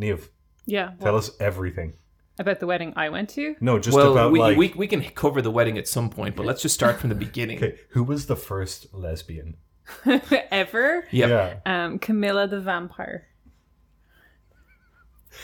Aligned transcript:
Neve, 0.00 0.30
Yeah. 0.66 0.92
tell 0.98 1.12
well, 1.12 1.16
us 1.16 1.30
everything. 1.38 1.92
about 2.38 2.58
the 2.58 2.66
wedding 2.66 2.92
I 2.96 3.10
went 3.10 3.28
to. 3.30 3.54
No, 3.60 3.78
just 3.78 3.94
well, 3.96 4.12
about 4.12 4.32
we, 4.32 4.40
like 4.40 4.56
we 4.56 4.72
we 4.76 4.86
can 4.86 5.02
cover 5.02 5.40
the 5.42 5.50
wedding 5.50 5.76
at 5.78 5.86
some 5.86 6.08
point, 6.10 6.34
but 6.36 6.46
let's 6.46 6.62
just 6.62 6.74
start 6.74 6.98
from 6.98 7.10
the 7.10 7.14
beginning. 7.26 7.58
okay, 7.58 7.78
who 7.90 8.02
was 8.02 8.26
the 8.26 8.36
first 8.36 8.92
lesbian? 8.94 9.56
Ever. 10.50 11.04
Yep. 11.10 11.28
Yeah. 11.28 11.84
Um, 11.84 11.98
Carmilla 11.98 12.46
the 12.48 12.60
vampire. 12.60 13.26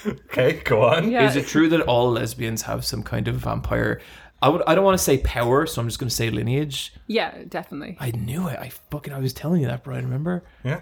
Okay, 0.07 0.61
go 0.65 0.83
on. 0.83 1.11
Yeah. 1.11 1.29
Is 1.29 1.37
it 1.37 1.47
true 1.47 1.69
that 1.69 1.81
all 1.83 2.11
lesbians 2.13 2.63
have 2.63 2.85
some 2.85 3.03
kind 3.03 3.29
of 3.29 3.37
vampire? 3.37 4.01
I 4.43 4.49
would. 4.49 4.63
I 4.67 4.75
don't 4.75 4.85
want 4.85 4.99
to 4.99 5.03
say 5.05 5.19
power, 5.19 5.67
so 5.67 5.81
I'm 5.81 5.89
just 5.89 5.99
going 5.99 6.09
to 6.09 6.15
say 6.15 6.29
lineage. 6.31 6.93
Yeah, 7.07 7.45
definitely. 7.49 7.97
I 8.01 8.11
knew 8.11 8.49
it. 8.49 8.59
I 8.59 8.69
fucking. 8.91 9.13
I 9.13 9.19
was 9.19 9.33
telling 9.33 9.63
you 9.63 9.69
that, 9.69 9.83
Brian. 9.85 10.05
Remember? 10.05 10.45
Yeah. 10.65 10.81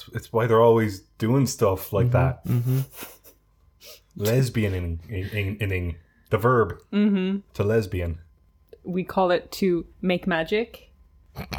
It's, 0.00 0.16
it's 0.16 0.32
why 0.32 0.46
they're 0.46 0.60
always 0.60 1.00
doing 1.18 1.46
stuff 1.46 1.92
like 1.92 2.10
that. 2.12 2.44
Mm-hmm. 2.46 2.80
Lesbianing, 4.16 4.98
in, 5.08 5.56
inning, 5.56 5.96
the 6.30 6.38
verb 6.38 6.78
to 6.92 7.64
lesbian. 7.64 8.18
We 8.84 9.04
call 9.04 9.30
it 9.30 9.50
to 9.52 9.86
make 10.00 10.26
magic. 10.26 10.90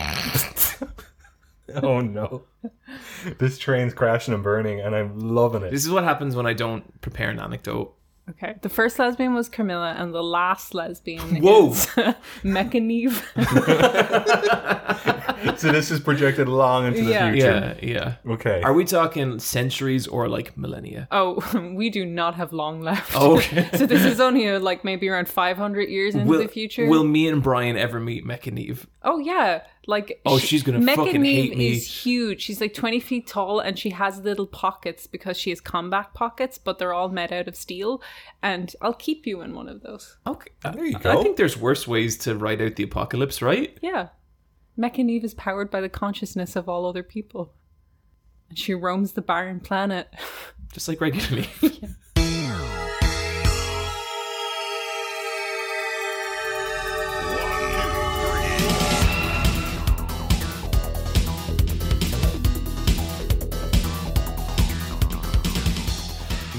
Oh 1.74 2.02
no. 2.02 2.44
this 3.38 3.58
train's 3.58 3.94
crashing 3.94 4.34
and 4.34 4.44
burning, 4.44 4.82
and 4.82 4.94
I'm 4.94 5.18
loving 5.20 5.64
it. 5.64 5.72
This 5.72 5.86
is 5.86 5.90
what 5.90 6.04
happens 6.04 6.36
when 6.36 6.46
I 6.46 6.52
don't 6.52 7.00
prepare 7.00 7.30
an 7.30 7.40
anecdote. 7.40 7.94
Okay. 8.30 8.56
The 8.62 8.70
first 8.70 9.00
lesbian 9.00 9.34
was 9.34 9.50
Carmilla, 9.50 9.94
and 9.98 10.14
the 10.14 10.24
last 10.24 10.74
lesbian 10.74 11.42
Whoa. 11.42 11.72
is 11.72 11.86
Mechaneve. 12.44 13.22
so 15.58 15.72
this 15.72 15.92
is 15.92 16.00
projected 16.00 16.48
long 16.48 16.88
into 16.88 17.04
the 17.04 17.12
Yeah. 17.12 17.32
future. 17.32 17.78
Yeah, 17.82 18.16
yeah. 18.26 18.34
Okay. 18.34 18.62
Are 18.62 18.74
we 18.74 18.86
talking 18.86 19.40
centuries 19.40 20.08
or 20.08 20.28
like 20.28 20.58
millennia? 20.58 21.08
oh, 21.12 21.42
we 21.76 21.90
do 21.90 22.06
not 22.06 22.36
have 22.36 22.54
long 22.54 22.82
left. 22.82 23.12
Oh, 23.16 23.38
okay. 23.38 23.70
so 23.76 23.86
this 23.86 24.06
is 24.06 24.20
only 24.20 24.48
uh, 24.48 24.60
like 24.60 24.84
maybe 24.84 25.08
around 25.10 25.28
500 25.28 25.90
years 25.90 26.16
into 26.16 26.28
will, 26.28 26.42
the 26.42 26.48
future. 26.48 26.88
will 26.88 27.04
me 27.04 27.28
and 27.28 27.44
Brian 27.44 27.78
ever 27.78 28.00
meet 28.00 28.26
Mechaneve? 28.26 28.86
Oh 29.04 29.20
yeah, 29.20 29.62
like 29.88 30.22
Oh, 30.26 30.38
she- 30.38 30.48
she's 30.48 30.64
gonna 30.64 30.80
Mecca 30.80 31.06
fucking 31.06 31.22
Neve 31.22 31.50
hate 31.50 31.58
me. 31.58 31.72
Is 31.72 32.04
huge. 32.06 32.42
She's 32.42 32.62
like 32.62 32.74
twenty 32.74 33.00
feet 33.00 33.26
tall, 33.28 33.60
and 33.60 33.78
she 33.80 33.90
has 33.92 34.20
little 34.20 34.46
pockets 34.46 35.08
because 35.08 35.38
she 35.38 35.50
has 35.50 35.60
combat 35.60 36.14
pockets, 36.14 36.58
but 36.58 36.78
they're 36.80 36.94
all 36.94 37.10
made 37.10 37.34
out 37.34 37.48
of 37.48 37.56
steel. 37.56 38.02
And 38.44 38.74
I'll 38.82 38.94
keep 38.94 39.26
you 39.26 39.42
in 39.42 39.56
one 39.56 39.68
of 39.68 39.82
those. 39.82 40.18
Okay. 40.28 40.52
Ah, 40.64 40.72
there 40.72 40.86
you 40.86 41.00
go. 41.00 41.20
I 41.20 41.24
think 41.24 41.38
there's 41.38 41.58
worse 41.58 41.88
ways 41.88 42.18
to 42.20 42.36
ride 42.36 42.62
out 42.62 42.76
the 42.76 42.84
apocalypse, 42.84 43.42
right? 43.42 43.78
Yeah, 43.82 44.10
Mecca 44.78 45.04
Neve 45.04 45.24
is 45.24 45.34
powered 45.34 45.72
by 45.72 45.82
the 45.82 45.90
consciousness 45.90 46.56
of 46.56 46.70
all 46.70 46.86
other 46.86 47.04
people, 47.04 47.54
and 48.50 48.58
she 48.60 48.74
roams 48.74 49.14
the 49.14 49.22
barren 49.22 49.60
planet. 49.60 50.08
Just 50.74 50.88
like 50.88 51.02
regularly. 51.02 51.50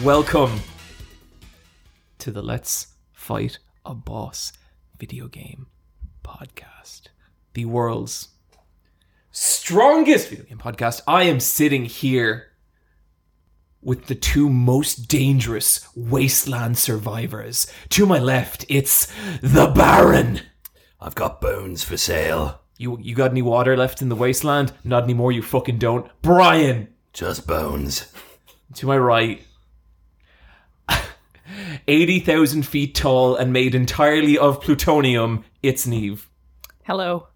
Welcome 0.03 0.59
to 2.19 2.33
the 2.33 2.43
Let's 2.43 2.89
Fight 3.13 3.61
a 3.87 3.95
Boss 3.95 4.53
video 4.99 5.29
game 5.29 5.69
podcast, 6.25 7.03
the 7.55 7.67
world's 7.67 8.31
strongest 9.31 10.31
video 10.31 10.45
game 10.47 10.59
podcast. 10.59 11.03
I 11.07 11.23
am 11.25 11.39
sitting 11.39 11.85
here 11.85 12.49
with 13.81 14.07
the 14.07 14.17
two 14.17 14.49
most 14.51 15.07
dangerous 15.07 15.87
wasteland 15.95 16.79
survivors. 16.79 17.69
To 17.91 18.05
my 18.05 18.19
left, 18.19 18.65
it's 18.69 19.07
the 19.41 19.69
Baron. 19.69 20.41
I've 21.01 21.15
got 21.15 21.41
bones 21.41 21.85
for 21.85 21.97
sale. 21.97 22.61
You 22.77 22.99
you 23.01 23.15
got 23.15 23.31
any 23.31 23.43
water 23.43 23.77
left 23.77 24.03
in 24.03 24.09
the 24.09 24.17
wasteland? 24.17 24.73
Not 24.83 25.05
anymore, 25.05 25.31
you 25.31 25.43
fucking 25.43 25.79
don't. 25.79 26.11
Brian. 26.23 26.89
Just 27.13 27.47
bones. 27.47 28.13
To 28.75 28.87
my 28.87 28.99
right, 28.99 29.45
80,000 31.93 32.63
feet 32.67 32.95
tall 32.95 33.37
and 33.37 33.53
made 33.53 33.75
entirely 33.75 34.39
of 34.39 34.63
plutonium, 34.63 35.45
it's 35.63 35.87
Neve. 35.87 36.31
Hello. 36.85 37.29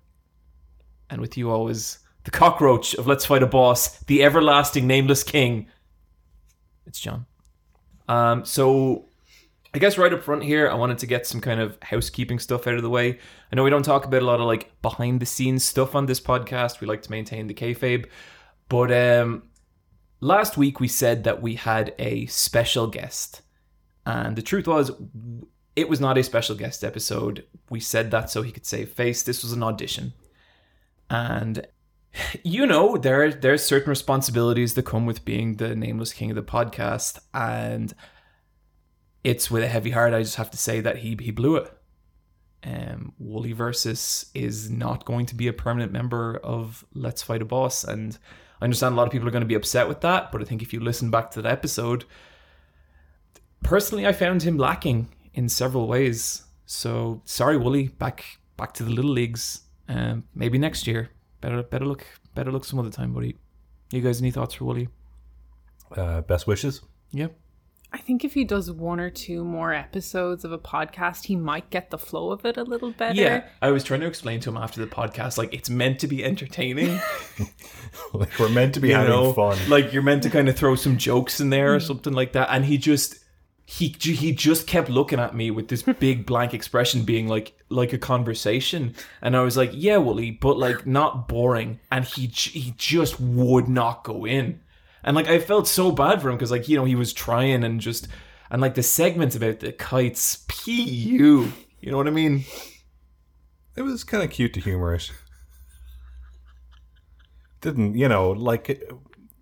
And 1.10 1.20
with 1.20 1.36
you 1.36 1.50
always, 1.50 1.98
the 2.24 2.30
cockroach 2.30 2.94
of 2.94 3.06
Let's 3.06 3.26
Fight 3.26 3.42
a 3.42 3.46
Boss, 3.46 3.98
the 4.04 4.24
everlasting 4.24 4.86
nameless 4.86 5.22
king, 5.22 5.66
it's 6.86 6.98
John. 6.98 7.26
Um, 8.08 8.46
so, 8.46 9.04
I 9.74 9.78
guess 9.78 9.98
right 9.98 10.12
up 10.12 10.22
front 10.22 10.42
here, 10.42 10.70
I 10.70 10.74
wanted 10.74 10.98
to 10.98 11.06
get 11.06 11.26
some 11.26 11.42
kind 11.42 11.60
of 11.60 11.76
housekeeping 11.82 12.38
stuff 12.38 12.66
out 12.66 12.76
of 12.76 12.82
the 12.82 12.88
way. 12.88 13.18
I 13.52 13.56
know 13.56 13.62
we 13.62 13.68
don't 13.68 13.82
talk 13.82 14.06
about 14.06 14.22
a 14.22 14.24
lot 14.24 14.40
of 14.40 14.46
like 14.46 14.72
behind 14.80 15.20
the 15.20 15.26
scenes 15.26 15.66
stuff 15.66 15.94
on 15.94 16.06
this 16.06 16.20
podcast. 16.20 16.80
We 16.80 16.86
like 16.86 17.02
to 17.02 17.10
maintain 17.10 17.46
the 17.46 17.52
kayfabe. 17.52 18.06
But 18.70 18.90
um, 18.90 19.42
last 20.20 20.56
week 20.56 20.80
we 20.80 20.88
said 20.88 21.24
that 21.24 21.42
we 21.42 21.56
had 21.56 21.94
a 21.98 22.24
special 22.26 22.86
guest. 22.86 23.42
And 24.06 24.36
the 24.36 24.42
truth 24.42 24.66
was, 24.66 24.90
it 25.74 25.88
was 25.88 26.00
not 26.00 26.16
a 26.16 26.22
special 26.22 26.56
guest 26.56 26.82
episode. 26.82 27.44
We 27.68 27.80
said 27.80 28.10
that 28.12 28.30
so 28.30 28.40
he 28.40 28.52
could 28.52 28.64
save 28.64 28.90
face. 28.92 29.22
This 29.22 29.42
was 29.42 29.52
an 29.52 29.62
audition. 29.62 30.14
And 31.10 31.66
you 32.42 32.66
know, 32.66 32.96
there 32.96 33.30
there's 33.32 33.64
certain 33.64 33.90
responsibilities 33.90 34.74
that 34.74 34.84
come 34.84 35.06
with 35.06 35.24
being 35.24 35.56
the 35.56 35.74
nameless 35.76 36.12
king 36.12 36.30
of 36.30 36.36
the 36.36 36.42
podcast, 36.42 37.18
and 37.34 37.94
it's 39.22 39.50
with 39.50 39.62
a 39.62 39.68
heavy 39.68 39.90
heart. 39.90 40.14
I 40.14 40.22
just 40.22 40.36
have 40.36 40.50
to 40.52 40.56
say 40.56 40.80
that 40.80 40.98
he 40.98 41.16
he 41.20 41.30
blew 41.30 41.56
it. 41.56 41.72
Um, 42.64 43.12
Wooly 43.18 43.52
versus 43.52 44.30
is 44.34 44.70
not 44.70 45.04
going 45.04 45.26
to 45.26 45.34
be 45.34 45.46
a 45.46 45.52
permanent 45.52 45.92
member 45.92 46.38
of 46.42 46.84
Let's 46.94 47.22
Fight 47.22 47.42
a 47.42 47.44
Boss, 47.44 47.84
and 47.84 48.18
I 48.60 48.64
understand 48.64 48.94
a 48.94 48.96
lot 48.96 49.06
of 49.06 49.12
people 49.12 49.28
are 49.28 49.32
going 49.32 49.42
to 49.42 49.46
be 49.46 49.54
upset 49.54 49.88
with 49.88 50.00
that. 50.00 50.32
But 50.32 50.40
I 50.40 50.44
think 50.44 50.62
if 50.62 50.72
you 50.72 50.80
listen 50.80 51.10
back 51.10 51.30
to 51.32 51.42
that 51.42 51.52
episode, 51.52 52.06
personally, 53.66 54.06
I 54.06 54.12
found 54.12 54.42
him 54.42 54.56
lacking 54.56 55.08
in 55.34 55.48
several 55.48 55.86
ways. 55.86 56.44
So 56.64 57.20
sorry, 57.24 57.58
Wooly. 57.58 57.88
Back 57.88 58.24
back 58.56 58.72
to 58.74 58.84
the 58.84 58.90
little 58.90 59.10
leagues. 59.10 59.62
Um, 59.88 60.24
maybe 60.34 60.58
next 60.58 60.86
year. 60.86 61.10
Better 61.40 61.62
better 61.62 61.84
look 61.84 62.06
better 62.34 62.50
look 62.50 62.64
some 62.64 62.78
other 62.78 62.90
time, 62.90 63.12
buddy. 63.12 63.36
You 63.90 64.00
guys 64.00 64.20
any 64.20 64.30
thoughts 64.30 64.54
for 64.54 64.64
Wooly? 64.64 64.88
Uh, 65.94 66.22
best 66.22 66.46
wishes. 66.46 66.80
Yep. 67.12 67.36
I 67.92 67.98
think 67.98 68.24
if 68.24 68.34
he 68.34 68.44
does 68.44 68.70
one 68.70 68.98
or 68.98 69.10
two 69.10 69.44
more 69.44 69.72
episodes 69.72 70.44
of 70.44 70.50
a 70.50 70.58
podcast, 70.58 71.24
he 71.26 71.36
might 71.36 71.70
get 71.70 71.90
the 71.90 71.96
flow 71.96 72.32
of 72.32 72.44
it 72.44 72.56
a 72.56 72.64
little 72.64 72.90
better. 72.90 73.14
Yeah, 73.14 73.44
I 73.62 73.70
was 73.70 73.84
trying 73.84 74.00
to 74.00 74.06
explain 74.06 74.40
to 74.40 74.50
him 74.50 74.56
after 74.56 74.80
the 74.80 74.88
podcast, 74.88 75.38
like 75.38 75.54
it's 75.54 75.70
meant 75.70 76.00
to 76.00 76.08
be 76.08 76.24
entertaining. 76.24 76.98
Like 78.12 78.38
we're 78.38 78.48
meant 78.48 78.74
to 78.74 78.80
be 78.80 78.88
you 78.88 78.94
having 78.94 79.10
know, 79.10 79.32
fun. 79.32 79.56
like 79.68 79.92
you're 79.92 80.02
meant 80.02 80.22
to 80.24 80.30
kind 80.30 80.48
of 80.48 80.56
throw 80.56 80.74
some 80.74 80.96
jokes 80.96 81.40
in 81.40 81.50
there 81.50 81.74
or 81.74 81.80
something 81.80 82.12
like 82.12 82.32
that. 82.32 82.48
And 82.50 82.64
he 82.64 82.78
just 82.78 83.18
he 83.68 83.88
he 83.98 84.32
just 84.32 84.68
kept 84.68 84.88
looking 84.88 85.18
at 85.18 85.34
me 85.34 85.50
with 85.50 85.68
this 85.68 85.82
big 86.00 86.24
blank 86.24 86.54
expression, 86.54 87.04
being 87.04 87.26
like 87.26 87.52
like 87.68 87.92
a 87.92 87.98
conversation. 87.98 88.94
And 89.20 89.36
I 89.36 89.42
was 89.42 89.56
like, 89.56 89.70
yeah, 89.74 89.96
Wooly, 89.96 90.30
but 90.30 90.56
like 90.56 90.86
not 90.86 91.26
boring. 91.26 91.80
And 91.90 92.04
he 92.04 92.26
he 92.26 92.74
just 92.78 93.20
would 93.20 93.68
not 93.68 94.04
go 94.04 94.24
in. 94.24 94.60
And 95.02 95.16
like 95.16 95.26
I 95.26 95.40
felt 95.40 95.66
so 95.66 95.90
bad 95.90 96.22
for 96.22 96.30
him 96.30 96.36
because 96.36 96.52
like 96.52 96.68
you 96.68 96.76
know 96.76 96.84
he 96.84 96.94
was 96.94 97.12
trying 97.12 97.64
and 97.64 97.80
just 97.80 98.06
and 98.50 98.62
like 98.62 98.76
the 98.76 98.84
segments 98.84 99.34
about 99.34 99.58
the 99.58 99.72
kites, 99.72 100.44
pu. 100.46 100.70
You 100.70 101.52
know 101.90 101.96
what 101.96 102.06
I 102.06 102.10
mean? 102.10 102.44
It 103.76 103.82
was 103.82 104.04
kind 104.04 104.22
of 104.22 104.30
cute 104.30 104.54
to 104.54 104.60
humor 104.60 104.94
it. 104.94 105.10
Didn't 107.60 107.96
you 107.96 108.08
know? 108.08 108.30
Like 108.30 108.70
it, 108.70 108.88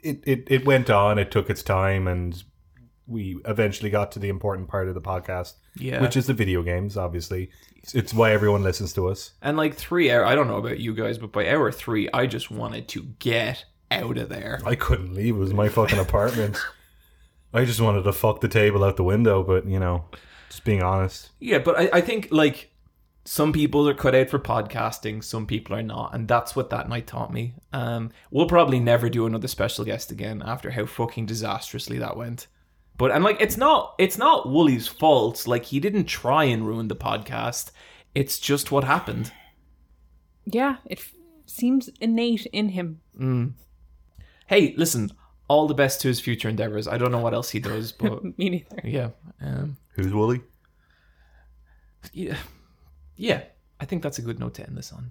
it, 0.03 0.23
it, 0.27 0.45
it 0.49 0.65
went 0.65 0.89
on. 0.89 1.19
It 1.19 1.31
took 1.31 1.51
its 1.51 1.63
time, 1.63 2.09
and 2.09 2.43
we 3.07 3.37
eventually 3.45 3.91
got 3.91 4.13
to 4.13 4.19
the 4.19 4.29
important 4.29 4.69
part 4.69 4.89
of 4.89 4.95
the 4.95 5.01
podcast, 5.01 5.55
Yeah. 5.77 6.01
which 6.01 6.17
is 6.17 6.27
the 6.27 6.35
video 6.35 6.63
games. 6.63 6.97
Obviously, 6.97 7.51
it's, 7.93 8.15
why 8.15 8.33
everyone 8.33 8.63
listens 8.63 8.93
to 8.95 9.09
us. 9.09 9.33
And 9.43 9.57
like 9.57 9.75
three 9.75 10.11
hour, 10.11 10.25
I 10.25 10.35
don't 10.35 10.49
know 10.49 10.57
about 10.57 10.79
you 10.79 10.95
guys, 10.95 11.19
but 11.19 11.33
by 11.33 11.49
hour 11.51 11.71
three, 11.71 12.09
I 12.15 12.27
just 12.27 12.51
wanted 12.51 12.89
to 12.89 13.03
get 13.19 13.65
out 13.91 14.17
of 14.17 14.29
there. 14.31 14.61
I 14.65 14.75
couldn't 14.75 15.15
leave. 15.15 15.37
It 15.37 15.39
was 15.39 15.53
my 15.53 15.69
fucking 15.69 15.99
apartment. 15.99 16.57
I 17.53 17.65
just 17.65 17.81
wanted 17.81 18.03
to 18.03 18.13
fuck 18.13 18.41
the 18.41 18.49
table 18.49 18.83
out 18.83 18.97
the 18.97 19.05
window, 19.05 19.43
but 19.45 19.67
you 19.67 19.79
know, 19.79 20.07
just 20.49 20.65
being 20.65 20.83
honest. 20.83 21.31
Yeah, 21.41 21.59
but 21.59 21.79
I, 21.79 21.91
I 21.99 22.01
think 22.01 22.29
like 22.31 22.73
some 23.27 23.53
people 23.53 23.89
are 23.89 23.95
cut 23.95 24.15
out 24.15 24.29
for 24.31 24.39
podcasting, 24.39 25.23
some 25.23 25.47
people 25.47 25.77
are 25.77 25.83
not, 25.83 26.15
and 26.15 26.27
that's 26.27 26.57
what 26.57 26.71
that 26.71 26.89
night 26.89 27.07
taught 27.07 27.33
me. 27.33 27.55
Um, 27.73 28.11
we'll 28.31 28.49
probably 28.49 28.81
never 28.81 29.09
do 29.09 29.27
another 29.27 29.49
special 29.49 29.85
guest 29.85 30.11
again 30.11 30.43
after 30.45 30.71
how 30.73 30.87
fucking 30.87 31.27
disastrously 31.27 31.99
that 31.99 32.17
went. 32.17 32.47
But 32.97 33.11
and 33.11 33.25
like 33.25 33.41
it's 33.41 33.57
not 33.57 33.95
it's 33.99 34.17
not 34.19 34.49
Wooly's 34.49 34.87
fault. 34.89 35.47
Like 35.47 35.65
he 35.65 35.81
didn't 35.81 36.05
try 36.05 36.45
and 36.45 36.67
ruin 36.67 36.89
the 36.89 36.97
podcast. 36.97 37.71
It's 38.15 38.39
just 38.39 38.71
what 38.71 38.85
happened. 38.85 39.33
Yeah, 40.47 40.77
it 40.87 40.99
f- 41.01 41.13
seems 41.47 41.89
innate 42.01 42.47
in 42.47 42.69
him. 42.71 43.01
Hey, 44.47 44.75
listen, 44.77 45.11
all 45.49 45.67
the 45.67 45.75
best 45.75 46.01
to 46.03 46.09
his 46.09 46.21
future 46.21 46.49
endeavors. 46.49 46.87
I 46.87 46.99
don't 46.99 47.11
know 47.11 47.19
what 47.19 47.35
else 47.35 47.51
he 47.51 47.59
does, 47.61 47.91
but 48.01 48.23
Me 48.39 48.51
neither. 48.51 48.81
yeah, 48.85 49.09
um, 49.41 49.77
Who's 49.95 50.13
Wooly? 50.13 50.43
yeah, 52.13 52.37
yeah. 53.17 53.43
I 53.81 53.87
think 53.87 54.03
that's 54.03 54.19
a 54.19 54.23
good 54.23 54.39
note 54.39 54.55
to 54.55 54.67
end 54.67 54.77
this 54.77 54.93
on. 54.93 55.11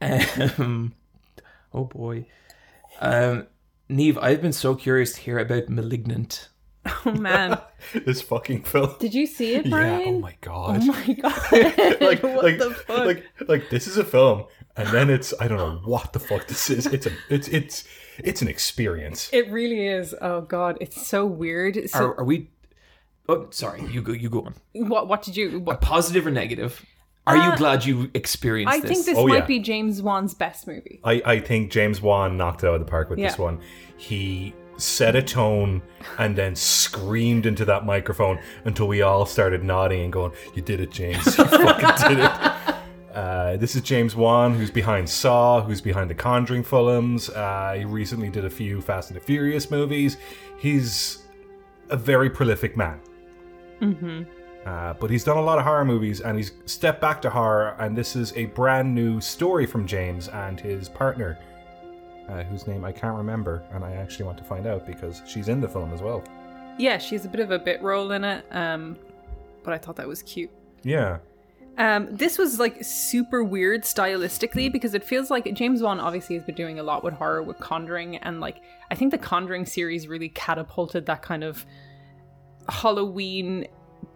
Um, 0.58 0.94
oh 1.74 1.84
boy, 1.84 2.26
um, 3.00 3.46
Neve, 3.90 4.18
I've 4.18 4.40
been 4.40 4.52
so 4.52 4.74
curious 4.74 5.12
to 5.14 5.20
hear 5.20 5.38
about 5.38 5.68
*Malignant*. 5.68 6.48
Oh 7.04 7.12
man, 7.12 7.58
This 8.06 8.22
fucking 8.22 8.62
film. 8.62 8.94
did 8.98 9.12
you 9.12 9.26
see 9.26 9.54
it, 9.54 9.68
Brian? 9.68 10.00
Yeah. 10.00 10.06
Oh 10.06 10.18
my 10.20 10.36
god. 10.40 10.80
Oh 10.82 10.86
my 10.86 11.12
god! 11.14 11.52
like, 12.00 12.22
what 12.22 12.44
like, 12.44 12.58
the 12.58 12.70
fuck? 12.86 13.06
like, 13.06 13.24
like, 13.48 13.70
this 13.70 13.86
is 13.86 13.96
a 13.98 14.04
film, 14.04 14.44
and 14.76 14.88
then 14.88 15.10
it's 15.10 15.34
I 15.40 15.48
don't 15.48 15.58
know 15.58 15.80
what 15.84 16.12
the 16.12 16.20
fuck 16.20 16.46
this 16.46 16.70
is. 16.70 16.86
It's 16.86 17.06
a, 17.06 17.10
it's, 17.28 17.48
it's, 17.48 17.84
it's 18.18 18.40
an 18.42 18.48
experience. 18.48 19.28
it 19.32 19.50
really 19.50 19.86
is. 19.86 20.14
Oh 20.22 20.40
god, 20.42 20.78
it's 20.80 21.06
so 21.06 21.26
weird. 21.26 21.90
So, 21.90 21.98
Are, 21.98 22.20
are 22.20 22.24
we? 22.24 22.48
Oh, 23.28 23.48
sorry. 23.50 23.84
You 23.86 24.00
go. 24.02 24.12
You 24.12 24.30
go 24.30 24.42
on. 24.42 24.54
what? 24.72 25.06
What 25.08 25.22
did 25.22 25.36
you? 25.36 25.60
What, 25.60 25.80
Positive 25.80 26.26
or 26.26 26.30
negative? 26.30 26.84
Are 27.26 27.36
you 27.36 27.56
glad 27.56 27.84
you 27.84 28.10
experienced 28.14 28.72
this? 28.72 28.84
I 28.84 28.88
this? 28.88 28.90
think 28.96 29.06
this 29.06 29.18
Oh, 29.18 29.26
might 29.28 29.38
yeah. 29.40 29.46
be 29.46 29.58
James 29.60 30.02
Wan's 30.02 30.34
best 30.34 30.66
movie. 30.66 31.00
I, 31.04 31.22
I 31.24 31.40
think 31.40 31.70
James 31.70 32.00
Wan 32.00 32.36
knocked 32.36 32.64
it 32.64 32.66
out 32.66 32.74
of 32.74 32.80
the 32.80 32.90
park 32.90 33.08
with 33.10 33.18
this 33.18 33.36
Yeah. 33.38 33.44
one. 33.44 33.60
He 33.96 34.54
set 34.78 35.14
a 35.14 35.22
tone 35.22 35.82
and 36.18 36.34
then 36.34 36.56
screamed 36.56 37.44
into 37.46 37.64
that 37.66 37.84
microphone 37.84 38.40
until 38.64 38.88
we 38.88 39.02
all 39.02 39.26
started 39.26 39.62
nodding 39.62 40.02
and 40.02 40.12
going, 40.12 40.32
"You 40.54 40.62
did 40.62 40.80
it, 40.80 40.90
James! 40.90 41.24
You 41.38 41.44
fucking 41.44 42.08
did 42.08 42.18
it!" 42.24 42.74
Uh, 43.14 43.56
this 43.58 43.74
is 43.76 43.82
James 43.82 44.16
Wan, 44.16 44.54
who's 44.54 44.70
behind 44.70 45.08
Saw, 45.08 45.60
who's 45.60 45.80
behind 45.82 46.08
the 46.08 46.14
Conjuring 46.14 46.62
films. 46.62 47.28
Uh, 47.28 47.74
he 47.76 47.84
recently 47.84 48.30
did 48.30 48.44
a 48.46 48.50
few 48.50 48.80
Fast 48.80 49.10
and 49.10 49.20
the 49.20 49.24
Furious 49.24 49.70
movies. 49.70 50.16
He's 50.58 51.24
a 51.90 51.96
very 51.96 52.30
prolific 52.30 52.76
man. 52.76 53.00
Uh, 54.66 54.92
but 54.94 55.10
he's 55.10 55.24
done 55.24 55.38
a 55.38 55.42
lot 55.42 55.58
of 55.58 55.64
horror 55.64 55.84
movies 55.84 56.20
and 56.20 56.36
he's 56.36 56.52
stepped 56.66 57.00
back 57.00 57.22
to 57.22 57.30
horror, 57.30 57.76
and 57.78 57.96
this 57.96 58.14
is 58.14 58.32
a 58.36 58.46
brand 58.46 58.94
new 58.94 59.20
story 59.20 59.66
from 59.66 59.86
James 59.86 60.28
and 60.28 60.60
his 60.60 60.88
partner, 60.88 61.38
uh, 62.28 62.42
whose 62.44 62.66
name 62.66 62.84
I 62.84 62.92
can't 62.92 63.16
remember, 63.16 63.62
and 63.72 63.82
I 63.82 63.92
actually 63.92 64.26
want 64.26 64.38
to 64.38 64.44
find 64.44 64.66
out 64.66 64.86
because 64.86 65.22
she's 65.26 65.48
in 65.48 65.60
the 65.60 65.68
film 65.68 65.92
as 65.94 66.02
well. 66.02 66.22
Yeah, 66.78 66.98
she's 66.98 67.24
a 67.24 67.28
bit 67.28 67.40
of 67.40 67.50
a 67.50 67.58
bit 67.58 67.82
role 67.82 68.12
in 68.12 68.24
it. 68.24 68.44
Um, 68.50 68.96
but 69.62 69.74
I 69.74 69.78
thought 69.78 69.96
that 69.96 70.08
was 70.08 70.22
cute. 70.22 70.50
Yeah. 70.82 71.18
Um, 71.78 72.08
this 72.10 72.36
was 72.36 72.58
like 72.58 72.84
super 72.84 73.42
weird 73.42 73.84
stylistically 73.84 74.70
because 74.70 74.94
it 74.94 75.04
feels 75.04 75.30
like 75.30 75.52
James 75.54 75.82
Wan 75.82 76.00
obviously 76.00 76.36
has 76.36 76.44
been 76.44 76.54
doing 76.54 76.78
a 76.78 76.82
lot 76.82 77.02
with 77.02 77.14
horror 77.14 77.42
with 77.42 77.58
Conjuring, 77.58 78.16
and 78.18 78.40
like 78.40 78.60
I 78.90 78.94
think 78.94 79.10
the 79.10 79.18
Conjuring 79.18 79.64
series 79.64 80.06
really 80.08 80.28
catapulted 80.28 81.06
that 81.06 81.22
kind 81.22 81.44
of 81.44 81.64
Halloween 82.68 83.66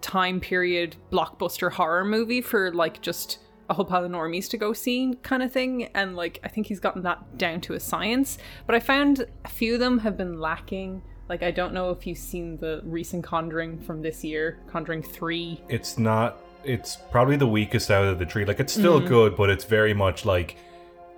time 0.04 0.38
period 0.38 0.96
blockbuster 1.10 1.72
horror 1.72 2.04
movie 2.04 2.42
for 2.42 2.70
like 2.74 3.00
just 3.00 3.38
a 3.70 3.74
whole 3.74 3.86
pile 3.86 4.04
of 4.04 4.10
normies 4.10 4.50
to 4.50 4.58
go 4.58 4.74
see 4.74 5.14
kind 5.22 5.42
of 5.42 5.50
thing. 5.50 5.84
And 5.94 6.14
like 6.14 6.38
I 6.44 6.48
think 6.48 6.66
he's 6.66 6.78
gotten 6.78 7.02
that 7.04 7.38
down 7.38 7.62
to 7.62 7.72
a 7.72 7.80
science. 7.80 8.36
But 8.66 8.74
I 8.74 8.80
found 8.80 9.24
a 9.46 9.48
few 9.48 9.74
of 9.74 9.80
them 9.80 9.98
have 10.00 10.18
been 10.18 10.38
lacking. 10.38 11.02
Like 11.30 11.42
I 11.42 11.50
don't 11.50 11.72
know 11.72 11.90
if 11.90 12.06
you've 12.06 12.18
seen 12.18 12.58
the 12.58 12.82
recent 12.84 13.24
Conjuring 13.24 13.80
from 13.80 14.02
this 14.02 14.22
year, 14.22 14.60
Conjuring 14.66 15.02
Three. 15.02 15.62
It's 15.70 15.96
not, 15.96 16.36
it's 16.64 16.96
probably 17.10 17.36
the 17.36 17.46
weakest 17.46 17.90
out 17.90 18.04
of 18.04 18.18
the 18.18 18.26
tree. 18.26 18.44
Like, 18.44 18.60
it's 18.60 18.74
still 18.74 19.00
mm. 19.00 19.08
good, 19.08 19.36
but 19.36 19.48
it's 19.48 19.64
very 19.64 19.94
much 19.94 20.26
like 20.26 20.58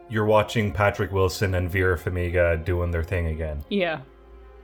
you're 0.08 0.26
watching 0.26 0.70
Patrick 0.70 1.10
Wilson 1.10 1.56
and 1.56 1.68
Vera 1.68 1.98
Farmiga 1.98 2.64
doing 2.64 2.92
their 2.92 3.02
thing 3.02 3.26
again. 3.26 3.64
Yeah, 3.68 4.02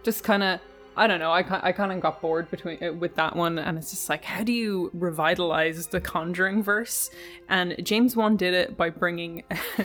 just 0.04 0.22
kind 0.22 0.44
of. 0.44 0.60
I 0.96 1.06
don't 1.06 1.20
know. 1.20 1.30
I, 1.30 1.44
I 1.68 1.72
kind 1.72 1.90
of 1.92 2.00
got 2.00 2.20
bored 2.20 2.50
between 2.50 2.82
uh, 2.82 2.92
with 2.92 3.14
that 3.16 3.34
one, 3.34 3.58
and 3.58 3.78
it's 3.78 3.90
just 3.90 4.08
like, 4.08 4.24
how 4.24 4.42
do 4.44 4.52
you 4.52 4.90
revitalize 4.92 5.86
the 5.86 6.00
Conjuring 6.00 6.62
verse? 6.62 7.10
And 7.48 7.74
James 7.82 8.14
Wan 8.14 8.36
did 8.36 8.52
it 8.54 8.76
by 8.76 8.90
bringing 8.90 9.42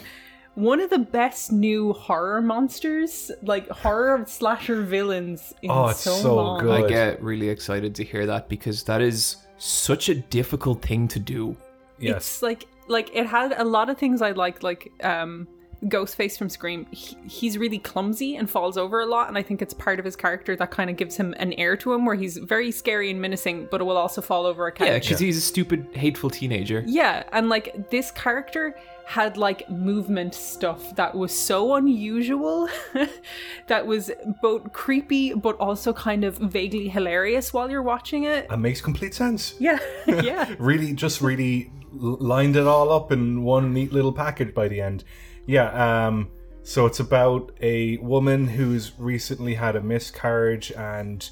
one 0.56 0.81
of 0.81 0.89
the 0.89 1.00
best 1.00 1.51
new 1.51 1.94
horror 1.94 2.42
monsters, 2.42 3.31
like 3.42 3.69
horror 3.69 4.25
slasher 4.27 4.81
villains. 4.81 5.54
In 5.62 5.71
Oh, 5.71 5.88
it's 5.88 6.01
so, 6.01 6.15
so 6.18 6.36
long. 6.36 6.59
good. 6.62 6.86
I 6.86 6.89
get 6.89 7.24
really 7.24 7.50
excited 7.50 7.95
to 7.95 8.03
hear 8.03 8.25
that 8.25 8.50
because 8.50 8.83
that 8.83 9.01
is 9.01 9.38
such 9.57 10.10
a 10.10 10.15
difficult 10.15 10.81
thing 10.81 11.07
to 11.10 11.19
do. 11.19 11.56
Yes. 12.00 12.18
It's 12.18 12.42
like 12.42 12.68
like 12.88 13.10
it 13.15 13.25
had 13.27 13.53
a 13.57 13.63
lot 13.63 13.89
of 13.89 13.98
things 13.98 14.21
I 14.21 14.31
liked, 14.31 14.62
like 14.63 14.92
um 15.03 15.48
Ghostface 15.85 16.38
from 16.38 16.50
Scream. 16.50 16.88
He, 16.91 17.18
he's 17.27 17.57
really 17.57 17.79
clumsy 17.79 18.35
and 18.35 18.50
falls 18.50 18.77
over 18.77 19.01
a 19.01 19.06
lot, 19.06 19.27
and 19.27 19.38
I 19.38 19.44
think 19.44 19.62
it's 19.62 19.74
part 19.74 20.00
of 20.00 20.06
his 20.06 20.15
character 20.15 20.56
that 20.56 20.71
kind 20.71 20.89
of 20.89 20.97
gives 20.97 21.15
him 21.15 21.33
an 21.38 21.53
air 21.53 21.77
to 21.77 21.94
him, 21.94 22.06
where 22.06 22.15
he's 22.15 22.38
very 22.38 22.71
scary 22.71 23.12
and 23.12 23.21
menacing, 23.21 23.68
but 23.69 23.81
it 23.81 23.83
will 23.83 23.97
also 23.97 24.21
fall 24.21 24.45
over 24.45 24.68
a 24.68 24.71
couch. 24.71 24.88
Yeah, 24.88 25.00
because 25.00 25.19
he's 25.19 25.38
a 25.38 25.41
stupid, 25.41 25.88
hateful 25.94 26.29
teenager. 26.29 26.83
Yeah, 26.85 27.24
and 27.31 27.50
like 27.50 27.89
this 27.89 28.12
character 28.12 28.75
had 29.07 29.38
like 29.38 29.69
movement 29.69 30.35
stuff 30.35 30.94
that 30.97 31.15
was 31.15 31.33
so 31.33 31.75
unusual 31.75 32.68
that 33.68 33.88
was 33.88 34.12
both 34.41 34.74
creepy 34.74 35.33
but 35.33 35.56
also 35.62 35.94
kind 35.94 36.25
of 36.25 36.38
vaguely 36.39 36.89
hilarious 36.89 37.53
while 37.53 37.71
you're 37.71 37.81
watching 37.81 38.25
it. 38.25 38.50
That 38.50 38.59
makes 38.59 38.81
complete 38.81 39.13
sense. 39.13 39.56
Yeah, 39.59 39.79
yeah. 40.07 40.53
really 40.59 40.94
just 40.94 41.21
really 41.21 41.71
lined 41.94 42.56
it 42.57 42.68
all 42.68 42.91
up 42.91 43.12
in 43.12 43.44
one 43.44 43.74
neat 43.74 43.91
little 43.94 44.13
package 44.13 44.53
by 44.53 44.68
the 44.68 44.81
end 44.81 45.03
yeah 45.48 46.06
um 46.06 46.30
so 46.68 46.86
it's 46.86 47.00
about 47.00 47.54
a 47.62 47.96
woman 47.98 48.46
who's 48.46 48.92
recently 49.00 49.54
had 49.54 49.78
a 49.78 49.82
miscarriage 49.82 50.70
and 50.74 51.30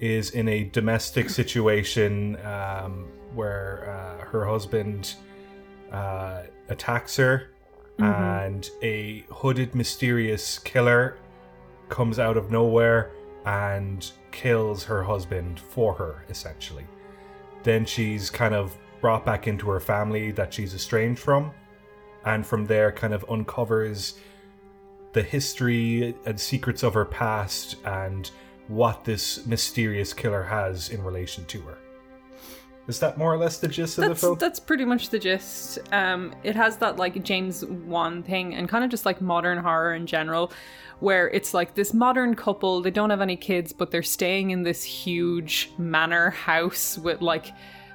is 0.00 0.30
in 0.30 0.48
a 0.48 0.64
domestic 0.64 1.30
situation 1.30 2.36
um, 2.44 3.06
where 3.32 3.88
uh, 3.88 4.24
her 4.24 4.44
husband 4.44 5.14
uh, 5.92 6.42
attacks 6.68 7.14
her 7.14 7.52
and 7.98 8.70
a 8.82 9.24
hooded 9.30 9.76
mysterious 9.76 10.58
killer 10.58 11.16
comes 11.88 12.18
out 12.18 12.36
of 12.36 12.50
nowhere 12.50 13.12
and 13.46 14.10
kills 14.32 14.82
her 14.82 15.04
husband 15.04 15.60
for 15.60 15.94
her 15.94 16.24
essentially. 16.28 16.84
Then 17.62 17.84
she's 17.84 18.28
kind 18.28 18.54
of 18.54 18.76
brought 19.00 19.24
back 19.24 19.46
into 19.46 19.70
her 19.70 19.78
family 19.78 20.32
that 20.32 20.52
she's 20.52 20.74
estranged 20.74 21.20
from 21.20 21.52
and 22.24 22.46
from 22.46 22.66
there 22.66 22.92
kind 22.92 23.14
of 23.14 23.24
uncovers 23.28 24.14
the 25.12 25.22
history 25.22 26.14
and 26.24 26.40
secrets 26.40 26.82
of 26.82 26.94
her 26.94 27.04
past 27.04 27.76
and 27.84 28.30
what 28.68 29.04
this 29.04 29.44
mysterious 29.46 30.12
killer 30.14 30.42
has 30.42 30.88
in 30.90 31.02
relation 31.02 31.44
to 31.46 31.60
her 31.62 31.78
is 32.88 32.98
that 32.98 33.16
more 33.16 33.32
or 33.32 33.36
less 33.36 33.58
the 33.58 33.68
gist 33.68 33.98
of 33.98 34.08
the 34.08 34.14
film 34.14 34.36
that's 34.38 34.58
pretty 34.58 34.84
much 34.84 35.10
the 35.10 35.18
gist. 35.18 35.78
Um, 35.92 36.34
it 36.42 36.56
has 36.56 36.78
that 36.78 36.96
like 36.96 37.22
James 37.22 37.64
Wan 37.64 38.22
thing, 38.22 38.54
and 38.54 38.68
kind 38.68 38.84
of 38.84 38.90
just 38.90 39.06
like 39.06 39.20
modern 39.20 39.58
horror 39.58 39.94
in 39.94 40.06
general, 40.06 40.52
where 41.00 41.30
it's 41.30 41.54
like 41.54 41.74
this 41.74 41.94
modern 41.94 42.34
couple. 42.34 42.82
They 42.82 42.90
don't 42.90 43.10
have 43.10 43.20
any 43.20 43.36
kids, 43.36 43.72
but 43.72 43.90
they're 43.90 44.02
staying 44.02 44.50
in 44.50 44.62
this 44.62 44.82
huge 44.82 45.70
manor 45.78 46.30
house 46.30 46.98
with 46.98 47.22
like 47.22 47.52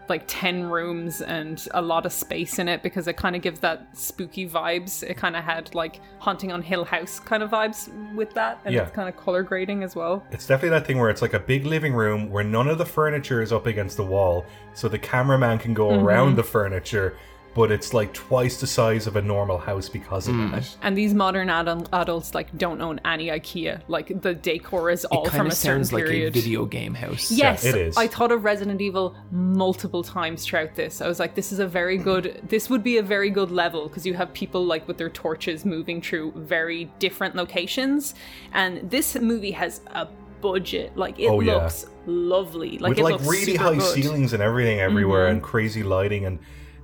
like 0.09 0.23
10 0.27 0.69
rooms 0.69 1.21
and 1.21 1.67
a 1.71 1.81
lot 1.81 2.05
of 2.05 2.13
space 2.13 2.59
in 2.59 2.67
it 2.67 2.83
because 2.83 3.07
it 3.07 3.17
kind 3.17 3.35
of 3.35 3.41
gives 3.41 3.59
that 3.59 3.87
spooky 3.97 4.47
vibes. 4.47 5.03
It 5.03 5.17
kind 5.17 5.35
of 5.35 5.43
had 5.43 5.73
like 5.75 5.99
haunting 6.19 6.51
on 6.51 6.61
hill 6.61 6.85
house 6.85 7.19
kind 7.19 7.43
of 7.43 7.51
vibes 7.51 7.89
with 8.13 8.33
that 8.33 8.59
and 8.65 8.73
Yeah. 8.73 8.83
it's 8.83 8.91
kind 8.91 9.09
of 9.09 9.17
color 9.17 9.43
grading 9.43 9.83
as 9.83 9.95
well. 9.95 10.23
It's 10.31 10.45
definitely 10.47 10.77
that 10.77 10.87
thing 10.87 10.97
where 10.97 11.09
it's 11.09 11.21
like 11.21 11.33
a 11.33 11.39
big 11.39 11.65
living 11.65 11.93
room 11.93 12.29
where 12.29 12.43
none 12.43 12.67
of 12.67 12.77
the 12.77 12.85
furniture 12.85 13.41
is 13.41 13.51
up 13.51 13.65
against 13.65 13.97
the 13.97 14.05
wall, 14.05 14.45
so 14.73 14.87
the 14.87 14.99
cameraman 14.99 15.57
can 15.59 15.73
go 15.73 15.89
mm-hmm. 15.89 16.05
around 16.05 16.35
the 16.35 16.43
furniture, 16.43 17.17
but 17.57 17.71
it's 17.71 17.93
like 17.93 18.13
twice 18.13 18.61
the 18.61 18.67
size 18.67 19.07
of 19.07 19.15
a 19.17 19.21
normal 19.21 19.57
house 19.57 19.89
because 19.89 20.27
of 20.29 20.35
that. 20.51 20.77
and 20.83 20.95
these 20.95 21.13
modern 21.13 21.49
adult, 21.49 21.89
adults 21.91 22.33
like 22.35 22.55
don't 22.57 22.79
own 22.81 23.01
any 23.03 23.27
ikea 23.27 23.81
like 23.89 24.21
the 24.21 24.33
decor 24.35 24.89
is 24.91 25.03
all 25.05 25.23
It 25.25 25.31
from 25.31 25.37
kind 25.39 25.47
a 25.47 25.51
of 25.51 25.57
certain 25.57 25.83
sounds 25.83 25.93
like 25.93 26.05
a 26.05 26.29
video 26.29 26.65
game 26.65 26.93
house. 26.93 27.31
Yes, 27.31 27.65
it 27.65 27.75
is. 27.75 27.97
I 27.97 28.07
thought 28.07 28.31
of 28.31 28.43
Resident 28.45 28.79
Evil 28.79 29.15
multiple 29.31 30.03
times 30.03 30.45
throughout 30.45 30.75
this. 30.75 31.01
I 31.01 31.07
was 31.07 31.19
like, 31.19 31.33
this 31.35 31.51
is 31.51 31.59
a 31.59 31.67
very 31.67 31.97
good. 31.97 32.39
This 32.47 32.69
would 32.69 32.83
be 32.83 32.97
a 32.97 33.03
very 33.03 33.29
good 33.31 33.51
level 33.51 33.87
because 33.87 34.05
you 34.05 34.13
have 34.13 34.31
people 34.33 34.63
like 34.63 34.87
with 34.87 34.97
their 34.97 35.09
torches 35.09 35.65
moving 35.65 36.01
through 36.01 36.33
very 36.35 36.85
different 36.99 37.35
locations, 37.35 38.13
and 38.53 38.89
this 38.89 39.15
movie 39.15 39.51
has 39.51 39.81
a 39.87 40.07
budget. 40.41 40.95
Like 40.95 41.19
it 41.19 41.27
Oh, 41.29 41.39
yeah. 41.39 41.55
looks 41.55 41.87
lovely. 42.05 42.77
Like 42.77 42.89
With 42.91 42.99
it 42.99 43.03
like 43.03 43.13
looks 43.15 43.27
really 43.27 43.45
super 43.53 43.63
high 43.63 43.69
good. 43.75 43.81
Mm-hmm. 43.81 44.01
ceilings 44.01 44.33
and 44.33 44.43
everything 44.43 44.79
everywhere 44.79 45.27
and 45.27 45.41
crazy 45.41 45.81
lighting 45.83 46.25
and 46.25 46.37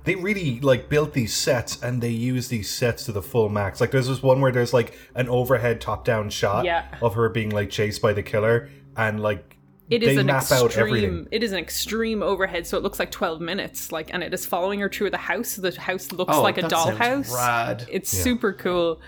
they 0.04 0.14
really 0.14 0.60
like 0.60 0.88
built 0.88 1.12
these 1.14 1.32
sets 1.34 1.82
and 1.82 2.02
they 2.02 2.10
use 2.10 2.48
these 2.48 2.70
sets 2.70 3.04
to 3.06 3.12
the 3.12 3.22
full 3.22 3.48
max. 3.48 3.80
Like 3.80 3.90
there's 3.90 4.08
this 4.08 4.22
one 4.22 4.40
where 4.40 4.52
there's 4.52 4.72
like 4.74 4.98
an 5.14 5.28
overhead 5.28 5.80
top 5.80 6.04
down 6.04 6.30
shot 6.30 6.64
Yeah. 6.64 6.84
of 7.02 7.14
her 7.14 7.28
being 7.28 7.50
like 7.50 7.70
chased 7.70 8.02
by 8.02 8.12
the 8.12 8.22
killer 8.22 8.68
and 8.96 9.20
like 9.20 9.56
It 9.90 10.02
is 10.02 10.14
they 10.14 10.20
an 10.20 10.26
map 10.26 10.50
out 10.52 10.76
everything. 10.76 11.04
extreme. 11.20 11.28
It 11.32 11.42
is 11.42 11.52
an 11.52 11.58
extreme 11.58 12.22
overhead, 12.22 12.66
so 12.66 12.76
it 12.78 12.82
looks 12.82 12.98
like 12.98 13.10
twelve 13.10 13.40
minutes. 13.40 13.92
Like, 13.92 14.12
and 14.14 14.22
it 14.22 14.32
is 14.32 14.46
following 14.46 14.80
her 14.80 14.88
through 14.88 15.10
the 15.10 15.16
house. 15.18 15.48
So 15.50 15.62
the 15.62 15.78
house 15.80 16.10
looks 16.12 16.34
Oh, 16.34 16.42
like 16.42 16.56
a 16.58 16.62
that 16.62 16.70
sounds 16.70 16.98
dollhouse. 17.30 17.34
rad. 17.34 17.86
It's 17.90 18.08
super 18.10 18.52
cool. 18.52 19.00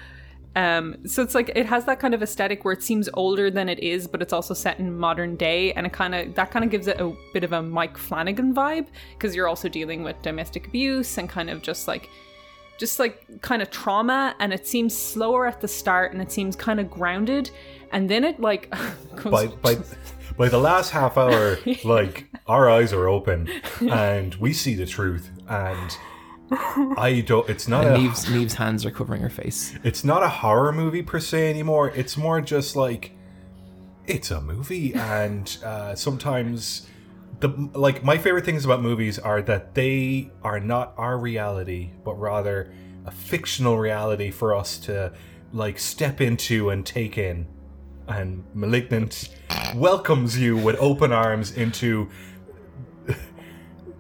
Um, 0.56 0.96
so 1.06 1.22
it's 1.22 1.34
like 1.34 1.52
it 1.54 1.66
has 1.66 1.84
that 1.84 2.00
kind 2.00 2.14
of 2.14 2.22
aesthetic 2.22 2.64
where 2.64 2.72
it 2.72 2.82
seems 2.82 3.08
older 3.14 3.50
than 3.50 3.68
it 3.68 3.78
is, 3.78 4.08
but 4.08 4.22
it's 4.22 4.32
also 4.32 4.54
set 4.54 4.80
in 4.80 4.98
modern 4.98 5.36
day, 5.36 5.72
and 5.74 5.86
it 5.86 5.92
kind 5.92 6.14
of 6.14 6.34
that 6.34 6.50
kind 6.50 6.64
of 6.64 6.70
gives 6.70 6.88
it 6.88 7.00
a 7.00 7.14
bit 7.32 7.44
of 7.44 7.52
a 7.52 7.62
Mike 7.62 7.96
Flanagan 7.96 8.54
vibe 8.54 8.86
because 9.12 9.36
you're 9.36 9.48
also 9.48 9.68
dealing 9.68 10.02
with 10.02 10.20
domestic 10.22 10.66
abuse 10.66 11.18
and 11.18 11.28
kind 11.28 11.50
of 11.50 11.62
just 11.62 11.86
like 11.86 12.08
just 12.78 12.98
like 12.98 13.24
kind 13.42 13.62
of 13.62 13.70
trauma 13.70 14.34
and 14.38 14.52
it 14.52 14.66
seems 14.66 14.96
slower 14.96 15.46
at 15.46 15.60
the 15.60 15.68
start 15.68 16.12
and 16.12 16.20
it 16.20 16.30
seems 16.30 16.54
kind 16.54 16.78
of 16.78 16.90
grounded 16.90 17.50
and 17.92 18.10
then 18.10 18.22
it 18.22 18.38
like 18.38 18.70
by 19.24 19.46
by 19.46 19.76
by 20.36 20.48
the 20.48 20.58
last 20.58 20.90
half 20.90 21.16
hour, 21.16 21.58
like 21.84 22.26
our 22.46 22.70
eyes 22.70 22.92
are 22.92 23.08
open 23.08 23.48
and 23.80 24.34
we 24.36 24.52
see 24.52 24.74
the 24.74 24.86
truth. 24.86 25.30
And 25.48 25.96
I 26.50 27.24
don't. 27.26 27.48
It's 27.48 27.66
not 27.66 27.84
a. 27.84 27.98
Neve's, 27.98 28.30
Neve's 28.30 28.54
hands 28.54 28.86
are 28.86 28.90
covering 28.90 29.22
her 29.22 29.30
face. 29.30 29.74
It's 29.82 30.04
not 30.04 30.22
a 30.22 30.28
horror 30.28 30.72
movie 30.72 31.02
per 31.02 31.18
se 31.18 31.50
anymore. 31.50 31.90
It's 31.90 32.16
more 32.16 32.40
just 32.40 32.76
like 32.76 33.12
it's 34.06 34.30
a 34.30 34.40
movie, 34.40 34.94
and 34.94 35.56
uh, 35.64 35.94
sometimes 35.94 36.86
the 37.40 37.48
like 37.74 38.04
my 38.04 38.16
favorite 38.16 38.44
things 38.44 38.64
about 38.64 38.80
movies 38.80 39.18
are 39.18 39.42
that 39.42 39.74
they 39.74 40.30
are 40.42 40.60
not 40.60 40.94
our 40.96 41.18
reality, 41.18 41.90
but 42.04 42.14
rather 42.14 42.72
a 43.04 43.10
fictional 43.10 43.78
reality 43.78 44.30
for 44.30 44.54
us 44.54 44.78
to 44.78 45.12
like 45.52 45.78
step 45.78 46.20
into 46.20 46.70
and 46.70 46.84
take 46.86 47.18
in. 47.18 47.46
And 48.08 48.44
Malignant 48.54 49.30
welcomes 49.74 50.38
you 50.38 50.56
with 50.56 50.76
open 50.78 51.12
arms 51.12 51.52
into 51.52 52.08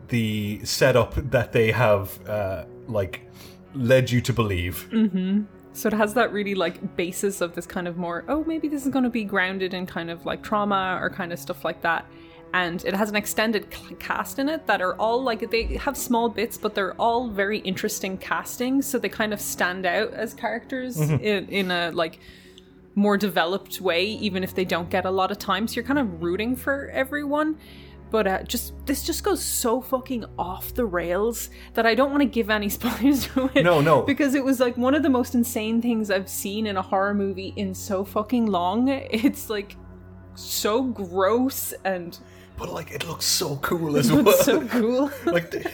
the 0.08 0.60
setup 0.64 1.14
that 1.30 1.52
they 1.52 1.72
have 1.72 2.18
uh, 2.28 2.64
like 2.86 3.22
led 3.74 4.10
you 4.10 4.20
to 4.20 4.32
believe. 4.32 4.88
So 5.72 5.88
it 5.88 5.92
has 5.92 6.14
that 6.14 6.32
really 6.32 6.54
like 6.54 6.96
basis 6.96 7.42
of 7.42 7.54
this 7.54 7.66
kind 7.66 7.86
of 7.86 7.98
more, 7.98 8.24
oh, 8.28 8.44
maybe 8.44 8.66
this 8.66 8.86
is 8.86 8.92
going 8.92 9.04
to 9.04 9.10
be 9.10 9.24
grounded 9.24 9.74
in 9.74 9.84
kind 9.84 10.10
of 10.10 10.24
like 10.24 10.42
trauma 10.42 10.98
or 11.02 11.10
kind 11.10 11.32
of 11.32 11.38
stuff 11.38 11.64
like 11.64 11.82
that. 11.82 12.06
And 12.54 12.82
it 12.86 12.94
has 12.94 13.10
an 13.10 13.16
extended 13.16 13.70
cast 13.98 14.38
in 14.38 14.48
it 14.48 14.66
that 14.66 14.80
are 14.80 14.94
all 14.94 15.22
like, 15.22 15.50
they 15.50 15.76
have 15.76 15.94
small 15.94 16.30
bits, 16.30 16.56
but 16.56 16.74
they're 16.74 16.94
all 16.94 17.28
very 17.28 17.58
interesting 17.58 18.16
casting. 18.16 18.80
So 18.80 18.98
they 18.98 19.10
kind 19.10 19.34
of 19.34 19.40
stand 19.40 19.84
out 19.84 20.14
as 20.14 20.32
characters 20.32 20.98
in, 20.98 21.48
in 21.48 21.70
a 21.70 21.90
like 21.90 22.20
more 22.94 23.18
developed 23.18 23.78
way, 23.82 24.06
even 24.06 24.42
if 24.42 24.54
they 24.54 24.64
don't 24.64 24.88
get 24.88 25.04
a 25.04 25.10
lot 25.10 25.30
of 25.30 25.38
time. 25.38 25.68
So 25.68 25.74
you're 25.74 25.84
kind 25.84 25.98
of 25.98 26.22
rooting 26.22 26.56
for 26.56 26.88
everyone. 26.94 27.58
But 28.10 28.26
uh, 28.26 28.42
just 28.44 28.74
this 28.86 29.02
just 29.02 29.24
goes 29.24 29.42
so 29.44 29.80
fucking 29.80 30.24
off 30.38 30.72
the 30.74 30.84
rails 30.86 31.50
that 31.74 31.86
I 31.86 31.94
don't 31.94 32.10
want 32.10 32.22
to 32.22 32.28
give 32.28 32.50
any 32.50 32.68
spoilers 32.78 33.26
to 33.28 33.50
it. 33.54 33.64
No, 33.64 33.80
no. 33.80 34.02
Because 34.02 34.34
it 34.34 34.44
was 34.44 34.60
like 34.60 34.76
one 34.76 34.94
of 34.94 35.02
the 35.02 35.10
most 35.10 35.34
insane 35.34 35.82
things 35.82 36.10
I've 36.10 36.28
seen 36.28 36.66
in 36.66 36.76
a 36.76 36.82
horror 36.82 37.14
movie 37.14 37.52
in 37.56 37.74
so 37.74 38.04
fucking 38.04 38.46
long. 38.46 38.88
It's 38.88 39.50
like 39.50 39.76
so 40.34 40.82
gross 40.84 41.72
and 41.84 42.16
But 42.56 42.72
like 42.72 42.90
it 42.92 43.06
looks 43.08 43.24
so 43.24 43.56
cool 43.56 43.96
as 43.96 44.12
well. 44.12 44.32
so 44.32 44.66
cool. 44.68 45.10
like 45.26 45.50
they, 45.50 45.64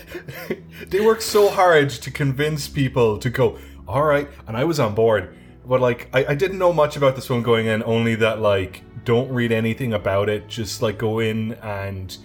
they 0.86 1.00
work 1.04 1.20
so 1.20 1.50
hard 1.50 1.90
to 1.90 2.10
convince 2.10 2.68
people 2.68 3.18
to 3.18 3.28
go 3.30 3.58
all 3.88 4.04
right 4.04 4.28
and 4.46 4.56
i 4.56 4.62
was 4.62 4.78
on 4.78 4.94
board 4.94 5.36
but 5.66 5.80
like 5.80 6.08
I, 6.12 6.24
I 6.26 6.34
didn't 6.36 6.58
know 6.58 6.72
much 6.72 6.96
about 6.96 7.16
this 7.16 7.28
one 7.28 7.42
going 7.42 7.66
in 7.66 7.82
only 7.82 8.14
that 8.14 8.40
like 8.40 8.82
don't 9.04 9.28
read 9.30 9.52
anything 9.52 9.94
about 9.94 10.28
it 10.28 10.48
just 10.48 10.82
like 10.82 10.98
go 10.98 11.18
in 11.18 11.52
and 11.54 12.18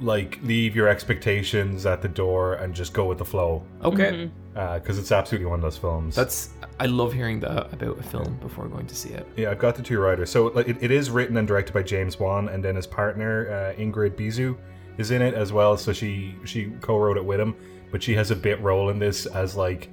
like 0.00 0.38
leave 0.42 0.74
your 0.74 0.88
expectations 0.88 1.84
at 1.84 2.00
the 2.00 2.08
door 2.08 2.54
and 2.54 2.74
just 2.74 2.92
go 2.94 3.04
with 3.04 3.18
the 3.18 3.24
flow. 3.24 3.62
Okay. 3.84 4.30
because 4.54 4.98
it's 4.98 5.12
absolutely 5.12 5.46
one 5.46 5.58
of 5.58 5.62
those 5.62 5.76
films. 5.76 6.16
That's 6.16 6.50
I 6.78 6.86
love 6.86 7.12
hearing 7.12 7.40
that 7.40 7.72
about 7.72 7.98
a 7.98 8.02
film 8.02 8.38
before 8.40 8.66
going 8.68 8.86
to 8.86 8.94
see 8.94 9.10
it. 9.10 9.26
yeah 9.36 9.50
i've 9.50 9.58
got 9.58 9.74
the 9.74 9.82
two 9.82 10.00
writers. 10.00 10.30
So 10.30 10.46
like, 10.46 10.68
it, 10.68 10.78
it 10.82 10.90
is 10.90 11.10
written 11.10 11.36
and 11.36 11.46
directed 11.46 11.72
by 11.74 11.82
james 11.82 12.18
wan 12.18 12.48
and 12.48 12.64
then 12.64 12.76
his 12.76 12.86
partner 12.86 13.50
uh, 13.50 13.80
ingrid 13.80 14.12
bisu 14.12 14.56
is 14.96 15.10
in 15.10 15.22
it 15.22 15.34
as 15.34 15.52
well. 15.52 15.76
So 15.76 15.92
she 15.92 16.34
she 16.44 16.72
co-wrote 16.80 17.16
it 17.18 17.24
with 17.24 17.40
him 17.40 17.54
but 17.90 18.02
she 18.02 18.14
has 18.14 18.30
a 18.30 18.36
bit 18.36 18.60
role 18.60 18.88
in 18.90 18.98
this 18.98 19.26
as 19.26 19.56
like 19.56 19.90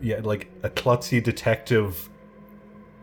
yeah 0.00 0.20
like 0.22 0.50
a 0.62 0.68
klutzy 0.70 1.22
detective 1.22 2.10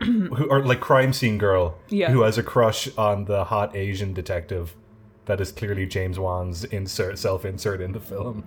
who 0.04 0.46
or 0.50 0.64
like 0.64 0.80
crime 0.80 1.12
scene 1.12 1.38
girl 1.38 1.76
Yeah. 1.88 2.10
who 2.10 2.22
has 2.22 2.38
a 2.38 2.42
crush 2.42 2.88
on 2.96 3.24
the 3.26 3.44
hot 3.44 3.74
asian 3.76 4.12
detective 4.14 4.74
that 5.26 5.40
is 5.40 5.52
clearly 5.52 5.86
james 5.86 6.18
wan's 6.18 6.64
insert 6.64 7.18
self-insert 7.18 7.80
in 7.80 7.92
the 7.92 8.00
film 8.00 8.44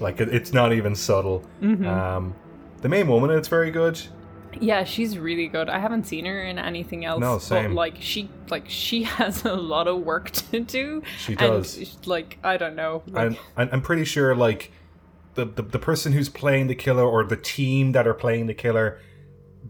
like 0.00 0.20
it, 0.20 0.28
it's 0.32 0.52
not 0.52 0.72
even 0.72 0.94
subtle 0.94 1.44
Mm-hmm. 1.60 1.86
um 1.86 2.34
the 2.82 2.88
main 2.88 3.08
woman 3.08 3.30
it's 3.30 3.48
very 3.48 3.70
good 3.70 4.00
Yeah, 4.60 4.84
she's 4.84 5.18
really 5.18 5.46
good. 5.48 5.68
I 5.68 5.78
haven't 5.78 6.04
seen 6.06 6.24
her 6.24 6.42
in 6.42 6.58
anything 6.58 7.04
else. 7.04 7.20
No, 7.20 7.38
same. 7.38 7.70
But 7.70 7.74
like 7.84 7.96
she 8.00 8.30
like 8.50 8.64
she 8.68 9.02
has 9.18 9.44
a 9.44 9.54
lot 9.54 9.86
of 9.88 10.00
work 10.04 10.30
to 10.50 10.60
do. 10.60 11.02
She 11.18 11.34
does. 11.34 11.76
And 11.76 12.06
like 12.06 12.38
I 12.42 12.56
don't 12.56 12.74
know. 12.74 13.02
Like, 13.06 13.38
I'm, 13.56 13.68
I'm 13.72 13.82
pretty 13.82 14.04
sure 14.04 14.34
like 14.34 14.72
the, 15.34 15.44
the 15.44 15.62
the 15.62 15.78
person 15.78 16.12
who's 16.12 16.28
playing 16.30 16.68
the 16.68 16.74
killer 16.74 17.04
or 17.04 17.24
the 17.24 17.36
team 17.36 17.92
that 17.92 18.06
are 18.06 18.14
playing 18.14 18.46
the 18.46 18.54
killer 18.54 18.98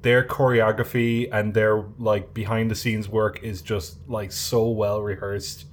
their 0.02 0.22
choreography 0.22 1.28
and 1.32 1.54
their 1.54 1.84
like 1.98 2.32
behind 2.34 2.70
the 2.70 2.74
scenes 2.74 3.08
work 3.08 3.42
is 3.42 3.62
just 3.62 3.98
like 4.08 4.30
so 4.30 4.68
well 4.68 5.02
rehearsed 5.02 5.66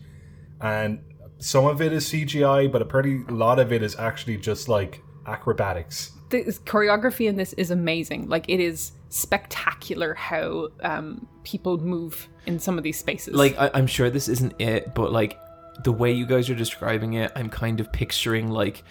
and 0.62 1.04
some 1.38 1.66
of 1.66 1.82
it 1.82 1.92
is 1.94 2.06
cgi 2.06 2.72
but 2.72 2.82
a 2.82 2.86
pretty 2.86 3.20
lot 3.30 3.60
of 3.60 3.72
it 3.72 3.84
is 3.84 3.96
actually 3.98 4.38
just 4.38 4.68
like 4.68 5.02
acrobatics 5.28 6.16
the 6.30 6.44
choreography 6.66 7.28
in 7.28 7.36
this 7.36 7.54
is 7.54 7.72
amazing. 7.72 8.28
Like 8.28 8.46
it 8.50 8.60
is 8.60 8.92
spectacular 9.10 10.14
how 10.14 10.70
um 10.82 11.28
people 11.44 11.78
move 11.78 12.28
in 12.46 12.60
some 12.60 12.78
of 12.78 12.84
these 12.84 12.98
spaces. 12.98 13.34
Like 13.34 13.58
I, 13.58 13.72
I'm 13.74 13.88
sure 13.88 14.10
this 14.10 14.28
isn't 14.28 14.60
it, 14.60 14.94
but 14.94 15.12
like 15.12 15.40
the 15.84 15.92
way 15.92 16.12
you 16.12 16.26
guys 16.26 16.50
are 16.50 16.56
describing 16.56 17.14
it, 17.14 17.32
I'm 17.36 17.50
kind 17.50 17.80
of 17.80 17.92
picturing 17.92 18.50
like 18.50 18.84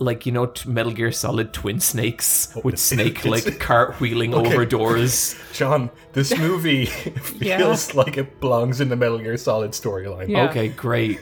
like 0.00 0.26
you 0.26 0.32
know 0.32 0.46
t- 0.46 0.68
Metal 0.70 0.92
Gear 0.92 1.10
Solid 1.12 1.52
Twin 1.52 1.80
Snakes 1.80 2.52
oh, 2.56 2.60
with 2.64 2.74
it's- 2.74 2.82
Snake 2.94 3.24
it's- 3.24 3.26
like 3.46 3.54
cartwheeling 3.58 4.32
over 4.34 4.64
doors. 4.64 5.34
john 5.52 5.90
this 6.12 6.36
movie 6.38 6.86
feels 6.86 7.94
like 7.94 8.16
it 8.16 8.40
belongs 8.40 8.80
in 8.80 8.88
the 8.88 8.96
metal 8.96 9.18
gear 9.18 9.36
solid 9.36 9.72
storyline 9.72 10.28
Yeah. 10.28 10.48
Okay, 10.50 10.68
great. 10.68 11.18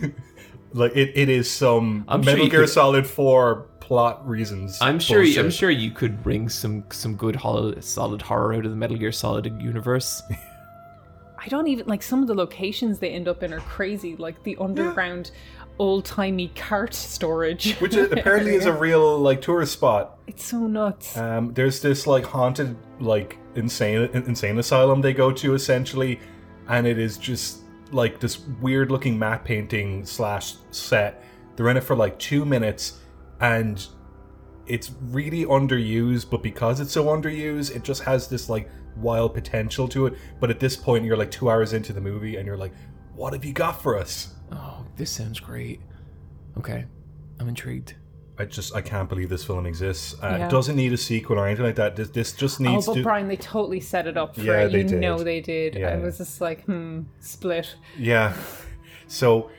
like 0.74 0.94
it, 0.94 1.12
it 1.14 1.28
is 1.28 1.50
some 1.50 2.04
I'm 2.08 2.20
metal 2.22 2.44
you 2.44 2.50
gear 2.50 2.60
could- 2.60 2.68
solid 2.70 3.06
4 3.06 3.66
plot 3.80 4.28
reasons 4.28 4.76
I'm 4.80 4.98
sure. 4.98 5.22
You, 5.22 5.40
I'm 5.40 5.50
sure 5.50 5.70
you 5.70 5.90
could 5.92 6.22
bring 6.22 6.48
some 6.48 6.84
some 6.90 7.14
good 7.14 7.36
hol- 7.36 7.80
solid 7.80 8.20
horror 8.20 8.52
out 8.54 8.64
of 8.64 8.72
the 8.72 8.76
Metal 8.76 8.96
Gear 8.96 9.12
Solid 9.12 9.46
universe. 9.62 10.22
I 11.38 11.48
don't 11.48 11.68
even 11.68 11.86
like 11.86 12.02
some 12.02 12.20
of 12.22 12.26
the 12.26 12.34
locations 12.34 12.98
they 12.98 13.10
end 13.10 13.28
up 13.28 13.44
in 13.44 13.52
are 13.52 13.60
crazy. 13.60 14.16
Like 14.16 14.42
the 14.42 14.56
underground 14.58 15.30
old 15.78 16.04
timey 16.04 16.48
cart 16.54 16.94
storage. 16.94 17.74
which 17.76 17.94
is, 17.94 18.10
apparently 18.12 18.54
is 18.54 18.66
a 18.66 18.72
real 18.86 19.18
like 19.18 19.40
tourist 19.40 19.72
spot 19.72 20.18
It's 20.26 20.44
so 20.44 20.66
nuts. 20.66 21.16
Um, 21.16 21.52
there's 21.54 21.80
this 21.80 22.06
like 22.06 22.24
haunted, 22.24 22.76
like 23.00 23.38
insane, 23.54 24.10
insane 24.12 24.58
asylum 24.58 25.00
they 25.00 25.12
go 25.12 25.32
to 25.32 25.54
essentially, 25.54 26.20
and 26.68 26.86
it 26.86 26.98
is 26.98 27.18
just 27.18 27.60
like 27.92 28.20
this 28.20 28.40
weird 28.60 28.90
looking 28.90 29.18
matte 29.18 29.44
painting 29.44 30.04
slash 30.04 30.54
set. 30.70 31.22
They're 31.54 31.68
in 31.68 31.76
it 31.76 31.84
for 31.84 31.96
like 31.96 32.18
two 32.18 32.44
minutes, 32.44 33.00
and 33.40 33.84
it's 34.66 34.90
really 35.10 35.44
underused. 35.44 36.30
But 36.30 36.42
because 36.42 36.80
it's 36.80 36.92
so 36.92 37.06
underused, 37.06 37.74
it 37.74 37.84
just 37.84 38.02
has 38.02 38.28
this 38.28 38.48
like 38.48 38.68
wild 38.96 39.34
potential 39.34 39.88
to 39.88 40.06
it. 40.06 40.14
But 40.40 40.50
at 40.50 40.60
this 40.60 40.76
point, 40.76 41.04
you're 41.04 41.16
like 41.16 41.30
two 41.30 41.50
hours 41.50 41.72
into 41.72 41.92
the 41.92 42.00
movie, 42.00 42.36
and 42.36 42.46
you're 42.46 42.58
like, 42.58 42.72
"What 43.14 43.32
have 43.32 43.44
you 43.44 43.52
got 43.52 43.80
for 43.82 43.98
us?" 43.98 44.34
Oh, 44.96 44.98
this 44.98 45.10
sounds 45.10 45.40
great. 45.40 45.80
Okay, 46.58 46.84
I'm 47.38 47.48
intrigued. 47.48 47.94
I 48.38 48.44
just 48.44 48.74
I 48.74 48.80
can't 48.82 49.08
believe 49.08 49.28
this 49.30 49.44
film 49.44 49.66
exists. 49.66 50.14
Uh, 50.22 50.36
Yeah. 50.38 50.46
It 50.46 50.50
doesn't 50.50 50.76
need 50.76 50.92
a 50.92 50.96
sequel 50.96 51.38
or 51.38 51.46
anything 51.46 51.64
like 51.64 51.76
that. 51.76 51.96
This, 51.96 52.10
this 52.10 52.32
just 52.32 52.60
Oh, 52.60 52.64
needs 52.64 52.86
but 52.86 52.94
to. 52.94 53.02
Brian, 53.02 53.28
they 53.28 53.36
totally 53.36 53.80
set 53.80 54.06
it 54.06 54.16
up 54.16 54.34
for 54.34 54.42
Yeah, 54.42 54.60
it. 54.64 54.72
they 54.72 54.78
You 54.78 54.88
did. 54.88 55.00
know 55.00 55.18
they 55.22 55.40
did. 55.40 55.74
Yeah. 55.74 55.88
I 55.88 55.96
was 55.96 56.18
just 56.18 56.40
like, 56.40 56.64
hmm, 56.64 57.02
split. 57.20 57.74
Yeah. 57.98 58.34
So, 59.08 59.50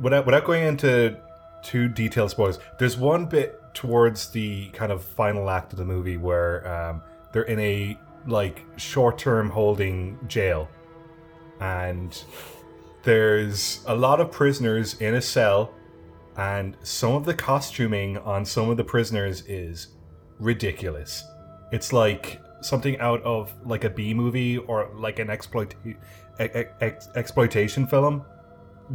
without 0.00 0.26
without 0.26 0.44
going 0.44 0.64
into 0.64 1.16
too 1.62 1.88
detailed 1.88 2.30
spoilers, 2.30 2.58
there's 2.78 2.96
one 2.96 3.26
bit 3.26 3.60
towards 3.74 4.30
the 4.30 4.68
kind 4.68 4.90
of 4.92 5.02
final 5.04 5.50
act 5.50 5.72
of 5.72 5.78
the 5.78 5.84
movie 5.84 6.16
where 6.16 6.66
um, 6.66 7.02
they're 7.32 7.42
in 7.42 7.58
a 7.60 7.98
like 8.26 8.64
short-term 8.76 9.50
holding 9.50 10.18
jail, 10.28 10.68
and 11.60 12.24
there's 13.04 13.84
a 13.86 13.94
lot 13.94 14.20
of 14.20 14.30
prisoners 14.32 14.94
in 15.00 15.14
a 15.14 15.22
cell, 15.22 15.74
and 16.36 16.76
some 16.82 17.12
of 17.12 17.24
the 17.24 17.34
costuming 17.34 18.18
on 18.18 18.44
some 18.44 18.70
of 18.70 18.76
the 18.76 18.84
prisoners 18.84 19.42
is 19.46 19.88
ridiculous. 20.38 21.24
It's 21.72 21.92
like 21.92 22.40
something 22.60 22.98
out 22.98 23.22
of 23.22 23.54
like 23.64 23.84
a 23.84 23.90
B 23.90 24.14
movie 24.14 24.58
or 24.58 24.90
like 24.94 25.18
an 25.18 25.30
exploit 25.30 25.74
ex- 26.38 26.70
ex- 26.80 27.08
exploitation 27.14 27.86
film. 27.86 28.24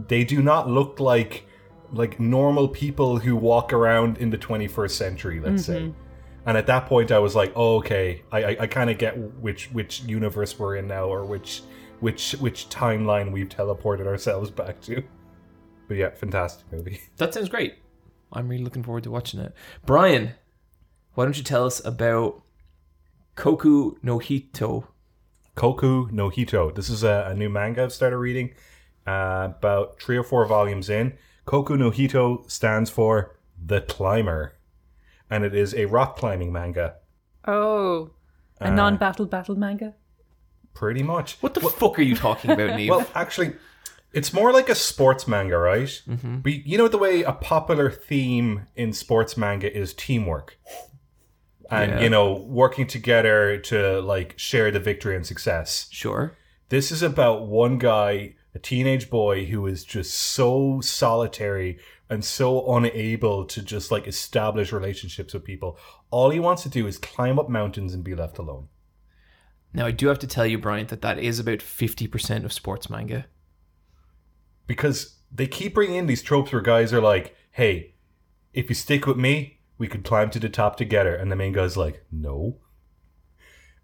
They 0.08 0.24
do 0.24 0.42
not 0.42 0.70
look 0.70 1.00
like 1.00 1.46
like 1.92 2.20
normal 2.20 2.68
people 2.68 3.18
who 3.18 3.36
walk 3.36 3.74
around 3.74 4.18
in 4.20 4.30
the 4.30 4.38
21st 4.38 4.92
century, 4.92 5.39
let's 5.39 5.66
say. 5.66 5.82
Mm-hmm. 5.82 6.00
And 6.46 6.58
at 6.58 6.68
that 6.68 6.86
point, 6.86 7.12
I 7.12 7.20
was 7.20 7.36
like, 7.36 7.51
oh, 7.56 7.78
okay, 7.78 8.24
I, 8.32 8.44
I, 8.44 8.58
I 8.62 8.68
kind 8.68 8.89
of 8.89 8.98
get 8.98 9.18
which 9.18 9.72
which 9.72 10.01
universe 10.04 10.58
we're 10.58 10.78
in 10.78 10.88
now, 10.88 11.06
or 11.06 11.25
which 11.25 11.62
which 12.00 12.32
which 12.34 12.70
timeline 12.70 13.32
we've 13.32 13.50
teleported 13.50 14.08
ourselves 14.08 14.50
back 14.51 14.82
to. 14.82 15.03
But 15.88 15.98
yeah, 15.98 16.10
fantastic 16.12 16.72
movie. 16.72 17.01
That 17.18 17.34
sounds 17.34 17.50
great. 17.50 17.75
I'm 18.32 18.48
really 18.48 18.63
looking 18.63 18.84
forward 18.84 19.03
to 19.03 19.12
watching 19.12 19.39
it. 19.39 19.53
Brian, 19.86 20.32
why 21.15 21.24
don't 21.25 21.38
you 21.38 21.44
tell 21.44 21.65
us 21.65 21.84
about 21.84 22.44
Kokou 23.36 23.96
no 24.03 24.20
Hito? 24.20 24.88
Kokou 25.56 26.12
no 26.12 26.29
Hito. 26.29 26.72
This 26.72 26.89
is 26.89 27.03
a, 27.03 27.25
a 27.29 27.34
new 27.34 27.50
manga 27.50 27.84
I've 27.84 27.94
started 27.94 28.18
reading. 28.18 28.53
Uh, 29.08 29.50
about 29.58 30.00
three 30.00 30.18
or 30.18 30.24
four 30.24 30.46
volumes 30.46 30.89
in. 30.89 31.18
Kokou 31.48 31.77
no 31.77 31.89
Hito 31.89 32.44
stands 32.48 32.89
for 32.91 33.36
The 33.63 33.82
Climber. 33.82 34.56
And 35.29 35.44
it 35.44 35.56
is 35.56 35.74
a 35.74 35.86
rock 35.86 36.15
climbing 36.18 36.51
manga. 36.53 36.96
Oh, 37.46 38.12
a 38.62 38.68
Uh, 38.68 38.70
non-battle 38.72 39.25
battle 39.25 39.56
manga. 39.56 39.96
Pretty 40.79 41.03
much. 41.03 41.36
What 41.41 41.55
the 41.55 41.59
fuck 41.59 42.00
are 42.00 42.03
you 42.03 42.15
talking 42.15 42.51
about, 42.51 42.77
Neve? 42.77 42.89
Well, 42.89 43.05
actually, 43.13 43.51
it's 44.13 44.31
more 44.31 44.53
like 44.53 44.69
a 44.69 44.75
sports 44.75 45.27
manga, 45.27 45.57
right? 45.57 46.01
Mm-hmm. 46.07 46.38
But 46.38 46.65
you 46.65 46.77
know 46.77 46.88
the 46.88 46.98
way 46.98 47.21
a 47.24 47.33
popular 47.33 47.91
theme 47.91 48.65
in 48.77 48.93
sports 48.93 49.36
manga 49.36 49.69
is 49.77 49.93
teamwork. 49.93 50.57
And, 51.69 51.91
Yeah. 51.91 52.00
you 52.00 52.09
know, 52.09 52.33
working 52.48 52.88
together 52.88 53.57
to, 53.57 54.00
like, 54.00 54.39
share 54.39 54.71
the 54.71 54.79
victory 54.79 55.17
and 55.17 55.25
success. 55.25 55.88
sure. 55.91 56.38
This 56.69 56.91
is 56.91 57.01
about 57.03 57.48
one 57.48 57.77
guy, 57.77 58.36
a 58.55 58.59
teenage 58.59 59.09
boy, 59.09 59.45
who 59.48 59.67
is 59.67 59.83
just 59.83 60.13
so 60.13 60.79
solitary 60.81 61.77
and 62.09 62.24
so 62.24 62.74
unable 62.74 63.43
to 63.45 63.62
just 63.62 63.91
like 63.91 64.07
establish 64.07 64.71
relationships 64.71 65.33
with 65.33 65.43
people. 65.43 65.77
All 66.09 66.29
he 66.29 66.39
wants 66.39 66.63
to 66.63 66.69
do 66.69 66.88
is 66.88 66.98
climb 66.98 67.38
up 67.38 67.50
mountains 67.50 67.93
and 67.93 68.03
be 68.03 68.15
left 68.15 68.38
alone. 68.38 68.67
Now, 69.73 69.85
I 69.85 69.91
do 69.91 70.07
have 70.07 70.19
to 70.19 70.27
tell 70.27 70.45
you, 70.45 70.57
Brian, 70.57 70.88
that 70.88 71.01
that 71.01 71.19
is 71.19 71.39
about 71.39 71.59
50% 71.59 72.43
of 72.43 72.53
sports 72.53 72.89
manga. 72.89 73.25
Because 74.65 75.17
they 75.31 75.47
keep 75.47 75.75
bringing 75.75 75.95
in 75.95 76.07
these 76.07 76.23
tropes 76.23 76.51
where 76.51 76.61
guys 76.61 76.91
are 76.91 77.01
like, 77.01 77.35
hey, 77.51 77.93
if 78.53 78.69
you 78.69 78.75
stick 78.75 79.05
with 79.05 79.17
me, 79.17 79.59
we 79.77 79.88
could 79.88 80.03
climb 80.03 80.29
to 80.31 80.39
the 80.39 80.49
top 80.49 80.75
together. 80.75 81.15
And 81.15 81.31
the 81.31 81.35
main 81.35 81.53
guy's 81.53 81.77
like, 81.77 82.03
no. 82.11 82.57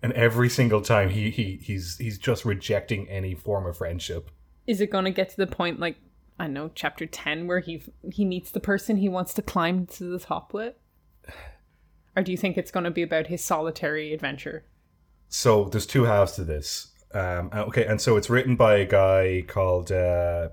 And 0.02 0.12
every 0.14 0.50
single 0.50 0.82
time 0.82 1.10
he, 1.10 1.32
he 1.32 1.60
he's 1.64 1.98
he's 1.98 2.20
just 2.20 2.46
rejecting 2.46 3.10
any 3.10 3.34
form 3.34 3.66
of 3.66 3.78
friendship. 3.78 4.30
Is 4.68 4.82
it 4.82 4.92
going 4.92 5.06
to 5.06 5.12
get 5.12 5.30
to 5.30 5.38
the 5.38 5.48
point 5.48 5.80
like 5.80 5.98
I 6.38 6.46
don't 6.46 6.54
know, 6.54 6.70
chapter 6.76 7.08
ten, 7.08 7.48
where 7.48 7.60
he 7.60 7.82
he 8.12 8.24
meets 8.26 8.52
the 8.52 8.60
person 8.60 8.98
he 8.98 9.10
wants 9.10 9.34
to 9.36 9.42
climb 9.42 9.88
to 9.88 10.04
the 10.04 10.20
top 10.20 10.54
with? 10.54 10.76
Or 12.16 12.24
do 12.24 12.32
you 12.32 12.38
think 12.38 12.58
it's 12.58 12.72
going 12.72 12.84
to 12.84 12.92
be 12.92 13.02
about 13.02 13.28
his 13.28 13.44
solitary 13.44 14.14
adventure? 14.14 14.64
So 15.30 15.66
there's 15.66 15.86
two 15.86 16.04
halves 16.04 16.34
to 16.34 16.44
this. 16.44 16.92
Um, 17.14 17.50
uh, 17.54 17.64
okay, 17.66 17.86
and 17.86 18.00
so 18.00 18.18
it's 18.18 18.30
written 18.30 18.56
by 18.56 18.76
a 18.78 18.86
guy 18.86 19.44
called. 19.48 19.92
Uh, 19.92 20.50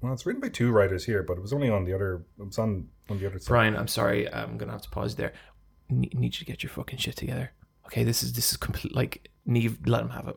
well, 0.00 0.12
it's 0.12 0.26
written 0.26 0.40
by 0.40 0.48
two 0.48 0.72
writers 0.72 1.04
here, 1.04 1.22
but 1.22 1.34
it 1.34 1.40
was 1.40 1.52
only 1.52 1.70
on 1.70 1.84
the 1.84 1.94
other. 1.94 2.24
It 2.38 2.46
was 2.46 2.58
on 2.58 2.88
on 3.08 3.18
the 3.18 3.26
other 3.26 3.38
side. 3.38 3.48
Brian, 3.48 3.76
I'm 3.76 3.88
sorry. 3.88 4.32
I'm 4.32 4.58
going 4.58 4.68
to 4.68 4.72
have 4.72 4.82
to 4.82 4.90
pause 4.90 5.14
there. 5.14 5.32
Ne- 5.88 6.10
need 6.14 6.34
you 6.34 6.38
to 6.40 6.44
get 6.44 6.62
your 6.62 6.70
fucking 6.70 6.98
shit 6.98 7.16
together. 7.16 7.52
Okay, 7.86 8.02
this 8.04 8.22
is 8.22 8.32
this 8.32 8.50
is 8.50 8.56
complete. 8.56 8.94
Like, 8.94 9.30
Neve, 9.46 9.78
let 9.86 10.02
him 10.02 10.10
have 10.10 10.28
it. 10.28 10.36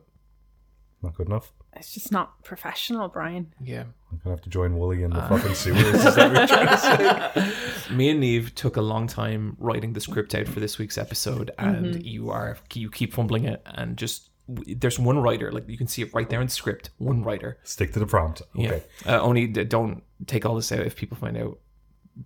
Not 1.02 1.16
good 1.16 1.26
enough. 1.26 1.52
It's 1.74 1.92
just 1.92 2.10
not 2.12 2.42
professional, 2.42 3.08
Brian. 3.08 3.52
Yeah. 3.60 3.84
I'm 4.12 4.20
gonna 4.22 4.36
have 4.36 4.42
to 4.44 4.50
join 4.50 4.78
Wooly 4.78 5.02
in 5.02 5.10
the 5.10 5.18
Uh. 5.18 5.28
fucking 5.28 5.54
sewers. 5.54 5.78
Is 6.04 6.14
that 6.14 6.32
what 6.32 6.38
you're 6.38 6.46
trying 6.46 6.68
to 6.68 7.40
say? 7.88 7.94
Me 7.94 8.08
and 8.10 8.20
Neve 8.20 8.54
took 8.54 8.76
a 8.76 8.80
long 8.82 9.06
time 9.06 9.56
writing 9.58 9.92
the 9.92 10.00
script 10.00 10.34
out 10.34 10.46
for 10.48 10.60
this 10.60 10.78
week's 10.78 10.96
episode, 10.98 11.50
and 11.58 12.04
you 12.04 12.30
are 12.30 12.56
you 12.74 12.90
keep 12.90 13.12
fumbling 13.14 13.44
it, 13.44 13.62
and 13.66 13.96
just 13.96 14.30
there's 14.48 14.98
one 14.98 15.18
writer, 15.18 15.50
like 15.50 15.68
you 15.68 15.76
can 15.76 15.88
see 15.88 16.02
it 16.02 16.14
right 16.14 16.28
there 16.30 16.40
in 16.40 16.46
the 16.46 16.52
script, 16.52 16.90
one 16.98 17.24
writer. 17.24 17.58
Stick 17.64 17.92
to 17.94 17.98
the 17.98 18.06
prompt. 18.06 18.42
Okay. 18.56 18.82
Yeah. 19.04 19.16
Uh, 19.16 19.20
only 19.20 19.48
don't 19.48 20.02
take 20.26 20.46
all 20.46 20.54
this 20.54 20.70
out 20.70 20.80
if 20.86 20.94
people 20.94 21.16
find 21.16 21.36
out 21.36 21.58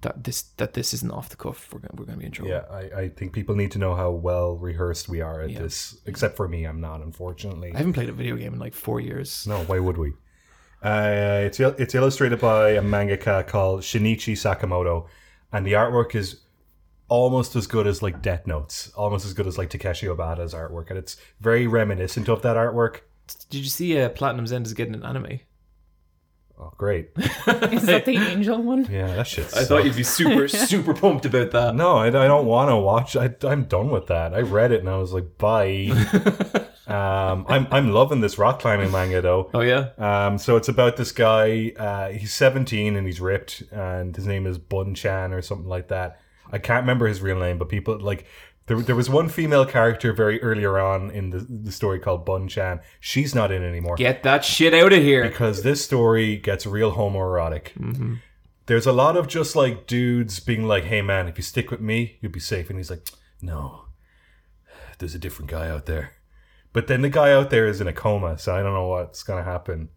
that 0.03 0.23
this 0.23 0.43
that 0.59 0.75
this 0.75 0.93
isn't 0.95 1.11
off 1.11 1.31
the 1.31 1.37
cuff. 1.37 1.73
We're 1.73 1.81
gonna, 1.81 1.95
we're 1.97 2.05
gonna 2.05 2.19
be 2.19 2.27
in 2.27 2.31
trouble. 2.33 2.51
Yeah, 2.53 2.64
I, 2.71 3.01
I 3.05 3.09
think 3.09 3.33
people 3.33 3.57
need 3.57 3.71
to 3.73 3.79
know 3.79 3.95
how 3.95 4.11
well 4.11 4.57
rehearsed 4.57 5.09
we 5.09 5.21
are 5.23 5.40
at 5.40 5.51
Yeah. 5.51 5.61
this. 5.61 5.99
Except 6.07 6.37
for 6.37 6.47
me, 6.47 6.64
I'm 6.64 6.81
not, 6.81 7.01
unfortunately. 7.01 7.73
I 7.75 7.79
haven't 7.79 7.95
played 7.95 8.11
a 8.11 8.12
video 8.12 8.37
game 8.37 8.53
in 8.53 8.59
like 8.61 8.75
four 8.75 9.01
years. 9.01 9.47
No, 9.49 9.64
why 9.64 9.79
would 9.81 9.97
we? 9.97 10.12
Uh, 10.83 11.43
it's 11.45 11.61
it's 11.61 11.95
illustrated 11.95 12.40
by 12.40 12.71
a 12.71 12.83
mangaka 12.83 13.47
called 13.47 13.83
Shinichi 13.83 14.33
Sakamoto, 14.33 15.07
and 15.53 15.66
the 15.66 15.73
artwork 15.73 16.14
is 16.14 16.40
almost 17.09 17.55
as 17.57 17.66
good 17.66 17.87
as 17.87 18.03
like 18.03 18.23
Death 18.23 18.47
Notes, 18.47 18.90
almost 18.95 19.27
as 19.27 19.35
good 19.35 19.47
as 19.47 19.59
like 19.59 19.69
Takeshi 19.69 20.07
Obata's 20.07 20.55
artwork, 20.55 20.88
and 20.88 20.99
it's 20.99 21.16
very 21.40 21.66
reminiscent 21.66 22.29
of 22.29 22.40
that 22.43 22.57
artwork. 22.57 23.01
Did 23.51 23.59
you 23.59 23.69
see 23.69 24.01
uh, 24.01 24.09
Platinum's 24.09 24.53
End 24.53 24.64
is 24.66 24.73
getting 24.73 24.95
an 24.95 25.05
anime? 25.05 25.40
Oh, 26.59 26.73
great! 26.77 27.11
Is 27.16 27.87
that 27.87 28.05
the 28.05 28.16
angel 28.16 28.62
one? 28.62 28.87
Yeah, 28.90 29.07
that 29.07 29.27
shit. 29.27 29.57
I 29.57 29.64
thought 29.64 29.85
you'd 29.85 29.97
be 29.97 30.03
super 30.03 30.47
super 30.49 30.93
pumped 30.93 31.25
about 31.25 31.53
that. 31.53 31.75
No, 31.75 31.97
I, 31.97 32.09
I 32.09 32.11
don't 32.11 32.45
want 32.45 32.69
to 32.69 32.77
watch. 32.77 33.16
I, 33.16 33.35
I'm 33.45 33.64
done 33.64 33.90
with 33.90 34.09
that. 34.09 34.35
I 34.35 34.40
read 34.40 34.71
it 34.71 34.81
and 34.81 34.88
I 34.88 34.99
was 34.99 35.12
like, 35.14 35.38
bye. 35.38 35.90
um, 36.90 37.46
I'm 37.48 37.66
I'm 37.70 37.92
loving 37.92 38.20
this 38.20 38.38
rock 38.38 38.61
climbing 38.61 38.90
manga 38.90 39.20
though. 39.22 39.50
Oh 39.55 39.61
yeah. 39.61 39.90
Um, 39.98 40.38
so 40.38 40.57
it's 40.57 40.68
about 40.68 40.96
this 40.96 41.12
guy. 41.12 41.72
Uh, 41.79 42.09
he's 42.11 42.33
17 42.33 42.96
and 42.96 43.07
he's 43.07 43.20
ripped, 43.20 43.62
and 43.70 44.14
his 44.16 44.26
name 44.26 44.46
is 44.46 44.59
Bun 44.59 44.94
Chan 44.94 45.33
or 45.33 45.42
something 45.42 45.68
like 45.68 45.88
that. 45.88 46.20
I 46.53 46.59
can't 46.59 46.83
remember 46.83 47.07
his 47.07 47.20
real 47.20 47.38
name, 47.38 47.59
but 47.59 47.68
people 47.68 47.98
like 48.00 48.26
there. 48.66 48.81
There 48.81 48.96
was 48.96 49.09
one 49.09 49.29
female 49.29 49.64
character 49.64 50.12
very 50.12 50.42
earlier 50.42 50.79
on 50.81 51.11
in 51.11 51.31
the 51.31 51.38
the 51.48 51.72
story 51.72 51.98
called 52.00 52.24
Bun 52.26 52.48
Chan. 52.48 52.81
She's 52.98 53.35
not 53.35 53.53
in 53.53 53.62
anymore 53.62 53.96
Get 53.96 54.22
that 54.24 54.44
shit 54.44 54.74
out 54.74 54.92
of 54.92 55.03
here. 55.03 55.22
because 55.22 55.62
this 55.62 55.85
story 55.85 56.37
gets 56.37 56.66
real 56.66 56.92
homoerotic. 56.92 58.18
There's 58.66 58.87
a 58.87 58.92
lot 58.92 59.16
of 59.16 59.26
just 59.26 59.57
like 59.57 59.87
dudes 59.87 60.38
being 60.40 60.64
like, 60.66 60.85
"Hey 60.85 61.03
man, 61.03 61.29
if 61.29 61.37
you 61.37 61.42
stick 61.42 61.70
with 61.70 61.81
me, 61.81 62.18
you'll 62.20 62.33
be 62.33 62.40
safe," 62.40 62.68
and 62.70 62.79
he's 62.79 62.90
like, 62.90 63.05
"No, 63.42 63.87
there's 64.98 65.14
a 65.14 65.18
different 65.18 65.50
guy 65.50 65.68
out 65.68 65.87
there." 65.87 66.12
But 66.73 66.87
then 66.87 67.03
the 67.03 67.09
guy 67.09 67.33
out 67.33 67.51
there 67.51 67.67
is 67.67 67.81
in 67.81 67.89
a 67.89 67.93
coma, 67.93 68.39
so 68.39 68.55
I 68.55 68.63
don't 68.63 68.75
know 68.75 68.87
what's 68.87 69.23
gonna 69.23 69.43
happen. 69.43 69.89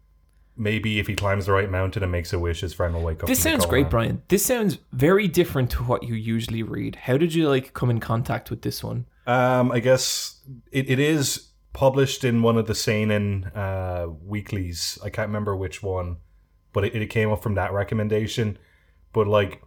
Maybe 0.56 0.98
if 0.98 1.06
he 1.06 1.14
climbs 1.14 1.46
the 1.46 1.52
right 1.52 1.70
mountain 1.70 2.02
and 2.02 2.12
makes 2.12 2.32
a 2.32 2.38
wish, 2.38 2.60
his 2.60 2.72
friend 2.72 2.94
will 2.94 3.02
wake 3.02 3.22
up. 3.22 3.28
This 3.28 3.40
sounds 3.40 3.66
great, 3.66 3.90
Brian. 3.90 4.22
This 4.28 4.44
sounds 4.44 4.78
very 4.92 5.26
different 5.26 5.70
to 5.72 5.82
what 5.82 6.04
you 6.04 6.14
usually 6.14 6.62
read. 6.62 6.96
How 6.96 7.16
did 7.16 7.34
you 7.34 7.48
like 7.48 7.74
come 7.74 7.90
in 7.90 7.98
contact 7.98 8.50
with 8.50 8.62
this 8.62 8.82
one? 8.82 9.06
Um, 9.26 9.72
I 9.72 9.80
guess 9.80 10.40
it, 10.70 10.88
it 10.88 10.98
is 10.98 11.48
published 11.72 12.24
in 12.24 12.42
one 12.42 12.56
of 12.56 12.66
the 12.66 12.74
seinen 12.74 13.44
uh, 13.46 14.06
weeklies. 14.24 14.98
I 15.02 15.10
can't 15.10 15.28
remember 15.28 15.56
which 15.56 15.82
one, 15.82 16.18
but 16.72 16.84
it, 16.84 16.94
it 16.94 17.06
came 17.06 17.30
up 17.30 17.42
from 17.42 17.54
that 17.56 17.72
recommendation. 17.72 18.58
But 19.12 19.26
like, 19.26 19.62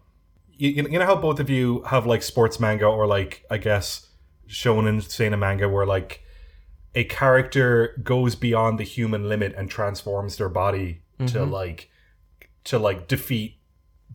you, 0.54 0.88
you 0.90 1.00
know 1.00 1.06
how 1.06 1.16
both 1.16 1.40
of 1.40 1.50
you 1.50 1.82
have 1.84 2.06
like 2.06 2.24
sports 2.24 2.60
manga 2.60 2.86
or 2.86 3.06
like 3.08 3.46
I 3.52 3.58
guess 3.58 4.08
shonen 4.48 5.08
seinen 5.08 5.40
manga 5.40 5.68
where 5.70 5.86
like 5.86 6.24
a 6.98 7.04
character 7.04 7.96
goes 8.04 8.36
beyond 8.36 8.80
the 8.80 8.84
human 8.84 9.30
limit 9.30 9.54
and 9.56 9.70
transforms 9.70 10.38
their 10.38 10.50
body 10.50 11.02
to 11.20 11.26
mm-hmm. 11.26 11.52
like 11.52 11.92
to 12.64 12.80
like 12.80 13.08
defeat 13.08 13.60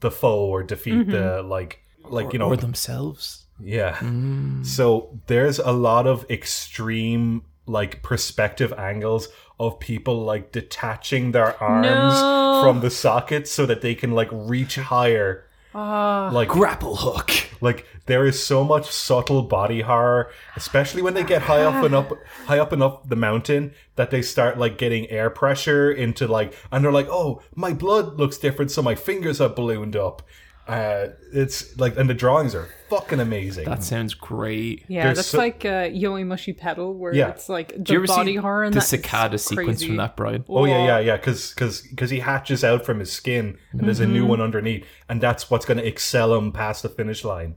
the 0.01 0.11
foe 0.11 0.47
or 0.47 0.65
defeat 0.65 1.07
the 1.07 1.17
mm-hmm. 1.17 1.49
like 1.49 1.81
like 2.03 2.33
you 2.33 2.41
know 2.41 2.49
or 2.49 2.57
themselves? 2.57 3.47
yeah. 3.61 3.95
Mm. 3.99 4.67
So 4.67 5.21
there's 5.29 5.61
a 5.61 5.71
lot 5.71 6.09
of 6.09 6.29
extreme 6.29 7.43
like 7.67 8.03
perspective 8.03 8.73
angles 8.77 9.29
of 9.61 9.79
people 9.79 10.25
like 10.25 10.51
detaching 10.51 11.31
their 11.31 11.63
arms 11.63 11.87
No. 11.87 12.63
from 12.65 12.81
the 12.81 12.91
sockets 12.91 13.53
so 13.53 13.65
that 13.67 13.81
they 13.81 13.95
can 13.95 14.11
like 14.11 14.29
reach 14.33 14.75
higher. 14.75 15.47
Ah. 15.75 16.31
like 16.33 16.49
Grapple 16.49 16.97
hook. 16.97 17.31
like 17.61 17.87
there 18.07 18.27
is 18.27 18.43
so 18.43 18.65
much 18.65 18.91
subtle 18.91 19.43
body 19.43 19.81
horror, 19.83 20.31
especially 20.57 21.03
when 21.03 21.15
they 21.15 21.23
get 21.25 21.43
high 21.43 21.63
up 21.63 21.85
and 21.85 21.95
up 21.95 22.13
high 22.47 22.59
up 22.59 22.73
and 22.73 22.83
up 22.83 23.09
the 23.09 23.17
mountain 23.17 23.73
that 23.97 24.11
they 24.11 24.23
start 24.23 24.59
like 24.59 24.77
getting 24.77 25.09
air 25.09 25.31
pressure 25.31 25.91
into 25.91 26.27
like 26.27 26.55
and 26.71 26.85
they're 26.85 26.93
like, 26.93 27.09
"Oh, 27.09 27.43
my 27.55 27.73
blood 27.73 28.19
looks 28.19 28.39
different 28.39 28.71
so 28.71 28.83
my 28.83 28.95
fingers 28.95 29.39
have 29.39 29.55
ballooned 29.57 29.97
up." 29.97 30.23
Uh 30.69 31.09
it's 31.33 31.77
like 31.77 31.97
and 31.99 32.09
the 32.09 32.15
drawings 32.15 32.55
are 32.55 32.69
fucking 32.89 33.19
amazing. 33.19 33.65
That 33.65 33.83
sounds 33.83 34.15
great. 34.15 34.85
Yeah, 34.87 35.05
There's 35.07 35.19
that's 35.19 35.29
so- 35.29 35.39
like 35.39 35.65
uh, 35.65 35.89
Yowamushi 35.89 36.57
Pedal, 36.57 36.95
where 36.95 37.13
Yeah. 37.15 37.31
it's 37.31 37.49
like 37.49 37.69
Do 37.83 37.95
you 37.95 37.99
the 37.99 38.05
ever 38.05 38.07
body 38.07 38.33
see 38.35 38.37
horror 38.37 38.63
and 38.65 38.73
the 38.73 38.79
that's 38.79 38.89
cicada 38.89 39.39
sequence 39.39 39.67
crazy. 39.81 39.87
from 39.89 39.97
that, 39.97 40.15
Brian? 40.17 40.45
Oh 40.49 40.65
yeah, 40.67 40.85
yeah, 40.87 40.99
yeah. 41.01 41.17
Because 41.17 41.53
because 41.91 42.11
he 42.11 42.21
hatches 42.21 42.63
out 42.63 42.85
from 42.87 43.01
his 43.01 43.11
skin, 43.13 43.59
and 43.73 43.81
there's 43.81 43.99
a 44.01 44.07
new 44.07 44.25
one 44.25 44.41
underneath, 44.41 44.87
and 45.09 45.21
that's 45.21 45.51
what's 45.51 45.65
going 45.67 45.79
to 45.79 45.87
excel 45.87 46.33
him 46.35 46.53
past 46.53 46.85
the 46.85 46.89
finish 46.89 47.25
line. 47.25 47.57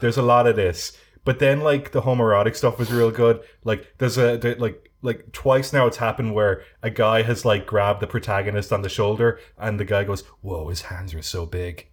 There's 0.00 0.16
a 0.16 0.22
lot 0.22 0.46
of 0.46 0.56
this, 0.56 0.96
but 1.26 1.38
then 1.38 1.60
like 1.60 1.92
the 1.92 2.02
homoerotic 2.02 2.56
stuff 2.56 2.78
was 2.78 2.90
real 2.90 3.10
good. 3.10 3.40
Like 3.64 3.86
there's 3.98 4.16
a 4.16 4.38
there, 4.38 4.54
like 4.54 4.90
like 5.02 5.32
twice 5.32 5.72
now 5.72 5.86
it's 5.86 5.98
happened 5.98 6.34
where 6.34 6.62
a 6.82 6.88
guy 6.90 7.22
has 7.22 7.44
like 7.44 7.66
grabbed 7.66 8.00
the 8.00 8.06
protagonist 8.06 8.72
on 8.72 8.80
the 8.80 8.88
shoulder, 8.88 9.38
and 9.58 9.78
the 9.78 9.84
guy 9.84 10.04
goes, 10.04 10.22
"Whoa, 10.40 10.68
his 10.68 10.82
hands 10.82 11.12
are 11.14 11.20
so 11.22 11.44
big," 11.44 11.88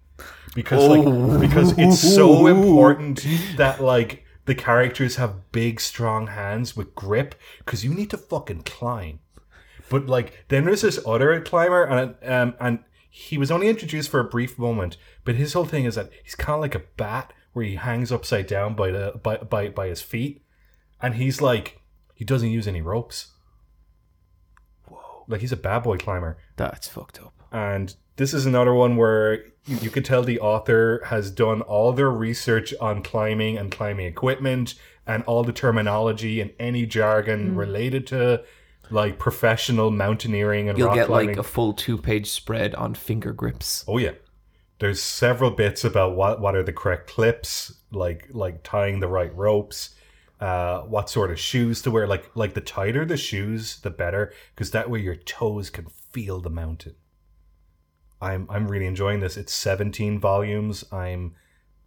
because 0.57 0.87
like 0.87 1.39
because 1.39 1.77
it's 1.77 1.99
so 1.99 2.47
important 2.47 3.23
that 3.57 3.79
like 3.79 4.25
the 4.45 4.55
characters 4.55 5.17
have 5.17 5.51
big, 5.51 5.79
strong 5.79 6.27
hands 6.27 6.75
with 6.75 6.95
grip 6.95 7.35
because 7.59 7.85
you 7.85 7.93
need 7.93 8.09
to 8.09 8.17
fucking 8.17 8.63
climb. 8.63 9.19
But 9.87 10.07
like, 10.07 10.45
then 10.47 10.65
there's 10.65 10.81
this 10.81 10.99
other 11.05 11.39
climber, 11.41 11.83
and 11.83 12.15
um, 12.23 12.55
and 12.59 12.79
he 13.07 13.37
was 13.37 13.51
only 13.51 13.67
introduced 13.67 14.09
for 14.09 14.19
a 14.19 14.23
brief 14.23 14.57
moment. 14.57 14.97
But 15.23 15.35
his 15.35 15.53
whole 15.53 15.65
thing 15.65 15.85
is 15.85 15.93
that 15.93 16.09
he's 16.23 16.33
kind 16.33 16.55
of 16.55 16.61
like 16.61 16.73
a 16.73 16.87
bat, 16.97 17.33
where 17.53 17.63
he 17.63 17.75
hangs 17.75 18.11
upside 18.11 18.47
down 18.47 18.73
by 18.73 18.89
the 18.89 19.19
by 19.21 19.37
by 19.37 19.69
by 19.69 19.89
his 19.89 20.01
feet, 20.01 20.41
and 20.99 21.13
he's 21.15 21.39
like, 21.39 21.81
he 22.15 22.25
doesn't 22.25 22.49
use 22.49 22.67
any 22.67 22.81
ropes. 22.81 23.27
Whoa! 24.87 25.23
Like 25.27 25.41
he's 25.41 25.51
a 25.51 25.57
bad 25.57 25.83
boy 25.83 25.97
climber. 25.97 26.39
That's 26.55 26.87
fucked 26.87 27.19
up. 27.19 27.35
And 27.51 27.95
this 28.15 28.33
is 28.33 28.47
another 28.47 28.73
one 28.73 28.97
where 28.97 29.43
you, 29.67 29.89
could 29.89 30.05
tell 30.05 30.23
the 30.23 30.39
author 30.39 31.01
has 31.05 31.29
done 31.31 31.61
all 31.61 31.91
their 31.93 32.09
research 32.09 32.73
on 32.79 33.03
climbing 33.03 33.57
and 33.57 33.71
climbing 33.71 34.05
equipment 34.05 34.75
and 35.05 35.23
all 35.23 35.43
the 35.43 35.53
terminology 35.53 36.41
and 36.41 36.51
any 36.59 36.85
jargon 36.85 37.55
related 37.55 38.07
to 38.07 38.43
like 38.89 39.19
professional 39.19 39.91
mountaineering 39.91 40.69
and 40.69 40.77
You'll 40.77 40.87
rock 40.87 40.95
get 40.95 41.07
climbing. 41.07 41.27
like 41.29 41.37
a 41.37 41.43
full 41.43 41.73
two 41.73 41.97
page 41.97 42.29
spread 42.29 42.73
on 42.75 42.93
finger 42.93 43.33
grips. 43.33 43.83
oh 43.87 43.97
yeah, 43.97 44.13
there's 44.79 45.01
several 45.01 45.51
bits 45.51 45.83
about 45.83 46.15
what 46.15 46.39
what 46.39 46.55
are 46.55 46.63
the 46.63 46.73
correct 46.73 47.09
clips, 47.09 47.73
like 47.91 48.27
like 48.31 48.63
tying 48.63 48.99
the 48.99 49.07
right 49.07 49.35
ropes, 49.35 49.95
uh, 50.39 50.81
what 50.81 51.09
sort 51.09 51.31
of 51.31 51.39
shoes 51.39 51.81
to 51.81 51.91
wear. 51.91 52.07
Like 52.07 52.29
like 52.35 52.53
the 52.53 52.61
tighter 52.61 53.05
the 53.05 53.17
shoes, 53.17 53.79
the 53.81 53.89
better, 53.89 54.31
because 54.55 54.71
that 54.71 54.89
way 54.89 55.01
your 55.01 55.15
toes 55.15 55.69
can 55.69 55.87
feel 56.11 56.39
the 56.39 56.49
mountain. 56.49 56.95
I'm 58.21 58.47
I'm 58.49 58.67
really 58.67 58.85
enjoying 58.87 59.19
this. 59.19 59.37
It's 59.37 59.53
17 59.53 60.19
volumes. 60.19 60.83
I'm 60.91 61.35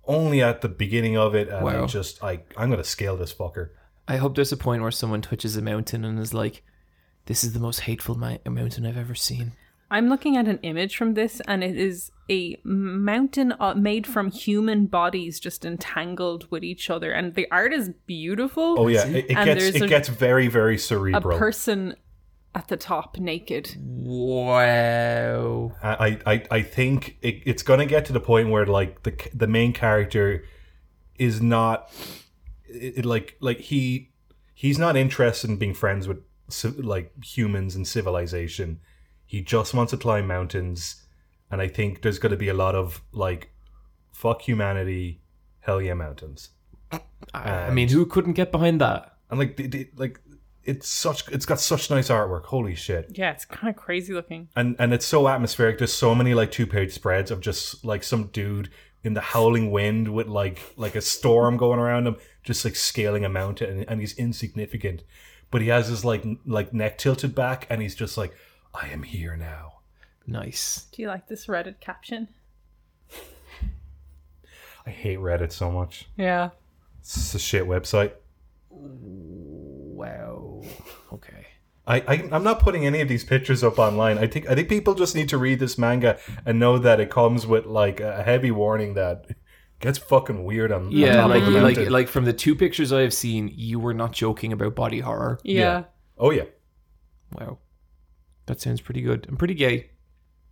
only 0.05 0.43
at 0.43 0.61
the 0.61 0.69
beginning 0.69 1.17
of 1.17 1.35
it, 1.35 1.49
and 1.49 1.59
I 1.69 1.81
Wow. 1.81 1.87
just 1.87 2.23
I 2.23 2.41
I'm 2.57 2.71
gonna 2.71 2.85
scale 2.85 3.17
this 3.17 3.33
fucker. 3.35 3.71
I 4.09 4.17
hope 4.17 4.35
there's 4.35 4.53
a 4.53 4.57
point 4.57 4.83
where 4.83 4.91
someone 4.91 5.23
touches 5.23 5.57
a 5.57 5.63
mountain 5.63 6.05
and 6.05 6.19
is 6.19 6.35
like, 6.35 6.63
"This 7.27 7.45
is 7.45 7.53
the 7.53 7.61
most 7.61 7.81
hateful 7.81 8.17
ma- 8.17 8.39
mountain 8.49 8.87
I've 8.87 8.97
ever 8.97 9.15
seen." 9.15 9.53
I'm 9.93 10.09
looking 10.09 10.37
at 10.37 10.47
an 10.47 10.61
image 10.63 10.97
from 10.97 11.15
this, 11.15 11.43
and 11.49 11.65
it 11.65 11.77
is 11.77 12.13
a 12.31 12.57
mountain 12.63 13.53
uh, 13.59 13.75
made 13.75 14.07
from 14.07 14.31
human 14.31 14.87
bodies 14.87 15.41
just 15.41 15.65
entangled 15.65 16.47
with 16.49 16.63
each 16.63 16.89
other, 16.91 17.11
and 17.11 17.35
the 17.35 17.49
art 17.51 17.73
is 17.73 17.91
beautiful. 18.07 18.77
Oh 18.79 18.87
yeah, 18.87 19.05
it, 19.07 19.27
it 19.31 19.37
And 19.37 19.45
gets 19.47 19.61
there's 19.61 19.75
it 19.77 19.83
a- 19.83 19.89
gets 19.89 20.09
very 20.09 20.47
very 20.47 20.79
cerebral. 20.79 21.17
a 21.19 21.21
cerebral. 21.23 21.39
person 21.39 21.97
at 22.55 22.69
the 22.69 22.77
top 22.77 23.19
naked. 23.19 23.77
Wow. 23.79 25.73
I, 25.83 26.19
I, 26.27 26.43
I 26.51 26.63
think 26.63 27.19
it, 27.23 27.43
it's 27.47 27.63
gonna 27.63 27.87
get 27.87 28.05
to 28.07 28.13
the 28.13 28.21
point 28.21 28.51
where 28.51 28.67
like 28.67 29.03
the 29.05 29.15
the 29.35 29.47
main 29.47 29.73
character 29.73 30.45
is 31.17 31.41
not 31.41 31.93
it, 32.65 32.99
it, 32.99 33.05
like 33.05 33.37
like 33.41 33.61
he 33.61 34.13
he's 34.55 34.79
not 34.79 34.97
interested 34.97 35.51
in 35.51 35.57
being 35.57 35.75
friends 35.75 36.09
with 36.09 36.19
like 36.79 37.13
humans 37.25 37.77
and 37.77 37.87
civilization. 37.87 38.81
He 39.25 39.43
just 39.43 39.75
wants 39.75 39.91
to 39.93 39.97
climb 39.97 40.27
mountains, 40.27 41.07
and 41.51 41.61
I 41.61 41.69
think 41.69 42.03
there's 42.03 42.19
going 42.19 42.33
to 42.33 42.37
be 42.37 42.49
a 42.49 42.55
lot 42.55 42.75
of 42.75 43.03
like 43.13 43.53
fuck 44.13 44.43
humanity, 44.43 45.23
hell 45.61 45.81
yeah 45.81 45.95
mountains, 45.95 46.51
I, 46.93 47.01
I 47.33 47.71
mean, 47.71 47.89
who 47.89 48.05
couldn't 48.07 48.33
get 48.33 48.51
behind 48.51 48.81
that? 48.81 49.17
and 49.31 49.39
like 49.39 49.57
the, 49.57 49.67
the, 49.67 49.89
like 49.97 50.21
it's 50.71 50.89
such 50.89 51.29
it's 51.29 51.47
got 51.47 51.61
such 51.61 51.91
nice 51.91 52.09
artwork. 52.09 52.45
Holy 52.45 52.75
shit! 52.75 53.11
Yeah, 53.15 53.33
it's 53.33 53.45
kind 53.45 53.69
of 53.69 53.77
crazy 53.77 54.13
looking. 54.13 54.49
and 54.57 54.77
and 54.79 54.93
it's 54.95 55.07
so 55.07 55.29
atmospheric. 55.29 55.79
There's 55.79 55.93
so 55.93 56.15
many 56.15 56.33
like 56.35 56.51
two 56.51 56.67
page 56.67 56.93
spreads 56.93 57.31
of 57.31 57.41
just 57.41 57.85
like 57.85 58.03
some 58.03 58.25
dude 58.29 58.71
in 59.03 59.15
the 59.15 59.21
howling 59.21 59.71
wind 59.71 60.09
with 60.09 60.29
like 60.29 60.61
like 60.77 60.95
a 60.95 61.01
storm 61.01 61.57
going 61.57 61.79
around 61.81 62.07
him, 62.07 62.17
just 62.43 62.65
like 62.65 62.77
scaling 62.77 63.25
a 63.25 63.29
mountain, 63.29 63.71
and, 63.71 63.89
and 63.89 64.01
he's 64.01 64.17
insignificant, 64.19 65.03
but 65.51 65.61
he 65.61 65.69
has 65.69 65.89
his 65.89 66.05
like 66.05 66.25
n- 66.25 66.39
like 66.47 66.73
neck 66.73 66.99
tilted 66.99 67.35
back, 67.35 67.67
and 67.69 67.83
he's 67.83 67.95
just 67.95 68.17
like, 68.17 68.35
I 68.73 68.89
am 68.89 69.03
here 69.03 69.37
now. 69.37 69.81
Nice. 70.27 70.87
Do 70.93 71.03
you 71.03 71.09
like 71.09 71.27
this 71.29 71.47
Reddit 71.47 71.81
caption? 71.81 72.29
I 74.87 74.91
hate 74.91 75.19
Reddit 75.19 75.53
so 75.53 75.71
much. 75.71 76.09
Yeah. 76.17 76.51
It's 77.01 77.35
a 77.35 77.39
shit 77.39 77.65
website. 77.65 78.13
Wow. 80.01 80.63
Okay. 81.13 81.47
I, 81.87 81.97
I 82.01 82.29
I'm 82.33 82.45
not 82.45 82.61
putting 82.61 82.87
any 82.87 83.01
of 83.01 83.09
these 83.09 83.25
pictures 83.25 83.65
up 83.65 83.79
online. 83.79 84.19
I 84.19 84.27
think 84.27 84.49
I 84.49 84.55
think 84.55 84.69
people 84.69 84.95
just 84.95 85.15
need 85.15 85.29
to 85.31 85.39
read 85.39 85.59
this 85.59 85.77
manga 85.79 86.19
and 86.47 86.59
know 86.59 86.79
that 86.79 87.01
it 87.01 87.11
comes 87.11 87.47
with 87.47 87.67
like 87.67 88.01
a 88.01 88.23
heavy 88.23 88.51
warning 88.51 88.95
that 88.95 89.27
gets 89.81 89.99
fucking 89.99 90.45
weird 90.45 90.73
on 90.73 90.87
on 90.87 90.93
Yeah, 90.93 91.17
top 91.17 91.31
like 91.31 91.43
of 91.43 91.55
a 91.55 91.61
like 91.61 91.91
like 91.91 92.09
from 92.09 92.25
the 92.25 92.33
two 92.33 92.55
pictures 92.55 92.93
I 92.93 93.01
have 93.01 93.15
seen, 93.15 93.51
you 93.55 93.79
were 93.81 93.95
not 93.95 94.13
joking 94.13 94.53
about 94.53 94.75
body 94.75 95.01
horror. 95.01 95.39
Yeah. 95.43 95.85
oh 96.19 96.31
yeah. 96.31 96.45
Wow. 97.39 97.59
That 98.47 98.61
sounds 98.61 98.81
pretty 98.81 99.01
good. 99.03 99.27
I'm 99.29 99.37
pretty 99.37 99.55
gay. 99.55 99.91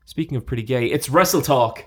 Speaking 0.06 0.36
of 0.36 0.46
pretty 0.46 0.62
gay, 0.62 0.86
it's 0.86 1.08
Wrestle 1.08 1.42
Talk. 1.42 1.84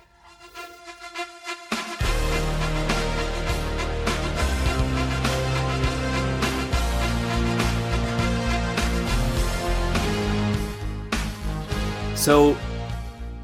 So, 12.22 12.56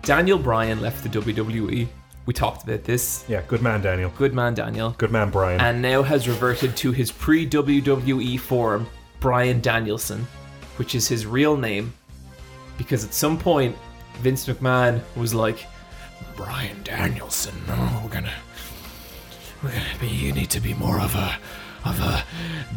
Daniel 0.04 0.38
Bryan 0.38 0.82
left 0.82 1.02
the 1.02 1.10
WWE. 1.10 1.88
We 2.28 2.34
talked 2.34 2.64
about 2.64 2.84
this. 2.84 3.26
Yeah, 3.28 3.42
good 3.48 3.64
man, 3.64 3.82
Daniel. 3.82 4.12
Good 4.16 4.36
man, 4.36 4.54
Daniel. 4.54 4.92
Good 5.00 5.12
man, 5.12 5.32
Brian. 5.32 5.60
and 5.60 5.82
now 5.82 6.04
has 6.04 6.28
reverted 6.28 6.78
to 6.78 6.92
his 6.92 7.12
pre 7.12 7.50
WWE 7.50 8.40
form, 8.40 8.86
Brian 9.20 9.62
Danielson, 9.62 10.28
which 10.76 10.94
is 10.94 11.08
his 11.08 11.26
real 11.26 11.58
name. 11.58 11.92
Because 12.78 13.04
at 13.04 13.16
some 13.16 13.40
point, 13.40 13.76
Vince 14.20 14.46
McMahon 14.46 15.02
was 15.16 15.34
like, 15.34 15.66
Brian 16.36 16.84
Danielson, 16.84 17.56
no, 17.68 18.02
we're 18.04 18.12
gonna, 18.12 18.32
we're 19.64 19.72
gonna 19.72 19.86
be, 20.00 20.08
you 20.08 20.34
need 20.34 20.52
to 20.52 20.60
be 20.60 20.76
more 20.76 21.00
of 21.00 21.16
a, 21.16 21.36
of 21.84 22.00
a 22.00 22.24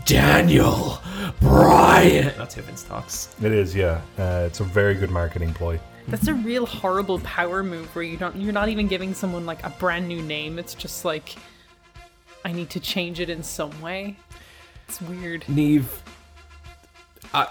Daniel 0.06 0.98
Bryan. 1.40 2.32
That's 2.38 2.54
how 2.54 2.62
Vince 2.62 2.84
talks. 2.84 3.36
it 3.42 3.52
is, 3.52 3.74
yeah. 3.74 4.00
Uh, 4.16 4.44
it's 4.46 4.60
a 4.60 4.64
very 4.64 4.94
good 4.94 5.10
marketing 5.10 5.52
ploy. 5.52 5.78
That's 6.08 6.28
a 6.28 6.34
real 6.34 6.66
horrible 6.66 7.20
power 7.20 7.62
move 7.62 7.94
where 7.94 8.04
you 8.04 8.16
don't 8.16 8.36
you're 8.36 8.52
not 8.52 8.68
even 8.68 8.88
giving 8.88 9.14
someone 9.14 9.46
like 9.46 9.64
a 9.64 9.70
brand 9.70 10.08
new 10.08 10.22
name. 10.22 10.58
It's 10.58 10.74
just 10.74 11.04
like 11.04 11.36
I 12.44 12.52
need 12.52 12.70
to 12.70 12.80
change 12.80 13.20
it 13.20 13.30
in 13.30 13.42
some 13.42 13.80
way. 13.80 14.16
It's 14.88 15.00
weird. 15.02 15.44
Neve, 15.48 16.02
I, 17.32 17.48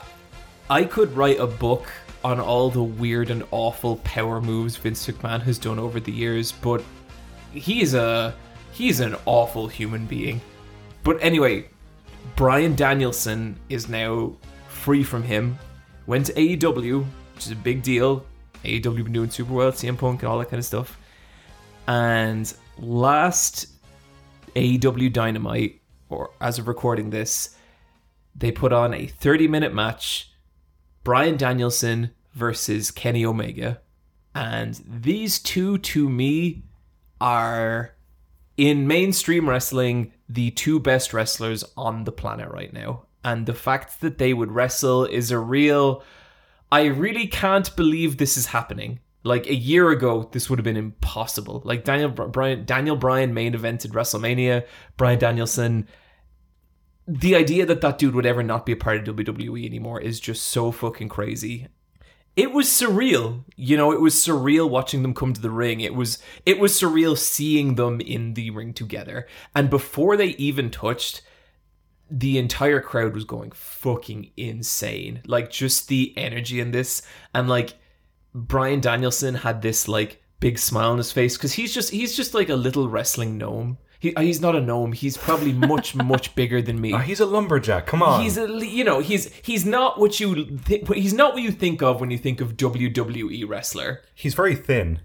I 0.69 0.83
could 0.83 1.15
write 1.15 1.39
a 1.39 1.47
book 1.47 1.89
on 2.23 2.39
all 2.39 2.69
the 2.69 2.83
weird 2.83 3.29
and 3.29 3.43
awful 3.51 3.97
power 3.97 4.41
moves 4.41 4.75
Vince 4.75 5.07
McMahon 5.07 5.41
has 5.43 5.57
done 5.57 5.79
over 5.79 5.99
the 5.99 6.11
years, 6.11 6.51
but 6.51 6.83
he's 7.53 7.93
a 7.93 8.35
he's 8.71 8.99
an 8.99 9.15
awful 9.25 9.67
human 9.67 10.05
being. 10.05 10.41
But 11.03 11.17
anyway, 11.21 11.69
Brian 12.35 12.75
Danielson 12.75 13.57
is 13.69 13.87
now 13.87 14.33
free 14.67 15.03
from 15.03 15.23
him. 15.23 15.57
Went 16.07 16.25
to 16.27 16.33
AEW, 16.33 17.05
which 17.35 17.45
is 17.45 17.51
a 17.51 17.55
big 17.55 17.83
deal. 17.83 18.25
AEW 18.63 19.03
been 19.03 19.13
doing 19.13 19.29
super 19.29 19.53
well, 19.53 19.71
CM 19.71 19.97
Punk 19.97 20.21
and 20.21 20.29
all 20.29 20.39
that 20.39 20.49
kind 20.49 20.59
of 20.59 20.65
stuff. 20.65 20.97
And 21.87 22.53
last 22.77 23.67
AEW 24.55 25.11
Dynamite, 25.11 25.81
or 26.09 26.31
as 26.41 26.59
of 26.59 26.67
recording 26.67 27.09
this, 27.09 27.55
they 28.35 28.51
put 28.51 28.73
on 28.73 28.93
a 28.93 29.07
30 29.07 29.47
minute 29.47 29.73
match 29.73 30.31
Brian 31.03 31.37
Danielson 31.37 32.11
versus 32.33 32.91
Kenny 32.91 33.25
Omega. 33.25 33.81
And 34.35 34.79
these 34.87 35.39
two, 35.39 35.77
to 35.79 36.09
me, 36.09 36.63
are 37.19 37.95
in 38.57 38.87
mainstream 38.87 39.49
wrestling 39.49 40.13
the 40.27 40.51
two 40.51 40.79
best 40.79 41.13
wrestlers 41.13 41.63
on 41.75 42.03
the 42.03 42.11
planet 42.11 42.49
right 42.49 42.71
now. 42.71 43.05
And 43.23 43.45
the 43.45 43.53
fact 43.53 44.01
that 44.01 44.17
they 44.17 44.33
would 44.33 44.51
wrestle 44.51 45.05
is 45.05 45.31
a 45.31 45.39
real. 45.39 46.03
I 46.71 46.85
really 46.85 47.27
can't 47.27 47.75
believe 47.75 48.17
this 48.17 48.37
is 48.37 48.47
happening. 48.47 48.99
Like 49.23 49.47
a 49.47 49.55
year 49.55 49.89
ago, 49.89 50.29
this 50.31 50.49
would 50.49 50.59
have 50.59 50.63
been 50.63 50.77
impossible. 50.77 51.61
Like 51.65 51.83
Daniel 51.83 52.09
Bryan, 52.09 52.65
Daniel 52.65 52.95
Bryan 52.95 53.33
main 53.33 53.53
evented 53.53 53.91
WrestleMania. 53.91 54.65
Brian 54.97 55.19
Danielson 55.19 55.87
the 57.09 57.35
idea 57.35 57.65
that 57.65 57.81
that 57.81 57.97
dude 57.97 58.13
would 58.13 58.27
ever 58.27 58.43
not 58.43 58.67
be 58.67 58.71
a 58.71 58.77
part 58.77 59.07
of 59.07 59.15
WWE 59.15 59.65
anymore 59.65 59.99
is 59.99 60.19
just 60.19 60.43
so 60.43 60.71
fucking 60.71 61.09
crazy. 61.09 61.67
It 62.35 62.51
was 62.51 62.67
surreal, 62.67 63.45
you 63.55 63.75
know. 63.75 63.91
It 63.91 63.99
was 63.99 64.13
surreal 64.13 64.69
watching 64.69 65.01
them 65.01 65.15
come 65.15 65.33
to 65.33 65.41
the 65.41 65.49
ring. 65.49 65.81
It 65.81 65.95
was 65.95 66.19
it 66.45 66.59
was 66.59 66.79
surreal 66.79 67.17
seeing 67.17 67.75
them 67.75 67.99
in 67.99 68.35
the 68.35 68.51
ring 68.51 68.73
together. 68.73 69.27
And 69.55 69.71
before 69.71 70.15
they 70.15 70.29
even 70.37 70.69
touched, 70.69 71.23
the 72.09 72.37
entire 72.37 72.81
crowd 72.81 73.13
was 73.13 73.23
going 73.23 73.51
fucking 73.51 74.31
insane. 74.37 75.21
Like 75.25 75.49
just 75.49 75.87
the 75.87 76.13
energy 76.17 76.59
in 76.59 76.71
this, 76.71 77.01
and 77.33 77.47
like 77.47 77.75
Brian 78.33 78.79
Danielson 78.79 79.35
had 79.35 79.61
this 79.61 79.87
like 79.87 80.21
big 80.39 80.57
smile 80.57 80.91
on 80.91 80.97
his 80.97 81.11
face 81.11 81.37
because 81.37 81.53
he's 81.53 81.73
just 81.73 81.91
he's 81.91 82.15
just 82.15 82.33
like 82.33 82.49
a 82.49 82.55
little 82.55 82.89
wrestling 82.89 83.37
gnome. 83.37 83.77
He, 83.99 84.15
uh, 84.15 84.21
he's 84.21 84.39
not 84.39 84.55
a 84.55 84.61
gnome. 84.61 84.93
He's 84.93 85.17
probably 85.17 85.51
much 85.51 85.93
much 86.03 86.33
bigger 86.35 86.61
than 86.61 86.79
me. 86.79 86.93
Oh, 86.93 86.99
he's 86.99 87.19
a 87.19 87.25
lumberjack. 87.25 87.85
Come 87.85 88.01
on. 88.01 88.21
He's 88.21 88.37
a 88.37 88.47
you 88.65 88.83
know 88.83 88.99
he's 88.99 89.31
he's 89.41 89.65
not 89.65 89.99
what 89.99 90.19
you 90.19 90.57
th- 90.65 90.87
he's 90.87 91.13
not 91.13 91.33
what 91.33 91.43
you 91.43 91.51
think 91.51 91.81
of 91.81 91.99
when 91.99 92.09
you 92.09 92.17
think 92.17 92.41
of 92.41 92.55
WWE 92.55 93.47
wrestler. 93.47 94.01
He's 94.15 94.33
very 94.33 94.55
thin. 94.55 95.01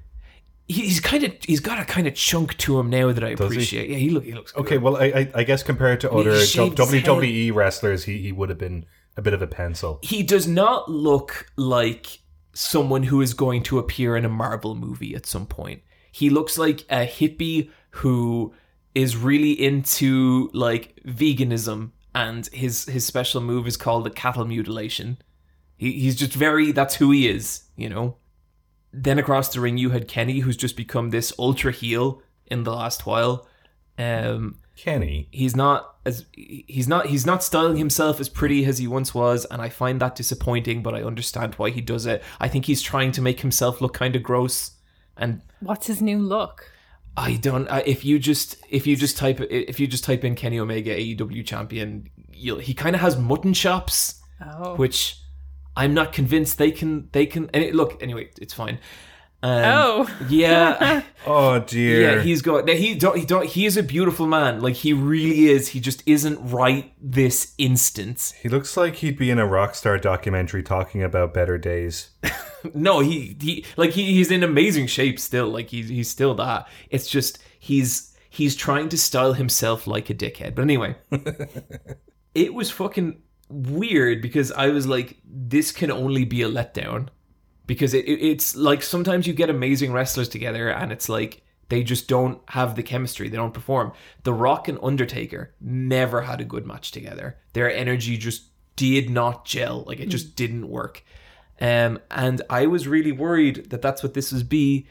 He- 0.66 0.82
He's 0.86 1.00
kind 1.00 1.24
of 1.24 1.34
he's 1.42 1.60
got 1.60 1.78
a 1.78 1.84
kind 1.84 2.06
of 2.06 2.14
chunk 2.14 2.56
to 2.58 2.78
him 2.78 2.88
now 2.90 3.12
that 3.12 3.22
I 3.22 3.28
he? 3.28 3.32
appreciate. 3.34 3.90
Yeah, 3.90 3.96
he 3.98 4.10
look 4.10 4.24
he 4.24 4.32
looks 4.32 4.52
good. 4.52 4.60
Okay, 4.62 4.78
well, 4.78 4.96
I, 4.96 5.04
I, 5.04 5.30
I 5.34 5.44
guess 5.44 5.62
compared 5.62 6.00
to 6.02 6.10
other 6.10 6.30
WWE 6.30 7.52
wrestlers, 7.54 8.04
he, 8.04 8.18
he 8.18 8.32
would 8.32 8.48
have 8.48 8.58
been 8.58 8.86
a 9.16 9.22
bit 9.22 9.34
of 9.34 9.42
a 9.42 9.46
pencil. 9.46 9.98
He 10.02 10.22
does 10.22 10.46
not 10.48 10.90
look 10.90 11.46
like 11.56 12.20
someone 12.54 13.02
who 13.04 13.20
is 13.20 13.34
going 13.34 13.62
to 13.64 13.78
appear 13.78 14.16
in 14.16 14.24
a 14.24 14.28
Marvel 14.28 14.74
movie 14.74 15.14
at 15.14 15.26
some 15.26 15.46
point. 15.46 15.82
He 16.10 16.30
looks 16.30 16.56
like 16.56 16.82
a 16.88 17.06
hippie 17.06 17.70
who 17.90 18.54
is 18.94 19.16
really 19.16 19.52
into 19.52 20.50
like 20.54 20.98
veganism 21.04 21.90
and 22.14 22.46
his 22.52 22.84
his 22.86 23.04
special 23.04 23.40
move 23.40 23.66
is 23.66 23.76
called 23.76 24.04
the 24.04 24.10
cattle 24.10 24.44
mutilation. 24.44 25.18
He, 25.76 25.92
he's 25.92 26.14
just 26.16 26.32
very 26.32 26.70
that's 26.72 26.94
who 26.94 27.10
he 27.10 27.28
is, 27.28 27.64
you 27.76 27.88
know. 27.88 28.16
Then 28.96 29.18
across 29.18 29.52
the 29.52 29.60
ring 29.60 29.76
you 29.78 29.90
had 29.90 30.08
Kenny 30.08 30.40
who's 30.40 30.56
just 30.56 30.76
become 30.76 31.10
this 31.10 31.32
ultra 31.38 31.72
heel 31.72 32.22
in 32.46 32.62
the 32.64 32.72
last 32.72 33.06
while. 33.06 33.46
Um 33.98 34.58
Kenny. 34.76 35.28
he's 35.30 35.54
not 35.54 35.96
as 36.04 36.26
he's 36.32 36.88
not 36.88 37.06
he's 37.06 37.24
not 37.24 37.44
styling 37.44 37.76
himself 37.76 38.18
as 38.18 38.28
pretty 38.28 38.64
as 38.66 38.78
he 38.78 38.88
once 38.88 39.14
was 39.14 39.44
and 39.44 39.62
i 39.62 39.68
find 39.68 40.00
that 40.00 40.16
disappointing 40.16 40.82
but 40.82 40.94
i 40.96 41.02
understand 41.02 41.54
why 41.54 41.70
he 41.70 41.80
does 41.80 42.06
it 42.06 42.24
i 42.40 42.48
think 42.48 42.64
he's 42.64 42.82
trying 42.82 43.12
to 43.12 43.22
make 43.22 43.38
himself 43.40 43.80
look 43.80 43.94
kind 43.94 44.16
of 44.16 44.22
gross 44.24 44.72
and 45.16 45.40
What's 45.60 45.86
his 45.86 46.02
new 46.02 46.18
look? 46.18 46.68
i 47.16 47.36
don't 47.36 47.68
I, 47.68 47.82
if 47.86 48.04
you 48.04 48.18
just 48.18 48.56
if 48.68 48.84
you 48.84 48.96
just 48.96 49.16
type 49.16 49.40
if 49.48 49.78
you 49.78 49.86
just 49.86 50.02
type 50.02 50.24
in 50.24 50.34
kenny 50.34 50.58
omega 50.58 50.90
aew 50.94 51.46
champion 51.46 52.10
you'll, 52.32 52.58
he 52.58 52.74
kind 52.74 52.96
of 52.96 53.00
has 53.00 53.16
mutton 53.16 53.54
chops 53.54 54.20
Oh. 54.44 54.74
which 54.74 55.18
i'm 55.76 55.94
not 55.94 56.12
convinced 56.12 56.58
they 56.58 56.70
can 56.70 57.08
they 57.12 57.26
can 57.26 57.50
and 57.52 57.62
it, 57.62 57.74
look 57.74 58.02
anyway 58.02 58.28
it's 58.40 58.54
fine 58.54 58.78
um, 59.42 59.62
oh. 59.62 60.26
yeah 60.30 61.02
Oh 61.26 61.58
dear. 61.58 62.16
Yeah, 62.16 62.22
he's 62.22 62.42
got. 62.42 62.68
He 62.68 62.94
don't. 62.94 63.16
He 63.16 63.24
don't. 63.24 63.46
He 63.46 63.64
is 63.64 63.76
a 63.76 63.82
beautiful 63.82 64.26
man. 64.26 64.60
Like 64.60 64.74
he 64.74 64.92
really 64.92 65.48
is. 65.48 65.68
He 65.68 65.80
just 65.80 66.02
isn't 66.06 66.38
right 66.50 66.92
this 67.00 67.54
instant. 67.56 68.34
He 68.42 68.48
looks 68.48 68.76
like 68.76 68.96
he'd 68.96 69.16
be 69.16 69.30
in 69.30 69.38
a 69.38 69.46
Rockstar 69.46 70.00
documentary 70.00 70.62
talking 70.62 71.02
about 71.02 71.34
better 71.34 71.58
days. 71.58 72.10
No, 72.72 73.00
he 73.00 73.36
he 73.42 73.62
like 73.76 73.90
he, 73.90 74.14
he's 74.14 74.30
in 74.30 74.42
amazing 74.42 74.86
shape 74.86 75.20
still. 75.20 75.50
Like 75.50 75.68
he's 75.68 75.90
he's 75.90 76.08
still 76.08 76.34
that. 76.36 76.66
It's 76.88 77.06
just 77.06 77.38
he's 77.58 78.16
he's 78.30 78.56
trying 78.56 78.88
to 78.88 78.96
style 78.96 79.34
himself 79.34 79.86
like 79.86 80.08
a 80.08 80.14
dickhead. 80.14 80.54
But 80.54 80.62
anyway, 80.62 80.96
it 82.34 82.54
was 82.54 82.70
fucking 82.70 83.20
weird 83.54 84.20
because 84.20 84.50
I 84.52 84.68
was 84.68 84.86
like, 84.86 85.18
this 85.24 85.70
can 85.72 85.90
only 85.90 86.24
be 86.24 86.42
a 86.42 86.48
letdown. 86.48 87.08
Because 87.66 87.94
it, 87.94 88.04
it, 88.04 88.20
it's 88.20 88.54
like 88.54 88.82
sometimes 88.82 89.26
you 89.26 89.32
get 89.32 89.48
amazing 89.48 89.92
wrestlers 89.92 90.28
together 90.28 90.68
and 90.68 90.92
it's 90.92 91.08
like 91.08 91.42
they 91.68 91.82
just 91.82 92.08
don't 92.08 92.42
have 92.50 92.76
the 92.76 92.82
chemistry 92.82 93.28
they 93.28 93.36
don't 93.36 93.54
perform. 93.54 93.92
The 94.24 94.34
rock 94.34 94.68
and 94.68 94.78
undertaker 94.82 95.54
never 95.60 96.22
had 96.22 96.40
a 96.40 96.44
good 96.44 96.66
match 96.66 96.90
together. 96.90 97.38
Their 97.52 97.74
energy 97.74 98.18
just 98.18 98.48
did 98.76 99.08
not 99.08 99.44
gel 99.44 99.84
like 99.86 100.00
it 100.00 100.08
just 100.08 100.36
didn't 100.36 100.68
work. 100.68 101.04
Um, 101.60 102.00
and 102.10 102.42
i 102.50 102.66
was 102.66 102.88
really 102.88 103.12
worried 103.12 103.70
that 103.70 103.80
that's 103.80 104.02
what 104.02 104.14
this 104.14 104.32
would 104.32 104.48
be. 104.48 104.86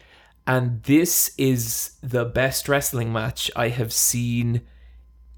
And 0.48 0.84
this 0.84 1.34
is 1.38 1.98
the 2.02 2.26
best 2.26 2.68
wrestling 2.68 3.14
match 3.14 3.52
i 3.56 3.68
have 3.70 3.94
seen 3.94 4.62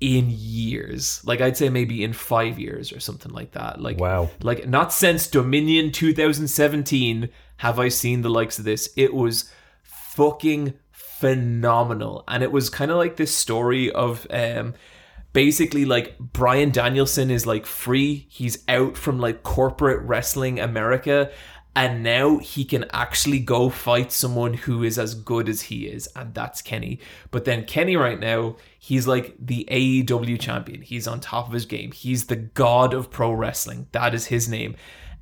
in 0.02 0.26
years 0.30 1.22
like 1.26 1.40
i'd 1.40 1.56
say 1.56 1.70
maybe 1.70 2.04
in 2.04 2.12
five 2.12 2.60
years 2.60 2.92
or 2.92 3.00
something 3.00 3.32
like 3.32 3.52
that 3.52 3.80
like 3.82 3.98
Wow. 3.98 4.30
like 4.42 4.68
not 4.68 4.92
since 4.92 5.26
Dominion 5.28 5.92
2017 5.92 7.30
have 7.58 7.80
I 7.80 7.88
seen 7.88 8.22
the 8.22 8.30
likes 8.30 8.60
of 8.60 8.66
this. 8.66 8.90
It 8.98 9.14
was 9.14 9.50
fucking 9.84 10.74
phenomenal. 10.92 12.24
And 12.28 12.44
it 12.44 12.52
was 12.52 12.70
kind 12.70 12.92
of 12.92 12.98
like 12.98 13.16
this 13.16 13.34
story 13.34 13.92
of 13.92 14.28
um 14.30 14.74
basically 15.34 15.86
like 15.86 16.18
Brian 16.20 16.72
Danielson 16.72 17.32
is 17.32 17.46
like 17.46 17.66
free. 17.66 18.26
He's 18.30 18.64
out 18.68 18.98
from 18.98 19.20
like 19.20 19.44
corporate 19.44 20.02
wrestling 20.04 20.60
America 20.60 21.32
and 21.76 22.04
now 22.04 22.38
he 22.38 22.64
can 22.64 22.86
actually 22.94 23.40
go 23.40 23.70
fight 23.70 24.12
someone 24.12 24.54
who 24.54 24.82
is 24.82 24.98
as 24.98 25.14
good 25.14 25.50
as 25.50 25.64
he 25.64 25.88
is 25.88 26.08
and 26.16 26.34
that's 26.34 26.62
Kenny. 26.62 27.00
But 27.32 27.44
then 27.44 27.66
Kenny 27.66 27.98
right 27.98 28.20
now, 28.20 28.56
he's 28.80 29.08
like 29.08 29.36
the 29.38 29.68
AEW 29.70 30.40
champion. 30.40 30.82
He's 30.82 31.08
on 31.08 31.20
top 31.20 31.48
of 31.48 31.54
his 31.54 31.66
game. 31.66 31.92
He's 31.92 32.26
the 32.26 32.38
god 32.38 32.94
of 32.94 33.12
pro 33.12 33.32
wrestling. 33.34 33.88
That 33.92 34.14
is 34.14 34.28
his 34.28 34.48
name. 34.48 34.76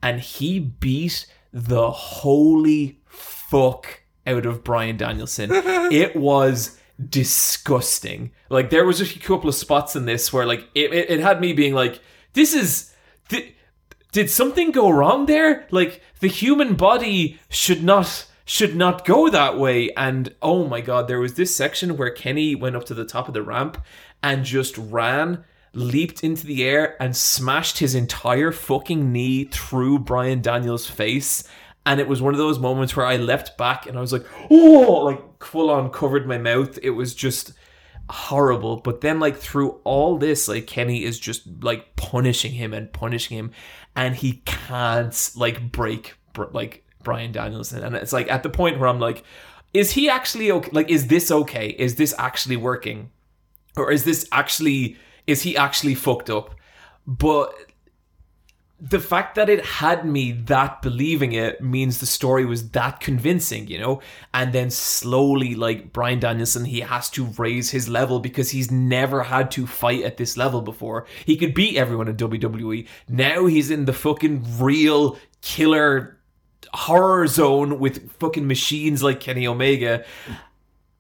And 0.04 0.20
he 0.20 0.60
beat 0.60 1.26
the 1.52 1.90
holy 1.90 3.00
fuck 3.06 4.02
out 4.28 4.46
of 4.46 4.64
Brian 4.64 4.98
Danielson. 4.98 5.50
it 5.54 6.16
was 6.16 6.78
disgusting. 7.10 8.32
Like 8.50 8.70
there 8.70 8.86
was 8.86 9.02
a 9.02 9.20
couple 9.20 9.50
of 9.50 9.56
spots 9.56 9.96
in 9.96 10.06
this 10.06 10.32
where 10.32 10.46
like 10.46 10.70
it, 10.76 10.94
it, 10.94 11.10
it 11.10 11.20
had 11.20 11.42
me 11.42 11.54
being 11.54 11.74
like, 11.74 12.00
this 12.34 12.54
is 12.54 12.93
did 14.14 14.30
something 14.30 14.72
go 14.72 14.90
wrong 14.90 15.26
there? 15.26 15.68
Like 15.72 16.02
the 16.22 16.28
human 16.28 16.76
body 16.76 17.40
should 17.50 17.84
not 17.84 18.28
should 18.46 18.76
not 18.76 19.06
go 19.06 19.30
that 19.30 19.58
way. 19.58 19.90
And 19.98 20.34
oh 20.42 20.66
my 20.68 20.80
god, 20.80 21.08
there 21.08 21.20
was 21.20 21.34
this 21.34 21.54
section 21.54 21.98
where 21.98 22.12
Kenny 22.12 22.56
went 22.56 22.78
up 22.78 22.86
to 22.86 22.94
the 22.94 23.06
top 23.06 23.28
of 23.28 23.34
the 23.34 23.44
ramp 23.44 23.84
and 24.22 24.46
just 24.46 24.78
ran, 24.78 25.44
leaped 25.74 26.24
into 26.24 26.46
the 26.46 26.64
air, 26.64 27.02
and 27.02 27.16
smashed 27.16 27.80
his 27.80 27.96
entire 27.96 28.52
fucking 28.52 29.12
knee 29.12 29.46
through 29.46 30.00
Brian 30.00 30.42
Daniels' 30.42 30.90
face. 30.90 31.44
And 31.86 32.00
it 32.00 32.08
was 32.08 32.22
one 32.22 32.34
of 32.34 32.38
those 32.38 32.60
moments 32.60 32.96
where 32.96 33.06
I 33.06 33.18
leapt 33.18 33.58
back 33.58 33.88
and 33.88 33.98
I 33.98 34.02
was 34.02 34.14
like, 34.14 34.26
oh, 34.50 35.02
like 35.04 35.44
full 35.44 35.70
on 35.70 35.90
covered 35.90 36.28
my 36.28 36.38
mouth. 36.38 36.80
It 36.82 36.92
was 36.92 37.14
just 37.14 37.54
horrible. 38.10 38.78
But 38.78 39.02
then, 39.02 39.20
like, 39.20 39.38
through 39.38 39.82
all 39.84 40.18
this, 40.18 40.48
like, 40.48 40.68
Kenny 40.68 41.04
is 41.04 41.20
just 41.20 41.44
like 41.62 41.96
punishing 41.96 42.52
him 42.52 42.74
and 42.74 42.92
punishing 42.92 43.38
him, 43.38 43.52
and 43.96 44.16
he 44.16 44.42
can't 44.46 45.32
like 45.36 45.72
break 45.72 46.16
like 46.52 46.86
Brian 47.04 47.32
Danielson. 47.32 47.84
And 47.84 47.96
it's 47.96 48.14
like 48.14 48.30
at 48.32 48.44
the 48.44 48.50
point 48.50 48.80
where 48.80 48.90
I'm 48.90 49.00
like, 49.00 49.24
is 49.74 49.92
he 49.92 50.10
actually 50.10 50.52
okay? 50.52 50.70
Like, 50.72 50.90
is 50.90 51.08
this 51.08 51.32
okay? 51.32 51.70
Is 51.70 51.96
this 51.96 52.14
actually 52.18 52.58
working? 52.58 53.12
Or 53.76 53.92
is 53.92 54.04
this 54.04 54.28
actually, 54.32 54.98
is 55.28 55.42
he 55.42 55.58
actually 55.58 55.96
fucked 55.96 56.30
up? 56.30 56.56
But 57.06 57.54
the 58.86 59.00
fact 59.00 59.36
that 59.36 59.50
it 59.50 59.66
had 59.66 60.06
me 60.06 60.34
that 60.34 60.82
believing 60.82 61.32
it 61.32 61.62
means 61.62 62.00
the 62.00 62.06
story 62.06 62.44
was 62.44 62.72
that 62.72 63.00
convincing, 63.00 63.66
you 63.68 63.80
know? 63.80 64.02
And 64.34 64.52
then 64.52 64.70
slowly, 64.70 65.56
like 65.56 65.94
Brian 65.94 66.20
Danielson, 66.20 66.66
he 66.66 66.82
has 66.82 67.10
to 67.12 67.24
raise 67.38 67.72
his 67.72 67.88
level 67.88 68.20
because 68.20 68.50
he's 68.50 68.70
never 68.70 69.24
had 69.24 69.52
to 69.52 69.66
fight 69.66 70.04
at 70.04 70.18
this 70.18 70.36
level 70.36 70.62
before. 70.62 71.06
He 71.26 71.38
could 71.38 71.54
beat 71.54 71.78
everyone 71.78 72.10
in 72.10 72.18
WWE. 72.18 72.86
Now 73.08 73.46
he's 73.46 73.72
in 73.72 73.86
the 73.86 73.94
fucking 73.94 74.60
real 74.60 75.18
killer 75.42 76.20
horror 76.74 77.28
zone 77.28 77.80
with 77.80 78.12
fucking 78.20 78.48
machines 78.48 79.02
like 79.02 79.22
Kenny 79.22 79.48
Omega 79.48 80.04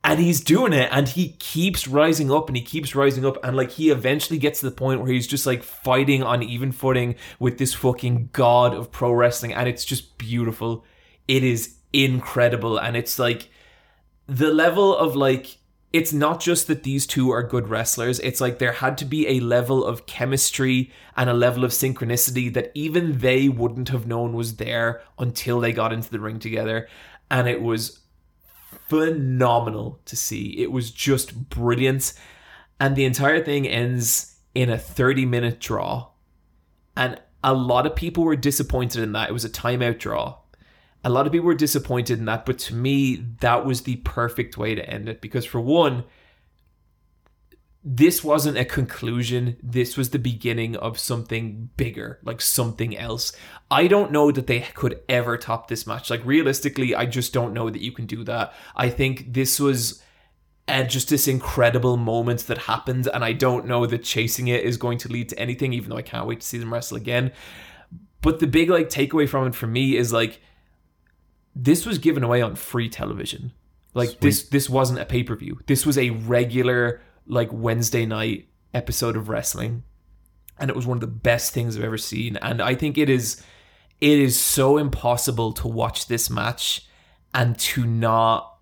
and 0.03 0.19
he's 0.19 0.41
doing 0.41 0.73
it 0.73 0.89
and 0.91 1.07
he 1.07 1.29
keeps 1.39 1.87
rising 1.87 2.31
up 2.31 2.47
and 2.49 2.57
he 2.57 2.63
keeps 2.63 2.93
rising 2.93 3.25
up 3.25 3.37
and 3.43 3.55
like 3.55 3.71
he 3.71 3.89
eventually 3.89 4.37
gets 4.37 4.59
to 4.59 4.65
the 4.65 4.75
point 4.75 4.99
where 4.99 5.11
he's 5.11 5.27
just 5.27 5.45
like 5.45 5.63
fighting 5.63 6.21
on 6.21 6.43
even 6.43 6.71
footing 6.71 7.15
with 7.39 7.57
this 7.57 7.73
fucking 7.73 8.29
god 8.33 8.73
of 8.73 8.91
pro 8.91 9.11
wrestling 9.11 9.53
and 9.53 9.69
it's 9.69 9.85
just 9.85 10.17
beautiful. 10.17 10.83
It 11.27 11.43
is 11.43 11.75
incredible 11.93 12.77
and 12.77 12.97
it's 12.97 13.17
like 13.17 13.49
the 14.27 14.51
level 14.51 14.95
of 14.95 15.15
like 15.15 15.57
it's 15.93 16.11
not 16.11 16.39
just 16.39 16.65
that 16.65 16.81
these 16.81 17.05
two 17.05 17.29
are 17.29 17.43
good 17.43 17.67
wrestlers 17.67 18.19
it's 18.21 18.41
like 18.41 18.57
there 18.57 18.71
had 18.71 18.97
to 18.97 19.05
be 19.05 19.27
a 19.27 19.39
level 19.39 19.85
of 19.85 20.07
chemistry 20.07 20.91
and 21.15 21.29
a 21.29 21.33
level 21.35 21.63
of 21.63 21.69
synchronicity 21.69 22.51
that 22.51 22.71
even 22.73 23.19
they 23.19 23.47
wouldn't 23.47 23.89
have 23.89 24.07
known 24.07 24.33
was 24.33 24.55
there 24.55 25.03
until 25.19 25.59
they 25.59 25.71
got 25.71 25.93
into 25.93 26.09
the 26.09 26.19
ring 26.19 26.39
together 26.39 26.87
and 27.29 27.47
it 27.47 27.61
was 27.61 27.99
phenomenal 28.93 29.99
to 30.05 30.15
see. 30.15 30.59
It 30.59 30.71
was 30.71 30.91
just 30.91 31.49
brilliant. 31.49 32.13
And 32.79 32.95
the 32.95 33.05
entire 33.05 33.43
thing 33.43 33.67
ends 33.67 34.37
in 34.53 34.69
a 34.69 34.77
30 34.77 35.25
minute 35.25 35.59
draw. 35.59 36.09
And 36.95 37.19
a 37.43 37.55
lot 37.55 37.87
of 37.87 37.95
people 37.95 38.23
were 38.23 38.35
disappointed 38.35 39.01
in 39.01 39.13
that. 39.13 39.29
It 39.29 39.33
was 39.33 39.45
a 39.45 39.49
timeout 39.49 39.97
draw. 39.97 40.37
A 41.03 41.09
lot 41.09 41.25
of 41.25 41.31
people 41.31 41.47
were 41.47 41.55
disappointed 41.55 42.19
in 42.19 42.25
that, 42.25 42.45
but 42.45 42.59
to 42.59 42.75
me, 42.75 43.15
that 43.41 43.65
was 43.65 43.81
the 43.81 43.97
perfect 43.97 44.57
way 44.57 44.75
to 44.75 44.87
end 44.87 45.09
it 45.09 45.21
because, 45.21 45.43
for 45.43 45.59
one, 45.59 46.03
this 47.83 48.23
wasn't 48.23 48.57
a 48.57 48.65
conclusion. 48.65 49.57
This 49.61 49.97
was 49.97 50.11
the 50.11 50.19
beginning 50.19 50.77
of 50.77 50.97
something 50.97 51.69
bigger, 51.75 52.19
like 52.23 52.39
something 52.39 52.97
else. 52.97 53.33
I 53.69 53.87
don't 53.87 54.11
know 54.11 54.31
that 54.31 54.47
they 54.47 54.61
could 54.73 55.01
ever 55.09 55.37
top 55.37 55.67
this 55.67 55.85
match. 55.85 56.09
Like, 56.09 56.23
realistically, 56.23 56.95
I 56.95 57.05
just 57.05 57.33
don't 57.33 57.53
know 57.53 57.69
that 57.69 57.81
you 57.81 57.91
can 57.91 58.05
do 58.05 58.23
that. 58.23 58.53
I 58.75 58.89
think 58.89 59.33
this 59.33 59.59
was 59.59 60.01
and 60.65 60.89
just 60.89 61.09
this 61.09 61.27
incredible 61.27 61.97
moment 61.97 62.47
that 62.47 62.57
happened. 62.57 63.09
And 63.13 63.23
I 63.23 63.33
don't 63.33 63.65
know 63.65 63.85
that 63.85 64.03
chasing 64.03 64.47
it 64.47 64.63
is 64.63 64.77
going 64.77 64.97
to 64.99 65.09
lead 65.09 65.29
to 65.29 65.39
anything, 65.39 65.73
even 65.73 65.89
though 65.89 65.97
I 65.97 66.03
can't 66.03 66.27
wait 66.27 66.39
to 66.39 66.47
see 66.47 66.57
them 66.57 66.73
wrestle 66.73 66.97
again. 66.97 67.31
But 68.21 68.39
the 68.39 68.47
big 68.47 68.69
like 68.69 68.89
takeaway 68.89 69.27
from 69.27 69.47
it 69.47 69.55
for 69.55 69.67
me 69.67 69.97
is 69.97 70.13
like 70.13 70.41
this 71.53 71.85
was 71.85 71.97
given 71.97 72.23
away 72.23 72.41
on 72.41 72.55
free 72.55 72.87
television. 72.87 73.51
Like 73.93 74.21
this 74.21 74.43
this 74.43 74.69
wasn't 74.69 74.99
a 74.99 75.05
pay-per-view. 75.05 75.59
This 75.67 75.85
was 75.85 75.97
a 75.97 76.11
regular 76.11 77.01
like 77.25 77.49
Wednesday 77.51 78.05
night 78.05 78.47
episode 78.73 79.15
of 79.15 79.29
wrestling. 79.29 79.83
And 80.59 80.69
it 80.69 80.75
was 80.75 80.85
one 80.85 80.97
of 80.97 81.01
the 81.01 81.07
best 81.07 81.53
things 81.53 81.75
I've 81.75 81.83
ever 81.83 81.97
seen. 81.97 82.37
And 82.37 82.61
I 82.61 82.75
think 82.75 82.97
it 82.97 83.09
is 83.09 83.43
it 84.01 84.19
is 84.19 84.39
so 84.39 84.77
impossible 84.77 85.53
to 85.53 85.67
watch 85.67 86.07
this 86.07 86.29
match 86.29 86.87
and 87.33 87.57
to 87.57 87.85
not 87.85 88.57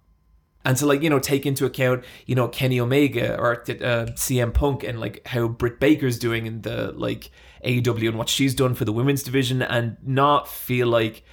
and 0.63 0.77
to 0.77 0.85
like 0.85 1.01
you 1.01 1.09
know 1.09 1.19
take 1.19 1.45
into 1.45 1.65
account 1.65 2.03
you 2.25 2.35
know 2.35 2.47
Kenny 2.47 2.79
Omega 2.79 3.37
or 3.37 3.61
uh, 3.61 4.05
CM 4.13 4.53
Punk 4.53 4.83
and 4.83 4.99
like 4.99 5.25
how 5.27 5.47
Britt 5.47 5.79
Baker's 5.79 6.19
doing 6.19 6.45
in 6.45 6.61
the 6.61 6.91
like 6.91 7.31
AEW 7.65 8.09
and 8.09 8.17
what 8.17 8.29
she's 8.29 8.55
done 8.55 8.75
for 8.75 8.85
the 8.85 8.93
women's 8.93 9.23
division 9.23 9.61
and 9.61 9.97
not 10.03 10.47
feel 10.47 10.87
like 10.87 11.23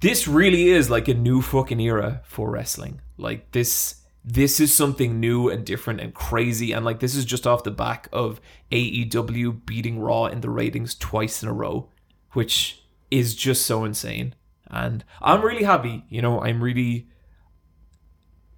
this 0.00 0.28
really 0.28 0.68
is 0.68 0.90
like 0.90 1.08
a 1.08 1.14
new 1.14 1.40
fucking 1.40 1.80
era 1.80 2.20
for 2.24 2.50
wrestling. 2.50 3.00
Like 3.16 3.52
this 3.52 4.02
this 4.24 4.58
is 4.58 4.74
something 4.74 5.20
new 5.20 5.50
and 5.50 5.66
different 5.66 6.00
and 6.00 6.14
crazy 6.14 6.72
and 6.72 6.84
like 6.84 7.00
this 7.00 7.14
is 7.14 7.26
just 7.26 7.46
off 7.46 7.62
the 7.62 7.70
back 7.70 8.08
of 8.12 8.40
AEW 8.72 9.66
beating 9.66 9.98
Raw 9.98 10.26
in 10.26 10.40
the 10.40 10.48
ratings 10.48 10.94
twice 10.94 11.42
in 11.42 11.48
a 11.48 11.52
row, 11.52 11.90
which 12.32 12.82
is 13.10 13.34
just 13.34 13.66
so 13.66 13.84
insane. 13.84 14.34
And 14.68 15.04
I'm 15.20 15.42
really 15.42 15.64
happy, 15.64 16.04
you 16.08 16.22
know, 16.22 16.40
I'm 16.40 16.62
really 16.62 17.08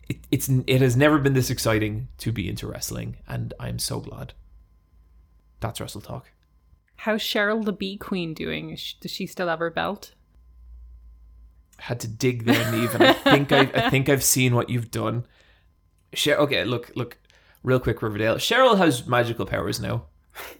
it, 0.08 0.18
it's 0.30 0.48
it 0.48 0.80
has 0.80 0.96
never 0.96 1.18
been 1.18 1.34
this 1.34 1.50
exciting 1.50 2.08
to 2.18 2.30
be 2.30 2.48
into 2.48 2.68
wrestling 2.68 3.16
and 3.26 3.52
I'm 3.58 3.80
so 3.80 3.98
glad. 3.98 4.34
That's 5.58 5.80
Wrestle 5.80 6.00
Talk. 6.00 6.30
How's 6.98 7.22
Cheryl 7.22 7.64
the 7.64 7.72
Bee 7.72 7.96
Queen 7.96 8.34
doing? 8.34 8.78
Does 9.00 9.10
she 9.10 9.26
still 9.26 9.48
have 9.48 9.58
her 9.58 9.70
belt? 9.70 10.12
had 11.78 12.00
to 12.00 12.08
dig 12.08 12.44
there, 12.44 12.72
Neve, 12.72 12.94
and 12.94 13.04
I 13.04 13.12
think 13.12 13.52
I, 13.52 13.60
I 13.74 13.90
think 13.90 14.08
I've 14.08 14.24
seen 14.24 14.54
what 14.54 14.70
you've 14.70 14.90
done. 14.90 15.26
Cheryl, 16.16 16.38
okay, 16.38 16.64
look, 16.64 16.90
look, 16.96 17.18
real 17.62 17.78
quick, 17.78 18.02
Riverdale. 18.02 18.36
Cheryl 18.36 18.76
has 18.78 19.06
magical 19.06 19.46
powers 19.46 19.80
now. 19.80 20.04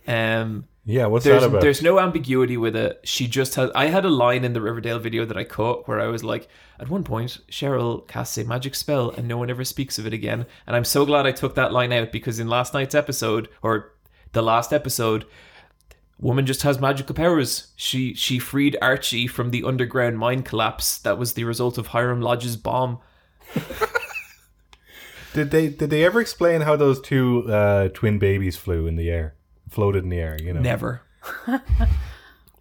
Um, 0.07 0.67
Yeah, 0.85 1.07
what's 1.07 1.25
there's 1.25 1.43
that 1.43 1.49
about? 1.49 1.61
there's 1.61 1.83
no 1.83 1.99
ambiguity 1.99 2.57
with 2.57 2.77
it. 2.77 3.01
She 3.05 3.27
just 3.27 3.55
has. 3.57 3.71
I 3.75 3.87
had 3.87 4.05
a 4.05 4.11
line 4.11 4.45
in 4.45 4.53
the 4.53 4.61
Riverdale 4.61 4.99
video 4.99 5.25
that 5.25 5.37
I 5.37 5.45
caught 5.45 5.87
where 5.89 6.01
I 6.01 6.07
was 6.07 6.23
like, 6.25 6.49
at 6.79 6.89
one 6.89 7.05
point, 7.05 7.39
Cheryl 7.51 8.07
casts 8.07 8.39
a 8.39 8.45
magic 8.45 8.75
spell 8.75 9.11
and 9.11 9.27
no 9.27 9.37
one 9.37 9.51
ever 9.51 9.65
speaks 9.65 9.99
of 9.99 10.07
it 10.07 10.13
again. 10.13 10.47
And 10.67 10.77
I'm 10.77 10.85
so 10.85 11.05
glad 11.05 11.27
I 11.27 11.33
took 11.33 11.55
that 11.57 11.73
line 11.73 11.93
out 11.93 12.13
because 12.13 12.39
in 12.39 12.49
last 12.49 12.73
night's 12.73 12.95
episode 12.95 13.49
or 13.63 13.93
the 14.33 14.43
last 14.43 14.73
episode, 14.73 15.27
woman 16.19 16.47
just 16.47 16.63
has 16.63 16.79
magical 16.81 17.15
powers. 17.15 17.73
She 17.77 18.15
she 18.15 18.39
freed 18.39 18.77
Archie 18.81 19.27
from 19.27 19.51
the 19.51 19.65
underground 19.65 20.19
mine 20.19 20.43
collapse 20.43 20.99
that 20.99 21.19
was 21.19 21.35
the 21.35 21.45
result 21.45 21.77
of 21.79 21.89
Hiram 21.89 22.23
Lodge's 22.23 22.57
bomb. 22.57 22.99
Did 25.37 25.51
they 25.51 25.69
did 25.69 25.91
they 25.91 26.03
ever 26.03 26.19
explain 26.19 26.63
how 26.63 26.77
those 26.77 26.99
two 26.99 27.45
uh, 27.53 27.89
twin 27.91 28.19
babies 28.19 28.57
flew 28.57 28.87
in 28.87 28.97
the 28.97 29.11
air, 29.11 29.35
floated 29.69 30.03
in 30.03 30.09
the 30.09 30.19
air? 30.19 30.39
You 30.43 30.55
know, 30.55 30.61
Never. 30.61 31.03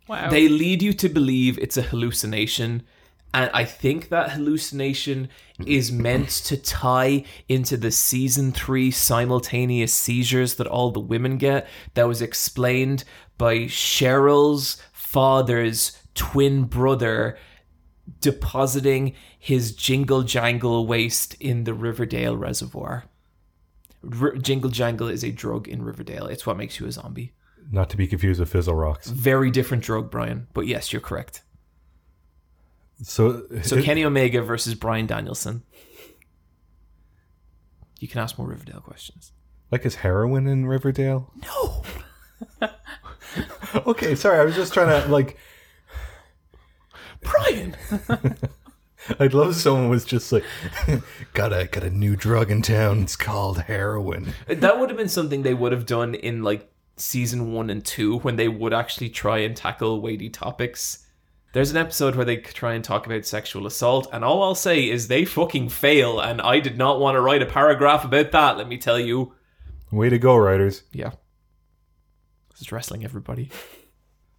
Wow. 0.08 0.30
They 0.30 0.48
lead 0.48 0.84
you 0.84 0.94
to 0.94 1.10
believe 1.10 1.58
it's 1.58 1.78
a 1.78 1.82
hallucination. 1.82 2.84
And 3.34 3.50
I 3.56 3.66
think 3.66 4.10
that 4.10 4.32
hallucination 4.32 5.30
is 5.66 5.92
meant 5.92 6.30
to 6.30 6.58
tie 6.58 7.24
into 7.50 7.76
the 7.76 7.90
season 7.90 8.52
three 8.52 8.92
simultaneous 8.92 9.94
seizures 9.94 10.56
that 10.56 10.68
all 10.68 10.92
the 10.92 11.00
women 11.00 11.38
get. 11.38 11.68
That 11.96 12.08
was 12.08 12.22
explained 12.22 13.04
by 13.38 13.62
Cheryl's 13.62 14.80
father's 14.94 15.98
twin 16.14 16.66
brother 16.66 17.38
depositing 18.22 19.16
his 19.46 19.76
jingle 19.76 20.24
jangle 20.24 20.88
waste 20.88 21.36
in 21.40 21.66
the 21.66 21.74
Riverdale 21.76 22.36
reservoir. 22.36 23.04
R- 24.20 24.36
jingle 24.38 24.72
jangle 24.72 25.08
is 25.08 25.24
a 25.24 25.30
drug 25.32 25.68
in 25.68 25.84
Riverdale. 25.84 26.26
It's 26.26 26.48
what 26.48 26.58
makes 26.58 26.80
you 26.80 26.88
a 26.88 26.92
zombie. 26.92 27.34
not 27.72 27.92
to 27.92 27.98
be 27.98 28.08
confused 28.08 28.40
with 28.40 28.52
Fizzle 28.52 28.74
Rocks. 28.74 29.08
Very 29.08 29.52
different 29.52 29.84
drug, 29.84 30.10
Brian. 30.10 30.48
But 30.54 30.66
yes, 30.66 30.92
you're 30.92 31.00
correct. 31.02 31.44
So, 33.04 33.44
So 33.62 33.82
Kenny 33.84 34.04
Omega 34.04 34.42
versus 34.42 34.74
Bryan 34.74 35.06
Danielson. 35.06 35.62
You 38.00 38.08
can 38.08 38.22
ask 38.22 38.40
more 38.40 38.48
Riverdale 38.48 38.82
questions. 38.82 39.32
like 39.72 39.86
is 39.86 39.96
heroin 39.96 40.48
in 40.48 40.66
Riverdale? 40.66 41.32
No. 41.44 41.84
Okay, 43.86 44.16
sorry, 44.16 44.40
I 44.40 44.46
was 44.46 44.56
just 44.56 44.74
trying 44.74 44.88
to 45.04 45.08
like. 45.12 45.38
Brian. 47.22 47.76
I'd 49.20 49.34
love 49.34 49.52
if 49.52 49.56
someone 49.58 49.90
was 49.90 50.06
just 50.06 50.32
like, 50.32 50.44
got 51.34 51.54
a 51.54 51.66
got 51.66 51.84
a 51.84 51.90
new 51.90 52.16
drug 52.16 52.52
in 52.52 52.62
town. 52.62 53.04
It's 53.04 53.16
called 53.16 53.62
heroin. 53.62 54.34
that 54.48 54.80
would 54.80 54.90
have 54.90 54.98
been 54.98 55.10
something 55.10 55.44
they 55.44 55.54
would 55.54 55.72
have 55.72 55.86
done 55.86 56.16
in 56.16 56.44
like 56.44 56.72
season 56.98 57.52
one 57.54 57.70
and 57.70 57.84
two 57.84 58.20
when 58.20 58.36
they 58.36 58.48
would 58.48 58.74
actually 58.74 59.10
try 59.10 59.40
and 59.40 59.56
tackle 59.56 60.02
weighty 60.02 60.30
topics. 60.30 61.06
There's 61.54 61.72
an 61.72 61.78
episode 61.78 62.16
where 62.16 62.26
they 62.26 62.38
try 62.38 62.74
and 62.74 62.84
talk 62.84 63.06
about 63.06 63.26
sexual 63.26 63.66
assault, 63.66 64.10
and 64.12 64.26
all 64.26 64.44
I'll 64.44 64.56
say 64.56 64.90
is 64.90 65.08
they 65.08 65.24
fucking 65.24 65.70
fail, 65.70 66.20
and 66.20 66.42
I 66.42 66.60
did 66.60 66.78
not 66.78 67.00
want 67.00 67.16
to 67.16 67.22
write 67.22 67.42
a 67.42 67.46
paragraph 67.46 68.04
about 68.04 68.32
that, 68.34 68.58
let 68.58 68.68
me 68.68 68.78
tell 68.78 69.00
you. 69.00 69.34
Way 69.90 70.10
to 70.10 70.20
go, 70.20 70.36
writers! 70.36 70.84
Yeah. 70.92 71.12
This 72.52 72.60
is 72.60 72.72
wrestling, 72.74 73.06
everybody. 73.06 73.52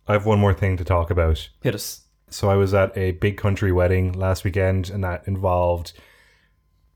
I 0.06 0.12
have 0.12 0.26
one 0.26 0.38
more 0.38 0.52
thing 0.52 0.76
to 0.76 0.84
talk 0.84 1.10
about. 1.10 1.48
Hit 1.62 1.74
us. 1.74 2.02
So 2.28 2.50
I 2.50 2.56
was 2.56 2.74
at 2.74 2.96
a 2.96 3.12
big 3.12 3.36
country 3.36 3.72
wedding 3.72 4.12
last 4.12 4.44
weekend, 4.44 4.90
and 4.90 5.04
that 5.04 5.26
involved 5.26 5.92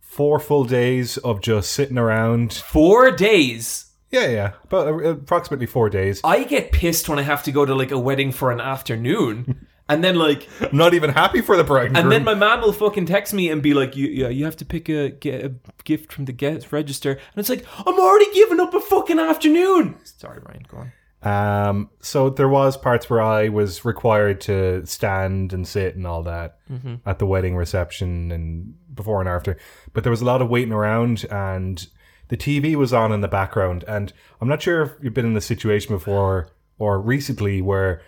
four 0.01 0.40
full 0.40 0.64
days 0.64 1.19
of 1.19 1.40
just 1.40 1.73
sitting 1.73 1.99
around. 1.99 2.53
Four 2.53 3.12
days. 3.12 3.87
Yeah, 4.11 4.27
yeah, 4.27 4.53
about 4.64 4.88
uh, 4.88 5.11
approximately 5.11 5.66
four 5.66 5.88
days. 5.88 6.21
I 6.25 6.43
get 6.43 6.73
pissed 6.73 7.09
when 7.09 7.21
I 7.21 7.23
have 7.23 7.45
to 7.45 7.53
go 7.53 7.64
to 7.64 7.75
like 7.75 7.93
a 7.93 7.99
wedding 7.99 8.33
for 8.33 8.51
an 8.51 8.61
afternoon, 8.61 9.69
and 9.88 10.03
then 10.03 10.16
like, 10.16 10.49
I'm 10.61 10.77
not 10.77 10.95
even 10.95 11.11
happy 11.11 11.40
for 11.40 11.57
the 11.57 11.62
bride 11.62 11.88
and, 11.88 11.97
and 11.97 12.11
then 12.11 12.25
my 12.25 12.35
mom 12.35 12.62
will 12.62 12.73
fucking 12.73 13.07
text 13.07 13.33
me 13.33 13.51
and 13.51 13.62
be 13.62 13.73
like, 13.73 13.95
"You, 13.95 14.09
yeah, 14.09 14.29
you 14.29 14.45
have 14.47 14.57
to 14.57 14.64
pick 14.64 14.88
a 14.88 15.11
get 15.11 15.45
a 15.45 15.55
gift 15.85 16.12
from 16.12 16.25
the 16.25 16.33
guest 16.33 16.73
register," 16.73 17.12
and 17.12 17.37
it's 17.37 17.49
like, 17.49 17.64
I'm 17.87 18.01
already 18.01 18.33
giving 18.35 18.59
up 18.59 18.75
a 18.75 18.81
fucking 18.81 19.21
afternoon. 19.21 19.95
Sorry, 20.03 20.40
Ryan, 20.40 20.66
go 20.69 20.79
on. 20.79 20.93
Um, 21.23 21.91
so 22.01 22.31
there 22.31 22.49
was 22.49 22.77
parts 22.77 23.11
where 23.11 23.21
I 23.21 23.49
was 23.49 23.85
required 23.85 24.41
to 24.43 24.87
stand 24.87 25.53
and 25.53 25.69
sit 25.69 25.95
and 25.95 26.07
all 26.07 26.23
that 26.23 26.59
at 27.05 27.19
the 27.19 27.27
wedding 27.27 27.57
reception 27.57 28.33
and 28.33 28.75
before 28.95 29.21
and 29.21 29.29
after. 29.29 29.59
But 29.93 30.03
there 30.05 30.11
was 30.11 30.23
a 30.23 30.25
lot 30.25 30.41
of 30.41 30.49
waiting 30.49 30.73
around 30.73 31.27
and 31.31 31.87
the 32.29 32.37
TV 32.37 32.75
was 32.75 32.93
on 32.93 33.13
in 33.13 33.21
the 33.21 33.29
background. 33.29 33.85
And 33.87 34.13
I'm 34.41 34.49
not 34.49 34.63
sure 34.63 34.83
if 34.83 34.93
you've 35.03 35.15
been 35.15 35.27
in 35.27 35.35
this 35.35 35.47
situation 35.47 35.95
before 35.95 36.49
or 36.79 37.01
recently 37.01 37.61
where 37.61 38.01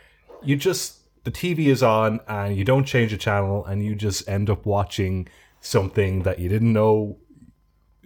you 0.42 0.56
just 0.56 1.00
the 1.24 1.30
TV 1.30 1.66
is 1.66 1.82
on 1.82 2.20
and 2.26 2.56
you 2.56 2.64
don't 2.64 2.84
change 2.84 3.10
the 3.10 3.18
channel 3.18 3.64
and 3.64 3.84
you 3.84 3.94
just 3.94 4.26
end 4.28 4.48
up 4.48 4.64
watching 4.64 5.28
something 5.60 6.22
that 6.22 6.38
you 6.38 6.48
didn't 6.48 6.72
know 6.72 7.18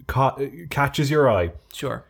ca- 0.07 0.37
catches 0.69 1.09
your 1.09 1.29
eye. 1.29 1.51
Sure. 1.73 2.03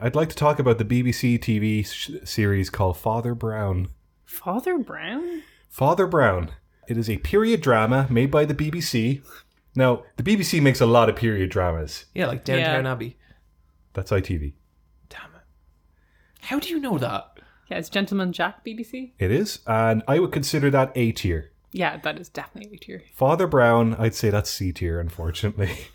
I'd 0.00 0.14
like 0.14 0.28
to 0.28 0.36
talk 0.36 0.58
about 0.58 0.78
the 0.78 0.84
BBC 0.84 1.38
TV 1.38 1.86
sh- 1.86 2.10
series 2.28 2.70
called 2.70 2.96
Father 2.98 3.34
Brown. 3.34 3.88
Father 4.24 4.78
Brown? 4.78 5.42
Father 5.68 6.06
Brown. 6.06 6.50
It 6.88 6.98
is 6.98 7.08
a 7.08 7.18
period 7.18 7.60
drama 7.62 8.06
made 8.10 8.30
by 8.30 8.44
the 8.44 8.54
BBC. 8.54 9.22
Now, 9.74 10.02
the 10.16 10.22
BBC 10.22 10.60
makes 10.60 10.80
a 10.80 10.86
lot 10.86 11.08
of 11.08 11.16
period 11.16 11.50
dramas. 11.50 12.04
Yeah, 12.14 12.26
like 12.26 12.44
Downton 12.44 12.84
Yeah. 12.84 12.92
Abbey. 12.92 13.16
That's 13.94 14.10
ITV. 14.10 14.52
Damn 15.08 15.30
it. 15.34 15.42
How 16.40 16.58
do 16.58 16.68
you 16.68 16.78
know 16.80 16.98
that? 16.98 17.38
Yeah, 17.70 17.78
it's 17.78 17.88
Gentleman 17.88 18.32
Jack 18.32 18.64
BBC. 18.64 19.12
It 19.18 19.30
is, 19.30 19.60
and 19.66 20.02
I 20.06 20.18
would 20.18 20.32
consider 20.32 20.70
that 20.70 20.92
A 20.94 21.12
tier. 21.12 21.50
Yeah, 21.72 21.96
that 21.98 22.18
is 22.20 22.28
definitely 22.28 22.76
a 22.76 22.78
tier. 22.78 23.02
Father 23.14 23.46
Brown, 23.46 23.94
I'd 23.98 24.14
say 24.14 24.28
that's 24.28 24.50
C 24.50 24.72
tier, 24.72 25.00
unfortunately. 25.00 25.72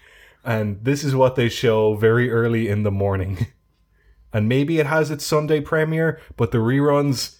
And 0.45 0.81
this 0.85 1.03
is 1.03 1.13
what 1.13 1.35
they 1.35 1.49
show 1.49 1.95
very 1.95 2.31
early 2.31 2.69
in 2.69 2.83
the 2.83 2.91
morning. 2.91 3.47
And 4.33 4.49
maybe 4.49 4.79
it 4.79 4.85
has 4.85 5.09
its 5.09 5.25
Sunday 5.25 5.61
premiere, 5.61 6.19
but 6.35 6.51
the 6.51 6.57
reruns 6.57 7.37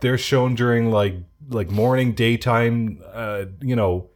they're 0.00 0.18
shown 0.18 0.54
during 0.54 0.90
like 0.90 1.14
like 1.48 1.70
morning, 1.70 2.12
daytime, 2.12 3.00
uh, 3.12 3.44
you 3.60 3.76
know, 3.76 4.10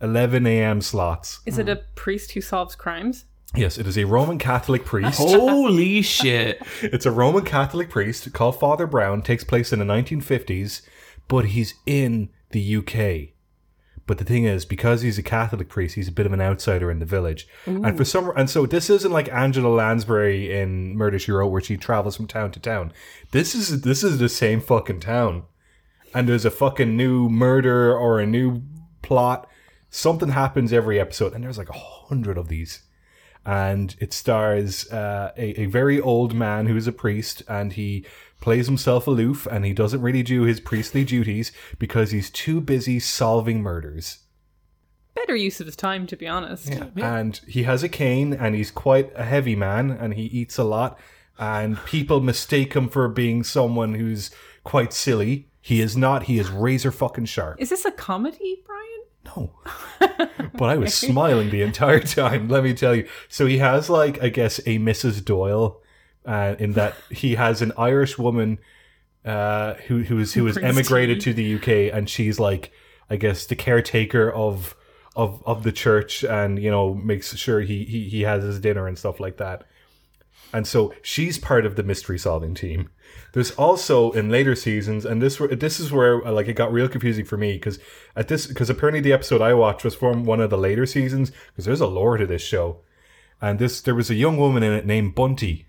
eleven 0.00 0.46
a.m. 0.46 0.80
slots. 0.80 1.40
Is 1.46 1.58
it 1.58 1.68
a 1.68 1.82
priest 1.94 2.32
who 2.32 2.40
solves 2.40 2.74
crimes? 2.74 3.24
Yes, 3.54 3.78
it 3.78 3.86
is 3.86 3.96
a 3.96 4.04
Roman 4.04 4.38
Catholic 4.38 4.84
priest. 4.84 5.18
Holy 5.18 6.02
shit. 6.02 6.60
It's 6.82 7.06
a 7.06 7.10
Roman 7.10 7.44
Catholic 7.44 7.88
priest 7.88 8.32
called 8.32 8.58
Father 8.58 8.86
Brown. 8.86 9.22
Takes 9.22 9.44
place 9.44 9.72
in 9.72 9.78
the 9.78 9.84
1950s, 9.84 10.82
but 11.28 11.46
he's 11.46 11.74
in 11.86 12.28
the 12.50 12.76
UK. 12.76 13.35
But 14.06 14.18
the 14.18 14.24
thing 14.24 14.44
is, 14.44 14.64
because 14.64 15.02
he's 15.02 15.18
a 15.18 15.22
Catholic 15.22 15.68
priest, 15.68 15.96
he's 15.96 16.08
a 16.08 16.12
bit 16.12 16.26
of 16.26 16.32
an 16.32 16.40
outsider 16.40 16.90
in 16.90 17.00
the 17.00 17.06
village. 17.06 17.48
And 17.84 17.96
for 17.96 18.04
some, 18.04 18.32
and 18.36 18.48
so 18.48 18.64
this 18.64 18.88
isn't 18.88 19.10
like 19.10 19.28
Angela 19.32 19.68
Lansbury 19.68 20.52
in 20.52 20.96
Murder 20.96 21.18
She 21.18 21.32
Wrote, 21.32 21.48
where 21.48 21.60
she 21.60 21.76
travels 21.76 22.16
from 22.16 22.28
town 22.28 22.52
to 22.52 22.60
town. 22.60 22.92
This 23.32 23.54
is 23.54 23.82
this 23.82 24.04
is 24.04 24.18
the 24.18 24.28
same 24.28 24.60
fucking 24.60 25.00
town, 25.00 25.42
and 26.14 26.28
there's 26.28 26.44
a 26.44 26.50
fucking 26.50 26.96
new 26.96 27.28
murder 27.28 27.96
or 27.96 28.20
a 28.20 28.26
new 28.26 28.62
plot. 29.02 29.48
Something 29.90 30.30
happens 30.30 30.72
every 30.72 31.00
episode, 31.00 31.32
and 31.32 31.42
there's 31.42 31.58
like 31.58 31.70
a 31.70 31.78
hundred 31.78 32.38
of 32.38 32.48
these 32.48 32.82
and 33.46 33.94
it 34.00 34.12
stars 34.12 34.90
uh, 34.90 35.30
a, 35.36 35.62
a 35.62 35.66
very 35.66 36.00
old 36.00 36.34
man 36.34 36.66
who's 36.66 36.88
a 36.88 36.92
priest 36.92 37.44
and 37.48 37.74
he 37.74 38.04
plays 38.46 38.66
himself 38.66 39.08
aloof 39.08 39.44
and 39.50 39.64
he 39.64 39.72
doesn't 39.72 40.00
really 40.00 40.22
do 40.22 40.42
his 40.42 40.60
priestly 40.60 41.02
duties 41.02 41.50
because 41.80 42.12
he's 42.12 42.30
too 42.30 42.60
busy 42.60 43.00
solving 43.00 43.60
murders 43.60 44.20
Better 45.16 45.34
use 45.34 45.58
of 45.58 45.66
his 45.66 45.74
time, 45.74 46.06
to 46.06 46.16
be 46.16 46.28
honest. 46.28 46.68
Yeah, 46.68 46.90
and 46.94 47.40
he 47.48 47.64
has 47.64 47.82
a 47.82 47.88
cane 47.88 48.32
and 48.32 48.54
he's 48.54 48.70
quite 48.70 49.10
a 49.16 49.24
heavy 49.24 49.56
man 49.56 49.90
and 49.90 50.14
he 50.14 50.26
eats 50.26 50.58
a 50.58 50.62
lot 50.62 50.96
and 51.40 51.84
people 51.86 52.20
mistake 52.20 52.74
him 52.74 52.88
for 52.88 53.08
being 53.08 53.42
someone 53.42 53.94
who's 53.94 54.30
quite 54.62 54.92
silly 54.92 55.48
he 55.60 55.80
is 55.80 55.96
not 55.96 56.24
he 56.24 56.38
is 56.38 56.48
razor 56.48 56.92
fucking 56.92 57.24
sharp 57.24 57.60
Is 57.60 57.70
this 57.70 57.84
a 57.84 57.90
comedy, 57.90 58.62
Brian? 58.64 59.02
No. 59.36 59.50
but 60.54 60.68
I 60.68 60.76
was 60.76 60.94
smiling 61.08 61.50
the 61.50 61.62
entire 61.62 61.98
time, 61.98 62.48
let 62.48 62.62
me 62.62 62.74
tell 62.74 62.94
you. 62.94 63.08
So 63.28 63.46
he 63.46 63.58
has, 63.58 63.90
like, 63.90 64.22
I 64.22 64.28
guess, 64.28 64.60
a 64.60 64.78
Mrs. 64.78 65.24
Doyle, 65.24 65.82
uh, 66.26 66.56
in 66.58 66.72
that 66.72 66.94
he 67.10 67.36
has 67.36 67.62
an 67.62 67.72
Irish 67.78 68.18
woman 68.18 68.58
uh, 69.24 69.74
who 69.86 70.02
who 70.02 70.18
is 70.18 70.34
who 70.34 70.46
has 70.46 70.58
emigrated 70.58 71.20
tea. 71.20 71.32
to 71.32 71.34
the 71.34 71.54
UK, 71.56 71.94
and 71.96 72.10
she's 72.10 72.38
like, 72.38 72.72
I 73.08 73.16
guess, 73.16 73.46
the 73.46 73.56
caretaker 73.56 74.30
of 74.30 74.76
of 75.14 75.42
of 75.46 75.62
the 75.62 75.72
church, 75.72 76.24
and 76.24 76.62
you 76.62 76.70
know, 76.70 76.94
makes 76.94 77.34
sure 77.36 77.60
he 77.60 77.84
he, 77.84 78.08
he 78.08 78.22
has 78.22 78.42
his 78.42 78.60
dinner 78.60 78.86
and 78.86 78.98
stuff 78.98 79.20
like 79.20 79.38
that. 79.38 79.64
And 80.52 80.66
so 80.66 80.94
she's 81.02 81.38
part 81.38 81.66
of 81.66 81.76
the 81.76 81.82
mystery 81.82 82.18
solving 82.18 82.54
team. 82.54 82.90
There's 83.32 83.50
also 83.52 84.12
in 84.12 84.30
later 84.30 84.54
seasons, 84.54 85.04
and 85.04 85.20
this 85.20 85.40
this 85.50 85.80
is 85.80 85.92
where 85.92 86.26
uh, 86.26 86.32
like 86.32 86.48
it 86.48 86.54
got 86.54 86.72
real 86.72 86.88
confusing 86.88 87.24
for 87.24 87.36
me 87.36 87.54
because 87.54 87.78
at 88.14 88.28
this 88.28 88.46
because 88.46 88.70
apparently 88.70 89.00
the 89.00 89.12
episode 89.12 89.42
I 89.42 89.54
watched 89.54 89.84
was 89.84 89.94
from 89.94 90.24
one 90.24 90.40
of 90.40 90.50
the 90.50 90.58
later 90.58 90.86
seasons 90.86 91.32
because 91.48 91.64
there's 91.64 91.80
a 91.80 91.86
lore 91.86 92.16
to 92.16 92.26
this 92.26 92.42
show, 92.42 92.78
and 93.40 93.58
this 93.58 93.80
there 93.80 93.94
was 93.94 94.10
a 94.10 94.14
young 94.14 94.36
woman 94.36 94.62
in 94.62 94.72
it 94.72 94.86
named 94.86 95.14
Bunty, 95.14 95.66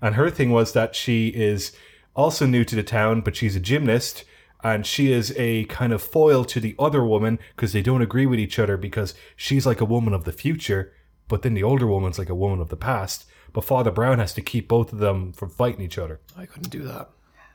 and 0.00 0.14
her 0.14 0.30
thing 0.30 0.50
was 0.50 0.72
that 0.72 0.94
she 0.94 1.28
is 1.28 1.72
also 2.14 2.46
new 2.46 2.64
to 2.64 2.76
the 2.76 2.82
town, 2.82 3.20
but 3.20 3.36
she's 3.36 3.56
a 3.56 3.60
gymnast. 3.60 4.24
And 4.62 4.84
she 4.84 5.10
is 5.10 5.34
a 5.38 5.64
kind 5.64 5.90
of 5.90 6.02
foil 6.02 6.44
to 6.44 6.60
the 6.60 6.74
other 6.78 7.02
woman 7.02 7.38
because 7.56 7.72
they 7.72 7.80
don't 7.80 8.02
agree 8.02 8.26
with 8.26 8.38
each 8.38 8.58
other 8.58 8.76
because 8.76 9.14
she's 9.34 9.64
like 9.64 9.80
a 9.80 9.86
woman 9.86 10.12
of 10.12 10.24
the 10.24 10.32
future, 10.32 10.92
but 11.28 11.40
then 11.40 11.54
the 11.54 11.62
older 11.62 11.86
woman's 11.86 12.18
like 12.18 12.28
a 12.28 12.34
woman 12.34 12.60
of 12.60 12.68
the 12.68 12.76
past. 12.76 13.24
But 13.54 13.64
Father 13.64 13.90
Brown 13.90 14.18
has 14.18 14.34
to 14.34 14.42
keep 14.42 14.68
both 14.68 14.92
of 14.92 14.98
them 14.98 15.32
from 15.32 15.48
fighting 15.48 15.80
each 15.80 15.96
other. 15.96 16.20
I 16.36 16.44
couldn't 16.44 16.68
do 16.68 16.82
that. 16.82 17.08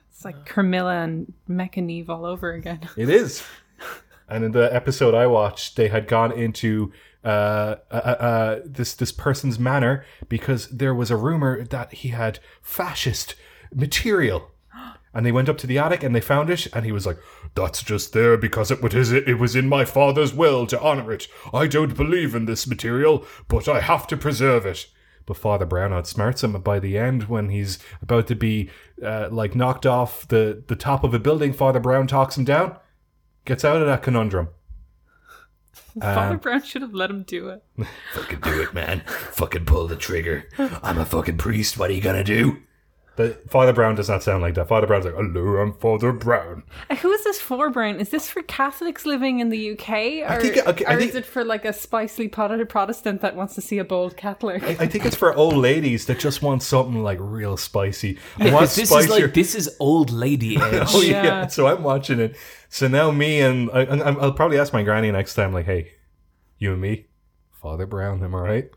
It's 0.10 0.26
like 0.26 0.46
Carmilla 0.46 1.04
and 1.04 1.32
Mecca 1.48 1.82
Neve 1.82 2.10
all 2.10 2.26
over 2.26 2.54
again. 2.54 2.90
It 2.98 3.10
is. 3.10 3.44
and 4.30 4.44
in 4.44 4.52
the 4.52 4.74
episode 4.74 5.14
I 5.14 5.28
watched, 5.28 5.76
they 5.76 5.90
had 5.90 6.08
gone 6.08 6.32
into 6.32 6.92
uh, 7.26 7.78
uh, 7.90 7.96
uh, 7.96 8.60
this 8.64 8.94
this 8.94 9.12
person's 9.12 9.58
manner 9.58 10.06
because 10.30 10.68
there 10.68 10.94
was 10.94 11.10
a 11.10 11.18
rumor 11.18 11.64
that 11.64 11.92
he 11.94 12.10
had 12.10 12.40
fascist 12.62 13.36
material. 13.74 14.52
And 15.16 15.26
they 15.26 15.32
went 15.32 15.48
up 15.48 15.58
to 15.60 15.68
the 15.68 15.78
attic 15.78 16.04
and 16.04 16.14
they 16.14 16.20
found 16.20 16.50
it, 16.50 16.68
and 16.74 16.84
he 16.84 16.92
was 16.92 17.06
like, 17.06 17.18
"That's 17.56 17.82
just 17.82 18.12
there 18.12 18.36
because 18.36 18.70
it 18.70 18.82
was 18.82 19.14
it 19.14 19.40
was 19.40 19.56
in 19.56 19.70
my 19.70 19.86
father's 19.86 20.34
will 20.34 20.68
to 20.68 20.82
honor 20.82 21.10
it. 21.14 21.30
I 21.54 21.68
don't 21.68 21.96
believe 21.96 22.36
in 22.36 22.48
this 22.48 22.68
material, 22.68 23.26
but 23.48 23.70
I 23.70 23.80
have 23.80 24.08
to 24.08 24.18
preserve 24.18 24.66
it." 24.66 24.88
But 25.26 25.38
Father 25.38 25.66
Brown 25.66 25.92
outsmarts 25.92 26.44
him 26.44 26.54
and 26.54 26.64
by 26.66 26.80
the 26.80 26.98
end 26.98 27.24
when 27.30 27.48
he's 27.48 27.80
about 28.02 28.28
to 28.28 28.36
be 28.36 28.70
uh, 29.02 29.30
like 29.32 29.56
knocked 29.56 29.86
off 29.86 30.28
the 30.28 30.62
the 30.68 30.76
top 30.76 31.06
of 31.06 31.14
a 31.14 31.20
building. 31.20 31.54
Father 31.54 31.80
Brown 31.80 32.08
talks 32.08 32.38
him 32.38 32.44
down, 32.44 32.78
gets 33.46 33.64
out 33.64 33.82
of 33.82 33.88
that 33.88 34.04
conundrum. 34.04 34.50
Um, 36.02 36.14
Father 36.16 36.38
Brown 36.38 36.62
should 36.64 36.82
have 36.82 36.94
let 36.94 37.10
him 37.10 37.24
do 37.24 37.50
it. 37.50 37.64
Fucking 38.14 38.40
do 38.42 38.62
it, 38.62 38.74
man. 38.74 39.02
fucking 39.32 39.66
pull 39.66 39.88
the 39.88 39.96
trigger. 39.96 40.50
I'm 40.58 40.98
a 40.98 41.06
fucking 41.06 41.38
priest. 41.38 41.78
What 41.78 41.90
are 41.90 41.94
you 41.94 42.02
gonna 42.02 42.24
do? 42.24 42.58
But 43.18 43.50
Father 43.50 43.72
Brown 43.72 43.96
does 43.96 44.10
not 44.10 44.24
sound 44.24 44.42
like 44.42 44.56
that. 44.56 44.68
Father 44.68 44.88
Brown's 44.88 45.06
like, 45.06 45.14
"Hello, 45.16 45.58
I'm 45.62 45.74
Father 45.74 46.12
Brown." 46.12 46.64
Uh, 46.90 46.96
Who 46.98 47.12
is 47.14 47.24
this 47.24 47.40
for, 47.40 47.70
Brown? 47.70 48.00
Is 48.02 48.10
this 48.10 48.30
for 48.30 48.42
Catholics 48.44 49.06
living 49.06 49.40
in 49.40 49.50
the 49.50 49.72
UK, 49.72 50.22
or, 50.30 50.42
think- 50.42 50.68
okay, 50.68 50.86
I 50.86 50.96
or 50.96 50.98
think- 50.98 51.10
is 51.12 51.16
it 51.16 51.26
for 51.26 51.46
like 51.46 51.64
a 51.64 51.70
spicely 51.70 52.30
Prot- 52.30 52.68
Protestant 52.68 53.22
that 53.22 53.36
wants 53.38 53.56
to 53.56 53.62
see 53.62 53.78
a 53.78 53.86
bold 53.86 54.18
Catholic? 54.18 54.62
I 54.64 54.86
think 54.88 55.06
it's 55.06 55.16
for 55.16 55.34
old 55.34 55.56
ladies 55.56 56.06
that 56.08 56.20
just 56.20 56.42
want 56.42 56.62
something 56.62 57.02
like 57.04 57.18
real 57.22 57.56
spicy. 57.56 58.18
I 58.40 58.52
want 58.54 58.70
This 58.72 58.92
is 58.92 59.10
like 59.10 59.34
this 59.34 59.56
is 59.56 59.74
old 59.80 60.12
lady 60.12 60.56
age. 60.62 60.84
Oh 60.94 61.02
yeah. 61.02 61.24
Yeah. 61.24 61.48
So 61.48 61.68
I'm 61.68 61.84
watching 61.84 62.20
it. 62.20 62.36
So 62.70 62.88
now 62.90 63.12
me 63.12 63.40
and 63.40 63.70
I, 63.72 63.84
I'll 63.86 64.34
probably 64.34 64.60
ask 64.60 64.74
my 64.74 64.84
granny 64.84 65.10
next 65.12 65.36
time, 65.36 65.54
like, 65.54 65.66
"Hey, 65.66 65.94
you 66.58 66.74
and 66.74 66.82
me, 66.82 67.06
Father 67.62 67.86
Brown, 67.86 68.22
am 68.24 68.36
I 68.36 68.40
right?" 68.40 68.70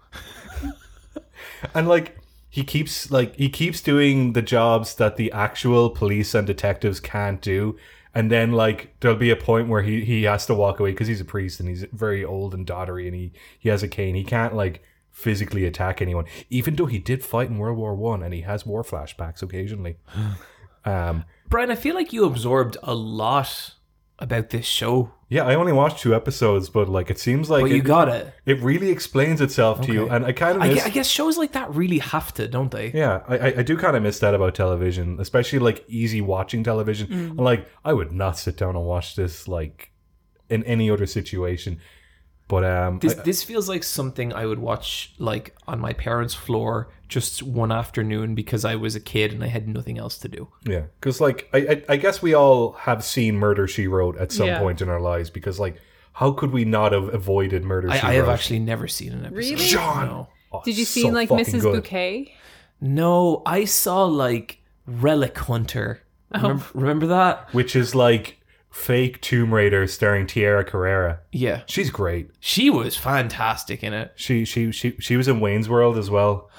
and 1.74 1.88
like 1.88 2.16
he 2.50 2.64
keeps 2.64 3.10
like 3.10 3.36
he 3.36 3.48
keeps 3.48 3.80
doing 3.80 4.32
the 4.32 4.42
jobs 4.42 4.94
that 4.94 5.16
the 5.16 5.30
actual 5.32 5.90
police 5.90 6.34
and 6.34 6.46
detectives 6.46 7.00
can't 7.00 7.40
do. 7.40 7.76
And 8.14 8.30
then 8.30 8.52
like 8.52 8.96
there'll 9.00 9.16
be 9.16 9.30
a 9.30 9.36
point 9.36 9.68
where 9.68 9.82
he, 9.82 10.04
he 10.04 10.22
has 10.24 10.46
to 10.46 10.54
walk 10.54 10.80
away 10.80 10.92
because 10.92 11.08
he's 11.08 11.20
a 11.20 11.26
priest 11.26 11.60
and 11.60 11.68
he's 11.68 11.84
very 11.92 12.24
old 12.24 12.54
and 12.54 12.66
doddery 12.66 13.06
and 13.06 13.14
he, 13.14 13.32
he 13.58 13.68
has 13.68 13.82
a 13.82 13.88
cane. 13.88 14.14
He 14.14 14.24
can't 14.24 14.54
like 14.54 14.82
physically 15.10 15.64
attack 15.66 16.00
anyone, 16.00 16.24
even 16.48 16.76
though 16.76 16.86
he 16.86 16.98
did 16.98 17.24
fight 17.24 17.50
in 17.50 17.58
World 17.58 17.76
War 17.76 17.94
One 17.94 18.22
and 18.22 18.32
he 18.32 18.40
has 18.42 18.64
war 18.64 18.82
flashbacks 18.82 19.42
occasionally. 19.42 19.96
Um, 20.84 21.24
Brian, 21.48 21.70
I 21.70 21.74
feel 21.74 21.94
like 21.94 22.14
you 22.14 22.24
absorbed 22.24 22.78
a 22.82 22.94
lot 22.94 23.74
about 24.18 24.50
this 24.50 24.64
show, 24.64 25.12
Yeah, 25.30 25.44
I 25.44 25.56
only 25.56 25.72
watched 25.72 25.98
two 25.98 26.14
episodes, 26.14 26.70
but 26.70 26.88
like 26.88 27.10
it 27.10 27.18
seems 27.18 27.50
like 27.50 27.62
but 27.64 27.70
you 27.70 27.76
it, 27.76 27.84
got 27.84 28.08
it. 28.08 28.32
it 28.46 28.60
really 28.62 28.88
explains 28.90 29.42
itself 29.42 29.82
to 29.82 29.92
you, 29.92 30.02
Okay. 30.04 30.14
and 30.16 30.24
I 30.24 30.32
kind 30.32 30.56
of 30.56 30.62
I, 30.62 30.68
miss. 30.68 30.76
gue- 30.78 30.86
I 30.86 30.88
guess 30.90 31.06
shows 31.06 31.36
like 31.36 31.52
that 31.52 31.74
really 31.74 31.98
have 31.98 32.32
to, 32.34 32.48
don't 32.48 32.70
they? 32.70 32.90
yeah, 32.92 33.20
I, 33.28 33.36
I- 33.38 33.54
I 33.58 33.62
do 33.62 33.76
kind 33.76 33.94
of 33.94 34.02
miss 34.02 34.18
that 34.20 34.34
about 34.34 34.54
television, 34.54 35.20
especially 35.20 35.58
like 35.58 35.84
easy 35.86 36.22
watching 36.22 36.64
television. 36.64 37.12
And 37.12 37.36
like, 37.36 37.68
I 37.84 37.92
would 37.92 38.10
not 38.12 38.38
sit 38.38 38.56
down 38.56 38.74
and 38.74 38.84
watch 38.86 39.16
this 39.16 39.46
like 39.46 39.92
in 40.48 40.64
any 40.64 40.90
other 40.90 41.04
situation. 41.06 41.78
But 42.48 42.64
um, 42.64 42.98
This 43.00 43.18
I- 43.18 43.22
this 43.22 43.44
feels 43.44 43.68
like 43.68 43.84
something 43.84 44.32
I 44.32 44.46
would 44.46 44.58
watch 44.60 45.12
like 45.18 45.54
on 45.66 45.78
my 45.78 45.92
parents' 45.92 46.32
floor 46.32 46.88
just 47.08 47.42
one 47.42 47.72
afternoon 47.72 48.34
because 48.34 48.64
I 48.64 48.74
was 48.76 48.94
a 48.94 49.00
kid 49.00 49.32
and 49.32 49.42
I 49.42 49.46
had 49.48 49.66
nothing 49.68 49.98
else 49.98 50.18
to 50.18 50.28
do. 50.28 50.48
yeah, 50.64 50.82
because 51.00 51.20
like 51.20 51.48
I, 51.52 51.58
I 51.58 51.82
I 51.90 51.96
guess 51.96 52.20
we 52.22 52.34
all 52.34 52.72
have 52.72 53.02
seen 53.04 53.36
Murder 53.36 53.66
She 53.66 53.86
Wrote 53.86 54.16
at 54.18 54.30
some 54.32 54.46
Yeah. 54.46 54.58
point 54.60 54.82
in 54.82 54.88
our 54.88 55.00
lives 55.00 55.30
because 55.30 55.58
like 55.58 55.80
how 56.12 56.32
could 56.32 56.50
we 56.52 56.64
not 56.64 56.92
have 56.92 57.12
avoided 57.14 57.64
Murder 57.64 57.90
I, 57.90 57.98
She 57.98 58.06
I 58.06 58.12
have 58.14 58.28
actually 58.28 58.58
never 58.58 58.88
seen 58.88 59.12
an 59.12 59.20
episode. 59.26 59.36
Really? 59.36 59.56
John! 59.66 60.06
No. 60.06 60.28
Oh, 60.52 60.62
Did 60.64 60.76
you 60.78 60.84
so 60.84 61.00
see 61.02 61.10
like 61.10 61.28
Mrs. 61.28 61.60
good. 61.60 61.74
Bouquet? 61.82 62.34
No, 62.80 63.42
I 63.46 63.64
saw 63.64 64.04
like 64.04 64.60
Relic 64.86 65.36
Hunter. 65.38 66.02
Oh. 66.34 66.40
Remember, 66.42 66.64
remember 66.74 67.06
that? 67.08 67.48
which 67.54 67.74
is 67.76 67.94
like 67.94 68.38
fake 68.70 69.20
Tomb 69.22 69.52
Raider 69.54 69.86
starring 69.86 70.26
Tia 70.26 70.62
Carrera. 70.64 71.20
Yeah. 71.32 71.62
She's 71.66 71.90
great. 71.90 72.30
She 72.40 72.68
was 72.70 72.96
fantastic 72.96 73.82
in 73.82 73.92
it. 73.94 74.12
She 74.16 74.44
she 74.44 74.70
she 74.72 74.94
she 74.98 75.16
was 75.16 75.26
in 75.28 75.40
Wayne's 75.40 75.68
World 75.68 75.96
as 75.96 76.10
well. 76.10 76.50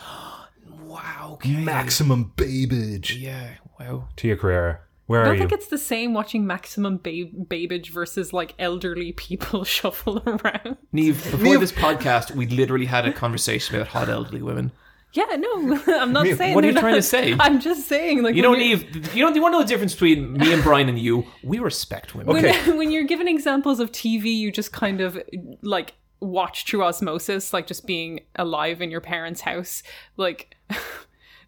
Wow. 1.45 1.51
Okay. 1.51 1.63
Maximum 1.63 2.33
Babage. 2.35 3.15
Yeah. 3.15 3.55
Wow. 3.79 4.09
Tia 4.15 4.35
Carrera, 4.35 4.79
where 5.05 5.21
I 5.21 5.25
don't 5.25 5.33
you? 5.35 5.39
think 5.39 5.51
it's 5.53 5.67
the 5.67 5.77
same 5.77 6.13
watching 6.13 6.45
maximum 6.45 6.97
ba- 6.97 7.25
babage 7.47 7.91
versus 7.91 8.33
like 8.33 8.53
elderly 8.59 9.11
people 9.13 9.63
shuffle 9.75 10.21
around. 10.25 10.77
Neve, 10.91 11.15
before 11.31 11.57
this 11.57 11.71
podcast, 11.71 12.35
we 12.35 12.45
literally 12.47 12.85
had 12.85 13.05
a 13.05 13.13
conversation 13.13 13.75
about 13.75 13.87
hot 13.87 14.09
elderly 14.09 14.41
women. 14.41 14.71
Yeah, 15.13 15.25
no, 15.37 15.81
I'm 15.87 16.13
not 16.13 16.25
Me- 16.25 16.35
saying. 16.35 16.53
what 16.53 16.63
are 16.63 16.67
you 16.67 16.73
they're 16.73 16.81
trying 16.81 16.93
to 16.95 17.01
say? 17.01 17.35
I'm 17.39 17.59
just 17.59 17.87
saying, 17.87 18.21
like 18.21 18.35
You 18.35 18.43
when 18.47 18.59
know, 18.59 18.63
you're- 18.65 18.83
Neve, 18.83 19.15
you 19.15 19.23
don't 19.23 19.33
you 19.35 19.41
want 19.41 19.53
to 19.53 19.57
know 19.57 19.63
the 19.63 19.67
difference 19.67 19.93
between 19.93 20.33
me 20.33 20.53
and 20.53 20.61
Brian 20.61 20.87
and 20.87 20.99
you? 20.99 21.25
We 21.43 21.57
respect 21.59 22.13
women. 22.13 22.33
when, 22.33 22.45
Okay. 22.45 22.71
when 22.77 22.91
you're 22.91 23.05
given 23.05 23.27
examples 23.27 23.79
of 23.79 23.91
TV, 23.91 24.25
you 24.25 24.51
just 24.51 24.71
kind 24.71 25.01
of 25.01 25.19
like 25.63 25.95
watch 26.21 26.65
through 26.65 26.83
osmosis, 26.83 27.53
like 27.53 27.65
just 27.65 27.87
being 27.87 28.19
alive 28.35 28.81
in 28.83 28.91
your 28.91 29.01
parents' 29.01 29.41
house. 29.41 29.81
Like 30.15 30.55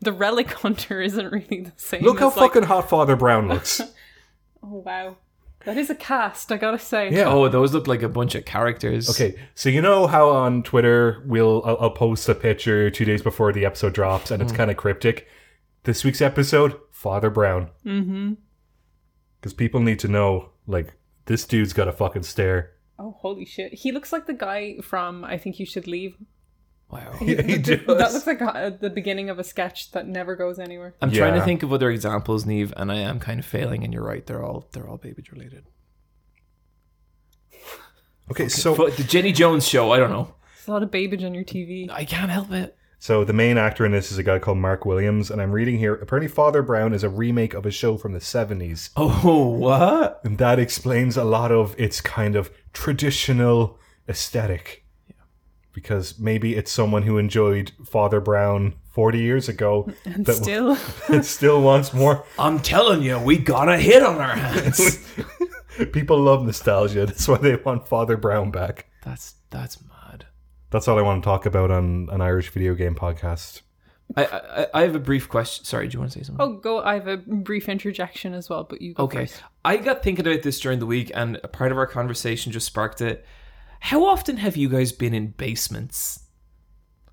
the 0.06 0.12
Relic 0.14 0.52
Hunter 0.52 1.02
isn't 1.02 1.32
really 1.32 1.62
the 1.62 1.74
same. 1.78 2.04
Look 2.04 2.20
how 2.20 2.30
as, 2.30 2.38
like- 2.38 2.54
fucking 2.54 2.68
hot 2.68 2.90
Father 2.90 3.16
Brown 3.16 3.48
looks. 3.50 3.82
Oh 4.64 4.84
wow, 4.86 5.18
that 5.66 5.78
is 5.78 5.90
a 5.90 5.96
cast. 5.96 6.52
I 6.52 6.58
gotta 6.58 6.80
say. 6.80 7.12
Yeah. 7.12 7.30
Oh, 7.30 7.48
those 7.50 7.74
look 7.74 7.88
like 7.88 8.04
a 8.04 8.10
bunch 8.10 8.36
of 8.36 8.46
characters. 8.46 9.10
Okay, 9.10 9.36
so 9.56 9.70
you 9.70 9.82
know 9.82 10.08
how 10.08 10.30
on 10.30 10.64
Twitter 10.64 11.24
we'll 11.26 11.64
I'll, 11.66 11.78
I'll 11.80 11.92
post 11.92 12.28
a 12.30 12.36
picture 12.36 12.90
two 12.90 13.06
days 13.06 13.22
before 13.22 13.52
the 13.54 13.66
episode 13.66 13.94
drops, 13.94 14.32
and 14.32 14.42
it's 14.42 14.52
hmm. 14.52 14.58
kind 14.58 14.72
of 14.72 14.78
cryptic. 14.78 15.28
This 15.84 16.04
week's 16.04 16.22
episode, 16.22 16.80
Father 16.92 17.32
Brown, 17.32 17.72
Mm-hmm. 17.86 18.34
because 19.40 19.54
people 19.54 19.80
need 19.80 19.98
to 20.00 20.08
know 20.08 20.50
like 20.68 20.94
this 21.26 21.46
dude's 21.46 21.74
got 21.74 21.88
a 21.88 21.92
fucking 21.92 22.24
stare. 22.24 22.74
Oh, 23.00 23.16
holy 23.20 23.46
shit. 23.46 23.74
He 23.74 23.92
looks 23.92 24.14
like 24.14 24.28
the 24.28 24.34
guy 24.34 24.78
from 24.84 25.24
I 25.24 25.40
Think 25.40 25.60
You 25.60 25.66
Should 25.66 25.88
Leave. 25.88 26.18
Wow. 26.92 27.14
he 27.20 27.34
That 27.36 27.88
looks 27.88 28.28
like 28.28 28.42
a, 28.42 28.78
the 28.80 28.90
beginning 28.90 29.30
of 29.30 29.40
a 29.40 29.44
sketch 29.44 29.92
that 29.92 30.08
never 30.08 30.36
goes 30.36 30.60
anywhere. 30.60 30.94
I'm 31.02 31.12
trying 31.12 31.36
to 31.36 31.46
think 31.46 31.64
of 31.64 31.72
other 31.72 31.90
examples, 31.90 32.46
Neve, 32.46 32.74
and 32.76 32.92
I 32.92 32.98
am 32.98 33.20
kind 33.20 33.40
of 33.40 33.46
failing. 33.46 33.84
And 33.84 33.94
you're 33.94 34.04
right; 34.04 34.26
they're 34.26 34.44
all 34.44 34.68
they're 34.74 34.88
all 34.88 34.98
babies 34.98 35.32
related. 35.32 35.66
Okay, 38.30 38.48
so 38.48 38.76
But 38.76 38.96
the 38.96 39.04
Jenny 39.04 39.32
Jones 39.34 39.68
show, 39.68 39.92
I 39.92 39.98
don't 39.98 40.10
know. 40.10 40.36
There's 40.56 40.68
a 40.68 40.72
lot 40.72 40.84
of 40.84 40.92
babbage 40.92 41.24
on 41.24 41.34
your 41.34 41.44
TV. 41.44 41.90
I 41.92 42.06
can't 42.06 42.32
help 42.32 42.52
it. 42.52 42.78
So 43.00 43.26
the 43.26 43.34
main 43.34 43.58
actor 43.58 43.84
in 43.84 43.92
this 43.92 44.12
is 44.12 44.20
a 44.20 44.24
guy 44.24 44.38
called 44.38 44.60
Mark 44.60 44.86
Williams, 44.86 45.32
and 45.32 45.42
I'm 45.42 45.52
reading 45.52 45.80
here. 45.80 45.96
Apparently, 45.96 46.28
Father 46.28 46.62
Brown 46.62 46.94
is 46.94 47.04
a 47.04 47.10
remake 47.10 47.54
of 47.56 47.66
a 47.66 47.72
show 47.72 47.98
from 47.98 48.14
the 48.14 48.20
'70s, 48.20 48.92
Oh, 48.96 49.48
what? 49.48 50.22
and 50.24 50.38
that 50.38 50.60
explains 50.60 51.18
a 51.18 51.24
lot 51.24 51.52
of 51.52 51.74
its 51.80 52.00
kind 52.00 52.36
of 52.36 52.52
traditional 52.74 53.80
aesthetic. 54.08 54.86
Because 55.82 56.20
maybe 56.20 56.56
it's 56.56 56.72
someone 56.72 57.04
who 57.04 57.18
enjoyed 57.18 57.72
Father 57.86 58.20
Brown 58.20 58.76
40 58.92 59.20
years 59.20 59.50
ago 59.50 59.92
And 60.06 60.26
that, 60.26 60.34
still, 60.36 60.76
that 61.10 61.26
still 61.26 61.62
wants 61.62 61.94
more. 61.94 62.24
I'm 62.38 62.60
telling 62.60 63.02
you, 63.02 63.18
we 63.20 63.38
got 63.38 63.70
a 63.70 63.78
hit 63.78 64.04
on 64.04 64.18
our 64.18 64.36
hands. 64.36 65.00
People 65.94 66.20
love 66.20 66.44
nostalgia. 66.46 67.06
That's 67.06 67.28
why 67.28 67.38
they 67.38 67.56
want 67.56 67.88
Father 67.88 68.18
Brown 68.18 68.52
back. 68.52 68.88
that's 69.04 69.36
that's 69.50 69.80
mad. 69.82 70.26
That's 70.70 70.88
all 70.88 70.98
I 71.00 71.02
want 71.02 71.24
to 71.24 71.26
talk 71.26 71.46
about 71.46 71.72
on 71.72 72.08
an 72.12 72.22
Irish 72.22 72.50
video 72.50 72.76
game 72.76 72.96
podcast. 72.96 73.62
I, 74.16 74.26
I 74.26 74.68
I 74.74 74.82
have 74.82 74.96
a 74.96 75.00
brief 75.00 75.30
question. 75.30 75.64
Sorry, 75.66 75.88
do 75.88 75.94
you 75.96 76.00
want 76.00 76.12
to 76.12 76.20
say 76.20 76.24
something? 76.24 76.46
oh, 76.46 76.54
go. 76.58 76.82
I 76.84 76.96
have 76.96 77.08
a 77.08 77.18
brief 77.18 77.70
interjection 77.70 78.34
as 78.34 78.50
well, 78.50 78.66
but 78.70 78.82
you 78.82 78.94
go 78.94 79.04
Okay. 79.04 79.26
first. 79.26 79.42
I 79.64 79.78
got 79.78 80.04
thinking 80.04 80.28
about 80.28 80.44
this 80.44 80.60
during 80.60 80.80
the 80.80 80.86
week, 80.86 81.12
and 81.16 81.40
a 81.44 81.48
part 81.48 81.72
of 81.72 81.78
our 81.78 81.88
conversation 81.88 82.52
just 82.52 82.68
sparked 82.68 83.02
it. 83.02 83.26
How 83.82 84.06
often 84.06 84.38
have 84.38 84.56
you 84.56 84.70
guys 84.70 84.92
been 84.92 85.14
in 85.14 85.28
basements? 85.32 86.20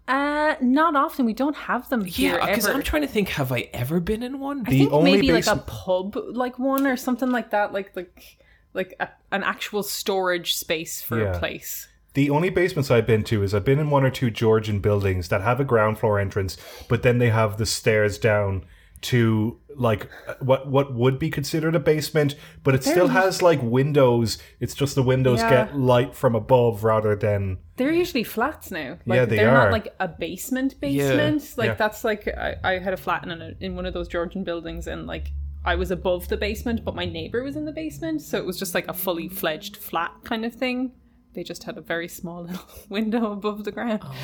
Uh, 0.06 0.54
not 0.60 0.96
often. 0.96 1.26
We 1.26 1.34
don't 1.34 1.56
have 1.56 1.88
them 1.90 2.04
here 2.04 2.36
Yeah, 2.38 2.46
because. 2.46 2.66
I'm 2.66 2.82
trying 2.82 3.02
to 3.02 3.08
think. 3.08 3.28
Have 3.30 3.52
I 3.52 3.68
ever 3.74 4.00
been 4.00 4.22
in 4.22 4.38
one? 4.38 4.60
I 4.66 4.70
The 4.70 4.78
think 4.78 4.92
only 4.92 5.12
maybe 5.12 5.32
like 5.32 5.44
basement- 5.44 5.62
a 5.62 5.70
pub, 5.70 6.16
like 6.32 6.58
one 6.58 6.86
or 6.86 6.96
something 6.96 7.30
like 7.30 7.50
that, 7.50 7.72
like 7.72 7.94
like 7.96 8.38
like 8.74 8.94
a, 9.00 9.08
an 9.32 9.42
actual 9.42 9.82
storage 9.82 10.54
space 10.54 11.02
for 11.02 11.18
Yeah. 11.20 11.34
a 11.34 11.38
place. 11.38 11.88
The 12.14 12.30
only 12.30 12.50
basements 12.50 12.90
I've 12.90 13.06
been 13.06 13.24
to 13.24 13.42
is 13.42 13.54
I've 13.54 13.64
been 13.64 13.78
in 13.78 13.90
one 13.90 14.04
or 14.04 14.10
two 14.10 14.30
Georgian 14.30 14.80
buildings 14.80 15.28
that 15.28 15.40
have 15.42 15.60
a 15.60 15.64
ground 15.64 15.98
floor 15.98 16.18
entrance, 16.18 16.56
but 16.88 17.02
then 17.02 17.18
they 17.18 17.30
have 17.30 17.58
the 17.58 17.66
stairs 17.66 18.18
down 18.18 18.64
to 19.02 19.60
like 19.76 20.10
what 20.40 20.68
what 20.68 20.92
would 20.94 21.18
be 21.18 21.30
considered 21.30 21.74
a 21.74 21.78
basement, 21.80 22.34
but 22.64 22.74
it 22.74 22.82
still 22.82 23.08
has 23.08 23.42
like 23.42 23.60
windows. 23.62 24.38
It's 24.60 24.74
just 24.74 24.94
the 24.94 25.02
windows 25.02 25.38
Yeah. 25.40 25.50
get 25.66 25.78
light 25.78 26.14
from 26.14 26.34
above 26.34 26.82
rather 26.84 27.14
than 27.14 27.58
They're 27.76 27.92
usually 27.92 28.24
flats 28.24 28.70
now. 28.70 28.98
Like, 29.06 29.16
Yeah, 29.16 29.24
they 29.24 29.36
they're 29.36 29.50
are. 29.50 29.64
not 29.64 29.72
like 29.72 29.94
a 30.00 30.08
basement 30.08 30.80
basement. 30.80 31.54
Like 31.56 31.68
Yeah. 31.68 31.74
that's 31.74 32.02
like 32.02 32.26
I, 32.26 32.56
I 32.64 32.78
had 32.78 32.92
a 32.92 32.96
flat 32.96 33.22
in 33.24 33.30
a, 33.30 33.52
in 33.60 33.76
one 33.76 33.86
of 33.86 33.94
those 33.94 34.08
Georgian 34.08 34.42
buildings, 34.42 34.86
and 34.88 35.06
like 35.06 35.28
I 35.64 35.74
was 35.76 35.90
above 35.90 36.28
the 36.28 36.36
basement, 36.36 36.84
but 36.84 36.94
my 36.96 37.04
neighbor 37.04 37.42
was 37.44 37.54
in 37.56 37.64
the 37.64 37.72
basement, 37.72 38.22
so 38.22 38.38
it 38.38 38.46
was 38.46 38.58
just 38.58 38.74
like 38.74 38.88
a 38.88 38.94
fully 38.94 39.28
fledged 39.28 39.76
flat 39.76 40.12
kind 40.24 40.44
of 40.44 40.54
thing. 40.54 40.92
They 41.34 41.44
just 41.44 41.64
had 41.64 41.76
a 41.78 41.82
very 41.82 42.08
small 42.08 42.42
little 42.48 42.66
window 42.88 43.30
above 43.32 43.62
the 43.64 43.70
ground. 43.72 44.00
Oh. 44.02 44.14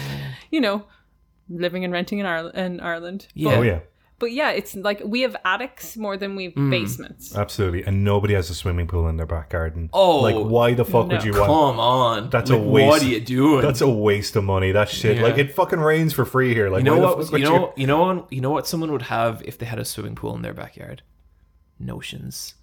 You 0.51 0.61
know, 0.61 0.87
living 1.49 1.85
and 1.85 1.93
renting 1.93 2.18
in 2.18 2.27
Ireland. 2.27 2.57
In 2.59 2.81
Ireland. 2.81 3.29
Yeah. 3.35 3.57
oh 3.57 3.62
yeah, 3.62 3.81
But 4.25 4.33
yeah, 4.33 4.51
it's 4.61 4.75
like 4.89 5.01
we 5.05 5.20
have 5.27 5.37
attics 5.45 5.97
more 5.97 6.16
than 6.16 6.31
we 6.35 6.45
have 6.49 6.55
Mm. 6.55 6.70
basements. 6.70 7.37
absolutely, 7.37 7.83
and 7.85 8.03
nobody 8.12 8.33
has 8.35 8.49
a 8.49 8.55
swimming 8.55 8.87
pool 8.87 9.07
in 9.11 9.16
their 9.18 9.27
back 9.37 9.51
garden. 9.51 9.91
Oh, 9.93 10.20
like 10.29 10.35
why 10.57 10.68
the 10.81 10.85
fuck 10.93 11.09
would 11.09 11.18
no. 11.20 11.25
you 11.29 11.33
want? 11.33 11.47
Come 11.47 11.79
on, 11.81 12.31
That's 12.31 12.51
a 12.51 12.57
Like, 12.57 12.72
waste. 12.75 12.89
What 12.89 13.03
are 13.03 13.12
you 13.16 13.20
doing? 13.20 13.61
That's 13.66 13.83
a 13.83 13.89
waste 14.09 14.35
of 14.37 14.45
money. 14.45 14.72
That 14.72 14.89
shit. 14.89 15.16
Yeah. 15.18 15.22
Like 15.25 15.39
it 15.39 15.53
fucking 15.53 15.81
rains 15.81 16.12
for 16.14 16.25
free 16.25 16.55
here. 16.55 16.68
Like 16.70 16.81
you 16.85 16.91
know 16.91 16.99
what? 16.99 17.09
fuck 17.11 17.18
was- 17.18 17.31
would 17.33 17.41
You 17.43 17.47
know, 17.51 17.72
you 17.77 17.87
know, 17.87 18.01
what- 18.14 18.33
you 18.33 18.41
know 18.41 18.51
what 18.57 18.66
someone 18.66 18.91
would 18.93 19.03
have 19.18 19.43
if 19.45 19.59
they 19.59 19.66
had 19.66 19.79
a 19.79 19.85
swimming 19.85 20.14
pool 20.14 20.35
in 20.37 20.43
their 20.43 20.55
backyard. 20.55 21.03
Notions. 21.79 22.55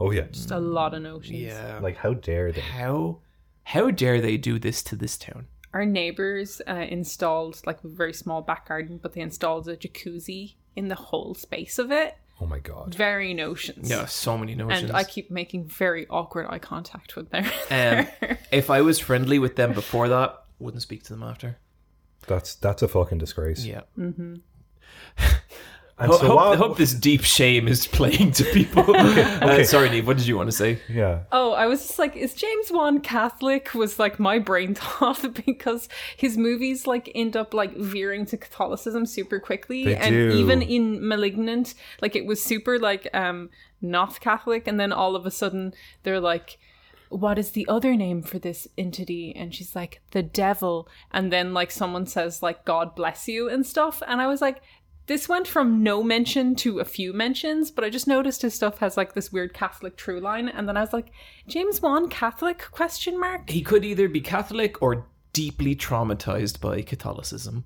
Oh 0.00 0.10
yeah. 0.10 0.26
Just 0.30 0.50
a 0.50 0.58
lot 0.58 0.94
of 0.94 1.02
notions. 1.02 1.38
Yeah. 1.38 1.80
Like 1.82 1.96
how 1.96 2.14
dare 2.14 2.52
they? 2.52 2.60
how 2.60 3.18
how 3.64 3.90
dare 3.90 4.20
they 4.20 4.36
do 4.36 4.58
this 4.58 4.82
to 4.84 4.96
this 4.96 5.18
town? 5.18 5.46
Our 5.74 5.84
neighbors 5.84 6.62
uh, 6.66 6.86
installed 6.88 7.60
like 7.66 7.84
a 7.84 7.88
very 7.88 8.14
small 8.14 8.40
back 8.40 8.68
garden, 8.68 8.98
but 9.02 9.12
they 9.12 9.20
installed 9.20 9.68
a 9.68 9.76
jacuzzi 9.76 10.54
in 10.76 10.88
the 10.88 10.94
whole 10.94 11.34
space 11.34 11.78
of 11.78 11.90
it. 11.90 12.16
Oh 12.40 12.46
my 12.46 12.60
god. 12.60 12.94
Very 12.94 13.34
notions. 13.34 13.90
Yeah, 13.90 14.06
so 14.06 14.38
many 14.38 14.54
notions. 14.54 14.84
And 14.90 14.92
I 14.96 15.02
keep 15.04 15.30
making 15.30 15.66
very 15.66 16.06
awkward 16.08 16.46
eye 16.48 16.60
contact 16.60 17.16
with 17.16 17.30
them. 17.30 17.44
Um, 17.70 18.06
if 18.50 18.70
I 18.70 18.80
was 18.80 18.98
friendly 18.98 19.38
with 19.38 19.56
them 19.56 19.72
before 19.72 20.08
that, 20.08 20.44
wouldn't 20.58 20.82
speak 20.82 21.02
to 21.04 21.12
them 21.12 21.22
after. 21.22 21.58
That's 22.26 22.54
that's 22.54 22.82
a 22.82 22.88
fucking 22.88 23.18
disgrace. 23.18 23.64
Yeah. 23.64 23.82
And 26.00 26.10
Ho- 26.12 26.18
so 26.18 26.26
hope, 26.28 26.36
while, 26.36 26.56
hope 26.56 26.76
this 26.76 26.94
deep 26.94 27.22
shame 27.22 27.66
is 27.66 27.86
playing 27.88 28.32
to 28.32 28.44
people. 28.44 28.84
Uh, 29.48 29.64
sorry, 29.64 29.88
Neve. 29.88 30.06
What 30.06 30.16
did 30.16 30.26
you 30.26 30.36
want 30.36 30.48
to 30.48 30.56
say? 30.56 30.80
yeah. 30.88 31.20
Oh, 31.32 31.52
I 31.52 31.66
was 31.66 31.80
just 31.86 31.98
like, 31.98 32.14
is 32.16 32.34
James 32.34 32.70
Wan 32.70 33.00
Catholic? 33.00 33.74
Was 33.74 33.98
like 33.98 34.18
my 34.18 34.38
brain 34.38 34.74
thought 34.74 35.34
because 35.46 35.88
his 36.16 36.36
movies 36.36 36.86
like 36.86 37.10
end 37.14 37.36
up 37.36 37.54
like 37.54 37.76
veering 37.76 38.26
to 38.26 38.36
Catholicism 38.36 39.06
super 39.06 39.40
quickly, 39.40 39.84
They 39.84 39.96
and 39.96 40.10
do. 40.14 40.30
even 40.30 40.62
in 40.62 41.06
*Malignant*, 41.06 41.74
like 42.02 42.14
it 42.14 42.26
was 42.26 42.42
super 42.42 42.78
like 42.78 43.08
um 43.14 43.50
not 43.80 44.20
Catholic, 44.20 44.66
and 44.66 44.78
then 44.78 44.92
all 44.92 45.16
of 45.16 45.26
a 45.26 45.30
sudden 45.30 45.74
they're 46.02 46.20
like. 46.20 46.58
What 47.10 47.38
is 47.38 47.52
the 47.52 47.66
other 47.68 47.96
name 47.96 48.20
for 48.20 48.38
this 48.38 48.68
entity? 48.76 49.34
And 49.34 49.54
she's 49.54 49.74
like, 49.74 50.02
the 50.10 50.22
devil. 50.22 50.86
And 51.10 51.32
then, 51.32 51.54
like, 51.54 51.70
someone 51.70 52.04
says, 52.06 52.42
like, 52.42 52.66
God 52.66 52.94
bless 52.94 53.26
you 53.26 53.48
and 53.48 53.64
stuff. 53.66 54.02
And 54.06 54.20
I 54.20 54.26
was 54.26 54.42
like, 54.42 54.60
this 55.08 55.28
went 55.28 55.48
from 55.48 55.82
no 55.82 56.02
mention 56.02 56.54
to 56.56 56.78
a 56.78 56.84
few 56.84 57.12
mentions, 57.12 57.70
but 57.72 57.82
I 57.84 57.90
just 57.90 58.06
noticed 58.06 58.42
his 58.42 58.54
stuff 58.54 58.78
has 58.78 58.96
like 58.96 59.14
this 59.14 59.32
weird 59.32 59.52
Catholic 59.52 59.96
true 59.96 60.20
line, 60.20 60.48
and 60.48 60.68
then 60.68 60.76
I 60.76 60.80
was 60.80 60.92
like, 60.92 61.10
James 61.48 61.82
Wan 61.82 62.08
Catholic 62.08 62.58
question 62.70 63.18
mark? 63.18 63.50
He 63.50 63.62
could 63.62 63.84
either 63.84 64.08
be 64.08 64.20
Catholic 64.20 64.80
or 64.80 65.06
deeply 65.32 65.74
traumatized 65.76 66.60
by 66.60 66.82
Catholicism. 66.82 67.64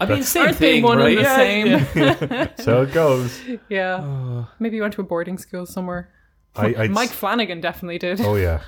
I 0.00 0.06
mean, 0.06 0.22
same 0.22 0.46
Aren't 0.46 0.58
they 0.58 0.72
thing, 0.74 0.82
one 0.82 0.98
right? 0.98 1.16
and 1.16 1.18
the 1.18 1.22
Yeah, 1.22 1.36
same? 1.36 2.28
yeah. 2.30 2.48
So 2.62 2.82
it 2.82 2.92
goes. 2.92 3.40
Yeah. 3.68 4.44
Maybe 4.58 4.76
he 4.76 4.80
went 4.80 4.94
to 4.94 5.00
a 5.00 5.04
boarding 5.04 5.38
school 5.38 5.66
somewhere. 5.66 6.10
I, 6.56 6.66
I'd, 6.84 6.90
Mike 6.90 7.10
Flanagan 7.10 7.60
definitely 7.60 7.98
did. 7.98 8.20
Oh 8.20 8.36
yeah. 8.36 8.60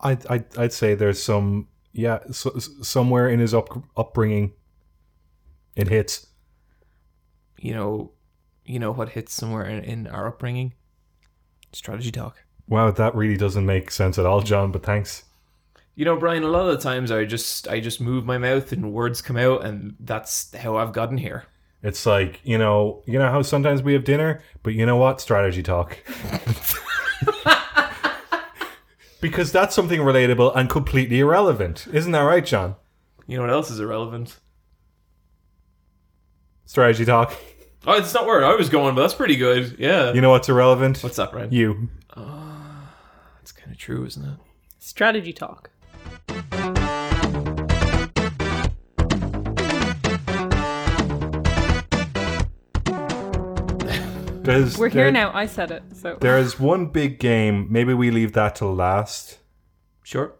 I'd, 0.00 0.24
I'd 0.28 0.56
I'd 0.56 0.72
say 0.72 0.94
there's 0.94 1.20
some 1.20 1.66
yeah 1.92 2.20
so, 2.30 2.56
somewhere 2.82 3.28
in 3.28 3.40
his 3.40 3.52
up, 3.52 3.68
upbringing. 3.96 4.52
It 5.74 5.88
hits. 5.88 6.27
You 7.58 7.74
know, 7.74 8.12
you 8.64 8.78
know 8.78 8.92
what 8.92 9.10
hits 9.10 9.32
somewhere 9.32 9.64
in, 9.64 9.82
in 9.84 10.06
our 10.06 10.28
upbringing? 10.28 10.74
Strategy 11.72 12.10
talk. 12.10 12.36
Wow, 12.68 12.90
that 12.90 13.14
really 13.14 13.36
doesn't 13.36 13.66
make 13.66 13.90
sense 13.90 14.18
at 14.18 14.26
all, 14.26 14.42
John. 14.42 14.72
But 14.72 14.82
thanks. 14.84 15.24
You 15.94 16.04
know, 16.04 16.16
Brian. 16.16 16.44
A 16.44 16.48
lot 16.48 16.68
of 16.68 16.76
the 16.76 16.82
times, 16.82 17.10
I 17.10 17.24
just 17.24 17.66
I 17.68 17.80
just 17.80 18.00
move 18.00 18.24
my 18.24 18.38
mouth 18.38 18.72
and 18.72 18.92
words 18.92 19.22
come 19.22 19.36
out, 19.36 19.64
and 19.64 19.96
that's 20.00 20.54
how 20.54 20.76
I've 20.76 20.92
gotten 20.92 21.18
here. 21.18 21.44
It's 21.82 22.06
like 22.06 22.40
you 22.44 22.58
know 22.58 23.02
you 23.06 23.18
know 23.18 23.30
how 23.30 23.42
sometimes 23.42 23.82
we 23.82 23.94
have 23.94 24.04
dinner, 24.04 24.42
but 24.62 24.74
you 24.74 24.86
know 24.86 24.96
what? 24.96 25.20
Strategy 25.20 25.62
talk. 25.62 25.98
because 29.20 29.52
that's 29.52 29.74
something 29.74 30.00
relatable 30.00 30.54
and 30.54 30.70
completely 30.70 31.20
irrelevant, 31.20 31.86
isn't 31.92 32.12
that 32.12 32.20
right, 32.20 32.44
John? 32.44 32.76
You 33.26 33.36
know 33.36 33.42
what 33.44 33.52
else 33.52 33.70
is 33.70 33.80
irrelevant? 33.80 34.38
Strategy 36.68 37.06
talk. 37.06 37.32
Oh, 37.86 37.94
it's 37.96 38.12
not 38.12 38.26
where 38.26 38.44
I 38.44 38.54
was 38.54 38.68
going, 38.68 38.94
but 38.94 39.00
that's 39.00 39.14
pretty 39.14 39.36
good. 39.36 39.76
Yeah. 39.78 40.12
You 40.12 40.20
know 40.20 40.28
what's 40.28 40.50
irrelevant? 40.50 41.02
What's 41.02 41.16
that, 41.16 41.32
Brian? 41.32 41.50
you? 41.50 41.88
Ah, 42.14 42.92
that's 43.38 43.52
kind 43.52 43.72
of 43.72 43.78
true, 43.78 44.04
isn't 44.04 44.22
it? 44.22 44.38
Strategy 44.78 45.32
talk. 45.32 45.70
There's, 54.44 54.76
We're 54.76 54.90
here 54.90 55.04
there- 55.04 55.12
now. 55.12 55.30
I 55.34 55.46
said 55.46 55.70
it. 55.70 55.82
So 55.94 56.18
There 56.20 56.36
is 56.36 56.60
one 56.60 56.86
big 56.86 57.18
game. 57.18 57.66
Maybe 57.70 57.94
we 57.94 58.10
leave 58.10 58.34
that 58.34 58.56
till 58.56 58.74
last. 58.74 59.38
Sure. 60.02 60.34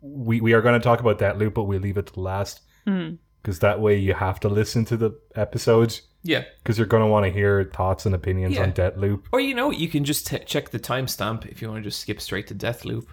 We 0.00 0.40
we 0.40 0.54
are 0.54 0.62
going 0.62 0.80
to 0.80 0.84
talk 0.84 1.00
about 1.00 1.18
Deathloop, 1.18 1.52
but 1.52 1.64
we'll 1.64 1.80
leave 1.80 1.98
it 1.98 2.06
till 2.06 2.22
last 2.22 2.62
hmm. 2.86 3.16
Because 3.42 3.60
that 3.60 3.80
way 3.80 3.96
you 3.96 4.14
have 4.14 4.40
to 4.40 4.48
listen 4.48 4.84
to 4.86 4.96
the 4.96 5.12
episodes 5.34 6.02
Yeah. 6.22 6.44
because 6.62 6.76
you're 6.78 6.86
going 6.86 7.02
to 7.02 7.06
want 7.08 7.24
to 7.26 7.32
hear 7.32 7.64
thoughts 7.64 8.04
and 8.06 8.14
opinions 8.14 8.54
Yeah. 8.56 8.62
on 8.64 8.72
Deathloop. 8.72 9.24
Or 9.32 9.40
you 9.40 9.54
know, 9.54 9.70
you 9.70 9.88
can 9.88 10.04
just 10.04 10.26
t- 10.26 10.38
check 10.40 10.70
the 10.70 10.78
timestamp 10.80 11.46
if 11.46 11.62
you 11.62 11.68
want 11.68 11.82
to 11.82 11.88
just 11.88 12.00
skip 12.00 12.20
straight 12.20 12.46
to 12.48 12.54
Deathloop. 12.54 13.06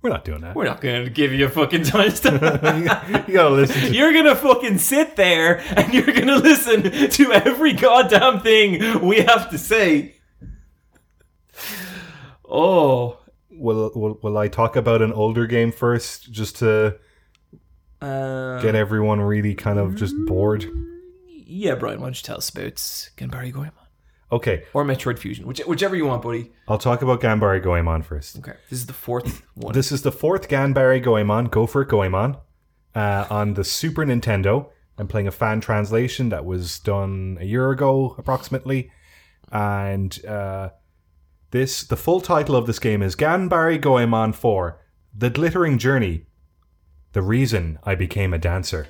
We're 0.00 0.10
not 0.10 0.24
doing 0.24 0.40
that. 0.40 0.56
We're 0.56 0.64
not 0.64 0.80
going 0.80 1.04
to 1.04 1.10
give 1.10 1.32
you 1.32 1.46
a 1.46 1.48
fucking 1.48 1.82
timestamp. 1.82 2.40
you 3.28 3.34
got 3.34 3.48
to 3.50 3.54
listen 3.54 3.80
to. 3.82 3.94
You're 3.96 4.12
gonna 4.12 4.34
fucking 4.34 4.78
sit 4.78 5.14
there 5.14 5.58
and 5.76 5.94
you're 5.94 6.06
gonna 6.12 6.38
listen 6.38 6.82
to 7.10 7.32
every 7.32 7.72
goddamn 7.72 8.40
thing 8.40 9.06
we 9.06 9.18
have 9.20 9.48
to 9.50 9.58
say. 9.58 10.16
Oh, 12.44 13.18
will, 13.50 13.90
will 13.94 14.18
will 14.22 14.36
I 14.38 14.48
talk 14.48 14.76
about 14.76 15.02
an 15.02 15.12
older 15.12 15.46
game 15.46 15.72
first, 15.72 16.30
just 16.32 16.56
to 16.58 16.98
Uh, 18.02 18.60
get 18.60 18.74
everyone 18.74 19.20
really 19.20 19.54
kind 19.54 19.78
of 19.78 19.94
just 19.94 20.14
bored? 20.26 20.66
yeah, 21.28 21.74
Brian, 21.74 22.00
why 22.00 22.06
don't 22.06 22.16
you 22.16 22.22
tell 22.24 22.38
us 22.38 22.48
about 22.48 22.74
Ganbare 23.16 23.52
Goemon? 23.52 23.72
Okay, 24.32 24.64
Or 24.72 24.82
Metroid 24.84 25.18
Fusion, 25.18 25.46
which, 25.46 25.60
whichever 25.60 25.94
you 25.94 26.06
want, 26.06 26.22
buddy. 26.22 26.50
I'll 26.66 26.78
talk 26.78 27.02
about 27.02 27.20
Ganbare 27.20 27.62
Goemon 27.62 28.00
first. 28.02 28.38
Okay, 28.38 28.54
this 28.70 28.78
is 28.78 28.86
the 28.86 28.94
fourth 28.94 29.42
one. 29.54 29.74
This 29.74 29.92
is 29.92 30.00
the 30.02 30.10
fourth 30.10 30.48
Ganbare 30.48 31.02
Goemon, 31.02 31.46
Go 31.46 31.66
for 31.66 31.82
it 31.82 31.88
Goemon, 31.88 32.38
uh, 32.94 33.26
on 33.28 33.54
the 33.54 33.64
Super 33.64 34.06
Nintendo. 34.06 34.70
I'm 34.96 35.06
playing 35.06 35.28
a 35.28 35.32
fan 35.32 35.60
translation 35.60 36.30
that 36.30 36.46
was 36.46 36.78
done 36.78 37.36
a 37.40 37.44
year 37.44 37.70
ago, 37.70 38.14
approximately. 38.16 38.90
And 39.50 40.24
uh, 40.24 40.70
this, 41.50 41.84
the 41.84 41.96
full 41.98 42.22
title 42.22 42.56
of 42.56 42.66
this 42.66 42.78
game 42.78 43.02
is 43.02 43.14
Ganbare 43.14 43.78
Goemon 43.78 44.32
4 44.32 44.80
The 45.14 45.28
Glittering 45.28 45.76
Journey. 45.78 46.24
The 47.12 47.22
Reason 47.22 47.78
I 47.84 47.94
Became 47.94 48.32
a 48.34 48.38
Dancer. 48.38 48.88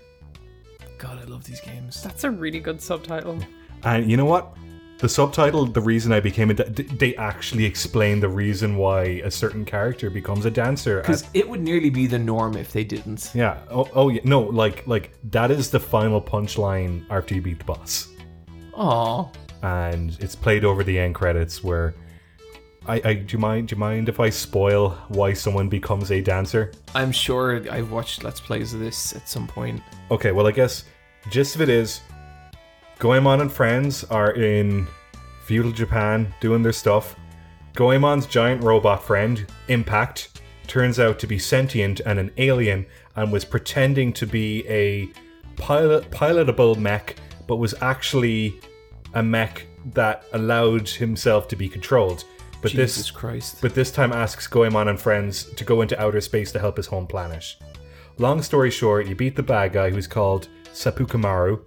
God, 0.98 1.18
I 1.18 1.24
love 1.24 1.44
these 1.44 1.60
games. 1.60 2.02
That's 2.02 2.24
a 2.24 2.30
really 2.30 2.60
good 2.60 2.80
subtitle. 2.80 3.38
And 3.82 4.08
you 4.08 4.16
know 4.16 4.24
what? 4.24 4.56
The 4.98 5.08
subtitle, 5.08 5.66
The 5.66 5.80
Reason 5.80 6.12
I 6.12 6.20
Became 6.20 6.50
a 6.50 6.54
da- 6.54 6.84
they 6.96 7.16
actually 7.16 7.64
explain 7.64 8.20
the 8.20 8.28
reason 8.28 8.76
why 8.76 9.02
a 9.24 9.30
certain 9.32 9.64
character 9.64 10.08
becomes 10.10 10.44
a 10.44 10.50
dancer. 10.50 11.00
Because 11.00 11.24
it 11.34 11.48
would 11.48 11.60
nearly 11.60 11.90
be 11.90 12.06
the 12.06 12.20
norm 12.20 12.56
if 12.56 12.70
they 12.72 12.84
didn't. 12.84 13.32
Yeah. 13.34 13.58
Oh, 13.68 13.88
oh 13.94 14.08
yeah. 14.10 14.20
No, 14.22 14.42
like 14.42 14.86
like 14.86 15.14
that 15.32 15.50
is 15.50 15.70
the 15.70 15.80
final 15.80 16.22
punchline 16.22 17.04
after 17.10 17.34
you 17.34 17.42
beat 17.42 17.58
the 17.58 17.64
boss, 17.64 18.08
Aw. 18.74 19.28
and 19.62 20.16
it's 20.20 20.36
played 20.36 20.64
over 20.64 20.84
the 20.84 20.96
end 20.96 21.16
credits. 21.16 21.64
Where 21.64 21.96
I, 22.86 23.00
I 23.04 23.14
do 23.14 23.36
you 23.36 23.38
mind 23.38 23.68
do 23.68 23.76
you 23.76 23.80
mind 23.80 24.08
if 24.08 24.18
I 24.18 24.30
spoil 24.30 24.90
why 25.08 25.32
someone 25.32 25.68
becomes 25.68 26.10
a 26.10 26.20
dancer? 26.20 26.72
I'm 26.94 27.12
sure 27.12 27.62
I've 27.70 27.92
watched 27.92 28.24
Let's 28.24 28.40
Plays 28.40 28.74
of 28.74 28.80
this 28.80 29.14
at 29.14 29.28
some 29.28 29.46
point. 29.46 29.82
Okay. 30.10 30.32
Well, 30.32 30.46
I 30.46 30.52
guess 30.52 30.84
gist 31.30 31.54
of 31.54 31.60
it 31.60 31.68
is, 31.68 32.00
Goemon 32.98 33.40
and 33.40 33.52
friends 33.52 34.04
are 34.04 34.32
in 34.32 34.86
feudal 35.44 35.72
Japan 35.72 36.34
doing 36.40 36.62
their 36.62 36.72
stuff. 36.72 37.16
Goemon's 37.74 38.26
giant 38.26 38.62
robot 38.62 39.02
friend, 39.02 39.46
Impact, 39.68 40.40
turns 40.66 40.98
out 41.00 41.18
to 41.20 41.26
be 41.26 41.38
sentient 41.38 42.00
and 42.00 42.18
an 42.18 42.30
alien 42.36 42.86
and 43.16 43.32
was 43.32 43.44
pretending 43.44 44.12
to 44.14 44.26
be 44.26 44.66
a 44.68 45.08
pilot 45.56 46.10
pilotable 46.10 46.76
mech, 46.76 47.16
but 47.46 47.56
was 47.56 47.74
actually 47.80 48.60
a 49.14 49.22
mech 49.22 49.66
that 49.94 50.24
allowed 50.32 50.88
himself 50.88 51.48
to 51.48 51.56
be 51.56 51.68
controlled. 51.68 52.24
But 52.62 52.70
Jesus 52.70 52.96
this 52.96 53.10
Christ. 53.10 53.58
but 53.60 53.74
this 53.74 53.90
time 53.90 54.12
asks 54.12 54.46
Goemon 54.46 54.88
and 54.88 55.00
friends 55.00 55.44
to 55.56 55.64
go 55.64 55.82
into 55.82 56.00
outer 56.00 56.20
space 56.20 56.52
to 56.52 56.60
help 56.60 56.76
his 56.76 56.86
home 56.86 57.08
planet. 57.08 57.56
Long 58.18 58.40
story 58.40 58.70
short, 58.70 59.06
you 59.06 59.16
beat 59.16 59.34
the 59.34 59.42
bad 59.42 59.72
guy 59.72 59.90
who's 59.90 60.06
called 60.06 60.48
Seppukumaru, 60.72 61.66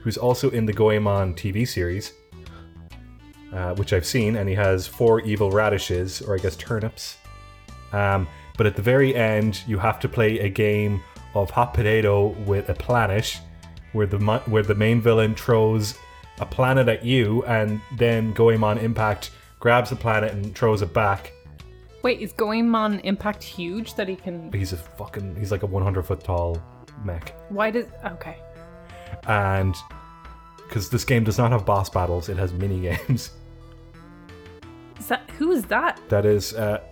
who's 0.00 0.16
also 0.16 0.48
in 0.50 0.64
the 0.64 0.72
Goemon 0.72 1.34
TV 1.34 1.66
series, 1.66 2.12
uh, 3.52 3.74
which 3.74 3.92
I've 3.92 4.06
seen, 4.06 4.36
and 4.36 4.48
he 4.48 4.54
has 4.54 4.86
four 4.86 5.20
evil 5.22 5.50
radishes, 5.50 6.22
or 6.22 6.36
I 6.36 6.38
guess 6.38 6.54
turnips. 6.56 7.16
Um, 7.92 8.28
but 8.56 8.66
at 8.66 8.76
the 8.76 8.82
very 8.82 9.14
end, 9.16 9.62
you 9.66 9.78
have 9.78 9.98
to 10.00 10.08
play 10.08 10.38
a 10.38 10.48
game 10.48 11.02
of 11.34 11.50
hot 11.50 11.74
potato 11.74 12.28
with 12.44 12.68
a 12.68 12.74
planet, 12.74 13.40
where 13.92 14.06
the 14.06 14.18
where 14.46 14.62
the 14.62 14.74
main 14.74 15.00
villain 15.00 15.34
throws 15.34 15.98
a 16.40 16.46
planet 16.46 16.86
at 16.88 17.04
you, 17.04 17.42
and 17.44 17.80
then 17.96 18.32
Goemon 18.34 18.78
Impact 18.78 19.30
grabs 19.60 19.90
the 19.90 19.96
planet 19.96 20.32
and 20.32 20.54
throws 20.54 20.82
it 20.82 20.92
back. 20.92 21.32
Wait, 22.02 22.20
is 22.20 22.32
Goemon 22.32 23.00
Impact 23.00 23.42
huge 23.42 23.94
that 23.94 24.08
he 24.08 24.16
can? 24.16 24.52
He's 24.52 24.72
a 24.72 24.76
fucking 24.76 25.34
he's 25.36 25.50
like 25.50 25.62
a 25.62 25.66
100 25.66 26.02
foot 26.06 26.22
tall 26.22 26.62
mech, 27.04 27.34
Why 27.48 27.70
does? 27.70 27.86
Okay. 28.04 28.36
and 29.26 29.74
because 30.58 30.90
this 30.90 31.04
game 31.04 31.24
does 31.24 31.38
not 31.38 31.50
have 31.50 31.64
boss 31.64 31.88
battles, 31.88 32.28
it 32.28 32.36
has 32.36 32.52
mini 32.52 32.80
games. 33.08 33.30
Is 34.98 35.06
that 35.08 35.28
who 35.38 35.52
is 35.52 35.64
that? 35.66 36.00
That 36.08 36.26
is, 36.26 36.54
uh, 36.54 36.82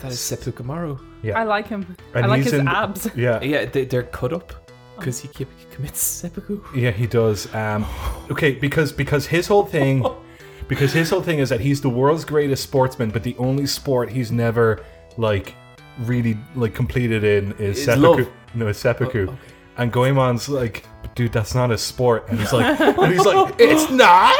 That 0.00 0.12
is 0.12 0.18
Seppukumaru. 0.18 0.98
yeah. 1.22 1.38
I 1.38 1.44
like 1.44 1.68
him. 1.68 1.96
And 2.14 2.24
I 2.26 2.28
like 2.28 2.42
he's 2.42 2.52
his 2.52 2.60
in- 2.60 2.68
abs. 2.68 3.08
Yeah, 3.16 3.40
Yeah, 3.42 3.66
they, 3.66 3.84
they're 3.84 4.02
cut 4.02 4.32
up 4.32 4.52
because 4.98 5.20
he 5.20 5.28
keep, 5.28 5.48
commits 5.70 6.00
seppuku. 6.02 6.60
Yeah, 6.74 6.90
he 6.90 7.06
does. 7.06 7.52
Um, 7.54 7.86
okay, 8.30 8.52
because 8.54 8.92
because 8.92 9.26
his 9.26 9.46
whole 9.46 9.64
thing, 9.66 10.04
because 10.68 10.92
his 10.92 11.10
whole 11.10 11.22
thing 11.22 11.38
is 11.38 11.48
that 11.50 11.60
he's 11.60 11.80
the 11.80 11.88
world's 11.90 12.24
greatest 12.24 12.62
sportsman, 12.62 13.10
but 13.10 13.22
the 13.22 13.36
only 13.38 13.66
sport 13.66 14.10
he's 14.10 14.32
never 14.32 14.84
like 15.16 15.54
really 16.00 16.36
like 16.54 16.74
completed 16.74 17.24
in 17.24 17.52
is 17.52 17.78
Is 17.78 17.84
seppuku. 17.86 18.22
love. 18.24 18.32
No, 18.54 18.68
it's 18.68 18.78
seppuku. 18.78 19.28
Oh. 19.30 19.38
And 19.78 19.92
Goemon's 19.92 20.48
like, 20.48 20.84
dude, 21.14 21.32
that's 21.32 21.54
not 21.54 21.70
a 21.70 21.76
sport. 21.78 22.28
And 22.28 22.38
he's 22.38 22.52
like, 22.52 22.80
and 22.98 23.12
he's 23.12 23.24
like, 23.24 23.54
it's 23.58 23.90
not. 23.90 24.36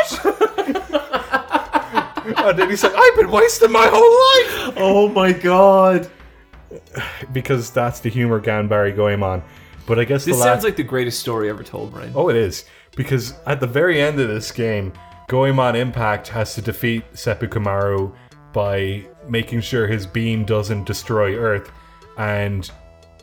and 2.49 2.59
then 2.59 2.68
he's 2.70 2.83
like, 2.83 2.95
I've 2.97 3.16
been 3.16 3.31
wasting 3.31 3.70
my 3.72 3.87
whole 3.91 4.01
life 4.01 4.74
Oh 4.79 5.09
my 5.09 5.33
god. 5.33 6.11
because 7.33 7.70
that's 7.70 8.01
the 8.01 8.09
humor 8.11 8.41
Ganbare 8.41 8.95
Goemon. 8.95 9.43
But 9.87 9.99
I 10.01 10.05
guess 10.05 10.24
This 10.24 10.37
the 10.37 10.43
sounds 10.43 10.57
last. 10.57 10.64
like 10.64 10.77
the 10.77 10.83
greatest 10.83 11.20
story 11.20 11.49
ever 11.49 11.62
told, 11.62 11.93
Brian. 11.93 12.12
Oh, 12.14 12.29
it 12.29 12.37
is. 12.37 12.64
Because 12.97 13.35
at 13.47 13.61
the 13.61 13.66
very 13.66 14.01
end 14.01 14.18
of 14.18 14.29
this 14.29 14.51
game, 14.51 14.93
Goemon 15.29 15.74
Impact 15.74 16.29
has 16.29 16.55
to 16.55 16.62
defeat 16.62 17.05
Seppukumaru 17.12 18.14
by 18.53 19.05
making 19.29 19.61
sure 19.61 19.87
his 19.87 20.07
beam 20.07 20.45
doesn't 20.45 20.85
destroy 20.85 21.37
Earth. 21.37 21.70
And 22.16 22.70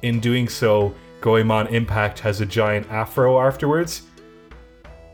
in 0.02 0.20
doing 0.20 0.50
so, 0.50 0.94
Goemon 1.22 1.68
Impact 1.68 2.20
has 2.20 2.42
a 2.42 2.46
giant 2.46 2.90
afro 2.92 3.40
afterwards. 3.40 4.04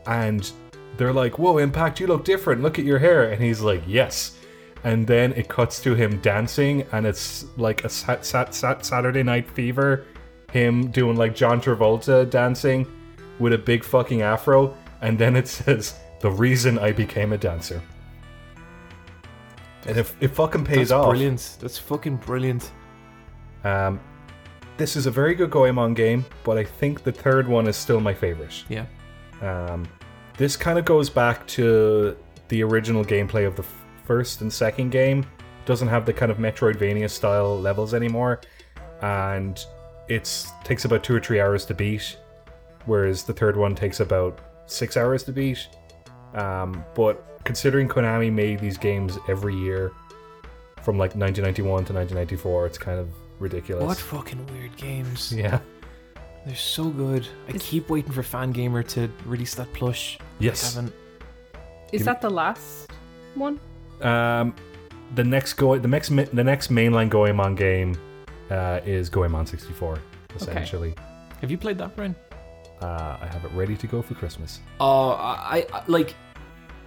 And 0.06 0.50
they're 0.96 1.12
like, 1.12 1.38
Whoa, 1.38 1.58
Impact, 1.58 2.00
you 2.00 2.08
look 2.08 2.24
different. 2.24 2.62
Look 2.62 2.78
at 2.78 2.84
your 2.84 2.98
hair. 2.98 3.30
And 3.30 3.42
he's 3.42 3.60
like, 3.60 3.82
Yes. 3.86 4.36
And 4.82 5.06
then 5.06 5.32
it 5.34 5.48
cuts 5.48 5.80
to 5.82 5.94
him 5.94 6.18
dancing, 6.20 6.86
and 6.92 7.06
it's 7.06 7.44
like 7.58 7.84
a 7.84 7.88
sat- 7.90 8.24
sat- 8.24 8.54
sat- 8.54 8.84
Saturday 8.84 9.22
Night 9.22 9.48
Fever, 9.50 10.06
him 10.52 10.90
doing 10.90 11.16
like 11.16 11.36
John 11.36 11.60
Travolta 11.60 12.28
dancing 12.28 12.86
with 13.38 13.52
a 13.52 13.58
big 13.58 13.84
fucking 13.84 14.22
afro, 14.22 14.74
and 15.02 15.18
then 15.18 15.36
it 15.36 15.48
says, 15.58 15.94
"The 16.20 16.30
reason 16.30 16.78
I 16.78 16.92
became 16.92 17.32
a 17.32 17.38
dancer." 17.38 17.82
And 19.86 19.96
if 19.96 20.14
it 20.20 20.28
fucking 20.28 20.64
pays 20.64 20.88
That's 20.88 20.92
off, 20.92 21.08
brilliant. 21.10 21.56
That's 21.60 21.78
fucking 21.78 22.16
brilliant. 22.16 22.70
um, 23.64 24.00
this 24.76 24.96
is 24.96 25.06
a 25.06 25.10
very 25.10 25.34
good 25.34 25.50
Goemon 25.50 25.94
game, 25.94 26.24
but 26.44 26.56
I 26.56 26.64
think 26.64 27.02
the 27.02 27.12
third 27.12 27.46
one 27.46 27.66
is 27.66 27.76
still 27.76 28.00
my 28.00 28.14
favorite. 28.14 28.64
Yeah. 28.68 28.86
Um, 29.42 29.86
this 30.36 30.56
kind 30.56 30.78
of 30.78 30.84
goes 30.86 31.10
back 31.10 31.46
to 31.48 32.16
the 32.48 32.62
original 32.62 33.04
gameplay 33.04 33.46
of 33.46 33.56
the 33.56 33.62
f- 33.62 33.84
first 34.04 34.40
and 34.40 34.50
second 34.52 34.90
game. 34.90 35.26
Doesn't 35.66 35.88
have 35.88 36.06
the 36.06 36.12
kind 36.12 36.32
of 36.32 36.38
Metroidvania 36.38 37.10
style 37.10 37.60
levels 37.60 37.92
anymore, 37.92 38.40
and 39.02 39.62
it 40.08 40.46
takes 40.64 40.84
about 40.84 41.04
two 41.04 41.14
or 41.14 41.20
three 41.20 41.40
hours 41.40 41.64
to 41.66 41.74
beat, 41.74 42.18
whereas 42.86 43.22
the 43.22 43.34
third 43.34 43.56
one 43.56 43.74
takes 43.74 44.00
about 44.00 44.40
six 44.66 44.96
hours 44.96 45.22
to 45.24 45.32
beat. 45.32 45.68
Um, 46.34 46.84
but 46.94 47.42
considering 47.44 47.88
Konami 47.88 48.32
made 48.32 48.60
these 48.60 48.78
games 48.78 49.18
every 49.28 49.54
year 49.56 49.92
from 50.82 50.96
like 50.96 51.14
1991 51.16 51.84
to 51.86 51.92
1994, 51.92 52.66
it's 52.66 52.78
kind 52.78 52.98
of 52.98 53.08
ridiculous. 53.38 53.84
What 53.84 53.98
fucking 53.98 54.46
weird 54.48 54.76
games. 54.76 55.32
Yeah. 55.36 55.60
They're 56.46 56.56
so 56.56 56.88
good. 56.88 57.28
I 57.48 57.52
keep 57.52 57.90
waiting 57.90 58.12
for 58.12 58.22
Fangamer 58.22 58.86
to 58.88 59.10
release 59.26 59.54
that 59.56 59.70
plush. 59.74 60.18
Yes. 60.38 60.74
Haven't. 60.74 60.94
Is 61.92 62.06
that 62.06 62.22
the 62.22 62.30
last 62.30 62.90
one? 63.34 63.60
Um, 64.00 64.54
the 65.14 65.22
next 65.24 65.54
go 65.54 65.76
the 65.78 65.86
next 65.88 66.10
mi- 66.10 66.24
the 66.32 66.42
next 66.42 66.70
mainline 66.70 67.10
Goemon 67.10 67.54
game 67.56 67.94
uh, 68.50 68.80
is 68.86 69.10
Goemon 69.10 69.44
64. 69.44 69.98
Essentially, 70.36 70.94
Have 71.42 71.50
you 71.50 71.58
played 71.58 71.76
that, 71.78 71.94
Brian? 71.94 72.14
Uh, 72.80 73.16
I 73.20 73.26
have 73.26 73.44
it 73.44 73.50
ready 73.52 73.76
to 73.76 73.86
go 73.86 74.02
for 74.02 74.14
Christmas. 74.14 74.60
Oh, 74.80 75.10
I, 75.10 75.66
I 75.72 75.82
like. 75.86 76.14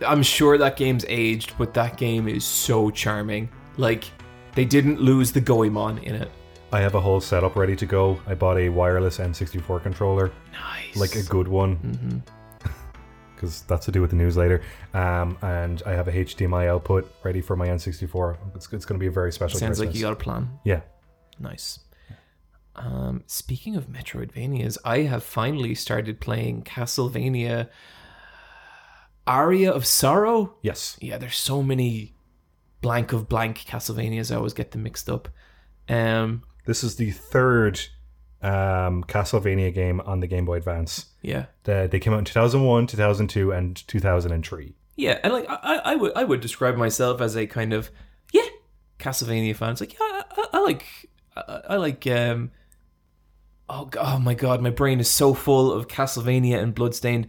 I'm 0.05 0.23
sure 0.23 0.57
that 0.57 0.75
game's 0.75 1.05
aged, 1.07 1.53
but 1.57 1.73
that 1.75 1.97
game 1.97 2.27
is 2.27 2.43
so 2.43 2.89
charming. 2.89 3.47
Like, 3.77 4.05
they 4.53 4.65
didn't 4.65 4.99
lose 4.99 5.31
the 5.31 5.39
Goemon 5.41 5.99
in 5.99 6.15
it. 6.15 6.29
I 6.71 6.79
have 6.81 6.95
a 6.95 6.99
whole 6.99 7.21
setup 7.21 7.55
ready 7.55 7.75
to 7.75 7.85
go. 7.85 8.19
I 8.25 8.33
bought 8.33 8.57
a 8.57 8.67
wireless 8.69 9.19
N64 9.19 9.83
controller, 9.83 10.31
Nice. 10.51 10.95
like 10.97 11.15
a 11.15 11.21
good 11.29 11.47
one, 11.47 12.23
because 13.35 13.61
that's 13.63 13.85
to 13.85 13.91
do 13.91 14.01
with 14.01 14.09
the 14.09 14.15
news 14.15 14.35
later. 14.35 14.61
Um, 14.95 15.37
and 15.43 15.83
I 15.85 15.91
have 15.91 16.07
a 16.07 16.11
HDMI 16.11 16.67
output 16.67 17.13
ready 17.23 17.41
for 17.41 17.55
my 17.55 17.67
N64. 17.67 18.37
It's, 18.55 18.73
it's 18.73 18.85
going 18.85 18.97
to 18.99 19.03
be 19.03 19.07
a 19.07 19.11
very 19.11 19.31
special. 19.31 19.59
Sounds 19.59 19.79
like 19.79 19.93
you 19.93 20.01
got 20.01 20.13
a 20.13 20.17
plan. 20.17 20.49
yeah. 20.65 20.81
Nice. 21.39 21.79
Um, 22.75 23.23
speaking 23.27 23.75
of 23.75 23.87
Metroidvanias, 23.87 24.77
I 24.83 24.99
have 25.01 25.23
finally 25.23 25.75
started 25.75 26.19
playing 26.19 26.63
Castlevania 26.63 27.69
Aria 29.25 29.71
of 29.71 29.85
Sorrow. 29.85 30.55
Yes. 30.61 30.97
Yeah, 31.01 31.17
there's 31.17 31.37
so 31.37 31.63
many 31.63 32.13
blank 32.81 33.13
of 33.13 33.29
blank 33.29 33.59
Castlevanias. 33.65 34.31
I 34.31 34.35
always 34.37 34.53
get 34.53 34.71
them 34.71 34.83
mixed 34.83 35.09
up. 35.09 35.29
Um, 35.87 36.43
This 36.65 36.83
is 36.83 36.95
the 36.97 37.11
third 37.11 37.79
um, 38.41 39.03
Castlevania 39.05 39.73
game 39.73 40.01
on 40.01 40.19
the 40.19 40.27
Game 40.27 40.45
Boy 40.45 40.57
Advance. 40.57 41.05
yeah, 41.21 41.45
The, 41.63 41.87
they 41.89 41.99
came 41.99 42.13
out 42.13 42.19
in 42.19 42.25
2001, 42.25 42.87
2002, 42.87 43.51
and 43.51 43.87
2003. 43.87 44.75
yeah, 44.97 45.19
and 45.23 45.31
like 45.31 45.45
I, 45.49 45.77
I 45.85 45.95
would 45.95 46.11
I 46.15 46.23
would 46.23 46.41
describe 46.41 46.75
myself 46.75 47.21
as 47.21 47.37
a 47.37 47.47
kind 47.47 47.71
of 47.73 47.89
yeah 48.33 48.41
Castlevania 48.99 49.55
fan. 49.55 49.71
It's 49.71 49.81
like 49.81 49.93
yeah, 49.93 49.99
I, 50.01 50.23
I, 50.37 50.45
I 50.53 50.59
like 50.59 50.85
I, 51.37 51.61
I 51.69 51.75
like 51.77 52.05
um. 52.07 52.51
Oh, 53.75 53.89
oh 53.99 54.19
my 54.19 54.35
god, 54.35 54.61
my 54.61 54.69
brain 54.69 54.99
is 54.99 55.09
so 55.09 55.33
full 55.33 55.71
of 55.71 55.87
Castlevania 55.87 56.61
and 56.61 56.75
Bloodstained. 56.75 57.25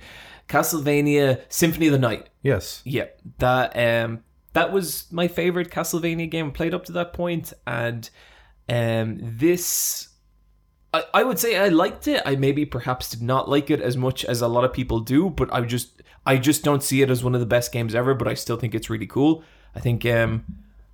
Castlevania 0.47 1.41
Symphony 1.49 1.87
of 1.87 1.93
the 1.93 1.99
Night. 1.99 2.29
Yes. 2.43 2.83
Yeah, 2.85 3.07
that 3.39 3.75
um 3.77 4.23
that 4.53 4.71
was 4.71 5.11
my 5.11 5.27
favorite 5.27 5.71
Castlevania 5.71 6.31
game 6.31 6.53
played 6.53 6.75
up 6.75 6.85
to 6.85 6.93
that 6.93 7.15
point, 7.15 7.55
and 7.67 8.11
um 8.69 9.19
this 9.23 10.11
I, 10.93 11.05
I 11.15 11.23
would 11.23 11.39
say 11.39 11.57
I 11.57 11.69
liked 11.69 12.09
it. 12.09 12.23
I 12.27 12.37
maybe 12.37 12.67
perhaps 12.67 13.09
did 13.09 13.23
not 13.23 13.49
like 13.49 13.71
it 13.71 13.81
as 13.81 13.97
much 13.97 14.23
as 14.27 14.43
a 14.43 14.49
lot 14.49 14.65
of 14.65 14.73
people 14.75 15.01
do, 15.01 15.31
but 15.31 15.51
I 15.51 15.63
just 15.63 16.03
I 16.27 16.37
just 16.37 16.63
don't 16.63 16.83
see 16.83 17.01
it 17.01 17.09
as 17.09 17.25
one 17.25 17.35
of 17.35 17.41
the 17.41 17.47
best 17.47 17.73
games 17.73 17.95
ever. 17.95 18.13
But 18.13 18.29
I 18.29 18.35
still 18.35 18.59
think 18.59 18.75
it's 18.75 18.91
really 18.91 19.07
cool. 19.07 19.43
I 19.75 19.81
think 19.81 20.05
um 20.05 20.45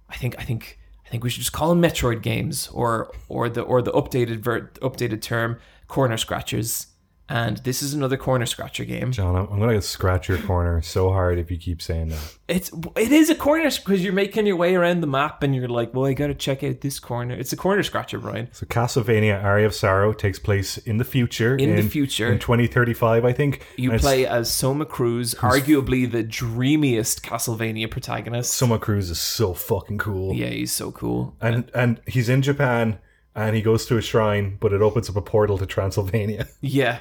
I 0.08 0.14
think 0.14 0.36
I 0.38 0.44
think 0.44 0.78
I 1.10 1.12
think 1.12 1.24
we 1.24 1.30
should 1.30 1.40
just 1.40 1.52
call 1.52 1.70
them 1.70 1.82
Metroid 1.82 2.22
games 2.22 2.68
or 2.68 3.10
or 3.28 3.48
the 3.48 3.62
or 3.62 3.82
the 3.82 3.90
updated 3.90 4.38
ver- 4.38 4.70
updated 4.80 5.20
term 5.20 5.58
corner 5.88 6.16
scratchers. 6.16 6.86
And 7.30 7.58
this 7.58 7.80
is 7.80 7.94
another 7.94 8.16
corner 8.16 8.44
scratcher 8.44 8.84
game. 8.84 9.12
John, 9.12 9.36
I'm, 9.36 9.60
to 9.60 9.80
scratch 9.80 10.28
your 10.28 10.38
corner 10.38 10.82
so 10.82 11.10
hard 11.10 11.38
if 11.38 11.48
you 11.48 11.58
keep 11.58 11.80
saying 11.80 12.08
that. 12.08 12.36
It's 12.48 12.72
it 12.96 13.12
is 13.12 13.30
a 13.30 13.36
corner 13.36 13.70
because 13.70 14.02
you're 14.02 14.12
making 14.12 14.46
your 14.46 14.56
way 14.56 14.74
around 14.74 15.00
the 15.00 15.06
map 15.06 15.44
and 15.44 15.54
you're 15.54 15.68
like, 15.68 15.94
well, 15.94 16.06
I 16.06 16.12
got 16.12 16.26
to 16.26 16.34
check 16.34 16.64
out 16.64 16.80
this 16.80 16.98
corner. 16.98 17.34
It's 17.34 17.52
a 17.52 17.56
corner 17.56 17.84
scratcher, 17.84 18.18
Brian. 18.18 18.48
So 18.50 18.66
Castlevania 18.66 19.42
Aria 19.42 19.66
of 19.66 19.74
Sorrow 19.76 20.12
takes 20.12 20.40
place 20.40 20.76
in 20.78 20.96
the 20.96 21.04
future. 21.04 21.56
In 21.56 21.76
the 21.76 21.82
future. 21.82 22.32
In 22.32 22.40
2035, 22.40 23.24
I 23.24 23.32
think. 23.32 23.64
You 23.76 23.96
play 23.98 24.26
as 24.26 24.52
Soma 24.52 24.84
Cruz, 24.84 25.36
arguably 25.36 26.10
the 26.10 26.24
dreamiest 26.24 27.22
Castlevania 27.22 27.88
protagonist. 27.88 28.52
Soma 28.52 28.80
Cruz 28.80 29.08
is 29.08 29.20
so 29.20 29.54
fucking 29.54 29.98
cool. 29.98 30.34
yeah, 30.34 30.48
he's 30.48 30.72
so 30.72 30.90
cool. 30.90 31.36
And 31.40 31.70
and 31.76 32.00
he's 32.08 32.28
in 32.28 32.42
Japan 32.42 32.98
and 33.36 33.54
he 33.54 33.62
goes 33.62 33.86
to 33.86 33.96
a 33.96 34.02
shrine, 34.02 34.56
but 34.58 34.72
it 34.72 34.82
opens 34.82 35.08
up 35.08 35.16
a 35.16 35.22
portal 35.22 35.58
to 35.58 35.66
Transylvania. 35.66 36.48
Yeah. 36.60 37.00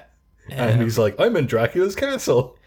And 0.52 0.82
he's 0.82 0.98
um, 0.98 1.04
like, 1.04 1.16
I'm 1.20 1.36
in 1.36 1.46
Dracula's 1.46 1.96
castle. 1.96 2.58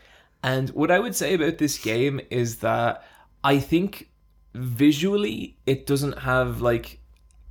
And 0.43 0.71
what 0.71 0.91
I 0.91 0.99
would 0.99 1.15
say 1.15 1.35
about 1.35 1.59
this 1.59 1.79
game 1.79 2.21
is 2.31 2.57
that 2.57 3.05
I 3.45 3.59
think 3.59 4.11
visually 4.55 5.57
it 5.67 5.87
doesn't 5.87 6.19
have 6.19 6.61
like 6.61 6.99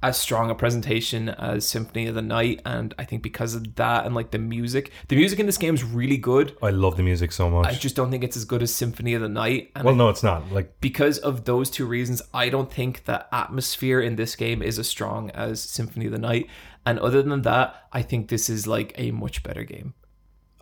as 0.03 0.19
strong 0.19 0.49
a 0.49 0.55
presentation 0.55 1.29
as 1.29 1.67
Symphony 1.67 2.07
of 2.07 2.15
the 2.15 2.21
Night, 2.21 2.61
and 2.65 2.93
I 2.97 3.05
think 3.05 3.21
because 3.21 3.53
of 3.53 3.75
that 3.75 4.05
and 4.05 4.15
like 4.15 4.32
the 4.32 4.39
music, 4.39 4.91
the 5.09 5.15
music 5.15 5.39
in 5.39 5.45
this 5.45 5.59
game 5.59 5.75
is 5.75 5.84
really 5.84 6.17
good. 6.17 6.57
I 6.61 6.71
love 6.71 6.97
the 6.97 7.03
music 7.03 7.32
so 7.32 7.49
much. 7.49 7.67
I 7.67 7.73
just 7.73 7.95
don't 7.95 8.09
think 8.09 8.23
it's 8.23 8.36
as 8.36 8.45
good 8.45 8.63
as 8.63 8.73
Symphony 8.73 9.13
of 9.13 9.21
the 9.21 9.29
Night. 9.29 9.71
And 9.75 9.86
well, 9.86 9.95
no, 9.95 10.09
it's 10.09 10.23
not. 10.23 10.51
Like, 10.51 10.82
because 10.82 11.19
of 11.19 11.45
those 11.45 11.69
two 11.69 11.86
reasons, 11.86 12.21
I 12.34 12.49
don't 12.49 12.71
think 12.71 13.05
the 13.05 13.27
atmosphere 13.34 14.01
in 14.01 14.15
this 14.15 14.36
game 14.36 14.63
is 14.63 14.79
as 14.79 14.88
strong 14.88 15.29
as 15.32 15.61
Symphony 15.61 16.07
of 16.07 16.13
the 16.13 16.19
Night. 16.19 16.47
And 16.84 16.97
other 16.97 17.21
than 17.21 17.43
that, 17.43 17.88
I 17.93 18.01
think 18.01 18.29
this 18.29 18.49
is 18.49 18.65
like 18.65 18.93
a 18.97 19.11
much 19.11 19.43
better 19.43 19.63
game. 19.63 19.93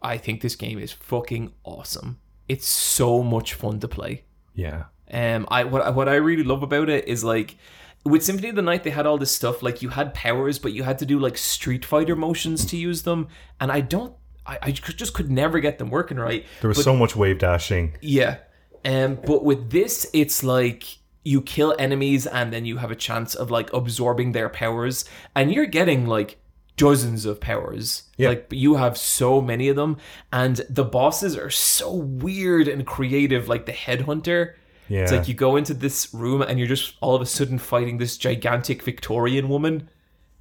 I 0.02 0.18
think 0.18 0.42
this 0.42 0.56
game 0.56 0.80
is 0.80 0.92
fucking 0.92 1.54
awesome. 1.64 2.20
It's 2.48 2.68
so 2.68 3.22
much 3.24 3.54
fun 3.54 3.80
to 3.80 3.88
play. 3.88 4.24
yeah. 4.54 4.86
Um, 5.12 5.48
I 5.50 5.64
what 5.64 5.96
what 5.96 6.08
I 6.08 6.16
really 6.16 6.44
love 6.44 6.62
about 6.62 6.88
it 6.88 7.08
is 7.08 7.24
like 7.24 7.58
with 8.06 8.24
Symphony 8.24 8.50
of 8.50 8.56
the 8.56 8.62
Night 8.62 8.84
they 8.84 8.92
had 8.92 9.08
all 9.08 9.18
this 9.18 9.32
stuff 9.32 9.64
like 9.64 9.82
you 9.82 9.90
had 9.90 10.14
powers, 10.14 10.60
but 10.60 10.72
you 10.72 10.84
had 10.84 11.00
to 11.00 11.06
do 11.06 11.18
like 11.18 11.36
Street 11.36 11.84
Fighter 11.84 12.16
motions 12.16 12.64
to 12.66 12.78
use 12.78 13.02
them, 13.02 13.28
and 13.60 13.72
I 13.72 13.82
don't. 13.82 14.14
I, 14.46 14.60
I 14.62 14.72
just 14.72 15.16
could 15.16 15.32
never 15.32 15.60
get 15.60 15.80
them 15.80 15.90
working 15.90 16.18
right. 16.18 16.46
There 16.62 16.68
was 16.68 16.84
so 16.84 16.96
much 16.96 17.16
wave 17.16 17.40
dashing. 17.40 17.98
Yeah. 18.02 18.38
Um, 18.86 19.20
but 19.26 19.44
with 19.44 19.72
this, 19.72 20.08
it's 20.14 20.44
like 20.44 20.84
you 21.24 21.42
kill 21.42 21.76
enemies 21.78 22.26
and 22.26 22.54
then 22.54 22.66
you 22.66 22.78
have 22.78 22.92
a 22.92 22.96
chance 22.96 23.36
of 23.36 23.52
like 23.52 23.74
absorbing 23.74 24.32
their 24.32 24.50
powers, 24.50 25.06
and 25.36 25.52
you're 25.52 25.66
getting 25.66 26.06
like 26.06 26.38
dozens 26.80 27.26
of 27.26 27.40
powers. 27.40 28.04
Yeah. 28.18 28.30
Like 28.30 28.48
you 28.52 28.76
have 28.76 28.98
so 28.98 29.42
many 29.42 29.68
of 29.68 29.76
them, 29.76 29.98
and 30.32 30.62
the 30.70 30.86
bosses 30.86 31.38
are 31.38 31.50
so 31.50 31.94
weird 31.94 32.68
and 32.68 32.86
creative. 32.86 33.48
Like 33.48 33.66
the 33.66 33.74
headhunter. 33.74 34.54
Yeah. 34.88 35.02
It's 35.04 35.12
like 35.12 35.28
you 35.28 35.36
go 35.36 35.56
into 35.56 35.76
this 35.76 36.12
room 36.14 36.42
and 36.42 36.58
you're 36.58 36.68
just 36.68 36.96
all 37.00 37.14
of 37.14 37.22
a 37.22 37.26
sudden 37.26 37.60
fighting 37.60 38.00
this 38.00 38.18
gigantic 38.18 38.82
Victorian 38.82 39.48
woman. 39.48 39.90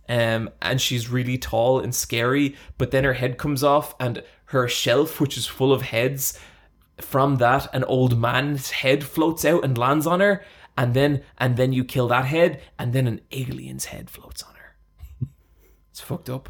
Um, 0.09 0.49
and 0.63 0.81
she's 0.81 1.11
really 1.11 1.37
tall 1.37 1.81
and 1.81 1.95
scary, 1.95 2.57
but 2.79 2.91
then 2.93 3.05
her 3.05 3.13
head 3.13 3.37
comes 3.37 3.63
off 3.63 3.95
and 4.01 4.23
her 4.47 4.67
shelf, 4.67 5.21
which 5.21 5.37
is 5.37 5.47
full 5.47 5.71
of 5.71 5.83
heads, 5.83 6.39
from 6.99 7.37
that 7.37 7.73
an 7.75 7.85
old 7.85 8.19
man's 8.19 8.71
head 8.71 9.05
floats 9.05 9.45
out 9.45 9.65
and 9.65 9.77
lands 9.77 10.07
on 10.07 10.21
her, 10.21 10.43
and 10.79 10.95
then 10.95 11.23
and 11.37 11.59
then 11.59 11.75
you 11.75 11.85
kill 11.85 12.09
that 12.09 12.25
head, 12.25 12.63
and 12.79 12.95
then 12.95 13.07
an 13.07 13.21
alien's 13.33 13.87
head 13.87 14.09
floats 14.09 14.43
on 14.43 14.55
her. 14.55 14.58
It's 15.99 16.07
fucked 16.07 16.31
up. 16.31 16.49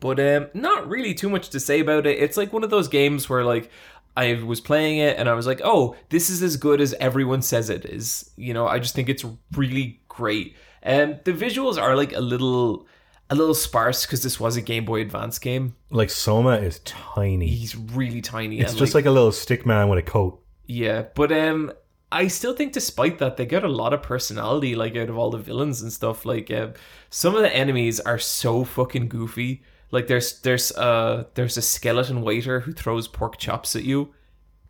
But 0.00 0.18
um, 0.18 0.48
not 0.54 0.88
really 0.88 1.12
too 1.12 1.28
much 1.28 1.50
to 1.50 1.60
say 1.60 1.80
about 1.80 2.06
it. 2.06 2.18
It's 2.18 2.38
like 2.38 2.50
one 2.50 2.64
of 2.64 2.70
those 2.70 2.88
games 2.88 3.28
where 3.28 3.44
like 3.44 3.70
I 4.16 4.42
was 4.42 4.60
playing 4.60 4.98
it 4.98 5.18
and 5.18 5.28
I 5.28 5.34
was 5.34 5.46
like, 5.46 5.60
oh, 5.62 5.96
this 6.08 6.30
is 6.30 6.42
as 6.42 6.56
good 6.56 6.80
as 6.80 6.94
everyone 6.94 7.42
says 7.42 7.68
it 7.68 7.84
is. 7.84 8.30
You 8.36 8.54
know, 8.54 8.66
I 8.66 8.78
just 8.78 8.94
think 8.94 9.10
it's 9.10 9.24
really 9.54 10.00
great. 10.08 10.56
Um, 10.82 11.16
the 11.24 11.32
visuals 11.32 11.76
are 11.76 11.94
like 11.94 12.14
a 12.14 12.20
little, 12.20 12.86
a 13.28 13.34
little 13.34 13.54
sparse 13.54 14.06
because 14.06 14.22
this 14.22 14.40
was 14.40 14.56
a 14.56 14.62
Game 14.62 14.86
Boy 14.86 15.02
Advance 15.02 15.38
game. 15.38 15.76
Like, 15.90 16.08
Soma 16.08 16.56
is 16.56 16.78
tiny. 16.80 17.48
He's 17.48 17.76
really 17.76 18.22
tiny. 18.22 18.60
It's 18.60 18.70
and, 18.70 18.78
just 18.78 18.94
like, 18.94 19.04
a 19.04 19.10
little 19.10 19.32
stick 19.32 19.66
man 19.66 19.90
with 19.90 19.98
a 19.98 20.02
coat. 20.02 20.42
yeah, 20.66 21.02
but 21.14 21.30
um, 21.30 21.70
I 22.12 22.26
still 22.26 22.54
think 22.54 22.72
despite 22.72 23.18
that 23.18 23.36
they 23.36 23.46
get 23.46 23.62
a 23.62 23.68
lot 23.68 23.92
of 23.92 24.02
personality 24.02 24.74
like 24.74 24.96
out 24.96 25.08
of 25.08 25.16
all 25.16 25.30
the 25.30 25.38
villains 25.38 25.80
and 25.80 25.92
stuff. 25.92 26.24
Like 26.24 26.50
um, 26.50 26.74
some 27.10 27.34
of 27.34 27.42
the 27.42 27.54
enemies 27.54 28.00
are 28.00 28.18
so 28.18 28.64
fucking 28.64 29.08
goofy. 29.08 29.62
Like 29.90 30.06
there's 30.06 30.40
there's 30.40 30.72
uh 30.72 31.24
there's 31.34 31.56
a 31.56 31.62
skeleton 31.62 32.22
waiter 32.22 32.60
who 32.60 32.72
throws 32.72 33.08
pork 33.08 33.36
chops 33.38 33.74
at 33.74 33.84
you. 33.84 34.14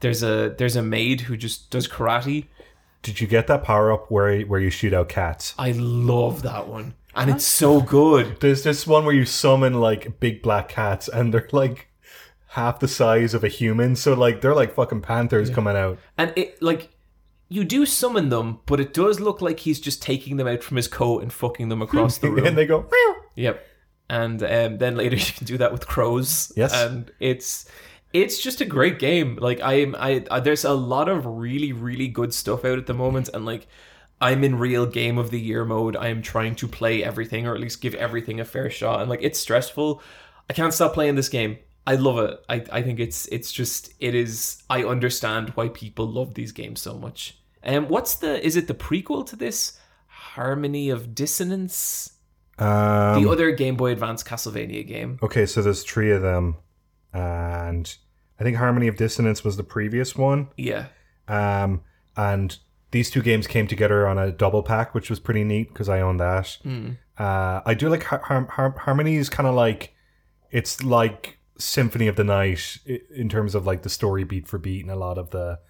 There's 0.01 0.23
a 0.23 0.55
there's 0.57 0.77
a 0.77 0.83
maid 0.83 1.23
who 1.23 1.37
just 1.37 1.71
does 1.71 1.87
karate. 1.87 2.47
Did 3.03 3.21
you 3.21 3.27
get 3.27 3.47
that 3.47 3.63
power 3.63 3.93
up 3.93 4.11
where 4.11 4.41
where 4.43 4.61
you 4.61 4.71
shoot 4.71 4.95
out 4.95 5.09
cats? 5.11 5.55
I 5.59 5.73
love 5.73 6.43
that 6.43 6.69
one, 6.69 6.95
and 7.15 7.31
it's 7.31 7.45
so 7.45 7.81
good. 7.81 8.41
There's 8.41 8.63
this 8.63 8.87
one 8.87 9.05
where 9.05 9.15
you 9.15 9.27
summon 9.27 9.75
like 9.75 10.19
big 10.21 10.43
black 10.43 10.71
cats 10.71 11.09
and 11.09 11.35
they're 11.35 11.49
like 11.53 11.89
half 12.49 12.81
the 12.81 12.89
size 12.89 13.35
of 13.35 13.45
a 13.45 13.49
human. 13.49 13.97
So 13.97 14.15
like 14.15 14.41
they're 14.41 14.55
like 14.55 14.75
fucking 14.75 15.03
panthers 15.03 15.51
coming 15.51 15.77
out. 15.77 15.99
And 16.17 16.33
it 16.37 16.61
like 16.63 16.91
you 17.51 17.65
do 17.65 17.85
summon 17.85 18.29
them, 18.29 18.61
but 18.65 18.81
it 18.81 18.95
does 18.95 19.19
look 19.21 19.43
like 19.43 19.61
he's 19.61 19.81
just 19.81 20.01
taking 20.01 20.37
them 20.37 20.47
out 20.47 20.63
from 20.63 20.77
his 20.77 20.89
coat 20.89 21.23
and 21.23 21.33
fucking 21.33 21.69
them 21.69 21.83
across 21.83 22.17
the 22.19 22.31
room. 22.31 22.47
and 22.47 22.57
they 22.57 22.65
go 22.65 22.83
"Meow." 22.91 23.17
Yep. 23.35 23.67
And 24.09 24.43
um, 24.43 24.79
then 24.79 24.97
later 24.97 25.17
you 25.19 25.33
can 25.33 25.47
do 25.47 25.59
that 25.59 25.73
with 25.73 25.87
crows. 25.87 26.53
Yes. 26.57 26.73
And 26.73 27.11
it's 27.21 27.69
it's 28.13 28.41
just 28.41 28.61
a 28.61 28.65
great 28.65 28.99
game. 29.01 29.37
Like 29.37 29.61
I'm 29.61 29.95
I, 29.99 30.25
I 30.31 30.41
there's 30.41 30.65
a 30.65 30.73
lot 30.73 31.09
of 31.09 31.27
really 31.27 31.73
really 31.73 32.09
good 32.09 32.33
stuff 32.33 32.65
out 32.65 32.79
at 32.79 32.87
the 32.87 32.95
moment 32.95 33.29
and 33.35 33.45
like 33.45 33.67
I'm 34.21 34.45
in 34.45 34.57
real 34.59 34.87
game 34.87 35.19
of 35.19 35.31
the 35.31 35.41
year 35.41 35.65
mode. 35.65 35.97
I 35.97 36.09
am 36.09 36.23
trying 36.23 36.55
to 36.57 36.69
play 36.69 37.03
everything 37.03 37.47
or 37.47 37.55
at 37.55 37.61
least 37.61 37.81
give 37.81 37.95
everything 37.95 38.39
a 38.39 38.45
fair 38.45 38.71
shot 38.71 39.01
and 39.01 39.11
like 39.11 39.23
it's 39.23 39.41
stressful. 39.41 40.01
I 40.49 40.53
can't 40.53 40.75
stop 40.75 40.95
playing 40.95 41.17
this 41.17 41.29
game. 41.29 41.59
I 41.87 41.97
love 41.97 42.19
it. 42.19 42.45
I, 42.49 42.65
I 42.71 42.83
think 42.83 43.01
it's 43.01 43.27
it's 43.27 43.51
just 43.51 43.93
it 43.99 44.15
is 44.15 44.63
I 44.71 44.85
understand 44.85 45.51
why 45.51 45.69
people 45.69 46.07
love 46.07 46.35
these 46.35 46.53
games 46.53 46.81
so 46.81 46.95
much. 46.95 47.40
And 47.63 47.89
what's 47.91 48.17
the 48.17 48.45
is 48.45 48.57
it 48.57 48.69
the 48.69 48.75
prequel 48.75 49.27
to 49.27 49.37
this? 49.37 49.79
Harmony 50.07 50.91
of 50.91 51.15
Dissonance? 51.15 52.13
Um, 52.59 53.23
the 53.23 53.31
other 53.31 53.51
Game 53.53 53.77
Boy 53.77 53.93
Advance 53.93 54.23
Castlevania 54.23 54.87
game. 54.87 55.19
okay, 55.23 55.47
so 55.47 55.63
there's 55.63 55.83
three 55.83 56.11
of 56.11 56.21
them, 56.23 56.57
and 57.13 57.97
I 58.39 58.45
think 58.45 58.57
Harmony 58.57 58.87
of 58.89 58.97
Dissonance 58.97 59.43
was 59.45 59.57
the 59.57 59.63
previous 59.65 60.15
one. 60.17 60.49
Yeah. 60.57 60.87
Um, 61.29 61.83
and 62.17 62.59
these 62.91 63.11
two 63.11 63.23
games 63.23 63.47
came 63.47 63.67
together 63.67 64.07
on 64.07 64.19
a 64.19 64.31
double 64.33 64.63
pack, 64.63 64.95
which 64.95 65.09
was 65.09 65.21
pretty 65.21 65.45
neat 65.45 65.69
because 65.69 65.89
I 65.89 66.01
own 66.01 66.17
that. 66.19 66.59
Uh, 67.19 67.61
I 67.65 67.75
do 67.75 67.89
like 67.89 68.03
Har- 68.05 68.23
Har- 68.25 68.47
Har- 68.51 68.79
Harmony 68.79 69.17
is 69.17 69.29
kind 69.31 69.47
of 69.49 69.55
like 69.55 69.95
it's 70.51 70.83
like 70.83 71.39
Symphony 71.59 72.09
of 72.09 72.17
the 72.17 72.25
Night 72.25 72.79
in 73.15 73.29
terms 73.29 73.55
of 73.55 73.67
like 73.67 73.83
the 73.83 73.91
story 73.91 74.25
beat 74.25 74.47
for 74.49 74.59
beat, 74.59 74.83
and 74.83 74.91
a 74.91 74.97
lot 74.97 75.19
of 75.19 75.31
the 75.31 75.61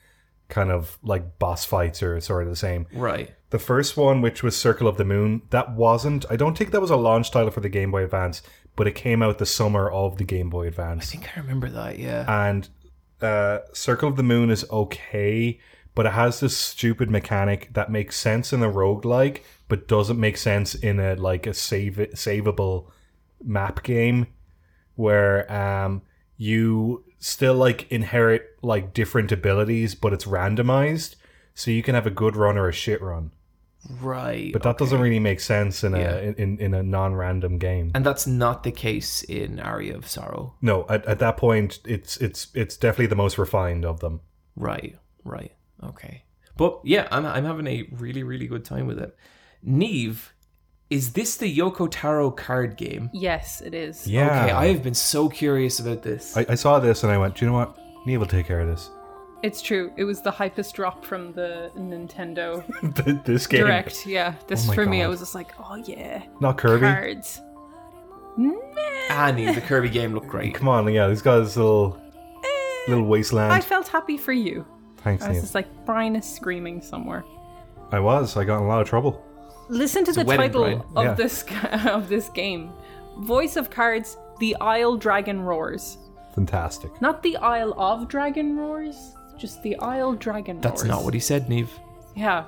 kind 0.50 0.70
of 0.70 0.98
like 1.02 1.38
boss 1.38 1.64
fights 1.64 2.02
are 2.02 2.20
sort 2.20 2.42
of 2.42 2.48
the 2.50 2.56
same. 2.56 2.86
Right. 2.92 3.34
The 3.50 3.58
first 3.58 3.96
one, 3.96 4.20
which 4.20 4.42
was 4.42 4.56
Circle 4.56 4.86
of 4.86 4.96
the 4.96 5.04
Moon, 5.04 5.42
that 5.50 5.74
wasn't. 5.74 6.24
I 6.30 6.36
don't 6.36 6.56
think 6.56 6.70
that 6.70 6.80
was 6.80 6.90
a 6.90 6.96
launch 6.96 7.30
title 7.30 7.50
for 7.50 7.60
the 7.60 7.68
Game 7.68 7.90
Boy 7.90 8.04
Advance, 8.04 8.42
but 8.76 8.86
it 8.86 8.94
came 8.94 9.22
out 9.22 9.38
the 9.38 9.46
summer 9.46 9.90
of 9.90 10.18
the 10.18 10.24
Game 10.24 10.50
Boy 10.50 10.66
Advance. 10.66 11.02
I 11.02 11.06
think 11.06 11.36
I 11.36 11.40
remember 11.40 11.68
that, 11.70 11.98
yeah. 11.98 12.24
And 12.28 12.68
uh, 13.20 13.60
Circle 13.72 14.08
of 14.10 14.16
the 14.16 14.22
Moon 14.22 14.50
is 14.50 14.64
okay, 14.70 15.58
but 15.94 16.06
it 16.06 16.12
has 16.12 16.40
this 16.40 16.56
stupid 16.56 17.10
mechanic 17.10 17.72
that 17.72 17.90
makes 17.90 18.16
sense 18.16 18.52
in 18.52 18.62
a 18.62 18.70
roguelike, 18.70 19.42
but 19.68 19.88
doesn't 19.88 20.18
make 20.18 20.36
sense 20.36 20.74
in 20.74 21.00
a 21.00 21.14
like 21.16 21.46
a 21.46 21.54
save 21.54 21.96
savable 22.14 22.86
map 23.42 23.82
game 23.82 24.26
where 24.94 25.50
um 25.50 26.02
you 26.36 27.04
still 27.20 27.54
like 27.54 27.86
inherit 27.92 28.42
like 28.62 28.92
different 28.92 29.30
abilities, 29.30 29.94
but 29.94 30.12
it's 30.12 30.24
randomized. 30.24 31.14
So 31.54 31.70
you 31.70 31.82
can 31.82 31.94
have 31.94 32.06
a 32.06 32.10
good 32.10 32.34
run 32.36 32.58
or 32.58 32.68
a 32.68 32.72
shit 32.72 33.00
run. 33.00 33.30
Right. 34.00 34.52
But 34.52 34.62
that 34.62 34.76
doesn't 34.78 35.00
really 35.00 35.18
make 35.20 35.40
sense 35.40 35.82
in 35.84 35.92
Yeah. 35.94 36.14
a 36.14 36.32
in, 36.32 36.58
in 36.58 36.74
a 36.74 36.82
non-random 36.82 37.58
game. 37.58 37.92
And 37.94 38.04
that's 38.04 38.26
not 38.26 38.62
the 38.62 38.72
case 38.72 39.22
in 39.22 39.58
Aria 39.60 39.96
of 39.96 40.06
Sorrow. 40.06 40.54
No, 40.60 40.84
at, 40.88 41.04
at 41.06 41.18
that 41.20 41.36
point 41.36 41.78
it's 41.86 42.16
it's 42.18 42.48
it's 42.54 42.76
definitely 42.76 43.06
the 43.06 43.16
most 43.16 43.38
refined 43.38 43.84
of 43.84 44.00
them. 44.00 44.20
Right, 44.56 44.98
right. 45.24 45.52
Okay. 45.82 46.24
But 46.56 46.80
yeah, 46.84 47.08
I'm 47.10 47.24
I'm 47.24 47.44
having 47.44 47.66
a 47.66 47.88
really, 47.92 48.22
really 48.22 48.46
good 48.46 48.64
time 48.66 48.86
with 48.86 48.98
it. 48.98 49.16
Neve, 49.62 50.32
is 50.90 51.12
this 51.12 51.36
the 51.36 51.56
Yoko 51.56 51.88
Taro 51.90 52.30
card 52.30 52.76
game? 52.76 53.08
Yes, 53.12 53.60
it 53.60 53.74
is. 53.74 54.06
Yeah. 54.06 54.26
Okay, 54.44 54.52
I 54.52 54.66
have 54.66 54.82
been 54.82 54.94
so 54.94 55.28
curious 55.28 55.78
about 55.80 56.02
this. 56.02 56.36
I, 56.36 56.44
I 56.48 56.54
saw 56.56 56.78
this 56.80 57.02
and 57.04 57.12
I 57.12 57.16
went, 57.18 57.36
Do 57.36 57.44
you 57.44 57.50
know 57.50 57.56
what? 57.56 57.78
Neve 58.06 58.20
will 58.20 58.26
take 58.26 58.46
care 58.46 58.60
of 58.60 58.68
this. 58.68 58.90
It's 59.42 59.62
true. 59.62 59.90
It 59.96 60.04
was 60.04 60.20
the 60.20 60.30
hypest 60.32 60.74
drop 60.74 61.02
from 61.04 61.32
the 61.32 61.70
Nintendo 61.76 62.62
this 63.24 63.46
game. 63.46 63.60
Direct. 63.60 64.06
Yeah, 64.06 64.34
this 64.48 64.64
Oh 64.64 64.68
my 64.68 64.74
for 64.74 64.84
me, 64.84 65.00
I 65.00 65.04
God. 65.04 65.10
was 65.10 65.20
just 65.20 65.34
like, 65.34 65.52
oh 65.58 65.76
yeah, 65.76 66.22
Not 66.40 66.58
Kirby. 66.58 66.82
cards. 66.86 67.40
ah, 69.10 69.32
Neve, 69.34 69.54
the 69.54 69.60
Kirby 69.60 69.88
game 69.90 70.14
looked 70.14 70.28
great. 70.28 70.54
Come 70.54 70.68
on, 70.68 70.92
yeah, 70.92 71.08
he's 71.08 71.22
got 71.22 71.40
his 71.40 71.56
little 71.56 71.98
little 72.88 73.04
wasteland. 73.04 73.52
I 73.52 73.60
felt 73.60 73.88
happy 73.88 74.16
for 74.16 74.32
you. 74.32 74.66
Thanks, 74.98 75.24
I 75.24 75.28
was 75.28 75.36
Neve. 75.36 75.42
just 75.44 75.54
like, 75.54 75.68
Brian 75.86 76.16
is 76.16 76.24
screaming 76.30 76.80
somewhere. 76.82 77.24
I 77.92 78.00
was. 78.00 78.36
I 78.36 78.44
got 78.44 78.58
in 78.58 78.64
a 78.64 78.68
lot 78.68 78.82
of 78.82 78.88
trouble. 78.88 79.24
Listen 79.70 80.04
to 80.04 80.10
a 80.10 80.14
the 80.14 80.24
wedding 80.24 80.52
title 80.52 80.86
of 80.96 81.04
Yeah. 81.04 81.14
this 81.14 81.44
of 81.86 82.08
this 82.08 82.28
game. 82.30 82.72
Voice 83.18 83.56
of 83.56 83.70
Cards: 83.70 84.16
The 84.38 84.56
Isle 84.60 84.96
Dragon 84.96 85.40
Roars. 85.42 85.96
Fantastic. 86.34 87.00
Not 87.00 87.22
the 87.22 87.36
Isle 87.38 87.74
of 87.78 88.08
Dragon 88.08 88.56
Roars, 88.56 89.14
just 89.38 89.62
the 89.62 89.76
Isle 89.78 90.14
Dragon 90.14 90.56
Roars. 90.56 90.62
That's 90.64 90.82
Roars. 90.82 90.90
not 90.90 91.04
what 91.04 91.14
he 91.14 91.20
said, 91.20 91.48
Neve. 91.48 91.70
Yeah. 92.16 92.44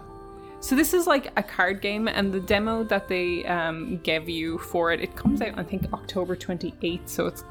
So 0.61 0.77
this 0.77 0.95
is 0.95 1.07
like 1.09 1.33
a 1.37 1.43
card 1.43 1.81
game, 1.81 2.07
and 2.09 2.33
the 2.33 2.39
demo 2.41 2.85
that 2.85 3.09
they 3.09 3.45
um, 3.47 3.99
gave 4.05 4.29
you 4.29 4.59
for 4.59 4.93
it, 4.93 5.01
it 5.01 5.17
comes 5.17 5.43
out 5.43 5.59
I 5.59 5.65
think 5.65 5.93
October 5.93 6.37
twenty 6.37 6.75
eighth. 6.83 7.09
So 7.09 7.27
it's 7.27 7.43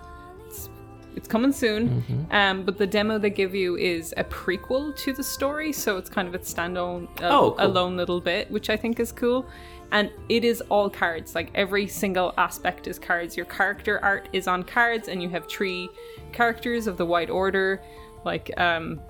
it's, 1.16 1.28
coming 1.28 1.52
soon. 1.52 2.28
Um, 2.32 2.64
but 2.64 2.78
the 2.78 2.88
demo 2.88 3.18
they 3.18 3.30
give 3.30 3.54
you 3.56 3.76
is 3.78 4.14
a 4.18 4.24
prequel 4.24 4.96
to 4.98 5.14
the 5.14 5.24
story, 5.24 5.72
so 5.72 5.98
it's 5.98 6.10
kind 6.10 6.28
of 6.28 6.36
its 6.36 6.54
standalone, 6.54 7.08
uh, 7.22 7.28
Oh, 7.30 7.52
cool. 7.52 7.56
alone 7.60 7.98
little 7.98 8.22
bit, 8.22 8.50
which 8.52 8.70
I 8.70 8.78
think 8.78 9.00
is 9.00 9.12
cool. 9.12 9.46
And 9.92 10.10
it 10.30 10.46
is 10.46 10.62
all 10.70 10.90
cards. 10.90 11.36
Like 11.36 11.52
every 11.54 11.88
single 11.88 12.34
aspect 12.38 12.88
is 12.88 12.98
cards. 12.98 13.36
Your 13.36 13.46
character 13.48 14.00
art 14.04 14.30
is 14.32 14.48
on 14.48 14.64
cards, 14.64 15.08
and 15.10 15.22
you 15.22 15.30
have 15.30 15.48
three 15.50 15.90
characters 16.32 16.88
of 16.88 16.98
the 16.98 17.06
White 17.06 17.30
Order, 17.30 17.82
like 18.24 18.52
um, 18.60 19.02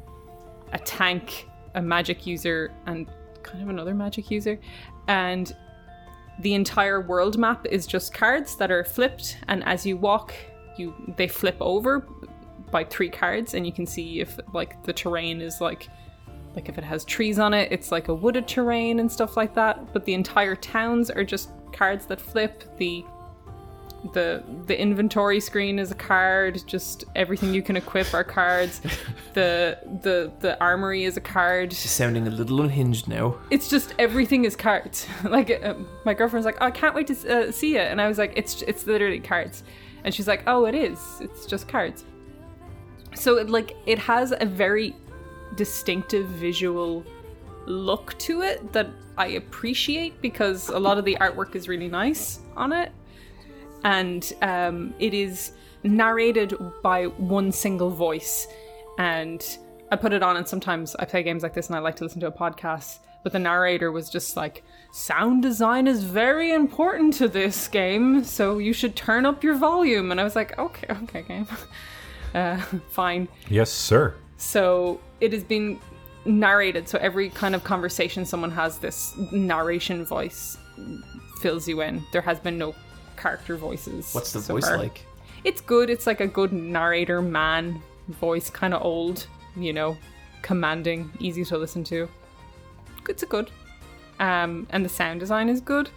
a 0.74 0.80
tank, 0.80 1.47
a 1.76 1.82
magic 1.82 2.26
user, 2.26 2.72
and 2.88 3.08
kind 3.43 3.62
of 3.62 3.70
another 3.70 3.93
magic 3.93 4.32
user. 4.32 4.60
And 5.08 5.56
the 6.39 6.56
entire 6.56 7.02
world 7.02 7.38
map 7.38 7.68
is 7.68 7.86
just 7.86 8.12
cards 8.14 8.56
that 8.56 8.72
are 8.72 8.84
flipped, 8.84 9.38
and 9.47 9.64
as 9.66 9.86
you 9.86 9.97
walk, 9.97 10.34
you 10.78 10.93
they 11.17 11.28
flip 11.28 11.57
over 11.59 12.07
by 12.72 12.84
three 12.84 13.09
cards, 13.09 13.53
and 13.53 13.65
you 13.65 13.74
can 13.74 13.86
see 13.86 14.22
if 14.22 14.39
like 14.53 14.82
the 14.84 14.93
terrain 14.93 15.41
is 15.41 15.61
like 15.61 15.89
like 16.55 16.69
if 16.69 16.78
it 16.78 16.84
has 16.84 17.05
trees 17.05 17.39
on 17.39 17.53
it, 17.53 17.72
it's 17.72 17.91
like 17.91 18.07
a 18.07 18.13
wooded 18.13 18.47
terrain 18.47 18.99
and 18.99 19.11
stuff 19.11 19.38
like 19.38 19.53
that. 19.55 19.93
But 19.93 20.05
the 20.05 20.13
entire 20.13 20.55
towns 20.55 21.09
are 21.09 21.24
just 21.24 21.49
cards 21.72 22.05
that 22.07 22.19
flip. 22.19 22.78
The 22.78 23.05
the 24.13 24.43
the 24.65 24.80
inventory 24.80 25.39
screen 25.39 25.80
is 25.80 25.91
a 25.91 25.95
card. 25.95 26.61
Just 26.65 27.05
everything 27.15 27.53
you 27.53 27.61
can 27.61 27.78
equip 27.78 28.13
are 28.13 28.24
cards. 28.24 28.82
the 29.34 29.78
the 30.01 30.32
the 30.39 30.59
armory 30.59 31.03
is 31.03 31.17
a 31.17 31.22
card. 31.22 31.72
Sounding 31.72 32.28
a 32.28 32.32
little 32.32 32.61
unhinged 32.61 33.07
now. 33.07 33.38
It's 33.49 33.69
just 33.69 33.93
everything 33.99 34.45
is 34.45 34.55
cards. 34.55 35.07
like 35.24 35.51
uh, 35.63 35.76
my 36.03 36.13
girlfriend's 36.13 36.45
like, 36.45 36.57
oh, 36.61 36.65
I 36.65 36.72
can't 36.72 36.95
wait 36.95 37.07
to 37.07 37.47
uh, 37.47 37.51
see 37.51 37.78
it, 37.78 37.91
and 37.91 38.01
I 38.01 38.07
was 38.07 38.17
like, 38.17 38.34
it's 38.36 38.61
it's 38.63 38.86
literally 38.88 39.19
cards, 39.19 39.63
and 40.04 40.14
she's 40.14 40.28
like, 40.28 40.43
oh, 40.47 40.66
it 40.66 40.76
is. 40.76 40.99
It's 41.20 41.45
just 41.45 41.68
cards. 41.68 42.06
So 43.14 43.38
it 43.38 43.49
like 43.49 43.76
it 43.86 43.99
has 43.99 44.34
a 44.39 44.45
very 44.45 44.95
distinctive 45.56 46.28
visual 46.28 47.06
look 47.66 48.18
to 48.20 48.41
it 48.41 48.72
that 48.74 48.88
I 49.18 49.28
appreciate 49.28 50.22
because 50.22 50.70
a 50.70 50.80
lot 50.80 50.97
of 50.97 51.06
the 51.06 51.18
artwork 51.20 51.56
is 51.56 51.68
really 51.68 51.89
nice 51.89 52.39
on 52.56 52.72
it, 52.72 52.91
and 53.84 54.32
um, 54.41 54.93
it 54.99 55.14
is 55.14 55.52
narrated 55.84 56.56
by 56.82 57.06
one 57.06 57.52
single 57.52 57.89
voice. 57.89 58.47
And 58.97 59.43
I 59.91 59.95
put 59.95 60.14
it 60.14 60.24
on, 60.24 60.38
and 60.38 60.47
sometimes 60.47 60.95
I 60.95 61.06
play 61.06 61.24
games 61.24 61.43
like 61.43 61.54
this, 61.54 61.68
and 61.68 61.76
I 61.76 61.80
like 61.80 61.95
to 61.97 62.04
listen 62.04 62.22
to 62.22 62.28
a 62.28 62.32
podcast. 62.32 62.99
But 63.24 63.34
the 63.34 63.39
narrator 63.39 63.91
was 63.91 64.10
just 64.10 64.36
like, 64.36 64.64
"Sound 64.91 65.41
design 65.41 65.87
is 65.87 66.03
very 66.03 66.51
important 66.51 67.13
to 67.15 67.27
this 67.27 67.67
game, 67.67 68.23
so 68.23 68.57
you 68.57 68.73
should 68.73 68.95
turn 68.95 69.25
up 69.25 69.43
your 69.43 69.55
volume." 69.55 70.11
And 70.11 70.19
I 70.19 70.23
was 70.23 70.35
like, 70.35 70.57
"Okay, 70.57 70.87
okay, 71.03 71.21
game, 71.23 71.47
uh, 72.35 72.57
fine." 72.89 73.27
Yes, 73.49 73.71
sir. 73.71 74.15
So 74.37 74.99
it 75.19 75.33
has 75.33 75.43
been 75.43 75.79
narrated. 76.25 76.87
So 76.87 76.97
every 76.99 77.29
kind 77.29 77.55
of 77.55 77.63
conversation 77.63 78.25
someone 78.25 78.51
has, 78.51 78.77
this 78.77 79.15
narration 79.31 80.05
voice 80.05 80.57
fills 81.39 81.67
you 81.67 81.81
in. 81.81 82.03
There 82.11 82.21
has 82.21 82.39
been 82.39 82.57
no 82.57 82.75
character 83.17 83.57
voices. 83.57 84.13
What's 84.13 84.33
the 84.33 84.41
so 84.41 84.53
voice 84.53 84.67
far. 84.67 84.77
like? 84.77 85.05
It's 85.43 85.61
good. 85.61 85.89
It's 85.89 86.05
like 86.07 86.21
a 86.21 86.27
good 86.27 86.53
narrator 86.53 87.21
man 87.21 87.81
voice, 88.07 88.49
kind 88.49 88.73
of 88.73 88.81
old, 88.83 89.27
you 89.55 89.73
know, 89.73 89.97
commanding, 90.41 91.11
easy 91.19 91.43
to 91.45 91.57
listen 91.57 91.83
to. 91.85 92.09
It's 93.09 93.23
a 93.23 93.25
good. 93.25 93.51
Um, 94.22 94.67
and 94.69 94.86
the 94.86 94.89
sound 94.89 95.19
design 95.19 95.49
is 95.49 95.59
good. 95.59 95.89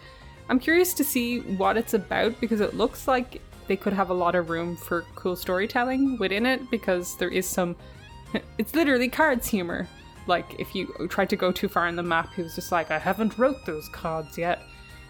I'm 0.48 0.58
curious 0.58 0.94
to 0.94 1.04
see 1.04 1.40
what 1.40 1.76
it's 1.76 1.94
about 1.94 2.40
because 2.40 2.60
it 2.60 2.74
looks 2.74 3.06
like 3.06 3.40
they 3.66 3.76
could 3.76 3.92
have 3.92 4.10
a 4.10 4.14
lot 4.14 4.34
of 4.34 4.50
room 4.50 4.76
for 4.76 5.04
cool 5.14 5.36
storytelling 5.36 6.18
within 6.18 6.46
it 6.46 6.70
because 6.70 7.16
there 7.18 7.28
is 7.28 7.46
some. 7.46 7.76
It's 8.58 8.74
literally 8.74 9.08
cards 9.08 9.46
humor. 9.46 9.86
Like 10.26 10.58
if 10.58 10.74
you 10.74 10.86
tried 11.08 11.30
to 11.30 11.36
go 11.36 11.52
too 11.52 11.68
far 11.68 11.86
in 11.86 11.96
the 11.96 12.02
map, 12.02 12.32
he 12.34 12.42
was 12.42 12.54
just 12.54 12.72
like, 12.72 12.90
"I 12.90 12.98
haven't 12.98 13.38
wrote 13.38 13.64
those 13.66 13.88
cards 13.90 14.36
yet." 14.36 14.62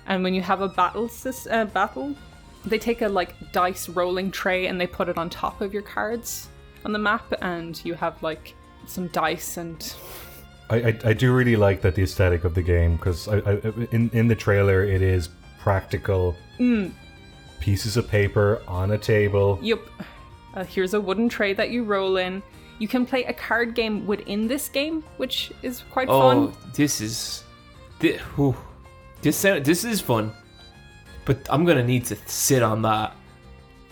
And 0.06 0.22
when 0.22 0.34
you 0.34 0.42
have 0.42 0.60
a 0.60 0.68
battle 0.68 1.08
uh, 1.50 1.64
battle, 1.66 2.14
they 2.66 2.78
take 2.78 3.00
a 3.00 3.08
like 3.08 3.34
dice 3.52 3.88
rolling 3.88 4.30
tray 4.30 4.66
and 4.66 4.78
they 4.80 4.86
put 4.86 5.08
it 5.08 5.16
on 5.16 5.30
top 5.30 5.60
of 5.60 5.72
your 5.72 5.82
cards 5.82 6.48
on 6.84 6.92
the 6.92 6.98
map, 6.98 7.32
and 7.40 7.82
you 7.84 7.94
have 7.94 8.22
like 8.22 8.54
some 8.86 9.08
dice 9.08 9.56
and 9.56 9.94
I, 10.70 10.76
I, 10.76 10.98
I 11.04 11.12
do 11.12 11.32
really 11.32 11.56
like 11.56 11.82
that 11.82 11.94
the 11.94 12.02
aesthetic 12.02 12.44
of 12.44 12.54
the 12.54 12.62
game 12.62 12.96
because 12.96 13.28
I, 13.28 13.36
I, 13.38 13.52
in 13.92 14.10
in 14.12 14.28
the 14.28 14.34
trailer 14.34 14.82
it 14.82 15.02
is 15.02 15.28
practical 15.60 16.36
pieces 17.60 17.96
of 17.96 18.08
paper 18.08 18.62
on 18.68 18.90
a 18.92 18.98
table. 18.98 19.58
Yep. 19.62 19.80
Uh, 20.54 20.64
here's 20.64 20.94
a 20.94 21.00
wooden 21.00 21.28
tray 21.28 21.52
that 21.54 21.70
you 21.70 21.84
roll 21.84 22.16
in. 22.16 22.42
You 22.78 22.88
can 22.88 23.06
play 23.06 23.24
a 23.24 23.32
card 23.32 23.74
game 23.74 24.06
within 24.06 24.46
this 24.48 24.68
game, 24.68 25.02
which 25.16 25.52
is 25.62 25.82
quite 25.90 26.08
Oh, 26.08 26.20
fun. 26.48 26.52
this 26.74 27.00
is, 27.00 27.44
this, 28.00 28.20
this 29.22 29.36
sound, 29.36 29.64
this 29.64 29.84
is 29.84 30.00
fun, 30.00 30.32
but 31.24 31.38
I'm 31.50 31.64
gonna 31.64 31.84
need 31.84 32.04
to 32.06 32.16
sit 32.26 32.62
on 32.62 32.82
that. 32.82 33.14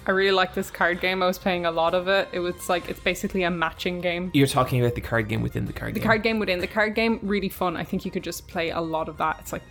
I 0.06 0.10
really 0.10 0.32
like 0.32 0.54
this 0.54 0.70
card 0.70 1.00
game. 1.00 1.22
I 1.22 1.26
was 1.26 1.38
playing 1.38 1.64
a 1.66 1.70
lot 1.70 1.94
of 1.94 2.08
it. 2.08 2.28
It 2.32 2.40
was 2.40 2.68
like 2.68 2.88
it's 2.88 3.00
basically 3.00 3.44
a 3.44 3.50
matching 3.50 4.00
game. 4.00 4.30
You're 4.34 4.46
talking 4.46 4.80
about 4.80 4.94
the 4.94 5.00
card 5.00 5.28
game 5.28 5.42
within 5.42 5.64
the 5.66 5.72
card 5.72 5.90
game. 5.90 5.94
The 5.94 6.00
game. 6.00 6.06
card 6.08 6.22
game 6.22 6.38
within 6.38 6.58
the 6.58 6.66
card 6.66 6.94
game, 6.94 7.20
really 7.22 7.48
fun. 7.48 7.76
I 7.76 7.84
think 7.84 8.04
you 8.04 8.10
could 8.10 8.24
just 8.24 8.48
play 8.48 8.70
a 8.70 8.80
lot 8.80 9.08
of 9.08 9.16
that. 9.18 9.38
It's 9.40 9.52
like 9.52 9.62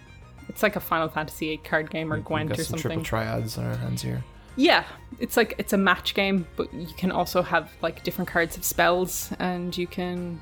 it's 0.48 0.64
like 0.64 0.76
a 0.76 0.80
Final 0.80 1.10
Fantasy 1.10 1.48
VIII 1.50 1.58
card 1.58 1.90
game 1.90 2.12
or 2.12 2.18
We've 2.18 2.26
Gwent 2.26 2.50
got 2.50 2.60
or 2.60 2.64
some 2.64 2.80
something. 2.80 2.90
triple 3.00 3.04
triads 3.04 3.58
on 3.58 3.66
our 3.66 3.76
hands 3.76 4.02
here. 4.02 4.24
Yeah, 4.58 4.84
it's 5.20 5.38
like 5.38 5.56
it's 5.58 5.74
a 5.74 5.78
match 5.78 6.14
game, 6.14 6.46
but 6.56 6.74
you 6.74 6.94
can 6.98 7.12
also 7.12 7.42
have 7.42 7.72
like 7.82 8.04
different 8.04 8.30
cards 8.30 8.58
of 8.58 8.64
spells, 8.64 9.32
and 9.40 9.76
you 9.78 9.88
can, 9.88 10.42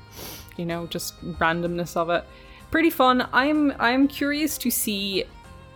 you 0.56 0.64
know, 0.66 0.86
just 0.86 1.20
randomness 1.38 1.96
of 1.96 2.10
it. 2.10 2.24
Pretty 2.70 2.90
fun. 2.90 3.28
I'm 3.32 3.72
I'm 3.78 4.08
curious 4.08 4.58
to 4.58 4.70
see 4.70 5.24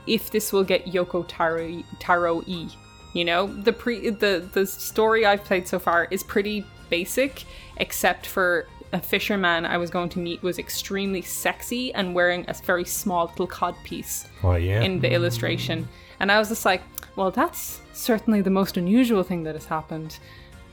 if 0.07 0.31
this 0.31 0.53
will 0.53 0.65
get 0.65 0.87
Yoko 0.87 1.25
Taro 1.27 1.83
Taro 2.01 2.43
E. 2.47 2.69
You 3.15 3.25
know, 3.25 3.47
the 3.47 3.73
pre 3.73 4.11
the 4.11 4.47
the 4.53 4.67
story 4.67 5.25
I've 5.25 5.43
played 5.45 5.67
so 5.67 5.79
far 5.79 6.07
is 6.11 6.23
pretty 6.23 6.67
basic, 6.91 7.45
except 7.79 8.27
for 8.27 8.67
a 8.93 9.01
fisherman 9.01 9.65
I 9.67 9.77
was 9.79 9.91
going 9.91 10.09
to 10.11 10.19
meet 10.21 10.43
was 10.43 10.59
extremely 10.59 11.23
sexy 11.23 11.93
and 11.95 12.15
wearing 12.15 12.45
a 12.47 12.55
very 12.55 12.85
small 12.85 13.27
little 13.27 13.47
cod 13.49 13.75
piece 13.83 14.29
Oh 14.45 14.55
yeah. 14.55 14.83
in 14.83 15.01
the 15.01 15.11
illustration. 15.11 15.89
And 16.21 16.31
I 16.31 16.39
was 16.39 16.49
just 16.49 16.65
like, 16.65 16.83
well, 17.17 17.31
that's 17.33 17.81
certainly 17.93 18.41
the 18.41 18.51
most 18.51 18.77
unusual 18.77 19.25
thing 19.25 19.43
that 19.45 19.55
has 19.57 19.65
happened. 19.65 20.19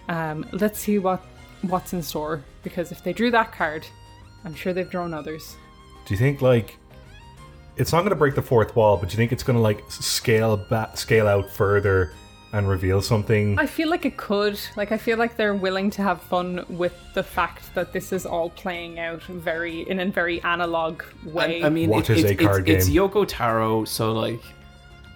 Um, 0.10 0.46
let's 0.52 0.80
see 0.80 1.00
what 1.00 1.24
what's 1.64 1.94
in 1.94 2.02
store 2.04 2.44
because 2.64 2.92
if 2.92 3.04
they 3.04 3.14
drew 3.14 3.32
that 3.32 3.52
card, 3.52 3.86
I'm 4.46 4.56
sure 4.56 4.74
they've 4.74 4.90
drawn 4.90 5.14
others. 5.14 5.56
Do 6.06 6.14
you 6.14 6.18
think 6.18 6.42
like 6.42 6.78
it's 7.78 7.92
not 7.92 8.00
going 8.00 8.10
to 8.10 8.16
break 8.16 8.36
the 8.36 8.42
fourth 8.42 8.76
wall, 8.76 8.98
but 8.98 9.10
do 9.10 9.14
you 9.14 9.18
think 9.18 9.32
it's 9.32 9.44
going 9.44 9.56
to 9.58 9.62
like 9.62 9.84
scale 9.90 10.58
back, 10.58 10.98
scale 10.98 11.28
out 11.28 11.50
further 11.50 12.14
and 12.54 12.68
reveal 12.68 13.02
something? 13.02 13.58
I 13.60 13.66
feel 13.66 13.90
like 13.90 14.06
it 14.06 14.18
could. 14.18 14.60
Like 14.76 14.92
I 14.92 14.98
feel 14.98 15.18
like 15.18 15.36
they're 15.38 15.56
willing 15.56 15.90
to 15.92 16.02
have 16.02 16.22
fun 16.22 16.66
with 16.70 16.94
the 17.14 17.24
fact 17.24 17.74
that 17.76 17.94
this 17.94 18.12
is 18.12 18.26
all 18.26 18.50
playing 18.50 19.00
out 19.00 19.24
very 19.24 19.82
in 19.90 20.00
a 20.00 20.06
very 20.08 20.42
analog 20.44 21.04
way. 21.26 21.64
I, 21.64 21.68
I 21.68 21.70
mean, 21.70 21.90
What 21.90 22.10
it- 22.10 22.18
is 22.18 22.24
it's, 22.24 22.32
a 22.42 22.44
card 22.46 22.70
it's, 22.70 22.88
it's? 22.88 22.96
Yoko 22.96 23.26
Taro, 23.28 23.86
so 23.86 24.12
like, 24.14 24.42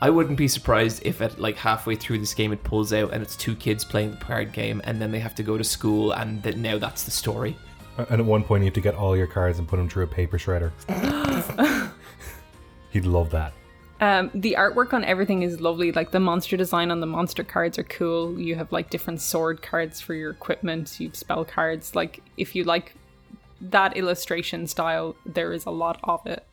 I 0.01 0.09
wouldn't 0.09 0.37
be 0.37 0.47
surprised 0.47 1.01
if 1.05 1.21
at 1.21 1.39
like 1.39 1.55
halfway 1.57 1.95
through 1.95 2.19
this 2.19 2.33
game 2.33 2.51
it 2.53 2.63
pulls 2.63 2.93
out 2.93 3.13
and 3.13 3.21
it's 3.23 3.35
two 3.35 3.55
kids 3.55 3.83
playing 3.85 4.11
the 4.11 4.17
card 4.17 4.51
game, 4.53 4.81
and 4.83 5.01
then 5.01 5.11
they 5.11 5.19
have 5.19 5.35
to 5.35 5.43
go 5.43 5.57
to 5.57 5.63
school, 5.63 6.11
and 6.13 6.43
that 6.43 6.57
now 6.57 6.77
that's 6.77 7.03
the 7.03 7.11
story. 7.11 7.57
and 7.97 8.19
at 8.21 8.25
one 8.25 8.43
point, 8.43 8.61
you 8.63 8.67
have 8.67 8.73
to 8.73 8.81
get 8.81 8.93
all 8.95 9.15
your 9.15 9.27
cards 9.27 9.57
and 9.59 9.67
put 9.67 9.77
them 9.77 9.87
through 9.89 10.03
a 10.03 10.07
paper 10.07 10.37
shredder. 10.37 10.71
He'd 12.91 13.05
love 13.05 13.29
that. 13.31 13.53
Um, 14.01 14.29
the 14.33 14.55
artwork 14.59 14.91
on 14.93 15.05
everything 15.05 15.41
is 15.41 15.61
lovely. 15.61 15.91
Like 15.91 16.11
the 16.11 16.19
monster 16.19 16.57
design 16.57 16.91
on 16.91 16.99
the 16.99 17.05
monster 17.07 17.43
cards 17.43 17.79
are 17.79 17.83
cool. 17.83 18.37
You 18.39 18.55
have 18.55 18.71
like 18.71 18.89
different 18.89 19.21
sword 19.21 19.61
cards 19.61 20.01
for 20.01 20.13
your 20.13 20.31
equipment. 20.31 20.99
You 20.99 21.07
have 21.07 21.15
spell 21.15 21.45
cards. 21.45 21.95
Like 21.95 22.21
if 22.35 22.55
you 22.55 22.63
like 22.65 22.95
that 23.61 23.95
illustration 23.95 24.67
style, 24.67 25.15
there 25.25 25.53
is 25.53 25.65
a 25.65 25.71
lot 25.71 25.99
of 26.03 26.25
it. 26.27 26.45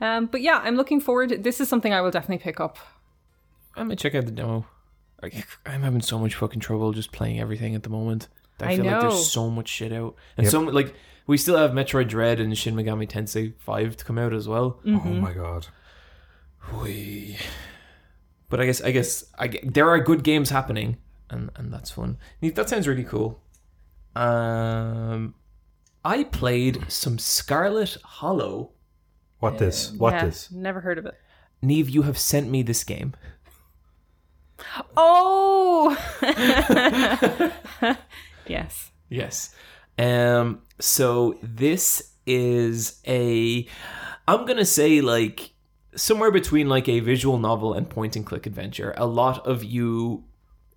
Um, 0.00 0.26
but 0.26 0.40
yeah, 0.42 0.60
I'm 0.62 0.76
looking 0.76 1.00
forward. 1.00 1.42
This 1.42 1.60
is 1.60 1.68
something 1.68 1.92
I 1.92 2.00
will 2.00 2.12
definitely 2.12 2.38
pick 2.42 2.60
up. 2.60 2.78
I'm 3.76 3.86
gonna 3.86 3.96
check 3.96 4.14
out 4.14 4.24
the 4.26 4.30
demo. 4.30 4.64
I- 5.22 5.44
I'm 5.66 5.82
having 5.82 6.00
so 6.02 6.18
much 6.18 6.34
fucking 6.36 6.60
trouble 6.60 6.92
just 6.92 7.12
playing 7.12 7.40
everything 7.40 7.74
at 7.74 7.82
the 7.82 7.90
moment. 7.90 8.28
I 8.60 8.72
I 8.72 8.76
feel 8.76 8.84
like 8.84 8.94
know. 8.94 9.00
there's 9.10 9.30
so 9.30 9.50
much 9.50 9.68
shit 9.68 9.92
out, 9.92 10.14
and 10.36 10.44
Yep. 10.44 10.50
so 10.50 10.60
like 10.60 10.94
we 11.26 11.36
still 11.36 11.56
have 11.56 11.70
Metroid 11.72 12.08
Dread 12.08 12.40
and 12.40 12.56
Shin 12.56 12.74
Megami 12.74 13.08
Tensei 13.08 13.54
Five 13.58 13.96
to 13.98 14.04
come 14.04 14.18
out 14.18 14.32
as 14.34 14.46
well. 14.48 14.80
Oh 14.86 14.90
my 14.90 15.32
god. 15.32 15.66
Whee. 16.72 17.36
But 18.48 18.60
I 18.60 18.66
guess 18.66 18.80
I 18.82 18.90
guess 18.90 19.24
I 19.38 19.48
g 19.48 19.60
there 19.62 19.88
are 19.88 20.00
good 20.00 20.22
games 20.24 20.50
happening, 20.50 20.98
and 21.28 21.50
and 21.56 21.72
that's 21.72 21.90
fun. 21.90 22.18
Neat, 22.42 22.54
That 22.56 22.68
sounds 22.68 22.88
really 22.88 23.04
cool. 23.04 23.40
Um, 24.16 25.34
I 26.04 26.24
played 26.24 26.90
some 26.90 27.18
Scarlet 27.18 27.96
Hollow. 28.02 28.72
What 29.38 29.58
this? 29.58 29.92
What 29.92 30.14
yeah, 30.14 30.24
this? 30.26 30.50
Never 30.50 30.80
heard 30.80 30.98
of 30.98 31.06
it. 31.06 31.14
Neve, 31.62 31.88
you 31.88 32.02
have 32.02 32.18
sent 32.18 32.50
me 32.50 32.62
this 32.62 32.84
game. 32.84 33.14
Oh, 34.96 35.96
yes. 38.46 38.90
Yes. 39.08 39.54
Um 39.98 40.62
so 40.78 41.38
this 41.42 42.12
is 42.26 43.00
a 43.06 43.66
I'm 44.28 44.44
going 44.44 44.58
to 44.58 44.64
say 44.66 45.00
like 45.00 45.49
somewhere 45.94 46.30
between 46.30 46.68
like 46.68 46.88
a 46.88 47.00
visual 47.00 47.38
novel 47.38 47.74
and 47.74 47.88
point 47.88 48.16
and 48.16 48.24
click 48.24 48.46
adventure. 48.46 48.94
A 48.96 49.06
lot 49.06 49.46
of 49.46 49.64
you 49.64 50.24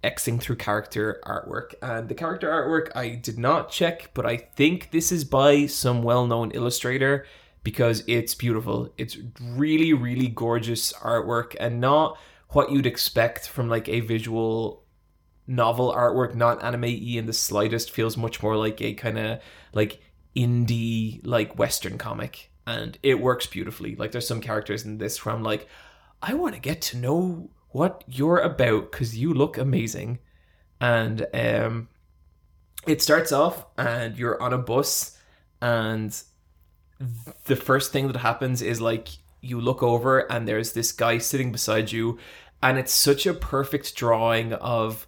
Xing 0.04 0.40
through 0.42 0.58
character 0.58 1.22
artwork. 1.26 1.76
And 1.82 2.10
the 2.10 2.16
character 2.16 2.50
artwork 2.50 2.96
I 2.96 3.16
did 3.16 3.40
not 3.40 3.72
check, 3.72 4.12
but 4.14 4.26
I 4.26 4.38
think 4.38 4.92
this 4.92 5.12
is 5.12 5.24
by 5.24 5.66
some 5.66 6.04
well-known 6.04 6.52
illustrator 6.52 7.26
because 7.64 8.04
it's 8.08 8.36
beautiful. 8.36 8.94
It's 8.98 9.18
really 9.42 9.94
really 9.94 10.28
gorgeous 10.28 10.92
artwork 10.94 11.56
and 11.60 11.80
not 11.80 12.18
what 12.50 12.72
you'd 12.72 12.86
expect 12.86 13.48
from 13.48 13.70
like 13.70 13.88
a 13.88 14.02
visual 14.02 14.84
novel 15.48 15.94
artwork, 15.94 16.36
not 16.36 16.64
anime 16.64 16.84
in 16.84 17.26
the 17.26 17.34
slightest, 17.34 17.92
feels 17.92 18.18
much 18.18 18.44
more 18.44 18.58
like 18.58 18.82
a 18.82 18.94
kind 18.94 19.18
of 19.18 19.40
like 19.74 20.02
indie, 20.36 21.22
like 21.24 21.58
Western 21.58 21.98
comic. 21.98 22.52
And 22.66 22.98
it 23.04 23.20
works 23.20 23.46
beautifully. 23.46 23.96
Like 23.96 24.12
there's 24.12 24.28
some 24.28 24.42
characters 24.42 24.86
in 24.86 24.98
this 24.98 25.26
where 25.26 25.36
I'm 25.36 25.44
like, 25.44 25.68
I 26.22 26.34
want 26.34 26.56
to 26.56 26.62
get 26.62 26.82
to 26.84 26.98
know 26.98 27.50
what 27.70 28.04
you're 28.08 28.40
about 28.40 28.92
because 28.92 29.18
you 29.18 29.34
look 29.34 29.58
amazing. 29.58 30.20
And 30.80 31.26
um, 31.34 31.90
it 32.88 33.02
starts 33.02 33.32
off 33.32 33.66
and 33.78 34.18
you're 34.18 34.42
on 34.42 34.54
a 34.54 34.58
bus 34.58 35.18
and 35.62 36.22
the 37.46 37.56
first 37.56 37.92
thing 37.92 38.08
that 38.08 38.18
happens 38.18 38.62
is 38.62 38.82
like 38.82 39.10
you 39.42 39.60
look 39.60 39.84
over 39.84 40.20
and 40.32 40.48
there's 40.48 40.74
this 40.74 40.92
guy 40.92 41.18
sitting 41.18 41.52
beside 41.52 41.92
you 41.92 42.18
and 42.62 42.78
it's 42.78 42.94
such 42.94 43.26
a 43.26 43.34
perfect 43.34 43.96
drawing 43.96 44.54
of 44.54 45.08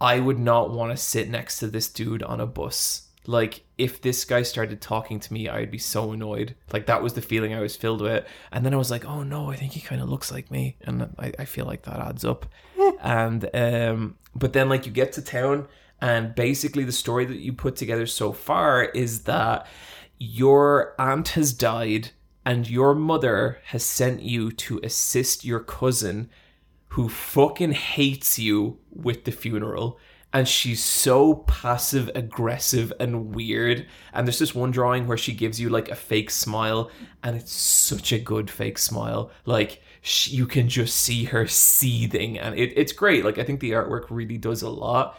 I 0.00 0.20
would 0.20 0.38
not 0.38 0.70
want 0.70 0.90
to 0.92 0.96
sit 0.96 1.28
next 1.28 1.58
to 1.58 1.66
this 1.66 1.88
dude 1.88 2.22
on 2.22 2.40
a 2.40 2.46
bus. 2.46 3.08
Like 3.26 3.64
if 3.76 4.00
this 4.00 4.24
guy 4.24 4.42
started 4.42 4.80
talking 4.80 5.20
to 5.20 5.32
me, 5.32 5.48
I'd 5.48 5.70
be 5.70 5.78
so 5.78 6.12
annoyed. 6.12 6.54
Like 6.72 6.86
that 6.86 7.02
was 7.02 7.14
the 7.14 7.22
feeling 7.22 7.54
I 7.54 7.60
was 7.60 7.76
filled 7.76 8.00
with. 8.00 8.26
And 8.50 8.64
then 8.64 8.72
I 8.72 8.76
was 8.76 8.90
like, 8.90 9.04
oh 9.04 9.22
no, 9.22 9.50
I 9.50 9.56
think 9.56 9.72
he 9.72 9.80
kind 9.80 10.00
of 10.00 10.08
looks 10.08 10.32
like 10.32 10.50
me. 10.50 10.76
And 10.82 11.14
I, 11.18 11.32
I 11.38 11.44
feel 11.44 11.66
like 11.66 11.82
that 11.82 12.00
adds 12.00 12.24
up. 12.24 12.46
and 13.00 13.48
um 13.54 14.16
but 14.34 14.52
then 14.52 14.68
like 14.68 14.86
you 14.86 14.92
get 14.92 15.12
to 15.12 15.22
town 15.22 15.66
and 16.00 16.34
basically 16.34 16.84
the 16.84 16.92
story 16.92 17.24
that 17.26 17.38
you 17.38 17.52
put 17.52 17.76
together 17.76 18.06
so 18.06 18.32
far 18.32 18.84
is 18.84 19.24
that 19.24 19.66
your 20.18 20.94
aunt 20.98 21.28
has 21.28 21.52
died 21.52 22.10
and 22.44 22.68
your 22.68 22.94
mother 22.94 23.58
has 23.66 23.84
sent 23.84 24.22
you 24.22 24.50
to 24.50 24.80
assist 24.82 25.44
your 25.44 25.60
cousin 25.60 26.30
who 26.88 27.08
fucking 27.08 27.72
hates 27.72 28.38
you 28.38 28.78
with 28.90 29.24
the 29.24 29.32
funeral 29.32 29.98
and 30.32 30.46
she's 30.46 30.82
so 30.82 31.34
passive 31.34 32.10
aggressive 32.14 32.92
and 33.00 33.34
weird. 33.34 33.86
And 34.12 34.26
there's 34.26 34.38
this 34.38 34.54
one 34.54 34.70
drawing 34.70 35.06
where 35.06 35.16
she 35.16 35.32
gives 35.32 35.60
you 35.60 35.68
like 35.68 35.88
a 35.88 35.96
fake 35.96 36.30
smile 36.30 36.90
and 37.22 37.36
it's 37.36 37.52
such 37.52 38.12
a 38.12 38.18
good 38.18 38.50
fake 38.50 38.78
smile. 38.78 39.30
Like 39.44 39.82
sh 40.02 40.28
you 40.28 40.46
can 40.46 40.68
just 40.68 40.96
see 40.96 41.24
her 41.24 41.46
seething 41.46 42.38
and 42.38 42.56
it, 42.56 42.72
it's 42.76 42.92
great. 42.92 43.24
Like 43.24 43.38
i 43.38 43.44
think 43.44 43.60
the 43.60 43.72
artwork 43.72 44.06
really 44.08 44.38
does 44.38 44.62
a 44.62 44.70
lot. 44.70 45.18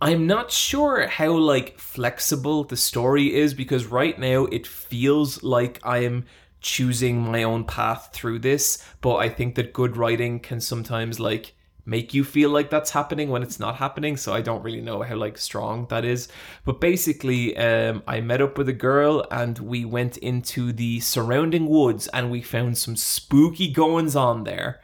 I'm 0.00 0.26
not 0.26 0.50
sure 0.50 1.06
how 1.06 1.32
like 1.34 1.78
flexible 1.78 2.64
the 2.64 2.76
story 2.76 3.32
is 3.32 3.54
because 3.54 3.86
right 3.86 4.18
now 4.18 4.46
it 4.46 4.66
feels 4.66 5.44
like 5.44 5.78
I'm 5.84 6.24
choosing 6.60 7.20
my 7.20 7.44
own 7.44 7.64
path 7.64 8.10
through 8.12 8.40
this, 8.40 8.84
but 9.00 9.16
I 9.16 9.28
think 9.28 9.54
that 9.54 9.72
good 9.72 9.96
writing 9.96 10.40
can 10.40 10.60
sometimes 10.60 11.20
like 11.20 11.54
make 11.84 12.14
you 12.14 12.22
feel 12.22 12.50
like 12.50 12.70
that's 12.70 12.90
happening 12.90 13.28
when 13.28 13.42
it's 13.42 13.58
not 13.58 13.76
happening 13.76 14.16
so 14.16 14.32
i 14.32 14.40
don't 14.40 14.62
really 14.62 14.80
know 14.80 15.02
how 15.02 15.16
like 15.16 15.36
strong 15.36 15.86
that 15.86 16.04
is 16.04 16.28
but 16.64 16.80
basically 16.80 17.56
um 17.56 18.02
i 18.06 18.20
met 18.20 18.40
up 18.40 18.56
with 18.56 18.68
a 18.68 18.72
girl 18.72 19.26
and 19.30 19.58
we 19.58 19.84
went 19.84 20.16
into 20.18 20.72
the 20.72 21.00
surrounding 21.00 21.66
woods 21.66 22.08
and 22.08 22.30
we 22.30 22.40
found 22.40 22.78
some 22.78 22.96
spooky 22.96 23.68
goings 23.68 24.14
on 24.14 24.44
there 24.44 24.80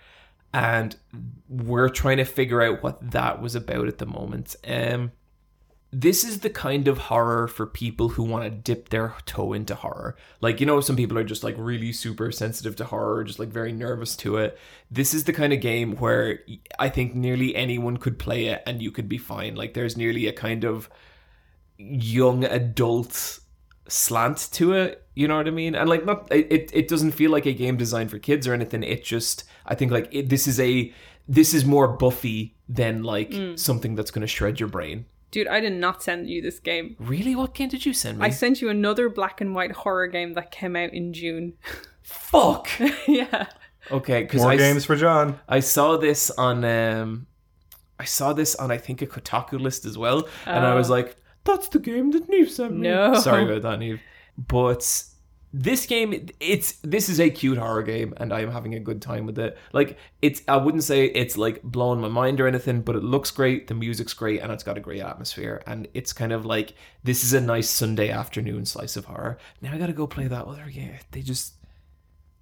and 0.53 0.97
we're 1.49 1.89
trying 1.89 2.17
to 2.17 2.25
figure 2.25 2.63
out 2.63 2.83
what 2.83 3.11
that 3.11 3.41
was 3.41 3.55
about 3.55 3.87
at 3.87 3.99
the 3.99 4.07
moment. 4.07 4.57
Um, 4.67 5.13
this 5.91 6.23
is 6.23 6.41
the 6.41 6.51
kind 6.51 6.87
of 6.87 6.99
horror 6.99 7.49
for 7.49 7.67
people 7.67 8.11
who 8.11 8.23
want 8.23 8.45
to 8.45 8.51
dip 8.51 8.91
their 8.91 9.15
toe 9.25 9.55
into 9.55 9.75
horror. 9.75 10.17
Like, 10.41 10.61
you 10.61 10.67
know, 10.67 10.81
some 10.81 10.97
people 10.97 11.17
are 11.17 11.25
just 11.25 11.43
like 11.43 11.55
really 11.57 11.93
super 11.93 12.31
sensitive 12.31 12.77
to 12.77 12.85
horror, 12.85 13.25
just 13.25 13.39
like 13.39 13.49
very 13.49 13.73
nervous 13.73 14.15
to 14.17 14.37
it. 14.37 14.59
This 14.91 15.15
is 15.15 15.25
the 15.25 15.33
kind 15.33 15.53
of 15.53 15.61
game 15.61 15.97
where 15.97 16.41
I 16.79 16.91
think 16.91 17.15
nearly 17.15 17.57
anyone 17.57 17.97
could 17.97 18.19
play 18.19 18.47
it 18.47 18.63
and 18.67 18.83
you 18.83 18.91
could 18.91 19.09
be 19.09 19.19
fine. 19.19 19.55
Like, 19.55 19.73
there's 19.73 19.97
nearly 19.97 20.27
a 20.27 20.33
kind 20.33 20.65
of 20.65 20.91
young 21.79 22.45
adult 22.45 23.41
slant 23.89 24.49
to 24.53 24.75
it 24.75 25.07
you 25.15 25.27
know 25.27 25.37
what 25.37 25.47
i 25.47 25.51
mean 25.51 25.75
and 25.75 25.89
like 25.89 26.05
not 26.05 26.29
it 26.31 26.71
it 26.75 26.89
doesn't 26.89 27.13
feel 27.13 27.31
like 27.31 27.47
a 27.47 27.53
game 27.53 27.77
designed 27.77 28.11
for 28.11 28.19
kids 28.19 28.47
or 28.47 28.53
anything 28.53 28.83
it 28.83 29.03
just 29.03 29.45
i 29.65 29.75
think 29.75 29.91
like 29.91 30.09
it, 30.11 30.29
this 30.29 30.47
is 30.47 30.61
a 30.61 30.93
this 31.27 31.55
is 31.55 31.65
more 31.65 31.89
buffy 31.89 32.55
than 32.69 33.03
like 33.03 33.31
mm. 33.31 33.59
something 33.59 33.95
that's 33.95 34.11
going 34.11 34.21
to 34.21 34.27
shred 34.27 34.61
your 34.61 34.69
brain 34.69 35.07
Dude, 35.31 35.47
I 35.49 35.61
did 35.61 35.75
not 35.75 36.03
send 36.03 36.29
you 36.29 36.41
this 36.41 36.59
game. 36.59 36.97
really 36.99 37.35
what 37.37 37.55
game 37.55 37.69
did 37.69 37.85
you 37.85 37.93
send 37.93 38.19
me 38.19 38.25
I 38.27 38.31
sent 38.31 38.61
you 38.63 38.69
another 38.71 39.09
black 39.09 39.41
and 39.41 39.55
white 39.55 39.73
horror 39.73 40.07
game 40.07 40.33
that 40.35 40.51
came 40.51 40.75
out 40.77 40.93
in 40.93 41.13
June. 41.13 41.55
fuck 42.03 42.69
yeah. 43.07 43.47
okay 43.91 44.23
because 44.23 44.41
More 44.43 44.53
I, 44.53 44.57
games 44.57 44.85
for 44.85 44.97
John. 44.97 45.39
I 45.49 45.61
saw 45.61 45.97
this 45.97 46.31
on 46.33 46.65
um 46.65 47.27
i 48.01 48.05
saw 48.05 48.33
this 48.33 48.55
on 48.55 48.71
i 48.71 48.79
think 48.79 49.03
a 49.03 49.07
kotaku 49.07 49.59
list 49.61 49.85
as 49.85 49.99
well 49.99 50.29
and 50.47 50.65
i 50.65 50.73
was 50.75 50.89
like 50.89 51.17
that's 51.45 51.67
the 51.69 51.81
game 51.81 52.13
that 52.13 52.29
neve 52.29 52.49
sent 52.49 52.77
me 52.77 52.87
No. 52.89 53.15
sorry 53.15 53.43
about 53.45 53.63
that 53.63 53.79
neve 53.81 54.01
but 54.37 55.03
this 55.53 55.87
game 55.87 56.29
it's 56.41 56.73
this 56.83 57.09
is 57.09 57.19
a 57.19 57.31
cute 57.31 57.57
horror 57.57 57.83
game 57.83 58.13
and 58.19 58.33
i'm 58.35 58.51
having 58.51 58.75
a 58.75 58.81
good 58.81 59.01
time 59.01 59.25
with 59.25 59.39
it 59.39 59.57
like 59.73 59.97
it's 60.21 60.43
i 60.47 60.57
wouldn't 60.57 60.85
say 60.85 61.07
it's 61.07 61.39
like 61.39 61.63
blowing 61.63 62.01
my 62.01 62.09
mind 62.09 62.39
or 62.39 62.47
anything 62.47 62.83
but 62.83 62.95
it 62.95 63.03
looks 63.03 63.31
great 63.31 63.67
the 63.67 63.75
music's 63.75 64.13
great 64.13 64.41
and 64.43 64.53
it's 64.53 64.63
got 64.63 64.77
a 64.77 64.81
great 64.81 65.01
atmosphere 65.01 65.63
and 65.67 65.89
it's 65.95 66.13
kind 66.13 66.33
of 66.33 66.45
like 66.45 66.75
this 67.03 67.25
is 67.25 67.33
a 67.33 67.41
nice 67.41 67.71
sunday 67.71 68.11
afternoon 68.11 68.67
slice 68.67 68.95
of 68.97 69.07
horror 69.07 69.39
now 69.63 69.73
i 69.73 69.79
gotta 69.79 69.93
go 69.95 70.07
play 70.07 70.27
that 70.27 70.45
other 70.45 70.67
game 70.71 70.93
they 71.13 71.23
just 71.23 71.55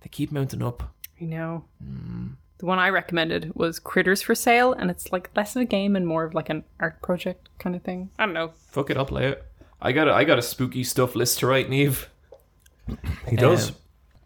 they 0.01 0.09
keep 0.09 0.33
mounting 0.33 0.63
up 0.63 0.93
I 1.21 1.25
know. 1.25 1.65
Hmm. 1.83 2.27
The 2.59 2.67
one 2.67 2.79
I 2.79 2.91
recommended 2.91 3.53
was 3.55 3.79
Critters 3.79 4.21
for 4.21 4.35
Sale, 4.35 4.75
and 4.75 4.91
it's 4.91 5.13
like 5.13 5.31
less 5.35 5.57
of 5.57 5.63
a 5.63 5.65
game 5.65 5.97
and 5.97 6.07
more 6.07 6.25
of 6.25 6.35
like 6.35 6.51
an 6.51 6.65
art 6.79 7.01
project 7.01 7.49
kind 7.59 7.75
of 7.75 7.83
thing. 7.83 8.11
I 8.19 8.27
don't 8.27 8.35
know. 8.35 8.53
fuck 8.69 8.91
it 8.91 8.97
i'll 8.99 9.07
play 9.07 9.29
it 9.29 9.45
I 9.81 9.93
got 9.93 10.09
a, 10.09 10.13
I 10.13 10.25
got 10.25 10.39
a 10.39 10.43
spooky 10.43 10.85
stuff 10.85 11.15
list 11.15 11.39
to 11.41 11.47
write, 11.47 11.69
Neve. 11.69 12.09
He 13.29 13.37
does. 13.37 13.71
Um, 13.71 13.77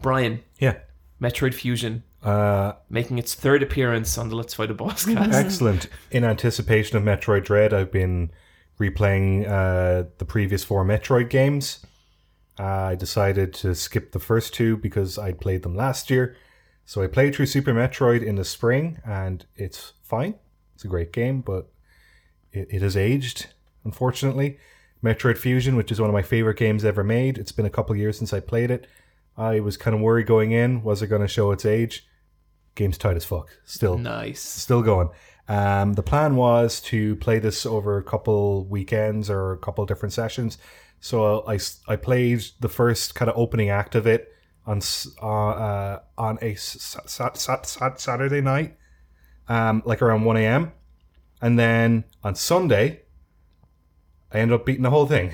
Brian, 0.02 0.40
yeah. 0.58 0.78
Metroid 1.20 1.54
Fusion 1.54 2.02
Uh, 2.22 2.72
making 2.88 3.18
its 3.18 3.34
third 3.34 3.62
appearance 3.62 4.16
on 4.18 4.28
the 4.28 4.36
Let's 4.36 4.54
Fight 4.54 4.70
a 4.70 4.74
Boss 4.74 5.04
cast. 5.04 5.32
excellent. 5.34 5.88
In 6.10 6.24
anticipation 6.24 6.96
of 6.96 7.02
Metroid 7.02 7.44
Dread, 7.44 7.72
I've 7.74 7.92
been 7.92 8.30
replaying 8.78 9.46
uh, 9.46 10.08
the 10.18 10.24
previous 10.24 10.64
four 10.64 10.84
Metroid 10.84 11.28
games. 11.28 11.84
Uh, 12.58 12.64
I 12.64 12.94
decided 12.94 13.54
to 13.54 13.74
skip 13.74 14.12
the 14.12 14.18
first 14.18 14.54
two 14.54 14.76
because 14.76 15.18
I'd 15.18 15.40
played 15.40 15.62
them 15.62 15.74
last 15.74 16.10
year. 16.10 16.36
So 16.84 17.02
I 17.02 17.06
played 17.06 17.34
through 17.34 17.46
Super 17.46 17.72
Metroid 17.72 18.22
in 18.22 18.36
the 18.36 18.44
spring, 18.44 18.98
and 19.04 19.46
it's 19.54 19.92
fine. 20.02 20.34
It's 20.74 20.84
a 20.84 20.88
great 20.88 21.12
game, 21.12 21.40
but 21.40 21.70
it, 22.52 22.68
it 22.70 22.82
has 22.82 22.96
aged, 22.96 23.46
unfortunately. 23.84 24.58
Metroid 25.02 25.38
Fusion, 25.38 25.76
which 25.76 25.90
is 25.90 26.00
one 26.00 26.10
of 26.10 26.14
my 26.14 26.22
favorite 26.22 26.58
games 26.58 26.84
ever 26.84 27.02
made, 27.04 27.38
it's 27.38 27.52
been 27.52 27.66
a 27.66 27.70
couple 27.70 27.96
years 27.96 28.18
since 28.18 28.32
I 28.32 28.40
played 28.40 28.70
it. 28.70 28.86
I 29.36 29.60
was 29.60 29.76
kind 29.76 29.94
of 29.94 30.02
worried 30.02 30.26
going 30.26 30.52
in, 30.52 30.82
was 30.82 31.00
it 31.02 31.06
going 31.06 31.22
to 31.22 31.28
show 31.28 31.50
its 31.52 31.64
age? 31.64 32.06
Game's 32.74 32.98
tight 32.98 33.16
as 33.16 33.24
fuck. 33.24 33.48
Still, 33.64 33.96
Nice. 33.98 34.40
still 34.40 34.82
going. 34.82 35.08
Um, 35.48 35.94
the 35.94 36.02
plan 36.02 36.36
was 36.36 36.80
to 36.82 37.16
play 37.16 37.38
this 37.38 37.64
over 37.66 37.98
a 37.98 38.02
couple 38.04 38.66
weekends 38.66 39.28
or 39.30 39.52
a 39.52 39.58
couple 39.58 39.84
different 39.86 40.12
sessions. 40.12 40.58
So 41.00 41.44
I, 41.48 41.58
I 41.88 41.96
played 41.96 42.42
the 42.60 42.68
first 42.68 43.14
kind 43.14 43.30
of 43.30 43.36
opening 43.36 43.70
act 43.70 43.94
of 43.94 44.06
it 44.06 44.28
on 44.66 44.80
uh, 45.22 45.26
uh, 45.26 45.98
on 46.18 46.38
a 46.42 46.54
Saturday 46.54 48.40
night, 48.42 48.76
um, 49.48 49.82
like 49.86 50.02
around 50.02 50.24
one 50.24 50.36
a.m. 50.36 50.72
And 51.40 51.58
then 51.58 52.04
on 52.22 52.34
Sunday, 52.34 53.00
I 54.32 54.38
ended 54.38 54.54
up 54.58 54.66
beating 54.66 54.82
the 54.82 54.90
whole 54.90 55.06
thing 55.06 55.32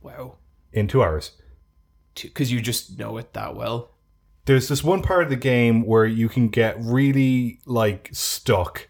Wow. 0.00 0.36
in 0.72 0.86
two 0.88 1.02
hours. 1.02 1.32
Because 2.20 2.50
you 2.52 2.60
just 2.60 2.98
know 2.98 3.16
it 3.18 3.32
that 3.34 3.54
well. 3.54 3.90
there's 4.46 4.68
this 4.68 4.82
one 4.84 5.02
part 5.02 5.24
of 5.24 5.28
the 5.30 5.36
game 5.36 5.84
where 5.84 6.06
you 6.06 6.28
can 6.28 6.48
get 6.48 6.76
really 6.80 7.58
like 7.66 8.08
stuck 8.12 8.88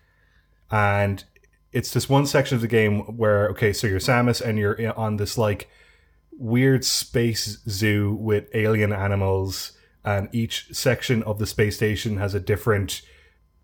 and 0.70 1.24
it's 1.72 1.92
this 1.92 2.08
one 2.08 2.26
section 2.26 2.54
of 2.56 2.60
the 2.60 2.68
game 2.68 3.00
where 3.16 3.48
okay 3.48 3.72
so 3.72 3.86
you're 3.86 3.98
samus 3.98 4.40
and 4.40 4.58
you're 4.58 4.74
in- 4.74 4.90
on 4.92 5.16
this 5.16 5.36
like 5.38 5.68
weird 6.38 6.84
space 6.84 7.58
zoo 7.68 8.14
with 8.20 8.48
alien 8.54 8.92
animals 8.92 9.72
and 10.04 10.28
each 10.32 10.68
section 10.72 11.22
of 11.24 11.38
the 11.38 11.46
space 11.46 11.76
station 11.76 12.18
has 12.18 12.34
a 12.34 12.40
different 12.40 13.00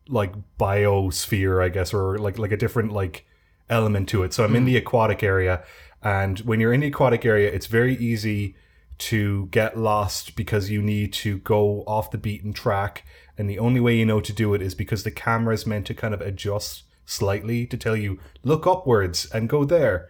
like 0.08 0.32
biosphere 0.58 1.62
i 1.62 1.68
guess 1.68 1.92
or 1.94 2.18
like 2.18 2.38
like 2.38 2.52
a 2.52 2.56
different 2.56 2.90
like 2.92 3.26
element 3.72 4.08
to 4.10 4.22
it. 4.22 4.32
So 4.32 4.44
i'm 4.44 4.54
in 4.54 4.62
hmm. 4.62 4.66
the 4.66 4.76
aquatic 4.76 5.22
area 5.22 5.64
and 6.02 6.38
when 6.40 6.60
you're 6.60 6.72
in 6.72 6.80
the 6.80 6.88
aquatic 6.88 7.24
area 7.24 7.50
it's 7.50 7.66
very 7.66 7.96
easy 7.96 8.56
to 8.98 9.46
get 9.46 9.76
lost 9.76 10.36
because 10.36 10.70
you 10.70 10.80
need 10.80 11.12
to 11.12 11.38
go 11.38 11.82
off 11.86 12.10
the 12.10 12.18
beaten 12.18 12.52
track 12.52 13.04
and 13.36 13.48
the 13.48 13.58
only 13.58 13.80
way 13.80 13.96
you 13.96 14.06
know 14.06 14.20
to 14.20 14.32
do 14.32 14.54
it 14.54 14.62
is 14.62 14.74
because 14.74 15.02
the 15.02 15.10
camera 15.10 15.54
is 15.54 15.66
meant 15.66 15.86
to 15.86 15.94
kind 15.94 16.14
of 16.14 16.20
adjust 16.20 16.84
slightly 17.04 17.66
to 17.66 17.76
tell 17.76 17.96
you 17.96 18.18
look 18.42 18.66
upwards 18.66 19.28
and 19.32 19.48
go 19.48 19.64
there. 19.64 20.08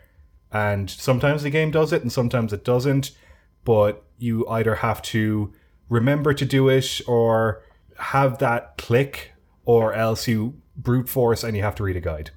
And 0.52 0.90
sometimes 0.90 1.42
the 1.42 1.50
game 1.50 1.70
does 1.70 1.92
it 1.92 2.02
and 2.02 2.12
sometimes 2.12 2.52
it 2.52 2.64
doesn't 2.64 3.12
but 3.64 4.04
you 4.18 4.46
either 4.48 4.76
have 4.76 5.00
to 5.02 5.52
remember 5.88 6.34
to 6.34 6.44
do 6.44 6.68
it 6.68 7.00
or 7.06 7.62
have 7.98 8.38
that 8.38 8.76
click 8.76 9.32
or 9.64 9.92
else 9.94 10.26
you 10.26 10.60
brute 10.76 11.08
force 11.08 11.44
and 11.44 11.56
you 11.56 11.62
have 11.62 11.76
to 11.76 11.82
read 11.82 11.96
a 11.96 12.00
guide 12.00 12.30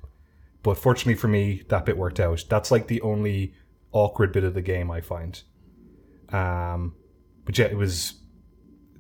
but 0.66 0.80
fortunately 0.80 1.14
for 1.14 1.28
me 1.28 1.62
that 1.70 1.86
bit 1.86 1.96
worked 1.96 2.20
out. 2.20 2.44
That's 2.50 2.72
like 2.72 2.88
the 2.88 3.00
only 3.02 3.54
awkward 3.92 4.34
bit 4.34 4.44
of 4.44 4.56
the 4.56 4.64
game 4.64 4.90
i 4.90 5.00
find. 5.00 5.44
Um 6.30 6.96
but 7.46 7.56
yeah 7.58 7.68
it 7.68 7.78
was 7.78 8.16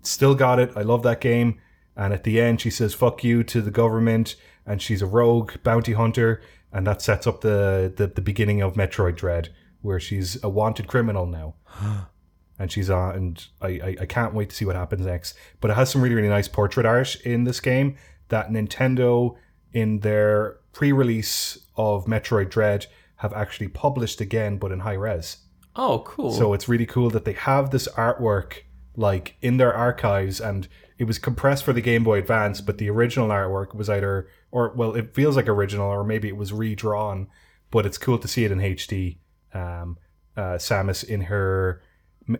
still 0.03 0.35
got 0.35 0.59
it. 0.59 0.71
I 0.75 0.83
love 0.83 1.01
that 1.01 1.19
game. 1.19 1.59
And 1.97 2.13
at 2.13 2.23
the 2.23 2.39
end 2.39 2.61
she 2.61 2.69
says 2.69 2.93
fuck 2.93 3.23
you 3.23 3.43
to 3.45 3.61
the 3.61 3.71
government. 3.71 4.35
And 4.63 4.79
she's 4.79 5.01
a 5.01 5.07
rogue 5.07 5.53
bounty 5.63 5.93
hunter. 5.93 6.39
And 6.71 6.85
that 6.85 7.01
sets 7.01 7.25
up 7.25 7.41
the 7.41 7.91
the, 7.97 8.05
the 8.05 8.21
beginning 8.21 8.61
of 8.61 8.75
metroid 8.75 9.15
dread 9.15 9.49
where 9.81 9.99
she's 9.99 10.41
a 10.43 10.49
wanted 10.49 10.87
criminal 10.87 11.25
now. 11.25 11.55
And 12.57 12.71
she's 12.71 12.89
on 12.89 13.15
and 13.15 13.47
I, 13.59 13.67
I 13.67 13.95
i 13.99 14.05
can't 14.05 14.33
wait 14.33 14.49
to 14.49 14.55
see 14.55 14.63
what 14.63 14.77
happens 14.77 15.05
next. 15.05 15.35
But 15.59 15.71
it 15.71 15.73
has 15.73 15.89
some 15.89 16.01
really 16.01 16.15
really 16.15 16.29
nice 16.29 16.47
portrait 16.47 16.85
art 16.85 17.17
in 17.25 17.43
this 17.43 17.59
game 17.59 17.97
that 18.29 18.47
nintendo 18.49 19.35
in 19.73 19.99
their 19.99 20.59
pre-release 20.75 21.57
of 21.77 22.05
metroid 22.05 22.49
dread 22.49 22.85
have 23.17 23.33
actually 23.33 23.67
published 23.69 24.19
again 24.21 24.57
but 24.57 24.71
in 24.71 24.81
high 24.81 24.93
res 24.93 25.37
Oh, 25.77 25.99
cool. 26.05 26.31
so 26.31 26.53
it's 26.53 26.69
really 26.69 26.85
cool 26.85 27.09
that 27.09 27.25
they 27.25 27.33
have 27.33 27.71
this 27.71 27.87
artwork 27.97 28.59
like 28.95 29.35
in 29.41 29.57
their 29.57 29.73
archives 29.73 30.39
and 30.39 30.67
it 30.97 31.03
was 31.05 31.19
compressed 31.19 31.65
for 31.65 31.73
the 31.73 31.81
Game 31.81 32.05
Boy 32.05 32.19
Advance, 32.19 32.61
but 32.61 32.77
the 32.77 32.89
original 32.89 33.27
artwork 33.27 33.75
was 33.75 33.89
either 33.89 34.29
or 34.51 34.71
well, 34.77 34.93
it 34.95 35.13
feels 35.13 35.35
like 35.35 35.49
original 35.49 35.87
or 35.87 36.05
maybe 36.05 36.29
it 36.29 36.37
was 36.37 36.53
redrawn, 36.53 37.27
but 37.71 37.85
it's 37.85 37.97
cool 37.97 38.17
to 38.17 38.27
see 38.29 38.45
it 38.45 38.51
in 38.53 38.59
HD. 38.59 39.17
Um, 39.53 39.97
uh, 40.37 40.55
Samus 40.67 41.03
in 41.03 41.21
her 41.23 41.81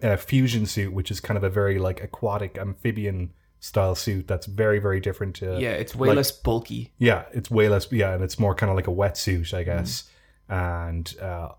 uh, 0.02 0.16
fusion 0.16 0.66
suit, 0.66 0.94
which 0.94 1.12
is 1.12 1.20
kind 1.20 1.38
of 1.38 1.44
a 1.44 1.50
very 1.50 1.78
like 1.78 2.02
aquatic 2.02 2.58
amphibian 2.58 3.34
style 3.66 3.95
suit 3.95 4.28
that's 4.28 4.45
very 4.45 4.78
very 4.78 4.99
different 4.99 5.36
to 5.36 5.59
yeah, 5.59 5.72
it's 5.72 5.95
way 5.95 6.09
like- 6.09 6.18
less 6.18 6.32
bulky. 6.32 6.93
yeah, 6.99 7.24
it's 7.34 7.49
way 7.49 7.68
less. 7.68 7.91
Yeah, 7.91 8.13
and 8.13 8.24
it's 8.24 8.38
more 8.38 8.53
kind 8.53 8.70
of 8.70 8.76
like 8.76 8.88
a 8.88 8.91
wetsuit, 8.91 9.53
I 9.53 9.63
guess. 9.63 10.03
And 10.47 11.11
uh, 11.20 11.49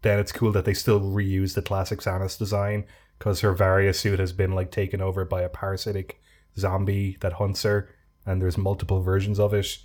then 0.00 0.18
it's 0.18 0.32
cool 0.32 0.52
that 0.52 0.64
they 0.64 0.72
still 0.72 1.00
reuse 1.00 1.54
the 1.54 1.60
classic 1.60 2.00
Samus 2.00 2.38
design 2.38 2.86
because 3.18 3.40
her 3.40 3.52
Varia 3.54 3.92
suit 3.92 4.18
has 4.18 4.32
been 4.32 4.52
like 4.52 4.70
taken 4.70 5.02
over 5.02 5.26
by 5.26 5.42
a 5.42 5.50
parasitic 5.50 6.18
zombie 6.58 7.18
that 7.20 7.34
hunts 7.34 7.62
her, 7.64 7.90
and 8.24 8.40
there's 8.40 8.56
multiple 8.56 9.02
versions 9.02 9.38
of 9.38 9.52
it. 9.52 9.76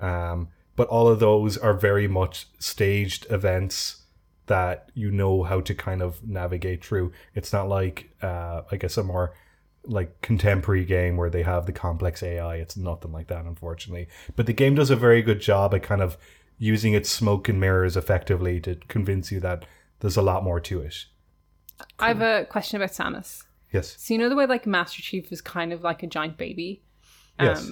Um, 0.00 0.48
but 0.76 0.88
all 0.88 1.06
of 1.08 1.20
those 1.20 1.58
are 1.58 1.74
very 1.74 2.08
much 2.08 2.46
staged 2.58 3.26
events 3.30 3.98
that 4.46 4.90
you 4.94 5.10
know 5.10 5.42
how 5.42 5.60
to 5.60 5.74
kind 5.74 6.00
of 6.00 6.26
navigate 6.26 6.82
through. 6.84 7.12
It's 7.34 7.52
not 7.52 7.68
like 7.68 8.10
uh, 8.22 8.62
I 8.72 8.76
guess 8.76 8.96
a 8.96 9.02
more 9.04 9.34
like 9.84 10.20
contemporary 10.20 10.84
game 10.84 11.16
where 11.16 11.30
they 11.30 11.42
have 11.42 11.66
the 11.66 11.72
complex 11.72 12.22
AI. 12.22 12.56
It's 12.56 12.76
nothing 12.76 13.12
like 13.12 13.28
that, 13.28 13.44
unfortunately. 13.44 14.08
But 14.36 14.46
the 14.46 14.52
game 14.52 14.74
does 14.74 14.90
a 14.90 14.96
very 14.96 15.22
good 15.22 15.40
job 15.40 15.74
at 15.74 15.82
kind 15.82 16.00
of 16.00 16.16
using 16.58 16.94
its 16.94 17.10
smoke 17.10 17.48
and 17.48 17.58
mirrors 17.58 17.96
effectively 17.96 18.60
to 18.60 18.76
convince 18.88 19.32
you 19.32 19.40
that 19.40 19.64
there's 20.00 20.16
a 20.16 20.22
lot 20.22 20.44
more 20.44 20.60
to 20.60 20.80
it. 20.80 21.06
I 21.98 22.08
have 22.08 22.20
a 22.20 22.44
question 22.44 22.80
about 22.80 22.92
Samus. 22.92 23.44
Yes. 23.72 23.96
So 23.98 24.14
you 24.14 24.18
know 24.18 24.28
the 24.28 24.36
way 24.36 24.46
like 24.46 24.66
Master 24.66 25.02
Chief 25.02 25.32
is 25.32 25.40
kind 25.40 25.72
of 25.72 25.82
like 25.82 26.02
a 26.02 26.06
giant 26.06 26.36
baby, 26.36 26.82
um, 27.38 27.46
Yes. 27.46 27.70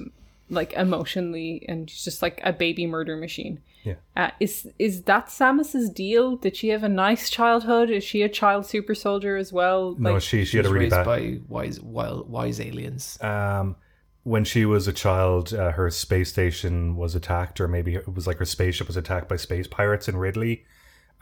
Like 0.50 0.72
emotionally, 0.74 1.64
and 1.68 1.88
she's 1.88 2.04
just 2.04 2.22
like 2.22 2.40
a 2.44 2.52
baby 2.52 2.86
murder 2.86 3.16
machine. 3.16 3.60
Yeah. 3.84 3.94
Uh, 4.16 4.30
is 4.40 4.68
is 4.78 5.02
that 5.04 5.26
Samus's 5.28 5.88
deal? 5.88 6.36
Did 6.36 6.54
she 6.56 6.68
have 6.68 6.82
a 6.82 6.88
nice 6.88 7.30
childhood? 7.30 7.88
Is 7.88 8.04
she 8.04 8.20
a 8.22 8.28
child 8.28 8.66
super 8.66 8.94
soldier 8.94 9.36
as 9.36 9.52
well? 9.52 9.96
No, 9.98 10.14
Like, 10.14 10.22
she 10.22 10.40
she 10.40 10.44
She 10.44 10.56
had 10.58 10.66
a 10.66 10.68
really 10.70 10.84
raised 10.86 10.96
bad. 10.96 11.06
by 11.06 11.38
wise, 11.48 11.80
wild, 11.80 12.28
wise 12.28 12.60
aliens. 12.60 13.18
um, 13.22 13.76
when 14.22 14.44
she 14.44 14.66
was 14.66 14.86
a 14.86 14.92
child, 14.92 15.54
uh, 15.54 15.70
her 15.72 15.88
space 15.90 16.28
station 16.28 16.94
was 16.94 17.14
attacked, 17.14 17.58
or 17.58 17.66
maybe 17.66 17.94
it 17.94 18.14
was 18.14 18.26
like 18.26 18.36
her 18.36 18.44
spaceship 18.44 18.86
was 18.86 18.98
attacked 18.98 19.30
by 19.30 19.36
space 19.36 19.66
pirates 19.66 20.08
in 20.10 20.16
Ridley, 20.18 20.66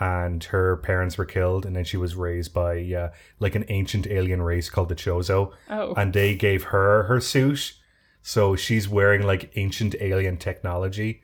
and 0.01 0.43
her 0.45 0.79
parents 0.79 1.17
were 1.17 1.25
killed, 1.25 1.65
and 1.65 1.77
then 1.77 1.85
she 1.85 1.97
was 1.97 2.17
raised 2.17 2.53
by 2.53 2.81
uh, 2.93 3.11
like 3.39 3.55
an 3.55 3.65
ancient 3.69 4.09
alien 4.09 4.43
race 4.43 4.69
called 4.69 4.89
the 4.89 4.97
Chozo, 4.97 5.53
Oh. 5.71 5.95
and 5.97 6.13
they 6.13 6.35
gave 6.35 6.65
her 6.65 7.05
her 7.05 7.21
suit, 7.21 7.75
so 8.35 8.55
she's 8.57 8.87
wearing 8.89 9.23
like 9.23 9.51
ancient 9.57 9.95
alien 10.01 10.37
technology, 10.37 11.23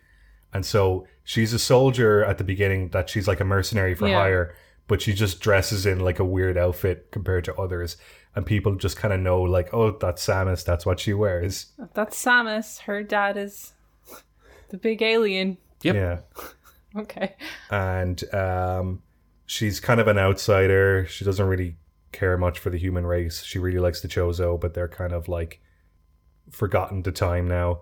and 0.55 0.65
so 0.65 1.07
she's 1.23 1.53
a 1.53 1.59
soldier 1.59 2.25
at 2.25 2.39
the 2.39 2.45
beginning 2.45 2.89
that 2.95 3.11
she's 3.11 3.29
like 3.29 3.41
a 3.41 3.45
mercenary 3.45 3.95
for 3.95 4.09
Yeah. 4.09 4.21
hire, 4.21 4.55
but 4.89 5.03
she 5.03 5.13
just 5.13 5.41
dresses 5.41 5.85
in 5.85 6.01
like 6.01 6.19
a 6.19 6.25
weird 6.25 6.57
outfit 6.57 7.11
compared 7.13 7.45
to 7.45 7.55
others. 7.57 7.97
And 8.37 8.47
people 8.47 8.75
just 8.77 8.97
kind 8.97 9.13
of 9.15 9.21
know, 9.21 9.43
like, 9.43 9.73
oh, 9.75 9.93
that's 9.99 10.27
Samus. 10.27 10.65
That's 10.65 10.85
what 10.87 10.99
she 10.99 11.13
wears. 11.15 11.73
That's 11.93 12.17
Samus. 12.25 12.81
Her 12.81 13.03
dad 13.03 13.37
is 13.37 13.75
the 14.71 14.77
big 14.79 15.03
alien. 15.03 15.59
Yep. 15.83 15.95
Yeah. 15.95 16.19
Okay. 16.97 17.35
and 17.73 18.23
um, 18.33 19.03
she's 19.47 19.81
kind 19.81 20.01
of 20.01 20.07
an 20.07 20.17
outsider. 20.17 21.05
She 21.07 21.25
doesn't 21.25 21.45
really 21.47 21.77
care 22.13 22.39
much 22.39 22.61
for 22.61 22.71
the 22.71 22.79
human 22.79 23.05
race. 23.05 23.43
She 23.43 23.59
really 23.59 23.81
likes 23.81 24.01
the 24.01 24.07
Chozo, 24.09 24.61
but 24.61 24.75
they're 24.75 24.87
kind 25.03 25.13
of 25.13 25.27
like 25.29 25.61
forgotten 26.51 27.03
to 27.05 27.13
time 27.13 27.49
now. 27.49 27.81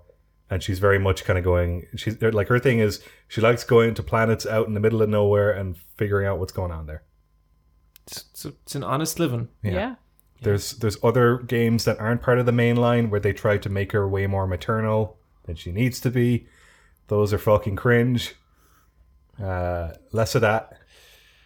And 0.51 0.63
she's 0.63 0.79
very 0.79 0.99
much 0.99 1.25
kind 1.25 1.39
of 1.39 1.45
going. 1.45 1.87
She's 1.97 2.21
like 2.21 2.49
her 2.49 2.59
thing 2.59 2.79
is 2.79 3.03
she 3.29 3.41
likes 3.41 3.65
going 3.65 3.95
to 3.95 4.03
planets 4.03 4.45
out 4.45 4.67
in 4.67 4.75
the 4.75 4.81
middle 4.81 5.01
of 5.01 5.09
nowhere 5.09 5.51
and 5.51 5.77
figuring 5.97 6.27
out 6.27 6.39
what's 6.39 6.53
going 6.53 6.71
on 6.71 6.87
there. 6.87 7.05
It's, 8.07 8.25
it's, 8.33 8.45
it's 8.45 8.75
an 8.75 8.85
honest 8.85 9.19
living. 9.19 9.49
Yeah. 9.63 9.95
There's 10.43 10.73
there's 10.73 11.03
other 11.03 11.39
games 11.39 11.85
that 11.85 12.01
aren't 12.01 12.21
part 12.21 12.39
of 12.39 12.47
the 12.47 12.53
main 12.53 12.77
line 12.77 13.09
where 13.11 13.21
they 13.21 13.33
try 13.33 13.59
to 13.59 13.69
make 13.69 13.93
her 13.93 14.09
way 14.09 14.27
more 14.27 14.47
maternal 14.47 15.17
than 15.45 15.57
she 15.57 15.73
needs 15.73 16.01
to 16.01 16.11
be. 16.11 16.47
Those 17.07 17.33
are 17.33 17.39
fucking 17.39 17.77
cringe. 17.77 18.35
Uh, 19.43 19.93
less 20.13 20.35
of 20.35 20.41
that. 20.43 20.79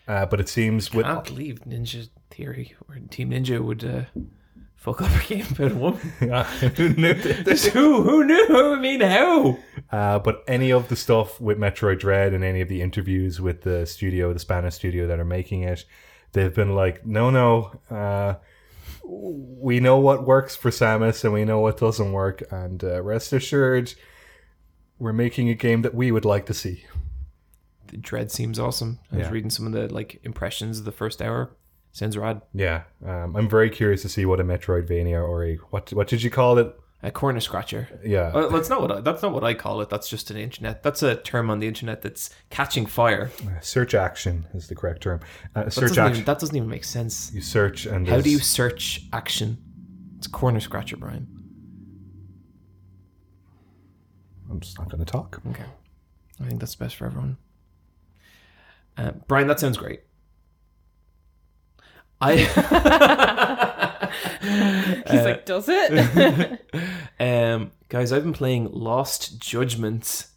Uh, 0.09 0.25
but 0.27 0.41
it 0.41 0.49
seems 0.49 0.93
with 0.93 1.05
I 1.05 1.15
can't 1.15 1.25
believe 1.27 1.61
Ninja 1.67 2.09
Theory 2.31 2.75
or 2.89 2.97
Team 3.11 3.31
Ninja 3.31 3.61
would 3.61 3.85
uh, 3.85 4.05
fuck 4.87 5.03
up 5.03 5.11
a 5.11 5.27
game 5.27 5.45
about 5.51 5.73
a 5.73 5.75
woman. 5.75 6.01
who 6.77 6.89
knew 6.91 7.13
that? 7.15 7.45
Just 7.45 7.67
who? 7.69 8.03
Who 8.03 8.25
knew? 8.25 8.75
I 8.75 8.79
mean, 8.81 9.01
how? 9.01 9.59
Uh, 9.91 10.19
but 10.21 10.45
any 10.47 10.71
of 10.73 10.89
the 10.89 10.95
stuff 10.97 11.41
with 11.41 11.59
Metroid 11.59 11.99
Dread 11.99 12.33
and 12.33 12.45
any 12.45 12.61
of 12.61 12.69
the 12.69 12.81
interviews 12.83 13.41
with 13.41 13.63
the 13.63 13.85
studio, 13.85 14.33
the 14.33 14.39
Spanish 14.39 14.75
studio 14.75 15.07
that 15.09 15.19
are 15.19 15.25
making 15.25 15.63
it, 15.63 15.85
they've 16.33 16.55
been 16.55 16.75
like, 16.77 17.05
no, 17.05 17.31
no, 17.31 17.73
uh, 17.91 18.35
we 19.05 19.81
know 19.81 19.99
what 19.99 20.25
works 20.27 20.55
for 20.57 20.71
Samus 20.71 21.25
and 21.25 21.33
we 21.33 21.45
know 21.45 21.61
what 21.61 21.79
doesn't 21.79 22.13
work, 22.13 22.43
and 22.51 22.83
uh, 22.85 23.03
rest 23.03 23.33
assured, 23.33 23.93
we're 24.99 25.13
making 25.13 25.49
a 25.49 25.55
game 25.55 25.83
that 25.83 25.95
we 25.95 26.11
would 26.13 26.25
like 26.25 26.47
to 26.47 26.55
see. 26.55 26.85
The 27.89 27.97
Dread 27.97 28.31
seems 28.33 28.59
awesome. 28.59 28.99
I 29.13 29.17
was 29.19 29.27
Yeah. 29.27 29.33
reading 29.33 29.51
some 29.51 29.67
of 29.67 29.73
the 29.73 29.93
like 29.93 30.21
impressions 30.25 30.79
of 30.79 30.85
the 30.85 30.93
first 30.93 31.21
hour. 31.23 31.51
Sounds 31.97 32.15
rad. 32.19 32.43
Yeah, 32.53 32.83
um, 33.07 33.35
I'm 33.37 33.49
very 33.49 33.71
curious 33.71 34.03
to 34.03 34.11
see 34.11 34.27
what 34.27 34.39
a 34.39 34.45
Metroidvania 34.45 35.27
or 35.27 35.47
a 35.47 35.55
what 35.71 35.91
what 35.95 36.09
did 36.09 36.23
you 36.23 36.29
call 36.29 36.59
it? 36.59 36.79
A 37.03 37.11
corner 37.11 37.41
scratcher. 37.41 37.89
Yeah, 38.05 38.33
Uh, 38.35 38.49
that's 38.49 38.69
not 38.69 38.83
what 38.83 38.93
I, 38.93 39.01
that's 39.01 39.23
not 39.23 39.33
what 39.33 39.43
I 39.45 39.55
call 39.55 39.81
it. 39.81 39.89
That's 39.89 40.07
just 40.07 40.31
an 40.31 40.37
internet. 40.37 40.83
That's 40.83 41.03
a 41.03 41.17
term 41.17 41.49
on 41.49 41.59
the 41.59 41.67
internet 41.67 42.03
that's 42.03 42.29
catching 42.51 42.85
fire. 42.85 43.31
search 43.63 43.95
action 43.95 44.45
is 44.53 44.69
the 44.69 44.75
correct 44.75 45.05
term. 45.05 45.21
Uh, 45.55 45.71
search 45.71 45.89
doesn't, 45.89 45.99
action. 45.99 46.13
even, 46.17 46.25
that 46.27 46.39
doesn't 46.39 46.55
even 46.55 46.69
make 46.69 46.85
sense. 46.85 47.33
you 47.33 47.41
search 47.41 47.87
and 47.87 48.07
How 48.07 48.21
do 48.21 48.29
you 48.29 48.41
search 48.41 49.07
action? 49.15 49.57
It's 50.19 50.27
corner 50.27 50.61
scratcher, 50.61 50.99
Brian. 50.99 51.27
I'm 54.51 54.61
just 54.61 54.79
not 54.79 54.91
going 54.91 55.03
to 55.03 55.11
talk. 55.11 55.41
Okay. 55.49 55.65
I 56.43 56.47
think 56.47 56.61
that's 56.61 56.75
best 56.75 56.97
for 56.97 57.07
everyone. 57.07 57.39
Uh, 58.99 59.13
Brian, 59.29 59.47
that 59.49 59.61
sounds 59.61 59.79
great. 59.79 60.01
I 62.21 62.37
He's 65.11 65.25
like, 65.25 65.45
does 65.47 65.67
it? 65.69 66.61
um 67.21 67.71
guys, 67.89 68.13
I've 68.13 68.25
been 68.25 68.33
playing 68.33 68.71
Lost 68.73 69.41
Judgments. 69.41 70.29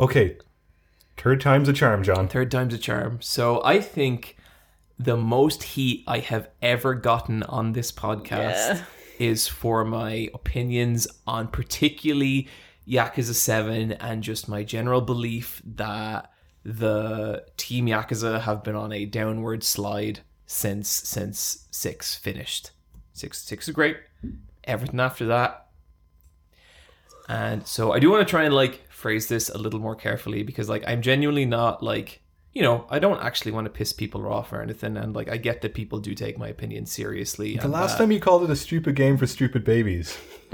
Okay, 0.00 0.36
third 1.16 1.40
time's 1.40 1.68
a 1.68 1.72
charm, 1.72 2.02
John. 2.02 2.28
Third 2.28 2.50
time's 2.50 2.74
a 2.74 2.78
charm. 2.78 3.18
So 3.20 3.62
I 3.64 3.80
think 3.80 4.36
the 4.98 5.16
most 5.16 5.62
heat 5.62 6.04
I 6.06 6.18
have 6.20 6.48
ever 6.62 6.94
gotten 6.94 7.42
on 7.44 7.72
this 7.72 7.90
podcast 7.90 8.68
Yeah. 8.68 8.82
is 9.18 9.48
for 9.48 9.84
my 9.84 10.30
opinions 10.34 11.08
on 11.26 11.48
particularly 11.48 12.48
Yakuza 12.86 13.34
7 13.34 13.92
and 13.92 14.22
just 14.22 14.48
my 14.48 14.62
general 14.62 15.00
belief 15.00 15.60
that 15.64 16.30
the 16.64 17.44
team 17.56 17.86
Yakuza 17.86 18.40
have 18.42 18.62
been 18.62 18.76
on 18.76 18.92
a 18.92 19.04
downward 19.04 19.64
slide 19.64 20.20
since 20.46 20.88
since 20.88 21.66
6 21.70 22.16
finished. 22.16 22.70
6 23.12 23.38
6 23.38 23.68
is 23.68 23.74
great. 23.74 23.96
Everything 24.64 25.00
after 25.00 25.26
that 25.26 25.64
and 27.28 27.66
so 27.66 27.92
I 27.92 27.98
do 27.98 28.10
want 28.10 28.26
to 28.26 28.30
try 28.30 28.44
and 28.44 28.54
like 28.54 28.90
phrase 28.90 29.28
this 29.28 29.48
a 29.48 29.58
little 29.58 29.80
more 29.80 29.94
carefully 29.94 30.42
because 30.42 30.68
like 30.68 30.84
I'm 30.86 31.02
genuinely 31.02 31.46
not 31.46 31.82
like 31.82 32.20
you 32.52 32.62
know, 32.62 32.86
I 32.88 33.00
don't 33.00 33.20
actually 33.20 33.50
want 33.50 33.64
to 33.64 33.70
piss 33.70 33.92
people 33.92 34.28
off 34.28 34.52
or 34.52 34.62
anything 34.62 34.96
and 34.96 35.14
like 35.14 35.28
I 35.28 35.38
get 35.38 35.62
that 35.62 35.74
people 35.74 35.98
do 35.98 36.14
take 36.14 36.38
my 36.38 36.48
opinion 36.48 36.86
seriously. 36.86 37.56
The 37.56 37.66
last 37.66 37.92
that- 37.92 38.04
time 38.04 38.12
you 38.12 38.20
called 38.20 38.44
it 38.44 38.50
a 38.50 38.56
stupid 38.56 38.94
game 38.94 39.16
for 39.16 39.26
stupid 39.26 39.64
babies. 39.64 40.16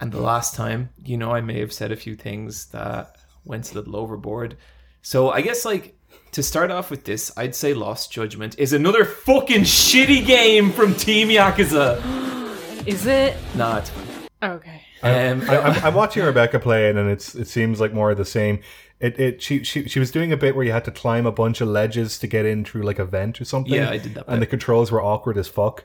and 0.00 0.12
the 0.12 0.20
last 0.20 0.56
time, 0.56 0.90
you 1.04 1.16
know, 1.16 1.30
I 1.30 1.40
may 1.40 1.60
have 1.60 1.72
said 1.72 1.92
a 1.92 1.96
few 1.96 2.16
things 2.16 2.66
that 2.66 3.16
went 3.44 3.70
a 3.70 3.74
little 3.74 3.94
overboard. 3.94 4.56
So 5.02 5.30
I 5.30 5.40
guess 5.40 5.64
like 5.64 5.96
to 6.32 6.42
start 6.42 6.70
off 6.70 6.90
with 6.90 7.04
this, 7.04 7.32
I'd 7.36 7.54
say 7.54 7.74
Lost 7.74 8.12
Judgment 8.12 8.58
is 8.58 8.72
another 8.72 9.04
fucking 9.04 9.62
shitty 9.62 10.26
game 10.26 10.70
from 10.72 10.94
Team 10.94 11.28
Yakuza. 11.28 12.86
Is 12.86 13.06
it? 13.06 13.36
Nah, 13.54 13.78
it's 13.78 13.90
fine. 13.90 14.06
Okay. 14.42 14.82
Um, 15.02 15.42
I, 15.48 15.58
I'm, 15.58 15.84
I'm 15.84 15.94
watching 15.94 16.24
Rebecca 16.24 16.58
play 16.58 16.88
it, 16.88 16.96
and 16.96 17.10
it's 17.10 17.34
it 17.34 17.48
seems 17.48 17.80
like 17.80 17.92
more 17.92 18.10
of 18.10 18.16
the 18.16 18.24
same. 18.24 18.60
It, 19.00 19.18
it 19.18 19.42
she, 19.42 19.62
she 19.62 19.88
she 19.88 20.00
was 20.00 20.10
doing 20.10 20.32
a 20.32 20.36
bit 20.36 20.56
where 20.56 20.64
you 20.64 20.72
had 20.72 20.84
to 20.86 20.90
climb 20.90 21.24
a 21.26 21.32
bunch 21.32 21.60
of 21.60 21.68
ledges 21.68 22.18
to 22.18 22.26
get 22.26 22.46
in 22.46 22.64
through 22.64 22.82
like 22.82 22.98
a 22.98 23.04
vent 23.04 23.40
or 23.40 23.44
something. 23.44 23.74
Yeah, 23.74 23.90
I 23.90 23.98
did 23.98 24.14
that 24.14 24.24
And 24.26 24.42
the 24.42 24.46
controls 24.46 24.90
were 24.90 25.02
awkward 25.02 25.38
as 25.38 25.46
fuck. 25.46 25.84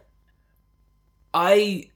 I 1.34 1.90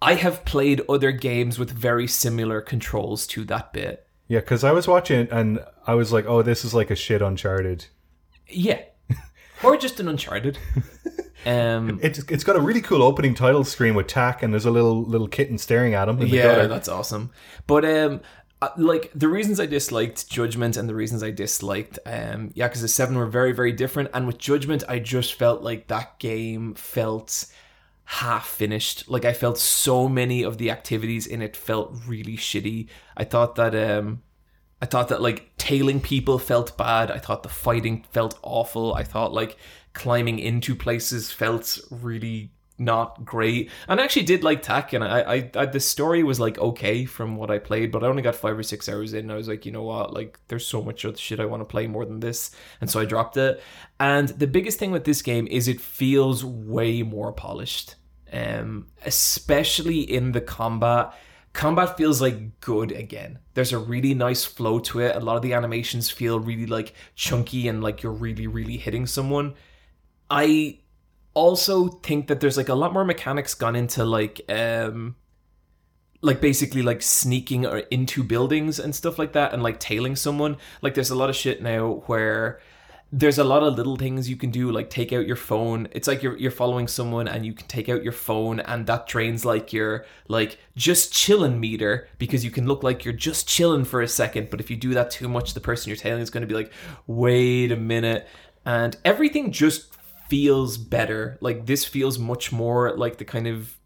I 0.00 0.14
have 0.14 0.44
played 0.44 0.82
other 0.88 1.12
games 1.12 1.58
with 1.58 1.70
very 1.70 2.06
similar 2.06 2.60
controls 2.60 3.26
to 3.28 3.44
that 3.46 3.72
bit. 3.72 4.03
Yeah, 4.28 4.40
because 4.40 4.64
I 4.64 4.72
was 4.72 4.88
watching 4.88 5.20
it 5.20 5.30
and 5.30 5.60
I 5.86 5.94
was 5.94 6.12
like, 6.12 6.26
oh, 6.26 6.42
this 6.42 6.64
is 6.64 6.74
like 6.74 6.90
a 6.90 6.96
shit 6.96 7.20
Uncharted. 7.22 7.86
Yeah. 8.48 8.82
or 9.64 9.76
just 9.76 10.00
an 10.00 10.08
Uncharted. 10.08 10.58
Um 11.46 12.00
It's 12.02 12.20
it's 12.20 12.44
got 12.44 12.56
a 12.56 12.60
really 12.60 12.80
cool 12.80 13.02
opening 13.02 13.34
title 13.34 13.64
screen 13.64 13.94
with 13.94 14.06
Tak, 14.06 14.42
and 14.42 14.52
there's 14.52 14.64
a 14.64 14.70
little 14.70 15.02
little 15.04 15.28
kitten 15.28 15.58
staring 15.58 15.94
at 15.94 16.08
him. 16.08 16.18
yeah, 16.20 16.66
that's 16.66 16.88
awesome. 16.88 17.30
But 17.66 17.84
um, 17.84 18.20
uh, 18.62 18.70
like 18.78 19.10
the 19.14 19.28
reasons 19.28 19.60
I 19.60 19.66
disliked 19.66 20.30
Judgment 20.30 20.78
and 20.78 20.88
the 20.88 20.94
reasons 20.94 21.22
I 21.22 21.30
disliked 21.30 21.98
um, 22.06 22.50
Yakuza 22.50 22.88
Seven 22.88 23.16
were 23.18 23.26
very 23.26 23.52
very 23.52 23.72
different. 23.72 24.08
And 24.14 24.26
with 24.26 24.38
Judgment, 24.38 24.84
I 24.88 25.00
just 25.00 25.34
felt 25.34 25.62
like 25.62 25.88
that 25.88 26.18
game 26.18 26.74
felt 26.74 27.46
half 28.04 28.46
finished. 28.46 29.08
Like 29.08 29.24
I 29.24 29.32
felt 29.32 29.58
so 29.58 30.08
many 30.08 30.42
of 30.42 30.58
the 30.58 30.70
activities 30.70 31.26
in 31.26 31.42
it 31.42 31.56
felt 31.56 31.94
really 32.06 32.36
shitty. 32.36 32.88
I 33.16 33.24
thought 33.24 33.54
that 33.56 33.74
um. 33.74 34.22
I 34.82 34.86
thought 34.86 35.08
that 35.08 35.22
like 35.22 35.56
tailing 35.56 36.00
people 36.00 36.38
felt 36.38 36.76
bad. 36.76 37.10
I 37.10 37.18
thought 37.18 37.42
the 37.42 37.48
fighting 37.48 38.04
felt 38.10 38.38
awful. 38.42 38.92
I 38.92 39.02
thought 39.02 39.32
like 39.32 39.56
climbing 39.94 40.38
into 40.38 40.74
places 40.74 41.32
felt 41.32 41.78
really 41.90 42.50
not 42.78 43.24
great. 43.24 43.70
And 43.88 44.00
I 44.00 44.04
actually 44.04 44.24
did 44.24 44.42
like 44.42 44.62
Tak, 44.62 44.92
and 44.92 45.04
I, 45.04 45.20
I, 45.20 45.50
I 45.54 45.66
the 45.66 45.80
story 45.80 46.22
was 46.22 46.40
like 46.40 46.58
okay 46.58 47.04
from 47.04 47.36
what 47.36 47.50
I 47.50 47.58
played, 47.58 47.92
but 47.92 48.02
I 48.02 48.08
only 48.08 48.22
got 48.22 48.34
five 48.34 48.58
or 48.58 48.62
six 48.62 48.88
hours 48.88 49.14
in. 49.14 49.30
I 49.30 49.36
was 49.36 49.48
like, 49.48 49.64
you 49.64 49.72
know 49.72 49.82
what, 49.82 50.12
like 50.12 50.38
there's 50.48 50.66
so 50.66 50.82
much 50.82 51.04
other 51.04 51.16
shit 51.16 51.40
I 51.40 51.44
want 51.44 51.60
to 51.60 51.66
play 51.66 51.86
more 51.86 52.04
than 52.04 52.20
this, 52.20 52.50
and 52.80 52.90
so 52.90 53.00
I 53.00 53.04
dropped 53.04 53.36
it. 53.36 53.62
And 54.00 54.28
the 54.28 54.46
biggest 54.46 54.78
thing 54.78 54.90
with 54.90 55.04
this 55.04 55.22
game 55.22 55.46
is 55.48 55.68
it 55.68 55.80
feels 55.80 56.44
way 56.44 57.02
more 57.02 57.32
polished, 57.32 57.94
um, 58.32 58.88
especially 59.04 60.00
in 60.00 60.32
the 60.32 60.40
combat. 60.40 61.14
Combat 61.52 61.96
feels 61.96 62.20
like 62.20 62.58
good 62.58 62.90
again. 62.90 63.38
There's 63.54 63.72
a 63.72 63.78
really 63.78 64.12
nice 64.12 64.44
flow 64.44 64.80
to 64.80 64.98
it. 64.98 65.14
A 65.14 65.20
lot 65.20 65.36
of 65.36 65.42
the 65.42 65.52
animations 65.52 66.10
feel 66.10 66.40
really 66.40 66.66
like 66.66 66.94
chunky 67.14 67.68
and 67.68 67.80
like 67.80 68.02
you're 68.02 68.10
really, 68.10 68.48
really 68.48 68.76
hitting 68.76 69.06
someone. 69.06 69.54
I 70.28 70.80
also 71.34 71.88
think 71.88 72.28
that 72.28 72.40
there's 72.40 72.56
like 72.56 72.68
a 72.68 72.74
lot 72.74 72.92
more 72.92 73.04
mechanics 73.04 73.54
gone 73.54 73.76
into 73.76 74.04
like 74.04 74.40
um 74.48 75.16
like 76.24 76.40
basically 76.40 76.80
like 76.80 77.02
sneaking 77.02 77.66
or 77.66 77.78
into 77.90 78.22
buildings 78.22 78.78
and 78.78 78.94
stuff 78.94 79.18
like 79.18 79.32
that 79.32 79.52
and 79.52 79.62
like 79.62 79.78
tailing 79.78 80.16
someone. 80.16 80.56
Like 80.80 80.94
there's 80.94 81.10
a 81.10 81.14
lot 81.14 81.28
of 81.28 81.36
shit 81.36 81.62
now 81.62 82.02
where 82.06 82.60
there's 83.12 83.38
a 83.38 83.44
lot 83.44 83.62
of 83.62 83.76
little 83.76 83.96
things 83.96 84.28
you 84.28 84.36
can 84.36 84.50
do 84.50 84.72
like 84.72 84.88
take 84.88 85.12
out 85.12 85.26
your 85.26 85.36
phone. 85.36 85.86
It's 85.92 86.08
like 86.08 86.22
you're 86.22 86.36
you're 86.38 86.50
following 86.50 86.88
someone 86.88 87.28
and 87.28 87.44
you 87.44 87.52
can 87.52 87.68
take 87.68 87.90
out 87.90 88.02
your 88.02 88.12
phone 88.12 88.58
and 88.60 88.86
that 88.86 89.06
drains 89.06 89.44
like 89.44 89.72
your 89.72 90.06
like 90.26 90.58
just 90.76 91.12
chilling 91.12 91.60
meter 91.60 92.08
because 92.18 92.42
you 92.42 92.50
can 92.50 92.66
look 92.66 92.82
like 92.82 93.04
you're 93.04 93.12
just 93.12 93.46
chilling 93.46 93.84
for 93.84 94.00
a 94.00 94.08
second. 94.08 94.48
But 94.50 94.60
if 94.60 94.70
you 94.70 94.76
do 94.76 94.94
that 94.94 95.10
too 95.10 95.28
much 95.28 95.52
the 95.52 95.60
person 95.60 95.90
you're 95.90 95.96
tailing 95.96 96.22
is 96.22 96.30
going 96.30 96.40
to 96.40 96.46
be 96.46 96.54
like 96.54 96.72
wait 97.06 97.70
a 97.70 97.76
minute. 97.76 98.26
And 98.66 98.96
everything 99.04 99.52
just 99.52 99.93
feels 100.28 100.78
better. 100.78 101.38
Like 101.40 101.66
this 101.66 101.84
feels 101.84 102.18
much 102.18 102.52
more 102.52 102.96
like 102.96 103.18
the 103.18 103.24
kind 103.24 103.46
of 103.46 103.78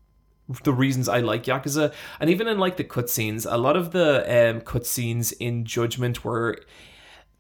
the 0.65 0.73
reasons 0.73 1.09
I 1.09 1.21
like 1.21 1.45
Yakuza, 1.45 1.93
and 2.21 2.31
even 2.31 2.49
in 2.49 2.59
like 2.59 2.77
the 2.77 2.85
cutscenes, 2.85 3.47
a 3.51 3.59
lot 3.59 3.77
of 3.77 3.93
the 3.93 4.21
um, 4.23 4.61
cutscenes 4.63 5.33
in 5.39 5.65
Judgment 5.65 6.25
were 6.25 6.59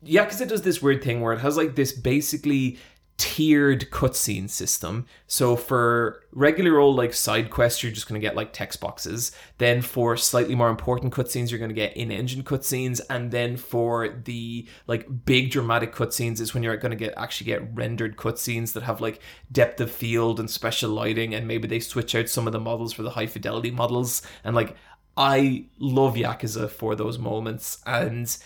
Yakuza 0.04 0.46
does 0.46 0.62
this 0.62 0.82
weird 0.82 1.02
thing 1.02 1.20
where 1.20 1.32
it 1.32 1.40
has 1.40 1.56
like 1.56 1.74
this 1.74 1.92
basically 1.92 2.78
tiered 3.18 3.90
cutscene 3.90 4.48
system. 4.48 5.04
So 5.26 5.56
for 5.56 6.22
regular 6.32 6.78
old 6.78 6.96
like 6.96 7.12
side 7.12 7.50
quests, 7.50 7.82
you're 7.82 7.92
just 7.92 8.06
gonna 8.06 8.20
get 8.20 8.36
like 8.36 8.52
text 8.52 8.80
boxes. 8.80 9.32
Then 9.58 9.82
for 9.82 10.16
slightly 10.16 10.54
more 10.54 10.70
important 10.70 11.12
cutscenes, 11.12 11.50
you're 11.50 11.58
gonna 11.58 11.72
get 11.72 11.96
in-engine 11.96 12.44
cutscenes, 12.44 13.00
and 13.10 13.32
then 13.32 13.56
for 13.56 14.08
the 14.08 14.68
like 14.86 15.26
big 15.26 15.50
dramatic 15.50 15.92
cutscenes 15.92 16.40
is 16.40 16.54
when 16.54 16.62
you're 16.62 16.76
gonna 16.76 16.94
get 16.96 17.12
actually 17.16 17.46
get 17.46 17.74
rendered 17.74 18.16
cutscenes 18.16 18.72
that 18.72 18.84
have 18.84 19.00
like 19.00 19.20
depth 19.50 19.80
of 19.80 19.90
field 19.90 20.38
and 20.38 20.48
special 20.48 20.90
lighting, 20.90 21.34
and 21.34 21.46
maybe 21.46 21.66
they 21.66 21.80
switch 21.80 22.14
out 22.14 22.28
some 22.28 22.46
of 22.46 22.52
the 22.52 22.60
models 22.60 22.92
for 22.92 23.02
the 23.02 23.10
high 23.10 23.26
fidelity 23.26 23.72
models. 23.72 24.22
And 24.44 24.54
like 24.54 24.76
I 25.16 25.66
love 25.78 26.14
Yakuza 26.14 26.70
for 26.70 26.94
those 26.94 27.18
moments 27.18 27.82
and 27.84 28.38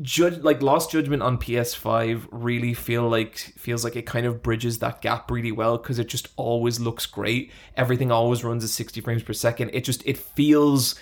judge 0.00 0.38
like 0.38 0.62
lost 0.62 0.92
judgment 0.92 1.22
on 1.22 1.36
ps5 1.38 2.28
really 2.30 2.72
feel 2.72 3.08
like 3.08 3.36
feels 3.36 3.82
like 3.82 3.96
it 3.96 4.06
kind 4.06 4.26
of 4.26 4.42
bridges 4.42 4.78
that 4.78 5.02
gap 5.02 5.30
really 5.30 5.50
well 5.50 5.76
because 5.76 5.98
it 5.98 6.08
just 6.08 6.28
always 6.36 6.78
looks 6.78 7.04
great 7.04 7.50
everything 7.76 8.12
always 8.12 8.44
runs 8.44 8.62
at 8.62 8.70
60 8.70 9.00
frames 9.00 9.22
per 9.22 9.32
second 9.32 9.70
it 9.72 9.82
just 9.82 10.06
it 10.06 10.16
feels 10.16 10.94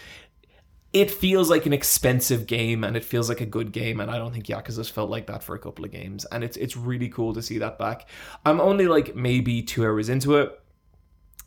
it 0.96 1.10
feels 1.10 1.50
like 1.50 1.66
an 1.66 1.74
expensive 1.74 2.46
game 2.46 2.82
and 2.82 2.96
it 2.96 3.04
feels 3.04 3.28
like 3.28 3.42
a 3.42 3.46
good 3.46 3.70
game 3.70 4.00
and 4.00 4.10
I 4.10 4.16
don't 4.16 4.32
think 4.32 4.46
Yakuza's 4.46 4.88
felt 4.88 5.10
like 5.10 5.26
that 5.26 5.42
for 5.42 5.54
a 5.54 5.58
couple 5.58 5.84
of 5.84 5.90
games 5.90 6.24
and 6.26 6.42
it's 6.42 6.56
it's 6.56 6.74
really 6.74 7.10
cool 7.10 7.34
to 7.34 7.42
see 7.42 7.58
that 7.58 7.78
back. 7.78 8.08
I'm 8.46 8.62
only 8.62 8.86
like 8.86 9.14
maybe 9.14 9.62
2 9.62 9.84
hours 9.84 10.08
into 10.08 10.36
it. 10.36 10.58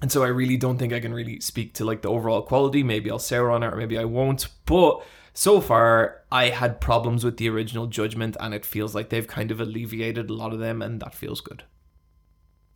And 0.02 0.12
so 0.12 0.24
I 0.24 0.28
really 0.28 0.56
don't 0.56 0.78
think 0.78 0.94
I 0.94 1.00
can 1.00 1.14
really 1.14 1.40
speak 1.40 1.74
to 1.76 1.86
like 1.86 2.04
the 2.04 2.10
overall 2.10 2.44
quality. 2.44 2.84
Maybe 2.84 3.10
I'll 3.10 3.18
sour 3.18 3.50
on 3.50 3.64
it 3.64 3.74
or 3.74 3.76
maybe 3.76 3.98
I 3.98 4.06
won't. 4.06 4.48
But 4.66 5.04
so 5.40 5.62
far 5.62 6.18
I 6.30 6.50
had 6.50 6.82
problems 6.82 7.24
with 7.24 7.38
the 7.38 7.48
original 7.48 7.88
Judgment 7.88 8.36
and 8.42 8.54
it 8.54 8.66
feels 8.66 8.94
like 8.94 9.08
they've 9.08 9.26
kind 9.26 9.52
of 9.52 9.62
alleviated 9.62 10.30
a 10.30 10.34
lot 10.34 10.52
of 10.52 10.60
them 10.60 10.82
and 10.82 11.00
that 11.00 11.16
feels 11.16 11.40
good. 11.40 11.64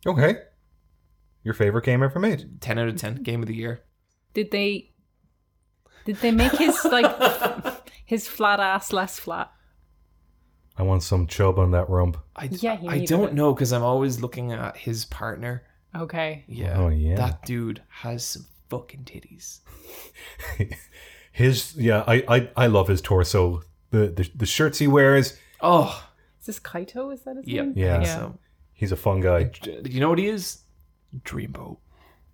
Okay. 0.06 0.38
Your 1.42 1.52
favorite 1.52 1.84
game 1.84 2.02
ever 2.02 2.18
made? 2.18 2.62
10 2.62 2.78
out 2.78 2.88
of 2.88 2.96
10 2.96 3.16
game 3.16 3.42
of 3.42 3.48
the 3.48 3.54
year. 3.54 3.82
Did 4.32 4.50
they? 4.50 4.92
Did 6.06 6.16
they 6.16 6.30
make 6.30 6.52
his 6.52 6.82
like 6.86 7.84
his 8.06 8.26
flat 8.26 8.60
ass 8.60 8.94
less 8.94 9.18
flat? 9.18 9.52
I 10.78 10.84
want 10.84 11.02
some 11.02 11.26
chub 11.26 11.58
on 11.58 11.72
that 11.72 11.90
rump. 11.90 12.16
I, 12.34 12.48
Yeah, 12.50 12.78
I 12.88 13.04
don't 13.04 13.28
it. 13.28 13.34
know 13.34 13.52
because 13.52 13.74
I'm 13.74 13.82
always 13.82 14.22
looking 14.22 14.52
at 14.52 14.78
his 14.78 15.04
partner. 15.04 15.64
Okay. 15.94 16.44
Yeah. 16.48 16.78
Oh, 16.78 16.88
yeah. 16.88 17.16
That 17.16 17.44
dude 17.44 17.82
has 17.90 18.24
some 18.24 18.46
fucking 18.70 19.04
titties. 19.04 19.60
His 21.34 21.74
yeah, 21.76 22.04
I 22.06 22.24
I, 22.28 22.48
I 22.56 22.66
love 22.68 22.86
his 22.86 23.00
torso. 23.00 23.62
The, 23.90 24.06
the 24.06 24.30
the 24.36 24.46
shirts 24.46 24.78
he 24.78 24.86
wears. 24.86 25.36
Oh, 25.60 26.08
Is 26.40 26.46
this 26.46 26.60
Kaito? 26.60 27.12
Is 27.12 27.22
that 27.22 27.34
his 27.36 27.46
yeah. 27.48 27.62
name? 27.62 27.72
Yeah. 27.74 28.00
Yeah. 28.02 28.14
So, 28.14 28.38
He's 28.72 28.92
a 28.92 28.96
fun 28.96 29.20
guy. 29.20 29.44
Do 29.44 29.82
you 29.84 29.98
know 29.98 30.08
what 30.10 30.18
he 30.20 30.28
is? 30.28 30.60
Dreamboat. 31.24 31.78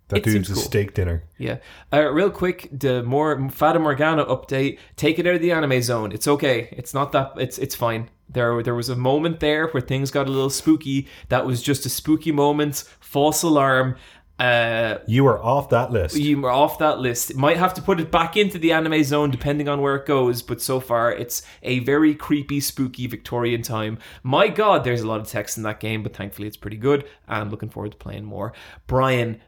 That 0.09 0.17
It 0.17 0.23
dude's 0.25 0.51
a 0.51 0.53
cool. 0.53 0.61
steak 0.61 0.93
dinner. 0.93 1.23
Yeah. 1.39 1.57
Uh, 1.91 2.11
real 2.11 2.29
quick, 2.29 2.69
the 2.71 3.01
more 3.01 3.49
Fata 3.49 3.79
Morgana 3.79 4.23
update. 4.25 4.77
Take 4.97 5.17
it 5.17 5.25
out 5.25 5.35
of 5.35 5.41
the 5.41 5.51
anime 5.51 5.81
zone. 5.81 6.11
It's 6.11 6.27
okay. 6.27 6.69
It's 6.71 6.93
not 6.93 7.11
that. 7.13 7.31
It's 7.37 7.57
it's 7.57 7.73
fine. 7.75 8.09
There 8.29 8.61
there 8.61 8.75
was 8.75 8.89
a 8.89 8.95
moment 8.95 9.39
there 9.39 9.67
where 9.69 9.81
things 9.81 10.11
got 10.11 10.27
a 10.27 10.31
little 10.31 10.49
spooky. 10.51 11.07
That 11.29 11.47
was 11.47 11.63
just 11.63 11.87
a 11.87 11.89
spooky 11.89 12.31
moment. 12.31 12.83
False 12.99 13.41
alarm. 13.41 13.95
Uh, 14.41 14.97
You 15.05 15.27
are 15.27 15.37
off 15.43 15.69
that 15.69 15.91
list. 15.91 16.15
you 16.15 16.41
were 16.41 16.49
off 16.49 16.79
that 16.79 16.99
list. 16.99 17.35
Might 17.35 17.57
have 17.57 17.73
to 17.75 17.81
put 17.81 17.99
it 17.99 18.09
back 18.11 18.35
into 18.35 18.57
the 18.57 18.71
anime 18.71 19.03
zone 19.03 19.29
depending 19.29 19.69
on 19.69 19.81
where 19.81 19.95
it 19.95 20.05
goes, 20.07 20.41
but 20.41 20.61
so 20.61 20.79
far 20.79 21.11
it's 21.11 21.43
a 21.61 21.79
very 21.79 22.15
creepy, 22.15 22.59
spooky 22.59 23.05
Victorian 23.07 23.61
time. 23.61 23.99
My 24.23 24.47
god, 24.47 24.83
there's 24.83 25.01
a 25.01 25.07
lot 25.07 25.19
of 25.21 25.27
text 25.27 25.57
in 25.57 25.63
that 25.63 25.79
game, 25.79 26.01
but 26.01 26.15
thankfully 26.15 26.47
it's 26.47 26.57
pretty 26.57 26.77
good. 26.77 27.05
I'm 27.27 27.49
looking 27.51 27.69
forward 27.69 27.91
to 27.91 27.97
playing 27.97 28.25
more. 28.25 28.53
Brian, 28.87 29.41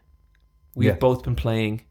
we've 0.75 0.89
Yeah. 0.89 0.95
both 0.95 1.23
been 1.23 1.35
playing 1.35 1.81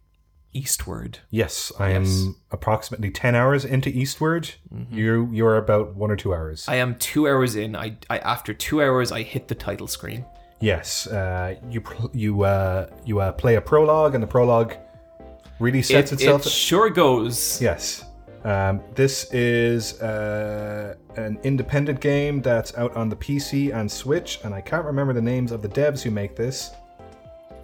Eastward. 0.55 1.19
Yes, 1.31 1.73
I 1.81 1.91
am 1.91 2.37
approximately 2.51 3.11
ten 3.11 3.35
hours 3.35 3.65
into 3.65 3.89
Eastward. 3.89 4.51
You 4.91 5.29
you're 5.33 5.57
about 5.57 5.97
one 5.97 6.11
or 6.11 6.17
two 6.17 6.35
hours. 6.35 6.67
I 6.69 6.77
am 6.77 6.97
two 6.97 7.27
hours 7.27 7.57
in. 7.57 7.75
I, 7.75 7.97
I 8.11 8.19
after 8.19 8.53
two 8.53 8.83
hours 8.83 9.11
I 9.11 9.23
hit 9.23 9.49
the 9.49 9.55
title 9.55 9.87
screen. 9.87 10.27
Yes, 10.63 11.09
uh, 11.09 11.57
you 11.69 11.81
pr- 11.81 12.07
you 12.13 12.43
uh, 12.43 12.87
you 13.05 13.19
uh, 13.21 13.33
play 13.33 13.57
a 13.57 13.61
prologue, 13.61 14.15
and 14.15 14.23
the 14.23 14.29
prologue 14.29 14.75
really 15.59 15.83
sets 15.83 16.13
It, 16.13 16.21
itself. 16.21 16.47
it 16.47 16.51
sure 16.51 16.89
goes. 16.89 17.61
Yes. 17.61 18.05
Um, 18.45 18.81
this 18.95 19.33
is 19.33 20.01
uh, 20.01 20.95
an 21.17 21.39
independent 21.43 22.01
game 22.01 22.41
that's 22.43 22.77
out 22.77 22.95
on 22.97 23.09
the 23.09 23.17
PC 23.17 23.75
and 23.75 23.91
Switch, 23.91 24.39
and 24.45 24.55
I 24.55 24.61
can't 24.61 24.85
remember 24.85 25.13
the 25.13 25.21
names 25.23 25.51
of 25.51 25.63
the 25.63 25.69
devs 25.69 26.01
who 26.01 26.11
make 26.13 26.37
this. 26.37 26.71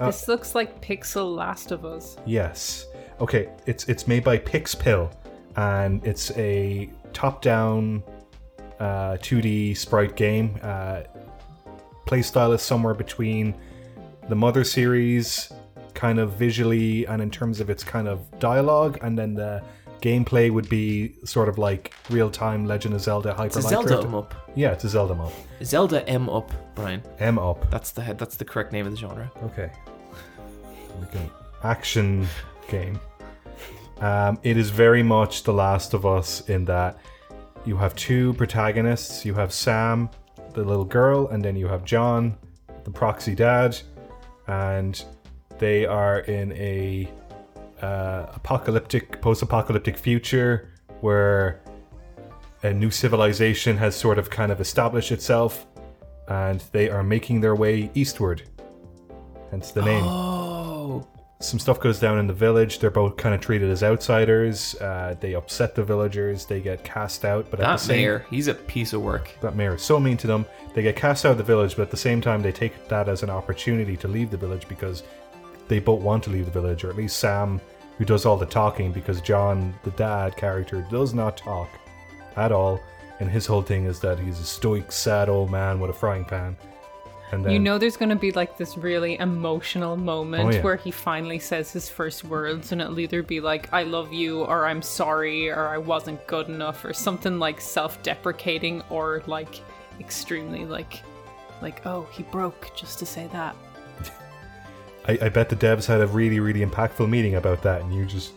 This 0.00 0.26
looks 0.28 0.54
like 0.56 0.80
Pixel 0.80 1.34
Last 1.34 1.70
of 1.70 1.84
Us. 1.84 2.16
Yes. 2.26 2.86
Okay, 3.20 3.48
it's 3.66 3.88
it's 3.88 4.08
made 4.08 4.24
by 4.24 4.38
Pixpil, 4.38 5.10
and 5.56 6.04
it's 6.04 6.30
a 6.36 6.90
top-down 7.12 8.02
uh, 8.80 9.16
2D 9.18 9.76
sprite 9.76 10.16
game. 10.16 10.58
Playstyle 12.08 12.54
is 12.54 12.62
somewhere 12.62 12.94
between 12.94 13.54
the 14.30 14.34
Mother 14.34 14.64
series, 14.64 15.52
kind 15.92 16.18
of 16.18 16.32
visually 16.32 17.06
and 17.06 17.20
in 17.20 17.30
terms 17.30 17.60
of 17.60 17.68
its 17.68 17.84
kind 17.84 18.08
of 18.08 18.18
dialogue, 18.38 18.98
and 19.02 19.18
then 19.18 19.34
the 19.34 19.62
gameplay 20.00 20.50
would 20.50 20.68
be 20.70 21.14
sort 21.24 21.48
of 21.48 21.58
like 21.58 21.92
real-time 22.08 22.64
Legend 22.64 22.94
of 22.94 23.02
Zelda 23.02 23.34
Hyper 23.34 23.46
It's 23.46 23.56
a 23.56 23.62
Zelda. 23.62 24.00
M 24.00 24.14
up. 24.14 24.34
Yeah, 24.54 24.72
it's 24.72 24.84
a 24.84 24.88
Zelda 24.88 25.14
mod. 25.14 25.32
Zelda 25.62 26.08
M 26.08 26.30
up, 26.30 26.50
Brian. 26.74 27.02
M 27.18 27.38
up. 27.38 27.70
That's 27.70 27.90
the 27.90 28.00
head. 28.00 28.18
That's 28.18 28.36
the 28.36 28.44
correct 28.44 28.72
name 28.72 28.86
of 28.86 28.92
the 28.92 28.98
genre. 28.98 29.30
Okay. 29.44 29.70
Like 31.00 31.30
action 31.62 32.26
game. 32.68 32.98
Um, 34.00 34.38
it 34.44 34.56
is 34.56 34.70
very 34.70 35.02
much 35.02 35.42
The 35.42 35.52
Last 35.52 35.92
of 35.92 36.06
Us 36.06 36.48
in 36.48 36.64
that 36.66 36.96
you 37.66 37.76
have 37.76 37.94
two 37.96 38.32
protagonists. 38.34 39.26
You 39.26 39.34
have 39.34 39.52
Sam, 39.52 40.08
the 40.58 40.64
little 40.64 40.84
girl, 40.84 41.28
and 41.28 41.44
then 41.44 41.56
you 41.56 41.68
have 41.68 41.84
John, 41.84 42.36
the 42.84 42.90
proxy 42.90 43.34
dad, 43.34 43.78
and 44.46 45.02
they 45.58 45.86
are 45.86 46.20
in 46.20 46.52
a 46.52 47.08
uh, 47.80 48.26
apocalyptic, 48.34 49.20
post-apocalyptic 49.20 49.96
future 49.96 50.70
where 51.00 51.60
a 52.64 52.72
new 52.72 52.90
civilization 52.90 53.76
has 53.76 53.94
sort 53.94 54.18
of 54.18 54.30
kind 54.30 54.50
of 54.50 54.60
established 54.60 55.12
itself, 55.12 55.66
and 56.26 56.62
they 56.72 56.90
are 56.90 57.04
making 57.04 57.40
their 57.40 57.54
way 57.54 57.90
eastward. 57.94 58.42
Hence 59.50 59.70
the 59.70 59.82
name 59.82 60.04
Oh, 60.04 60.37
some 61.40 61.60
stuff 61.60 61.78
goes 61.78 62.00
down 62.00 62.18
in 62.18 62.26
the 62.26 62.32
village. 62.32 62.80
They're 62.80 62.90
both 62.90 63.16
kind 63.16 63.34
of 63.34 63.40
treated 63.40 63.70
as 63.70 63.82
outsiders. 63.84 64.74
Uh, 64.76 65.14
they 65.20 65.34
upset 65.34 65.74
the 65.76 65.84
villagers. 65.84 66.46
They 66.46 66.60
get 66.60 66.82
cast 66.82 67.24
out. 67.24 67.48
But 67.50 67.60
at 67.60 67.62
the 67.62 67.72
that 67.72 67.80
same 67.80 67.96
mayor, 67.98 68.26
he's 68.28 68.48
a 68.48 68.54
piece 68.54 68.92
of 68.92 69.02
work. 69.02 69.30
that 69.40 69.54
mayor 69.54 69.76
is 69.76 69.82
so 69.82 70.00
mean 70.00 70.16
to 70.16 70.26
them. 70.26 70.46
They 70.74 70.82
get 70.82 70.96
cast 70.96 71.24
out 71.24 71.32
of 71.32 71.38
the 71.38 71.44
village, 71.44 71.76
but 71.76 71.82
at 71.82 71.90
the 71.90 71.96
same 71.96 72.20
time, 72.20 72.42
they 72.42 72.52
take 72.52 72.88
that 72.88 73.08
as 73.08 73.22
an 73.22 73.30
opportunity 73.30 73.96
to 73.98 74.08
leave 74.08 74.30
the 74.30 74.36
village 74.36 74.66
because 74.68 75.04
they 75.68 75.78
both 75.78 76.00
want 76.02 76.24
to 76.24 76.30
leave 76.30 76.44
the 76.46 76.50
village, 76.50 76.82
or 76.82 76.90
at 76.90 76.96
least 76.96 77.18
Sam, 77.18 77.60
who 77.98 78.04
does 78.04 78.26
all 78.26 78.36
the 78.36 78.46
talking, 78.46 78.90
because 78.90 79.20
John, 79.20 79.74
the 79.84 79.90
dad 79.92 80.36
character, 80.36 80.86
does 80.90 81.14
not 81.14 81.36
talk 81.36 81.68
at 82.36 82.50
all. 82.50 82.80
And 83.20 83.30
his 83.30 83.46
whole 83.46 83.62
thing 83.62 83.84
is 83.86 84.00
that 84.00 84.18
he's 84.18 84.40
a 84.40 84.44
stoic, 84.44 84.90
sad 84.90 85.28
old 85.28 85.50
man 85.50 85.78
with 85.78 85.90
a 85.90 85.94
frying 85.94 86.24
pan. 86.24 86.56
And 87.30 87.44
then, 87.44 87.52
You 87.52 87.58
know, 87.58 87.76
there's 87.78 87.96
going 87.96 88.08
to 88.08 88.16
be 88.16 88.32
like 88.32 88.56
this 88.56 88.76
really 88.78 89.18
emotional 89.18 89.96
moment 89.96 90.44
Oh, 90.48 90.50
yeah. 90.52 90.62
where 90.62 90.76
he 90.76 90.90
finally 90.90 91.38
says 91.38 91.70
his 91.72 91.88
first 91.88 92.24
words, 92.24 92.72
and 92.72 92.80
it'll 92.80 92.98
either 92.98 93.22
be 93.22 93.40
like, 93.40 93.72
I 93.72 93.82
love 93.82 94.12
you, 94.12 94.44
or 94.44 94.66
I'm 94.66 94.80
sorry, 94.82 95.50
or 95.50 95.68
I 95.68 95.78
wasn't 95.78 96.26
good 96.26 96.48
enough, 96.48 96.84
or 96.84 96.92
something 96.94 97.38
like 97.38 97.60
self 97.60 98.02
deprecating, 98.02 98.82
or 98.90 99.22
like 99.26 99.60
extremely 100.00 100.64
like, 100.64 101.02
like, 101.60 101.84
oh, 101.86 102.06
he 102.12 102.22
broke 102.24 102.70
just 102.76 102.98
to 103.00 103.06
say 103.06 103.28
that. 103.32 103.54
I, 105.08 105.18
I 105.22 105.28
bet 105.28 105.48
the 105.48 105.56
devs 105.56 105.86
had 105.86 106.00
a 106.00 106.06
really, 106.06 106.40
really 106.40 106.64
impactful 106.64 107.08
meeting 107.08 107.34
about 107.34 107.62
that, 107.62 107.82
and 107.82 107.94
you 107.94 108.04
just 108.04 108.32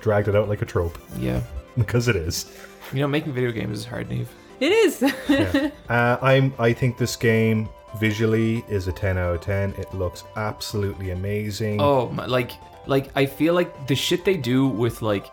dragged 0.00 0.28
it 0.28 0.34
out 0.36 0.48
like 0.48 0.60
a 0.62 0.66
trope 0.66 0.98
Yeah, 1.18 1.40
because 1.78 2.08
it 2.08 2.16
is. 2.16 2.52
you 2.92 3.00
know, 3.00 3.08
making 3.08 3.32
video 3.32 3.50
games 3.52 3.78
is 3.78 3.84
hard, 3.86 4.08
Neve. 4.10 4.28
It 4.60 4.72
is. 4.72 5.02
Yeah. 5.28 5.70
uh, 5.88 6.16
I'm. 6.20 6.52
I 6.58 6.72
think 6.72 6.98
this 6.98 7.14
game 7.14 7.68
visually 7.98 8.64
is 8.68 8.88
a 8.88 8.92
10 8.92 9.18
out 9.18 9.34
of 9.36 9.40
10. 9.40 9.74
It 9.78 9.92
looks 9.94 10.24
absolutely 10.36 11.10
amazing. 11.10 11.80
Oh, 11.80 12.08
my, 12.10 12.26
like, 12.26 12.52
like 12.86 13.10
I 13.16 13.26
feel 13.26 13.54
like 13.54 13.86
the 13.86 13.94
shit 13.94 14.24
they 14.24 14.36
do 14.36 14.66
with 14.66 15.02
like, 15.02 15.26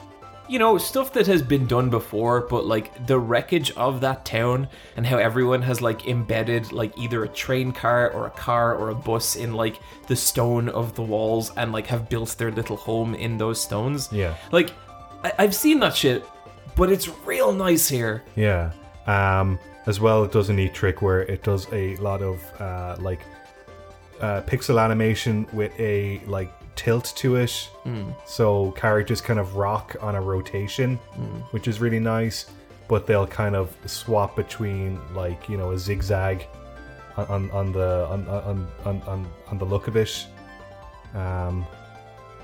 you 0.47 0.59
know, 0.59 0.77
stuff 0.77 1.11
that 1.13 1.25
has 1.25 1.41
been 1.41 1.65
done 1.65 1.89
before, 1.89 2.41
but 2.41 2.65
like 2.65 3.07
the 3.07 3.17
wreckage 3.17 3.71
of 3.71 3.99
that 4.01 4.25
town 4.25 4.67
and 4.95 5.05
how 5.05 5.17
everyone 5.17 5.61
has 5.63 5.81
like 5.81 6.07
embedded 6.07 6.71
like 6.71 6.95
either 6.99 7.23
a 7.23 7.27
train 7.29 7.71
car 7.71 8.11
or 8.11 8.27
a 8.27 8.31
car 8.31 8.75
or 8.75 8.89
a 8.89 8.95
bus 8.95 9.37
in 9.37 9.53
like 9.53 9.79
the 10.07 10.15
stone 10.15 10.69
of 10.69 10.93
the 10.95 11.01
walls 11.01 11.51
and 11.57 11.71
like 11.71 11.87
have 11.87 12.09
built 12.09 12.29
their 12.37 12.51
little 12.51 12.77
home 12.77 13.15
in 13.15 13.37
those 13.37 13.59
stones. 13.59 14.09
Yeah. 14.11 14.35
Like, 14.51 14.69
I- 15.23 15.33
I've 15.39 15.55
seen 15.55 15.79
that 15.79 15.95
shit, 15.95 16.23
but 16.75 16.91
it's 16.91 17.09
real 17.25 17.51
nice 17.51 17.87
here. 17.89 18.23
Yeah. 18.35 18.71
Um, 19.07 19.57
as 19.87 19.99
well, 19.99 20.23
it 20.23 20.31
does 20.31 20.49
a 20.49 20.53
neat 20.53 20.73
trick 20.73 21.01
where 21.01 21.21
it 21.21 21.43
does 21.43 21.67
a 21.71 21.95
lot 21.97 22.21
of 22.21 22.41
uh, 22.61 22.95
like 22.99 23.19
uh, 24.19 24.41
pixel 24.41 24.81
animation 24.83 25.45
with 25.53 25.77
a 25.79 26.21
like 26.25 26.51
tilt 26.75 27.13
to 27.17 27.35
it. 27.35 27.69
So 28.25 28.71
characters 28.71 29.21
kind 29.21 29.39
of 29.39 29.55
rock 29.55 29.95
on 30.01 30.15
a 30.15 30.21
rotation, 30.21 30.97
which 31.51 31.67
is 31.67 31.79
really 31.79 31.99
nice. 31.99 32.47
But 32.87 33.07
they'll 33.07 33.27
kind 33.27 33.55
of 33.55 33.75
swap 33.87 34.35
between 34.35 34.99
like 35.15 35.49
you 35.49 35.57
know 35.57 35.71
a 35.71 35.77
zigzag 35.77 36.47
on, 37.17 37.25
on, 37.27 37.51
on 37.51 37.71
the 37.71 38.05
on, 38.07 38.27
on, 38.27 38.67
on, 38.85 39.01
on, 39.03 39.27
on 39.47 39.57
the 39.57 39.65
look 39.65 39.87
of 39.87 39.95
it. 39.95 40.27
Um, 41.13 41.65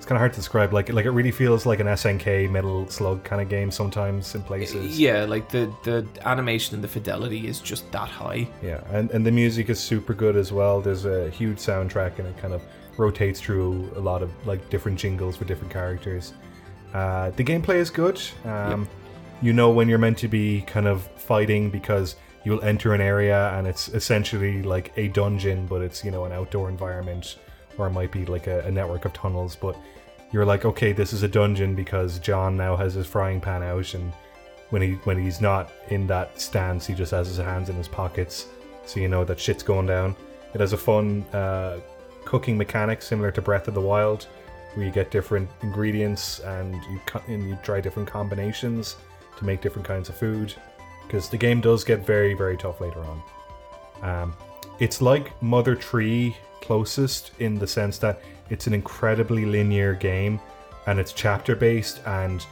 it's 0.01 0.07
kind 0.07 0.17
of 0.17 0.21
hard 0.21 0.33
to 0.33 0.39
describe. 0.39 0.73
Like 0.73 0.91
like 0.91 1.05
it 1.05 1.11
really 1.11 1.29
feels 1.29 1.67
like 1.67 1.79
an 1.79 1.85
SNK 1.85 2.49
Metal 2.49 2.89
Slug 2.89 3.23
kind 3.23 3.39
of 3.39 3.49
game 3.49 3.69
sometimes 3.69 4.33
in 4.33 4.41
places. 4.41 4.99
Yeah, 4.99 5.25
like 5.25 5.47
the 5.49 5.71
the 5.83 6.07
animation 6.25 6.73
and 6.73 6.83
the 6.83 6.87
fidelity 6.87 7.47
is 7.47 7.59
just 7.59 7.91
that 7.91 8.09
high. 8.09 8.47
Yeah, 8.63 8.81
and, 8.89 9.11
and 9.11 9.23
the 9.23 9.31
music 9.31 9.69
is 9.69 9.79
super 9.79 10.15
good 10.15 10.35
as 10.35 10.51
well. 10.51 10.81
There's 10.81 11.05
a 11.05 11.29
huge 11.29 11.59
soundtrack 11.59 12.17
and 12.17 12.27
it 12.27 12.35
kind 12.39 12.55
of 12.55 12.63
rotates 12.97 13.39
through 13.39 13.91
a 13.95 13.99
lot 13.99 14.23
of 14.23 14.31
like 14.47 14.67
different 14.71 14.97
jingles 14.97 15.37
for 15.37 15.45
different 15.45 15.71
characters. 15.71 16.33
Uh, 16.95 17.29
the 17.35 17.43
gameplay 17.43 17.75
is 17.75 17.91
good. 17.91 18.19
Um, 18.43 18.87
You 19.43 19.53
know 19.53 19.69
when 19.69 19.87
you're 19.87 19.99
meant 19.99 20.17
to 20.19 20.27
be 20.27 20.61
kind 20.61 20.87
of 20.87 21.03
fighting 21.15 21.69
because 21.69 22.15
you'll 22.43 22.63
enter 22.63 22.95
an 22.95 23.01
area 23.01 23.49
and 23.55 23.67
it's 23.67 23.87
essentially 23.89 24.63
like 24.63 24.93
a 24.97 25.09
dungeon, 25.09 25.67
but 25.67 25.83
it's 25.83 26.03
you 26.03 26.09
know 26.09 26.25
an 26.25 26.31
outdoor 26.31 26.69
environment, 26.69 27.37
or 27.77 27.87
it 27.87 27.91
might 27.91 28.11
be 28.11 28.25
like 28.25 28.47
a, 28.47 28.59
a 28.61 28.71
network 28.71 29.05
of 29.05 29.13
tunnels. 29.13 29.55
But 29.55 29.77
you're 30.31 30.45
like, 30.45 30.65
okay, 30.65 30.93
this 30.93 31.13
is 31.13 31.23
a 31.23 31.27
dungeon 31.27 31.75
because 31.75 32.19
John 32.19 32.55
now 32.55 32.75
has 32.75 32.93
his 32.93 33.07
frying 33.07 33.41
pan 33.41 33.63
out, 33.63 33.93
and 33.93 34.13
when 34.69 34.81
he 34.81 34.93
when 35.03 35.21
he's 35.21 35.41
not 35.41 35.71
in 35.89 36.07
that 36.07 36.39
stance, 36.39 36.87
he 36.87 36.93
just 36.93 37.11
has 37.11 37.27
his 37.27 37.37
hands 37.37 37.69
in 37.69 37.75
his 37.75 37.87
pockets, 37.87 38.47
so 38.85 38.99
you 38.99 39.07
know 39.07 39.23
that 39.25 39.39
shit's 39.39 39.63
going 39.63 39.87
down. 39.87 40.15
It 40.53 40.61
has 40.61 40.73
a 40.73 40.77
fun 40.77 41.23
uh, 41.33 41.79
cooking 42.25 42.57
mechanic 42.57 43.01
similar 43.01 43.31
to 43.31 43.41
Breath 43.41 43.67
of 43.67 43.73
the 43.73 43.81
Wild, 43.81 44.27
where 44.73 44.85
you 44.85 44.91
get 44.91 45.11
different 45.11 45.49
ingredients 45.61 46.39
and 46.39 46.75
you 46.75 46.99
co- 47.05 47.23
and 47.27 47.47
you 47.47 47.57
try 47.63 47.81
different 47.81 48.09
combinations 48.09 48.95
to 49.37 49.45
make 49.45 49.61
different 49.61 49.87
kinds 49.87 50.09
of 50.09 50.15
food. 50.15 50.53
Because 51.05 51.27
the 51.27 51.37
game 51.37 51.59
does 51.59 51.83
get 51.83 52.05
very 52.05 52.33
very 52.33 52.55
tough 52.55 52.79
later 52.79 53.03
on. 53.03 53.21
Um, 54.01 54.33
it's 54.79 55.01
like 55.01 55.39
Mother 55.43 55.75
3 55.75 56.35
closest 56.61 57.31
in 57.39 57.57
the 57.57 57.67
sense 57.67 57.97
that 57.99 58.21
it's 58.49 58.67
an 58.67 58.73
incredibly 58.73 59.45
linear 59.45 59.93
game 59.93 60.39
and 60.87 60.99
it's 60.99 61.13
chapter 61.13 61.55
based 61.55 62.01
and 62.05 62.45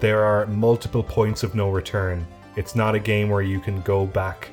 there 0.00 0.22
are 0.24 0.46
multiple 0.46 1.02
points 1.02 1.42
of 1.42 1.54
no 1.54 1.70
return. 1.70 2.26
It's 2.56 2.74
not 2.74 2.94
a 2.94 2.98
game 2.98 3.28
where 3.28 3.42
you 3.42 3.60
can 3.60 3.80
go 3.82 4.06
back 4.06 4.48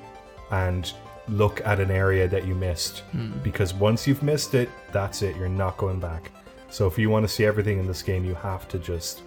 and 0.51 0.91
look 1.27 1.65
at 1.65 1.79
an 1.79 1.91
area 1.91 2.27
that 2.27 2.45
you 2.45 2.55
missed 2.55 2.99
hmm. 3.11 3.31
because 3.43 3.73
once 3.73 4.07
you've 4.07 4.23
missed 4.23 4.53
it, 4.53 4.69
that's 4.91 5.21
it. 5.21 5.35
You're 5.35 5.49
not 5.49 5.77
going 5.77 5.99
back. 5.99 6.31
So 6.69 6.87
if 6.87 6.97
you 6.97 7.09
want 7.09 7.23
to 7.25 7.33
see 7.33 7.45
everything 7.45 7.79
in 7.79 7.87
this 7.87 8.01
game, 8.01 8.25
you 8.25 8.35
have 8.35 8.67
to 8.69 8.79
just 8.79 9.21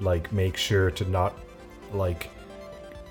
like 0.00 0.32
make 0.32 0.56
sure 0.56 0.90
to 0.90 1.04
not 1.08 1.38
like 1.92 2.30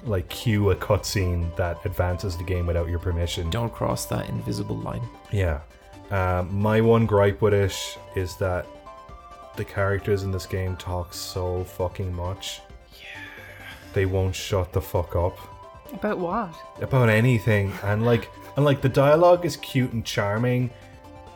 like 0.04 0.28
cue 0.30 0.72
a 0.72 0.76
cutscene 0.76 1.56
that 1.56 1.78
advances 1.86 2.36
the 2.36 2.44
game 2.44 2.66
without 2.66 2.90
your 2.90 3.00
permission. 3.00 3.50
Don't 3.50 3.72
cross 3.72 4.06
that 4.08 4.28
invisible 4.30 4.78
line. 4.78 5.08
Yeah. 5.32 5.62
Um, 6.12 6.54
my 6.54 6.82
one 6.82 7.06
gripe 7.06 7.42
with 7.42 7.54
it 7.54 7.98
is 8.16 8.36
that 8.38 8.68
the 9.56 9.64
characters 9.66 10.24
in 10.24 10.32
this 10.32 10.46
game 10.46 10.76
talk 10.76 11.14
so 11.14 11.64
fucking 11.64 12.14
much. 12.14 12.62
Yeah. 13.00 13.06
They 13.94 14.06
won't 14.06 14.36
shut 14.36 14.72
the 14.74 14.82
fuck 14.82 15.16
up 15.16 15.38
About 15.94 16.18
what? 16.20 16.54
about 16.82 17.10
anything, 17.10 17.72
and 17.84 18.06
like, 18.06 18.30
and 18.56 18.66
like 18.66 18.82
the 18.82 18.90
dialogue 18.90 19.46
is 19.46 19.58
cute 19.58 19.94
and 19.94 20.06
charming. 20.06 20.70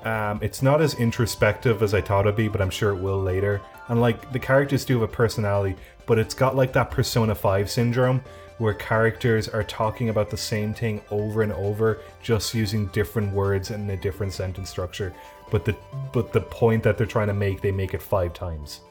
Um, 0.03 0.39
it's 0.43 0.61
not 0.61 0.81
as 0.81 0.93
introspective 0.95 1.81
as 1.81 1.93
I 1.93 2.02
thought 2.02 2.26
it'd 2.26 2.35
be, 2.35 2.47
but 2.47 2.61
I'm 2.61 2.69
sure 2.69 2.91
it 2.91 3.02
will 3.02 3.19
later. 3.22 3.61
And 3.88 4.02
like 4.02 4.31
the 4.31 4.39
characters 4.39 4.85
do 4.85 4.99
have 4.99 5.10
a 5.10 5.11
personality, 5.11 5.76
but 6.06 6.19
it's 6.19 6.34
got 6.35 6.56
like 6.56 6.73
that 6.73 6.91
Persona 6.91 7.34
5 7.34 7.69
syndrome 7.72 8.22
where 8.57 8.73
characters 8.73 9.49
are 9.49 9.64
talking 9.64 10.10
about 10.10 10.30
the 10.30 10.38
same 10.38 10.73
thing 10.73 11.02
over 11.11 11.41
and 11.41 11.52
over, 11.53 11.99
just 12.22 12.53
using 12.53 12.88
different 12.88 13.34
words 13.34 13.72
and 13.72 13.90
a 13.91 13.98
different 13.98 14.34
sentence 14.34 14.69
structure. 14.69 15.14
But 15.52 15.65
the 15.65 15.76
but 16.11 16.32
the 16.32 16.41
point 16.41 16.84
that 16.84 16.98
they're 16.98 17.07
trying 17.07 17.27
to 17.27 17.34
make, 17.34 17.61
they 17.61 17.72
make 17.72 17.94
it 17.94 18.02
five 18.02 18.34
times. 18.34 18.82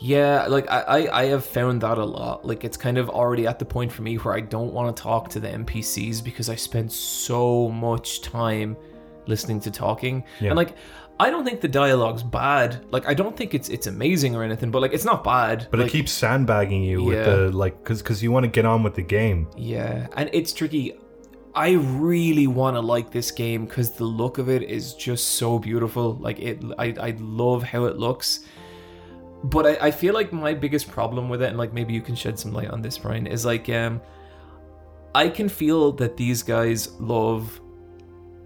Yeah, 0.00 0.46
like 0.46 0.70
I, 0.70 0.80
I, 0.80 1.22
I 1.22 1.24
have 1.26 1.44
found 1.44 1.80
that 1.82 1.98
a 1.98 2.04
lot. 2.04 2.44
Like 2.44 2.64
it's 2.64 2.76
kind 2.76 2.98
of 2.98 3.10
already 3.10 3.46
at 3.46 3.58
the 3.58 3.64
point 3.64 3.90
for 3.90 4.02
me 4.02 4.16
where 4.16 4.34
I 4.34 4.40
don't 4.40 4.72
want 4.72 4.94
to 4.96 5.02
talk 5.02 5.28
to 5.30 5.40
the 5.40 5.48
NPCs 5.48 6.22
because 6.22 6.48
I 6.48 6.54
spend 6.54 6.92
so 6.92 7.68
much 7.68 8.22
time 8.22 8.76
listening 9.26 9.60
to 9.60 9.70
talking. 9.70 10.24
Yeah. 10.40 10.50
And 10.50 10.56
like 10.56 10.76
I 11.20 11.30
don't 11.30 11.44
think 11.44 11.60
the 11.60 11.68
dialogue's 11.68 12.22
bad. 12.22 12.84
Like 12.92 13.06
I 13.08 13.14
don't 13.14 13.36
think 13.36 13.52
it's 13.54 13.68
it's 13.68 13.86
amazing 13.88 14.36
or 14.36 14.44
anything, 14.44 14.70
but 14.70 14.80
like 14.82 14.92
it's 14.92 15.04
not 15.04 15.24
bad. 15.24 15.66
But 15.70 15.80
like, 15.80 15.88
it 15.88 15.92
keeps 15.92 16.12
sandbagging 16.12 16.82
you 16.84 17.02
with 17.02 17.16
Yeah. 17.18 17.24
the 17.24 17.50
like, 17.50 17.82
because 17.82 18.02
because 18.02 18.22
you 18.22 18.30
want 18.30 18.44
to 18.44 18.48
get 18.50 18.64
on 18.64 18.82
with 18.82 18.94
the 18.94 19.02
game. 19.02 19.48
Yeah, 19.56 20.06
and 20.16 20.30
it's 20.32 20.52
tricky. 20.52 20.94
I 21.54 21.72
really 21.72 22.46
want 22.46 22.76
to 22.76 22.80
like 22.80 23.10
this 23.10 23.32
game 23.32 23.64
because 23.66 23.90
the 23.90 24.04
look 24.04 24.38
of 24.38 24.48
it 24.48 24.62
is 24.62 24.94
just 24.94 25.30
so 25.30 25.58
beautiful. 25.58 26.14
Like 26.14 26.38
it, 26.38 26.62
I, 26.78 26.94
I 27.00 27.16
love 27.18 27.64
how 27.64 27.86
it 27.86 27.96
looks. 27.98 28.40
But 29.42 29.66
I, 29.66 29.86
I 29.88 29.90
feel 29.90 30.14
like 30.14 30.32
my 30.32 30.54
biggest 30.54 30.88
problem 30.88 31.28
with 31.28 31.42
it, 31.42 31.48
and 31.48 31.58
like 31.58 31.72
maybe 31.72 31.94
you 31.94 32.00
can 32.00 32.14
shed 32.14 32.38
some 32.38 32.52
light 32.52 32.70
on 32.70 32.80
this, 32.80 32.96
Brian, 32.98 33.26
is 33.26 33.44
like 33.44 33.68
um, 33.70 34.00
I 35.16 35.28
can 35.28 35.48
feel 35.48 35.90
that 35.92 36.16
these 36.16 36.44
guys 36.44 36.92
love 37.00 37.60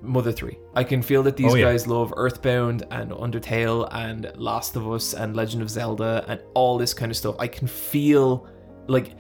Mother 0.03 0.33
3. 0.33 0.59
I 0.75 0.85
can 0.85 1.01
feel 1.01 1.23
that 1.23 1.37
these 1.37 1.53
Oh, 1.53 1.55
yeah. 1.55 1.67
guys 1.67 1.87
love 1.87 2.13
Earthbound 2.17 2.85
and 2.91 3.11
Undertale 3.13 3.89
and 3.93 4.33
Last 4.37 4.75
of 4.77 4.91
Us 4.91 5.15
and 5.15 5.37
Legend 5.37 5.63
of 5.63 5.71
Zelda 5.71 6.25
and 6.29 6.41
all 6.55 6.77
this 6.77 6.93
kind 6.93 7.11
of 7.11 7.17
stuff. 7.17 7.37
I 7.39 7.47
can 7.47 7.67
feel 7.69 8.49
like 8.89 9.15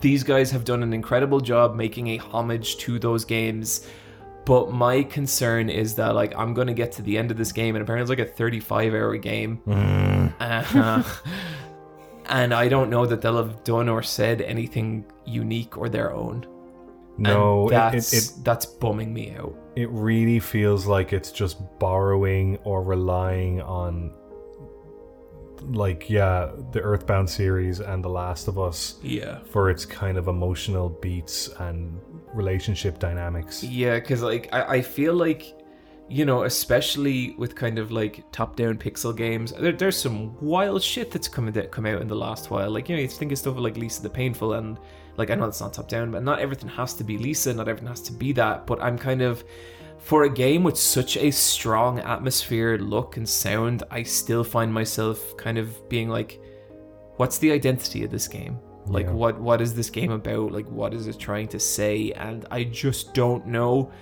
these 0.00 0.22
guys 0.22 0.50
have 0.52 0.64
done 0.64 0.82
an 0.82 0.92
incredible 0.92 1.40
job 1.40 1.74
making 1.74 2.06
a 2.08 2.18
homage 2.18 2.76
to 2.78 2.98
those 2.98 3.24
games. 3.24 3.86
But 4.44 4.72
my 4.72 5.02
concern 5.02 5.68
is 5.68 5.94
that 5.96 6.14
like 6.14 6.34
I'm 6.36 6.54
gonna 6.54 6.74
get 6.74 6.92
to 6.92 7.02
the 7.02 7.16
end 7.18 7.30
of 7.30 7.36
this 7.36 7.52
game 7.52 7.74
and 7.76 7.82
apparently 7.82 8.12
it's 8.12 8.20
like 8.20 8.28
a 8.28 8.32
35 8.32 8.94
hour 8.94 9.16
game. 9.16 9.60
Uh, 10.40 11.02
and 12.26 12.54
I 12.54 12.68
don't 12.68 12.90
know 12.90 13.06
that 13.06 13.20
they'll 13.20 13.36
have 13.36 13.62
done 13.64 13.88
or 13.88 14.02
said 14.02 14.40
anything 14.42 15.04
unique 15.26 15.76
or 15.76 15.88
their 15.88 16.12
own. 16.12 16.46
No, 17.18 17.62
And 17.64 17.70
it, 17.70 17.74
that's 17.74 18.12
it, 18.12 18.24
it 18.40 18.44
that's 18.44 18.66
bumming 18.66 19.12
me 19.12 19.34
out. 19.36 19.54
It 19.76 19.88
really 19.90 20.38
feels 20.38 20.86
like 20.86 21.12
it's 21.12 21.32
just 21.32 21.56
borrowing 21.78 22.58
or 22.64 22.82
relying 22.82 23.60
on 23.62 24.12
like 25.70 26.10
yeah 26.10 26.50
the 26.72 26.80
earthbound 26.80 27.30
series 27.30 27.78
and 27.80 28.02
the 28.04 28.08
last 28.08 28.48
of 28.48 28.58
us 28.58 28.98
Yeah. 29.02 29.38
for 29.50 29.70
its 29.70 29.84
kind 29.86 30.18
of 30.18 30.26
emotional 30.26 30.88
beats 30.88 31.48
and 31.60 32.00
relationship 32.34 32.98
dynamics 32.98 33.62
Yeah, 33.62 33.94
because 34.00 34.22
like 34.22 34.48
I, 34.52 34.76
I 34.78 34.82
feel 34.82 35.14
like 35.14 35.54
you 36.08 36.26
know, 36.26 36.42
especially 36.42 37.34
with 37.38 37.54
kind 37.54 37.78
of 37.78 37.90
like 37.90 38.22
top-down 38.32 38.76
pixel 38.76 39.16
games, 39.16 39.52
there, 39.52 39.72
there's 39.72 39.96
some 39.96 40.36
wild 40.42 40.82
shit 40.82 41.10
that's 41.10 41.28
coming 41.28 41.54
that 41.54 41.70
come 41.70 41.86
out 41.86 42.02
in 42.02 42.08
the 42.08 42.14
last 42.14 42.50
while. 42.50 42.68
Like 42.70 42.90
you 42.90 42.96
know, 42.96 43.00
you 43.02 43.08
think 43.08 43.32
of 43.32 43.38
stuff 43.38 43.56
like 43.56 43.78
Lisa 43.78 44.02
the 44.02 44.10
Painful, 44.10 44.52
and 44.54 44.78
like 45.16 45.30
I 45.30 45.34
know 45.34 45.46
it's 45.46 45.60
not 45.60 45.72
top-down, 45.74 46.10
but 46.10 46.22
not 46.22 46.38
everything 46.40 46.68
has 46.70 46.94
to 46.94 47.04
be 47.04 47.18
Lisa, 47.18 47.52
not 47.52 47.68
everything 47.68 47.88
has 47.88 48.00
to 48.02 48.12
be 48.12 48.32
that. 48.32 48.66
But 48.66 48.82
I'm 48.82 48.98
kind 48.98 49.22
of 49.22 49.44
for 49.98 50.24
a 50.24 50.30
game 50.30 50.64
with 50.64 50.76
such 50.76 51.16
a 51.16 51.30
strong 51.30 52.00
atmosphere, 52.00 52.76
look, 52.78 53.16
and 53.16 53.28
sound, 53.28 53.84
I 53.90 54.02
still 54.02 54.42
find 54.42 54.72
myself 54.72 55.36
kind 55.36 55.58
of 55.58 55.88
being 55.88 56.08
like, 56.08 56.40
what's 57.16 57.38
the 57.38 57.52
identity 57.52 58.04
of 58.04 58.10
this 58.10 58.26
game? 58.26 58.58
Like 58.86 59.06
Yeah. 59.06 59.12
what 59.12 59.40
what 59.40 59.60
is 59.60 59.74
this 59.74 59.90
game 59.90 60.10
about? 60.10 60.50
Like 60.50 60.66
what 60.68 60.92
is 60.92 61.06
it 61.06 61.18
trying 61.18 61.46
to 61.48 61.60
say? 61.60 62.10
And 62.12 62.44
I 62.50 62.64
just 62.64 63.14
don't 63.14 63.46
know 63.46 63.92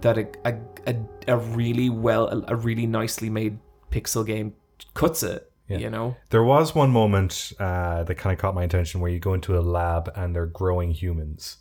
that 0.00 0.16
a 0.16 0.28
a, 0.46 0.54
a, 0.86 0.96
a 1.28 1.36
really 1.36 1.90
well 1.90 2.28
a, 2.28 2.54
a 2.54 2.56
really 2.56 2.86
nicely 2.86 3.28
made 3.28 3.58
pixel 3.90 4.24
game 4.24 4.54
cuts 4.94 5.22
it. 5.22 5.49
Yeah. 5.70 5.78
You 5.78 5.90
know? 5.90 6.16
there 6.30 6.42
was 6.44 6.74
one 6.74 6.90
moment 6.90 7.52
uh, 7.60 8.02
that 8.04 8.16
kind 8.16 8.32
of 8.34 8.38
caught 8.40 8.54
my 8.54 8.64
attention 8.64 9.00
where 9.00 9.10
you 9.10 9.20
go 9.20 9.34
into 9.34 9.56
a 9.56 9.60
lab 9.60 10.10
and 10.16 10.34
they're 10.34 10.46
growing 10.46 10.90
humans 10.90 11.58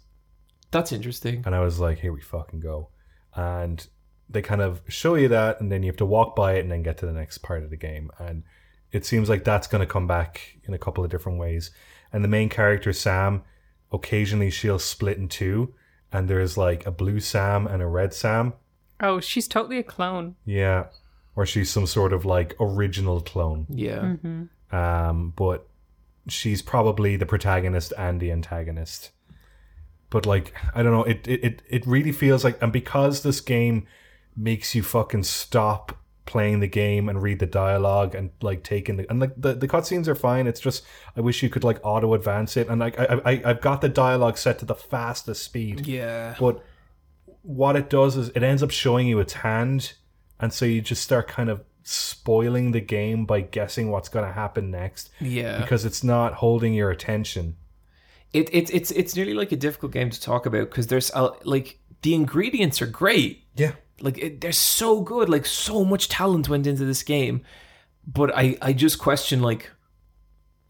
That's 0.71 0.91
interesting. 0.91 1.43
and 1.45 1.53
i 1.55 1.59
was 1.59 1.79
like 1.79 1.99
here 1.99 2.11
we 2.11 2.21
fucking 2.21 2.59
go 2.59 2.89
and 3.35 3.87
they 4.29 4.41
kind 4.41 4.61
of 4.61 4.81
show 4.87 5.15
you 5.15 5.27
that 5.29 5.59
and 5.61 5.71
then 5.71 5.83
you 5.83 5.87
have 5.89 5.97
to 5.97 6.05
walk 6.05 6.35
by 6.35 6.53
it 6.53 6.59
and 6.61 6.71
then 6.71 6.83
get 6.83 6.97
to 6.99 7.05
the 7.05 7.11
next 7.13 7.39
part 7.39 7.63
of 7.63 7.69
the 7.69 7.77
game 7.77 8.09
and 8.19 8.43
it 8.91 9.05
seems 9.05 9.29
like 9.29 9.43
that's 9.43 9.67
going 9.67 9.81
to 9.85 9.91
come 9.93 10.07
back 10.07 10.57
in 10.67 10.73
a 10.73 10.77
couple 10.79 11.03
of 11.03 11.09
different 11.11 11.37
ways 11.39 11.71
and 12.11 12.23
the 12.23 12.27
main 12.27 12.49
character 12.49 12.91
sam 12.93 13.43
occasionally 13.91 14.49
she'll 14.49 14.79
split 14.79 15.17
in 15.17 15.27
two 15.27 15.73
and 16.11 16.27
there's 16.27 16.57
like 16.57 16.85
a 16.85 16.91
blue 16.91 17.19
sam 17.19 17.67
and 17.67 17.81
a 17.81 17.87
red 17.87 18.13
sam 18.13 18.53
Oh, 19.01 19.19
she's 19.21 19.47
totally 19.47 19.77
a 19.77 19.83
clone. 19.83 20.35
yeah 20.45 20.87
or 21.39 21.45
she's 21.45 21.69
some 21.71 21.87
sort 21.87 22.11
of 22.13 22.25
like 22.25 22.55
original 22.59 23.21
clone 23.21 23.65
Yeah. 23.69 24.15
um, 24.71 25.33
but 25.35 25.67
she's 26.27 26.61
probably 26.61 27.15
the 27.15 27.25
protagonist 27.25 27.93
and 27.97 28.19
the 28.19 28.31
antagonist. 28.31 29.11
But 30.09 30.25
like, 30.25 30.53
I 30.75 30.83
don't 30.83 30.91
know, 30.91 31.03
it 31.03 31.27
it 31.27 31.43
it, 31.43 31.61
it 31.69 31.87
really 31.87 32.11
feels 32.11 32.43
like, 32.43 32.61
and 32.61 32.73
because 32.73 33.23
this 33.23 33.39
game 33.41 33.85
makes 34.35 34.75
you 34.75 34.83
fucking 34.83 35.23
stop 35.23 35.97
playing 36.25 36.59
the 36.59 36.67
game 36.67 37.09
and 37.09 37.21
read 37.23 37.39
the 37.39 37.45
dialogue 37.47 38.13
and 38.15 38.29
like 38.41 38.63
taking 38.63 38.97
the 38.97 39.09
and 39.09 39.19
like 39.19 39.33
the, 39.37 39.53
the 39.53 39.67
cutscenes 39.67 40.07
are 40.07 40.15
fine. 40.15 40.45
It's 40.47 40.59
just 40.59 40.83
I 41.17 41.21
wish 41.21 41.41
you 41.43 41.49
could 41.49 41.63
like 41.63 41.79
auto 41.83 42.13
advance 42.13 42.57
it 42.57 42.67
and 42.69 42.79
like 42.79 42.99
I 42.99 43.05
I 43.25 43.41
I've 43.45 43.61
got 43.61 43.81
the 43.81 43.89
dialogue 43.89 44.37
set 44.37 44.59
to 44.59 44.65
the 44.65 44.75
fastest 44.75 45.41
speed. 45.43 45.87
Yeah. 45.87 46.35
But 46.39 46.63
what 47.43 47.75
it 47.75 47.89
does 47.89 48.17
is 48.17 48.29
it 48.29 48.43
ends 48.43 48.61
up 48.61 48.71
showing 48.71 49.07
you 49.07 49.19
its 49.19 49.33
hand, 49.33 49.93
and 50.39 50.53
so 50.53 50.65
you 50.65 50.81
just 50.81 51.03
start 51.03 51.27
kind 51.27 51.49
of 51.49 51.63
spoiling 51.83 52.71
the 52.71 52.81
game 52.81 53.25
by 53.25 53.41
guessing 53.41 53.89
what's 53.89 54.09
going 54.09 54.25
to 54.25 54.31
happen 54.31 54.69
next 54.71 55.09
Yeah. 55.19 55.59
because 55.61 55.85
it's 55.85 56.03
not 56.03 56.35
holding 56.35 56.73
your 56.73 56.91
attention. 56.91 57.55
it, 58.33 58.47
it 58.53 58.69
it's 58.73 58.91
it's 58.91 59.15
nearly 59.15 59.33
like 59.33 59.51
a 59.51 59.55
difficult 59.57 59.91
game 59.91 60.09
to 60.11 60.21
talk 60.21 60.45
about 60.45 60.69
because 60.69 60.87
there's 60.87 61.09
uh, 61.15 61.31
like 61.43 61.79
the 62.03 62.13
ingredients 62.13 62.81
are 62.81 62.85
great 62.85 63.43
Yeah. 63.55 63.73
like 64.01 64.17
it, 64.19 64.39
they're 64.41 64.51
so 64.51 65.01
good 65.01 65.29
like 65.29 65.45
so 65.47 65.83
much 65.83 66.09
talent 66.09 66.47
went 66.47 66.67
into 66.67 66.85
this 66.85 67.01
game 67.03 67.41
but 68.05 68.29
i 68.37 68.55
i 68.61 68.71
just 68.73 68.99
question 68.99 69.41
like 69.41 69.71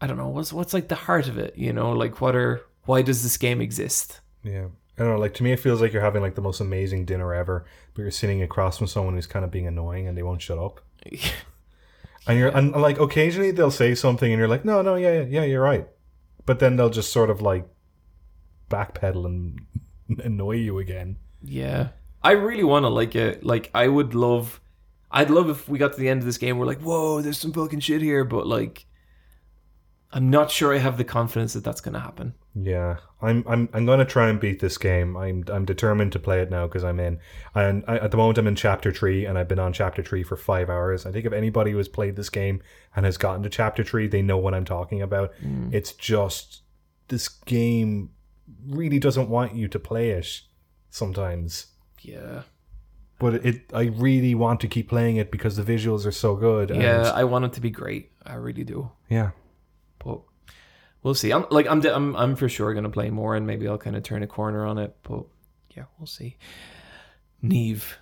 I 0.02 0.06
don't 0.06 0.16
know 0.16 0.28
what's 0.30 0.50
what's 0.54 0.72
like 0.72 0.88
the 0.88 0.94
heart 0.94 1.28
of 1.28 1.36
it. 1.36 1.52
You 1.58 1.74
know, 1.74 1.90
like 1.92 2.22
what 2.22 2.34
are 2.34 2.62
why 2.86 3.02
does 3.02 3.22
this 3.22 3.36
game 3.36 3.60
exist? 3.60 4.20
Yeah. 4.42 4.68
I 4.96 5.02
don't 5.02 5.12
know, 5.12 5.18
like 5.18 5.34
to 5.34 5.42
me 5.42 5.52
it 5.52 5.60
feels 5.60 5.82
like 5.82 5.92
you're 5.92 6.00
having 6.00 6.22
like 6.22 6.36
the 6.36 6.40
most 6.40 6.60
amazing 6.60 7.04
dinner 7.04 7.34
ever, 7.34 7.66
you're 8.00 8.10
sitting 8.10 8.42
across 8.42 8.78
from 8.78 8.86
someone 8.86 9.14
who's 9.14 9.26
kind 9.26 9.44
of 9.44 9.50
being 9.50 9.66
annoying 9.66 10.06
and 10.06 10.16
they 10.16 10.22
won't 10.22 10.42
shut 10.42 10.58
up. 10.58 10.80
And 12.26 12.38
you're 12.38 12.48
and 12.48 12.72
like 12.72 12.98
occasionally 12.98 13.50
they'll 13.50 13.70
say 13.70 13.94
something 13.94 14.30
and 14.30 14.38
you're 14.38 14.48
like, 14.48 14.64
no, 14.64 14.82
no, 14.82 14.94
yeah, 14.94 15.20
yeah, 15.20 15.26
yeah, 15.28 15.44
you're 15.44 15.62
right. 15.62 15.88
But 16.46 16.58
then 16.58 16.76
they'll 16.76 16.90
just 16.90 17.12
sort 17.12 17.30
of 17.30 17.40
like 17.40 17.66
backpedal 18.68 19.24
and 19.26 19.60
annoy 20.24 20.56
you 20.56 20.78
again. 20.78 21.16
Yeah. 21.42 21.88
I 22.22 22.32
really 22.32 22.64
want 22.64 22.84
to 22.84 22.88
like 22.88 23.16
it. 23.16 23.44
Like 23.44 23.70
I 23.74 23.88
would 23.88 24.14
love 24.14 24.60
I'd 25.10 25.30
love 25.30 25.50
if 25.50 25.68
we 25.68 25.78
got 25.78 25.94
to 25.94 25.98
the 25.98 26.08
end 26.08 26.20
of 26.20 26.26
this 26.26 26.38
game 26.38 26.58
we're 26.58 26.66
like, 26.66 26.80
"Whoa, 26.80 27.20
there's 27.20 27.38
some 27.38 27.52
fucking 27.52 27.80
shit 27.80 28.02
here," 28.02 28.24
but 28.24 28.46
like 28.46 28.86
I'm 30.12 30.28
not 30.30 30.50
sure 30.50 30.74
I 30.74 30.78
have 30.78 30.98
the 30.98 31.04
confidence 31.04 31.52
that 31.52 31.62
that's 31.62 31.80
going 31.80 31.94
to 31.94 32.00
happen. 32.00 32.34
Yeah, 32.54 32.96
I'm 33.22 33.44
I'm 33.46 33.68
I'm 33.72 33.86
gonna 33.86 34.04
try 34.04 34.28
and 34.28 34.40
beat 34.40 34.58
this 34.58 34.76
game. 34.76 35.16
I'm 35.16 35.44
I'm 35.52 35.64
determined 35.64 36.10
to 36.12 36.18
play 36.18 36.40
it 36.40 36.50
now 36.50 36.66
because 36.66 36.82
I'm 36.82 36.98
in. 36.98 37.20
And 37.54 37.84
I, 37.86 37.98
at 37.98 38.10
the 38.10 38.16
moment, 38.16 38.38
I'm 38.38 38.48
in 38.48 38.56
chapter 38.56 38.90
three, 38.92 39.24
and 39.24 39.38
I've 39.38 39.46
been 39.46 39.60
on 39.60 39.72
chapter 39.72 40.02
three 40.02 40.24
for 40.24 40.36
five 40.36 40.68
hours. 40.68 41.06
I 41.06 41.12
think 41.12 41.26
if 41.26 41.32
anybody 41.32 41.70
who 41.70 41.76
has 41.76 41.86
played 41.86 42.16
this 42.16 42.28
game 42.28 42.60
and 42.96 43.06
has 43.06 43.16
gotten 43.18 43.44
to 43.44 43.48
chapter 43.48 43.84
three, 43.84 44.08
they 44.08 44.20
know 44.20 44.36
what 44.36 44.52
I'm 44.52 44.64
talking 44.64 45.00
about. 45.00 45.32
Mm. 45.44 45.72
It's 45.72 45.92
just 45.92 46.62
this 47.06 47.28
game 47.28 48.10
really 48.66 48.98
doesn't 48.98 49.28
want 49.28 49.54
you 49.54 49.68
to 49.68 49.78
play 49.78 50.10
it 50.10 50.40
sometimes, 50.90 51.66
Yeah. 52.00 52.42
but 53.20 53.34
it 53.46 53.70
I 53.72 53.82
really 53.84 54.34
want 54.34 54.58
to 54.62 54.66
keep 54.66 54.88
playing 54.88 55.16
it 55.18 55.30
because 55.30 55.56
the 55.56 55.62
visuals 55.62 56.04
are 56.04 56.10
so 56.12 56.34
good. 56.34 56.70
Yeah, 56.70 57.12
I 57.14 57.22
want 57.24 57.44
it 57.44 57.52
to 57.54 57.60
be 57.60 57.70
great. 57.70 58.10
I 58.26 58.34
really 58.34 58.64
do. 58.64 58.90
yeah. 59.08 59.30
But 60.04 60.20
we'll 61.02 61.14
see. 61.14 61.32
I'm 61.32 61.46
like 61.50 61.66
I'm 61.68 61.84
I'm 61.86 62.16
I'm 62.16 62.36
for 62.36 62.48
sure 62.48 62.72
going 62.72 62.84
to 62.84 62.90
play 62.90 63.10
more 63.10 63.36
and 63.36 63.46
maybe 63.46 63.68
I'll 63.68 63.78
kind 63.78 63.96
of 63.96 64.02
turn 64.02 64.22
a 64.22 64.26
corner 64.26 64.66
on 64.66 64.78
it, 64.78 64.96
but 65.02 65.24
yeah, 65.76 65.84
we'll 65.98 66.06
see. 66.06 66.36
Neve, 67.42 67.96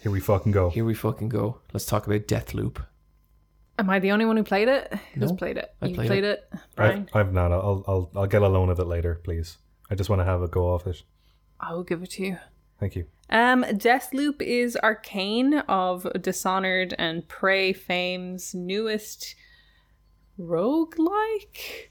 Here 0.00 0.12
we 0.12 0.20
fucking 0.20 0.52
go. 0.52 0.70
here 0.70 0.84
we 0.84 0.94
fucking 0.94 1.28
go. 1.30 1.60
Let's 1.72 1.86
talk 1.86 2.06
about 2.06 2.26
Deathloop. 2.26 2.84
Am 3.78 3.90
I 3.90 3.98
the 3.98 4.12
only 4.12 4.24
one 4.24 4.36
who 4.36 4.44
played 4.44 4.68
it? 4.68 4.92
Who's 5.14 5.30
No, 5.30 5.36
played 5.36 5.56
it? 5.56 5.74
I 5.82 5.86
you 5.86 5.94
played 5.94 6.06
played, 6.08 6.24
it, 6.24 6.48
Brian? 6.76 7.08
I've, 7.12 7.26
I've 7.28 7.32
not. 7.32 7.50
I'll 7.52 7.84
I'll 7.88 8.10
I'll 8.14 8.26
get 8.26 8.42
a 8.42 8.48
loan 8.48 8.68
of 8.70 8.78
it 8.78 8.84
later, 8.86 9.20
please. 9.24 9.58
I 9.90 9.94
just 9.94 10.08
want 10.10 10.20
to 10.20 10.24
have 10.24 10.42
a 10.42 10.48
go 10.48 10.72
off 10.72 10.86
it. 10.86 11.02
I 11.60 11.72
will 11.72 11.82
give 11.84 12.02
it 12.02 12.10
to 12.12 12.22
you. 12.24 12.38
Thank 12.78 12.94
you. 12.96 13.06
Um, 13.30 13.64
Deathloop 13.64 14.42
is 14.42 14.76
Arkane 14.82 15.64
of 15.68 16.06
Dishonored 16.20 16.94
and 16.98 17.26
Prey 17.26 17.72
fame's 17.72 18.54
newest 18.54 19.34
roguelike? 20.38 21.88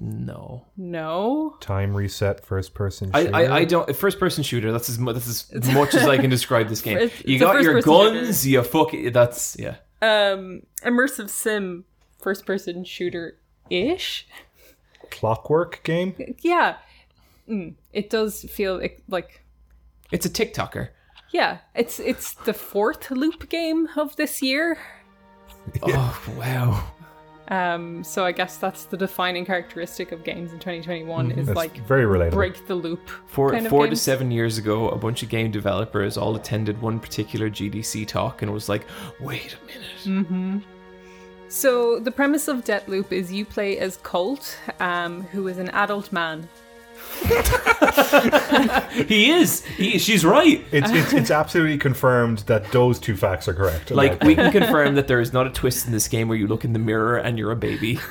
No. 0.00 0.66
No. 0.76 1.56
Time 1.60 1.94
reset, 1.94 2.44
first 2.46 2.72
person. 2.72 3.10
I, 3.12 3.24
shooter. 3.24 3.36
I, 3.36 3.56
I 3.58 3.64
don't 3.64 3.94
first 3.94 4.18
person 4.18 4.42
shooter. 4.42 4.72
That's 4.72 4.88
as 4.88 4.98
mu- 4.98 5.12
that's 5.12 5.52
as 5.52 5.68
much 5.74 5.94
as 5.94 6.04
I 6.08 6.16
can 6.16 6.30
describe 6.30 6.68
this 6.68 6.80
game. 6.86 6.96
It's- 6.96 7.22
you 7.26 7.34
it's 7.34 7.42
a 7.42 7.44
got 7.44 7.62
your 7.62 7.74
first-person 7.74 8.14
guns. 8.24 8.46
You 8.46 8.62
fuck 8.62 8.94
it. 8.94 9.12
That's 9.12 9.56
yeah. 9.58 9.76
Um, 10.02 10.62
immersive 10.82 11.28
sim 11.28 11.84
first 12.18 12.46
person 12.46 12.84
shooter 12.84 13.36
ish. 13.68 14.26
Clockwork 15.10 15.82
game. 15.84 16.14
Yeah. 16.40 16.76
Mm, 17.48 17.74
it 17.92 18.10
does 18.10 18.42
feel 18.44 18.78
like, 18.78 19.02
like 19.08 19.42
It's 20.12 20.24
a 20.24 20.30
TikToker. 20.30 20.90
yeah, 21.32 21.58
it's 21.74 21.98
it's 21.98 22.32
the 22.34 22.54
fourth 22.54 23.10
loop 23.10 23.48
game 23.48 23.88
of 23.96 24.14
this 24.16 24.40
year. 24.40 24.78
Oh 25.82 26.22
wow. 26.38 26.84
Um, 27.50 28.04
so 28.04 28.24
I 28.24 28.30
guess 28.30 28.56
that's 28.58 28.84
the 28.84 28.96
defining 28.96 29.44
characteristic 29.44 30.12
of 30.12 30.22
games 30.22 30.52
in 30.52 30.60
2021 30.60 31.32
is 31.32 31.46
That's 31.46 31.56
like 31.56 31.76
very 31.84 32.04
relatable. 32.04 32.30
break 32.32 32.66
the 32.68 32.76
loop. 32.76 33.08
Four, 33.26 33.50
kind 33.50 33.66
of 33.66 33.70
four 33.70 33.88
to 33.88 33.96
seven 33.96 34.30
years 34.30 34.56
ago, 34.56 34.88
a 34.88 34.96
bunch 34.96 35.24
of 35.24 35.28
game 35.28 35.50
developers 35.50 36.16
all 36.16 36.36
attended 36.36 36.80
one 36.80 37.00
particular 37.00 37.50
GDC 37.50 38.06
talk 38.06 38.42
and 38.42 38.52
was 38.52 38.68
like, 38.68 38.86
"Wait 39.18 39.56
a 39.56 40.06
minute, 40.06 40.62
So 41.48 41.98
the 41.98 42.12
premise 42.12 42.46
of 42.46 42.64
Deathloop 42.64 43.10
is 43.10 43.32
you 43.32 43.44
play 43.44 43.78
as 43.78 43.96
Colt, 43.96 44.56
um, 44.78 45.22
who 45.24 45.48
is 45.48 45.58
an 45.58 45.68
adult 45.70 46.12
man. 46.12 46.48
he 49.06 49.30
is. 49.30 49.64
He, 49.64 49.98
she's 49.98 50.24
right." 50.24 50.64
It's, 50.72 50.90
it's 50.90 51.12
it's 51.12 51.30
absolutely 51.30 51.78
confirmed 51.78 52.38
that 52.40 52.70
those 52.72 52.98
two 52.98 53.16
facts 53.16 53.48
are 53.48 53.54
correct. 53.54 53.90
Like 53.90 54.22
we 54.22 54.34
can 54.34 54.52
confirm 54.52 54.94
that 54.94 55.08
there 55.08 55.20
is 55.20 55.32
not 55.32 55.46
a 55.46 55.50
twist 55.50 55.86
in 55.86 55.92
this 55.92 56.08
game 56.08 56.28
where 56.28 56.38
you 56.38 56.46
look 56.46 56.64
in 56.64 56.72
the 56.72 56.78
mirror 56.78 57.16
and 57.18 57.38
you're 57.38 57.52
a 57.52 57.56
baby. 57.56 57.98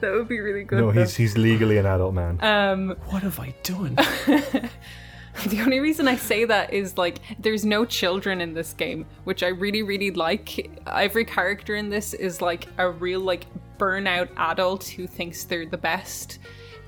That 0.00 0.12
would 0.12 0.28
be 0.28 0.40
really 0.40 0.64
good. 0.64 0.78
no, 0.78 0.92
though. 0.92 1.00
he's 1.00 1.16
he's 1.16 1.38
legally 1.38 1.78
an 1.78 1.86
adult 1.86 2.14
man. 2.14 2.38
Um, 2.42 2.96
What 3.06 3.22
have 3.22 3.40
I 3.40 3.54
done? 3.62 3.94
the 5.46 5.60
only 5.60 5.80
reason 5.80 6.06
I 6.08 6.16
say 6.16 6.44
that 6.44 6.72
is 6.72 6.98
like 6.98 7.18
there's 7.38 7.64
no 7.64 7.84
children 7.84 8.40
in 8.40 8.54
this 8.54 8.72
game, 8.74 9.06
which 9.24 9.42
I 9.42 9.48
really 9.48 9.82
really 9.82 10.10
like. 10.10 10.70
Every 10.86 11.24
character 11.24 11.74
in 11.74 11.88
this 11.88 12.14
is 12.14 12.42
like 12.42 12.68
a 12.78 12.90
real 12.90 13.20
like 13.20 13.46
burnout 13.78 14.28
adult 14.36 14.84
who 14.84 15.06
thinks 15.06 15.44
they're 15.44 15.66
the 15.66 15.78
best, 15.78 16.38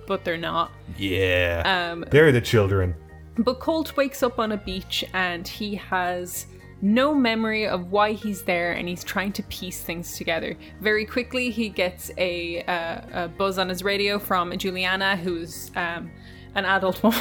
but 0.09 0.25
they're 0.25 0.37
not. 0.37 0.73
yeah, 0.97 1.91
Um, 1.93 2.05
they're 2.11 2.33
the 2.33 2.41
children. 2.41 2.95
But 3.39 3.61
Colt 3.61 3.97
wakes 3.97 4.25
up 4.25 4.41
on 4.41 4.51
a 4.51 4.57
beach 4.57 5.05
and 5.15 5.47
he 5.47 5.77
has 5.77 6.47
no 6.83 7.15
memory 7.15 7.67
of 7.69 7.93
why 7.93 8.13
he's 8.13 8.43
there 8.43 8.73
and 8.73 8.89
he's 8.89 9.05
trying 9.05 9.33
to 9.33 9.43
piece 9.45 9.81
things 9.83 10.17
together. 10.17 10.57
Very 10.81 11.05
quickly, 11.05 11.51
he 11.51 11.69
gets 11.69 12.11
a, 12.19 12.63
uh, 12.65 13.25
a 13.25 13.29
buzz 13.29 13.59
on 13.59 13.69
his 13.69 13.85
radio 13.85 14.19
from 14.19 14.57
Julianna, 14.57 15.17
who's 15.17 15.71
um, 15.77 16.11
an 16.57 16.65
adult 16.65 17.01
woman. 17.05 17.21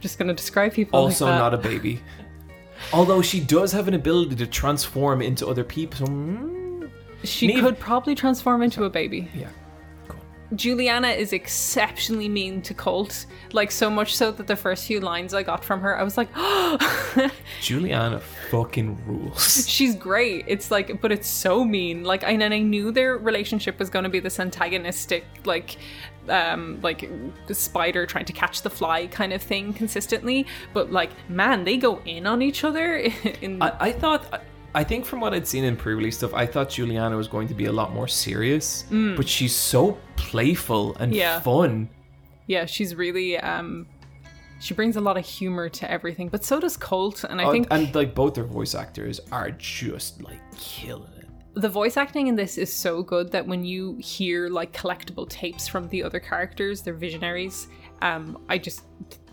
Just 0.00 0.18
going 0.18 0.28
to 0.28 0.34
describe 0.34 0.72
people. 0.74 0.98
also 0.98 1.24
like 1.26 1.34
that. 1.34 1.38
not 1.38 1.54
a 1.54 1.58
baby. 1.58 2.00
Although 2.92 3.22
she 3.22 3.40
does 3.40 3.72
have 3.72 3.88
an 3.88 3.94
ability 3.94 4.36
to 4.36 4.46
transform 4.46 5.20
into 5.22 5.46
other 5.46 5.64
people. 5.64 6.06
Mm, 6.08 6.90
She 7.24 7.46
Neve- 7.46 7.62
could 7.64 7.78
probably 7.78 8.14
transform 8.14 8.62
into 8.62 8.84
a 8.84 8.90
baby. 8.90 9.28
yeah. 9.34 9.48
Julianna 10.54 11.08
is 11.08 11.32
exceptionally 11.32 12.28
mean 12.28 12.62
to 12.62 12.74
Colt, 12.74 13.26
like 13.52 13.70
so 13.70 13.90
much 13.90 14.16
so 14.16 14.30
that 14.32 14.46
the 14.46 14.56
first 14.56 14.86
few 14.86 15.00
lines 15.00 15.34
I 15.34 15.42
got 15.42 15.62
from 15.64 15.80
her, 15.82 15.98
I 15.98 16.02
was 16.02 16.16
like, 16.16 16.28
Julianna 17.60 18.20
fucking 18.50 18.98
rules. 19.06 19.68
she's 19.68 19.94
great. 19.94 20.44
It's 20.48 20.70
like, 20.70 21.00
but 21.02 21.12
it's 21.12 21.28
so 21.28 21.64
mean. 21.64 22.04
Like, 22.04 22.24
and 22.24 22.40
then 22.40 22.52
I 22.52 22.60
knew 22.60 22.90
their 22.92 23.18
relationship 23.18 23.78
was 23.78 23.90
going 23.90 24.04
to 24.04 24.08
be 24.08 24.20
this 24.20 24.40
antagonistic, 24.40 25.24
like, 25.44 25.76
um, 26.28 26.78
like 26.82 27.08
the 27.46 27.54
spider 27.54 28.06
trying 28.06 28.24
to 28.26 28.32
catch 28.32 28.62
the 28.62 28.70
fly 28.70 29.06
kind 29.06 29.32
of 29.32 29.42
thing 29.42 29.72
consistently. 29.74 30.46
But 30.72 30.90
like, 30.90 31.10
man, 31.28 31.64
they 31.64 31.76
go 31.76 32.00
in 32.04 32.26
on 32.26 32.40
each 32.42 32.64
other. 32.64 32.96
In 33.42 33.60
I, 33.62 33.76
I 33.80 33.92
thought. 33.92 34.26
I- 34.32 34.40
I 34.74 34.84
think 34.84 35.04
from 35.06 35.20
what 35.20 35.32
I'd 35.34 35.46
seen 35.48 35.64
in 35.64 35.76
pre-release 35.76 36.18
stuff, 36.18 36.34
I 36.34 36.46
thought 36.46 36.68
Julianna 36.70 37.16
was 37.16 37.26
going 37.28 37.48
to 37.48 37.54
be 37.54 37.64
a 37.66 37.72
lot 37.72 37.92
more 37.94 38.06
serious, 38.08 38.84
but 39.16 39.26
she's 39.28 39.54
so 39.54 39.98
playful 40.16 40.94
and 40.96 41.12
Mm. 41.12 41.16
Yeah. 41.16 41.40
fun. 41.40 41.88
yeah, 42.46 42.66
she's 42.66 42.94
really 42.94 43.38
um, 43.38 43.86
she 44.60 44.74
brings 44.74 44.96
a 44.96 45.00
lot 45.00 45.16
of 45.16 45.24
humor 45.24 45.68
to 45.68 45.90
everything. 45.90 46.28
But 46.28 46.44
so 46.44 46.58
does 46.60 46.76
Colt, 46.76 47.24
and 47.24 47.40
I 47.40 47.44
Oh, 47.44 47.52
think 47.52 47.66
and 47.70 47.94
like 47.94 48.14
both 48.14 48.34
their 48.34 48.44
voice 48.44 48.74
actors 48.74 49.20
are 49.32 49.50
just 49.52 50.22
like 50.22 50.40
killing 50.58 51.10
it. 51.18 51.26
the 51.54 51.68
voice 51.68 51.96
acting 51.96 52.26
in 52.28 52.36
this 52.36 52.58
is 52.58 52.72
so 52.72 53.02
good 53.02 53.32
that 53.32 53.46
when 53.46 53.64
you 53.64 53.96
hear 54.00 54.48
like 54.48 54.72
collectible 54.72 55.28
tapes 55.28 55.66
from 55.66 55.88
the 55.88 56.02
other 56.02 56.20
characters, 56.20 56.82
they're 56.82 56.94
visionaries. 56.94 57.68
Um, 58.02 58.44
I 58.48 58.58
just 58.58 58.82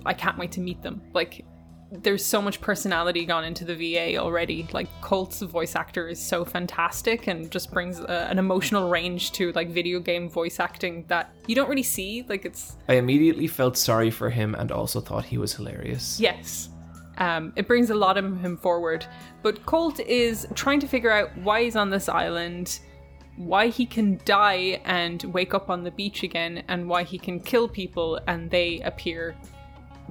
I 0.05 0.13
can't 0.13 0.37
wait 0.37 0.51
to 0.53 0.61
meet 0.61 0.81
them. 0.81 1.01
Like 1.13 1.43
there's 1.91 2.25
so 2.25 2.41
much 2.41 2.61
personality 2.61 3.25
gone 3.25 3.43
into 3.43 3.63
the 3.63 3.75
VA 3.75 4.17
already. 4.17 4.67
Like 4.73 4.87
Colt's 5.01 5.41
voice 5.41 5.75
actor 5.75 6.07
is 6.07 6.19
so 6.19 6.43
fantastic 6.43 7.27
and 7.27 7.51
just 7.51 7.71
brings 7.71 7.99
uh, 7.99 8.27
an 8.29 8.39
emotional 8.39 8.89
range 8.89 9.31
to 9.33 9.51
like 9.53 9.69
video 9.69 9.99
game 9.99 10.29
voice 10.29 10.59
acting 10.59 11.05
that 11.07 11.33
you 11.47 11.55
don't 11.55 11.69
really 11.69 11.83
see. 11.83 12.25
Like 12.27 12.45
it's 12.45 12.75
I 12.87 12.95
immediately 12.95 13.47
felt 13.47 13.77
sorry 13.77 14.09
for 14.09 14.29
him 14.29 14.55
and 14.55 14.71
also 14.71 14.99
thought 14.99 15.25
he 15.25 15.37
was 15.37 15.53
hilarious. 15.53 16.19
Yes. 16.19 16.69
Um, 17.17 17.53
it 17.55 17.67
brings 17.67 17.91
a 17.91 17.95
lot 17.95 18.17
of 18.17 18.25
him 18.25 18.57
forward. 18.57 19.05
But 19.41 19.65
Colt 19.65 19.99
is 19.99 20.47
trying 20.55 20.79
to 20.81 20.87
figure 20.87 21.11
out 21.11 21.35
why 21.37 21.63
he's 21.63 21.75
on 21.75 21.89
this 21.89 22.09
island, 22.09 22.79
why 23.37 23.67
he 23.67 23.85
can 23.85 24.19
die 24.25 24.81
and 24.85 25.23
wake 25.25 25.53
up 25.53 25.69
on 25.69 25.83
the 25.83 25.91
beach 25.91 26.23
again, 26.23 26.63
and 26.67 26.89
why 26.89 27.03
he 27.03 27.17
can 27.17 27.39
kill 27.39 27.69
people 27.69 28.19
and 28.27 28.49
they 28.49 28.81
appear 28.81 29.35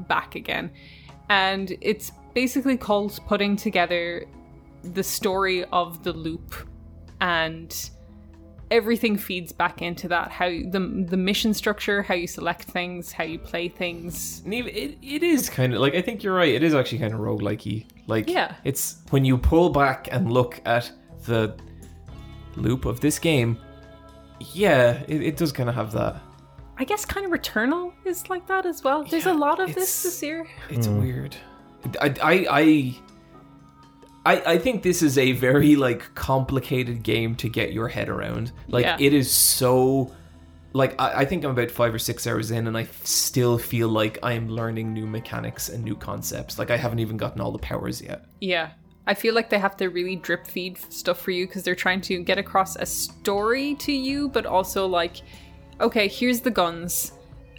back 0.09 0.34
again. 0.34 0.70
And 1.28 1.76
it's 1.80 2.12
basically 2.34 2.76
called 2.76 3.18
putting 3.26 3.56
together 3.56 4.24
the 4.82 5.02
story 5.02 5.64
of 5.66 6.02
the 6.02 6.12
loop 6.12 6.55
and 7.20 7.90
everything 8.70 9.16
feeds 9.16 9.52
back 9.52 9.80
into 9.82 10.09
that 10.09 10.30
how 10.30 10.48
the 10.48 11.05
the 11.09 11.16
mission 11.16 11.55
structure 11.55 12.02
how 12.02 12.14
you 12.14 12.26
select 12.26 12.64
things 12.64 13.12
how 13.12 13.22
you 13.22 13.38
play 13.38 13.68
things 13.68 14.42
it, 14.46 14.98
it 15.01 15.22
is 15.22 15.48
kind 15.48 15.74
of 15.74 15.80
like 15.80 15.94
I 15.94 16.02
think 16.02 16.22
you're 16.22 16.34
right. 16.34 16.52
It 16.52 16.62
is 16.62 16.74
actually 16.74 16.98
kind 16.98 17.14
of 17.14 17.20
roguelikey. 17.20 17.86
Like 18.06 18.28
Yeah. 18.28 18.56
it's 18.64 18.96
when 19.10 19.24
you 19.24 19.38
pull 19.38 19.70
back 19.70 20.09
and 20.10 20.32
look 20.32 20.60
at 20.66 20.90
the 21.26 21.55
loop 22.56 22.84
of 22.84 23.01
this 23.01 23.18
game, 23.18 23.59
yeah, 24.52 25.02
it, 25.09 25.22
it 25.22 25.36
does 25.36 25.52
kind 25.52 25.68
of 25.68 25.74
have 25.74 25.92
that. 25.92 26.20
I 26.76 26.84
guess 26.84 27.05
kind 27.05 27.24
of 27.26 27.32
Returnal 27.32 27.92
is 28.05 28.28
like 28.28 28.46
that 28.48 28.66
as 28.66 28.82
well. 28.82 29.05
There's 29.05 29.26
Yeah, 29.26 29.32
a 29.32 29.34
lot 29.34 29.60
of 29.60 29.74
this 29.74 30.02
this 30.02 30.22
year. 30.22 30.46
It's 30.70 30.86
hmm. 30.86 31.01
weird. 31.01 31.36
I, 32.01 32.14
I 32.22 32.46
I 32.51 32.94
I 34.26 34.55
I 34.55 34.59
think 34.59 34.82
this 34.82 35.02
is 35.02 35.18
a 35.18 35.32
very 35.32 35.76
like 35.76 36.14
complicated 36.14 37.02
game 37.02 37.36
to 37.36 37.48
get 37.48 37.72
your 37.72 37.88
head 37.88 38.09
around. 38.09 38.52
Like 38.68 38.84
Yeah. 38.84 38.96
it 38.98 39.12
is 39.12 39.30
so 39.30 40.12
like 40.72 41.01
I, 41.01 41.20
I 41.20 41.24
think 41.24 41.44
I'm 41.44 41.51
about 41.52 41.70
five 41.70 41.94
or 41.94 41.98
six 41.98 42.26
hours 42.26 42.51
in 42.51 42.66
and 42.66 42.76
I 42.76 42.88
still 43.05 43.59
feel 43.59 43.88
like 43.88 44.18
I'm 44.22 44.48
learning 44.48 44.92
new 44.92 45.06
mechanics 45.06 45.68
and 45.68 45.84
new 45.84 45.94
concepts. 45.94 46.59
Like 46.59 46.70
I 46.70 46.76
haven't 46.76 46.98
even 46.98 47.16
gotten 47.16 47.40
all 47.40 47.52
the 47.52 47.59
powers 47.59 48.02
yet. 48.02 48.24
Yeah. 48.40 48.70
I 49.06 49.14
feel 49.14 49.34
like 49.34 49.51
they 49.51 49.59
have 49.59 49.76
to 49.76 49.90
really 49.90 50.16
drip 50.16 50.46
feed 50.46 50.78
stuff 50.90 51.20
for 51.20 51.30
you 51.30 51.46
because 51.46 51.62
they're 51.62 51.74
trying 51.74 52.01
to 52.02 52.22
get 52.22 52.38
across 52.38 52.76
a 52.76 52.86
story 52.86 53.74
to 53.76 53.92
you, 53.92 54.30
but 54.30 54.46
also 54.46 54.86
like, 54.86 55.20
okay, 55.80 56.09
here's 56.09 56.40
the 56.40 56.51
guns. 56.51 57.12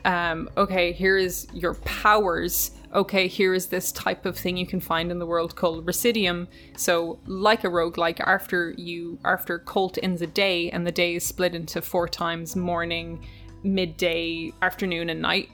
Um, 0.04 0.50
okay, 0.56 0.92
here 0.92 1.18
is 1.18 1.48
your 1.54 1.74
powers. 1.76 2.72
Okay, 2.94 3.28
here 3.28 3.54
is 3.54 3.68
this 3.68 3.92
type 3.92 4.26
of 4.26 4.38
thing 4.38 4.56
you 4.56 4.68
can 4.68 4.80
find 4.80 5.12
in 5.12 5.20
the 5.20 5.26
world 5.26 5.56
called 5.56 5.86
Residuum. 5.86 6.48
So, 6.78 7.20
like 7.26 7.64
a 7.64 7.68
roguelike, 7.68 8.20
after 8.22 8.74
you 8.78 9.20
after 9.26 9.60
Colt 9.60 9.98
ends 10.02 10.22
a 10.22 10.28
day 10.28 10.70
and 10.70 10.86
the 10.86 10.92
day 10.92 11.16
is 11.16 11.26
split 11.26 11.56
into 11.56 11.82
four 11.82 12.08
times 12.08 12.56
morning, 12.56 13.26
midday, 13.64 14.54
afternoon, 14.62 15.10
and 15.10 15.22
night 15.22 15.50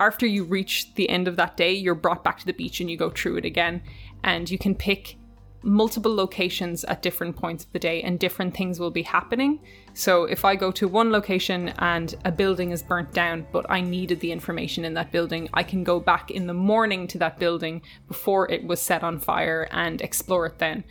after 0.00 0.26
you 0.26 0.44
reach 0.44 0.94
the 0.94 1.08
end 1.08 1.28
of 1.28 1.36
that 1.36 1.56
day, 1.56 1.72
you're 1.72 1.94
brought 1.94 2.22
back 2.22 2.38
to 2.38 2.46
the 2.46 2.52
beach 2.52 2.80
and 2.80 2.90
you 2.90 2.96
go 2.96 3.10
through 3.10 3.36
it 3.36 3.44
again. 3.44 3.82
And 4.24 4.48
you 4.48 4.58
can 4.58 4.74
pick 4.74 5.16
multiple 5.62 6.14
locations 6.14 6.84
at 6.84 7.02
different 7.02 7.36
points 7.36 7.64
of 7.64 7.72
the 7.72 7.78
day, 7.78 8.02
and 8.02 8.18
different 8.18 8.56
things 8.56 8.78
will 8.78 8.90
be 8.90 9.02
happening. 9.02 9.60
So, 9.94 10.24
if 10.24 10.44
I 10.44 10.56
go 10.56 10.70
to 10.72 10.88
one 10.88 11.10
location 11.10 11.68
and 11.78 12.14
a 12.24 12.32
building 12.32 12.70
is 12.70 12.82
burnt 12.82 13.12
down, 13.12 13.46
but 13.52 13.66
I 13.68 13.80
needed 13.80 14.20
the 14.20 14.32
information 14.32 14.84
in 14.84 14.94
that 14.94 15.12
building, 15.12 15.48
I 15.54 15.62
can 15.62 15.84
go 15.84 16.00
back 16.00 16.30
in 16.30 16.46
the 16.46 16.54
morning 16.54 17.06
to 17.08 17.18
that 17.18 17.38
building 17.38 17.82
before 18.06 18.50
it 18.50 18.64
was 18.64 18.80
set 18.80 19.02
on 19.02 19.18
fire 19.18 19.68
and 19.70 20.00
explore 20.00 20.46
it 20.46 20.58
then. 20.58 20.84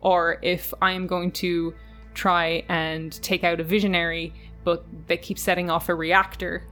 Or 0.00 0.38
if 0.42 0.72
I 0.80 0.92
am 0.92 1.06
going 1.06 1.32
to 1.32 1.74
try 2.14 2.64
and 2.68 3.12
take 3.22 3.44
out 3.44 3.60
a 3.60 3.64
visionary, 3.64 4.32
but 4.64 4.84
they 5.06 5.16
keep 5.16 5.38
setting 5.38 5.70
off 5.70 5.88
a 5.88 5.94
reactor, 5.94 6.64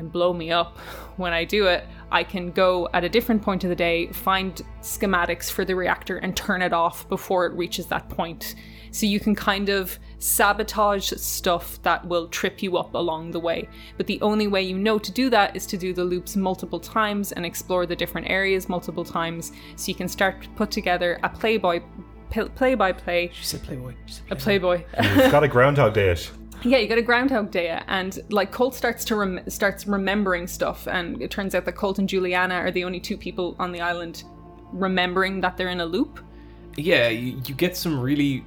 and 0.00 0.10
blow 0.10 0.32
me 0.32 0.50
up 0.50 0.78
when 1.16 1.32
I 1.32 1.44
do 1.44 1.66
it, 1.66 1.86
I 2.10 2.24
can 2.24 2.50
go 2.50 2.88
at 2.92 3.04
a 3.04 3.08
different 3.08 3.42
point 3.42 3.62
of 3.62 3.70
the 3.70 3.76
day, 3.76 4.08
find 4.08 4.60
schematics 4.80 5.50
for 5.50 5.64
the 5.64 5.76
reactor, 5.76 6.16
and 6.16 6.36
turn 6.36 6.62
it 6.62 6.72
off 6.72 7.08
before 7.08 7.46
it 7.46 7.52
reaches 7.52 7.86
that 7.86 8.08
point. 8.08 8.56
So 8.90 9.06
you 9.06 9.20
can 9.20 9.36
kind 9.36 9.68
of 9.68 9.98
sabotage 10.18 11.12
stuff 11.12 11.80
that 11.82 12.04
will 12.06 12.26
trip 12.28 12.62
you 12.62 12.76
up 12.76 12.94
along 12.94 13.30
the 13.30 13.38
way. 13.38 13.68
But 13.96 14.08
the 14.08 14.20
only 14.20 14.48
way 14.48 14.62
you 14.62 14.76
know 14.76 14.98
to 14.98 15.12
do 15.12 15.30
that 15.30 15.54
is 15.54 15.66
to 15.66 15.76
do 15.76 15.92
the 15.92 16.04
loops 16.04 16.34
multiple 16.34 16.80
times 16.80 17.30
and 17.32 17.46
explore 17.46 17.86
the 17.86 17.94
different 17.94 18.28
areas 18.28 18.68
multiple 18.68 19.04
times 19.04 19.52
so 19.76 19.88
you 19.88 19.94
can 19.94 20.08
start 20.08 20.42
to 20.42 20.48
put 20.50 20.72
together 20.72 21.20
a 21.22 21.28
play 21.28 21.56
by 21.56 21.82
play 22.30 22.74
by 22.74 22.92
play 22.92 23.30
She 23.32 23.44
said 23.44 23.62
Playboy. 23.62 23.94
She 24.06 24.14
said 24.14 24.24
a 24.30 24.36
playboy 24.36 24.84
You've 25.02 25.16
got 25.32 25.44
a 25.44 25.48
Groundhog 25.48 25.94
Day 25.94 26.10
it. 26.10 26.30
Yeah, 26.62 26.78
you 26.78 26.88
got 26.88 26.98
a 26.98 27.02
Groundhog 27.02 27.50
Day, 27.50 27.80
and 27.88 28.18
like 28.28 28.52
Colt 28.52 28.74
starts 28.74 29.04
to 29.06 29.16
rem- 29.16 29.48
starts 29.48 29.86
remembering 29.86 30.46
stuff, 30.46 30.86
and 30.86 31.20
it 31.22 31.30
turns 31.30 31.54
out 31.54 31.64
that 31.64 31.72
Colt 31.72 31.98
and 31.98 32.08
Julianna 32.08 32.54
are 32.54 32.70
the 32.70 32.84
only 32.84 33.00
two 33.00 33.16
people 33.16 33.56
on 33.58 33.72
the 33.72 33.80
island 33.80 34.24
remembering 34.72 35.40
that 35.40 35.56
they're 35.56 35.68
in 35.68 35.80
a 35.80 35.86
loop. 35.86 36.20
yeah, 36.76 37.08
you, 37.08 37.40
you 37.46 37.54
get 37.54 37.76
some 37.76 37.98
really. 38.00 38.44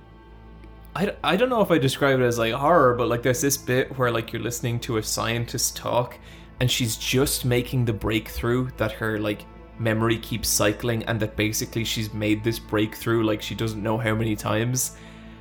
I, 0.95 1.35
don't 1.35 1.49
know 1.49 1.61
if 1.61 1.71
I 1.71 1.79
describe 1.79 2.19
it 2.19 2.23
as 2.23 2.37
like 2.37 2.53
horror, 2.53 2.93
but 2.93 3.07
like 3.07 3.23
there's 3.23 3.41
this 3.41 3.57
bit 3.57 3.97
where 3.97 4.11
like 4.11 4.31
you're 4.31 4.43
listening 4.43 4.79
to 4.81 4.97
a 4.97 5.03
scientist 5.03 5.75
talk, 5.75 6.19
and 6.59 6.69
she's 6.69 6.95
just 6.97 7.45
making 7.45 7.85
the 7.85 7.93
breakthrough 7.93 8.69
that 8.77 8.91
her 8.91 9.17
like 9.17 9.45
memory 9.79 10.19
keeps 10.19 10.49
cycling, 10.49 11.03
and 11.05 11.19
that 11.19 11.35
basically 11.35 11.83
she's 11.83 12.13
made 12.13 12.43
this 12.43 12.59
breakthrough 12.59 13.23
like 13.23 13.41
she 13.41 13.55
doesn't 13.55 13.81
know 13.81 13.97
how 13.97 14.13
many 14.13 14.35
times, 14.35 14.97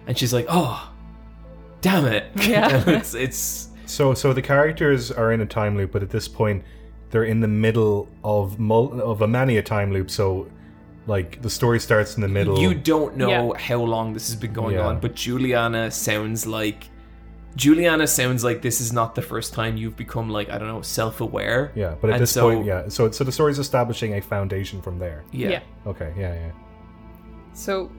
and 0.07 0.17
she's 0.17 0.33
like, 0.33 0.47
oh, 0.49 0.92
damn 1.83 2.07
it, 2.07 2.25
Yeah. 2.49 2.83
it's 2.99 3.15
it's 3.15 3.69
So, 3.85 4.15
so 4.15 4.33
the 4.33 4.41
characters 4.43 5.11
are 5.13 5.33
in 5.33 5.41
a 5.43 5.47
time 5.47 5.77
loop, 5.77 5.93
but 5.93 6.03
at 6.03 6.09
this 6.11 6.27
point, 6.29 6.65
they're 7.11 7.25
in 7.25 7.41
the 7.41 7.49
middle 7.49 8.09
of 8.25 8.59
mul- 8.59 8.99
of 9.03 9.21
a 9.21 9.29
many 9.29 9.59
a 9.59 9.63
time 9.63 9.93
loop. 9.93 10.11
So, 10.11 10.49
like 11.07 11.43
the 11.43 11.51
story 11.51 11.79
starts 11.81 12.15
in 12.17 12.23
the 12.23 12.29
middle. 12.29 12.59
You 12.59 12.73
don't 12.75 13.17
know 13.17 13.53
Yeah. 13.55 13.59
how 13.61 13.81
long 13.83 14.15
this 14.15 14.29
has 14.29 14.37
been 14.37 14.53
going 14.55 14.77
Yeah. 14.77 14.87
on, 14.87 15.01
but 15.01 15.15
Julianna 15.15 15.91
sounds 15.91 16.47
like 16.47 16.89
Julianna 17.55 18.07
sounds 18.07 18.43
like 18.43 18.63
this 18.63 18.81
is 18.81 18.95
not 18.95 19.15
the 19.15 19.21
first 19.21 19.53
time 19.53 19.77
you've 19.77 19.97
become 19.97 20.31
like 20.31 20.49
I 20.49 20.57
don't 20.59 20.69
know 20.69 20.81
self-aware. 20.81 21.71
yeah, 21.75 21.97
but 22.01 22.09
at 22.09 22.15
And 22.15 22.23
this 22.23 22.31
so- 22.31 22.49
point, 22.49 22.65
yeah. 22.65 22.89
So, 22.89 23.11
so 23.11 23.25
the 23.25 23.33
story's 23.33 23.59
establishing 23.59 24.15
a 24.15 24.21
foundation 24.23 24.81
from 24.81 24.99
there. 24.99 25.23
yeah, 25.33 25.61
Okay, 25.87 26.13
yeah, 26.17 26.33
yeah. 26.35 26.51
So 27.53 27.91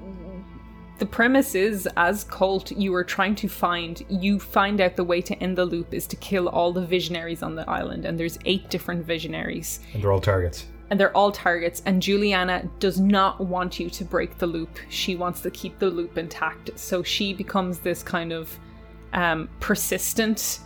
the 0.99 1.05
premise 1.05 1.55
is 1.55 1.87
as 1.97 2.23
Colt, 2.23 2.71
you 2.71 2.93
are 2.95 3.03
trying 3.03 3.35
to 3.35 3.47
find 3.47 4.03
you 4.09 4.39
find 4.39 4.79
out 4.79 4.95
the 4.95 5.03
way 5.03 5.21
to 5.21 5.35
end 5.37 5.57
the 5.57 5.65
loop 5.65 5.93
is 5.93 6.07
to 6.07 6.15
kill 6.15 6.47
all 6.47 6.71
the 6.71 6.85
visionaries 6.85 7.41
on 7.43 7.55
the 7.55 7.69
island, 7.69 8.05
and 8.05 8.19
there's 8.19 8.37
eight 8.45 8.69
different 8.69 9.05
visionaries. 9.05 9.79
And 9.93 10.03
they're 10.03 10.11
all 10.11 10.21
targets. 10.21 10.65
and 10.89 10.99
they're 10.99 11.15
all 11.17 11.31
targets 11.31 11.81
and 11.85 12.01
Julianna 12.01 12.69
does 12.79 12.99
not 12.99 13.39
want 13.39 13.79
you 13.79 13.89
to 13.89 14.05
break 14.05 14.37
the 14.37 14.45
loop. 14.45 14.77
She 14.89 15.15
wants 15.15 15.41
to 15.41 15.49
keep 15.49 15.79
the 15.79 15.89
loop 15.89 16.17
intact. 16.19 16.69
So 16.77 17.01
she 17.01 17.33
becomes 17.33 17.79
this 17.79 18.03
kind 18.03 18.31
of 18.31 18.55
um, 19.13 19.49
persistent 19.59 20.59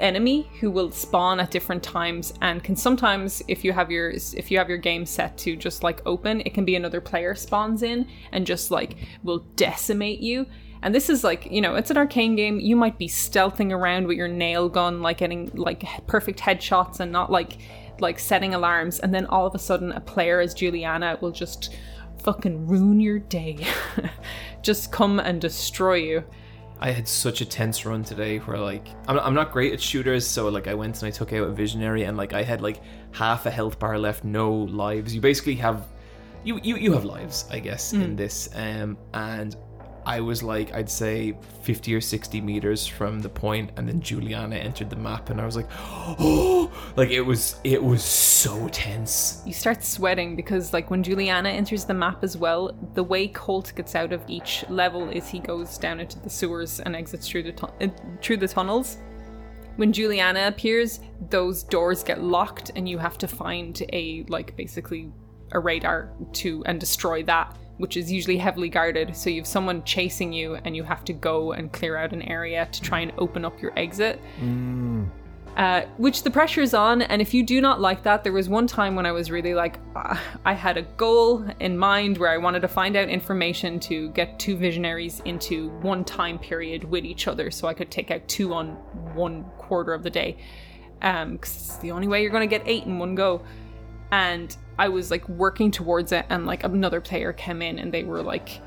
enemy 0.00 0.50
who 0.60 0.70
will 0.70 0.90
spawn 0.90 1.40
at 1.40 1.50
different 1.50 1.82
times 1.82 2.32
and 2.40 2.64
can 2.64 2.76
sometimes 2.76 3.42
if 3.48 3.64
you 3.64 3.72
have 3.72 3.90
your 3.90 4.10
if 4.10 4.50
you 4.50 4.58
have 4.58 4.68
your 4.68 4.78
game 4.78 5.06
set 5.06 5.36
to 5.38 5.56
just 5.56 5.82
like 5.82 6.00
open 6.06 6.40
it 6.40 6.54
can 6.54 6.64
be 6.64 6.76
another 6.76 7.00
player 7.00 7.34
spawns 7.34 7.82
in 7.82 8.06
and 8.32 8.46
just 8.46 8.70
like 8.70 8.96
will 9.22 9.40
decimate 9.56 10.20
you. 10.20 10.46
And 10.82 10.94
this 10.94 11.10
is 11.10 11.22
like 11.22 11.46
you 11.50 11.60
know 11.60 11.74
it's 11.74 11.90
an 11.90 11.96
Arkane 11.96 12.36
game. 12.36 12.58
You 12.58 12.76
might 12.76 12.98
be 12.98 13.08
stealthing 13.08 13.72
around 13.72 14.06
with 14.06 14.16
your 14.16 14.28
nail 14.28 14.68
gun 14.68 15.02
like 15.02 15.18
getting 15.18 15.50
like 15.54 15.84
perfect 16.06 16.40
headshots 16.40 17.00
and 17.00 17.12
not 17.12 17.30
like 17.30 17.58
like 18.00 18.18
setting 18.18 18.54
alarms 18.54 18.98
and 18.98 19.14
then 19.14 19.26
all 19.26 19.46
of 19.46 19.54
a 19.54 19.58
sudden 19.58 19.92
a 19.92 20.00
player 20.00 20.40
as 20.40 20.54
Julianna 20.54 21.18
will 21.20 21.32
just 21.32 21.74
fucking 22.22 22.66
ruin 22.66 23.00
your 23.00 23.18
day. 23.18 23.58
Just 24.62 24.92
come 24.92 25.18
and 25.18 25.40
destroy 25.40 25.94
you 25.94 26.24
I 26.82 26.90
had 26.90 27.06
such 27.06 27.42
a 27.42 27.44
tense 27.44 27.84
run 27.84 28.02
today 28.02 28.38
where 28.38 28.58
like 28.58 28.88
I'm, 29.06 29.18
I'm 29.18 29.34
not 29.34 29.52
great 29.52 29.74
at 29.74 29.80
shooters, 29.80 30.26
so 30.26 30.48
like 30.48 30.66
I 30.66 30.74
went 30.74 31.02
and 31.02 31.08
I 31.08 31.10
took 31.10 31.32
out 31.34 31.44
a 31.44 31.52
visionary 31.52 32.04
and 32.04 32.16
like 32.16 32.32
I 32.32 32.42
had 32.42 32.62
like 32.62 32.80
half 33.12 33.44
a 33.44 33.50
health 33.50 33.78
bar 33.78 33.98
left, 33.98 34.24
no 34.24 34.50
lives. 34.52 35.14
You 35.14 35.20
basically 35.20 35.56
have 35.56 35.86
you 36.42 36.58
you, 36.62 36.76
you 36.76 36.92
have 36.94 37.04
lives, 37.04 37.44
I 37.50 37.58
guess, 37.58 37.92
in 37.92 38.16
this. 38.16 38.48
Um 38.54 38.96
and 39.12 39.56
I 40.06 40.20
was 40.20 40.42
like 40.42 40.72
I'd 40.74 40.90
say 40.90 41.36
50 41.62 41.94
or 41.94 42.00
60 42.00 42.40
meters 42.40 42.86
from 42.86 43.20
the 43.20 43.28
point 43.28 43.70
and 43.76 43.88
then 43.88 44.00
Julianna 44.00 44.56
entered 44.56 44.90
the 44.90 44.96
map 44.96 45.30
and 45.30 45.40
I 45.40 45.46
was 45.46 45.56
like 45.56 45.68
oh 45.78 46.72
like 46.96 47.10
it 47.10 47.20
was 47.20 47.56
it 47.64 47.82
was 47.82 48.02
so 48.02 48.68
tense. 48.68 49.42
you 49.46 49.52
start 49.52 49.84
sweating 49.84 50.36
because 50.36 50.72
like 50.72 50.90
when 50.90 51.02
Julianna 51.02 51.50
enters 51.50 51.84
the 51.84 51.94
map 51.94 52.24
as 52.24 52.36
well, 52.36 52.76
the 52.94 53.04
way 53.04 53.28
Colt 53.28 53.72
gets 53.76 53.94
out 53.94 54.12
of 54.12 54.22
each 54.28 54.64
level 54.68 55.08
is 55.08 55.28
he 55.28 55.38
goes 55.38 55.78
down 55.78 56.00
into 56.00 56.18
the 56.20 56.30
sewers 56.30 56.80
and 56.80 56.96
exits 56.96 57.28
through 57.28 57.44
the 57.44 57.52
tu- 57.52 57.72
uh, 57.80 57.88
through 58.22 58.38
the 58.38 58.48
tunnels. 58.48 58.98
When 59.76 59.92
Julianna 59.92 60.46
appears, 60.46 61.00
those 61.30 61.62
doors 61.62 62.02
get 62.02 62.22
locked 62.22 62.70
and 62.76 62.88
you 62.88 62.98
have 62.98 63.18
to 63.18 63.28
find 63.28 63.82
a 63.92 64.24
like 64.28 64.56
basically 64.56 65.10
a 65.52 65.58
radar 65.58 66.12
to 66.32 66.62
and 66.66 66.78
destroy 66.78 67.22
that, 67.24 67.56
which 67.80 67.96
is 67.96 68.10
usually 68.12 68.36
heavily 68.36 68.68
guarded. 68.68 69.16
So 69.16 69.30
you 69.30 69.40
have 69.40 69.46
someone 69.46 69.82
chasing 69.84 70.32
you 70.32 70.56
and 70.64 70.76
you 70.76 70.84
have 70.84 71.04
to 71.06 71.12
go 71.12 71.52
and 71.52 71.72
clear 71.72 71.96
out 71.96 72.12
an 72.12 72.22
area 72.22 72.68
to 72.70 72.80
try 72.80 73.00
and 73.00 73.12
open 73.18 73.44
up 73.44 73.60
your 73.60 73.72
exit 73.78 74.20
uh, 75.56 75.82
which 75.96 76.22
the 76.22 76.30
pressure 76.30 76.60
is 76.60 76.74
on. 76.74 77.02
And 77.02 77.20
if 77.20 77.34
you 77.34 77.42
do 77.42 77.60
not 77.60 77.80
like 77.80 78.02
that, 78.04 78.22
there 78.22 78.32
was 78.32 78.48
one 78.48 78.66
time 78.66 78.94
when 78.94 79.04
I 79.04 79.12
was 79.12 79.30
really 79.30 79.54
like, 79.54 79.78
ah, 79.96 80.20
I 80.44 80.52
had 80.52 80.76
a 80.76 80.82
goal 80.82 81.44
in 81.58 81.76
mind 81.76 82.18
where 82.18 82.30
I 82.30 82.38
wanted 82.38 82.60
to 82.60 82.68
find 82.68 82.96
out 82.96 83.08
information 83.08 83.80
to 83.80 84.10
get 84.10 84.38
two 84.38 84.56
visionaries 84.56 85.20
into 85.24 85.70
one 85.80 86.04
time 86.04 86.38
period 86.38 86.84
with 86.84 87.04
each 87.04 87.28
other 87.28 87.50
so 87.50 87.68
I 87.68 87.74
could 87.74 87.90
take 87.90 88.10
out 88.10 88.26
two 88.28 88.54
on 88.54 88.68
one 89.14 89.44
quarter 89.58 89.92
of 89.92 90.02
the 90.02 90.10
day. 90.10 90.36
Um, 91.02 91.32
because 91.32 91.56
it's 91.56 91.76
the 91.78 91.92
only 91.92 92.08
way 92.08 92.22
you're 92.22 92.30
going 92.30 92.48
to 92.48 92.58
get 92.58 92.66
eight 92.66 92.84
in 92.84 92.98
one 92.98 93.14
go. 93.14 93.42
And 94.12 94.56
I 94.78 94.88
was 94.88 95.10
like 95.10 95.28
working 95.28 95.70
towards 95.70 96.12
it, 96.12 96.26
and 96.30 96.46
like 96.46 96.64
another 96.64 97.00
player 97.00 97.32
came 97.32 97.62
in 97.62 97.78
and 97.78 97.92
they 97.92 98.02
were 98.04 98.22
like 98.22 98.60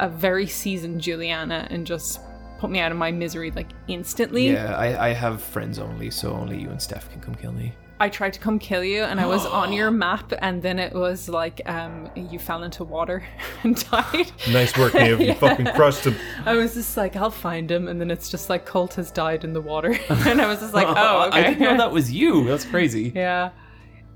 a 0.00 0.08
very 0.08 0.46
seasoned 0.46 1.00
Julianna 1.00 1.68
and 1.70 1.86
just 1.86 2.20
put 2.58 2.70
me 2.70 2.78
out 2.80 2.92
of 2.92 2.98
my 2.98 3.10
misery 3.10 3.50
like 3.50 3.68
instantly. 3.88 4.50
Yeah, 4.50 4.76
I, 4.76 5.08
I 5.08 5.12
have 5.12 5.42
friends 5.42 5.78
only, 5.78 6.10
so 6.10 6.32
only 6.32 6.60
you 6.60 6.70
and 6.70 6.80
Steph 6.80 7.10
can 7.10 7.20
come 7.20 7.34
kill 7.34 7.52
me. 7.52 7.74
I 8.00 8.08
tried 8.08 8.32
to 8.32 8.40
come 8.40 8.58
kill 8.58 8.82
you, 8.82 9.04
and 9.04 9.20
I 9.20 9.26
was 9.26 9.46
on 9.46 9.72
your 9.72 9.90
map, 10.06 10.32
and 10.40 10.60
then 10.60 10.80
it 10.80 10.92
was 10.92 11.28
like 11.28 11.60
um, 11.68 12.10
you 12.16 12.40
fell 12.40 12.64
into 12.64 12.82
water 12.82 13.22
and 13.62 13.76
died. 13.90 14.32
Nice 14.50 14.76
work, 14.76 14.94
Neve. 14.94 15.20
You 15.20 15.34
fucking 15.46 15.66
crushed 15.66 16.04
him. 16.04 16.16
I 16.44 16.54
was 16.54 16.74
just 16.74 16.96
like, 16.96 17.14
I'll 17.14 17.30
find 17.30 17.70
him, 17.70 17.86
and 17.86 18.00
then 18.00 18.10
it's 18.10 18.28
just 18.28 18.50
like 18.50 18.66
Colt 18.66 18.94
has 18.94 19.12
died 19.12 19.44
in 19.44 19.52
the 19.52 19.60
water, 19.60 19.96
and 20.08 20.40
I 20.40 20.48
was 20.48 20.58
just 20.58 20.74
like, 20.74 20.88
oh, 20.88 21.28
okay. 21.28 21.38
I 21.38 21.42
didn't 21.42 21.60
know 21.60 21.76
that 21.76 21.92
was 21.92 22.10
you. 22.10 22.44
That's 22.44 22.64
crazy. 22.64 23.12
yeah. 23.14 23.50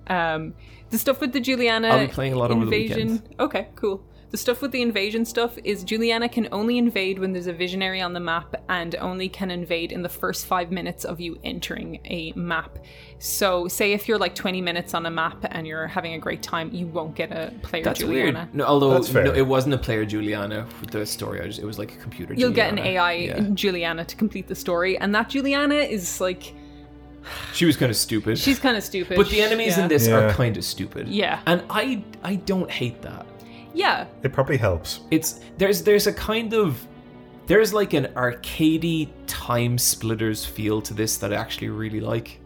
Um, 0.09 0.55
the 0.91 0.99
stuff 0.99 1.21
with 1.21 1.33
the 1.33 1.41
Julianna 1.41 1.89
I'll 1.89 2.07
be 2.07 2.13
playing 2.13 2.33
a 2.33 2.39
lot 2.39 2.51
over 2.51 2.65
the 2.65 2.73
invasion. 2.73 3.09
weekend. 3.13 3.35
Okay, 3.41 3.69
cool. 3.75 4.05
The 4.33 4.37
stuff 4.37 4.61
with 4.61 4.73
the 4.73 4.83
invasion 4.83 5.25
stuff 5.25 5.57
is 5.63 5.85
Julianna 5.85 6.29
can 6.29 6.49
only 6.51 6.79
invade 6.79 7.21
when 7.21 7.33
there's 7.33 7.47
a 7.47 7.53
visionary 7.53 8.01
on 8.01 8.13
the 8.13 8.19
map 8.21 8.57
and 8.69 8.95
only 8.97 9.29
can 9.29 9.53
invade 9.53 9.93
in 9.93 10.03
the 10.03 10.09
first 10.09 10.47
five 10.47 10.73
minutes 10.73 11.05
of 11.05 11.21
you 11.21 11.39
entering 11.45 12.01
a 12.07 12.33
map. 12.35 12.79
So, 13.21 13.69
say 13.69 13.93
if 13.93 14.09
you're 14.09 14.19
like 14.19 14.35
20 14.35 14.61
minutes 14.61 14.95
on 14.95 15.07
a 15.07 15.11
map 15.11 15.45
and 15.53 15.65
you're 15.67 15.87
having 15.87 16.15
a 16.15 16.19
great 16.19 16.43
time, 16.43 16.71
you 16.75 16.89
won't 16.89 17.15
get 17.15 17.31
a 17.31 17.53
player 17.63 17.85
That's 17.85 18.01
Julianna. 18.01 18.39
weird. 18.41 18.55
No, 18.55 18.65
although 18.65 18.91
That's 18.91 19.09
fair. 19.09 19.25
no, 19.25 19.33
it 19.33 19.47
wasn't 19.47 19.75
a 19.75 19.79
player 19.79 20.05
Julianna 20.05 20.67
with 20.81 20.91
the 20.91 21.07
story. 21.07 21.41
I 21.41 21.47
just, 21.47 21.61
it 21.61 21.65
was 21.65 21.79
like 21.79 21.93
a 21.93 21.97
computer. 21.99 22.35
You'll 22.35 22.51
get 22.51 22.71
an 22.73 22.79
AI 22.81 23.13
Yeah. 23.13 23.41
Julianna 23.55 24.05
to 24.05 24.17
complete 24.17 24.49
the 24.49 24.57
story, 24.57 24.99
and 24.99 25.15
that 25.15 25.31
Julianna 25.31 25.77
is 25.77 26.21
like 26.21 26.53
She 27.53 27.65
was 27.65 27.77
kind 27.77 27.91
of 27.91 27.97
stupid. 27.97 28.39
she's 28.39 28.59
kind 28.59 28.77
of 28.77 28.83
stupid. 28.85 29.17
but 29.17 29.29
the 29.31 29.41
enemies 29.43 29.77
yeah. 29.77 29.83
in 29.83 29.89
this 29.89 30.07
Yeah. 30.07 30.15
are 30.27 30.31
kind 30.33 30.57
of 30.57 30.65
stupid. 30.65 31.09
Yeah. 31.09 31.41
and 31.47 31.63
I 31.71 32.03
I 32.23 32.37
don't 32.37 32.71
hate 32.71 33.03
that. 33.03 33.27
yeah, 33.75 34.07
It 34.23 34.33
probably 34.33 34.57
helps. 34.57 35.01
It's 35.11 35.41
there's 35.59 35.83
there's 35.83 36.07
a 36.07 36.13
kind 36.13 36.53
of 36.55 36.87
there's 37.47 37.73
like 37.73 37.93
an 37.95 38.07
arcadey 38.17 39.09
TimeSplitters 39.27 40.47
feel 40.47 40.81
to 40.83 40.95
this 40.95 41.17
that 41.19 41.33
I 41.33 41.37
actually 41.37 41.69
really 41.69 42.01
like. 42.01 42.41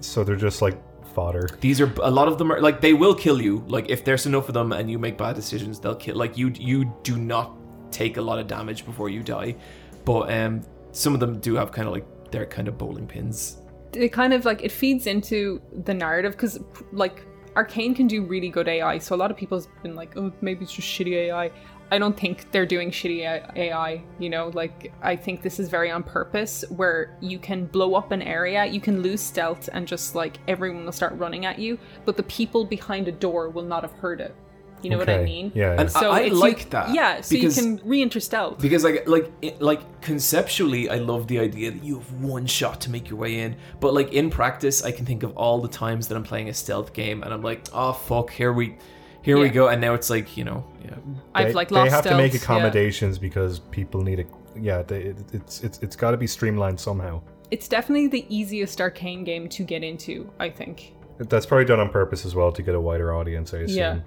So 0.00 0.22
they're 0.22 0.36
just 0.36 0.62
like 0.62 0.78
fodder. 1.14 1.48
These 1.60 1.80
are 1.80 1.92
a 2.04 2.10
lot 2.10 2.28
of 2.28 2.38
them 2.38 2.52
are 2.52 2.60
like 2.60 2.80
they 2.80 2.94
will 2.94 3.14
kill 3.16 3.40
you. 3.42 3.64
Like 3.66 3.90
if 3.90 4.04
there's 4.04 4.26
enough 4.26 4.46
of 4.48 4.54
them 4.54 4.70
and 4.72 4.88
you 4.88 4.96
make 4.98 5.18
bad 5.18 5.34
decisions, 5.34 5.80
they'll 5.80 5.96
kill. 5.96 6.14
Like 6.16 6.38
you 6.38 6.48
you 6.54 6.94
do 7.02 7.16
not 7.16 7.56
take 7.90 8.16
a 8.16 8.22
lot 8.22 8.38
of 8.38 8.46
damage 8.46 8.86
before 8.86 9.08
you 9.10 9.22
die, 9.24 9.56
but 10.04 10.32
um 10.32 10.62
some 10.92 11.14
of 11.14 11.20
them 11.20 11.40
do 11.40 11.54
have 11.56 11.72
kind 11.72 11.88
of 11.88 11.92
like 11.94 12.06
they're 12.30 12.46
kind 12.46 12.68
of 12.68 12.78
bowling 12.78 13.08
pins. 13.08 13.56
It 13.92 14.12
kind 14.12 14.32
of 14.32 14.44
like 14.44 14.62
it 14.62 14.72
feeds 14.72 15.06
into 15.06 15.60
the 15.84 15.94
narrative 15.94 16.32
because 16.32 16.60
like 16.92 17.24
Arkane 17.54 17.96
can 17.96 18.06
do 18.06 18.22
really 18.22 18.48
good 18.48 18.68
ai 18.68 18.98
so 18.98 19.14
a 19.14 19.18
lot 19.18 19.30
of 19.30 19.36
people's 19.36 19.68
been 19.82 19.96
like 19.96 20.16
oh 20.16 20.32
maybe 20.40 20.62
it's 20.62 20.72
just 20.72 20.86
shitty 20.86 21.14
ai 21.14 21.50
i. 21.90 21.98
Don't 21.98 22.16
think 22.16 22.50
they're 22.52 22.64
doing 22.64 22.92
shitty 22.92 23.24
ai 23.56 24.02
you 24.20 24.30
know? 24.30 24.52
Like 24.54 24.92
i 25.02 25.16
think 25.16 25.42
this 25.42 25.58
is 25.58 25.68
very 25.68 25.90
on 25.90 26.04
purpose 26.04 26.64
where 26.70 27.16
you 27.20 27.40
can 27.40 27.66
blow 27.66 27.94
up 27.94 28.12
an 28.12 28.22
area 28.22 28.64
you 28.64 28.80
can 28.80 29.02
lose 29.02 29.20
stealth 29.20 29.68
and 29.72 29.86
just 29.88 30.14
like 30.14 30.38
everyone 30.46 30.84
will 30.84 30.92
start 30.92 31.14
running 31.14 31.44
at 31.44 31.58
you 31.58 31.76
but 32.04 32.16
the 32.16 32.22
people 32.24 32.64
behind 32.64 33.08
a 33.08 33.12
door 33.12 33.48
will 33.50 33.64
not 33.64 33.82
have 33.82 33.92
heard 33.94 34.20
it 34.20 34.34
you 34.82 34.90
know 34.90 34.98
what 34.98 35.08
i 35.08 35.14
Okay. 35.14 35.24
mean 35.24 35.52
Yeah. 35.54 35.78
And 35.80 35.90
so 35.90 36.10
I 36.10 36.20
it's 36.20 36.30
you- 36.34 36.40
like 36.40 36.70
that, 36.70 36.94
yeah 36.94 37.20
so 37.20 37.34
because- 37.36 37.56
you 37.56 37.62
can 37.78 37.88
re-enter 37.88 38.20
stealth 38.20 38.60
because 38.60 38.82
like 38.84 39.08
like 39.08 39.30
it, 39.42 39.60
like 39.60 39.80
conceptually 40.00 40.88
i 40.90 40.96
love 40.96 41.26
the 41.28 41.38
idea 41.38 41.70
that 41.70 41.82
you 41.82 41.96
have 41.98 42.12
one 42.22 42.46
shot 42.46 42.80
to 42.82 42.90
make 42.90 43.08
your 43.10 43.18
way 43.18 43.40
in 43.40 43.56
but 43.80 43.94
like 43.94 44.12
in 44.12 44.30
practice 44.30 44.84
i 44.84 44.92
can 44.92 45.04
think 45.06 45.22
of 45.22 45.36
all 45.36 45.60
the 45.60 45.68
times 45.68 46.08
that 46.08 46.16
i'm 46.16 46.24
playing 46.24 46.48
a 46.48 46.54
stealth 46.54 46.92
game 46.92 47.22
and 47.22 47.32
i'm 47.32 47.42
like 47.42 47.66
oh 47.72 47.92
fuck 47.92 48.30
here 48.30 48.52
we 48.52 48.76
here 49.22 49.36
we 49.38 49.46
Yeah. 49.46 49.52
go 49.52 49.68
and 49.68 49.80
now 49.80 49.94
it's 49.94 50.08
like 50.10 50.36
you 50.36 50.44
know 50.44 50.64
yeah 50.84 50.94
i've 51.34 51.48
they, 51.48 51.52
like 51.52 51.68
they 51.68 51.74
lost 51.76 51.90
have 51.92 52.04
to 52.04 52.16
make 52.16 52.32
stealth, 52.32 52.42
yeah. 52.48 52.56
accommodations 52.56 53.18
because 53.18 53.58
people 53.58 54.02
need 54.02 54.20
a. 54.20 54.24
Yeah, 54.60 54.82
they, 54.82 55.02
it, 55.02 55.16
it's 55.32 55.62
it's 55.62 55.78
it's 55.80 55.94
got 55.94 56.10
to 56.10 56.16
be 56.16 56.26
streamlined 56.26 56.80
somehow. 56.80 57.22
it's 57.52 57.68
definitely 57.68 58.08
the 58.08 58.24
easiest 58.28 58.78
Arkane 58.80 59.24
game 59.24 59.48
to 59.50 59.62
get 59.62 59.82
into 59.84 60.28
i 60.40 60.48
think 60.50 60.94
That's 61.18 61.46
probably 61.46 61.66
done 61.66 61.78
on 61.80 61.90
purpose 61.90 62.26
as 62.26 62.34
well 62.34 62.50
to 62.52 62.62
get 62.62 62.74
a 62.74 62.80
wider 62.80 63.14
audience. 63.14 63.54
I 63.54 63.58
assume. 63.58 63.76
Yeah. 63.78 63.98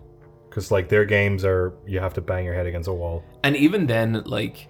Because 0.53 0.69
like 0.69 0.87
their 0.87 1.03
games 1.03 1.43
are, 1.43 1.73
you 1.87 1.99
have 1.99 2.13
to 2.13 2.21
bang 2.21 2.45
your 2.45 2.53
head 2.53 2.67
against 2.67 2.87
a 2.87 2.93
wall. 2.93 3.23
and 3.43 3.55
even 3.55 3.87
then 3.87 4.21
like 4.25 4.67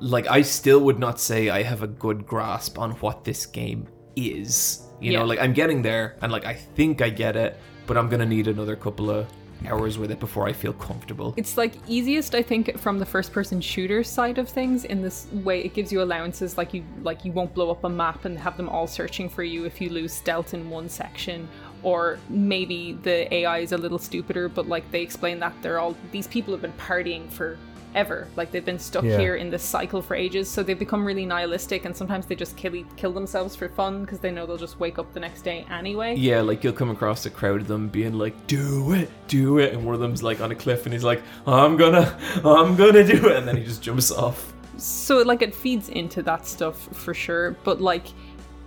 like 0.00 0.26
i 0.28 0.42
still 0.42 0.80
would 0.80 0.98
not 0.98 1.18
say 1.18 1.48
i 1.48 1.62
have 1.62 1.82
a 1.82 1.86
good 1.86 2.26
grasp 2.26 2.78
on 2.78 2.90
what 3.00 3.24
this 3.24 3.46
game 3.46 3.88
is 4.16 4.82
you 5.00 5.10
Yeah. 5.12 5.18
know 5.20 5.24
like 5.24 5.38
i'm 5.40 5.54
getting 5.54 5.80
there 5.82 6.16
and 6.20 6.30
like 6.30 6.44
i 6.44 6.52
think 6.54 7.00
i 7.00 7.08
get 7.08 7.34
it 7.36 7.58
but 7.86 7.96
i'm 7.96 8.08
gonna 8.10 8.26
need 8.26 8.48
another 8.48 8.76
couple 8.76 9.08
of 9.10 9.26
hours 9.66 9.96
with 9.98 10.10
it 10.10 10.20
before 10.20 10.46
i 10.46 10.52
feel 10.52 10.74
comfortable 10.74 11.32
It's 11.38 11.56
like 11.56 11.72
easiest, 11.88 12.34
I 12.34 12.42
think, 12.42 12.78
from 12.78 12.98
the 13.00 13.06
first-person 13.06 13.60
shooter 13.60 14.04
side 14.04 14.38
of 14.38 14.48
things. 14.48 14.84
In 14.84 15.02
this 15.02 15.26
way, 15.48 15.58
it 15.66 15.72
gives 15.74 15.90
you 15.92 16.00
allowances, 16.06 16.56
like 16.60 16.72
you 16.74 16.84
like 17.02 17.24
you 17.24 17.32
won't 17.32 17.52
blow 17.54 17.68
up 17.74 17.82
a 17.82 17.88
map 17.88 18.24
and 18.26 18.38
have 18.38 18.56
them 18.56 18.68
all 18.68 18.86
searching 18.86 19.28
for 19.28 19.42
you 19.42 19.64
if 19.64 19.80
you 19.80 19.88
lose 19.90 20.12
stealth 20.12 20.54
in 20.54 20.70
one 20.70 20.88
section, 20.88 21.48
or 21.82 22.18
maybe 22.28 22.94
the 23.02 23.32
AI 23.34 23.58
is 23.58 23.72
a 23.72 23.78
little 23.78 23.98
stupider, 23.98 24.48
but 24.48 24.68
like 24.68 24.90
they 24.90 25.02
explain 25.02 25.38
that 25.40 25.54
they're 25.62 25.78
all 25.78 25.96
these 26.12 26.26
people 26.26 26.52
have 26.54 26.62
been 26.62 26.72
partying 26.74 27.30
for 27.30 27.56
ever 27.94 28.28
like 28.36 28.50
they've 28.50 28.66
been 28.66 28.78
stuck 28.78 29.02
Yeah. 29.02 29.18
here 29.18 29.36
in 29.36 29.48
this 29.48 29.62
cycle 29.62 30.02
for 30.02 30.14
ages 30.14 30.46
so 30.48 30.62
they've 30.62 30.78
become 30.78 31.06
really 31.06 31.24
nihilistic 31.24 31.86
and 31.86 31.96
sometimes 31.96 32.26
they 32.26 32.34
just 32.34 32.54
kill 32.54 32.84
kill 32.96 33.12
themselves 33.12 33.56
for 33.56 33.66
fun 33.70 34.02
because 34.02 34.18
they 34.18 34.30
know 34.30 34.44
they'll 34.44 34.58
just 34.58 34.78
wake 34.78 34.98
up 34.98 35.10
the 35.14 35.20
next 35.20 35.40
day 35.40 35.64
anyway 35.70 36.14
Yeah, 36.14 36.42
like 36.42 36.62
you'll 36.62 36.74
come 36.74 36.90
across 36.90 37.24
a 37.24 37.30
crowd 37.30 37.62
of 37.62 37.66
them 37.66 37.88
being 37.88 38.12
like, 38.12 38.46
"Do 38.46 38.92
it, 38.92 39.08
do 39.26 39.56
it," 39.56 39.72
and 39.72 39.86
one 39.86 39.94
of 39.94 40.02
them's 40.02 40.22
like 40.22 40.42
on 40.42 40.50
a 40.52 40.54
cliff, 40.54 40.84
and 40.84 40.92
he's 40.92 41.02
like, 41.02 41.22
"I'm 41.46 41.78
gonna, 41.78 42.14
I'm 42.44 42.76
gonna 42.76 43.04
do 43.04 43.26
it," 43.30 43.36
and 43.38 43.48
then 43.48 43.56
he 43.56 43.64
just 43.64 43.80
jumps 43.82 44.10
off. 44.12 44.52
so 44.76 45.22
like 45.22 45.40
it 45.40 45.54
feeds 45.54 45.88
into 45.88 46.22
that 46.22 46.46
stuff 46.46 46.88
for 46.94 47.14
sure 47.14 47.56
but 47.64 47.80
like 47.80 48.06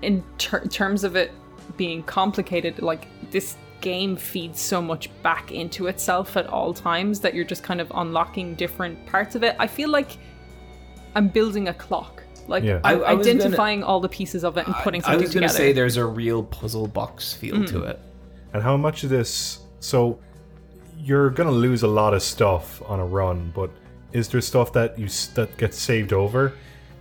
in 0.01 0.23
ter- 0.39 0.65
terms 0.65 1.03
of 1.03 1.15
it 1.15 1.31
being 1.77 2.03
complicated 2.03 2.81
like 2.81 3.07
this 3.31 3.55
game 3.81 4.15
feeds 4.15 4.59
so 4.59 4.81
much 4.81 5.09
back 5.23 5.51
into 5.51 5.87
itself 5.87 6.37
at 6.37 6.45
all 6.47 6.73
times 6.73 7.19
that 7.19 7.33
you're 7.33 7.45
just 7.45 7.63
kind 7.63 7.81
of 7.81 7.91
unlocking 7.95 8.53
different 8.55 9.03
parts 9.07 9.33
of 9.33 9.43
it 9.43 9.55
i 9.59 9.65
feel 9.65 9.89
like 9.89 10.17
i'm 11.15 11.27
building 11.27 11.67
a 11.67 11.73
clock 11.73 12.21
like 12.47 12.63
Yeah. 12.63 12.79
I'm 12.83 13.03
I- 13.03 13.07
I 13.07 13.13
was 13.13 13.25
gonna- 13.25 13.39
identifying 13.39 13.83
all 13.83 13.99
the 13.99 14.09
pieces 14.09 14.43
of 14.43 14.57
it 14.57 14.67
and 14.67 14.75
putting 14.77 15.01
I 15.01 15.05
something 15.05 15.21
was 15.21 15.33
gonna 15.33 15.49
say 15.49 15.71
there's 15.73 15.97
a 15.97 16.05
real 16.05 16.43
puzzle 16.43 16.87
box 16.87 17.33
feel 17.33 17.65
to 17.65 17.79
mm. 17.79 17.89
it. 17.89 17.99
And 18.53 18.61
how 18.61 18.77
much 18.77 19.03
of 19.03 19.09
this? 19.09 19.59
So 19.79 20.19
you're 20.99 21.29
gonna 21.29 21.51
lose 21.51 21.83
a 21.83 21.87
lot 21.87 22.13
of 22.13 22.21
stuff 22.21 22.81
on 22.87 22.99
a 22.99 23.05
run, 23.05 23.51
but 23.55 23.69
is 24.11 24.27
there 24.29 24.41
stuff 24.41 24.73
that 24.73 24.99
you 24.99 25.07
that 25.35 25.57
gets 25.57 25.79
saved 25.79 26.13
over? 26.13 26.53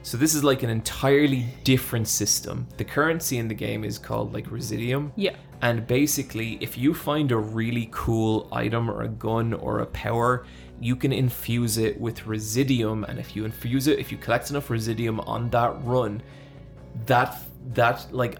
So 0.02 0.16
this 0.16 0.34
is 0.34 0.42
like 0.42 0.62
an 0.62 0.70
entirely 0.70 1.46
different 1.62 2.08
system. 2.08 2.66
The 2.78 2.84
currency 2.84 3.38
in 3.38 3.48
the 3.48 3.54
game 3.54 3.84
is 3.84 3.98
called 3.98 4.32
like 4.32 4.50
Residuum. 4.50 5.12
yeah 5.16 5.36
And 5.62 5.86
basically, 5.86 6.58
if 6.60 6.78
you 6.78 6.94
find 6.94 7.30
a 7.32 7.36
really 7.36 7.88
cool 7.92 8.48
item 8.50 8.90
or 8.90 9.02
a 9.02 9.08
gun 9.08 9.52
or 9.52 9.80
a 9.80 9.86
power, 9.86 10.46
you 10.80 10.96
can 10.96 11.12
infuse 11.12 11.76
it 11.76 12.00
with 12.00 12.26
Residuum. 12.26 13.04
And 13.04 13.18
if 13.18 13.36
you 13.36 13.44
infuse 13.44 13.86
it, 13.86 13.98
if 13.98 14.10
you 14.10 14.16
collect 14.18 14.50
enough 14.50 14.70
Residuum 14.70 15.20
on 15.20 15.50
that 15.50 15.76
run, 15.84 16.22
that 17.06 17.36
that 17.74 18.06
like 18.10 18.38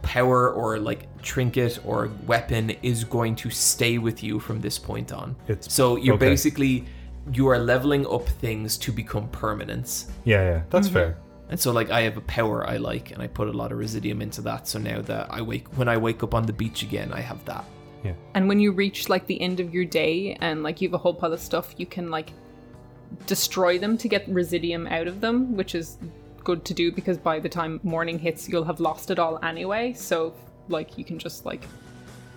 power 0.00 0.50
or 0.50 0.78
like 0.78 1.06
trinket 1.22 1.78
or 1.84 2.10
weapon 2.26 2.70
is 2.82 3.04
going 3.04 3.36
to 3.36 3.50
stay 3.50 3.98
with 3.98 4.22
you 4.22 4.40
from 4.40 4.60
this 4.60 4.78
point 4.78 5.12
on. 5.12 5.36
It's- 5.46 5.72
so 5.72 5.96
you're 5.96 6.14
okay. 6.16 6.30
basically 6.30 6.86
you 7.32 7.48
are 7.48 7.58
leveling 7.58 8.06
up 8.06 8.26
things 8.28 8.76
to 8.78 8.92
become 8.92 9.28
permanents. 9.28 10.10
Yeah, 10.24 10.42
yeah, 10.42 10.62
that's 10.70 10.86
Mm-hmm. 10.88 10.94
fair. 10.94 11.18
And 11.50 11.60
so 11.60 11.70
like 11.70 11.90
I 11.90 12.00
have 12.02 12.16
a 12.16 12.22
power 12.22 12.66
I 12.66 12.78
like 12.78 13.10
and 13.10 13.22
I 13.22 13.26
put 13.26 13.48
a 13.48 13.52
lot 13.52 13.72
of 13.72 13.78
residuum 13.78 14.22
into 14.22 14.40
that. 14.42 14.66
So 14.66 14.78
now 14.78 15.02
that 15.02 15.26
I 15.30 15.42
wake 15.42 15.68
when 15.76 15.86
I 15.88 15.98
wake 15.98 16.22
up 16.22 16.34
on 16.34 16.46
the 16.46 16.52
beach 16.52 16.82
again, 16.82 17.12
I 17.12 17.20
have 17.20 17.44
that. 17.44 17.64
Yeah. 18.02 18.14
And 18.34 18.48
when 18.48 18.58
you 18.58 18.72
reach 18.72 19.08
like 19.08 19.26
the 19.26 19.40
end 19.40 19.60
of 19.60 19.72
your 19.74 19.84
day 19.84 20.36
and 20.40 20.62
like 20.62 20.80
you 20.80 20.88
have 20.88 20.94
a 20.94 20.98
whole 20.98 21.14
pile 21.14 21.32
of 21.32 21.40
stuff 21.40 21.74
you 21.76 21.86
can 21.86 22.10
like 22.10 22.32
destroy 23.26 23.78
them 23.78 23.96
to 23.98 24.08
get 24.08 24.26
residuum 24.28 24.86
out 24.86 25.06
of 25.06 25.20
them 25.20 25.54
which 25.56 25.74
is 25.74 25.98
good 26.44 26.64
to 26.64 26.74
do 26.74 26.90
because 26.90 27.18
by 27.18 27.38
the 27.38 27.48
time 27.48 27.78
morning 27.82 28.18
hits 28.18 28.48
you'll 28.48 28.64
have 28.64 28.80
lost 28.80 29.10
it 29.10 29.18
all 29.18 29.38
anyway 29.44 29.92
so 29.92 30.34
like 30.68 30.96
you 30.98 31.04
can 31.04 31.18
just 31.18 31.44
like 31.44 31.62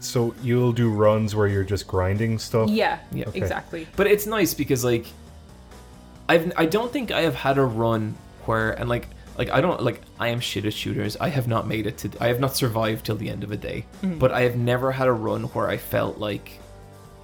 So 0.06 0.34
you'll 0.42 0.72
do 0.74 0.90
runs 0.92 1.36
where 1.36 1.48
you're 1.48 1.64
just 1.64 1.88
grinding 1.88 2.40
stuff. 2.40 2.70
yeah, 2.70 3.00
Yeah. 3.12 3.26
Okay. 3.30 3.40
exactly 3.40 3.88
But 3.96 4.08
it's 4.08 4.26
nice 4.26 4.54
because 4.54 4.84
like 4.84 5.06
I've 6.28 6.52
I 6.58 6.66
don't 6.66 6.92
think 6.92 7.12
I 7.12 7.22
have 7.22 7.36
had 7.36 7.58
a 7.58 7.64
run 7.66 8.16
where 8.46 8.72
and 8.72 8.90
like 8.90 9.08
like 9.38 9.50
I 9.50 9.62
don't 9.62 9.82
like 9.84 10.02
I 10.20 10.30
am 10.30 10.40
shit 10.40 10.66
at 10.66 10.74
shooters. 10.74 11.18
I 11.18 11.30
have 11.30 11.48
not 11.48 11.68
made 11.68 11.88
it 11.88 11.98
to 12.00 12.10
I 12.20 12.28
have 12.28 12.40
not 12.40 12.56
survived 12.56 13.06
till 13.06 13.16
the 13.18 13.30
end 13.30 13.44
of 13.44 13.52
a 13.52 13.58
day. 13.58 13.86
But 14.02 14.32
I 14.32 14.42
have 14.42 14.56
never 14.56 14.92
had 14.92 15.08
a 15.08 15.14
run 15.14 15.44
where 15.54 15.68
I 15.70 15.78
felt 15.78 16.18
like 16.18 16.60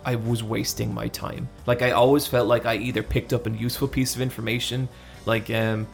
I 0.03 0.15
was 0.15 0.43
wasting 0.43 0.93
my 0.93 1.07
time. 1.07 1.47
Like 1.67 1.81
I 1.81 1.91
always 1.91 2.27
felt 2.27 2.47
like 2.47 2.65
I 2.65 2.75
either 2.75 3.03
picked 3.03 3.33
up 3.33 3.45
a 3.47 3.51
useful 3.51 3.87
piece 3.87 4.15
of 4.15 4.21
information, 4.21 4.89
like 5.25 5.49
um 5.49 5.87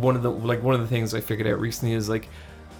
one 0.00 0.16
of 0.16 0.22
the 0.22 0.30
like 0.30 0.62
one 0.62 0.74
of 0.74 0.80
the 0.80 0.86
things 0.86 1.12
I 1.14 1.20
figured 1.20 1.46
out 1.46 1.60
recently 1.60 1.94
is 1.94 2.08
like 2.08 2.28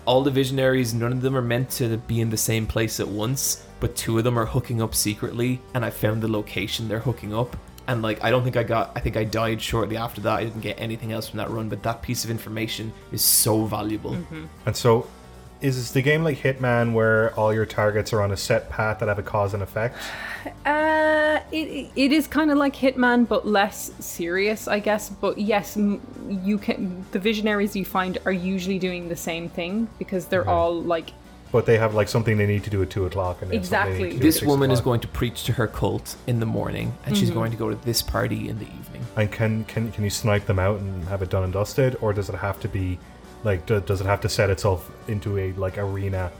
all 0.09 0.23
the 0.23 0.31
visionaries, 0.31 0.95
none 0.95 1.13
of 1.13 1.21
them 1.21 1.37
are 1.37 1.43
meant 1.43 1.69
to 1.69 1.99
be 1.99 2.23
in 2.23 2.31
the 2.31 2.37
same 2.39 2.67
place 2.67 2.99
at 2.99 3.07
once, 3.07 3.67
but 3.79 3.95
two 3.95 4.17
of 4.17 4.25
them 4.25 4.39
are 4.39 4.47
hooking 4.47 4.81
up 4.81 4.95
secretly, 4.95 5.61
and 5.75 5.85
I 5.85 5.91
found 5.91 6.23
the 6.23 6.29
location 6.29 6.89
they're 6.89 6.99
hooking 6.99 7.35
up. 7.35 7.55
And 7.87 8.01
like 8.01 8.25
I 8.25 8.31
don't 8.31 8.43
think 8.43 8.57
I 8.57 8.63
got 8.63 8.93
I 8.97 9.01
think 9.01 9.19
I 9.19 9.25
died 9.25 9.61
shortly 9.61 9.99
after 9.99 10.23
that. 10.23 10.33
I 10.33 10.45
didn't 10.45 10.63
get 10.63 10.81
anything 10.81 11.13
else 11.13 11.29
from 11.29 11.37
that 11.39 11.51
run, 11.51 11.69
but 11.69 11.83
that 11.83 12.01
piece 12.01 12.25
of 12.25 12.31
information 12.31 12.91
is 13.13 13.23
so 13.23 13.67
valuable. 13.67 14.13
Mm-hmm. 14.13 14.47
And 14.65 14.75
so 14.75 15.07
is 15.61 15.93
the 15.93 16.03
game 16.03 16.25
like 16.25 16.39
Hitman 16.39 16.93
where 16.93 17.35
all 17.35 17.53
your 17.53 17.67
targets 17.67 18.13
are 18.13 18.23
on 18.23 18.31
a 18.31 18.37
set 18.37 18.71
path 18.71 19.01
that 19.01 19.09
have 19.09 19.19
a 19.19 19.23
cause 19.23 19.55
and 19.55 19.63
effect? 19.63 19.97
Uh, 20.65 21.41
it, 21.51 21.91
it 21.97 22.13
is 22.13 22.27
kind 22.27 22.51
of 22.51 22.59
like 22.59 22.75
Hitman, 22.77 23.27
but 23.27 23.47
less 23.47 23.91
serious, 23.99 24.69
I 24.69 24.79
guess. 24.79 25.09
But 25.09 25.39
yes, 25.39 25.77
you 26.29 26.59
can. 26.59 27.05
The 27.11 27.19
visionaries 27.19 27.75
you 27.75 27.85
find 27.85 28.19
are 28.25 28.33
usually 28.33 28.79
doing 28.79 29.09
the 29.09 29.17
same 29.17 29.49
thing 29.49 29.89
because 29.99 30.27
they're 30.27 30.49
all 30.49 30.81
like 30.81 31.11
But 31.51 31.67
they 31.67 31.79
have 31.79 31.95
like 31.95 32.09
something 32.09 32.37
they 32.39 32.47
need 32.47 32.65
to 32.65 32.71
do 32.71 32.83
at 32.83 32.91
two 32.91 33.07
o'clock, 33.07 33.43
and 33.43 33.51
they 33.51 33.57
have 33.57 33.67
something 33.67 33.95
they 33.95 33.99
need 33.99 34.05
Exactly. 34.05 34.11
to 34.11 34.11
do 34.11 34.17
at 34.17 34.23
This 34.23 34.35
six 34.37 34.47
woman 34.47 34.71
is 34.71 34.81
going 34.81 35.01
to 35.01 35.09
preach 35.09 35.45
to 35.45 35.53
her 35.55 35.67
cult 35.67 36.17
in 36.27 36.41
the 36.41 36.47
morning, 36.47 36.95
and 37.05 37.17
she's 37.17 37.31
going 37.31 37.51
to 37.51 37.57
go 37.57 37.69
to 37.71 37.77
this 37.85 38.01
party 38.01 38.49
in 38.49 38.59
the 38.59 38.67
evening. 38.67 39.05
And 39.17 39.31
can 39.33 39.65
can 39.65 39.91
can 39.91 40.05
you 40.05 40.11
snipe 40.11 40.47
them 40.47 40.59
out 40.59 40.79
and 40.81 41.05
have 41.09 41.23
it 41.23 41.31
done 41.31 41.43
and 41.43 41.53
dusted, 41.53 41.97
or 42.01 42.13
does 42.13 42.29
it 42.29 42.37
have 42.37 42.61
to 42.61 42.69
be 42.69 42.99
like 43.49 43.67
do, 43.67 43.81
does 43.81 44.01
it 44.01 44.07
have 44.07 44.21
to 44.21 44.29
set 44.29 44.51
itself 44.51 44.91
into 45.09 45.39
a 45.39 45.53
like 45.55 45.79
arena? 45.79 46.31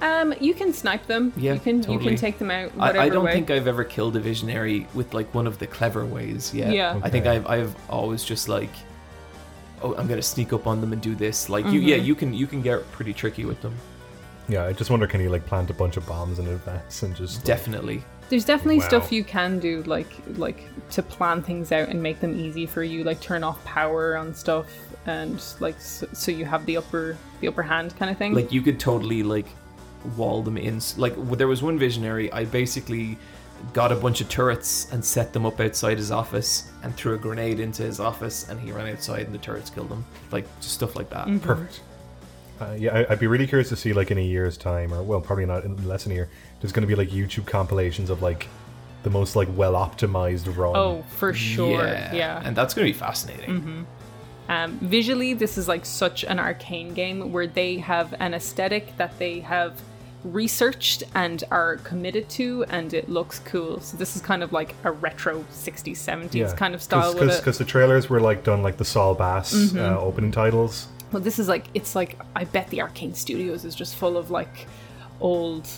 Um, 0.00 0.34
you 0.40 0.52
can 0.52 0.72
snipe 0.72 1.06
them. 1.06 1.32
Yeah, 1.36 1.54
you 1.54 1.60
can 1.60 1.82
you 1.90 1.98
can 2.00 2.16
take 2.16 2.38
them 2.38 2.50
out. 2.50 2.74
Whatever 2.74 2.98
I, 2.98 3.04
I 3.04 3.08
don't 3.08 3.24
way. 3.24 3.32
think 3.32 3.50
I've 3.52 3.68
ever 3.68 3.84
killed 3.84 4.16
a 4.16 4.20
visionary 4.20 4.88
with 4.94 5.14
like 5.14 5.32
one 5.32 5.46
of 5.46 5.58
the 5.60 5.66
clever 5.68 6.04
ways 6.04 6.52
yet. 6.52 6.72
Yeah. 6.74 7.00
I 7.04 7.08
think 7.08 7.26
I've 7.26 7.46
I've 7.46 7.74
always 7.88 8.24
just 8.24 8.48
like, 8.48 8.70
oh, 9.80 9.94
I'm 9.94 10.08
gonna 10.08 10.20
sneak 10.20 10.52
up 10.52 10.66
on 10.66 10.80
them 10.80 10.92
and 10.92 11.00
do 11.00 11.14
this. 11.14 11.48
Like 11.48 11.64
you, 11.66 11.78
yeah, 11.78 11.96
you 11.96 12.16
can 12.16 12.34
you 12.34 12.48
can 12.48 12.62
get 12.62 12.90
pretty 12.90 13.12
tricky 13.12 13.44
with 13.44 13.62
them. 13.62 13.74
Yeah, 14.48 14.64
I 14.66 14.72
just 14.72 14.90
wonder 14.90 15.06
can 15.06 15.20
you 15.20 15.30
like 15.30 15.46
plant 15.46 15.70
a 15.70 15.74
bunch 15.74 15.96
of 15.96 16.04
bombs 16.04 16.40
in 16.40 16.48
advance 16.48 17.04
and 17.04 17.14
just 17.14 17.36
like- 17.36 17.44
Definitely. 17.44 18.02
There's 18.32 18.46
definitely 18.46 18.78
Wow. 18.78 18.88
stuff 18.88 19.12
you 19.12 19.24
can 19.24 19.58
do, 19.58 19.82
like 19.82 20.10
like 20.38 20.64
to 20.92 21.02
plan 21.02 21.42
things 21.42 21.70
out 21.70 21.90
and 21.90 22.02
make 22.02 22.18
them 22.18 22.34
easy 22.34 22.64
for 22.64 22.82
you, 22.82 23.04
like 23.04 23.20
turn 23.20 23.44
off 23.44 23.62
power 23.66 24.16
on 24.16 24.32
stuff, 24.34 24.68
and 25.04 25.38
like 25.60 25.78
so, 25.78 26.08
so 26.14 26.32
you 26.32 26.46
have 26.46 26.64
the 26.64 26.78
upper 26.78 27.18
the 27.42 27.48
upper 27.48 27.60
hand 27.62 27.94
kind 27.98 28.10
of 28.10 28.16
thing. 28.16 28.32
Like 28.32 28.50
you 28.50 28.62
could 28.62 28.80
totally 28.80 29.22
like 29.22 29.44
wall 30.16 30.42
them 30.42 30.56
in. 30.56 30.80
Like 30.96 31.14
there 31.36 31.46
was 31.46 31.62
one 31.62 31.78
visionary. 31.78 32.32
I 32.32 32.46
basically 32.46 33.18
got 33.74 33.92
a 33.92 33.96
bunch 33.96 34.22
of 34.22 34.30
turrets 34.30 34.90
and 34.92 35.04
set 35.04 35.34
them 35.34 35.44
up 35.44 35.60
outside 35.60 35.98
his 35.98 36.10
office 36.10 36.72
and 36.82 36.96
threw 36.96 37.12
a 37.12 37.18
grenade 37.18 37.60
into 37.60 37.82
his 37.82 38.00
office 38.00 38.48
and 38.48 38.58
he 38.58 38.72
ran 38.72 38.88
outside 38.88 39.26
and 39.26 39.34
the 39.34 39.38
turrets 39.38 39.68
killed 39.68 39.90
him. 39.90 40.06
Like 40.30 40.46
just 40.62 40.72
stuff 40.72 40.96
like 40.96 41.10
that. 41.10 41.26
Mm-hmm. 41.26 41.38
perfect. 41.40 41.80
Uh, 42.62 42.76
yeah, 42.78 42.96
I, 42.98 43.12
I'd 43.12 43.18
be 43.18 43.26
really 43.26 43.46
curious 43.46 43.68
to 43.70 43.76
see 43.76 43.92
like 43.92 44.10
in 44.10 44.18
a 44.18 44.22
year's 44.24 44.56
time, 44.56 44.92
or 44.94 45.02
well, 45.02 45.20
probably 45.20 45.46
not 45.46 45.64
in 45.64 45.86
less 45.88 46.04
than 46.04 46.12
a 46.12 46.14
year. 46.14 46.30
There's 46.60 46.72
going 46.72 46.82
to 46.82 46.86
be 46.86 46.94
like 46.94 47.10
YouTube 47.10 47.46
compilations 47.46 48.10
of 48.10 48.22
like 48.22 48.48
the 49.02 49.10
most 49.10 49.34
like 49.36 49.48
well 49.56 49.74
optimized 49.74 50.54
run. 50.56 50.76
oh, 50.76 51.04
for 51.10 51.32
sure, 51.34 51.84
yeah. 51.84 52.40
And 52.44 52.56
that's 52.56 52.74
gonna 52.74 52.86
be 52.86 52.92
fascinating. 52.92 53.86
Um, 54.48 54.78
visually, 54.80 55.34
this 55.34 55.56
is 55.56 55.68
like 55.68 55.86
such 55.86 56.24
an 56.24 56.38
Arkane 56.38 56.94
game 56.94 57.32
where 57.32 57.46
they 57.46 57.78
have 57.78 58.14
an 58.18 58.34
aesthetic 58.34 58.96
that 58.96 59.18
they 59.18 59.40
have 59.40 59.80
researched 60.24 61.02
and 61.14 61.42
are 61.50 61.76
committed 61.78 62.28
to, 62.30 62.64
and 62.68 62.92
it 62.94 63.08
looks 63.08 63.38
cool. 63.40 63.80
So 63.80 63.96
this 63.96 64.14
is 64.16 64.22
kind 64.22 64.42
of 64.42 64.52
like 64.52 64.74
a 64.84 64.92
retro 64.92 65.44
60s, 65.52 65.96
70s 65.96 66.56
kind 66.56 66.74
of 66.74 66.82
style 66.82 67.14
with. 67.14 67.22
Mm-hmm. 67.22 67.36
because 67.38 67.58
the 67.58 67.64
trailers 67.64 68.08
were 68.08 68.20
like 68.20 68.44
done 68.44 68.62
like 68.62 68.76
the 68.76 68.84
Saul 68.84 69.14
Bass 69.14 69.74
uh, 69.74 69.98
opening 69.98 70.30
titles. 70.32 70.88
Well, 71.12 71.22
this 71.22 71.38
is 71.38 71.48
like 71.48 71.66
it's 71.74 71.94
like 71.94 72.18
I 72.34 72.44
bet 72.44 72.68
the 72.68 72.78
Arkane 72.78 73.14
Studios 73.14 73.64
is 73.64 73.74
just 73.74 73.96
full 73.96 74.16
of 74.16 74.30
like 74.30 74.66
old 75.20 75.68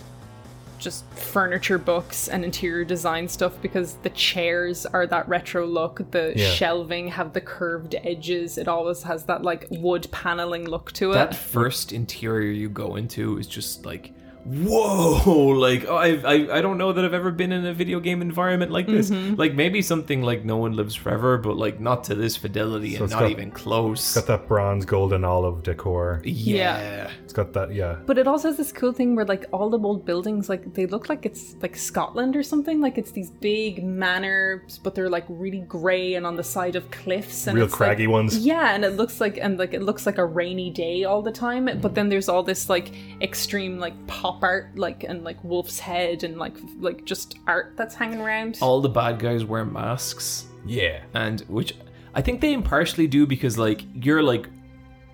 just 0.79 1.05
furniture 1.15 1.79
books 1.79 2.29
and 2.29 2.45
interior 2.45 2.85
design 2.85 3.27
stuff 3.27 3.55
because 3.63 3.95
the 4.03 4.11
chairs 4.11 4.85
are 4.87 5.07
that 5.07 5.27
retro 5.29 5.67
look. 5.67 6.11
The 6.11 6.35
Yeah. 6.37 6.51
shelving 6.51 7.09
have 7.09 7.33
the 7.33 7.41
curved 7.41 7.95
edges. 8.05 8.59
It 8.59 8.69
always 8.69 9.03
has 9.05 9.25
that 9.25 9.43
like 9.43 9.67
wood 9.71 10.09
paneling 10.11 10.67
look 10.69 10.93
to 10.93 11.13
it. 11.13 11.15
That 11.15 11.35
first 11.35 11.93
interior 11.93 12.51
you 12.53 12.69
go 12.69 12.97
into 12.97 13.39
is 13.39 13.47
just 13.47 13.87
like 13.87 14.13
whoa 14.45 15.31
like 15.59 15.87
oh, 15.89 15.97
I, 15.97 16.09
I 16.25 16.59
i 16.59 16.61
don't 16.61 16.77
know 16.77 16.93
that 16.93 17.05
i've 17.05 17.15
ever 17.15 17.31
been 17.31 17.51
in 17.53 17.65
a 17.65 17.73
video 17.73 17.99
game 18.01 18.21
environment 18.23 18.71
like 18.71 18.87
this 18.87 19.11
Mm-hmm. 19.11 19.35
like 19.37 19.55
maybe 19.55 19.81
something 19.83 20.23
like 20.23 20.45
no 20.45 20.57
one 20.57 20.73
lives 20.75 20.95
forever 20.95 21.39
but 21.39 21.57
like 21.57 21.79
not 21.81 22.05
to 22.05 22.15
this 22.15 22.37
fidelity 22.37 22.97
So 22.97 23.05
and 23.05 23.11
not 23.13 23.21
got- 23.21 23.31
even 23.31 23.51
close 23.51 24.15
Got 24.15 24.27
that 24.27 24.49
bronze, 24.49 24.85
golden 24.85 25.25
olive 25.25 25.63
decor. 25.63 26.21
yeah, 26.25 26.79
yeah. 26.81 27.11
It's 27.23 27.33
got 27.33 27.53
that, 27.55 27.75
yeah. 27.75 27.99
but 28.07 28.19
it 28.19 28.27
also 28.27 28.49
has 28.49 28.57
this 28.57 28.73
cool 28.73 28.93
thing 28.93 29.15
where 29.17 29.25
like 29.25 29.47
all 29.53 29.69
the 29.71 29.79
old 29.79 30.05
buildings 30.05 30.49
like 30.49 30.75
they 30.75 30.87
look 30.87 31.09
like 31.09 31.25
it's 31.27 31.55
like 31.63 31.77
Scotland 31.77 32.35
or 32.37 32.43
something 32.43 32.81
like 32.81 32.97
it's 32.99 33.11
these 33.13 33.31
big 33.31 33.83
manors 33.85 34.79
but 34.79 34.95
they're 34.95 35.11
like 35.11 35.25
really 35.29 35.61
grey 35.61 36.15
and 36.15 36.27
on 36.27 36.37
the 36.37 36.45
side 36.45 36.77
of 36.77 36.91
cliffs 36.91 37.47
and 37.47 37.57
Real 37.57 37.65
it's, 37.67 37.73
like- 37.75 37.79
craggy 37.79 38.07
ones. 38.07 38.39
Yeah, 38.39 38.75
and 38.75 38.85
it 38.85 38.91
looks 38.97 39.21
like 39.21 39.39
and 39.39 39.59
like 39.59 39.75
it 39.75 39.83
looks 39.83 40.07
like 40.07 40.19
a 40.19 40.25
rainy 40.25 40.71
day 40.71 41.05
all 41.05 41.23
the 41.23 41.33
time. 41.33 41.69
But 41.81 41.95
then 41.95 42.09
there's 42.09 42.29
all 42.29 42.43
this 42.43 42.69
like 42.69 42.91
extreme 43.21 43.79
like 43.79 43.95
pop 44.07 44.34
art, 44.43 44.77
like 44.77 45.05
and 45.05 45.23
like 45.25 45.43
wolf's 45.45 45.79
head 45.79 46.25
and 46.25 46.39
like 46.39 46.57
like 46.81 47.05
just 47.05 47.39
art 47.47 47.75
that's 47.77 47.95
hanging 47.95 48.21
around. 48.21 48.59
all 48.61 48.81
the 48.81 48.89
bad 48.89 49.19
guys 49.19 49.45
wear 49.45 49.65
masks 49.65 50.47
Yeah. 50.67 51.01
and 51.15 51.41
which 51.43 51.75
i 52.15 52.21
think 52.23 52.41
they 52.41 52.53
impartially 52.53 53.07
do 53.07 53.27
because 53.27 53.57
like 53.59 53.83
you're 53.95 54.23
like 54.23 54.49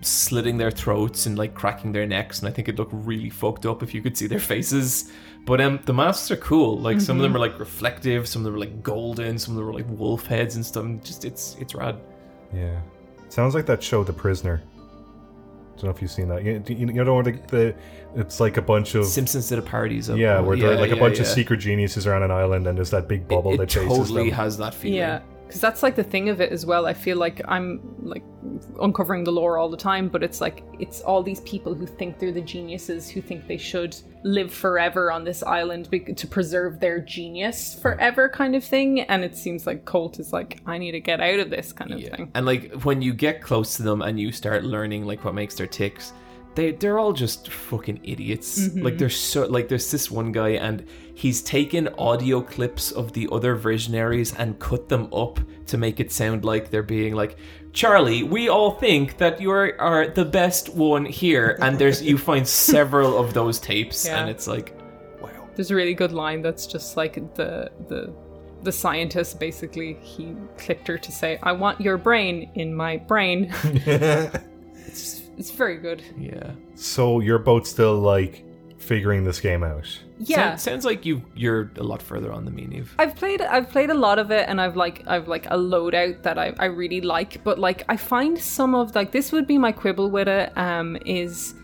slitting 0.02 0.56
their 0.56 0.70
throats 0.70 1.26
and 1.26 1.36
like 1.36 1.54
cracking 1.54 1.92
their 1.92 2.06
necks 2.06 2.38
and 2.40 2.48
i 2.48 2.50
think 2.52 2.68
it'd 2.68 2.78
look 2.78 2.88
really 2.92 3.28
fucked 3.28 3.66
up 3.66 3.82
if 3.82 3.92
you 3.94 4.00
could 4.00 4.16
see 4.16 4.26
their 4.26 4.40
faces 4.40 5.12
but 5.44 5.60
um 5.60 5.78
the 5.84 5.92
masks 5.92 6.30
are 6.30 6.36
cool 6.36 6.78
like 6.78 7.00
some 7.00 7.16
of 7.16 7.22
them 7.22 7.36
are 7.36 7.38
like 7.38 7.58
reflective 7.58 8.26
some 8.26 8.40
of 8.40 8.44
them 8.44 8.54
are 8.54 8.58
like 8.58 8.82
golden 8.82 9.38
some 9.38 9.52
of 9.54 9.58
them 9.58 9.68
are 9.68 9.74
like 9.74 9.86
wolf 9.90 10.26
heads 10.26 10.56
and 10.56 10.64
stuff 10.64 10.84
and 10.84 11.04
just 11.04 11.24
it's 11.24 11.56
it's 11.60 11.74
rad 11.74 11.96
Yeah. 12.54 12.80
Sounds 13.28 13.54
like 13.54 13.66
that 13.66 13.80
show, 13.80 14.02
The 14.02 14.12
Prisoner. 14.12 14.60
I 15.80 15.86
don't 15.86 15.92
know 15.92 15.96
if 15.96 16.02
you've 16.02 16.10
seen 16.10 16.28
that. 16.28 16.44
You, 16.44 16.62
you, 16.68 16.86
you 16.86 17.04
know, 17.04 17.14
where 17.14 17.24
the, 17.24 17.32
the 17.48 17.74
it's 18.14 18.40
like 18.40 18.56
a 18.56 18.62
bunch 18.62 18.94
of 18.94 19.06
simpsons 19.06 19.48
did 19.48 19.58
a 19.58 19.62
parodies 19.62 20.08
of 20.08 20.18
yeah, 20.18 20.40
where 20.40 20.56
they're 20.56 20.76
like 20.76 20.90
a 20.90 20.94
yeah, 20.94 21.00
bunch 21.00 21.18
of 21.18 21.26
secret 21.26 21.58
geniuses 21.58 22.06
are 22.06 22.14
on 22.14 22.22
an 22.22 22.30
island, 22.30 22.66
and 22.66 22.76
there's 22.76 22.90
that 22.90 23.08
big 23.08 23.26
bubble 23.26 23.54
it, 23.54 23.56
that 23.58 23.62
it 23.64 23.68
chases 23.70 23.88
totally 23.88 24.30
them. 24.30 24.36
has 24.36 24.58
that 24.58 24.74
feeling 24.74 24.98
yeah, 24.98 25.20
because 25.50 25.60
that's 25.60 25.82
like 25.82 25.96
the 25.96 26.04
thing 26.04 26.28
of 26.28 26.40
it 26.40 26.52
as 26.52 26.64
well. 26.64 26.86
I 26.86 26.94
feel 26.94 27.16
like 27.18 27.40
I'm 27.48 27.80
like 28.02 28.22
uncovering 28.80 29.24
the 29.24 29.32
lore 29.32 29.58
all 29.58 29.68
the 29.68 29.76
time, 29.76 30.08
but 30.08 30.22
it's 30.22 30.40
like 30.40 30.62
it's 30.78 31.00
all 31.02 31.22
these 31.22 31.40
people 31.40 31.74
who 31.74 31.86
think 31.86 32.18
they're 32.18 32.32
the 32.32 32.40
geniuses 32.40 33.08
who 33.10 33.20
think 33.20 33.46
they 33.48 33.56
should 33.56 33.96
live 34.22 34.52
forever 34.52 35.10
on 35.10 35.24
this 35.24 35.42
island 35.42 35.90
bec- 35.90 36.14
to 36.16 36.26
preserve 36.26 36.78
their 36.80 37.00
genius 37.00 37.78
forever, 37.80 38.28
kind 38.28 38.54
of 38.54 38.62
thing. 38.62 39.00
And 39.00 39.24
it 39.24 39.36
seems 39.36 39.66
like 39.66 39.84
Colt 39.84 40.20
is 40.20 40.32
like, 40.32 40.60
I 40.66 40.78
need 40.78 40.92
to 40.92 41.00
get 41.00 41.20
out 41.20 41.40
of 41.40 41.50
this 41.50 41.72
kind 41.72 41.92
of 41.92 42.00
Yeah. 42.00 42.14
thing. 42.16 42.30
And 42.34 42.46
like 42.46 42.72
when 42.82 43.02
you 43.02 43.12
get 43.12 43.42
close 43.42 43.76
to 43.76 43.82
them 43.82 44.02
and 44.02 44.18
you 44.20 44.30
start 44.32 44.62
learning 44.64 45.04
like 45.04 45.24
what 45.24 45.34
makes 45.34 45.56
their 45.56 45.66
ticks, 45.66 46.12
they 46.54 46.72
they're 46.72 46.98
all 46.98 47.12
just 47.12 47.50
fucking 47.50 48.00
idiots. 48.04 48.58
Mm-hmm. 48.68 48.82
Like 48.82 48.98
there's 48.98 49.16
so 49.16 49.46
like 49.46 49.68
there's 49.68 49.90
this 49.90 50.10
one 50.10 50.32
guy 50.32 50.50
and 50.50 50.84
he's 51.22 51.40
taken 51.42 51.88
audio 51.98 52.40
clips 52.40 52.90
of 53.00 53.12
the 53.12 53.28
other 53.36 53.54
visionaries 53.54 54.30
and 54.40 54.58
cut 54.58 54.88
them 54.88 55.04
up 55.12 55.38
to 55.66 55.76
make 55.78 56.00
it 56.00 56.10
sound 56.10 56.44
like 56.44 56.70
they're 56.70 56.82
being 56.98 57.14
like 57.22 57.36
Charlie, 57.72 58.22
we 58.24 58.48
all 58.48 58.72
think 58.84 59.18
that 59.18 59.40
you 59.40 59.50
are, 59.52 59.70
are 59.80 60.08
the 60.08 60.24
best 60.24 60.64
one 60.74 61.04
here, 61.22 61.56
and 61.62 61.78
there's 61.78 62.02
you 62.02 62.18
find 62.18 62.44
several 62.48 63.16
of 63.16 63.32
those 63.32 63.60
tapes, 63.60 63.98
Yeah. 64.06 64.18
and 64.20 64.28
it's 64.28 64.48
like, 64.48 64.74
wow, 65.22 65.30
There's 65.54 65.70
a 65.70 65.76
really 65.76 65.94
good 65.94 66.10
line 66.12 66.42
that's 66.42 66.66
just 66.66 66.96
like 66.96 67.14
the 67.36 67.70
the 67.88 68.12
the 68.62 68.72
scientist 68.72 69.38
basically 69.38 69.94
he 70.02 70.34
clicked 70.58 70.86
her 70.88 70.98
to 70.98 71.12
say, 71.12 71.38
"I 71.50 71.52
want 71.52 71.80
your 71.80 71.96
brain 71.96 72.50
in 72.54 72.74
my 72.74 72.96
brain." 72.96 73.38
it's 74.86 75.22
it's 75.38 75.50
very 75.52 75.78
good. 75.78 76.02
yeah. 76.18 76.50
So 76.74 77.20
you're 77.20 77.38
both 77.52 77.66
still 77.66 77.96
like 78.14 78.44
figuring 78.78 79.24
this 79.24 79.40
game 79.40 79.62
out. 79.62 79.88
Yeah. 80.22 80.36
Sound- 80.56 80.60
sounds 80.60 80.84
like 80.84 81.06
you 81.06 81.22
you're 81.34 81.70
a 81.76 81.82
lot 81.82 82.02
further 82.02 82.30
on 82.32 82.44
than 82.44 82.54
me, 82.54 82.66
Neve. 82.66 82.94
I've 82.98 83.16
played 83.16 83.40
I've 83.40 83.70
played 83.70 83.90
a 83.90 83.94
lot 83.94 84.18
of 84.18 84.30
it 84.30 84.48
and 84.48 84.60
I've 84.60 84.76
like 84.76 85.02
I've 85.06 85.28
like 85.28 85.46
a 85.46 85.56
loadout 85.56 86.22
that 86.22 86.38
I, 86.38 86.52
I 86.58 86.66
really 86.66 87.00
like, 87.00 87.42
but 87.42 87.58
like 87.58 87.84
I 87.88 87.96
find 87.96 88.38
some 88.38 88.74
of 88.74 88.94
like 88.94 89.12
this 89.12 89.32
would 89.32 89.46
be 89.46 89.56
my 89.56 89.72
quibble 89.72 90.10
with 90.10 90.28
it, 90.28 90.56
um, 90.58 90.98
is 91.06 91.54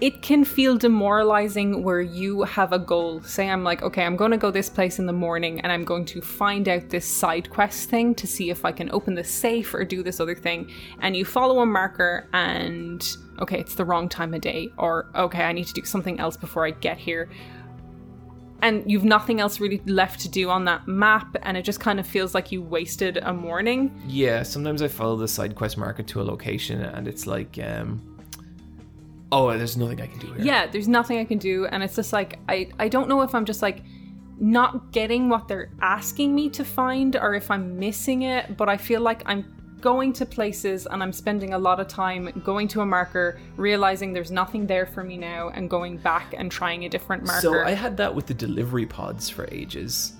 it 0.00 0.20
can 0.20 0.44
feel 0.44 0.76
demoralizing 0.76 1.84
where 1.84 2.00
you 2.00 2.42
have 2.42 2.72
a 2.72 2.78
goal. 2.78 3.20
Say 3.22 3.48
I'm 3.48 3.62
like, 3.62 3.82
okay, 3.82 4.04
I'm 4.04 4.16
gonna 4.16 4.38
go 4.38 4.50
this 4.52 4.68
place 4.68 4.98
in 4.98 5.06
the 5.06 5.12
morning 5.12 5.60
and 5.60 5.72
I'm 5.72 5.84
going 5.84 6.04
to 6.06 6.20
find 6.20 6.68
out 6.68 6.88
this 6.88 7.04
side 7.06 7.50
quest 7.50 7.88
thing 7.88 8.14
to 8.16 8.26
see 8.26 8.50
if 8.50 8.64
I 8.64 8.72
can 8.72 8.90
open 8.92 9.14
the 9.14 9.24
safe 9.24 9.74
or 9.74 9.84
do 9.84 10.02
this 10.04 10.20
other 10.20 10.34
thing. 10.36 10.70
And 11.00 11.16
you 11.16 11.24
follow 11.24 11.60
a 11.60 11.66
marker 11.66 12.28
and 12.32 13.04
okay, 13.40 13.58
it's 13.58 13.74
the 13.74 13.84
wrong 13.84 14.08
time 14.08 14.34
of 14.34 14.40
day, 14.40 14.72
or 14.76 15.06
okay, 15.16 15.42
I 15.42 15.52
need 15.52 15.66
to 15.66 15.72
do 15.72 15.84
something 15.84 16.20
else 16.20 16.36
before 16.36 16.64
I 16.64 16.70
get 16.70 16.98
here 16.98 17.28
and 18.62 18.88
you've 18.90 19.04
nothing 19.04 19.40
else 19.40 19.60
really 19.60 19.82
left 19.86 20.20
to 20.20 20.28
do 20.28 20.48
on 20.48 20.64
that 20.64 20.86
map 20.88 21.36
and 21.42 21.56
it 21.56 21.62
just 21.62 21.80
kind 21.80 21.98
of 22.00 22.06
feels 22.06 22.34
like 22.34 22.50
you 22.52 22.62
wasted 22.62 23.18
a 23.18 23.32
morning 23.32 23.90
Yeah, 24.06 24.42
sometimes 24.44 24.80
I 24.82 24.88
follow 24.88 25.16
the 25.16 25.28
side 25.28 25.54
quest 25.54 25.76
marker 25.76 26.02
to 26.04 26.20
a 26.22 26.24
location 26.24 26.80
and 26.82 27.06
it's 27.06 27.26
like, 27.26 27.58
um, 27.62 28.00
oh, 29.32 29.56
there's 29.58 29.76
nothing 29.76 30.00
I 30.00 30.06
can 30.06 30.18
do 30.20 30.26
here. 30.34 30.44
yeah 30.44 30.66
there's 30.66 30.88
nothing 30.88 31.18
i 31.18 31.24
can 31.24 31.38
do 31.38 31.66
and 31.66 31.82
it's 31.82 31.96
just 31.96 32.12
like 32.12 32.38
i 32.48 32.68
i 32.78 32.86
don't 32.88 33.08
know 33.08 33.22
if 33.22 33.34
i'm 33.34 33.44
just 33.46 33.62
like 33.62 33.82
not 34.38 34.92
getting 34.92 35.28
what 35.30 35.48
they're 35.48 35.70
asking 35.80 36.34
me 36.34 36.50
to 36.50 36.64
find 36.64 37.16
or 37.16 37.34
if 37.34 37.50
i'm 37.50 37.78
missing 37.78 38.22
it 38.22 38.56
but 38.58 38.68
i 38.68 38.76
feel 38.76 39.00
like 39.00 39.22
i'm 39.26 39.42
going 39.82 40.12
to 40.14 40.24
places 40.24 40.86
and 40.86 41.02
I'm 41.02 41.12
spending 41.12 41.52
a 41.52 41.58
lot 41.58 41.78
of 41.80 41.88
time 41.88 42.40
going 42.44 42.68
to 42.68 42.80
a 42.80 42.86
marker, 42.86 43.38
realizing 43.56 44.14
there's 44.14 44.30
nothing 44.30 44.66
there 44.66 44.86
for 44.86 45.04
me 45.04 45.18
now, 45.18 45.50
and 45.50 45.68
going 45.68 45.98
back 45.98 46.34
and 46.38 46.50
trying 46.50 46.86
a 46.86 46.88
different 46.88 47.26
marker. 47.26 47.42
So 47.42 47.60
I 47.62 47.72
had 47.72 47.96
that 47.98 48.14
with 48.14 48.26
the 48.26 48.34
delivery 48.34 48.86
pods 48.86 49.28
for 49.28 49.46
ages. 49.52 50.14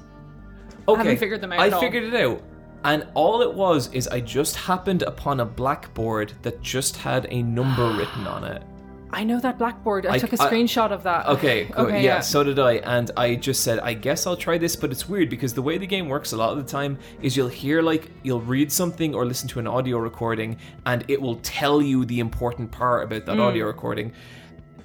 Okay, 0.89 0.99
haven't 0.99 1.19
figured 1.19 1.41
them 1.41 1.53
out 1.53 1.61
I 1.61 1.81
figured 1.81 2.03
it 2.03 2.15
out, 2.15 2.43
and 2.85 3.07
all 3.15 3.41
it 3.41 3.55
was 3.55 3.93
is 3.95 4.09
I 4.09 4.21
just 4.21 4.57
happened 4.57 5.03
upon 5.03 5.41
a 5.41 5.45
blackboard 5.45 6.33
that 6.43 6.61
just 6.61 6.97
had 6.97 7.27
a 7.31 7.43
number 7.43 7.93
written 7.97 8.27
on 8.27 8.45
it. 8.45 8.63
I 9.15 9.25
know 9.25 9.39
that 9.41 9.59
blackboard. 9.59 10.07
I, 10.07 10.15
I- 10.15 10.19
took 10.19 10.33
a 10.33 10.43
I- 10.43 10.51
screenshot 10.51 10.91
of 10.91 11.03
that. 11.03 11.27
Okay, 11.27 11.65
good. 11.67 11.77
Okay, 11.77 12.03
yeah, 12.03 12.15
yeah. 12.17 12.21
so 12.21 12.43
did 12.43 12.59
I. 12.59 12.75
And 12.77 13.11
I 13.17 13.35
just 13.35 13.63
said, 13.63 13.79
I 13.81 13.95
guess 13.95 14.27
I'll 14.27 14.37
try 14.37 14.57
this, 14.59 14.75
but 14.77 14.91
it's 14.91 15.09
weird 15.09 15.29
because 15.29 15.53
the 15.55 15.63
way 15.63 15.77
the 15.79 15.87
game 15.87 16.09
works 16.09 16.33
a 16.33 16.37
lot 16.37 16.51
of 16.57 16.59
the 16.65 16.71
time 16.71 16.99
is 17.21 17.37
you'll 17.37 17.49
hear, 17.49 17.83
like, 17.83 18.11
you'll 18.23 18.41
read 18.41 18.73
something 18.73 19.15
or 19.15 19.27
listen 19.27 19.49
to 19.51 19.59
an 19.59 19.67
audio 19.67 19.99
recording, 19.99 20.57
and 20.87 21.05
it 21.09 21.21
will 21.21 21.37
tell 21.37 21.83
you 21.83 22.05
the 22.05 22.21
important 22.21 22.71
part 22.71 23.05
about 23.05 23.23
Mm. 23.23 23.27
that 23.27 23.39
audio 23.41 23.67
recording. 23.67 24.13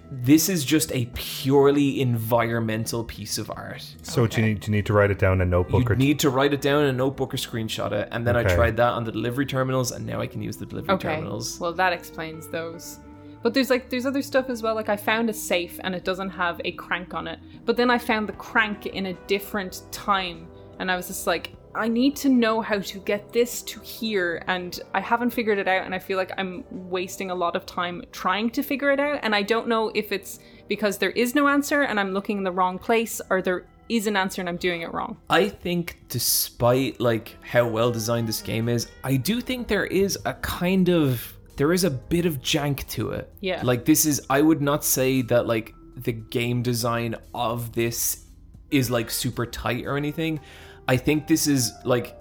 This 0.10 0.48
is 0.48 0.64
just 0.64 0.90
a 0.94 1.06
purely 1.16 2.00
environmental 2.00 3.04
piece 3.04 3.38
of 3.38 3.52
art. 3.52 3.86
So 4.04 4.26
do 4.26 4.40
you 4.40 4.48
need 4.48 4.60
do 4.62 4.72
you 4.72 4.78
need 4.78 4.86
to 4.86 4.94
write 4.94 5.12
it 5.12 5.20
down 5.20 5.34
in 5.34 5.42
a 5.42 5.46
notebook 5.46 5.84
You 5.84 5.90
or 5.90 5.96
need 5.98 6.20
to 6.20 6.30
write 6.30 6.54
it 6.54 6.62
down 6.62 6.84
in 6.84 6.90
a 6.90 6.94
notebook 6.94 7.34
or 7.34 7.38
screenshot 7.38 7.92
it, 7.92 8.08
and 8.12 8.26
then 8.26 8.38
I 8.38 8.44
tried 8.44 8.78
that 8.78 8.92
on 8.94 9.04
the 9.04 9.12
delivery 9.12 9.46
terminals, 9.46 9.92
and 9.92 10.06
now 10.06 10.22
I 10.22 10.28
can 10.28 10.42
use 10.42 10.56
the 10.56 10.66
delivery 10.66 10.94
Okay. 10.96 11.16
terminals. 11.16 11.60
Well, 11.60 11.74
that 11.74 11.92
explains 11.92 12.48
those. 12.48 13.00
But 13.48 13.54
there's 13.54 13.70
like 13.70 13.90
there's 13.90 14.06
other 14.06 14.22
stuff 14.22 14.50
as 14.50 14.62
well. 14.62 14.76
Like 14.76 14.90
I 14.90 14.98
found 14.98 15.30
a 15.30 15.34
safe 15.34 15.80
and 15.82 15.96
it 15.96 16.04
doesn't 16.04 16.32
have 16.32 16.60
a 16.66 16.74
crank 16.74 17.14
on 17.14 17.30
it. 17.30 17.40
But 17.64 17.78
then 17.78 17.90
I 17.90 17.98
found 17.98 18.28
the 18.28 18.34
crank 18.34 18.88
in 18.88 19.06
a 19.06 19.14
different 19.26 19.84
time, 19.90 20.50
and 20.80 20.92
I 20.92 20.98
was 20.98 21.08
just 21.08 21.28
like, 21.28 21.54
I 21.74 21.88
need 21.88 22.18
to 22.18 22.28
know 22.28 22.60
how 22.60 22.80
to 22.80 23.00
get 23.00 23.32
this 23.32 23.62
to 23.62 23.80
here, 23.80 24.44
and 24.48 24.78
I 24.94 25.00
haven't 25.00 25.30
figured 25.30 25.60
it 25.60 25.68
out. 25.70 25.86
And 25.86 25.96
I 25.96 26.00
feel 26.00 26.18
like 26.18 26.34
I'm 26.38 26.66
wasting 26.70 27.32
a 27.32 27.36
lot 27.36 27.56
of 27.56 27.66
time 27.66 28.04
trying 28.12 28.50
to 28.50 28.62
figure 28.62 28.92
it 28.92 29.00
out. 29.00 29.22
And 29.24 29.34
I 29.34 29.44
don't 29.44 29.70
know 29.70 29.94
if 29.96 30.12
it's 30.12 30.40
because 30.68 30.98
there 30.98 31.12
is 31.12 31.34
no 31.34 31.48
answer 31.48 31.84
and 31.84 32.02
I'm 32.02 32.12
looking 32.12 32.40
in 32.40 32.44
the 32.44 32.52
wrong 32.52 32.78
place, 32.78 33.22
or 33.30 33.42
there 33.42 33.66
is 33.88 34.08
an 34.08 34.18
answer 34.18 34.42
and 34.42 34.50
I'm 34.50 34.58
doing 34.58 34.82
it 34.82 34.92
wrong. 34.94 35.16
I 35.30 35.48
think, 35.48 36.00
despite 36.10 37.00
like 37.00 37.38
how 37.42 37.66
well 37.66 37.92
designed 37.92 38.28
this 38.28 38.42
game 38.42 38.68
is, 38.68 38.90
I 39.06 39.16
do 39.16 39.40
think 39.40 39.70
there 39.70 39.86
is 39.86 40.20
a 40.26 40.34
kind 40.34 40.90
of 40.90 41.37
there 41.58 41.74
is 41.74 41.84
a 41.84 41.90
bit 41.90 42.26
of 42.26 42.40
jank 42.40 42.88
to 42.90 43.12
it. 43.12 43.32
Yeah. 43.42 43.62
Like 43.64 43.84
this 43.84 44.06
is, 44.06 44.22
I 44.30 44.42
would 44.42 44.62
not 44.62 44.86
say 44.86 45.22
that 45.24 45.48
like 45.48 45.74
the 45.96 46.14
game 46.14 46.62
design 46.62 47.16
of 47.34 47.74
this 47.74 48.26
is 48.72 48.90
like 48.90 49.10
super 49.10 49.46
tight 49.46 49.86
or 49.86 49.98
anything. 49.98 50.40
I 50.88 50.98
think 50.98 51.28
this 51.28 51.48
is 51.48 51.74
like 51.84 52.16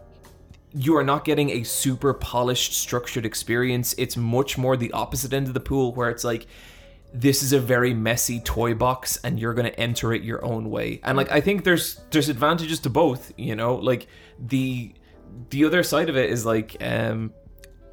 you 0.73 0.97
are 0.97 1.05
not 1.05 1.25
getting 1.25 1.51
a 1.51 1.63
super 1.63 2.13
polished, 2.15 2.75
structured 2.75 3.25
experience. 3.25 3.95
It's 3.99 4.17
much 4.17 4.59
more 4.59 4.77
the 4.77 4.93
opposite 4.93 5.33
end 5.33 5.47
of 5.49 5.55
the 5.55 5.61
pool, 5.61 5.95
where 5.95 6.11
it's 6.11 6.25
like 6.25 6.47
this 7.13 7.43
is 7.43 7.53
a 7.53 7.61
very 7.61 7.95
messy 7.95 8.41
toy 8.41 8.75
box, 8.75 9.19
and 9.23 9.39
you're 9.39 9.55
going 9.55 9.67
to 9.67 9.81
enter 9.81 10.13
it 10.13 10.23
your 10.23 10.45
own 10.45 10.71
way. 10.71 11.01
And 11.05 11.17
like 11.17 11.31
I 11.31 11.41
think 11.41 11.65
there's 11.65 12.01
there's 12.11 12.29
advantages 12.29 12.81
to 12.81 12.91
both. 12.91 13.33
You 13.37 13.55
know, 13.55 13.77
like 13.77 14.07
the 14.39 14.95
the 15.51 15.65
other 15.65 15.83
side 15.83 16.09
of 16.09 16.17
it 16.17 16.31
is 16.31 16.45
like 16.47 16.77
um 16.81 17.33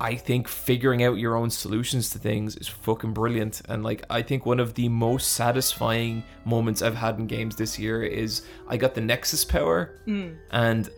I 0.03 0.15
think 0.15 0.49
figuring 0.49 1.01
out 1.01 1.17
your 1.17 1.38
own 1.38 1.49
solutions 1.49 2.09
to 2.09 2.19
things 2.19 2.57
is 2.57 2.67
fucking 2.67 3.13
brilliant. 3.13 3.61
And 3.69 3.85
like, 3.85 4.03
I 4.09 4.21
think 4.21 4.45
one 4.45 4.59
of 4.59 4.73
the 4.73 4.89
most 4.89 5.31
satisfying 5.31 6.25
moments 6.43 6.81
I've 6.81 6.95
had 6.95 7.17
in 7.19 7.25
games 7.25 7.55
this 7.55 7.80
year 7.80 8.03
is 8.03 8.41
I 8.67 8.75
got 8.75 8.95
the 8.95 9.01
Nexus 9.01 9.45
power, 9.45 10.01
hmm. 10.03 10.31
and 10.51 10.89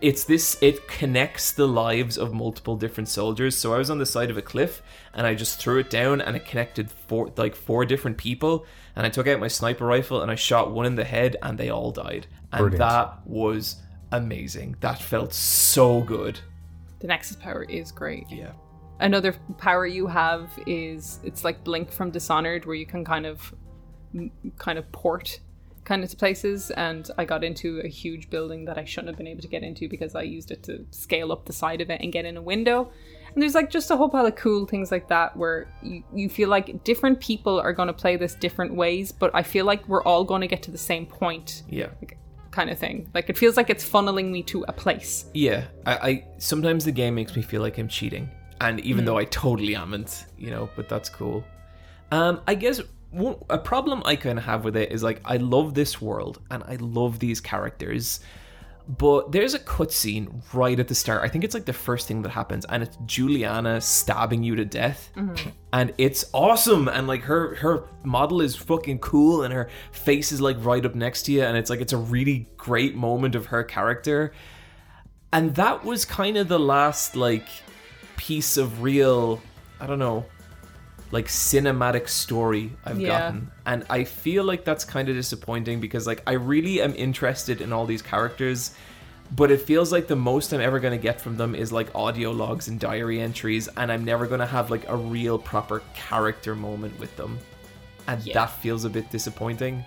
it's 0.00 0.24
this. 0.24 0.56
It 0.62 0.88
connects 0.88 1.52
the 1.52 1.68
lives 1.68 2.16
of 2.16 2.32
multiple 2.32 2.74
different 2.74 3.10
soldiers. 3.10 3.54
So 3.54 3.74
I 3.74 3.78
was 3.78 3.90
on 3.90 3.98
the 3.98 4.06
side 4.06 4.30
of 4.30 4.38
a 4.38 4.42
cliff, 4.42 4.80
and 5.12 5.26
I 5.26 5.34
just 5.34 5.60
threw 5.60 5.78
it 5.78 5.90
down, 5.90 6.22
and 6.22 6.34
it 6.34 6.46
connected 6.46 6.90
four 6.90 7.30
like 7.36 7.54
four 7.54 7.84
different 7.84 8.16
people. 8.16 8.64
And 8.96 9.04
I 9.04 9.10
took 9.10 9.26
out 9.26 9.40
my 9.40 9.48
sniper 9.48 9.84
rifle, 9.84 10.22
and 10.22 10.30
I 10.30 10.36
shot 10.36 10.72
one 10.72 10.86
in 10.86 10.94
the 10.94 11.04
head, 11.04 11.36
and 11.42 11.58
they 11.58 11.68
all 11.68 11.90
died. 11.90 12.26
And 12.50 12.60
Brilliant. 12.60 12.78
that 12.78 13.26
was 13.26 13.76
amazing. 14.10 14.76
That 14.80 15.02
felt 15.02 15.34
so 15.34 16.00
good. 16.00 16.40
The 17.06 17.12
Nexus 17.12 17.36
power 17.36 17.62
is 17.62 17.92
great. 17.92 18.26
Yeah. 18.30 18.50
another 18.98 19.32
power 19.58 19.86
you 19.86 20.06
have 20.08 20.50
is 20.66 21.20
it's 21.22 21.44
like 21.44 21.62
blink 21.62 21.92
from 21.92 22.10
dishonored 22.10 22.64
where 22.66 22.74
you 22.74 22.86
can 22.86 23.04
kind 23.04 23.26
of 23.26 23.54
kind 24.58 24.78
of 24.78 24.90
port 24.90 25.38
kind 25.84 26.02
of 26.02 26.10
to 26.10 26.16
places 26.16 26.70
and 26.72 27.10
i 27.18 27.24
got 27.24 27.44
into 27.44 27.78
a 27.84 27.88
huge 27.88 28.28
building 28.30 28.64
that 28.64 28.76
i 28.78 28.84
shouldn't 28.84 29.08
have 29.08 29.16
been 29.16 29.26
able 29.28 29.42
to 29.42 29.46
get 29.48 29.62
into 29.62 29.88
because 29.88 30.14
i 30.16 30.22
used 30.22 30.50
it 30.50 30.62
to 30.64 30.84
scale 30.90 31.30
up 31.30 31.44
the 31.44 31.52
side 31.52 31.80
of 31.80 31.90
it 31.90 32.00
and 32.00 32.10
get 32.12 32.24
in 32.24 32.36
a 32.36 32.42
window 32.42 32.90
and 33.32 33.40
there's 33.42 33.54
like 33.54 33.70
just 33.70 33.90
a 33.90 33.96
whole 33.96 34.08
pile 34.08 34.26
of 34.26 34.34
cool 34.34 34.66
things 34.66 34.90
like 34.90 35.06
that 35.08 35.36
where 35.36 35.68
you, 35.82 36.02
you 36.14 36.28
feel 36.28 36.48
like 36.48 36.82
different 36.82 37.20
people 37.20 37.60
are 37.60 37.72
going 37.74 37.86
to 37.88 37.92
play 37.92 38.16
this 38.16 38.34
different 38.34 38.74
ways 38.74 39.12
but 39.12 39.30
i 39.34 39.42
feel 39.42 39.64
like 39.66 39.86
we're 39.86 40.02
all 40.02 40.24
going 40.24 40.40
to 40.40 40.48
get 40.48 40.62
to 40.62 40.70
the 40.72 40.78
same 40.78 41.06
point 41.06 41.62
Yeah. 41.68 41.88
like, 42.00 42.18
kind 42.56 42.70
of 42.70 42.78
thing. 42.78 43.08
Like 43.14 43.28
it 43.28 43.36
feels 43.36 43.56
like 43.56 43.68
it's 43.68 43.86
funneling 43.88 44.30
me 44.30 44.42
to 44.44 44.64
a 44.66 44.72
place. 44.72 45.26
Yeah, 45.34 45.64
I, 45.84 45.94
I 46.08 46.24
sometimes 46.38 46.84
the 46.86 46.92
game 46.92 47.14
makes 47.14 47.36
me 47.36 47.42
feel 47.42 47.60
like 47.60 47.76
I'm 47.78 47.88
cheating, 47.88 48.30
and 48.62 48.80
even 48.80 49.04
though 49.04 49.18
I 49.18 49.26
totally 49.26 49.76
amn't, 49.76 50.24
you 50.38 50.50
know, 50.50 50.68
but 50.74 50.88
that's 50.88 51.10
cool. 51.10 51.44
Um, 52.10 52.40
I 52.46 52.54
guess 52.54 52.80
one, 53.10 53.36
a 53.50 53.58
problem 53.58 54.02
I 54.06 54.16
kind 54.16 54.38
of 54.38 54.44
have 54.44 54.64
with 54.64 54.76
it 54.76 54.90
is 54.90 55.02
like 55.02 55.20
I 55.24 55.36
love 55.36 55.74
this 55.74 56.00
world 56.00 56.40
and 56.50 56.62
I 56.64 56.76
love 56.76 57.18
these 57.18 57.40
characters, 57.40 58.20
but 58.88 59.32
there's 59.32 59.54
a 59.54 59.58
cutscene 59.58 60.42
right 60.52 60.78
at 60.78 60.88
the 60.88 60.94
start. 60.94 61.22
I 61.22 61.28
think 61.28 61.44
it's 61.44 61.54
like 61.54 61.64
the 61.64 61.72
first 61.72 62.06
thing 62.06 62.22
that 62.22 62.30
happens, 62.30 62.64
and 62.66 62.82
it's 62.82 62.96
Julianna 63.06 63.80
stabbing 63.80 64.42
you 64.42 64.54
to 64.56 64.64
death, 64.64 65.10
mm-hmm. 65.16 65.50
and 65.72 65.92
it's 65.98 66.24
awesome. 66.32 66.88
And 66.88 67.06
like 67.06 67.22
her 67.22 67.56
her 67.56 67.84
model 68.04 68.40
is 68.40 68.56
fucking 68.56 69.00
cool, 69.00 69.42
and 69.42 69.52
her 69.52 69.68
face 69.92 70.32
is 70.32 70.40
like 70.40 70.56
right 70.64 70.84
up 70.84 70.94
next 70.94 71.22
to 71.24 71.32
you, 71.32 71.42
and 71.42 71.56
it's 71.56 71.70
like 71.70 71.80
it's 71.80 71.92
a 71.92 71.98
really 71.98 72.48
great 72.56 72.94
moment 72.94 73.34
of 73.34 73.46
her 73.46 73.64
character 73.64 74.32
and 75.32 75.54
that 75.56 75.84
was 75.84 76.04
kind 76.04 76.36
of 76.36 76.48
the 76.48 76.58
last 76.58 77.16
like 77.16 77.46
piece 78.16 78.56
of 78.56 78.82
real 78.82 79.40
i 79.80 79.86
don't 79.86 79.98
know 79.98 80.24
like 81.16 81.28
cinematic 81.28 82.06
story 82.08 82.64
i've 82.84 83.00
Yeah. 83.00 83.08
gotten 83.14 83.50
and 83.70 83.84
i 83.88 84.04
feel 84.04 84.44
like 84.50 84.62
that's 84.68 84.84
kind 84.84 85.08
of 85.08 85.14
disappointing 85.22 85.80
because 85.80 86.04
like 86.06 86.20
i 86.26 86.34
really 86.52 86.76
am 86.86 86.94
interested 86.94 87.56
in 87.64 87.72
all 87.72 87.86
these 87.92 88.02
characters 88.02 88.60
but 89.40 89.50
it 89.50 89.60
feels 89.70 89.88
like 89.96 90.06
the 90.14 90.20
most 90.30 90.52
i'm 90.52 90.60
ever 90.60 90.78
going 90.84 90.96
to 90.98 91.02
get 91.10 91.18
from 91.24 91.34
them 91.42 91.54
is 91.54 91.72
like 91.78 91.88
audio 91.94 92.30
logs 92.42 92.68
and 92.68 92.78
diary 92.78 93.18
entries 93.28 93.64
and 93.78 93.90
i'm 93.92 94.04
never 94.12 94.26
going 94.26 94.40
to 94.46 94.52
have 94.58 94.70
like 94.70 94.86
a 94.88 94.96
real 95.16 95.38
proper 95.38 95.78
character 95.94 96.54
moment 96.54 96.94
with 97.02 97.12
them 97.16 97.38
and 98.08 98.18
Yeah. 98.22 98.34
that 98.34 98.50
feels 98.62 98.84
a 98.84 98.90
bit 98.90 99.10
disappointing 99.10 99.84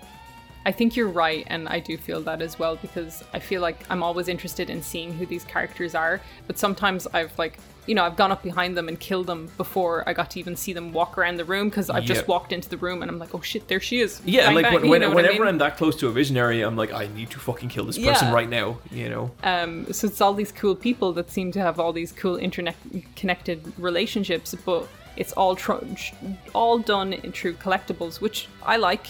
I 0.66 0.72
think 0.72 0.94
you're 0.94 1.08
right, 1.08 1.44
and 1.46 1.68
I 1.68 1.78
do 1.80 1.96
feel 1.96 2.20
that 2.22 2.42
as 2.42 2.58
well 2.58 2.76
because 2.76 3.24
I 3.32 3.38
feel 3.38 3.62
like 3.62 3.78
I'm 3.88 4.02
always 4.02 4.28
interested 4.28 4.68
in 4.68 4.82
seeing 4.82 5.12
who 5.14 5.24
these 5.24 5.44
characters 5.44 5.94
are. 5.94 6.20
But 6.46 6.58
sometimes 6.58 7.06
I've 7.14 7.36
like, 7.38 7.58
you 7.86 7.94
know, 7.94 8.04
I've 8.04 8.14
gone 8.16 8.30
up 8.30 8.42
behind 8.42 8.76
them 8.76 8.86
and 8.86 9.00
killed 9.00 9.26
them 9.26 9.48
before 9.56 10.06
I 10.06 10.12
got 10.12 10.30
to 10.32 10.38
even 10.38 10.54
see 10.56 10.74
them 10.74 10.92
walk 10.92 11.16
around 11.16 11.38
the 11.38 11.46
room 11.46 11.70
because 11.70 11.88
I've 11.88 12.02
Yeah. 12.04 12.14
just 12.14 12.28
walked 12.28 12.52
into 12.52 12.68
the 12.68 12.76
room 12.76 13.00
and 13.00 13.10
I'm 13.10 13.18
like, 13.18 13.34
oh 13.34 13.40
shit, 13.40 13.68
there 13.68 13.80
she 13.80 14.00
is. 14.00 14.20
Yeah, 14.26 14.46
Bang, 14.48 14.54
like 14.56 14.64
bang, 14.64 14.74
when, 14.74 14.88
when, 14.90 15.02
I 15.02 15.08
whenever 15.14 15.38
mean? 15.40 15.48
I'm 15.48 15.58
that 15.58 15.78
close 15.78 15.96
to 15.96 16.08
a 16.08 16.12
visionary, 16.12 16.60
I'm 16.60 16.76
like, 16.76 16.92
I 16.92 17.06
need 17.16 17.30
to 17.30 17.38
fucking 17.38 17.70
kill 17.70 17.86
this 17.86 17.96
person 17.98 18.28
Yeah. 18.28 18.34
right 18.34 18.48
now. 18.48 18.78
You 18.90 19.08
know? 19.08 19.30
Um, 19.42 19.90
so 19.94 20.06
it's 20.08 20.20
all 20.20 20.34
these 20.34 20.52
cool 20.52 20.74
people 20.76 21.14
that 21.14 21.30
seem 21.30 21.52
to 21.52 21.60
have 21.60 21.80
all 21.80 21.94
these 21.94 22.12
cool 22.12 22.36
internet 22.36 22.76
connected 23.16 23.72
relationships, 23.78 24.54
but 24.66 24.86
it's 25.16 25.32
all 25.32 25.56
tr- 25.56 25.82
all 26.54 26.78
done 26.78 27.14
in 27.14 27.32
through 27.32 27.54
collectibles, 27.54 28.20
which 28.20 28.46
I 28.62 28.76
like. 28.76 29.06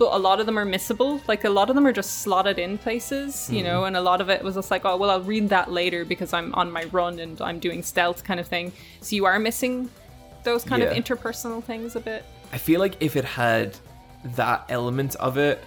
But 0.00 0.14
a 0.14 0.18
lot 0.18 0.40
of 0.40 0.46
them 0.46 0.58
are 0.58 0.64
missable. 0.64 1.20
Like 1.28 1.44
a 1.44 1.50
lot 1.50 1.68
of 1.68 1.76
them 1.76 1.86
are 1.86 1.92
just 1.92 2.22
slotted 2.22 2.58
in 2.58 2.78
places, 2.78 3.50
you 3.50 3.58
hmm. 3.58 3.66
know, 3.66 3.84
and 3.84 3.98
a 3.98 4.00
lot 4.00 4.22
of 4.22 4.30
it 4.30 4.42
was 4.42 4.54
just 4.54 4.70
like, 4.70 4.86
oh, 4.86 4.96
well, 4.96 5.10
I'll 5.10 5.20
read 5.20 5.50
that 5.50 5.70
later 5.70 6.06
because 6.06 6.32
I'm 6.32 6.54
on 6.54 6.72
my 6.72 6.84
run 6.84 7.18
and 7.18 7.38
I'm 7.42 7.58
doing 7.58 7.82
stealth 7.82 8.24
kind 8.24 8.40
of 8.40 8.48
thing. 8.48 8.72
So 9.02 9.14
you 9.14 9.26
are 9.26 9.38
missing 9.38 9.90
those 10.42 10.64
kind 10.64 10.82
of 10.82 10.94
interpersonal 10.94 11.62
things 11.62 11.96
a 11.96 12.00
bit. 12.00 12.24
I 12.50 12.56
feel 12.56 12.80
like 12.80 12.96
if 13.00 13.14
it 13.14 13.26
had 13.26 13.76
that 14.36 14.64
element 14.70 15.16
of 15.16 15.36
it, 15.36 15.62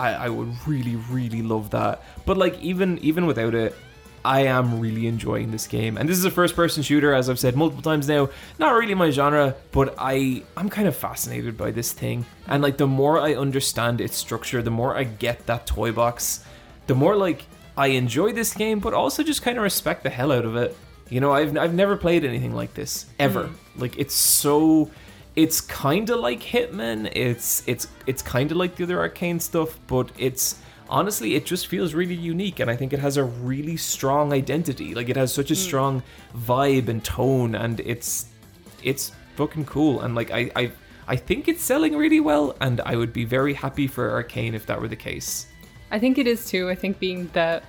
I, 0.00 0.14
I 0.14 0.28
would 0.30 0.52
really, 0.66 0.96
really 0.96 1.42
love 1.42 1.70
that. 1.70 2.02
But 2.26 2.38
like 2.38 2.58
even 2.58 2.98
even 2.98 3.24
without 3.24 3.54
it, 3.54 3.76
I 4.24 4.42
am 4.42 4.80
really 4.80 5.06
enjoying 5.06 5.50
this 5.50 5.66
game. 5.66 5.96
And 5.96 6.08
this 6.08 6.18
is 6.18 6.24
a 6.24 6.30
first 6.30 6.54
person 6.54 6.82
shooter, 6.82 7.14
as 7.14 7.30
I've 7.30 7.38
said 7.38 7.56
multiple 7.56 7.82
times 7.82 8.08
now. 8.08 8.28
Not 8.58 8.74
really 8.74 8.94
my 8.94 9.10
genre, 9.10 9.54
but 9.72 9.94
I 9.98 10.42
I'm 10.56 10.68
kind 10.68 10.88
of 10.88 10.96
fascinated 10.96 11.56
by 11.56 11.70
this 11.70 11.92
thing. 11.92 12.26
And 12.46 12.62
like 12.62 12.76
the 12.76 12.86
more 12.86 13.18
I 13.20 13.34
understand 13.34 14.00
its 14.00 14.16
structure, 14.16 14.62
the 14.62 14.70
more 14.70 14.96
I 14.96 15.04
get 15.04 15.46
that 15.46 15.66
toy 15.66 15.92
box, 15.92 16.44
the 16.86 16.94
more 16.94 17.16
like 17.16 17.44
I 17.76 17.88
enjoy 17.88 18.32
this 18.32 18.52
game, 18.52 18.78
but 18.78 18.92
also 18.92 19.22
just 19.22 19.42
kind 19.42 19.56
of 19.56 19.62
respect 19.62 20.02
the 20.02 20.10
hell 20.10 20.32
out 20.32 20.44
of 20.44 20.56
it. 20.56 20.76
You 21.08 21.20
know, 21.20 21.32
I've 21.32 21.56
I've 21.56 21.74
never 21.74 21.96
played 21.96 22.24
anything 22.24 22.54
like 22.54 22.74
this 22.74 23.06
ever. 23.18 23.44
Hmm. 23.44 23.80
Like 23.80 23.98
it's 23.98 24.14
so 24.14 24.90
it's 25.36 25.60
kind 25.60 26.10
of 26.10 26.20
like 26.20 26.40
Hitman. 26.40 27.10
It's 27.14 27.62
it's 27.66 27.88
it's 28.06 28.22
kind 28.22 28.50
of 28.50 28.58
like 28.58 28.76
the 28.76 28.84
other 28.84 28.96
Arkane 28.96 29.40
stuff, 29.40 29.78
but 29.86 30.10
it's 30.18 30.60
honestly, 30.90 31.34
it 31.34 31.46
just 31.46 31.68
feels 31.68 31.94
really 31.94 32.14
unique, 32.14 32.60
and 32.60 32.70
I 32.70 32.76
think 32.76 32.92
it 32.92 32.98
has 32.98 33.16
a 33.16 33.24
really 33.24 33.76
strong 33.76 34.32
identity. 34.32 34.94
Like 34.94 35.08
it 35.08 35.16
has 35.16 35.32
such 35.32 35.50
a 35.50 35.54
mm. 35.54 35.64
strong 35.64 36.02
vibe 36.36 36.88
and 36.88 37.02
tone, 37.02 37.54
and 37.54 37.80
it's 37.80 38.26
it's 38.82 39.12
fucking 39.36 39.64
cool. 39.64 40.00
And 40.00 40.14
like 40.14 40.30
I 40.30 40.50
I 40.56 40.72
I 41.08 41.16
think 41.16 41.48
it's 41.48 41.62
selling 41.62 41.96
really 41.96 42.20
well, 42.20 42.56
and 42.60 42.80
I 42.82 42.96
would 42.96 43.12
be 43.12 43.24
very 43.24 43.54
happy 43.54 43.86
for 43.86 44.22
Arkane 44.22 44.54
if 44.54 44.66
that 44.66 44.80
were 44.80 44.88
the 44.88 44.96
case. 44.96 45.46
I 45.90 45.98
think 45.98 46.18
it 46.18 46.26
is 46.26 46.46
too. 46.46 46.68
I 46.68 46.74
think 46.74 46.98
being 46.98 47.30
the 47.32 47.62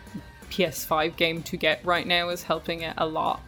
PS5 0.49 1.15
game 1.15 1.41
to 1.43 1.57
get 1.57 1.83
right 1.85 2.05
now 2.05 2.29
is 2.29 2.43
helping 2.43 2.81
it 2.81 2.93
a 2.97 3.05
lot. 3.05 3.41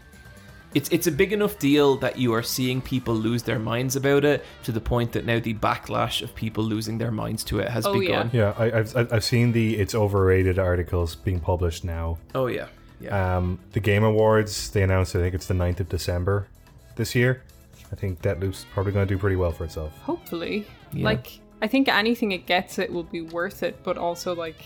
It's 0.75 0.89
it's 0.89 1.07
a 1.07 1.11
big 1.11 1.31
enough 1.33 1.59
deal 1.59 1.95
that 1.97 2.17
you 2.17 2.33
are 2.33 2.41
seeing 2.43 2.81
people 2.81 3.13
lose 3.13 3.43
their 3.43 3.59
minds 3.59 3.95
about 3.95 4.25
it 4.25 4.43
to 4.63 4.71
the 4.71 4.81
point 4.81 5.11
that 5.13 5.25
now 5.25 5.39
the 5.39 5.53
backlash 5.53 6.21
of 6.21 6.33
people 6.35 6.63
losing 6.63 6.97
their 6.97 7.11
minds 7.11 7.43
to 7.45 7.59
it 7.59 7.69
has 7.69 7.85
Oh, 7.85 7.99
begun. 7.99 8.29
Yeah, 8.33 8.53
I, 8.57 8.65
I've 8.79 8.95
I've- 8.97 9.09
I've 9.11 9.23
seen 9.23 9.51
the 9.51 9.77
it's 9.77 9.93
overrated 9.95 10.57
articles 10.59 11.15
being 11.15 11.39
published 11.39 11.83
now. 11.83 12.17
Oh 12.33 12.47
yeah, 12.47 12.67
yeah. 12.99 13.37
Um, 13.37 13.59
the 13.73 13.79
Game 13.79 14.03
Awards 14.03 14.69
they 14.71 14.81
announced 14.83 15.15
I 15.15 15.19
think 15.19 15.35
it's 15.35 15.47
the 15.47 15.53
9th 15.53 15.79
of 15.79 15.89
December 15.89 16.47
this 16.95 17.13
year. 17.15 17.43
I 17.91 17.95
think 17.95 18.21
Deathloop's 18.23 18.65
probably 18.73 18.91
going 18.91 19.07
to 19.07 19.13
do 19.13 19.19
pretty 19.19 19.35
well 19.35 19.51
for 19.51 19.65
itself. 19.65 19.95
Hopefully. 19.99 20.65
Yeah. 20.91 21.05
Like, 21.05 21.39
I 21.61 21.67
think 21.67 21.87
anything 21.87 22.31
it 22.31 22.47
gets, 22.47 22.79
it 22.79 22.91
will 22.91 23.03
be 23.03 23.21
worth 23.21 23.61
it, 23.61 23.83
but 23.83 23.99
also, 23.99 24.33
like, 24.33 24.63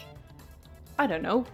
I 0.97 1.07
don't 1.07 1.21
know. 1.21 1.45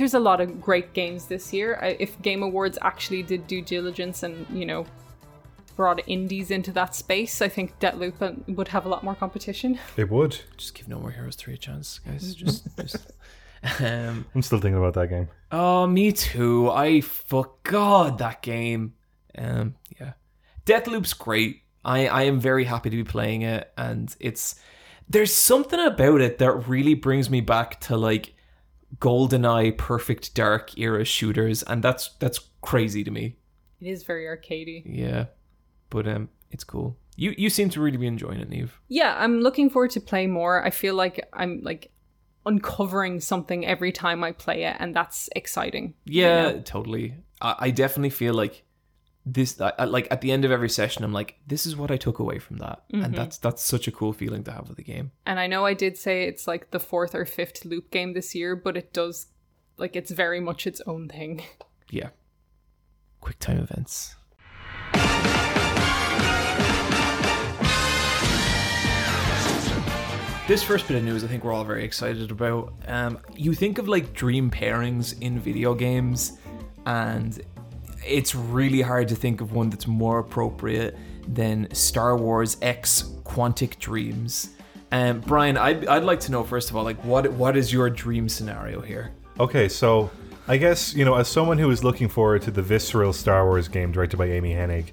There's 0.00 0.14
a 0.14 0.18
lot 0.18 0.40
of 0.40 0.62
great 0.62 0.94
games 0.94 1.26
this 1.26 1.52
year. 1.52 1.78
I, 1.82 1.88
if 2.00 2.20
Game 2.22 2.42
Awards 2.42 2.78
actually 2.80 3.22
did 3.22 3.46
due 3.46 3.60
diligence 3.60 4.22
and, 4.22 4.46
you 4.50 4.64
know, 4.64 4.86
brought 5.76 6.00
indies 6.06 6.50
into 6.50 6.72
that 6.72 6.94
space, 6.94 7.42
I 7.42 7.48
think 7.48 7.78
Deathloop 7.80 8.22
uh, 8.22 8.32
would 8.48 8.68
have 8.68 8.86
a 8.86 8.88
lot 8.88 9.04
more 9.04 9.14
competition. 9.14 9.78
It 9.98 10.10
would. 10.10 10.38
just 10.56 10.74
give 10.74 10.88
No 10.88 10.98
More 11.00 11.10
Heroes 11.10 11.36
three 11.36 11.52
a 11.52 11.58
chance, 11.58 11.98
guys. 11.98 12.34
Just, 12.34 12.64
just. 12.76 13.12
Um, 13.78 14.24
I'm 14.34 14.40
still 14.40 14.58
thinking 14.58 14.78
about 14.78 14.94
that 14.94 15.08
game. 15.08 15.28
oh, 15.52 15.86
me 15.86 16.12
too. 16.12 16.70
I 16.70 17.02
forgot 17.02 18.16
that 18.16 18.40
game. 18.40 18.94
Um, 19.36 19.74
yeah, 20.00 20.12
Deathloop's 20.64 21.12
great. 21.12 21.60
I 21.84 22.06
I 22.08 22.22
am 22.22 22.40
very 22.40 22.64
happy 22.64 22.88
to 22.88 22.96
be 22.96 23.04
playing 23.04 23.42
it, 23.42 23.70
and 23.76 24.16
it's 24.18 24.58
there's 25.10 25.34
something 25.34 25.78
about 25.78 26.22
it 26.22 26.38
that 26.38 26.68
really 26.68 26.94
brings 26.94 27.28
me 27.28 27.42
back 27.42 27.80
to 27.80 27.98
like 27.98 28.32
GoldenEye, 28.98 29.76
Perfect 29.78 30.34
Dark 30.34 30.76
era 30.78 31.04
shooters, 31.04 31.62
and 31.62 31.82
that's 31.82 32.08
that's 32.18 32.40
crazy 32.62 33.04
to 33.04 33.10
me. 33.10 33.36
It 33.80 33.88
is 33.88 34.02
very 34.02 34.24
arcadey. 34.24 34.82
Yeah, 34.84 35.26
but 35.88 36.06
um, 36.08 36.28
it's 36.50 36.64
cool. 36.64 36.96
You 37.16 37.34
you 37.38 37.50
seem 37.50 37.70
to 37.70 37.80
really 37.80 37.96
be 37.96 38.06
enjoying 38.06 38.40
it, 38.40 38.48
Neve. 38.48 38.80
Yeah, 38.88 39.14
I'm 39.18 39.40
looking 39.40 39.70
forward 39.70 39.90
to 39.92 40.00
play 40.00 40.26
more. 40.26 40.64
I 40.64 40.70
feel 40.70 40.94
like 40.94 41.26
I'm 41.32 41.60
like 41.62 41.90
uncovering 42.46 43.20
something 43.20 43.66
every 43.66 43.92
time 43.92 44.24
I 44.24 44.32
play 44.32 44.64
it, 44.64 44.76
and 44.78 44.94
that's 44.94 45.28
exciting. 45.36 45.94
you 46.04 46.22
Yeah, 46.22 46.42
know? 46.52 46.60
totally. 46.62 47.14
I, 47.40 47.54
I 47.58 47.70
definitely 47.70 48.10
feel 48.10 48.34
like 48.34 48.64
this. 49.26 49.60
I, 49.60 49.84
like 49.84 50.08
at 50.10 50.20
the 50.20 50.32
end 50.32 50.44
of 50.44 50.50
every 50.50 50.70
session, 50.70 51.04
I'm 51.04 51.12
like, 51.12 51.36
this 51.46 51.66
is 51.66 51.76
what 51.76 51.90
I 51.90 51.96
took 51.96 52.18
away 52.18 52.38
from 52.38 52.58
that, 52.58 52.82
and 52.92 53.14
that's 53.14 53.38
that's 53.38 53.62
such 53.62 53.88
a 53.88 53.92
cool 53.92 54.12
feeling 54.12 54.44
to 54.44 54.52
have 54.52 54.68
with 54.68 54.76
the 54.76 54.84
game. 54.84 55.12
And 55.26 55.38
I 55.38 55.46
know 55.46 55.66
I 55.66 55.74
did 55.74 55.96
say 55.96 56.24
it's 56.24 56.46
like 56.46 56.70
the 56.70 56.80
fourth 56.80 57.14
or 57.14 57.24
fifth 57.24 57.64
loop 57.64 57.90
game 57.90 58.12
this 58.12 58.34
year, 58.34 58.56
but 58.56 58.76
it 58.76 58.92
does 58.92 59.28
like 59.76 59.96
it's 59.96 60.10
very 60.10 60.40
much 60.40 60.66
its 60.66 60.80
own 60.86 61.08
thing. 61.08 61.42
Yeah. 61.92 62.10
Quick 63.20 63.40
time 63.40 63.58
events. 63.58 64.14
This 70.46 70.64
first 70.64 70.88
bit 70.88 70.96
of 70.96 71.04
news, 71.04 71.22
I 71.22 71.28
think 71.28 71.44
we're 71.44 71.52
all 71.52 71.64
very 71.64 71.84
excited 71.84 72.32
about. 72.32 72.72
Um, 72.88 73.20
you 73.36 73.54
think 73.54 73.78
of 73.78 73.86
like 73.86 74.12
dream 74.14 74.50
pairings 74.50 75.20
in 75.20 75.38
video 75.38 75.74
games, 75.74 76.38
and 76.86 77.40
it's 78.06 78.34
really 78.34 78.82
hard 78.82 79.08
to 79.08 79.14
think 79.14 79.40
of 79.40 79.52
one 79.52 79.70
that's 79.70 79.86
more 79.86 80.18
appropriate 80.18 80.96
than 81.26 81.72
Star 81.74 82.16
Wars 82.16 82.56
X 82.62 83.04
Quantic 83.24 83.78
Dreams. 83.78 84.50
Um, 84.92 85.20
Brian, 85.20 85.56
I'd, 85.56 85.86
I'd 85.86 86.02
like 86.02 86.20
to 86.20 86.32
know 86.32 86.42
first 86.42 86.70
of 86.70 86.76
all, 86.76 86.84
like, 86.84 87.02
what 87.04 87.30
what 87.32 87.56
is 87.56 87.72
your 87.72 87.88
dream 87.90 88.28
scenario 88.28 88.80
here? 88.80 89.12
Okay, 89.38 89.68
so 89.68 90.10
I 90.48 90.56
guess 90.56 90.94
you 90.94 91.04
know, 91.04 91.14
as 91.14 91.28
someone 91.28 91.58
who 91.58 91.70
is 91.70 91.84
looking 91.84 92.08
forward 92.08 92.42
to 92.42 92.50
the 92.50 92.62
visceral 92.62 93.12
Star 93.12 93.44
Wars 93.44 93.68
game 93.68 93.92
directed 93.92 94.16
by 94.16 94.26
Amy 94.26 94.52
Hennig, 94.52 94.86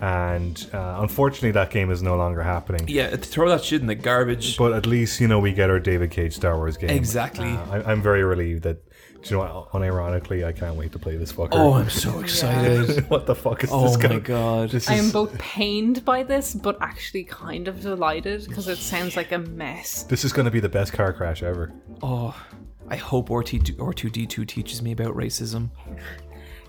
and 0.00 0.68
uh, 0.72 0.98
unfortunately 1.00 1.52
that 1.52 1.70
game 1.70 1.90
is 1.90 2.02
no 2.02 2.16
longer 2.16 2.42
happening. 2.42 2.84
Yeah, 2.88 3.14
throw 3.14 3.48
that 3.50 3.62
shit 3.62 3.80
in 3.80 3.86
the 3.86 3.94
garbage. 3.94 4.56
But 4.58 4.72
at 4.72 4.84
least 4.84 5.20
you 5.20 5.28
know 5.28 5.38
we 5.38 5.52
get 5.52 5.70
our 5.70 5.78
David 5.78 6.10
Cage 6.10 6.34
Star 6.34 6.56
Wars 6.56 6.76
game. 6.76 6.90
Exactly. 6.90 7.48
Uh, 7.48 7.70
I, 7.70 7.92
I'm 7.92 8.02
very 8.02 8.24
relieved 8.24 8.64
that. 8.64 8.82
Do 9.28 9.34
you 9.34 9.40
know 9.40 9.66
what? 9.70 9.82
Unironically, 9.82 10.44
I 10.46 10.52
can't 10.52 10.76
wait 10.76 10.92
to 10.92 10.98
play 10.98 11.16
this 11.16 11.32
fucker. 11.32 11.48
Oh, 11.52 11.74
I'm 11.74 11.90
so 11.90 12.20
excited. 12.20 13.04
what 13.10 13.26
the 13.26 13.34
fuck 13.34 13.64
is 13.64 13.70
Oh 13.72 13.88
this 13.88 13.96
Oh 14.04 14.08
my 14.08 14.18
god. 14.20 14.70
This 14.70 14.88
I 14.88 14.94
am 14.94 15.06
is- 15.06 15.12
both 15.12 15.36
pained 15.38 16.04
by 16.04 16.22
this, 16.22 16.54
but 16.54 16.78
actually 16.80 17.24
kind 17.24 17.66
of 17.66 17.80
delighted 17.80 18.46
because 18.46 18.68
it 18.68 18.78
sounds 18.78 19.16
like 19.16 19.32
a 19.32 19.38
mess. 19.38 20.04
This 20.04 20.24
is 20.24 20.32
going 20.32 20.44
to 20.44 20.50
be 20.50 20.60
the 20.60 20.68
best 20.68 20.92
car 20.92 21.12
crash 21.12 21.42
ever. 21.42 21.72
Oh, 22.02 22.40
I 22.88 22.96
hope 22.96 23.28
R2, 23.30 23.76
R2D2 23.76 24.46
teaches 24.46 24.80
me 24.80 24.92
about 24.92 25.14
racism. 25.16 25.70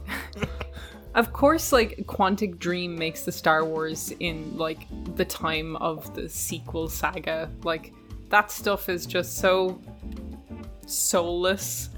Of 1.17 1.33
course, 1.33 1.71
like 1.71 1.97
Quantic 2.05 2.59
Dream 2.59 2.95
makes 2.95 3.23
the 3.23 3.31
Star 3.31 3.65
Wars 3.65 4.13
in 4.19 4.55
like 4.55 4.85
the 5.15 5.25
time 5.25 5.75
of 5.77 6.13
the 6.13 6.29
sequel 6.29 6.87
saga. 6.89 7.49
Like 7.63 7.91
that 8.29 8.51
stuff 8.51 8.87
is 8.87 9.07
just 9.07 9.39
so 9.39 9.81
soulless. 10.85 11.89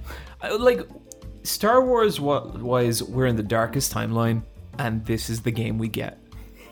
Like, 0.41 0.87
Star 1.43 1.83
Wars 1.83 2.19
wa- 2.19 2.47
wise, 2.57 3.01
we're 3.03 3.25
in 3.25 3.35
the 3.35 3.43
darkest 3.43 3.93
timeline, 3.93 4.43
and 4.77 5.05
this 5.05 5.29
is 5.29 5.41
the 5.41 5.51
game 5.51 5.77
we 5.77 5.87
get. 5.87 6.17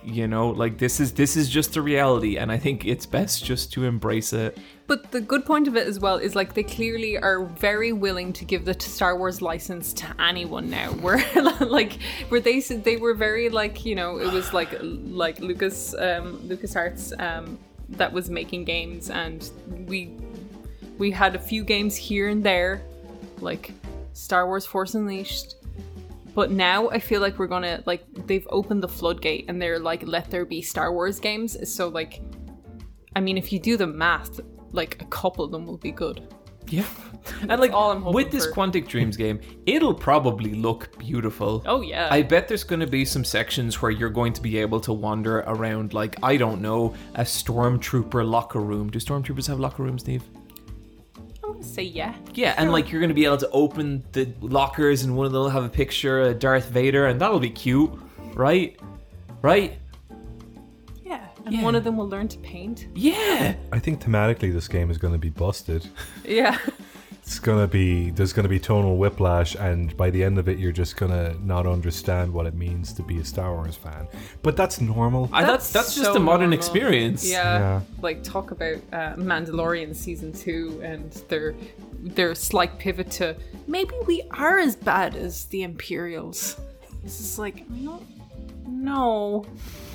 You 0.04 0.26
know, 0.26 0.52
like 0.52 0.78
this 0.78 1.02
is 1.02 1.12
this 1.12 1.36
is 1.36 1.50
just 1.50 1.74
the 1.74 1.82
reality, 1.82 2.38
and 2.38 2.50
I 2.50 2.58
think 2.58 2.86
it's 2.86 3.06
best 3.06 3.44
just 3.44 3.74
to 3.74 3.84
embrace 3.84 4.32
it. 4.32 4.58
But 4.86 5.12
the 5.12 5.20
good 5.20 5.46
point 5.46 5.68
of 5.68 5.76
it 5.76 5.86
as 5.86 6.00
well 6.00 6.16
is 6.16 6.34
like 6.34 6.54
they 6.54 6.64
clearly 6.64 7.18
are 7.18 7.44
very 7.44 7.92
willing 7.92 8.32
to 8.34 8.46
give 8.46 8.64
the 8.64 8.80
Star 8.80 9.18
Wars 9.18 9.42
license 9.42 9.92
to 9.94 10.16
anyone 10.18 10.70
now. 10.70 10.92
Where 11.02 11.22
like 11.60 12.00
where 12.30 12.40
they 12.40 12.62
said 12.62 12.86
they 12.86 12.96
were 12.96 13.16
very 13.16 13.50
like 13.50 13.84
you 13.84 13.96
know 13.96 14.18
it 14.18 14.32
was 14.32 14.54
like 14.54 14.78
like 14.82 15.42
Lucas 15.42 15.94
um, 15.96 16.40
Lucas 16.48 16.78
Arts 16.78 17.12
um, 17.20 17.60
that 17.90 18.14
was 18.14 18.30
making 18.30 18.64
games 18.64 19.10
and 19.10 19.52
we 19.88 20.14
we 20.98 21.12
had 21.12 21.36
a 21.36 21.40
few 21.40 21.66
games 21.66 21.98
here 21.98 22.30
and 22.30 22.44
there 22.44 22.82
like 23.42 23.72
Star 24.14 24.48
Wars 24.48 24.66
Force 24.66 24.96
Unleashed. 24.96 25.56
But 26.34 26.52
now 26.52 26.90
I 26.90 27.00
feel 27.00 27.20
like 27.20 27.40
we're 27.40 27.48
gonna 27.48 27.82
like 27.86 28.06
they've 28.28 28.48
opened 28.52 28.84
the 28.84 28.88
floodgate 28.88 29.46
and 29.48 29.62
they're 29.62 29.80
like 29.80 30.06
let 30.06 30.30
there 30.30 30.46
be 30.46 30.62
Star 30.62 30.94
Wars 30.94 31.20
games. 31.20 31.58
So 31.72 31.88
like 31.88 32.22
I 33.16 33.20
mean, 33.20 33.38
if 33.38 33.52
you 33.52 33.60
do 33.60 33.78
the 33.78 33.88
math, 33.88 34.40
like 34.72 35.02
a 35.02 35.06
couple 35.06 35.44
of 35.44 35.52
them 35.52 35.66
will 35.66 35.78
be 35.78 35.92
good. 35.92 36.22
Yeah, 36.70 36.86
and 37.48 37.62
like 37.62 37.72
all 37.72 37.92
I'm 37.92 38.04
with 38.04 38.30
this 38.30 38.46
for. 38.46 38.52
Quantic 38.52 38.88
Dreams 38.88 39.16
game, 39.16 39.40
it'll 39.66 39.94
probably 39.94 40.54
look 40.54 41.00
beautiful. 41.00 41.64
Oh 41.66 41.82
yeah. 41.82 42.10
I 42.12 42.22
bet 42.22 42.50
there's 42.50 42.66
going 42.66 42.82
to 42.82 42.88
be 42.88 43.06
some 43.06 43.24
sections 43.24 43.82
where 43.82 43.90
you're 43.90 44.10
going 44.10 44.34
to 44.34 44.42
be 44.42 44.58
able 44.58 44.82
to 44.82 44.92
wander 44.92 45.40
around, 45.48 45.94
like, 45.94 46.18
I 46.22 46.36
don't 46.36 46.62
know, 46.62 46.94
a 47.16 47.22
stormtrooper 47.22 48.30
locker 48.30 48.60
room. 48.60 48.90
Do 48.90 49.00
stormtroopers 49.00 49.48
have 49.48 49.60
locker 49.62 49.84
rooms, 49.84 50.02
Steve? 50.02 50.24
I'm 51.58 51.64
say 51.64 51.84
yeah. 51.84 52.16
Yeah, 52.34 52.54
and 52.58 52.72
like 52.72 52.92
you're 52.92 53.02
going 53.02 53.10
to 53.10 53.16
be 53.16 53.26
able 53.26 53.38
to 53.38 53.50
open 53.50 54.04
the 54.12 54.32
lockers, 54.42 55.04
and 55.04 55.16
one 55.18 55.26
of 55.26 55.32
them 55.32 55.42
will 55.42 55.50
have 55.50 55.64
a 55.64 55.70
picture 55.70 56.22
of 56.22 56.40
Darth 56.40 56.70
Vader, 56.70 57.08
and 57.08 57.20
that'll 57.20 57.40
be 57.40 57.50
cute, 57.50 57.92
right? 58.36 58.80
Right? 59.42 59.78
Yeah. 61.04 61.26
And 61.46 61.56
Yeah. 61.56 61.64
one 61.64 61.76
of 61.76 61.84
them 61.84 61.98
will 61.98 62.08
learn 62.08 62.28
to 62.30 62.38
paint. 62.40 62.88
Yeah! 62.94 63.56
I 63.72 63.80
think 63.80 64.02
thematically 64.02 64.54
this 64.54 64.68
game 64.68 64.92
is 64.92 64.98
going 64.98 65.14
to 65.14 65.20
be 65.20 65.30
busted. 65.30 65.88
Yeah. 66.24 66.58
It's 67.28 67.40
going 67.40 67.60
to 67.60 67.68
be 67.68 68.12
there's 68.12 68.32
going 68.32 68.46
to 68.46 68.50
be 68.50 68.58
tonal 68.58 68.96
whiplash, 68.96 69.56
and 69.56 69.96
by 69.98 70.10
the 70.10 70.24
end 70.24 70.38
of 70.38 70.48
it, 70.48 70.58
you're 70.58 70.72
just 70.72 70.96
going 70.96 71.12
to 71.12 71.36
not 71.46 71.68
understand 71.68 72.32
what 72.32 72.46
it 72.46 72.54
means 72.54 72.94
to 72.94 73.04
be 73.04 73.20
a 73.20 73.26
Star 73.26 73.54
Wars 73.54 73.76
fan. 73.76 74.08
But 74.44 74.56
that's 74.56 74.80
normal. 74.80 75.30
I, 75.34 75.44
that's 75.44 75.74
that's 75.74 75.94
just 75.94 76.06
so 76.06 76.16
a 76.16 76.20
modern 76.22 76.52
normal. 76.52 76.58
experience. 76.58 77.30
Yeah. 77.30 77.60
Yeah. 77.60 77.82
Like 78.02 78.24
talk 78.24 78.52
about 78.52 78.78
uh, 78.94 79.16
Mandalorian 79.16 79.94
season 79.94 80.32
two 80.32 80.80
and 80.82 81.12
their 81.28 81.54
their 82.00 82.34
slight 82.34 82.80
pivot 82.80 83.12
to 83.12 83.36
maybe 83.68 83.94
we 84.06 84.22
are 84.32 84.60
as 84.60 84.78
bad 84.78 85.18
as 85.18 85.48
the 85.48 85.64
Imperials. 85.64 86.56
This 87.04 87.20
is 87.20 87.38
like 87.38 87.70
no, 87.70 88.02
no. 88.66 89.46
I 89.46 89.87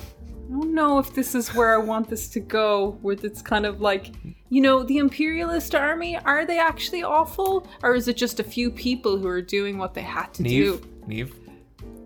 don't 0.53 0.73
know 0.73 0.99
if 0.99 1.13
this 1.13 1.35
is 1.35 1.53
where 1.53 1.73
I 1.73 1.77
want 1.77 2.09
this 2.09 2.27
to 2.29 2.39
go. 2.39 2.97
Where 3.01 3.17
it's 3.21 3.41
kind 3.41 3.65
of 3.65 3.81
like, 3.81 4.11
you 4.49 4.61
know, 4.61 4.83
the 4.83 4.97
Imperialist 4.97 5.73
army, 5.75 6.17
are 6.17 6.45
they 6.45 6.59
actually 6.59 7.03
awful? 7.03 7.67
Or 7.81 7.95
is 7.95 8.07
it 8.07 8.17
just 8.17 8.39
a 8.39 8.43
few 8.43 8.69
people 8.69 9.17
who 9.17 9.27
are 9.27 9.41
doing 9.41 9.77
what 9.77 9.93
they 9.93 10.01
had 10.01 10.33
to 10.35 10.43
Neve, 10.43 10.81
do? 10.81 10.87
Neve, 11.07 11.35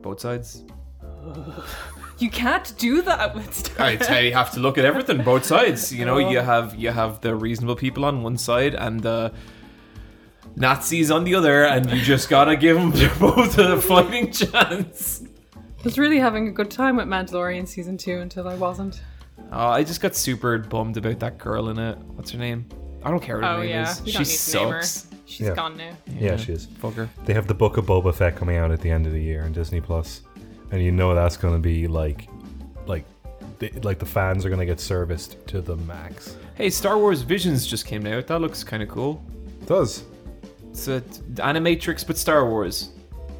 both 0.01 0.21
sides. 0.21 0.63
You 2.19 2.31
can't 2.31 2.75
do 2.79 3.03
that 3.03 3.35
with 3.35 3.53
Star 3.53 3.95
say 3.99 4.29
you 4.29 4.33
have 4.33 4.49
to 4.53 4.59
look 4.59 4.79
at 4.79 4.85
everything, 4.85 5.23
both 5.23 5.45
sides. 5.45 5.93
You 5.93 6.03
know, 6.03 6.17
you 6.17 6.39
oh. 6.39 6.43
have 6.43 6.73
you 6.73 6.89
have 6.89 7.21
the 7.21 7.35
reasonable 7.35 7.75
people 7.75 8.05
on 8.05 8.23
one 8.23 8.39
side 8.39 8.73
and 8.73 9.01
the 9.01 9.31
Nazis 10.55 11.11
on 11.11 11.25
the 11.25 11.35
other, 11.35 11.63
and 11.63 11.91
you 11.91 12.01
just 12.01 12.27
gotta 12.27 12.55
give 12.55 12.75
them 12.75 12.89
both 13.19 13.59
a 13.59 13.79
fighting 13.79 14.31
chance. 14.31 15.21
I 15.79 15.83
was 15.83 15.97
really 15.97 16.19
having 16.19 16.47
a 16.47 16.51
good 16.51 16.71
time 16.71 16.97
with 16.97 17.07
Mandalorian 17.07 17.67
season 17.67 17.97
two 17.97 18.19
until 18.19 18.47
I 18.47 18.55
wasn't. 18.55 19.01
Oh, 19.51 19.67
I 19.67 19.83
just 19.83 20.01
got 20.01 20.15
super 20.15 20.57
bummed 20.57 20.97
about 20.97 21.19
that 21.19 21.37
girl 21.37 21.69
in 21.69 21.77
it. 21.79 21.97
What's 21.99 22.31
her 22.31 22.37
name? 22.39 22.65
I 23.03 23.11
don't 23.11 23.21
care 23.21 23.35
what 23.37 23.45
her 23.45 23.51
Oh 23.51 23.59
name 23.61 23.69
yeah, 23.69 23.91
is. 23.91 24.01
we 24.01 24.11
She 24.11 24.17
don't 24.17 24.27
need 24.27 24.35
to 24.37 24.57
name 24.57 24.69
her. 24.71 24.81
sucks. 24.81 25.07
She's 25.25 25.47
Yeah. 25.47 25.55
gone 25.55 25.77
now. 25.77 25.91
Yeah, 26.19 26.35
she 26.37 26.53
is. 26.53 26.65
Fuck 26.65 26.95
her. 26.95 27.09
They 27.25 27.33
have 27.33 27.47
the 27.47 27.53
Book 27.53 27.77
of 27.77 27.85
Boba 27.85 28.13
Fett 28.13 28.35
coming 28.35 28.57
out 28.57 28.71
at 28.71 28.81
the 28.81 28.89
end 28.89 29.05
of 29.05 29.13
the 29.13 29.21
year 29.21 29.43
on 29.43 29.51
Disney 29.53 29.79
Plus, 29.81 30.21
and 30.71 30.81
you 30.81 30.91
know 30.91 31.13
that's 31.13 31.37
going 31.37 31.53
to 31.53 31.59
be 31.59 31.87
like, 31.87 32.27
like, 32.87 33.05
the, 33.59 33.69
like 33.83 33.99
the 33.99 34.05
fans 34.05 34.45
are 34.45 34.49
going 34.49 34.59
to 34.59 34.65
get 34.65 34.79
serviced 34.79 35.45
to 35.47 35.61
the 35.61 35.75
max. 35.77 36.35
Hey, 36.55 36.69
Star 36.69 36.97
Wars 36.97 37.21
Visions 37.21 37.67
just 37.67 37.85
came 37.85 38.05
out. 38.07 38.25
That 38.27 38.39
looks 38.39 38.63
kind 38.63 38.81
of 38.81 38.89
cool. 38.89 39.23
It 39.61 39.67
does 39.67 40.03
It's 40.71 40.87
a 40.87 41.01
Animatrix, 41.35 42.05
but 42.05 42.17
Star 42.17 42.49
Wars. 42.49 42.89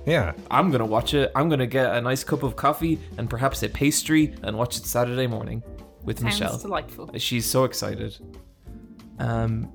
Yeah. 0.08 0.34
I'm 0.50 0.72
gonna 0.72 0.86
watch 0.86 1.14
it. 1.14 1.32
I'm 1.36 1.50
gonna 1.50 1.68
get 1.68 1.96
a 1.96 2.02
nice 2.02 2.24
cup 2.24 2.42
of 2.42 2.56
coffee 2.56 3.00
and 3.18 3.30
perhaps 3.30 3.62
a 3.62 3.70
pastry 3.70 4.34
and 4.42 4.58
watch 4.58 4.78
it 4.78 4.86
Saturday 4.86 5.28
morning 5.28 5.62
with 6.04 6.20
Sounds 6.20 6.40
Michelle. 6.40 6.58
delightful. 6.58 7.12
She's 7.18 7.46
so 7.46 7.66
excited. 7.66 8.18
Um, 9.20 9.72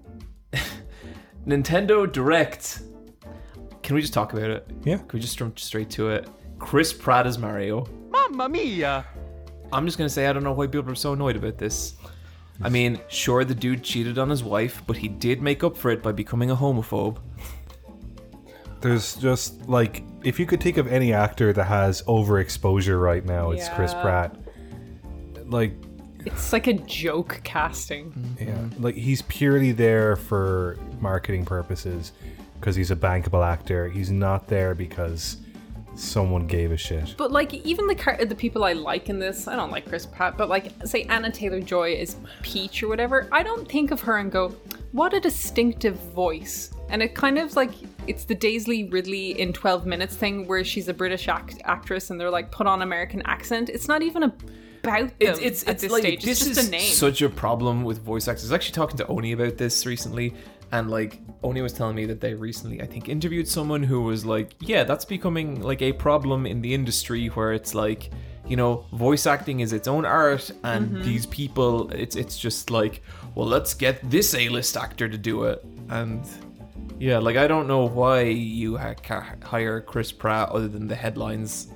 Nintendo 1.47 2.11
Direct. 2.11 2.83
Can 3.83 3.95
we 3.95 4.01
just 4.01 4.15
talk 4.15 4.33
about 4.33 4.51
it? 4.51 4.67
Yeah. 4.85 4.97
Can 4.99 5.09
we 5.13 5.21
just 5.21 5.37
jump 5.39 5.59
straight 5.59 5.91
to 5.91 6.09
it? 6.11 6.29
Chris 6.59 6.93
Pratt 6.93 7.27
as 7.27 7.39
Mario. 7.39 7.87
Mamma 8.11 8.49
mia! 8.49 9.05
I'm 9.73 9.85
just 9.87 9.99
gonna 9.99 10.09
say 10.09 10.27
I 10.27 10.33
don't 10.33 10.45
know 10.45 10.53
why 10.53 10.67
people 10.67 10.91
are 10.91 10.95
so 10.95 11.13
annoyed 11.13 11.37
about 11.37 11.59
this. 11.59 11.95
I 12.63 12.69
mean, 12.69 13.01
sure 13.09 13.45
the 13.45 13.55
dude 13.55 13.83
cheated 13.83 14.19
on 14.19 14.31
his 14.31 14.45
wife, 14.45 14.83
but 14.87 14.97
he 14.97 15.09
did 15.09 15.43
make 15.43 15.65
up 15.65 15.77
for 15.77 15.91
it 15.91 16.03
by 16.03 16.13
becoming 16.13 16.51
a 16.51 16.57
homophobe. 16.57 17.19
There's 18.81 19.17
just 19.17 19.69
like 19.69 20.05
if 20.25 20.39
you 20.39 20.47
could 20.47 20.61
think 20.63 20.77
of 20.77 20.87
any 20.87 21.13
actor 21.13 21.53
that 21.53 21.65
has 21.65 22.03
overexposure 22.03 23.01
right 23.01 23.25
now, 23.25 23.51
it's 23.51 23.69
Chris 23.71 23.93
Yeah. 23.93 24.03
Pratt. 24.03 24.37
Like 25.47 25.75
It's 26.25 26.53
like 26.53 26.67
a 26.69 26.75
joke 26.75 27.41
casting. 27.45 28.37
Yeah, 28.41 28.57
like 28.79 28.95
he's 28.95 29.23
purely 29.23 29.73
there 29.73 30.17
for 30.17 30.79
marketing 31.01 31.45
purposes 31.45 32.13
because 32.61 32.77
he's 32.77 32.91
a 32.93 32.97
bankable 32.97 33.45
actor. 33.47 33.89
He's 33.89 34.11
not 34.11 34.47
there 34.47 34.75
because 34.75 35.39
someone 35.95 36.47
gave 36.47 36.71
a 36.73 36.77
shit. 36.77 37.17
But 37.19 37.33
like 37.33 37.53
even 37.53 37.87
the 37.87 37.95
car- 37.95 38.25
the 38.25 38.35
people 38.37 38.65
I 38.65 38.73
like 38.73 39.09
in 39.09 39.19
this, 39.19 39.47
I 39.49 39.57
don't 39.57 39.71
like 39.71 39.87
Chris 39.89 40.07
Pratt, 40.07 40.39
but 40.39 40.49
like 40.49 40.71
say 40.87 41.05
Anya 41.11 41.31
Taylor 41.33 41.61
Joy 41.61 41.93
is 41.93 42.17
Peach 42.43 42.83
or 42.83 42.89
whatever, 42.89 43.29
I 43.33 43.43
don't 43.43 43.69
think 43.69 43.91
of 43.91 44.01
her 44.03 44.17
and 44.19 44.31
go, 44.31 44.55
what 44.93 45.13
a 45.13 45.21
distinctive 45.21 45.97
voice. 45.97 46.72
And 46.93 47.03
it 47.03 47.15
kind 47.17 47.39
of 47.39 47.57
like 47.57 47.71
it's 48.07 48.25
the 48.25 48.35
Daisy 48.37 48.85
Ridley 48.85 49.41
in 49.41 49.53
12 49.53 49.87
minutes 49.87 50.15
thing 50.15 50.47
where 50.47 50.63
she's 50.63 50.87
a 50.89 50.95
British 50.95 51.27
act- 51.27 51.61
actress 51.65 52.11
and 52.11 52.21
they're 52.21 52.31
like 52.31 52.53
put 52.53 52.67
on 52.69 52.83
American 52.83 53.23
accent. 53.25 53.69
It's 53.71 53.89
not 53.89 54.03
even 54.03 54.23
about 54.23 54.39
them 54.85 55.11
It's 55.21 55.39
it's, 55.41 55.63
at 55.65 55.69
it's 55.75 55.83
this 55.83 55.91
like 55.93 56.03
stage. 56.03 56.23
this 56.25 56.41
it's 56.43 56.49
just 56.51 56.61
is 56.61 56.69
a 56.69 56.71
name. 56.71 56.81
such 56.93 57.23
a 57.23 57.29
problem 57.29 57.83
with 57.83 57.99
voice 58.03 58.29
actors. 58.29 58.45
I 58.45 58.47
was 58.49 58.53
actually 58.53 58.75
talking 58.75 58.97
to 58.99 59.07
Oni 59.09 59.33
about 59.33 59.57
this 59.57 59.87
recently, 59.87 60.35
and 60.71 60.91
like 60.91 61.21
Oni 61.43 61.63
was 61.63 61.73
telling 61.73 61.97
me 61.97 62.05
that 62.07 62.21
they 62.21 62.35
recently, 62.35 62.83
I 62.83 62.87
think, 62.87 63.09
interviewed 63.09 63.49
someone 63.49 63.83
who 63.83 64.03
was 64.03 64.25
like, 64.27 64.55
"Yeah, 64.61 64.85
that's 64.85 65.05
becoming 65.05 65.63
like 65.63 65.81
a 65.83 65.93
problem 65.93 66.47
in 66.47 66.61
the 66.63 66.75
industry 66.75 67.29
where 67.29 67.53
it's 67.53 67.75
like." 67.75 68.11
You 68.45 68.57
know, 68.57 68.85
voice 68.93 69.25
acting 69.27 69.61
is 69.61 69.73
its 69.73 69.87
own 69.87 70.05
art, 70.05 70.51
and 70.65 70.91
Mm-hmm. 70.91 71.03
these 71.05 71.27
people, 71.27 71.89
it's 71.93 72.17
it's 72.17 72.37
just 72.37 72.71
like, 72.73 73.01
well, 73.37 73.47
let's 73.47 73.73
get 73.73 73.95
this 74.11 74.35
A-list 74.35 74.77
actor 74.77 75.09
to 75.09 75.17
do 75.17 75.45
it, 75.45 75.65
and 75.91 76.21
yeah, 77.03 77.19
like 77.19 77.37
I 77.37 77.49
don't 77.49 77.67
know 77.67 77.89
why 77.89 78.21
you 78.23 78.77
ha- 78.77 78.95
ca- 78.95 79.35
hire 79.43 79.81
Chris 79.81 80.13
Pratt 80.13 80.51
other 80.51 80.69
than 80.69 80.87
the 80.87 80.95
headlines. 80.95 81.67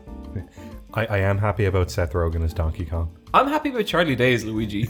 I, 0.94 1.06
I 1.06 1.18
am 1.18 1.36
happy 1.36 1.64
about 1.64 1.90
Seth 1.90 2.12
Rogen 2.12 2.44
as 2.44 2.54
Donkey 2.54 2.84
Kong. 2.84 3.10
I'm 3.34 3.48
happy 3.48 3.70
with 3.70 3.88
Charlie 3.88 4.14
Day 4.14 4.34
as 4.34 4.44
Luigi. 4.44 4.88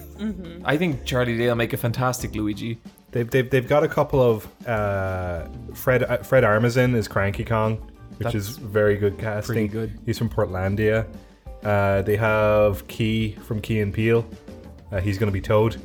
I 0.62 0.76
think 0.76 1.06
Charlie 1.06 1.38
Day 1.38 1.46
will 1.48 1.54
make 1.54 1.72
a 1.72 1.78
fantastic 1.78 2.34
Luigi. 2.34 2.78
They've, 3.12 3.30
they've, 3.30 3.48
they've 3.48 3.66
got 3.66 3.82
a 3.82 3.88
couple 3.88 4.20
of 4.20 4.46
uh, 4.68 5.46
Fred 5.72 6.02
uh, 6.02 6.18
Fred 6.18 6.44
Armisen 6.44 6.94
is 6.94 7.08
Cranky 7.08 7.44
Kong, 7.44 7.78
which 8.18 8.24
That's 8.24 8.34
is 8.34 8.58
very 8.58 8.96
good 8.98 9.18
casting. 9.18 9.54
pretty 9.54 9.68
good. 9.68 9.98
He's 10.04 10.18
from 10.18 10.28
Portlandia. 10.28 11.06
Uh, 11.64 12.02
they 12.02 12.16
have 12.16 12.86
Key 12.88 13.32
from 13.46 13.62
Key 13.62 13.80
and 13.80 13.92
Peele. 13.92 14.28
Uh, 14.92 15.00
he's 15.00 15.16
going 15.16 15.28
to 15.28 15.32
be 15.32 15.40
Toad. 15.40 15.80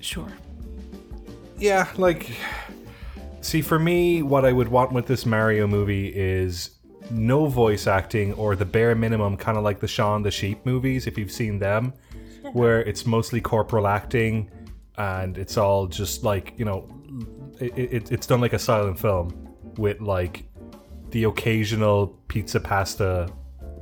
Sure. 0.00 0.32
Yeah, 1.58 1.88
like, 1.96 2.30
see, 3.46 3.62
for 3.62 3.78
me, 3.78 4.22
what 4.22 4.44
I 4.44 4.52
would 4.52 4.68
want 4.68 4.92
with 4.92 5.06
this 5.06 5.24
Mario 5.24 5.66
movie 5.66 6.08
is 6.08 6.70
no 7.10 7.46
voice 7.46 7.86
acting 7.86 8.32
or 8.34 8.56
the 8.56 8.64
bare 8.64 8.94
minimum, 8.94 9.36
kind 9.36 9.56
of 9.56 9.64
like 9.64 9.78
the 9.80 9.88
Shaun 9.88 10.22
the 10.22 10.30
Sheep 10.30 10.66
movies, 10.66 11.06
if 11.06 11.16
you've 11.16 11.30
seen 11.30 11.58
them, 11.58 11.92
where 12.52 12.82
it's 12.82 13.06
mostly 13.06 13.40
corporal 13.40 13.86
acting 13.86 14.50
and 14.98 15.38
it's 15.38 15.56
all 15.56 15.86
just 15.86 16.24
like, 16.24 16.54
you 16.56 16.64
know, 16.64 16.88
it, 17.60 17.78
it, 17.78 18.12
it's 18.12 18.26
done 18.26 18.40
like 18.40 18.52
a 18.52 18.58
silent 18.58 18.98
film 18.98 19.48
with 19.76 20.00
like 20.00 20.44
the 21.10 21.24
occasional 21.24 22.08
pizza 22.28 22.58
pasta 22.58 23.28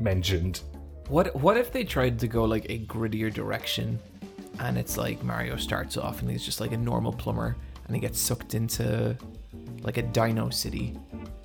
mentioned. 0.01 0.61
What 1.09 1.35
what 1.37 1.57
if 1.57 1.73
they 1.73 1.85
tried 1.85 2.19
to 2.21 2.29
go 2.29 2.45
like 2.45 2.67
a 2.69 2.85
grittier 2.87 3.33
direction, 3.33 3.99
and 4.59 4.79
it's 4.79 4.97
like 4.97 5.23
Mario 5.23 5.57
starts 5.57 5.97
off 5.97 6.21
and 6.21 6.31
he's 6.31 6.45
just 6.45 6.61
like 6.61 6.73
a 6.73 6.77
normal 6.77 7.13
plumber, 7.13 7.57
and 7.87 7.95
he 7.95 8.01
gets 8.01 8.19
sucked 8.19 8.55
into 8.55 9.17
like 9.85 9.97
a 9.99 10.03
Dino 10.03 10.51
City. 10.51 10.97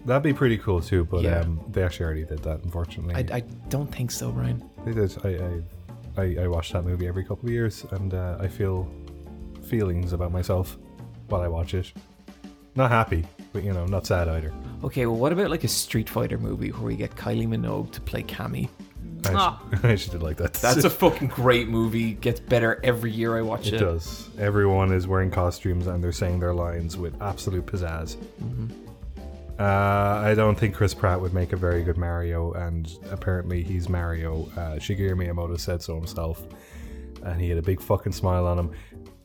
That'd 0.06 0.24
be 0.24 0.34
pretty 0.34 0.58
cool 0.58 0.82
too, 0.82 1.06
but 1.06 1.22
Yeah. 1.22 1.42
um, 1.42 1.60
they 1.72 1.84
actually 1.84 2.06
already 2.06 2.24
did 2.26 2.40
that, 2.40 2.64
unfortunately. 2.64 3.14
I, 3.16 3.38
I 3.38 3.40
don't 3.70 3.94
think 3.94 4.10
so, 4.12 4.32
Brian. 4.32 4.64
They 4.86 4.94
did. 4.94 5.16
I, 5.24 5.30
I, 6.18 6.22
I, 6.24 6.44
I 6.44 6.48
watch 6.48 6.72
that 6.72 6.84
movie 6.84 7.06
every 7.08 7.24
couple 7.24 7.46
of 7.48 7.52
years, 7.52 7.86
and 7.92 8.14
uh, 8.14 8.38
I 8.40 8.48
feel 8.48 8.90
feelings 9.68 10.14
about 10.14 10.32
myself 10.32 10.78
while 11.28 11.42
I 11.42 11.48
watch 11.48 11.74
it. 11.74 11.92
Not 12.76 12.90
happy, 12.92 13.26
but 13.52 13.64
you 13.64 13.74
know, 13.74 13.86
not 13.86 14.06
sad 14.08 14.28
either. 14.30 14.54
Okay, 14.84 15.06
well, 15.06 15.18
what 15.18 15.34
about 15.34 15.50
like 15.50 15.64
a 15.66 15.68
Street 15.68 16.10
Fighter 16.10 16.38
movie 16.38 16.70
where 16.70 16.84
we 16.84 16.96
get 16.96 17.16
Kylie 17.16 17.48
Minogue 17.48 17.92
to 17.92 18.02
play 18.02 18.24
Cammy? 18.24 18.70
I, 19.26 19.34
Ah. 19.36 19.62
actually, 19.72 19.90
I 19.90 19.92
actually 19.94 20.12
did 20.20 20.24
like 20.24 20.38
that. 20.38 20.54
That's 20.54 20.84
a 20.84 20.90
fucking 21.04 21.28
great 21.30 21.68
movie. 21.68 22.14
Gets 22.14 22.40
better 22.40 22.80
every 22.84 23.12
year 23.12 23.38
I 23.38 23.42
watch 23.42 23.68
it. 23.68 23.76
it 23.76 23.78
does. 23.80 24.30
Everyone 24.38 24.92
is 24.94 25.08
wearing 25.08 25.32
costumes 25.32 25.88
and 25.88 26.04
they're 26.04 26.12
saying 26.12 26.40
their 26.40 26.54
lines 26.54 26.98
with 26.98 27.22
absolute 27.22 27.66
pizzazz. 27.66 28.16
Uh, 29.60 29.64
I 30.24 30.36
don't 30.36 30.56
think 30.58 30.74
Chris 30.74 30.94
Pratt 30.94 31.20
would 31.20 31.34
make 31.34 31.52
a 31.52 31.58
very 31.58 31.84
good 31.84 31.98
Mario, 31.98 32.54
and 32.54 32.90
apparently 33.12 33.62
he's 33.62 33.90
Mario. 33.90 34.44
Uh, 34.56 34.76
Shigeru 34.78 35.12
Miyamoto 35.16 35.60
said 35.60 35.82
so 35.82 35.96
himself, 35.96 36.42
and 37.24 37.42
he 37.42 37.50
had 37.50 37.58
a 37.58 37.62
big 37.62 37.82
fucking 37.82 38.14
smile 38.14 38.48
on 38.48 38.58
him. 38.58 38.72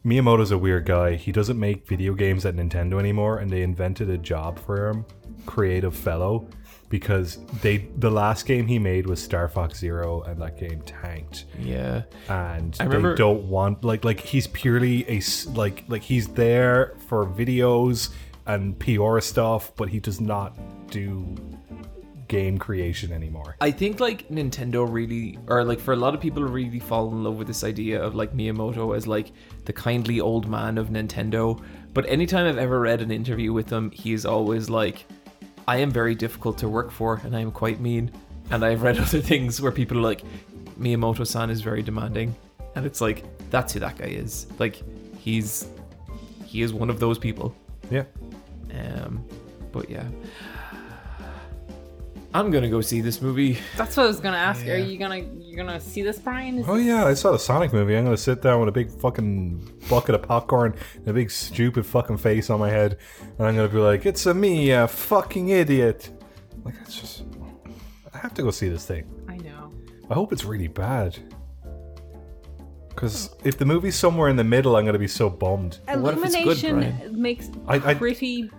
Miyamoto's 0.04 0.50
a 0.50 0.58
weird 0.58 0.86
guy. 0.86 1.14
He 1.14 1.30
doesn't 1.30 1.58
make 1.58 1.86
video 1.86 2.14
games 2.14 2.44
at 2.46 2.56
Nintendo 2.56 2.98
anymore, 2.98 3.38
and 3.38 3.48
they 3.48 3.62
invented 3.62 4.10
a 4.10 4.18
job 4.18 4.58
for 4.58 4.88
him, 4.88 5.04
creative 5.46 5.94
fellow, 5.94 6.48
because 6.88 7.38
they 7.62 7.88
the 7.98 8.10
last 8.10 8.46
game 8.46 8.66
he 8.66 8.78
made 8.78 9.06
was 9.06 9.22
Star 9.22 9.48
Fox 9.48 9.78
Zero, 9.78 10.22
and 10.22 10.40
that 10.40 10.58
game 10.58 10.80
tanked 10.82 11.46
Yeah. 11.60 12.02
and 12.28 12.76
I 12.80 12.84
remember- 12.84 13.10
they 13.14 13.18
don't 13.18 13.44
want 13.44 13.84
like 13.84 14.04
like 14.04 14.20
he's 14.20 14.46
purely 14.46 15.04
a 15.08 15.20
like 15.54 15.84
like 15.88 16.02
he's 16.02 16.28
there 16.28 16.94
for 17.08 17.26
videos 17.26 18.10
and 18.46 18.78
PR 18.78 19.20
stuff, 19.20 19.72
but 19.76 19.88
he 19.88 20.00
does 20.00 20.20
not 20.20 20.56
do 20.90 21.34
game 22.28 22.56
creation 22.58 23.12
anymore. 23.12 23.56
I 23.60 23.70
think 23.70 24.00
like 24.00 24.28
Nintendo 24.28 24.86
really, 24.90 25.38
or 25.46 25.62
like 25.64 25.78
for 25.80 25.92
a 25.92 25.96
lot 25.96 26.14
of 26.14 26.20
people, 26.20 26.42
really 26.42 26.78
fall 26.80 27.10
in 27.12 27.22
love 27.22 27.36
with 27.36 27.46
this 27.46 27.62
idea 27.64 28.02
of 28.02 28.14
like 28.14 28.34
Miyamoto 28.34 28.96
as 28.96 29.06
like 29.06 29.32
the 29.66 29.72
kindly 29.72 30.20
old 30.20 30.48
man 30.48 30.78
of 30.78 30.88
Nintendo. 30.88 31.60
But 31.92 32.06
anytime 32.08 32.46
I've 32.46 32.58
ever 32.58 32.80
read 32.80 33.00
an 33.02 33.10
interview 33.10 33.52
with 33.52 33.70
him, 33.70 33.90
he's 33.92 34.24
always 34.24 34.68
like, 34.70 35.06
I 35.66 35.78
am 35.78 35.90
very 35.90 36.14
difficult 36.14 36.58
to 36.58 36.68
work 36.68 36.90
for 36.90 37.20
and 37.24 37.34
I 37.36 37.40
am 37.40 37.50
quite 37.50 37.80
mean. 37.80 38.10
And 38.50 38.64
I've 38.64 38.82
read 38.82 38.98
other 39.04 39.20
things 39.20 39.60
where 39.60 39.72
people 39.72 39.98
are 39.98 40.02
like, 40.02 40.22
Miyamoto 40.78 41.26
san 41.26 41.50
is 41.50 41.60
very 41.60 41.82
demanding. 41.82 42.34
And 42.74 42.84
it's 42.84 43.00
like, 43.00 43.24
that's 43.50 43.72
who 43.72 43.80
that 43.80 43.96
guy 43.96 44.06
is. 44.06 44.46
Like, 44.58 44.82
he's, 45.18 45.68
he 46.44 46.62
is 46.62 46.72
one 46.72 46.90
of 46.90 47.00
those 47.00 47.18
people. 47.18 47.54
Yeah. 47.90 48.04
Um, 48.72 49.24
but 49.72 49.88
yeah. 49.88 50.06
I'm 52.34 52.50
gonna 52.50 52.68
go 52.68 52.80
see 52.80 53.00
this 53.00 53.22
movie. 53.22 53.58
That's 53.76 53.96
what 53.96 54.02
I 54.04 54.06
was 54.08 54.18
gonna 54.18 54.36
ask. 54.36 54.66
Are 54.66 54.76
you 54.76 54.98
gonna 54.98 55.18
you 55.18 55.56
gonna 55.56 55.78
see 55.80 56.02
this, 56.02 56.18
Brian? 56.18 56.58
Is 56.58 56.66
Oh 56.68 56.74
yeah, 56.74 57.06
I 57.06 57.14
saw 57.14 57.30
the 57.30 57.38
Sonic 57.38 57.72
movie. 57.72 57.96
I'm 57.96 58.02
gonna 58.04 58.16
sit 58.16 58.42
down 58.42 58.58
with 58.58 58.68
a 58.68 58.72
big 58.72 58.90
fucking 58.90 59.80
bucket 59.88 60.16
of 60.16 60.22
popcorn 60.22 60.74
and 60.96 61.08
a 61.08 61.12
big 61.12 61.30
stupid 61.30 61.86
fucking 61.86 62.16
face 62.16 62.50
on 62.50 62.58
my 62.58 62.68
head, 62.68 62.98
and 63.38 63.46
I'm 63.46 63.54
gonna 63.54 63.68
be 63.68 63.78
like, 63.78 64.04
"It's 64.04 64.26
a 64.26 64.34
me, 64.34 64.72
a 64.72 64.88
fucking 64.88 65.50
idiot." 65.50 66.10
Like 66.64 66.74
it's 66.80 67.00
just, 67.00 67.22
I 68.12 68.18
have 68.18 68.34
to 68.34 68.42
go 68.42 68.50
see 68.50 68.68
this 68.68 68.84
thing. 68.84 69.04
I 69.28 69.36
know. 69.36 69.70
I 70.10 70.14
hope 70.14 70.32
it's 70.32 70.44
really 70.44 70.68
bad. 70.68 71.16
Because 72.88 73.30
if 73.44 73.58
the 73.58 73.64
movie's 73.64 73.96
somewhere 73.96 74.28
in 74.28 74.34
the 74.36 74.44
middle, 74.44 74.74
I'm 74.74 74.84
gonna 74.84 74.98
be 74.98 75.06
so 75.06 75.30
bummed. 75.30 75.78
what 75.86 76.14
if 76.14 76.24
it's 76.24 76.34
good, 76.34 76.64
Illumination 76.64 76.74
Brian? 76.98 77.22
makes 77.22 77.48
I- 77.68 77.90
I- 77.90 77.94
pretty 77.94 78.50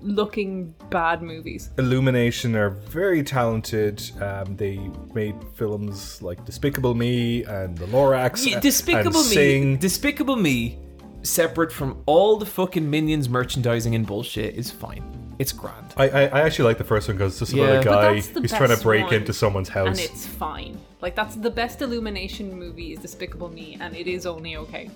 looking 0.00 0.74
bad 0.90 1.22
movies. 1.22 1.70
Illumination 1.78 2.54
are 2.56 2.70
very 2.70 3.22
talented. 3.22 4.02
Um, 4.20 4.56
they 4.56 4.78
made 5.14 5.34
films 5.54 6.22
like 6.22 6.44
Despicable 6.44 6.94
Me 6.94 7.44
and 7.44 7.76
The 7.76 7.86
Lorax. 7.86 8.46
Yeah, 8.46 8.60
Despicable 8.60 9.20
and 9.20 9.28
Me. 9.28 9.34
Sing. 9.34 9.76
Despicable 9.76 10.36
Me, 10.36 10.78
separate 11.22 11.72
from 11.72 12.02
all 12.06 12.36
the 12.36 12.46
fucking 12.46 12.88
Minions 12.88 13.28
merchandising 13.28 13.94
and 13.94 14.06
bullshit, 14.06 14.54
is 14.54 14.70
fine. 14.70 15.04
It's 15.38 15.52
grand. 15.52 15.94
I, 15.96 16.08
I, 16.08 16.22
I 16.22 16.40
actually 16.40 16.64
like 16.64 16.78
the 16.78 16.84
first 16.84 17.06
one 17.06 17.16
because 17.16 17.40
it's 17.40 17.52
just 17.52 17.52
about 17.52 17.80
a 17.80 17.84
guy 17.84 18.20
who's 18.20 18.50
trying 18.50 18.76
to 18.76 18.82
break 18.82 19.04
one, 19.04 19.14
into 19.14 19.32
someone's 19.32 19.68
house. 19.68 19.86
And 19.86 19.98
house. 19.98 20.08
it's 20.08 20.26
fine. 20.26 20.78
Like 21.00 21.14
that's 21.14 21.36
the 21.36 21.50
best 21.50 21.80
Illumination 21.80 22.52
movie 22.58 22.92
is 22.92 22.98
Despicable 22.98 23.48
Me, 23.48 23.76
and 23.80 23.94
it 23.94 24.08
is 24.08 24.26
only 24.26 24.56
okay. 24.56 24.90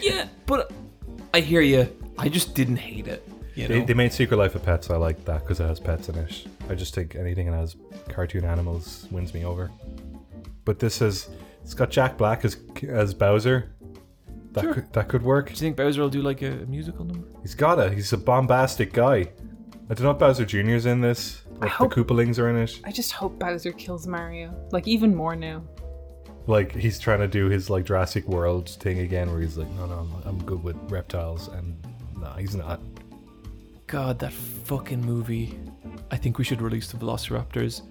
Yeah, 0.00 0.26
but 0.46 0.72
I 1.32 1.40
hear 1.40 1.60
you. 1.60 1.94
I 2.18 2.28
just 2.28 2.56
didn't 2.56 2.78
hate 2.78 3.06
it. 3.06 3.26
You 3.62 3.68
know? 3.68 3.74
They, 3.80 3.84
they 3.86 3.94
made 3.94 4.12
Secret 4.12 4.36
Life 4.36 4.54
of 4.54 4.62
Pets. 4.64 4.90
I 4.90 4.96
like 4.96 5.24
that 5.24 5.40
because 5.42 5.60
it 5.60 5.64
has 5.66 5.80
pets 5.80 6.08
in 6.08 6.14
it. 6.16 6.46
I 6.68 6.74
just 6.74 6.94
think 6.94 7.14
anything 7.16 7.50
that 7.50 7.56
has 7.56 7.76
cartoon 8.08 8.44
animals 8.44 9.06
wins 9.10 9.34
me 9.34 9.44
over. 9.44 9.70
But 10.64 10.78
this 10.78 11.00
is 11.02 11.28
it's 11.62 11.74
got 11.74 11.90
Jack 11.90 12.16
Black 12.18 12.44
as 12.44 12.56
as 12.88 13.14
Bowser. 13.14 13.72
That 14.52 14.62
Sure. 14.64 14.74
could, 14.74 14.92
that 14.94 15.08
could 15.08 15.22
work. 15.22 15.46
Do 15.46 15.52
you 15.52 15.56
think 15.58 15.76
Bowser 15.76 16.00
will 16.00 16.08
do 16.08 16.22
like 16.22 16.40
a 16.42 16.50
musical 16.66 17.04
number? 17.04 17.26
He's 17.42 17.54
gotta. 17.54 17.90
He's 17.90 18.12
a 18.12 18.16
bombastic 18.18 18.92
guy. 18.92 19.28
I 19.90 19.94
don't 19.94 20.02
know 20.02 20.10
if 20.10 20.18
Bowser 20.18 20.44
Jr.'s 20.44 20.86
in 20.86 21.00
this. 21.00 21.42
Like 21.60 21.70
hope- 21.70 21.94
the 21.94 22.02
Koopalings 22.04 22.38
are 22.38 22.48
in 22.50 22.56
it. 22.56 22.80
I 22.84 22.92
just 22.92 23.12
hope 23.12 23.38
Bowser 23.38 23.72
kills 23.72 24.06
Mario. 24.06 24.54
Like 24.70 24.86
even 24.88 25.14
more 25.14 25.34
now. 25.36 25.62
Like 26.46 26.74
he's 26.74 26.98
trying 26.98 27.20
to 27.20 27.28
do 27.28 27.48
his 27.48 27.68
like 27.68 27.84
Jurassic 27.84 28.26
World 28.26 28.70
thing 28.70 29.00
again, 29.00 29.30
where 29.30 29.40
he's 29.40 29.58
like, 29.58 29.68
no, 29.72 29.84
no, 29.86 29.94
I'm, 30.24 30.28
I'm 30.28 30.44
good 30.44 30.62
with 30.62 30.76
reptiles, 30.90 31.48
and 31.48 31.76
no, 32.18 32.30
he's 32.38 32.54
not. 32.54 32.80
God, 33.88 34.18
that 34.20 34.32
fucking 34.32 35.00
movie. 35.04 35.58
I 36.10 36.16
think 36.16 36.38
we 36.38 36.44
should 36.44 36.60
release 36.62 36.92
the 36.92 36.98
Velociraptors. 36.98 37.82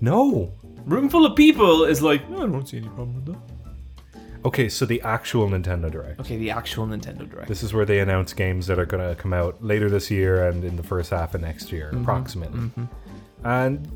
No. 0.00 0.52
Room 0.84 1.08
full 1.08 1.26
of 1.26 1.34
people 1.34 1.84
is 1.84 2.02
like, 2.02 2.22
"Oh, 2.30 2.44
I 2.44 2.46
don't 2.46 2.68
see 2.68 2.76
any 2.76 2.88
problem 2.88 3.14
with 3.16 3.24
that. 3.26 3.38
Okay, 4.44 4.68
so 4.68 4.84
the 4.86 5.00
actual 5.02 5.48
Nintendo 5.48 5.90
Direct. 5.90 6.20
Okay, 6.20 6.36
the 6.36 6.50
actual 6.50 6.86
Nintendo 6.86 7.28
Direct. 7.28 7.48
This 7.48 7.62
is 7.64 7.72
where 7.74 7.84
they 7.84 7.98
announce 7.98 8.32
games 8.32 8.66
that 8.68 8.78
are 8.78 8.86
going 8.86 9.06
to 9.08 9.20
come 9.20 9.32
out 9.32 9.64
later 9.64 9.90
this 9.90 10.10
year 10.10 10.46
and 10.48 10.62
in 10.64 10.76
the 10.76 10.82
first 10.84 11.10
half 11.10 11.34
of 11.34 11.40
next 11.40 11.72
year, 11.72 11.86
Mm-hmm, 11.92 12.02
approximately. 12.02 12.70
And 13.42 13.88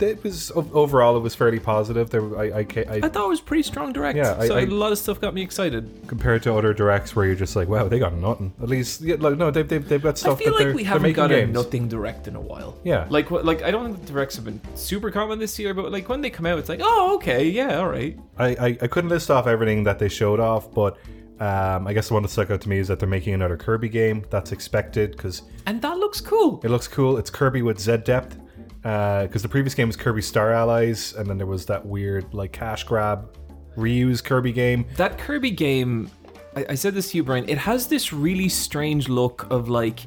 it 0.00 0.22
was 0.24 0.50
overall 0.54 1.16
it 1.16 1.20
was 1.20 1.34
fairly 1.34 1.58
positive. 1.60 2.10
There, 2.10 2.36
I, 2.38 2.44
I, 2.44 2.58
I 2.58 3.00
I 3.04 3.08
thought 3.08 3.26
it 3.26 3.28
was 3.28 3.40
pretty 3.40 3.62
strong 3.62 3.92
direct. 3.92 4.16
Yeah, 4.16 4.36
I- 4.38 4.46
so 4.48 4.56
I- 4.56 4.62
a 4.62 4.66
lot 4.66 4.92
of 4.92 4.98
stuff 4.98 5.20
got 5.20 5.34
me 5.34 5.42
excited. 5.42 5.88
compared 6.06 6.42
to 6.44 6.54
other 6.54 6.74
directs 6.74 7.14
where 7.14 7.26
you're 7.26 7.34
just 7.34 7.54
like, 7.56 7.68
wow, 7.68 7.88
they 7.88 7.98
got 7.98 8.14
nothing. 8.14 8.52
At 8.62 8.68
least, 8.68 9.00
yeah, 9.02 9.16
like, 9.18 9.36
no, 9.38 9.50
they've, 9.50 9.68
they've, 9.68 9.86
they've 9.88 10.02
got 10.02 10.18
stuff. 10.18 10.40
I 10.40 10.44
feel 10.44 10.52
that 10.52 10.58
they're, 10.58 10.66
like 10.68 10.76
we 10.76 10.84
haven't 10.84 11.12
got 11.12 11.30
games. 11.30 11.50
a 11.50 11.52
nothing 11.52 11.88
direct 11.88 12.28
in 12.28 12.36
a 12.36 12.40
while. 12.40 12.78
Yeah. 12.84 13.06
Like? 13.08 13.30
Like 13.30 13.62
I 13.62 13.70
don't 13.70 13.84
think 13.92 14.06
the 14.06 14.12
directs 14.12 14.36
have 14.36 14.44
been 14.44 14.60
super 14.74 15.10
common 15.10 15.38
this 15.38 15.58
year, 15.58 15.74
but 15.74 15.92
like 15.92 16.08
when 16.08 16.20
they 16.20 16.30
come 16.30 16.46
out, 16.46 16.58
it's 16.58 16.68
like, 16.68 16.80
oh, 16.82 17.14
okay, 17.16 17.46
yeah, 17.48 17.78
all 17.78 17.88
right. 17.88 18.18
I, 18.38 18.46
I, 18.48 18.66
I 18.82 18.86
couldn't 18.88 19.10
list 19.10 19.30
off 19.30 19.46
everything 19.46 19.84
that 19.84 19.98
they 19.98 20.08
showed 20.08 20.40
off, 20.40 20.72
but 20.72 20.96
um, 21.40 21.86
I 21.86 21.92
guess 21.92 22.08
the 22.08 22.14
one 22.14 22.22
that 22.22 22.28
stuck 22.30 22.50
out 22.50 22.60
to 22.60 22.68
me 22.68 22.78
is 22.78 22.88
that 22.88 22.98
they're 23.00 23.08
making 23.08 23.34
another 23.34 23.56
Kirby 23.56 23.88
game. 23.88 24.24
That's 24.30 24.52
expected 24.52 25.12
because 25.12 25.42
And 25.66 25.82
that 25.82 25.98
looks 25.98 26.20
cool. 26.20 26.60
it 26.64 26.70
looks 26.70 26.86
cool. 26.88 27.16
It's 27.18 27.30
Kirby 27.30 27.62
with 27.62 27.78
Z 27.80 27.98
depth. 28.04 28.38
Uh, 28.84 29.22
because 29.22 29.42
the 29.42 29.48
previous 29.48 29.74
game 29.74 29.88
was 29.88 29.96
Kirby 29.96 30.20
Star 30.20 30.52
Allies, 30.52 31.14
and 31.14 31.26
then 31.26 31.38
there 31.38 31.46
was 31.46 31.64
that 31.66 31.84
weird 31.84 32.34
like 32.34 32.52
cash 32.52 32.84
grab 32.84 33.34
reuse 33.76 34.22
Kirby 34.22 34.52
game. 34.52 34.86
That 34.96 35.16
Kirby 35.18 35.52
game, 35.52 36.10
I, 36.54 36.66
I 36.70 36.74
said 36.74 36.94
this 36.94 37.10
to 37.10 37.16
you, 37.16 37.24
Brian. 37.24 37.48
It 37.48 37.58
has 37.58 37.86
this 37.86 38.12
really 38.12 38.48
strange 38.48 39.08
look 39.08 39.50
of 39.50 39.68
like 39.68 40.00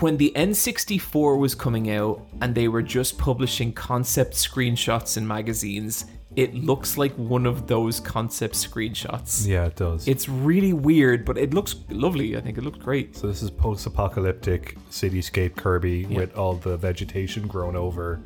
when 0.00 0.16
the 0.16 0.32
N64 0.34 1.38
was 1.38 1.54
coming 1.54 1.90
out 1.90 2.26
and 2.40 2.54
they 2.54 2.68
were 2.68 2.82
just 2.82 3.18
publishing 3.18 3.72
concept 3.72 4.34
screenshots 4.34 5.16
in 5.16 5.26
magazines. 5.26 6.06
It 6.36 6.54
looks 6.54 6.98
like 6.98 7.14
one 7.14 7.46
of 7.46 7.66
those 7.66 7.98
concept 7.98 8.54
screenshots. 8.54 9.46
Yeah, 9.46 9.64
it 9.66 9.76
does. 9.76 10.06
It's 10.06 10.28
really 10.28 10.74
weird, 10.74 11.24
but 11.24 11.38
it 11.38 11.54
looks 11.54 11.74
lovely. 11.88 12.36
I 12.36 12.42
think 12.42 12.58
it 12.58 12.62
looks 12.62 12.78
great. 12.78 13.16
so 13.16 13.26
this 13.26 13.42
is 13.42 13.50
post-apocalyptic 13.50 14.76
cityscape 14.90 15.56
Kirby 15.56 16.04
with 16.06 16.36
all 16.36 16.54
the 16.54 16.76
vegetation 16.76 17.46
grown 17.46 17.74
over. 17.74 18.20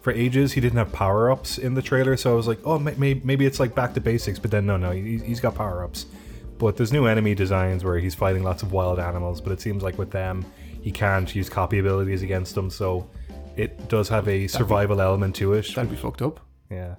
For 0.00 0.12
ages, 0.12 0.52
he 0.52 0.60
didn't 0.60 0.78
have 0.78 0.92
power-ups 0.92 1.58
in 1.58 1.74
the 1.74 1.82
trailer, 1.82 2.16
so 2.16 2.32
I 2.32 2.34
was 2.34 2.46
like, 2.46 2.60
oh, 2.64 2.78
maybe 2.78 3.20
maybe 3.24 3.44
it's 3.44 3.60
like 3.60 3.74
back 3.74 3.92
to 3.94 4.00
basics. 4.00 4.38
But 4.38 4.50
then 4.50 4.64
no, 4.64 4.76
no, 4.76 4.92
he, 4.92 5.18
he's 5.18 5.40
got 5.40 5.54
power-ups. 5.54 6.06
But 6.58 6.76
there's 6.76 6.92
new 6.92 7.06
enemy 7.06 7.34
designs 7.34 7.84
where 7.84 7.98
he's 7.98 8.14
fighting 8.14 8.42
lots 8.44 8.62
of 8.62 8.72
wild 8.72 8.98
animals, 8.98 9.42
but 9.42 9.52
it 9.52 9.60
seems 9.60 9.82
like 9.82 9.98
with 9.98 10.10
them, 10.10 10.44
he 10.80 10.90
can't 10.90 11.34
use 11.34 11.50
copy 11.50 11.80
abilities 11.80 12.22
against 12.22 12.54
them. 12.54 12.70
So 12.70 13.10
it 13.56 13.88
does 13.88 14.08
have 14.08 14.26
a 14.26 14.46
survival 14.46 15.00
element 15.02 15.34
to 15.36 15.52
it. 15.52 15.66
That'd 15.74 15.90
be 15.90 15.96
fucked 15.96 16.22
up. 16.22 16.40
Yeah. 16.70 16.94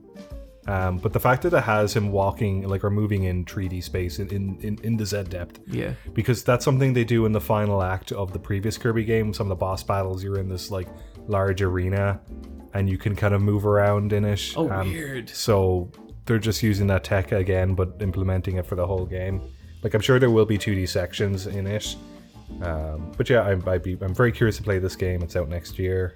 Um, 0.67 0.97
but 0.97 1.13
the 1.13 1.19
fact 1.19 1.43
that 1.43 1.53
it 1.53 1.63
has 1.63 1.95
him 1.95 2.11
walking, 2.11 2.67
like, 2.67 2.83
or 2.83 2.89
moving 2.89 3.23
in 3.23 3.45
3D 3.45 3.81
space 3.81 4.19
in, 4.19 4.27
in, 4.61 4.77
in, 4.83 4.97
the 4.97 5.05
Z 5.05 5.23
depth, 5.29 5.59
Yeah. 5.67 5.93
because 6.13 6.43
that's 6.43 6.65
something 6.65 6.91
they 6.93 7.05
do 7.05 7.25
in 7.25 7.31
the 7.31 7.39
final 7.39 7.81
act 7.81 8.11
of 8.11 8.33
the 8.33 8.39
previous 8.39 8.77
Kirby 8.77 9.05
game. 9.05 9.33
Some 9.33 9.45
of 9.47 9.49
the 9.49 9.55
boss 9.55 9.81
battles, 9.83 10.23
you're 10.23 10.39
in 10.39 10.49
this, 10.49 10.69
like, 10.69 10.87
large 11.27 11.61
arena 11.61 12.19
and 12.73 12.89
you 12.89 12.97
can 12.97 13.15
kind 13.15 13.33
of 13.33 13.41
move 13.41 13.65
around 13.65 14.11
in 14.11 14.25
it. 14.25 14.53
Oh, 14.57 14.69
Um, 14.69 14.89
weird. 14.91 15.29
So 15.29 15.89
they're 16.25 16.37
just 16.37 16.61
using 16.61 16.87
that 16.87 17.03
tech 17.05 17.31
again, 17.31 17.73
but 17.73 17.93
implementing 18.01 18.57
it 18.57 18.65
for 18.65 18.75
the 18.75 18.85
whole 18.85 19.05
game. 19.05 19.41
Like, 19.83 19.93
I'm 19.93 20.01
sure 20.01 20.19
there 20.19 20.31
will 20.31 20.45
be 20.45 20.57
2D 20.57 20.89
sections 20.89 21.47
in 21.47 21.65
it. 21.65 21.95
Um, 22.61 23.11
but 23.17 23.29
yeah, 23.29 23.41
I'm, 23.43 23.63
I'd 23.67 23.83
be, 23.83 23.97
I'm 24.01 24.13
very 24.13 24.31
curious 24.33 24.57
to 24.57 24.63
play 24.63 24.79
this 24.79 24.95
game. 24.97 25.21
It's 25.21 25.35
out 25.37 25.47
next 25.47 25.79
year. 25.79 26.13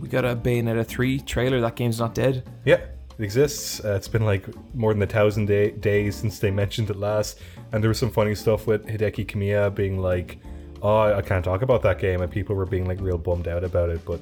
We 0.00 0.08
got 0.08 0.24
a 0.24 0.34
Bayonetta 0.34 0.84
3 0.86 1.20
trailer. 1.20 1.60
That 1.60 1.76
game's 1.76 1.98
not 2.00 2.14
dead. 2.14 2.48
Yeah, 2.64 2.80
it 3.18 3.24
exists. 3.24 3.84
Uh, 3.84 3.94
it's 3.94 4.08
been 4.08 4.24
like 4.24 4.46
more 4.74 4.92
than 4.92 5.02
a 5.02 5.06
thousand 5.06 5.46
day- 5.46 5.70
days 5.70 6.16
since 6.16 6.38
they 6.38 6.50
mentioned 6.50 6.90
it 6.90 6.96
last, 6.96 7.38
and 7.72 7.82
there 7.82 7.88
was 7.88 7.98
some 7.98 8.10
funny 8.10 8.34
stuff 8.34 8.66
with 8.66 8.86
Hideki 8.86 9.26
Kamiya 9.26 9.74
being 9.74 9.98
like, 9.98 10.38
"Oh, 10.82 11.14
I 11.14 11.22
can't 11.22 11.44
talk 11.44 11.62
about 11.62 11.82
that 11.82 11.98
game," 11.98 12.20
and 12.20 12.30
people 12.30 12.56
were 12.56 12.66
being 12.66 12.86
like 12.86 13.00
real 13.00 13.18
bummed 13.18 13.48
out 13.48 13.64
about 13.64 13.90
it. 13.90 14.04
But 14.04 14.20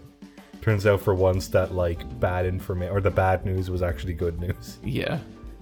turns 0.60 0.86
out 0.86 1.00
for 1.00 1.14
once 1.14 1.48
that 1.48 1.74
like 1.74 2.20
bad 2.20 2.46
information 2.46 2.94
or 2.94 3.00
the 3.00 3.10
bad 3.10 3.44
news 3.44 3.70
was 3.70 3.82
actually 3.82 4.14
good 4.14 4.40
news. 4.40 4.78
Yeah. 4.84 5.18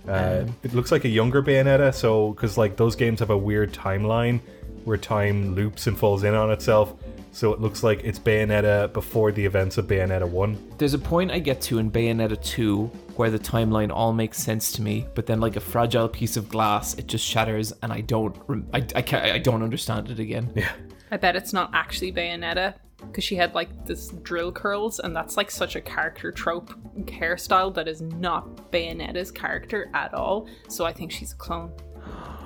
Uh, 0.08 0.44
it 0.62 0.72
looks 0.72 0.90
like 0.90 1.04
a 1.04 1.08
younger 1.08 1.42
Bayonetta, 1.42 1.94
so 1.94 2.32
because 2.32 2.56
like 2.58 2.76
those 2.76 2.96
games 2.96 3.20
have 3.20 3.30
a 3.30 3.36
weird 3.36 3.72
timeline 3.72 4.40
where 4.84 4.96
time 4.96 5.54
loops 5.54 5.86
and 5.86 5.98
falls 5.98 6.24
in 6.24 6.34
on 6.34 6.50
itself. 6.50 6.94
So 7.32 7.52
it 7.52 7.60
looks 7.60 7.82
like 7.82 8.02
it's 8.02 8.18
Bayonetta 8.18 8.92
before 8.92 9.30
the 9.30 9.44
events 9.44 9.78
of 9.78 9.86
Bayonetta 9.86 10.28
1. 10.28 10.74
There's 10.78 10.94
a 10.94 10.98
point 10.98 11.30
I 11.30 11.38
get 11.38 11.60
to 11.62 11.78
in 11.78 11.90
Bayonetta 11.90 12.42
2 12.42 12.86
where 13.16 13.30
the 13.30 13.38
timeline 13.38 13.90
all 13.92 14.12
makes 14.12 14.38
sense 14.38 14.72
to 14.72 14.82
me, 14.82 15.06
but 15.14 15.26
then 15.26 15.40
like 15.40 15.56
a 15.56 15.60
fragile 15.60 16.08
piece 16.08 16.36
of 16.36 16.48
glass, 16.48 16.94
it 16.94 17.06
just 17.06 17.24
shatters, 17.24 17.72
and 17.82 17.92
I 17.92 18.00
don't, 18.00 18.36
rem- 18.46 18.68
I, 18.72 18.78
I 18.78 19.02
can't, 19.02 19.24
I 19.24 19.38
don't 19.38 19.62
understand 19.62 20.10
it 20.10 20.18
again. 20.18 20.50
Yeah. 20.56 20.72
I 21.10 21.16
bet 21.16 21.36
it's 21.36 21.52
not 21.52 21.70
actually 21.72 22.12
Bayonetta 22.12 22.74
because 22.98 23.24
she 23.24 23.36
had 23.36 23.54
like 23.54 23.86
this 23.86 24.08
drill 24.22 24.52
curls, 24.52 24.98
and 24.98 25.14
that's 25.14 25.36
like 25.36 25.50
such 25.50 25.76
a 25.76 25.80
character 25.80 26.32
trope 26.32 26.72
hairstyle 27.06 27.72
that 27.74 27.88
is 27.88 28.00
not 28.00 28.72
Bayonetta's 28.72 29.30
character 29.30 29.90
at 29.94 30.14
all. 30.14 30.48
So 30.68 30.84
I 30.84 30.92
think 30.92 31.12
she's 31.12 31.32
a 31.32 31.36
clone. 31.36 31.72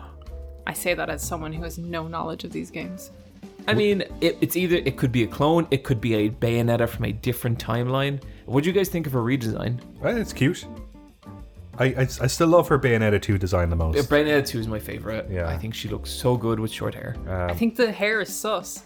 I 0.66 0.72
say 0.72 0.94
that 0.94 1.10
as 1.10 1.22
someone 1.22 1.52
who 1.52 1.62
has 1.62 1.78
no 1.78 2.08
knowledge 2.08 2.44
of 2.44 2.52
these 2.52 2.70
games. 2.70 3.10
I 3.66 3.74
mean, 3.74 4.02
it, 4.20 4.36
it's 4.40 4.56
either 4.56 4.76
it 4.76 4.96
could 4.96 5.12
be 5.12 5.22
a 5.22 5.26
clone, 5.26 5.66
it 5.70 5.84
could 5.84 6.00
be 6.00 6.14
a 6.14 6.30
Bayonetta 6.30 6.88
from 6.88 7.06
a 7.06 7.12
different 7.12 7.58
timeline. 7.64 8.22
What 8.46 8.64
do 8.64 8.70
you 8.70 8.74
guys 8.74 8.88
think 8.88 9.06
of 9.06 9.12
her 9.14 9.22
redesign? 9.22 9.80
Right, 10.00 10.16
it's 10.16 10.32
cute. 10.32 10.66
I, 11.78 11.86
I, 11.86 12.00
I 12.00 12.26
still 12.26 12.48
love 12.48 12.68
her 12.68 12.78
Bayonetta 12.78 13.20
2 13.20 13.38
design 13.38 13.70
the 13.70 13.76
most. 13.76 13.96
Bayonetta 14.08 14.46
2 14.46 14.58
is 14.60 14.68
my 14.68 14.78
favorite. 14.78 15.28
Yeah. 15.30 15.48
I 15.48 15.56
think 15.58 15.74
she 15.74 15.88
looks 15.88 16.10
so 16.10 16.36
good 16.36 16.60
with 16.60 16.70
short 16.70 16.94
hair. 16.94 17.16
Um, 17.26 17.50
I 17.50 17.54
think 17.54 17.76
the 17.76 17.90
hair 17.90 18.20
is 18.20 18.34
sus. 18.34 18.84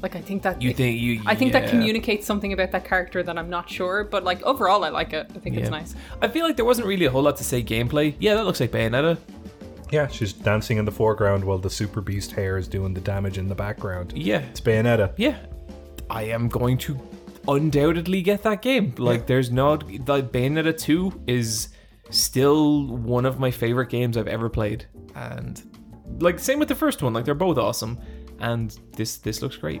Like 0.00 0.16
I 0.16 0.20
think 0.20 0.42
that 0.42 0.60
you 0.60 0.72
think 0.72 1.00
you? 1.00 1.22
I 1.26 1.36
think 1.36 1.52
that 1.52 1.68
communicates 1.70 2.26
something 2.26 2.52
about 2.52 2.72
that 2.72 2.84
character 2.84 3.22
that 3.22 3.38
I'm 3.38 3.48
not 3.48 3.70
sure, 3.70 4.02
but 4.02 4.24
like 4.24 4.42
overall 4.42 4.82
I 4.82 4.88
like 4.88 5.12
it. 5.12 5.30
I 5.32 5.38
think 5.38 5.56
it's 5.56 5.70
nice. 5.70 5.94
I 6.20 6.26
feel 6.26 6.44
like 6.44 6.56
there 6.56 6.64
wasn't 6.64 6.88
really 6.88 7.04
a 7.04 7.10
whole 7.10 7.22
lot 7.22 7.36
to 7.36 7.44
say 7.44 7.62
gameplay. 7.62 8.16
Yeah, 8.18 8.34
that 8.34 8.44
looks 8.44 8.58
like 8.58 8.72
Bayonetta. 8.72 9.16
Yeah, 9.92 10.08
she's 10.08 10.32
dancing 10.32 10.78
in 10.78 10.84
the 10.86 10.90
foreground 10.90 11.44
while 11.44 11.58
the 11.58 11.70
Super 11.70 12.00
Beast 12.00 12.32
hair 12.32 12.56
is 12.56 12.66
doing 12.66 12.94
the 12.94 13.00
damage 13.00 13.36
in 13.38 13.46
the 13.48 13.54
background. 13.54 14.12
Yeah, 14.16 14.38
It's 14.38 14.60
Bayonetta. 14.60 15.12
yeah. 15.18 15.36
I 16.10 16.22
am 16.24 16.48
going 16.48 16.78
to 16.78 16.98
undoubtedly 17.48 18.22
get 18.22 18.42
that 18.42 18.62
game. 18.62 18.94
Like, 18.98 19.26
there's 19.26 19.50
not 19.50 19.86
the 19.86 20.22
Bayonetta 20.22 20.76
2 20.78 21.22
is 21.26 21.68
still 22.10 22.86
one 22.86 23.24
of 23.26 23.38
my 23.38 23.50
favorite 23.50 23.88
games 23.88 24.16
I've 24.16 24.28
ever 24.28 24.48
played, 24.48 24.86
and 25.14 25.62
like 26.20 26.38
same 26.38 26.58
with 26.58 26.68
the 26.68 26.74
first 26.74 27.02
one. 27.02 27.12
Like, 27.14 27.24
they're 27.24 27.34
both 27.34 27.56
awesome, 27.58 27.98
and 28.40 28.76
this 28.96 29.16
this 29.18 29.40
looks 29.42 29.56
great. 29.56 29.80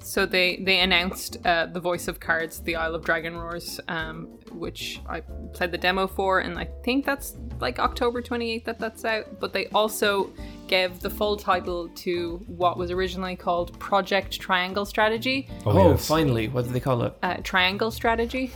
So 0.00 0.24
they 0.24 0.56
they 0.64 0.80
announced 0.80 1.36
uh, 1.44 1.66
the 1.66 1.80
voice 1.80 2.08
of 2.08 2.20
cards, 2.20 2.60
the 2.60 2.76
Isle 2.76 2.94
of 2.94 3.04
Dragon 3.04 3.36
Roars, 3.36 3.80
um, 3.88 4.38
which 4.56 5.00
I 5.08 5.20
played 5.52 5.70
the 5.72 5.78
demo 5.78 6.06
for, 6.06 6.40
and 6.40 6.58
I 6.58 6.68
think 6.84 7.04
that's 7.04 7.36
like 7.60 7.78
October 7.78 8.22
28th 8.22 8.64
that 8.64 8.78
that's 8.78 9.04
out. 9.04 9.38
But 9.40 9.52
they 9.52 9.66
also 9.68 10.30
gave 10.66 11.00
the 11.00 11.10
full 11.10 11.36
title 11.36 11.88
to 11.96 12.36
what 12.48 12.76
was 12.76 12.90
originally 12.90 13.36
called 13.36 13.78
Project 13.78 14.40
Triangle 14.40 14.84
Strategy. 14.84 15.48
Oh, 15.64 15.70
Oh, 15.78 15.90
yes. 15.90 16.06
finally. 16.08 16.48
What 16.48 16.64
do 16.66 16.72
they 16.72 16.80
call 16.80 17.02
it? 17.02 17.14
Uh, 17.22 17.36
triangle 17.44 17.90
Strategy. 17.90 18.50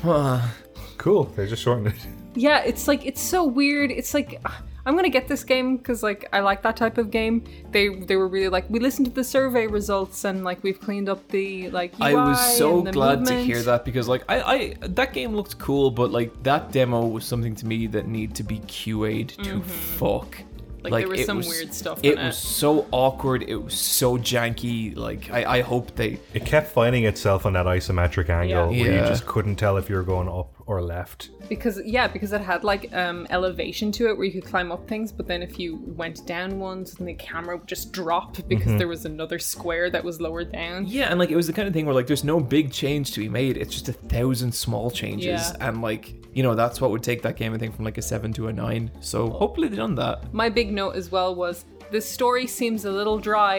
Cool. 0.99 1.25
They 1.37 1.47
just 1.47 1.63
shortened 1.63 1.89
it. 1.89 1.95
Yeah, 2.37 2.61
it's 2.63 2.87
like 2.87 3.05
it's 3.07 3.21
so 3.21 3.43
weird. 3.45 3.91
It's 3.91 4.15
like 4.15 4.41
I'm 4.87 4.97
gonna 4.97 5.09
get 5.11 5.29
this 5.29 5.45
game 5.45 5.77
because 5.77 6.03
like 6.03 6.29
I 6.33 6.41
like 6.41 6.63
that 6.63 6.77
type 6.77 6.99
of 6.99 7.11
game. 7.11 7.45
They 7.71 7.89
they 7.89 8.17
were 8.17 8.29
really 8.29 8.49
like 8.49 8.69
we 8.71 8.81
listened 8.81 9.07
to 9.07 9.13
the 9.13 9.25
survey 9.25 9.67
results 9.67 10.25
and 10.25 10.43
like 10.45 10.63
we've 10.63 10.81
cleaned 10.81 11.09
up 11.09 11.27
the 11.29 11.71
like 11.71 11.93
UI 12.01 12.07
I 12.09 12.15
was 12.15 12.57
so 12.57 12.79
and 12.79 12.87
the 12.87 12.93
glad 12.93 13.27
to 13.27 13.35
hear 13.43 13.63
that 13.63 13.85
because 13.85 14.09
like 14.09 14.23
I, 14.29 14.41
I 14.41 14.75
that 14.81 15.13
game 15.13 15.35
looked 15.35 15.59
cool, 15.59 15.91
but 15.91 16.11
like 16.11 16.43
that 16.45 16.73
demo 16.73 17.07
was 17.07 17.25
something 17.25 17.55
to 17.57 17.67
me 17.67 17.87
that 17.89 18.07
need 18.07 18.35
to 18.37 18.43
be 18.43 18.59
QA'd 18.61 19.31
to 19.45 19.61
fuck. 19.63 20.37
Mm-hmm. 20.37 20.47
Like, 20.83 21.03
there 21.03 21.09
was 21.09 21.21
it 21.21 21.27
some 21.27 21.41
weird 21.41 21.75
stuff 21.75 22.01
It 22.03 22.13
in 22.15 22.19
it. 22.21 22.25
was 22.29 22.39
so 22.39 22.87
awkward. 22.91 23.43
It 23.43 23.57
was 23.57 23.75
so 23.75 24.17
janky. 24.17 24.97
Like 24.97 25.31
I, 25.31 25.59
I 25.59 25.61
hope 25.61 25.95
they. 25.95 26.19
It 26.33 26.47
kept 26.47 26.69
finding 26.73 27.05
itself 27.05 27.45
on 27.45 27.53
that 27.53 27.67
isometric 27.67 28.31
angle 28.31 28.73
Yeah. 28.73 28.83
where 28.83 28.93
Yeah. 28.93 29.03
you 29.03 29.07
just 29.09 29.27
couldn't 29.27 29.57
tell 29.57 29.77
if 29.77 29.91
you 29.91 29.97
were 29.97 30.03
going 30.03 30.29
up 30.29 30.55
or 30.71 30.81
left. 30.81 31.31
because 31.49 31.81
yeah 31.85 32.07
because 32.07 32.33
it 32.33 32.41
had 32.41 32.63
like 32.63 32.85
um 32.95 33.27
elevation 33.31 33.91
to 33.91 34.09
it 34.09 34.17
where 34.17 34.25
you 34.25 34.33
could 34.33 34.45
climb 34.53 34.71
up 34.71 34.87
things 34.87 35.11
but 35.11 35.27
then 35.27 35.43
if 35.43 35.59
you 35.59 35.69
went 36.03 36.25
down 36.27 36.61
ones 36.61 36.95
then 36.95 37.07
the 37.07 37.15
camera 37.15 37.57
would 37.57 37.67
just 37.67 37.93
drop 37.93 38.37
because 38.49 38.67
Mm-hmm. 38.69 38.79
there 38.79 38.89
was 38.97 39.05
another 39.05 39.39
square 39.41 39.91
that 39.91 40.05
was 40.05 40.21
lower 40.21 40.45
down 40.45 40.87
Yeah, 40.87 41.09
and 41.11 41.19
like 41.19 41.31
it 41.31 41.37
was 41.37 41.49
the 41.49 41.53
kind 41.53 41.67
of 41.67 41.75
thing 41.75 41.87
where 41.87 41.95
like 41.95 42.07
there's 42.07 42.25
no 42.35 42.39
big 42.41 42.71
change 42.73 43.13
to 43.15 43.21
be 43.21 43.29
made. 43.29 43.57
It's 43.57 43.73
just 43.75 43.89
a 43.89 43.93
thousand 44.15 44.53
small 44.55 44.91
changes, 44.91 45.41
Yeah. 45.51 45.67
and 45.69 45.83
like 45.83 46.05
you 46.37 46.43
know 46.45 46.55
that's 46.55 46.81
what 46.81 46.91
would 46.93 47.03
take 47.03 47.23
that 47.23 47.35
game 47.37 47.53
I 47.55 47.59
think 47.59 47.75
from 47.75 47.85
like 47.85 47.99
a 47.99 48.03
seven 48.03 48.33
to 48.35 48.47
a 48.47 48.53
nine. 48.53 48.91
So 49.01 49.29
hopefully 49.31 49.67
they've 49.69 49.77
done 49.87 49.97
that. 49.97 50.33
my 50.33 50.49
big 50.49 50.73
note 50.73 50.95
as 50.95 51.11
well 51.11 51.35
was 51.35 51.65
the 51.91 52.01
story 52.01 52.47
seems 52.47 52.85
a 52.85 52.93
little 52.93 53.19
dry 53.19 53.57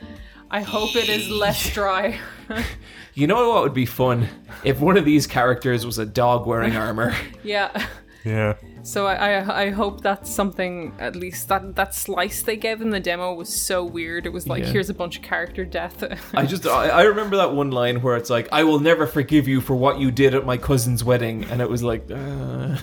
i 0.50 0.60
hope 0.62 0.96
it 0.96 1.08
is 1.10 1.28
less 1.28 1.60
dry 1.78 2.18
You 3.18 3.26
know 3.26 3.48
what 3.50 3.64
would 3.64 3.74
be 3.74 3.84
fun 3.84 4.28
if 4.62 4.78
one 4.78 4.96
of 4.96 5.04
these 5.04 5.26
characters 5.26 5.84
was 5.84 5.98
a 5.98 6.06
dog 6.06 6.46
wearing 6.46 6.76
armor. 6.76 7.12
yeah 7.42 7.86
Yeah. 8.24 8.54
So 8.82 9.06
I, 9.06 9.14
I 9.40 9.62
i 9.64 9.70
hope 9.70 10.00
that's 10.02 10.30
something 10.30 10.92
at 10.98 11.14
least 11.16 11.48
that 11.48 11.74
that 11.76 11.94
slice 11.94 12.42
they 12.42 12.56
gave 12.56 12.80
in 12.80 12.90
the 12.90 13.00
demo 13.00 13.34
was 13.34 13.48
so 13.48 13.84
weird 13.84 14.24
it 14.26 14.32
was 14.32 14.46
like 14.46 14.62
Yeah. 14.64 14.70
here's 14.70 14.88
a 14.90 14.94
bunch 14.94 15.16
of 15.18 15.22
character 15.22 15.64
death 15.64 16.02
I 16.34 16.46
just 16.46 16.66
I, 16.66 16.88
I 16.88 17.02
remember 17.02 17.36
that 17.36 17.52
one 17.54 17.70
line 17.70 18.00
where 18.02 18.16
it's 18.16 18.30
like 18.30 18.48
I 18.52 18.64
will 18.64 18.80
never 18.80 19.06
forgive 19.06 19.46
you 19.48 19.60
for 19.60 19.74
what 19.74 19.98
you 19.98 20.10
did 20.10 20.34
at 20.34 20.46
my 20.46 20.56
cousin's 20.56 21.02
wedding, 21.04 21.44
and 21.50 21.60
it 21.60 21.68
was 21.68 21.82
like, 21.82 22.08
uh, 22.10 22.76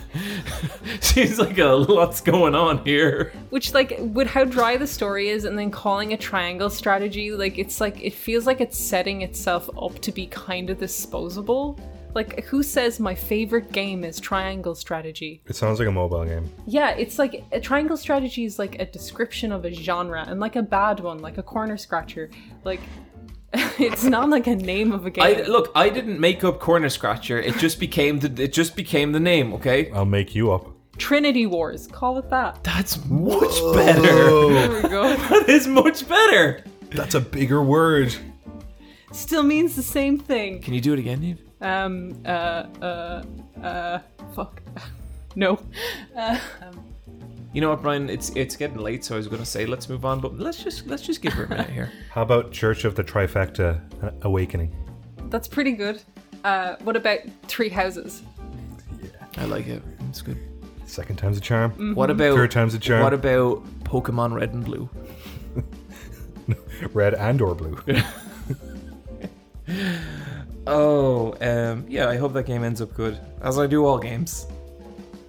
seems 1.00 1.40
like 1.40 1.58
a 1.58 1.66
lot's 1.66 2.22
going 2.22 2.56
on 2.56 2.84
here. 2.86 3.32
which 3.50 3.74
like 3.74 3.96
with 4.00 4.28
how 4.28 4.44
dry 4.44 4.78
the 4.78 4.88
story 4.88 5.30
is 5.30 5.46
and 5.46 5.58
then 5.58 5.72
calling 5.72 6.14
a 6.14 6.18
triangle 6.18 6.70
strategy 6.70 7.32
like 7.32 7.58
it's 7.58 7.80
like 7.82 8.02
it 8.04 8.14
feels 8.14 8.46
like 8.46 8.62
it's 8.62 8.78
setting 8.78 9.22
itself 9.22 9.70
up 9.82 10.00
to 10.00 10.12
be 10.12 10.28
kind 10.28 10.70
of 10.70 10.78
disposable 10.80 11.80
like 12.16 12.44
who 12.46 12.64
says 12.64 13.00
my 13.00 13.14
favorite 13.14 13.72
game 13.72 14.04
is 14.04 14.20
triangle 14.20 14.74
strategy 14.74 15.42
It 15.46 15.56
sounds 15.56 15.78
like 15.80 15.88
a 15.88 15.92
mobile 15.92 16.26
game. 16.26 16.50
yeah 16.66 16.92
it's 16.92 17.20
like 17.20 17.44
a 17.52 17.60
triangle 17.60 17.98
strategy 17.98 18.46
is 18.46 18.58
like 18.58 18.80
a 18.82 18.86
description 18.86 19.52
of 19.52 19.66
a 19.66 19.72
genre 19.72 20.24
and 20.28 20.40
like 20.40 20.56
a 20.56 20.64
bad 20.64 21.00
one 21.02 21.20
like 21.20 21.38
a 21.38 21.44
corner 21.44 21.78
scratcher 21.78 22.30
like 22.64 22.80
it's 23.80 24.04
not 24.04 24.30
like 24.30 24.48
a 24.48 24.56
name 24.56 24.92
of 24.92 25.06
a 25.06 25.10
game 25.12 25.24
I 25.24 25.44
look, 25.44 25.72
I 25.76 25.88
didn't 25.90 26.20
make 26.20 26.44
up 26.44 26.60
Corner 26.60 26.90
Scratcher. 26.90 27.40
It 27.40 27.56
just 27.58 27.80
became 27.80 28.20
the 28.20 28.44
it 28.44 28.52
just 28.52 28.76
became 28.76 29.14
the 29.14 29.20
name. 29.22 29.54
Okay, 29.54 29.90
I'll 29.92 30.04
make 30.04 30.36
you 30.36 30.52
up. 30.52 30.66
trinity 30.98 31.46
wars 31.46 31.88
call 31.88 32.18
it 32.18 32.30
that 32.32 32.62
that's 32.66 33.06
much 33.06 33.56
better. 33.74 34.02
there 34.50 34.70
we 34.84 34.90
go 34.90 35.16
That 35.16 35.46
is 35.48 35.68
much 35.70 36.06
better. 36.10 36.66
That's 36.90 37.16
a 37.16 37.22
bigger 37.22 37.64
word. 37.64 38.14
still 39.14 39.44
means 39.44 39.76
the 39.78 39.84
same 39.84 40.18
thing 40.20 40.62
Can 40.62 40.74
you 40.74 40.82
do 40.82 40.92
it 40.92 41.00
again, 41.00 41.24
Eve? 41.24 41.40
Um, 41.66 42.16
uh, 42.26 42.30
uh, 42.82 43.24
uh, 43.64 44.00
fuck. 44.36 44.62
no. 45.36 45.60
Uh, 46.16 46.38
You 47.54 47.62
know 47.62 47.70
what, 47.70 47.82
Brian? 47.82 48.10
It's 48.10 48.30
it's 48.36 48.58
getting 48.58 48.78
late, 48.78 49.06
so 49.06 49.16
I 49.16 49.18
was 49.18 49.28
going 49.28 49.40
to 49.42 49.46
say 49.46 49.66
let's 49.66 49.88
move 49.88 50.04
on, 50.04 50.20
but 50.20 50.38
let's 50.38 50.62
just 50.62 50.88
let's 50.88 51.02
just 51.02 51.22
give 51.22 51.32
her 51.34 51.46
a 51.46 51.50
minute 51.50 51.70
here. 51.70 51.90
How 52.12 52.22
about 52.22 52.52
Church 52.52 52.84
of 52.84 52.96
the 52.96 53.04
Trifecta 53.04 53.80
uh, 54.04 54.12
Awakening? 54.24 54.76
that's 55.30 55.48
pretty 55.48 55.72
good. 55.72 56.02
Uh, 56.44 56.76
what 56.84 56.96
about 56.96 57.20
Three 57.44 57.70
Houses? 57.70 58.22
Yeah, 59.02 59.10
I 59.38 59.46
like 59.46 59.68
it. 59.68 59.82
It's 60.10 60.22
good. 60.22 60.38
Second 60.86 61.16
time's 61.16 61.38
a 61.38 61.42
charm. 61.42 61.96
What 61.96 62.10
about 62.12 62.36
Third 62.36 62.52
time's 62.52 62.74
a 62.74 62.80
charm. 62.80 63.02
What 63.02 63.14
about 63.14 63.64
Pokemon 63.86 64.34
Red 64.34 64.54
and 64.54 64.64
Blue? 64.64 64.90
Red 66.94 67.14
and 67.16 67.42
or 67.42 67.56
blue. 67.56 67.78
Oh, 70.68 71.36
um, 71.42 71.86
yeah. 71.88 72.08
I 72.08 72.18
hope 72.18 72.34
that 72.34 72.46
game 72.46 72.64
ends 72.64 72.82
up 72.82 72.94
good, 72.94 73.20
as 73.42 73.58
I 73.60 73.68
do 73.68 73.86
all 73.86 73.98
games. 74.00 74.48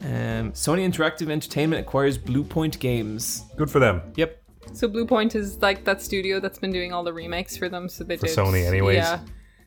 Um, 0.03 0.53
Sony 0.53 0.87
Interactive 0.89 1.31
Entertainment 1.31 1.81
acquires 1.81 2.17
Bluepoint 2.17 2.79
Games. 2.79 3.45
Good 3.57 3.71
for 3.71 3.79
them. 3.81 4.03
Yep. 4.17 4.41
So 4.73 4.89
Bluepoint 4.89 5.35
is 5.35 5.61
like 5.63 5.85
that 5.85 6.03
studio 6.03 6.39
that's 6.41 6.59
been 6.59 6.73
doing 6.73 6.93
all 6.93 7.03
the 7.05 7.13
remakes 7.13 7.57
for 7.57 7.69
them. 7.69 7.89
So 7.89 8.05
they 8.05 8.17
For 8.17 8.27
did 8.27 8.37
Sony 8.37 8.65
anyways. 8.67 8.97
Yeah, 8.97 9.21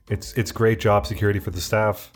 It's 0.10 0.34
it's 0.34 0.52
great 0.52 0.80
job 0.80 1.06
security 1.08 1.40
for 1.40 1.52
the 1.52 1.62
staff. 1.62 2.12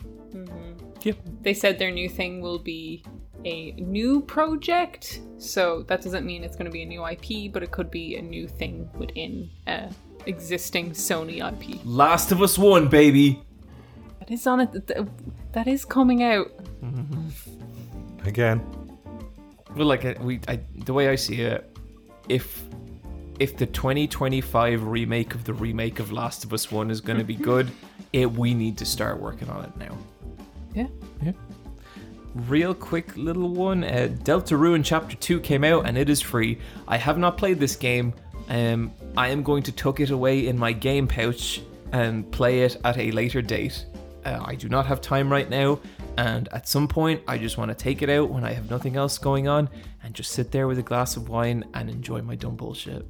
Yep. 1.02 1.18
they 1.42 1.52
said 1.52 1.78
their 1.78 1.90
new 1.90 2.08
thing 2.08 2.40
will 2.40 2.58
be 2.58 3.04
a 3.44 3.72
new 3.72 4.22
project. 4.22 5.20
So 5.36 5.82
that 5.88 6.02
doesn't 6.02 6.24
mean 6.24 6.44
it's 6.44 6.56
going 6.56 6.64
to 6.66 6.70
be 6.70 6.82
a 6.82 6.86
new 6.86 7.06
IP, 7.06 7.52
but 7.52 7.62
it 7.62 7.70
could 7.72 7.90
be 7.90 8.16
a 8.16 8.22
new 8.22 8.48
thing 8.48 8.88
within 8.96 9.50
a 9.66 9.90
existing 10.26 10.90
Sony 10.92 11.38
IP. 11.46 11.80
Last 11.84 12.32
of 12.32 12.42
Us 12.42 12.58
One, 12.58 12.88
baby. 12.88 13.42
That 14.20 14.30
is 14.30 14.46
on 14.46 14.60
it. 14.60 14.72
th- 14.72 14.86
th- 14.86 15.08
That 15.52 15.66
is 15.66 15.84
coming 15.84 16.22
out. 16.22 16.50
Again. 18.24 18.62
Well, 19.76 19.86
like 19.86 20.04
uh, 20.04 20.14
we, 20.20 20.40
I, 20.48 20.60
the 20.84 20.92
way 20.92 21.08
I 21.08 21.14
see 21.16 21.40
it, 21.42 21.76
if 22.28 22.62
if 23.40 23.56
the 23.56 23.66
2025 23.66 24.84
remake 24.86 25.34
of 25.34 25.44
the 25.44 25.52
remake 25.52 25.98
of 25.98 26.12
Last 26.12 26.44
of 26.44 26.52
Us 26.52 26.70
One 26.70 26.90
is 26.90 27.00
going 27.00 27.18
to 27.18 27.24
be 27.24 27.34
good, 27.52 27.70
it 28.12 28.30
we 28.30 28.54
need 28.54 28.78
to 28.78 28.84
start 28.84 29.20
working 29.20 29.48
on 29.50 29.64
it 29.64 29.76
now. 29.76 29.96
Yeah. 30.74 30.86
Yeah. 31.22 31.32
Real 32.34 32.74
quick 32.74 33.16
little 33.16 33.48
one. 33.48 33.84
Uh, 33.84 34.08
Ruin 34.50 34.82
Chapter 34.82 35.16
2 35.16 35.40
came 35.40 35.62
out 35.64 35.86
and 35.86 35.96
it 35.96 36.08
is 36.10 36.20
free. 36.20 36.58
I 36.88 36.96
have 36.96 37.16
not 37.18 37.36
played 37.38 37.60
this 37.60 37.76
game. 37.76 38.12
Um, 38.48 38.92
I 39.16 39.28
am 39.28 39.42
going 39.42 39.62
to 39.64 39.72
tuck 39.72 40.00
it 40.00 40.10
away 40.10 40.48
in 40.48 40.58
my 40.58 40.72
game 40.72 41.06
pouch 41.06 41.62
and 41.92 42.30
play 42.30 42.62
it 42.62 42.76
at 42.84 42.98
a 42.98 43.10
later 43.12 43.42
date. 43.42 43.86
Uh, 44.24 44.42
I 44.44 44.54
do 44.54 44.68
not 44.68 44.86
have 44.86 45.00
time 45.00 45.30
right 45.30 45.48
now, 45.48 45.78
and 46.16 46.48
at 46.48 46.66
some 46.66 46.88
point, 46.88 47.22
I 47.28 47.36
just 47.36 47.58
want 47.58 47.70
to 47.70 47.74
take 47.74 48.02
it 48.02 48.08
out 48.08 48.30
when 48.30 48.44
I 48.44 48.52
have 48.52 48.70
nothing 48.70 48.96
else 48.96 49.18
going 49.18 49.48
on 49.48 49.68
and 50.02 50.14
just 50.14 50.32
sit 50.32 50.50
there 50.50 50.66
with 50.66 50.78
a 50.78 50.82
glass 50.82 51.16
of 51.16 51.28
wine 51.28 51.64
and 51.74 51.90
enjoy 51.90 52.22
my 52.22 52.34
dumb 52.34 52.56
bullshit. 52.56 53.06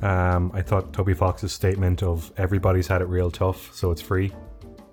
Um, 0.00 0.50
I 0.54 0.62
thought 0.62 0.92
Toby 0.92 1.14
Fox's 1.14 1.52
statement 1.52 2.02
of 2.02 2.32
everybody's 2.36 2.86
had 2.86 3.02
it 3.02 3.08
real 3.08 3.30
tough, 3.30 3.74
so 3.74 3.90
it's 3.90 4.00
free 4.00 4.32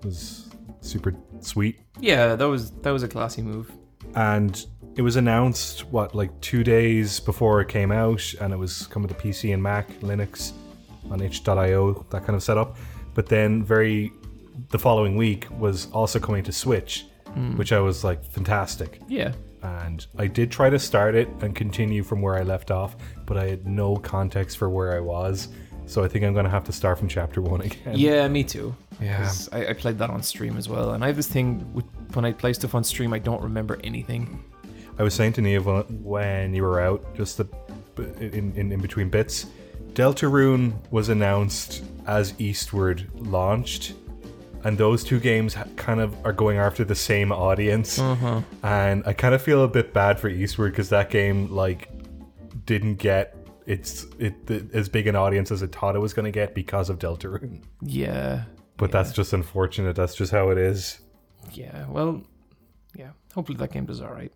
was 0.04 0.48
super 0.80 1.14
sweet. 1.40 1.80
Yeah, 1.98 2.36
that 2.36 2.44
was 2.44 2.70
that 2.70 2.90
was 2.90 3.02
a 3.02 3.08
classy 3.08 3.42
move. 3.42 3.72
And 4.14 4.64
it 4.96 5.02
was 5.02 5.16
announced 5.16 5.84
what 5.86 6.14
like 6.14 6.38
two 6.40 6.62
days 6.62 7.20
before 7.20 7.60
it 7.60 7.68
came 7.68 7.90
out, 7.90 8.22
and 8.40 8.52
it 8.52 8.56
was 8.56 8.86
coming 8.86 9.08
to 9.08 9.14
PC 9.14 9.52
and 9.52 9.62
Mac, 9.62 9.88
Linux, 10.00 10.52
on 11.10 11.20
itch.io, 11.20 12.06
that 12.10 12.24
kind 12.24 12.36
of 12.36 12.42
setup. 12.42 12.76
But 13.14 13.26
then 13.26 13.62
very 13.62 14.12
the 14.70 14.78
following 14.78 15.16
week 15.16 15.46
was 15.58 15.90
also 15.90 16.18
coming 16.18 16.44
to 16.44 16.52
Switch, 16.52 17.06
hmm. 17.28 17.56
which 17.56 17.72
I 17.72 17.80
was 17.80 18.04
like 18.04 18.24
fantastic. 18.24 19.00
Yeah. 19.08 19.32
and 19.62 20.06
I 20.18 20.26
did 20.26 20.50
try 20.50 20.70
to 20.70 20.78
start 20.78 21.14
it 21.14 21.28
and 21.40 21.54
continue 21.54 22.02
from 22.02 22.22
where 22.22 22.36
I 22.36 22.42
left 22.42 22.70
off, 22.70 22.96
but 23.26 23.36
I 23.36 23.46
had 23.48 23.66
no 23.66 23.96
context 23.96 24.58
for 24.58 24.68
where 24.68 24.94
I 24.96 25.00
was. 25.00 25.48
So 25.86 26.02
I 26.02 26.08
think 26.08 26.24
I'm 26.24 26.32
going 26.32 26.46
to 26.46 26.50
have 26.50 26.64
to 26.64 26.72
start 26.72 26.98
from 26.98 27.08
chapter 27.08 27.42
one 27.42 27.60
again. 27.68 27.94
Yeah, 27.96 28.26
me 28.28 28.44
too. 28.44 28.74
Yeah. 29.00 29.30
I, 29.52 29.68
I 29.68 29.72
played 29.72 29.98
that 29.98 30.10
on 30.10 30.22
stream 30.22 30.56
as 30.56 30.68
well, 30.68 30.92
and 30.92 31.02
I 31.02 31.08
have 31.08 31.16
this 31.16 31.26
thing 31.26 31.72
with 31.74 31.84
when 32.14 32.24
I 32.24 32.32
play 32.32 32.52
stuff 32.52 32.74
on 32.74 32.84
stream, 32.84 33.12
I 33.12 33.18
don't 33.18 33.42
remember 33.42 33.80
anything. 33.82 34.42
I 34.98 35.02
was 35.02 35.14
saying 35.14 35.32
to 35.34 35.40
Neve 35.40 35.66
when 36.02 36.54
you 36.54 36.62
were 36.62 36.80
out, 36.80 37.16
just 37.16 37.38
the, 37.38 37.48
in, 38.20 38.52
in, 38.56 38.72
in 38.72 38.80
between 38.80 39.08
bits, 39.08 39.46
Deltarune 39.94 40.74
was 40.90 41.08
announced 41.08 41.84
as 42.06 42.34
Eastward 42.38 43.08
launched. 43.14 43.94
And 44.64 44.78
those 44.78 45.04
two 45.04 45.20
games 45.20 45.56
kind 45.76 46.00
of 46.00 46.16
are 46.24 46.32
going 46.32 46.56
after 46.56 46.84
the 46.84 46.94
same 46.94 47.30
audience, 47.32 47.98
uh-huh. 47.98 48.40
and 48.62 49.02
I 49.06 49.12
kind 49.12 49.34
of 49.34 49.42
feel 49.42 49.62
a 49.62 49.68
bit 49.68 49.92
bad 49.92 50.18
for 50.18 50.30
Eastward 50.30 50.72
because 50.72 50.88
that 50.88 51.10
game 51.10 51.52
like 51.52 51.90
didn't 52.64 52.94
get 52.94 53.36
its 53.66 54.06
it 54.18 54.46
the, 54.46 54.66
as 54.72 54.88
big 54.88 55.06
an 55.06 55.16
audience 55.16 55.50
as 55.50 55.60
it 55.60 55.70
thought 55.72 55.96
it 55.96 55.98
was 55.98 56.14
going 56.14 56.24
to 56.24 56.30
get 56.30 56.54
because 56.54 56.88
of 56.88 56.98
Deltarune. 56.98 57.62
Yeah. 57.82 58.44
But 58.78 58.90
that's 58.90 59.12
just 59.12 59.34
unfortunate. 59.34 59.96
That's 59.96 60.14
just 60.14 60.32
how 60.32 60.48
it 60.48 60.56
is. 60.56 60.98
Yeah, 61.52 61.86
well, 61.88 62.22
yeah. 62.96 63.10
Hopefully 63.34 63.58
that 63.58 63.70
game 63.70 63.84
does 63.84 64.00
alright 64.00 64.32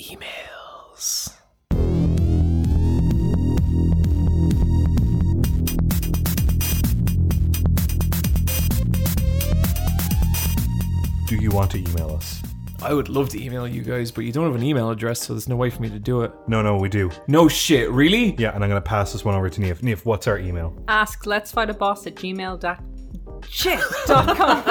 emails. 0.00 1.34
Do 11.26 11.36
you 11.36 11.50
want 11.50 11.70
to 11.72 11.78
email 11.78 12.10
us? 12.10 12.42
I 12.82 12.94
would 12.94 13.10
love 13.10 13.28
to 13.30 13.42
email 13.42 13.68
you 13.68 13.82
guys, 13.82 14.10
but 14.10 14.24
you 14.24 14.32
don't 14.32 14.46
have 14.46 14.54
an 14.54 14.62
email 14.62 14.90
address, 14.90 15.20
so 15.20 15.34
there's 15.34 15.48
no 15.48 15.56
way 15.56 15.68
for 15.68 15.82
me 15.82 15.90
to 15.90 15.98
do 15.98 16.22
it. 16.22 16.32
No, 16.48 16.62
no, 16.62 16.76
we 16.76 16.88
do. 16.88 17.10
No 17.28 17.46
shit, 17.46 17.90
really? 17.90 18.34
Yeah, 18.38 18.54
and 18.54 18.64
I'm 18.64 18.70
going 18.70 18.82
to 18.82 18.88
pass 18.88 19.12
this 19.12 19.24
one 19.24 19.34
over 19.34 19.50
to 19.50 19.60
Neef. 19.60 19.82
Neef, 19.82 20.06
what's 20.06 20.26
our 20.26 20.38
email? 20.38 20.74
Ask 20.88 21.26
let's 21.26 21.52
fight 21.52 21.68
a 21.68 21.74
boss 21.74 22.06
at 22.06 22.14
gmail.com 22.14 22.89
dot 23.40 23.50
shit 23.50 23.80
dot 24.06 24.36
com. 24.36 24.64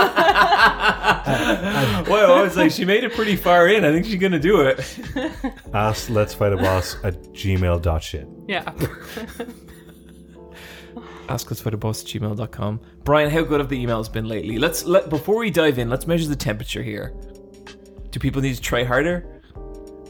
Well, 2.09 2.33
I 2.33 2.41
was 2.41 2.57
like, 2.57 2.71
she 2.71 2.85
made 2.85 3.03
it 3.03 3.13
pretty 3.13 3.35
far 3.35 3.67
in. 3.67 3.85
I 3.85 3.91
think 3.91 4.05
she's 4.05 4.15
gonna 4.15 4.39
do 4.39 4.61
it. 4.61 4.79
Ask 5.73 6.09
let's 6.09 6.33
fight 6.33 6.53
a 6.53 6.57
boss 6.57 6.95
at 7.03 7.21
gmail.shit. 7.33 8.27
yeah. 8.47 8.73
Ask 11.29 11.51
us 11.51 11.61
for 11.61 11.69
the 11.69 11.77
boss 11.77 12.01
at 12.01 12.07
gmail.com. 12.09 12.79
Brian, 13.03 13.29
how 13.29 13.43
good 13.43 13.59
have 13.59 13.69
the 13.69 13.85
emails 13.85 14.11
been 14.11 14.25
lately? 14.27 14.57
Let's 14.57 14.85
let 14.85 15.09
before 15.09 15.37
we 15.37 15.51
dive 15.51 15.77
in, 15.77 15.89
let's 15.89 16.07
measure 16.07 16.27
the 16.27 16.35
temperature 16.35 16.81
here. 16.81 17.13
Do 18.09 18.19
people 18.19 18.41
need 18.41 18.55
to 18.55 18.61
try 18.61 18.83
harder? 18.83 19.41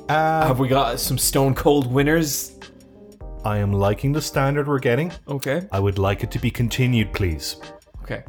Uh, 0.07 0.48
Have 0.48 0.60
we 0.60 0.69
got 0.69 0.99
some 0.99 1.18
stone 1.18 1.53
cold 1.53 1.91
winners? 1.91 2.57
I 3.44 3.57
am 3.57 3.73
liking 3.73 4.14
the 4.14 4.22
standard 4.22 4.68
we're 4.68 4.80
getting. 4.80 5.11
Okay. 5.27 5.68
I 5.72 5.80
would 5.80 5.99
like 5.99 6.23
it 6.23 6.31
to 6.31 6.40
be 6.40 6.49
continued, 6.49 7.11
please. 7.14 7.57
Okay. 8.02 8.23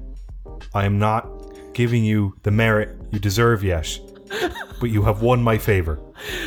I 0.73 0.85
am 0.85 0.99
not 0.99 1.29
giving 1.75 2.05
you 2.05 2.37
the 2.43 2.51
merit 2.51 2.97
you 3.11 3.19
deserve 3.19 3.65
yet, 3.65 3.99
but 4.81 4.91
you 4.91 5.03
have 5.03 5.23
won 5.23 5.43
my 5.43 5.59
favor. 5.59 6.01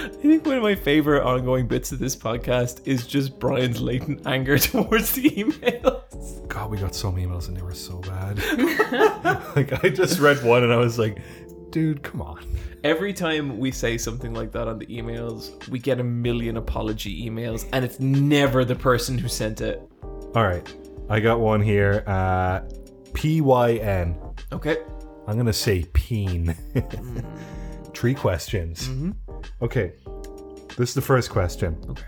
I 0.05 0.09
think 0.09 0.45
one 0.45 0.55
of 0.55 0.63
my 0.63 0.75
favorite 0.75 1.23
ongoing 1.23 1.67
bits 1.67 1.91
of 1.91 1.99
this 1.99 2.15
podcast 2.15 2.81
is 2.85 3.05
just 3.05 3.39
Brian's 3.39 3.81
latent 3.81 4.25
anger 4.25 4.57
towards 4.59 5.11
the 5.13 5.29
emails. 5.29 6.47
God, 6.47 6.71
we 6.71 6.77
got 6.77 6.95
so 6.95 7.11
many 7.11 7.27
emails 7.27 7.47
and 7.47 7.57
they 7.57 7.61
were 7.61 7.73
so 7.73 7.99
bad. 7.99 8.37
like 9.55 9.83
I 9.83 9.89
just 9.89 10.19
read 10.19 10.41
one 10.43 10.63
and 10.63 10.71
I 10.71 10.77
was 10.77 10.97
like, 10.97 11.17
dude, 11.71 12.03
come 12.03 12.21
on. 12.21 12.45
Every 12.83 13.13
time 13.13 13.57
we 13.57 13.71
say 13.71 13.97
something 13.97 14.33
like 14.33 14.51
that 14.51 14.67
on 14.67 14.77
the 14.77 14.85
emails, 14.85 15.67
we 15.69 15.79
get 15.79 15.99
a 15.99 16.03
million 16.03 16.57
apology 16.57 17.27
emails, 17.29 17.67
and 17.73 17.83
it's 17.83 17.99
never 17.99 18.63
the 18.63 18.75
person 18.75 19.17
who 19.17 19.27
sent 19.27 19.61
it. 19.61 19.81
All 20.35 20.43
right, 20.43 20.75
I 21.09 21.19
got 21.19 21.39
one 21.39 21.61
here. 21.61 22.03
Uh, 22.05 22.61
P 23.13 23.41
Y 23.41 23.73
N. 23.75 24.19
Okay. 24.51 24.77
I'm 25.27 25.37
gonna 25.37 25.53
say 25.53 25.85
peen. 25.93 26.47
Mm. 26.73 27.93
Three 27.93 28.13
questions. 28.13 28.87
Mm-hmm. 28.89 29.11
Okay, 29.61 29.93
this 30.75 30.89
is 30.89 30.95
the 30.95 31.01
first 31.01 31.29
question. 31.29 31.77
Okay. 31.89 32.03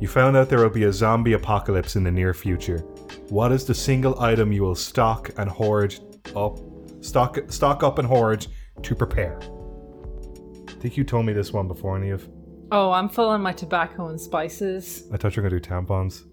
You 0.00 0.08
found 0.08 0.36
out 0.36 0.48
there 0.48 0.60
will 0.60 0.70
be 0.70 0.84
a 0.84 0.92
zombie 0.92 1.34
apocalypse 1.34 1.96
in 1.96 2.04
the 2.04 2.10
near 2.10 2.32
future. 2.32 2.78
What 3.28 3.52
is 3.52 3.64
the 3.64 3.74
single 3.74 4.20
item 4.20 4.52
you 4.52 4.62
will 4.62 4.74
stock 4.74 5.30
and 5.36 5.50
hoard 5.50 5.94
up, 6.34 6.58
stock 7.00 7.38
stock 7.48 7.82
up 7.82 7.98
and 7.98 8.08
hoard 8.08 8.46
to 8.82 8.94
prepare? 8.94 9.38
I 10.68 10.72
think 10.80 10.96
you 10.96 11.04
told 11.04 11.26
me 11.26 11.32
this 11.32 11.52
one 11.52 11.68
before, 11.68 11.98
Neve. 11.98 12.28
Oh, 12.70 12.90
I'm 12.90 13.08
full 13.08 13.28
on 13.28 13.40
my 13.40 13.52
tobacco 13.52 14.08
and 14.08 14.20
spices. 14.20 15.04
I 15.12 15.16
thought 15.16 15.36
you 15.36 15.42
were 15.42 15.48
gonna 15.48 15.60
do 15.60 15.68
tampons. 15.68 16.24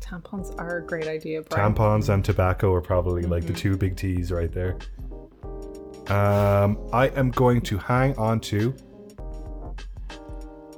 Tampons 0.00 0.54
are 0.58 0.78
a 0.78 0.86
great 0.86 1.06
idea, 1.08 1.42
Brian. 1.42 1.74
Tampons 1.74 2.08
and 2.08 2.24
tobacco 2.24 2.72
are 2.74 2.80
probably 2.80 3.22
like 3.22 3.46
the 3.46 3.52
two 3.52 3.76
big 3.76 3.96
T's 3.96 4.30
right 4.30 4.52
there. 4.52 4.76
Um, 6.08 6.78
I 6.92 7.08
am 7.16 7.30
going 7.30 7.62
to 7.62 7.78
hang 7.78 8.14
on 8.18 8.40
to. 8.40 8.74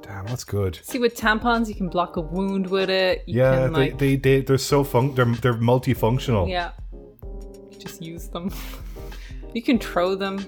Damn, 0.01 0.25
that's 0.25 0.45
good. 0.45 0.79
See, 0.83 0.99
with 0.99 1.15
tampons, 1.17 1.67
you 1.67 1.75
can 1.75 1.89
block 1.89 2.15
a 2.15 2.21
wound 2.21 2.67
with 2.67 2.89
it. 2.89 3.23
You 3.27 3.41
Yeah, 3.41 3.63
can, 3.65 3.73
they, 3.73 3.79
like, 3.79 3.97
they 3.97 4.15
they 4.15 4.41
they're 4.41 4.57
so 4.57 4.83
fun. 4.85 5.13
They're 5.15 5.25
they're 5.25 5.53
multifunctional. 5.55 6.49
yeah. 6.49 6.71
You 6.93 7.77
just 7.77 8.01
use 8.01 8.29
them. 8.29 8.51
you 9.53 9.61
can 9.61 9.77
throw 9.79 10.15
them. 10.15 10.39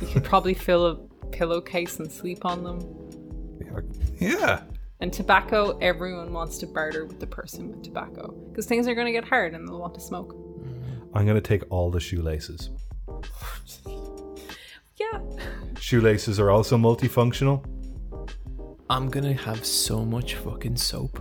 You 0.00 0.06
could 0.06 0.24
probably 0.24 0.54
fill 0.54 0.86
a 0.86 0.94
pillowcase 1.32 1.98
and 1.98 2.10
sleep 2.10 2.44
on 2.44 2.62
them. 2.62 2.98
Yeah. 4.18 4.62
And 5.02 5.12
tobacco, 5.12 5.76
everyone 5.80 6.32
wants 6.32 6.58
to 6.58 6.66
barter 6.68 7.04
with 7.04 7.18
the 7.18 7.26
person 7.26 7.68
with 7.68 7.82
tobacco 7.82 8.32
because 8.48 8.66
things 8.66 8.86
are 8.86 8.94
going 8.94 9.06
to 9.06 9.12
get 9.12 9.24
hard 9.24 9.52
and 9.52 9.66
they'll 9.66 9.80
want 9.80 9.96
to 9.96 10.00
smoke. 10.00 10.36
I'm 11.12 11.26
gonna 11.26 11.40
take 11.40 11.64
all 11.70 11.90
the 11.90 12.00
shoelaces. 12.00 12.70
Yeah. 14.96 15.20
Shoelaces 15.80 16.38
are 16.38 16.50
also 16.50 16.76
multifunctional. 16.76 17.64
I'm 18.88 19.08
gonna 19.08 19.32
have 19.32 19.64
so 19.64 20.04
much 20.04 20.36
fucking 20.36 20.76
soap. 20.76 21.18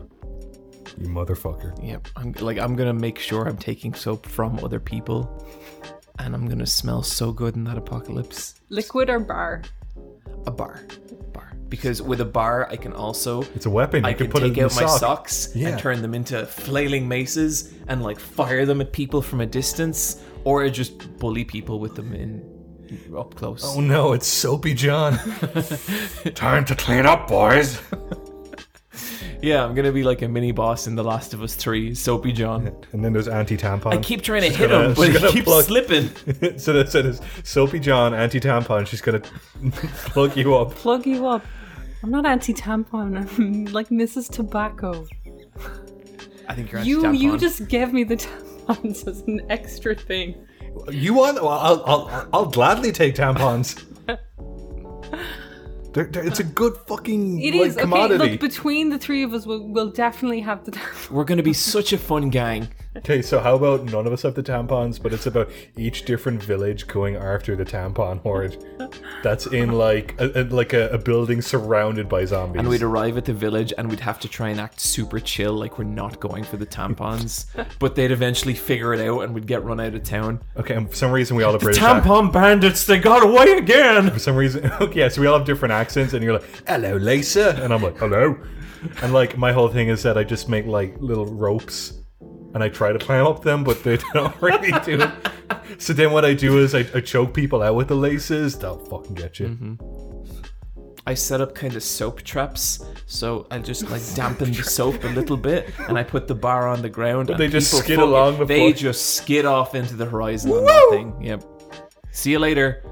You 0.98 1.08
motherfucker. 1.08 1.74
Yep. 1.82 2.10
I'm 2.16 2.34
like 2.34 2.60
I'm 2.60 2.76
gonna 2.76 2.94
make 2.94 3.18
sure 3.18 3.48
I'm 3.48 3.58
taking 3.58 3.96
soap 3.96 4.28
from 4.28 4.60
other 4.60 4.80
people. 4.80 5.48
And 6.20 6.36
I'm 6.36 6.48
gonna 6.48 6.68
smell 6.68 7.02
so 7.02 7.32
good 7.32 7.56
in 7.56 7.64
that 7.64 7.78
apocalypse. 7.78 8.62
Liquid 8.70 9.10
or 9.10 9.20
bar? 9.20 9.64
A 10.46 10.52
bar. 10.52 10.84
Bar. 11.72 11.78
Because 11.78 12.02
with 12.02 12.20
a 12.22 12.26
bar 12.26 12.68
I 12.70 12.76
can 12.76 12.94
also 12.94 13.44
It's 13.56 13.66
a 13.66 13.70
weapon. 13.70 14.04
You 14.04 14.10
I 14.10 14.14
can 14.14 14.26
can 14.28 14.32
put 14.34 14.42
take 14.44 14.58
it 14.58 14.60
in 14.60 14.66
out 14.66 14.76
my 14.76 14.82
sock. 14.88 15.00
socks 15.00 15.50
Yeah. 15.56 15.70
and 15.70 15.80
turn 15.80 16.02
them 16.02 16.14
into 16.14 16.46
flailing 16.46 17.08
maces 17.08 17.74
and 17.88 18.04
like 18.04 18.20
fire 18.20 18.66
them 18.66 18.82
at 18.82 18.92
people 18.92 19.22
from 19.22 19.40
a 19.42 19.46
distance, 19.46 20.22
or 20.44 20.68
just 20.70 21.18
bully 21.18 21.44
people 21.46 21.80
with 21.80 21.96
them 21.96 22.14
in 22.14 22.44
up 23.18 23.36
close. 23.36 23.64
Oh 23.64 23.80
no, 23.80 24.12
it's 24.14 24.28
Soapy 24.28 24.74
John. 24.74 25.18
Time 26.36 26.66
to 26.66 26.76
clean 26.76 27.06
up, 27.06 27.28
boys. 27.30 27.80
Yeah, 29.42 29.64
I'm 29.66 29.74
gonna 29.74 29.92
be 29.94 30.04
like 30.04 30.22
a 30.22 30.28
mini 30.28 30.52
boss 30.52 30.86
in 30.88 30.96
The 30.96 31.04
Last 31.04 31.34
of 31.34 31.42
Us 31.42 31.56
Three, 31.56 31.96
Soapy 31.96 32.32
John. 32.32 32.72
And 32.92 33.04
then 33.04 33.12
there's 33.14 33.28
anti 33.30 33.58
tampon. 33.58 33.94
I 33.94 33.98
keep 33.98 34.22
trying 34.22 34.42
to 34.42 34.50
She's 34.50 34.58
hit 34.58 34.70
gonna- 34.70 34.90
him, 34.90 34.94
but 34.94 35.06
she's 35.06 35.14
he 35.16 35.20
gonna 35.20 35.32
keeps 35.32 35.46
plug- 35.46 35.64
slipping. 35.64 36.10
so 36.60 36.74
that 36.74 36.92
so 36.92 37.14
Soapy 37.44 37.80
John, 37.80 38.14
anti 38.14 38.40
tampon. 38.40 38.86
She's 38.86 39.02
gonna 39.02 39.22
plug 40.12 40.36
you 40.38 40.56
up. 40.56 40.72
Plug 40.76 41.06
you 41.08 41.28
up. 41.28 41.44
I'm 42.04 42.12
not 42.12 42.26
anti 42.26 42.54
tampon. 42.54 43.18
I'm 43.38 43.66
like 43.66 43.90
Mrs. 43.90 44.30
Tobacco. 44.32 45.06
I 46.50 46.56
think 46.56 46.72
you're 46.72 46.82
You 46.82 47.02
you 47.14 47.34
anti-tampon. 47.34 47.40
just 47.40 47.68
gave 47.68 47.94
me 47.94 48.04
the 48.04 48.16
tampons 48.68 49.08
as 49.08 49.22
an 49.22 49.42
extra 49.50 49.96
thing. 49.96 50.36
You 50.90 51.14
want? 51.14 51.36
Well, 51.42 51.50
I'll, 51.50 51.84
I'll, 51.86 52.28
I'll 52.34 52.46
gladly 52.46 52.92
take 52.92 53.16
tampons. 53.16 53.84
They're, 55.94 56.06
they're- 56.06 56.24
it's 56.26 56.40
a 56.40 56.44
good 56.46 56.78
fucking 56.88 57.42
It 57.42 57.54
like, 57.54 57.68
is 57.68 57.74
okay. 57.74 57.82
commodity. 57.82 58.32
Look, 58.32 58.40
between 58.40 58.90
the 58.90 58.98
three 58.98 59.24
of 59.24 59.34
us, 59.34 59.46
we'll, 59.46 59.68
we'll 59.68 59.92
definitely 59.92 60.40
have 60.40 60.64
the. 60.64 60.80
We're 61.12 61.26
gonna 61.26 61.44
be 61.44 61.52
such 61.54 61.92
a 61.92 61.98
fun 61.98 62.30
gang. 62.30 62.70
Okay, 62.98 63.22
so 63.22 63.40
how 63.40 63.56
about 63.56 63.86
none 63.86 64.06
of 64.08 64.14
us 64.14 64.22
have 64.24 64.36
the 64.36 64.44
tampons, 64.44 65.02
but 65.02 65.14
it's 65.14 65.26
about 65.26 65.50
each 65.78 66.04
different 66.06 66.44
village 66.44 66.88
going 66.88 67.16
after 67.16 67.56
the 67.56 67.66
tampon 67.66 68.20
horde. 68.22 68.58
That's 69.24 69.46
in 69.48 69.72
like 69.74 70.20
a, 70.20 70.42
a- 70.42 70.44
like 70.44 70.74
a, 70.74 70.90
a 70.90 70.98
building 70.98 71.42
surrounded 71.42 72.10
by 72.10 72.26
zombies. 72.26 72.60
And 72.60 72.68
we'd 72.70 72.82
arrive 72.82 73.18
at 73.18 73.26
the 73.26 73.34
village 73.34 73.74
and 73.78 73.90
we'd 73.90 74.00
have 74.02 74.20
to 74.22 74.28
try 74.28 74.50
and 74.50 74.60
act 74.60 74.80
super 74.80 75.20
chill, 75.20 75.54
like 75.54 75.78
we're 75.78 75.86
not 75.86 76.20
going 76.20 76.44
for 76.44 76.58
the 76.58 76.66
tampons. 76.66 77.46
but 77.80 77.96
they'd 77.96 78.12
eventually 78.12 78.54
figure 78.54 78.94
it 78.94 79.00
out 79.08 79.22
and 79.22 79.34
we'd 79.34 79.48
get 79.48 79.64
run 79.64 79.80
out 79.80 79.94
of 79.96 80.04
town. 80.04 80.42
okay, 80.58 80.76
and 80.76 80.90
for 80.90 80.96
some 80.96 81.12
reason 81.12 81.36
we 81.38 81.44
all 81.44 81.52
have 81.54 81.62
British 81.62 81.82
ac- 81.82 81.88
Tampon 82.02 82.32
bandits, 82.34 82.86
they 82.86 83.00
got 83.00 83.24
away 83.24 83.54
again! 83.58 84.10
For 84.12 84.20
some 84.20 84.36
reason, 84.36 84.66
okay, 84.82 85.00
yeah, 85.00 85.08
so 85.08 85.22
we 85.22 85.28
all 85.28 85.38
have 85.38 85.48
different 85.48 85.72
accents, 85.72 86.14
and 86.14 86.24
you're 86.24 86.34
like, 86.34 86.64
"Hello, 86.68 86.96
Lisa," 86.98 87.56
and 87.64 87.74
I'm 87.74 87.82
like, 87.82 87.98
"Hello," 87.98 88.38
and 89.02 89.14
like 89.14 89.38
my 89.38 89.52
whole 89.52 89.68
thing 89.70 89.88
is 89.88 90.04
that 90.04 90.18
I 90.18 90.24
just 90.24 90.50
make 90.50 90.66
like 90.66 90.96
little 91.00 91.26
ropes, 91.26 91.94
and 92.54 92.64
I 92.64 92.70
try 92.70 92.92
to 92.92 93.00
climb 93.00 93.26
up 93.26 93.44
them, 93.44 93.64
but 93.64 93.84
they 93.84 93.98
don't 94.14 94.40
really 94.42 94.72
do 94.86 95.02
it. 95.02 95.12
So 95.82 95.94
then 95.94 96.12
what 96.12 96.26
I 96.26 96.34
do 96.34 96.58
is 96.60 96.76
I, 96.76 96.86
I 96.94 97.02
choke 97.02 97.34
people 97.34 97.62
out 97.62 97.76
with 97.76 97.88
the 97.88 97.96
laces. 97.96 98.58
They'll 98.58 98.78
fucking 98.86 99.16
get 99.16 99.40
you. 99.40 99.78
I 101.08 101.16
set 101.16 101.42
up 101.42 101.56
kind 101.56 101.76
of 101.76 101.82
soap 101.82 102.22
traps, 102.22 102.86
so 103.08 103.48
I 103.50 103.58
just 103.58 103.90
like 103.90 104.02
dampen 104.16 104.52
the 104.54 104.64
soap 104.64 105.04
a 105.04 105.08
little 105.08 105.38
bit, 105.38 105.70
and 105.88 105.98
I 105.98 106.04
put 106.04 106.28
the 106.28 106.36
bar 106.36 106.68
on 106.68 106.82
the 106.84 106.90
ground. 106.90 107.32
and 107.32 107.40
they 107.40 107.48
just 107.48 107.72
people 107.72 107.84
skid 107.84 107.96
fucking- 107.98 108.10
along 108.10 108.32
before- 108.34 108.46
They 108.48 108.72
just 108.74 109.16
skid 109.16 109.46
off 109.46 109.74
into 109.74 109.96
the 109.96 110.06
horizon 110.06 110.52
on 110.52 110.64
that 110.66 110.88
thing. 110.92 111.22
Yep. 111.22 111.44
See 112.12 112.32
you 112.32 112.40
later. 112.40 112.84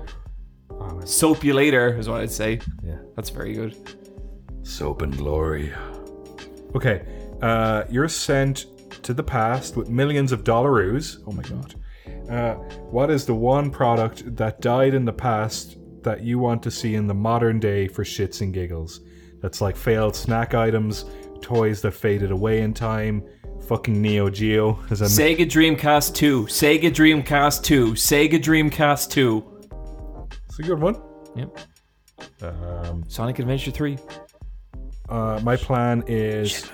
Soap 1.05 1.43
you 1.43 1.53
later 1.53 1.97
is 1.97 2.09
what 2.09 2.21
I'd 2.21 2.31
say. 2.31 2.61
Yeah. 2.83 2.97
That's 3.15 3.29
very 3.29 3.53
good. 3.53 3.75
Soap 4.63 5.01
and 5.03 5.15
glory. 5.15 5.71
Okay, 6.75 7.05
uh, 7.41 7.83
you're 7.89 8.07
sent 8.07 8.65
to 9.03 9.13
the 9.13 9.23
past 9.23 9.75
with 9.77 9.89
millions 9.89 10.31
of 10.31 10.43
dollaroos. 10.43 11.17
Oh 11.27 11.31
my 11.31 11.43
god. 11.43 11.75
Uh, 12.29 12.53
what 12.91 13.09
is 13.09 13.25
the 13.25 13.33
one 13.33 13.71
product 13.71 14.35
that 14.35 14.61
died 14.61 14.93
in 14.93 15.05
the 15.05 15.13
past 15.13 15.77
that 16.03 16.21
you 16.23 16.39
want 16.39 16.61
to 16.63 16.71
see 16.71 16.95
in 16.95 17.07
the 17.07 17.13
modern 17.13 17.59
day 17.59 17.87
for 17.87 18.03
shits 18.03 18.41
and 18.41 18.53
giggles? 18.53 19.01
That's 19.41 19.61
like 19.61 19.75
failed 19.75 20.15
snack 20.15 20.53
items, 20.53 21.05
toys 21.41 21.81
that 21.81 21.91
faded 21.91 22.31
away 22.31 22.61
in 22.61 22.73
time, 22.73 23.23
fucking 23.67 24.01
Neo 24.01 24.29
Geo. 24.29 24.79
As 24.89 25.01
a 25.01 25.05
Sega 25.05 25.47
Dreamcast 25.47 26.13
2. 26.15 26.45
Sega 26.45 26.91
Dreamcast 26.91 27.63
2. 27.63 27.91
Sega 27.93 28.39
Dreamcast 28.41 29.09
2. 29.11 29.59
it's 30.45 30.59
a 30.59 30.63
good 30.63 30.79
one. 30.81 31.01
Yep. 31.35 31.57
Um, 32.41 33.05
Sonic 33.07 33.39
Adventure 33.39 33.71
3. 33.71 33.97
uh, 35.09 35.39
my 35.43 35.55
plan 35.55 36.03
is 36.07 36.69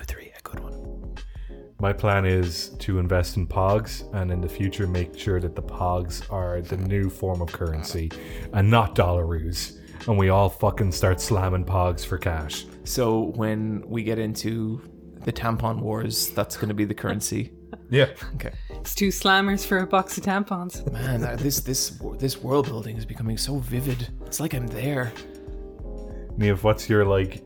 My 1.78 1.92
plan 1.92 2.24
is 2.24 2.70
to 2.78 2.98
invest 2.98 3.36
in 3.36 3.46
Pogs 3.46 4.10
and 4.14 4.30
in 4.30 4.40
the 4.40 4.48
future 4.48 4.86
make 4.86 5.18
sure 5.18 5.40
that 5.40 5.54
the 5.54 5.62
Pogs 5.62 6.22
are 6.32 6.62
the 6.62 6.78
new 6.78 7.10
form 7.10 7.42
of 7.42 7.52
currency 7.52 8.10
and 8.54 8.70
not 8.70 8.94
dollaroos. 8.94 9.78
And 10.08 10.16
we 10.16 10.30
all 10.30 10.48
fucking 10.48 10.92
start 10.92 11.20
slamming 11.20 11.66
Pogs 11.66 12.04
for 12.04 12.16
cash. 12.16 12.64
So 12.84 13.32
when 13.34 13.82
we 13.86 14.04
get 14.04 14.18
into 14.18 14.80
the 15.24 15.32
tampon 15.32 15.80
wars, 15.80 16.30
that's 16.30 16.56
going 16.56 16.68
to 16.68 16.74
be 16.74 16.84
the 16.84 16.94
currency. 16.94 17.52
Yeah. 17.88 18.06
Okay. 18.34 18.52
It's 18.70 18.94
two 18.94 19.08
slammers 19.08 19.64
for 19.64 19.78
a 19.78 19.86
box 19.86 20.18
of 20.18 20.24
tampons. 20.24 20.90
Man, 20.92 21.20
this 21.36 21.60
this 21.60 21.90
this 22.18 22.36
world 22.38 22.66
building 22.66 22.96
is 22.96 23.04
becoming 23.04 23.36
so 23.36 23.58
vivid. 23.58 24.08
It's 24.24 24.40
like 24.40 24.54
I'm 24.54 24.66
there. 24.68 25.12
Neve, 26.36 26.64
what's 26.64 26.88
your 26.88 27.04
like 27.04 27.44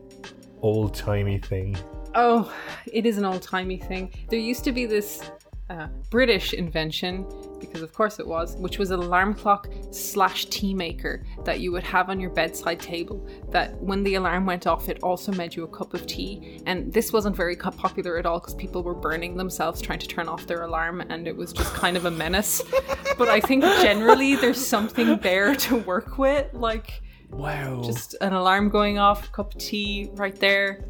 old 0.61 0.95
timey 0.95 1.37
thing? 1.37 1.77
Oh, 2.13 2.53
it 2.91 3.05
is 3.05 3.17
an 3.17 3.25
old 3.25 3.41
timey 3.41 3.77
thing. 3.77 4.11
There 4.29 4.39
used 4.39 4.63
to 4.65 4.71
be 4.71 4.85
this 4.85 5.31
uh, 5.69 5.87
British 6.09 6.53
invention, 6.53 7.25
because 7.57 7.81
of 7.81 7.93
course 7.93 8.19
it 8.19 8.27
was, 8.27 8.57
which 8.57 8.77
was 8.77 8.91
an 8.91 8.99
alarm 8.99 9.33
clock 9.33 9.69
slash 9.91 10.45
tea 10.47 10.73
maker 10.73 11.23
that 11.45 11.61
you 11.61 11.71
would 11.71 11.83
have 11.83 12.09
on 12.09 12.19
your 12.19 12.29
bedside 12.29 12.81
table. 12.81 13.25
That 13.49 13.81
when 13.81 14.03
the 14.03 14.15
alarm 14.15 14.45
went 14.45 14.67
off, 14.67 14.89
it 14.89 15.01
also 15.01 15.31
made 15.31 15.55
you 15.55 15.63
a 15.63 15.67
cup 15.69 15.93
of 15.93 16.05
tea. 16.05 16.61
And 16.65 16.91
this 16.91 17.13
wasn't 17.13 17.37
very 17.37 17.55
popular 17.55 18.17
at 18.17 18.25
all 18.25 18.39
because 18.39 18.55
people 18.55 18.83
were 18.83 18.93
burning 18.93 19.37
themselves 19.37 19.81
trying 19.81 19.99
to 19.99 20.07
turn 20.07 20.27
off 20.27 20.45
their 20.45 20.63
alarm, 20.63 20.99
and 20.99 21.25
it 21.25 21.37
was 21.37 21.53
just 21.53 21.73
kind 21.73 21.95
of 21.95 22.03
a 22.03 22.11
menace. 22.11 22.61
but 23.17 23.29
I 23.29 23.39
think 23.39 23.63
generally 23.63 24.35
there's 24.35 24.65
something 24.65 25.17
there 25.19 25.55
to 25.55 25.77
work 25.77 26.17
with, 26.17 26.53
like 26.53 27.01
Wow. 27.29 27.81
just 27.85 28.15
an 28.19 28.33
alarm 28.33 28.67
going 28.67 28.99
off, 28.99 29.29
a 29.29 29.31
cup 29.31 29.53
of 29.53 29.61
tea 29.61 30.09
right 30.15 30.35
there. 30.35 30.83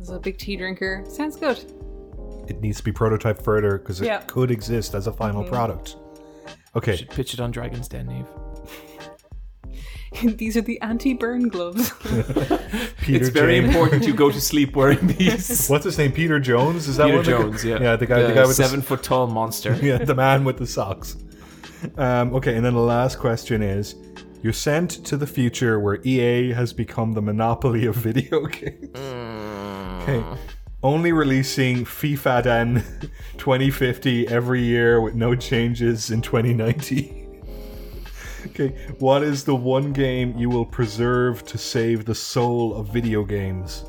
As 0.00 0.10
a 0.10 0.18
big 0.18 0.38
tea 0.38 0.56
drinker, 0.56 1.04
sounds 1.08 1.36
good. 1.36 1.58
It 2.48 2.60
needs 2.60 2.78
to 2.78 2.84
be 2.84 2.92
prototyped 2.92 3.42
further 3.44 3.78
because 3.78 4.00
it 4.00 4.06
Yeah. 4.06 4.22
could 4.26 4.50
exist 4.50 4.94
as 4.94 5.06
a 5.06 5.12
final 5.12 5.44
product. 5.44 5.96
Okay. 6.74 6.96
should 6.96 7.10
pitch 7.10 7.34
it 7.34 7.40
on 7.40 7.50
Dragon's 7.50 7.88
Den, 7.88 8.06
Neve. 8.06 8.26
These 10.38 10.56
are 10.56 10.60
the 10.60 10.80
anti-burn 10.80 11.48
gloves. 11.48 11.92
Peter 13.02 13.20
it's 13.20 13.28
very 13.28 13.60
James- 13.60 13.68
important 13.74 14.06
you 14.06 14.12
go 14.14 14.30
to 14.30 14.40
sleep 14.40 14.74
wearing 14.74 15.06
these. 15.18 15.68
What's 15.68 15.84
his 15.84 15.96
name? 15.98 16.10
Peter 16.12 16.40
Jones? 16.40 16.88
Is 16.88 16.96
that 16.96 17.04
Peter 17.06 17.16
what 17.16 17.26
they- 17.26 17.32
Jones, 17.32 17.64
yeah, 17.64 17.80
Yeah, 17.80 17.96
the 17.96 18.06
guy, 18.06 18.22
the, 18.22 18.34
guy 18.34 18.46
with 18.46 18.56
seven 18.56 18.80
the 18.80 18.86
foot 18.86 19.02
tall 19.04 19.26
monster. 19.28 19.78
yeah, 19.80 19.98
the 19.98 20.14
man 20.14 20.44
with 20.44 20.58
the 20.58 20.66
socks. 20.66 21.16
Um, 21.96 22.34
okay, 22.34 22.56
and 22.56 22.64
then 22.64 22.74
the 22.74 22.80
last 22.80 23.18
question 23.20 23.62
is: 23.62 23.94
You're 24.42 24.52
sent 24.54 25.04
to 25.04 25.16
the 25.18 25.26
future 25.26 25.78
where 25.78 26.00
EA 26.02 26.52
has 26.52 26.72
become 26.72 27.12
the 27.12 27.20
monopoly 27.20 27.84
of 27.84 27.96
video 27.96 28.46
games. 28.46 28.96
Hmm. 28.96 30.00
Okay, 30.02 30.24
only 30.82 31.12
releasing 31.12 31.84
FIFA 31.84 32.42
Den 32.44 32.74
2050 33.36 34.28
every 34.28 34.62
year 34.62 35.00
with 35.00 35.14
no 35.14 35.34
changes 35.34 36.10
in 36.10 36.22
2019. 36.22 37.18
Okay, 38.46 38.68
what 38.98 39.22
is 39.22 39.44
the 39.44 39.54
one 39.54 39.92
game 39.92 40.36
you 40.38 40.48
will 40.48 40.64
preserve 40.64 41.44
to 41.44 41.58
save 41.58 42.06
the 42.06 42.14
soul 42.14 42.74
of 42.74 42.88
video 42.88 43.22
games? 43.22 43.84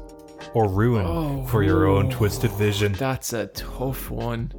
Or 0.54 0.68
ruin 0.68 1.06
oh, 1.06 1.46
for 1.46 1.64
your 1.64 1.88
own 1.88 2.10
twisted 2.10 2.52
vision? 2.52 2.92
That's 2.92 3.32
a 3.32 3.48
tough 3.48 4.12
one. 4.12 4.52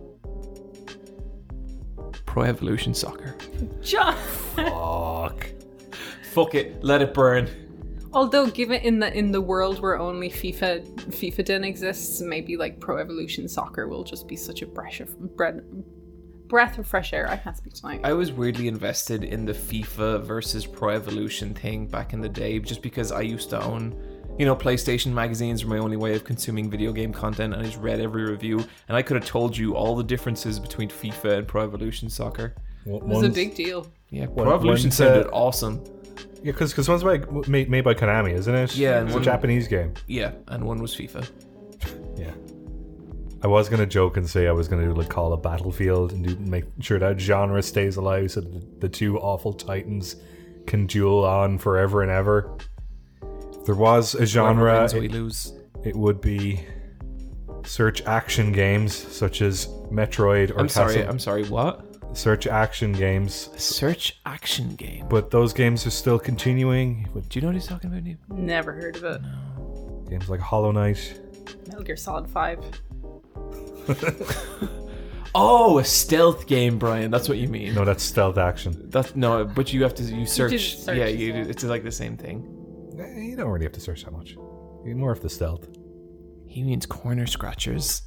Pro 2.24 2.44
Evolution 2.44 2.94
Soccer. 2.94 3.36
John. 3.82 4.16
Fuck. 4.56 5.46
Fuck 6.32 6.54
it, 6.54 6.82
let 6.82 7.02
it 7.02 7.12
burn. 7.12 7.48
Although, 8.14 8.46
given 8.46 8.80
in 8.80 8.98
the 8.98 9.12
in 9.16 9.32
the 9.32 9.40
world 9.40 9.80
where 9.80 9.98
only 9.98 10.30
FIFA 10.30 10.84
FIFA 11.10 11.44
Den 11.44 11.64
exists, 11.64 12.20
maybe 12.20 12.56
like 12.56 12.80
Pro 12.80 12.98
Evolution 12.98 13.48
Soccer 13.48 13.88
will 13.88 14.04
just 14.04 14.28
be 14.28 14.36
such 14.36 14.62
a 14.62 14.66
breath 14.66 15.00
of 15.00 15.36
breath, 15.36 15.60
breath 16.48 16.78
of 16.78 16.86
fresh 16.86 17.12
air. 17.12 17.28
I 17.28 17.36
can't 17.36 17.56
speak 17.56 17.74
tonight. 17.74 18.00
I 18.04 18.12
was 18.12 18.32
weirdly 18.32 18.68
invested 18.68 19.24
in 19.24 19.46
the 19.46 19.52
FIFA 19.54 20.24
versus 20.24 20.66
Pro 20.66 20.90
Evolution 20.90 21.54
thing 21.54 21.86
back 21.86 22.12
in 22.12 22.20
the 22.20 22.28
day 22.28 22.58
just 22.58 22.82
because 22.82 23.12
I 23.12 23.22
used 23.22 23.48
to 23.50 23.62
own, 23.62 23.94
you 24.38 24.44
know, 24.44 24.54
PlayStation 24.54 25.12
magazines 25.12 25.64
were 25.64 25.70
my 25.70 25.82
only 25.82 25.96
way 25.96 26.14
of 26.14 26.24
consuming 26.24 26.70
video 26.70 26.92
game 26.92 27.12
content 27.14 27.54
and 27.54 27.62
I 27.62 27.66
just 27.66 27.78
read 27.78 28.00
every 28.00 28.24
review 28.24 28.58
and 28.88 28.96
I 28.96 29.00
could 29.00 29.16
have 29.16 29.26
told 29.26 29.56
you 29.56 29.74
all 29.74 29.96
the 29.96 30.04
differences 30.04 30.58
between 30.58 30.90
FIFA 30.90 31.38
and 31.38 31.48
Pro 31.48 31.64
Evolution 31.64 32.10
Soccer. 32.10 32.54
it 32.84 33.02
was 33.02 33.22
a 33.22 33.30
big 33.30 33.54
deal. 33.54 33.86
Yeah, 34.10 34.26
Pro 34.26 34.54
Evolution 34.54 34.90
sounded 34.90 35.28
awesome. 35.32 35.82
Yeah, 36.42 36.52
because 36.52 36.72
because 36.72 36.88
one's 36.88 37.04
by, 37.04 37.18
made, 37.48 37.70
made 37.70 37.84
by 37.84 37.94
Konami, 37.94 38.32
isn't 38.34 38.54
it? 38.54 38.74
Yeah, 38.76 38.98
and 38.98 39.06
it's 39.08 39.14
a 39.14 39.18
one- 39.18 39.24
Japanese 39.24 39.68
game. 39.68 39.94
Yeah, 40.06 40.32
and 40.48 40.64
one 40.64 40.80
was 40.82 40.94
FIFA. 40.94 41.28
Yeah. 42.16 42.32
I 43.44 43.48
was 43.48 43.68
gonna 43.68 43.86
joke 43.86 44.16
and 44.16 44.28
say 44.28 44.46
I 44.46 44.52
was 44.52 44.68
gonna 44.68 44.84
do 44.84 44.92
like 44.94 45.08
Call 45.08 45.32
of 45.32 45.42
Battlefield 45.42 46.12
and 46.12 46.24
do, 46.26 46.36
make 46.36 46.64
sure 46.80 46.98
that 47.00 47.20
genre 47.20 47.62
stays 47.62 47.96
alive, 47.96 48.30
so 48.30 48.40
that 48.40 48.52
the, 48.52 48.86
the 48.86 48.88
two 48.88 49.18
awful 49.18 49.52
titans 49.52 50.16
can 50.66 50.86
duel 50.86 51.24
on 51.24 51.58
forever 51.58 52.02
and 52.02 52.10
ever. 52.10 52.56
If 53.52 53.66
there 53.66 53.74
was 53.74 54.14
a 54.14 54.18
Whoever 54.18 54.26
genre, 54.26 54.78
wins, 54.80 54.94
we 54.94 55.06
it, 55.06 55.12
lose. 55.12 55.52
it 55.84 55.96
would 55.96 56.20
be 56.20 56.64
search 57.64 58.02
action 58.02 58.52
games 58.52 58.94
such 58.94 59.42
as 59.42 59.66
Metroid 59.90 60.50
or 60.50 60.60
I'm 60.60 60.68
sorry, 60.68 61.04
I'm 61.04 61.18
sorry, 61.18 61.44
what? 61.44 61.91
Search 62.12 62.46
action 62.46 62.92
games. 62.92 63.50
Search 63.56 64.20
action 64.26 64.74
game. 64.76 65.06
But 65.08 65.30
those 65.30 65.52
games 65.52 65.86
are 65.86 65.90
still 65.90 66.18
continuing 66.18 67.08
with 67.14 67.28
Do 67.28 67.38
you 67.38 67.42
know 67.42 67.48
what 67.48 67.54
he's 67.54 67.66
talking 67.66 67.90
about, 67.90 68.02
Neve? 68.04 68.18
Never 68.28 68.72
heard 68.72 68.96
of 68.96 69.04
it. 69.04 69.20
games 70.10 70.28
like 70.28 70.40
Hollow 70.40 70.72
Knight. 70.72 71.20
Metal 71.66 71.82
Gear 71.82 71.96
Solid 71.96 72.28
Five. 72.28 72.58
Oh, 75.34 75.78
a 75.78 75.84
stealth 75.84 76.46
game, 76.46 76.78
Brian. 76.78 77.10
That's 77.10 77.26
what 77.26 77.38
you 77.38 77.48
mean. 77.48 77.74
No, 77.74 77.86
that's 77.86 78.02
stealth 78.02 78.36
action. 78.36 78.90
That's 78.90 79.16
no, 79.16 79.46
but 79.46 79.72
you 79.72 79.82
have 79.82 79.94
to 79.94 80.02
you 80.02 80.26
search. 80.26 80.50
just 80.50 80.84
search 80.84 80.98
yeah, 80.98 81.06
you, 81.06 81.32
well. 81.32 81.48
it's 81.48 81.64
like 81.64 81.84
the 81.84 81.90
same 81.90 82.18
thing. 82.18 82.46
Eh, 83.00 83.20
You 83.20 83.36
don't 83.36 83.48
really 83.48 83.64
have 83.64 83.72
to 83.72 83.80
search 83.80 84.04
that 84.04 84.12
much. 84.12 84.32
You're 84.84 84.94
more 84.94 85.10
of 85.10 85.22
the 85.22 85.30
stealth. 85.30 85.68
He 86.46 86.62
means 86.62 86.84
corner 86.84 87.26
scratchers. 87.26 88.02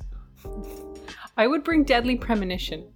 I 1.36 1.48
would 1.48 1.64
bring 1.64 1.84
Deadly 1.84 2.16
Premonition. 2.16 2.88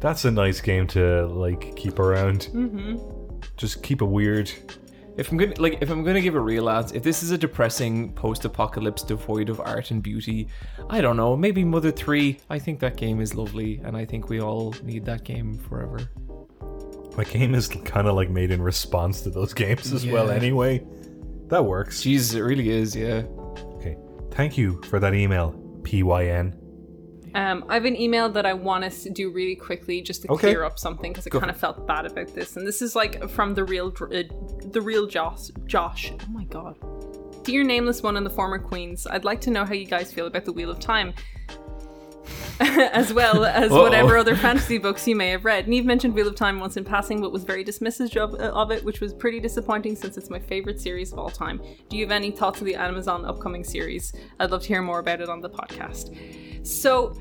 That's 0.00 0.24
a 0.24 0.30
nice 0.30 0.60
game 0.60 0.86
to 0.88 1.26
like 1.26 1.74
keep 1.76 1.98
around. 1.98 2.48
Mm-hmm. 2.52 3.40
Just 3.56 3.82
keep 3.82 4.00
it 4.02 4.06
weird. 4.06 4.50
If 5.16 5.32
I'm 5.32 5.36
gonna 5.36 5.54
like, 5.58 5.78
if 5.80 5.90
I'm 5.90 6.04
gonna 6.04 6.20
give 6.20 6.36
a 6.36 6.40
real 6.40 6.70
answer, 6.70 6.94
if 6.94 7.02
this 7.02 7.24
is 7.24 7.32
a 7.32 7.38
depressing 7.38 8.12
post-apocalypse 8.12 9.02
devoid 9.02 9.48
of 9.48 9.58
art 9.58 9.90
and 9.90 10.00
beauty, 10.00 10.46
I 10.88 11.00
don't 11.00 11.16
know. 11.16 11.36
Maybe 11.36 11.64
Mother 11.64 11.90
Three. 11.90 12.38
I 12.48 12.60
think 12.60 12.78
that 12.80 12.96
game 12.96 13.20
is 13.20 13.34
lovely, 13.34 13.80
and 13.82 13.96
I 13.96 14.04
think 14.04 14.28
we 14.28 14.40
all 14.40 14.74
need 14.84 15.04
that 15.06 15.24
game 15.24 15.58
forever. 15.58 15.98
My 17.16 17.24
game 17.24 17.56
is 17.56 17.66
kind 17.66 18.06
of 18.06 18.14
like 18.14 18.30
made 18.30 18.52
in 18.52 18.62
response 18.62 19.22
to 19.22 19.30
those 19.30 19.52
games 19.52 19.92
as 19.92 20.06
well. 20.06 20.30
Anyway, 20.30 20.86
that 21.48 21.64
works. 21.64 22.00
Jesus, 22.00 22.34
it 22.34 22.42
really 22.42 22.70
is. 22.70 22.94
Yeah. 22.94 23.22
Okay, 23.74 23.96
thank 24.30 24.56
you 24.56 24.80
for 24.84 25.00
that 25.00 25.14
email, 25.14 25.52
Pyn. 25.82 26.54
Um, 27.34 27.64
I 27.68 27.74
have 27.74 27.84
an 27.84 27.96
email 28.00 28.28
that 28.30 28.46
I 28.46 28.52
want 28.54 28.84
us 28.84 29.02
to 29.04 29.10
do 29.10 29.30
really 29.30 29.56
quickly 29.56 30.00
just 30.00 30.22
to 30.22 30.32
Okay. 30.32 30.48
clear 30.48 30.64
up 30.64 30.78
something 30.78 31.12
because 31.12 31.26
I 31.26 31.30
kind 31.30 31.50
of 31.50 31.56
felt 31.56 31.86
bad 31.86 32.06
about 32.06 32.34
this. 32.34 32.56
And 32.56 32.66
this 32.66 32.80
is 32.82 32.94
like 32.96 33.28
from 33.30 33.54
the 33.54 33.64
real, 33.64 33.92
uh, 34.00 34.22
the 34.64 34.80
real 34.80 35.06
Josh. 35.06 35.48
Josh. 35.66 36.12
Oh 36.12 36.30
my 36.32 36.44
god. 36.44 36.76
Dear 37.44 37.64
nameless 37.64 38.02
one 38.02 38.16
and 38.16 38.26
the 38.26 38.30
former 38.30 38.58
queens, 38.58 39.06
I'd 39.06 39.24
like 39.24 39.40
to 39.42 39.50
know 39.50 39.64
how 39.64 39.72
you 39.74 39.86
guys 39.86 40.12
feel 40.12 40.26
about 40.26 40.44
the 40.44 40.52
Wheel 40.52 40.70
of 40.70 40.80
Time. 40.80 41.14
as 42.60 43.12
well 43.12 43.44
as 43.44 43.70
Uh-oh. 43.70 43.82
whatever 43.82 44.16
other 44.16 44.34
fantasy 44.34 44.78
books 44.78 45.06
you 45.06 45.14
may 45.14 45.28
have 45.30 45.44
read. 45.44 45.68
Neve 45.68 45.84
mentioned 45.84 46.14
Wheel 46.14 46.28
of 46.28 46.34
Time 46.34 46.58
once 46.60 46.76
in 46.76 46.84
passing, 46.84 47.20
but 47.20 47.32
was 47.32 47.44
very 47.44 47.64
dismissive 47.64 48.16
of, 48.16 48.34
uh, 48.34 48.52
of 48.52 48.70
it, 48.70 48.84
which 48.84 49.00
was 49.00 49.14
pretty 49.14 49.40
disappointing 49.40 49.94
since 49.94 50.16
it's 50.16 50.30
my 50.30 50.38
favorite 50.38 50.80
series 50.80 51.12
of 51.12 51.18
all 51.18 51.30
time. 51.30 51.60
Do 51.88 51.96
you 51.96 52.04
have 52.04 52.12
any 52.12 52.30
thoughts 52.30 52.60
of 52.60 52.66
the 52.66 52.74
Amazon 52.74 53.24
upcoming 53.24 53.64
series? 53.64 54.12
I'd 54.40 54.50
love 54.50 54.62
to 54.62 54.68
hear 54.68 54.82
more 54.82 54.98
about 54.98 55.20
it 55.20 55.28
on 55.28 55.40
the 55.40 55.50
podcast. 55.50 56.66
So, 56.66 57.16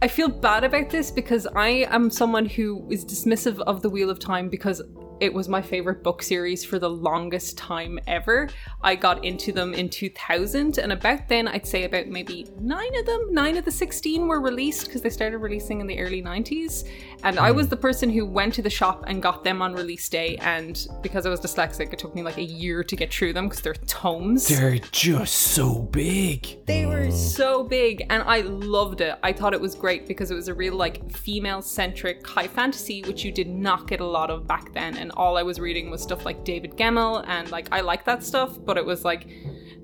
I 0.00 0.08
feel 0.08 0.28
bad 0.28 0.64
about 0.64 0.90
this 0.90 1.12
because 1.12 1.46
I 1.54 1.86
am 1.88 2.10
someone 2.10 2.46
who 2.46 2.84
is 2.90 3.04
dismissive 3.04 3.60
of 3.60 3.82
the 3.82 3.88
Wheel 3.88 4.10
of 4.10 4.18
Time 4.18 4.48
because 4.48 4.82
it 5.22 5.32
was 5.32 5.48
my 5.48 5.62
favorite 5.62 6.02
book 6.02 6.20
series 6.20 6.64
for 6.64 6.80
the 6.80 6.90
longest 6.90 7.56
time 7.56 7.96
ever. 8.08 8.48
I 8.82 8.96
got 8.96 9.24
into 9.24 9.52
them 9.52 9.72
in 9.72 9.88
2000, 9.88 10.78
and 10.78 10.92
about 10.92 11.28
then, 11.28 11.46
I'd 11.46 11.64
say 11.64 11.84
about 11.84 12.08
maybe 12.08 12.48
nine 12.58 12.92
of 12.98 13.06
them, 13.06 13.32
nine 13.32 13.56
of 13.56 13.64
the 13.64 13.70
16 13.70 14.26
were 14.26 14.40
released 14.40 14.86
because 14.86 15.00
they 15.00 15.10
started 15.10 15.38
releasing 15.38 15.80
in 15.80 15.86
the 15.86 16.00
early 16.00 16.22
90s. 16.22 16.88
And 17.22 17.38
I 17.38 17.50
hmm. 17.50 17.56
was 17.56 17.68
the 17.68 17.76
person 17.76 18.10
who 18.10 18.26
went 18.26 18.52
to 18.54 18.62
the 18.62 18.70
shop 18.70 19.04
and 19.06 19.22
got 19.22 19.44
them 19.44 19.62
on 19.62 19.74
release 19.74 20.08
day. 20.08 20.38
And 20.38 20.84
because 21.02 21.24
I 21.24 21.28
was 21.28 21.38
dyslexic, 21.38 21.92
it 21.92 22.00
took 22.00 22.16
me 22.16 22.24
like 22.24 22.38
a 22.38 22.42
year 22.42 22.82
to 22.82 22.96
get 22.96 23.14
through 23.14 23.32
them 23.32 23.48
because 23.48 23.62
they're 23.62 23.74
tomes. 23.74 24.48
They're 24.48 24.80
just 24.90 25.34
so 25.34 25.82
big. 25.82 26.66
They 26.66 26.84
were 26.84 27.04
hmm. 27.04 27.10
so 27.12 27.62
big 27.62 28.04
and 28.10 28.24
I 28.24 28.40
loved 28.40 29.00
it. 29.00 29.16
I 29.22 29.32
thought 29.32 29.54
it 29.54 29.60
was 29.60 29.76
great 29.76 30.08
because 30.08 30.32
it 30.32 30.34
was 30.34 30.48
a 30.48 30.54
real 30.54 30.74
like 30.74 31.12
female 31.12 31.62
centric 31.62 32.26
high 32.26 32.48
fantasy 32.48 33.02
which 33.02 33.24
you 33.24 33.30
did 33.30 33.48
not 33.48 33.86
get 33.86 34.00
a 34.00 34.04
lot 34.04 34.28
of 34.28 34.48
back 34.48 34.72
then 34.72 34.96
and 34.96 35.11
all 35.14 35.36
I 35.36 35.42
was 35.42 35.58
reading 35.60 35.90
was 35.90 36.02
stuff 36.02 36.24
like 36.24 36.44
David 36.44 36.72
Gemmell 36.76 37.24
and 37.26 37.50
like 37.50 37.68
I 37.72 37.80
like 37.80 38.04
that 38.04 38.22
stuff 38.22 38.58
but 38.64 38.76
it 38.76 38.84
was 38.84 39.04
like 39.04 39.26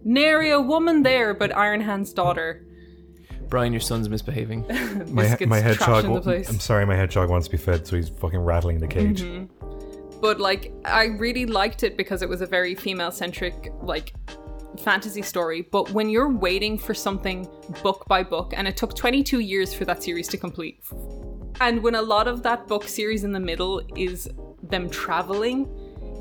nary 0.05 0.51
a 0.51 0.61
woman 0.61 1.03
there 1.03 1.35
but 1.35 1.51
Ironhand's 1.53 2.13
daughter. 2.13 2.65
Brian, 3.49 3.73
your 3.73 3.81
son's 3.81 4.09
misbehaving. 4.11 4.67
My, 5.09 5.23
Biscuits 5.23 5.49
my 5.49 5.59
hedgehog. 5.59 6.05
trashing 6.05 6.15
the 6.17 6.21
place. 6.21 6.51
I'm 6.51 6.61
sorry, 6.61 6.85
my 6.85 6.95
hedgehog 6.95 7.31
wants 7.31 7.47
to 7.47 7.53
be 7.53 7.57
fed, 7.57 7.87
so 7.87 7.97
he's 7.97 8.11
fucking 8.11 8.41
rattling 8.41 8.79
the 8.79 8.87
cage. 8.87 9.23
Mm-hmm. 9.23 10.21
but 10.21 10.39
like 10.39 10.73
I 10.85 11.05
really 11.05 11.47
liked 11.47 11.83
it 11.83 11.97
because 11.97 12.21
it 12.23 12.29
was 12.29 12.43
a 12.43 12.47
very 12.47 12.75
female 12.75 13.11
centric 13.11 13.73
like 13.81 14.13
fantasy 14.79 15.23
story 15.23 15.63
but 15.63 15.91
when 15.91 16.09
you're 16.09 16.31
waiting 16.31 16.79
for 16.79 16.95
something 16.95 17.49
book 17.83 18.05
by 18.07 18.23
book 18.23 18.53
and 18.57 18.69
it 18.69 18.77
took 18.77 18.95
22 18.95 19.41
years 19.41 19.75
for 19.75 19.85
that 19.85 20.03
series 20.03 20.29
to 20.29 20.37
complete 20.37 20.81
and 21.61 21.83
when 21.83 21.95
a 21.95 22.03
lot 22.03 22.29
of 22.29 22.43
that 22.43 22.69
book 22.69 22.87
series 22.87 23.25
in 23.25 23.33
the 23.33 23.41
middle 23.41 23.81
is 23.97 24.29
them 24.63 24.89
traveling 24.91 25.69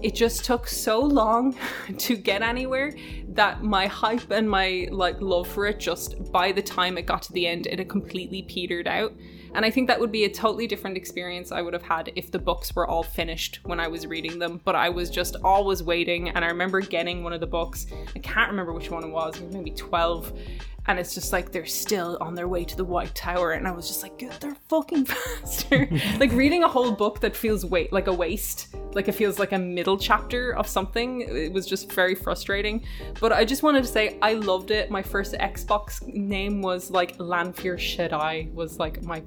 it 0.03 0.13
just 0.13 0.45
took 0.45 0.67
so 0.67 0.99
long 0.99 1.55
to 1.97 2.15
get 2.15 2.41
anywhere 2.41 2.93
that 3.29 3.63
my 3.63 3.87
hype 3.87 4.31
and 4.31 4.49
my 4.49 4.87
like 4.91 5.19
love 5.21 5.47
for 5.47 5.65
it 5.65 5.79
just 5.79 6.31
by 6.31 6.51
the 6.51 6.61
time 6.61 6.97
it 6.97 7.05
got 7.05 7.21
to 7.21 7.33
the 7.33 7.47
end 7.47 7.67
it 7.67 7.79
had 7.79 7.89
completely 7.89 8.43
petered 8.43 8.87
out 8.87 9.13
and 9.53 9.65
i 9.65 9.69
think 9.69 9.87
that 9.87 9.99
would 9.99 10.11
be 10.11 10.25
a 10.25 10.29
totally 10.29 10.67
different 10.67 10.97
experience 10.97 11.51
i 11.51 11.61
would 11.61 11.73
have 11.73 11.83
had 11.83 12.11
if 12.15 12.31
the 12.31 12.39
books 12.39 12.75
were 12.75 12.87
all 12.87 13.03
finished 13.03 13.59
when 13.63 13.79
i 13.79 13.87
was 13.87 14.05
reading 14.05 14.39
them 14.39 14.59
but 14.63 14.75
i 14.75 14.89
was 14.89 15.09
just 15.09 15.35
always 15.43 15.83
waiting 15.83 16.29
and 16.29 16.43
i 16.43 16.47
remember 16.47 16.81
getting 16.81 17.23
one 17.23 17.33
of 17.33 17.39
the 17.39 17.47
books 17.47 17.87
i 18.15 18.19
can't 18.19 18.49
remember 18.49 18.73
which 18.73 18.89
one 18.89 19.03
it 19.03 19.09
was 19.09 19.39
maybe 19.51 19.71
12 19.71 20.33
and 20.87 20.97
it's 20.99 21.13
just 21.13 21.33
like 21.33 21.51
they're 21.51 21.65
still 21.65 22.17
on 22.21 22.33
their 22.33 22.47
way 22.47 22.63
to 22.63 22.75
the 22.75 22.83
White 22.83 23.13
Tower, 23.13 23.51
and 23.51 23.67
I 23.67 23.71
was 23.71 23.87
just 23.87 24.01
like, 24.01 24.17
get 24.17 24.39
there 24.39 24.55
fucking 24.69 25.05
faster. 25.05 25.87
like 26.19 26.31
reading 26.31 26.63
a 26.63 26.67
whole 26.67 26.91
book 26.91 27.19
that 27.19 27.35
feels 27.35 27.65
wait 27.65 27.91
like 27.91 28.07
a 28.07 28.13
waste, 28.13 28.75
like 28.93 29.07
it 29.07 29.11
feels 29.11 29.37
like 29.37 29.51
a 29.51 29.59
middle 29.59 29.97
chapter 29.97 30.55
of 30.55 30.67
something. 30.67 31.21
It 31.21 31.51
was 31.51 31.65
just 31.65 31.91
very 31.91 32.15
frustrating. 32.15 32.85
But 33.19 33.33
I 33.33 33.43
just 33.43 33.63
wanted 33.63 33.83
to 33.83 33.89
say 33.89 34.17
I 34.21 34.33
loved 34.33 34.71
it. 34.71 34.89
My 34.89 35.01
first 35.01 35.33
Xbox 35.33 36.01
name 36.07 36.61
was 36.61 36.89
like 36.89 37.19
Lanfear 37.19 37.75
Shedai 37.75 38.53
was 38.53 38.79
like 38.79 39.03
my 39.03 39.21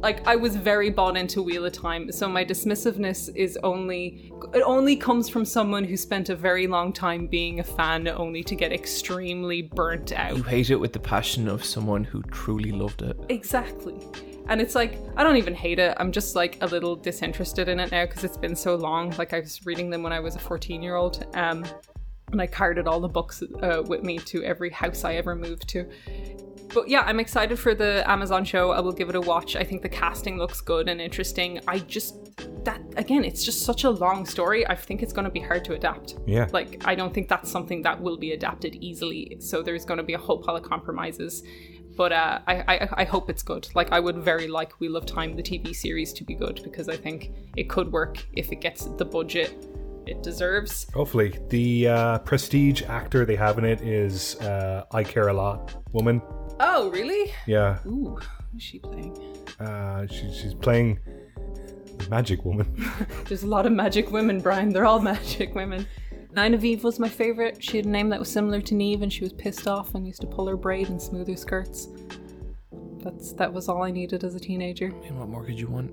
like 0.00 0.26
I 0.26 0.36
was 0.36 0.54
very 0.56 0.90
bought 0.90 1.16
into 1.16 1.42
Wheel 1.42 1.64
of 1.64 1.72
Time, 1.72 2.12
so 2.12 2.28
my 2.28 2.44
dismissiveness 2.44 3.34
is 3.34 3.58
only 3.62 4.32
it 4.54 4.62
only 4.62 4.96
comes 4.96 5.28
from 5.28 5.44
someone 5.44 5.84
who 5.84 5.96
spent 5.96 6.28
a 6.28 6.36
very 6.36 6.66
long 6.66 6.92
time 6.92 7.26
being 7.26 7.60
a 7.60 7.64
fan 7.64 8.06
only 8.08 8.42
to 8.44 8.54
get 8.54 8.72
extremely 8.72 9.62
burnt 9.62 10.12
out. 10.12 10.36
You 10.36 10.42
hate 10.42 10.70
it 10.70 10.76
with 10.76 10.92
the 10.92 11.00
passion 11.00 11.48
of 11.48 11.64
someone 11.64 12.04
who 12.04 12.22
truly 12.22 12.70
loved 12.70 13.02
it. 13.02 13.18
Exactly. 13.28 13.98
And 14.48 14.62
it's 14.62 14.74
like, 14.74 14.98
I 15.16 15.22
don't 15.22 15.36
even 15.36 15.54
hate 15.54 15.78
it. 15.78 15.94
I'm 15.98 16.10
just 16.10 16.34
like 16.34 16.56
a 16.62 16.66
little 16.66 16.96
disinterested 16.96 17.68
in 17.68 17.78
it 17.80 17.92
now 17.92 18.06
because 18.06 18.24
it's 18.24 18.38
been 18.38 18.56
so 18.56 18.76
long. 18.76 19.14
Like, 19.18 19.34
I 19.34 19.40
was 19.40 19.66
reading 19.66 19.90
them 19.90 20.02
when 20.02 20.12
I 20.12 20.20
was 20.20 20.36
a 20.36 20.38
14 20.38 20.82
year 20.82 20.96
old. 20.96 21.26
Um, 21.34 21.66
and 22.32 22.40
I 22.40 22.46
carted 22.46 22.86
all 22.86 23.00
the 23.00 23.08
books 23.08 23.42
uh, 23.62 23.82
with 23.86 24.02
me 24.02 24.18
to 24.18 24.42
every 24.44 24.70
house 24.70 25.04
I 25.04 25.14
ever 25.14 25.34
moved 25.34 25.68
to. 25.68 25.88
But 26.74 26.88
yeah, 26.88 27.02
I'm 27.02 27.20
excited 27.20 27.58
for 27.58 27.74
the 27.74 28.08
Amazon 28.10 28.44
show. 28.44 28.70
I 28.70 28.80
will 28.80 28.92
give 28.92 29.08
it 29.08 29.14
a 29.14 29.20
watch. 29.20 29.56
I 29.56 29.64
think 29.64 29.82
the 29.82 29.88
casting 29.88 30.38
looks 30.38 30.60
good 30.60 30.88
and 30.88 31.00
interesting. 31.00 31.60
I 31.66 31.78
just, 31.78 32.36
that, 32.64 32.80
again, 32.96 33.24
it's 33.24 33.44
just 33.44 33.62
such 33.62 33.84
a 33.84 33.90
long 33.90 34.26
story. 34.26 34.66
I 34.66 34.74
think 34.74 35.02
it's 35.02 35.12
going 35.12 35.24
to 35.24 35.30
be 35.30 35.40
hard 35.40 35.64
to 35.66 35.74
adapt. 35.74 36.16
Yeah. 36.26 36.48
Like, 36.52 36.82
I 36.84 36.94
don't 36.94 37.12
think 37.12 37.28
that's 37.28 37.50
something 37.50 37.82
that 37.82 38.00
will 38.00 38.16
be 38.16 38.32
adapted 38.32 38.76
easily. 38.76 39.36
So 39.40 39.62
there's 39.62 39.84
going 39.84 39.98
to 39.98 40.04
be 40.04 40.14
a 40.14 40.18
whole 40.18 40.38
pile 40.38 40.56
of 40.56 40.62
compromises. 40.62 41.42
But 41.96 42.12
uh, 42.12 42.40
I, 42.46 42.54
I, 42.68 42.88
I 42.98 43.04
hope 43.04 43.28
it's 43.28 43.42
good. 43.42 43.68
Like, 43.74 43.90
I 43.90 43.98
would 43.98 44.18
very 44.18 44.46
like 44.46 44.78
Wheel 44.78 44.96
of 44.96 45.06
Time, 45.06 45.34
the 45.36 45.42
TV 45.42 45.74
series, 45.74 46.12
to 46.12 46.24
be 46.24 46.34
good 46.34 46.60
because 46.62 46.88
I 46.88 46.96
think 46.96 47.32
it 47.56 47.68
could 47.68 47.90
work 47.90 48.24
if 48.34 48.52
it 48.52 48.60
gets 48.60 48.84
the 48.84 49.04
budget 49.04 49.66
it 50.06 50.22
deserves. 50.22 50.86
Hopefully, 50.94 51.38
the 51.50 51.88
uh, 51.88 52.18
prestige 52.20 52.82
actor 52.84 53.24
they 53.24 53.36
have 53.36 53.58
in 53.58 53.64
it 53.64 53.82
is 53.82 54.36
uh, 54.36 54.84
I 54.92 55.04
Care 55.04 55.28
a 55.28 55.32
Lot 55.32 55.74
woman. 55.92 56.22
Oh, 56.60 56.90
really? 56.90 57.32
Yeah, 57.46 57.78
Ooh, 57.86 58.18
who's 58.52 58.62
she 58.62 58.78
playing? 58.78 59.16
uh, 59.60 60.06
she, 60.06 60.32
she's 60.32 60.54
playing 60.54 60.98
the 61.98 62.08
Magic 62.08 62.44
Woman. 62.44 62.66
There's 63.26 63.42
a 63.42 63.46
lot 63.46 63.66
of 63.66 63.72
magic 63.72 64.10
women, 64.10 64.40
Brian. 64.40 64.70
They're 64.70 64.86
all 64.86 65.00
magic 65.14 65.54
women. 65.54 65.86
Nynaeve 66.34 66.82
was 66.82 66.98
my 66.98 67.08
favorite. 67.08 67.62
She 67.62 67.76
had 67.78 67.86
a 67.86 67.88
name 67.88 68.08
that 68.10 68.18
was 68.20 68.28
similar 68.30 68.60
to 68.60 68.74
Neve, 68.74 69.02
and 69.02 69.12
she 69.12 69.22
was 69.22 69.32
pissed 69.32 69.66
off 69.66 69.94
and 69.94 70.06
used 70.06 70.20
to 70.20 70.26
pull 70.26 70.46
her 70.46 70.56
braid 70.56 70.88
and 70.88 71.00
smooth 71.00 71.28
her 71.28 71.36
skirts. 71.36 71.88
That's 73.00 73.32
that 73.34 73.52
was 73.52 73.68
all 73.68 73.82
I 73.82 73.90
needed 73.90 74.24
as 74.24 74.34
a 74.34 74.40
teenager. 74.40 74.86
And 75.06 75.18
what 75.18 75.28
more 75.28 75.44
could 75.44 75.58
you 75.58 75.68
want? 75.68 75.92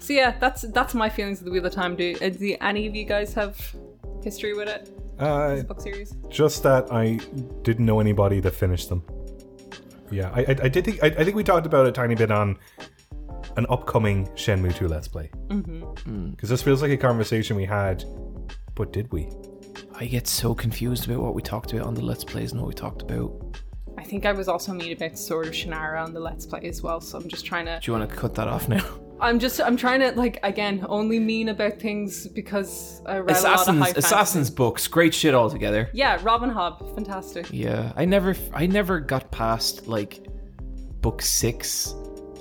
So 0.00 0.12
yeah, 0.12 0.36
that's 0.38 0.62
that's 0.62 0.94
my 0.94 1.08
feelings 1.08 1.38
of 1.38 1.44
the 1.46 1.50
Wheel 1.50 1.64
of 1.64 1.72
Time. 1.72 1.96
Do, 1.96 2.14
uh, 2.20 2.28
do 2.30 2.56
any 2.60 2.86
of 2.86 2.94
you 2.94 3.04
guys 3.04 3.32
have 3.34 3.74
history 4.22 4.54
with 4.54 4.68
it? 4.68 4.90
Uh, 5.18 5.62
Book 5.62 5.80
series? 5.80 6.16
just 6.28 6.62
that 6.62 6.92
I 6.92 7.16
didn't 7.62 7.86
know 7.86 8.00
anybody 8.00 8.40
that 8.40 8.52
finished 8.52 8.88
them. 8.88 9.02
Yeah, 10.10 10.30
I, 10.34 10.40
I, 10.40 10.56
I 10.64 10.68
did 10.68 10.84
think 10.84 11.02
I, 11.02 11.06
I 11.06 11.24
think 11.24 11.36
we 11.36 11.44
talked 11.44 11.66
about 11.66 11.86
a 11.86 11.92
tiny 11.92 12.14
bit 12.14 12.30
on 12.30 12.58
an 13.56 13.66
upcoming 13.68 14.26
Shenmue 14.28 14.74
2 14.74 14.88
Let's 14.88 15.08
Play. 15.08 15.30
Because 15.48 16.48
this 16.48 16.62
feels 16.62 16.82
like 16.82 16.90
a 16.90 16.96
conversation 16.96 17.56
we 17.56 17.64
had, 17.64 18.04
but 18.74 18.92
did 18.92 19.12
we? 19.12 19.30
I 19.94 20.06
get 20.06 20.26
so 20.26 20.54
confused 20.54 21.08
about 21.08 21.20
what 21.20 21.34
we 21.34 21.42
talked 21.42 21.72
about 21.72 21.86
on 21.86 21.94
the 21.94 22.02
Let's 22.02 22.24
Plays 22.24 22.52
and 22.52 22.60
what 22.60 22.68
we 22.68 22.74
talked 22.74 23.02
about. 23.02 23.58
I 23.96 24.02
think 24.02 24.26
I 24.26 24.32
was 24.32 24.48
also 24.48 24.72
mean 24.72 24.92
about 24.92 25.16
Sword 25.16 25.46
of 25.46 25.52
Shannara 25.52 26.02
on 26.02 26.12
the 26.12 26.20
Let's 26.20 26.46
Play 26.46 26.62
as 26.64 26.82
well. 26.82 27.00
So 27.00 27.16
I'm 27.16 27.28
just 27.28 27.46
trying 27.46 27.66
to 27.66 27.78
Do 27.80 27.92
you 27.92 27.96
want 27.96 28.10
to 28.10 28.16
cut 28.16 28.34
that 28.34 28.48
off 28.48 28.68
now? 28.68 28.84
I'm 29.20 29.38
just 29.38 29.60
I'm 29.60 29.76
trying 29.76 30.00
to 30.00 30.12
like 30.12 30.38
again 30.42 30.84
only 30.88 31.18
mean 31.18 31.48
about 31.48 31.78
things 31.80 32.26
because 32.28 33.00
I 33.06 33.18
read 33.18 33.36
a 33.36 33.40
lot 33.40 33.44
of 33.44 33.54
Assassin's 33.54 33.78
high 33.78 33.92
Assassin's 33.96 34.50
books, 34.50 34.88
great 34.88 35.14
shit 35.14 35.34
altogether. 35.34 35.88
Yeah, 35.92 36.18
Robin 36.22 36.50
Hobb, 36.50 36.94
fantastic. 36.94 37.46
Yeah, 37.50 37.92
I 37.96 38.04
never, 38.04 38.34
I 38.52 38.66
never 38.66 39.00
got 39.00 39.30
past 39.30 39.86
like 39.86 40.26
book 41.00 41.22
six. 41.22 41.94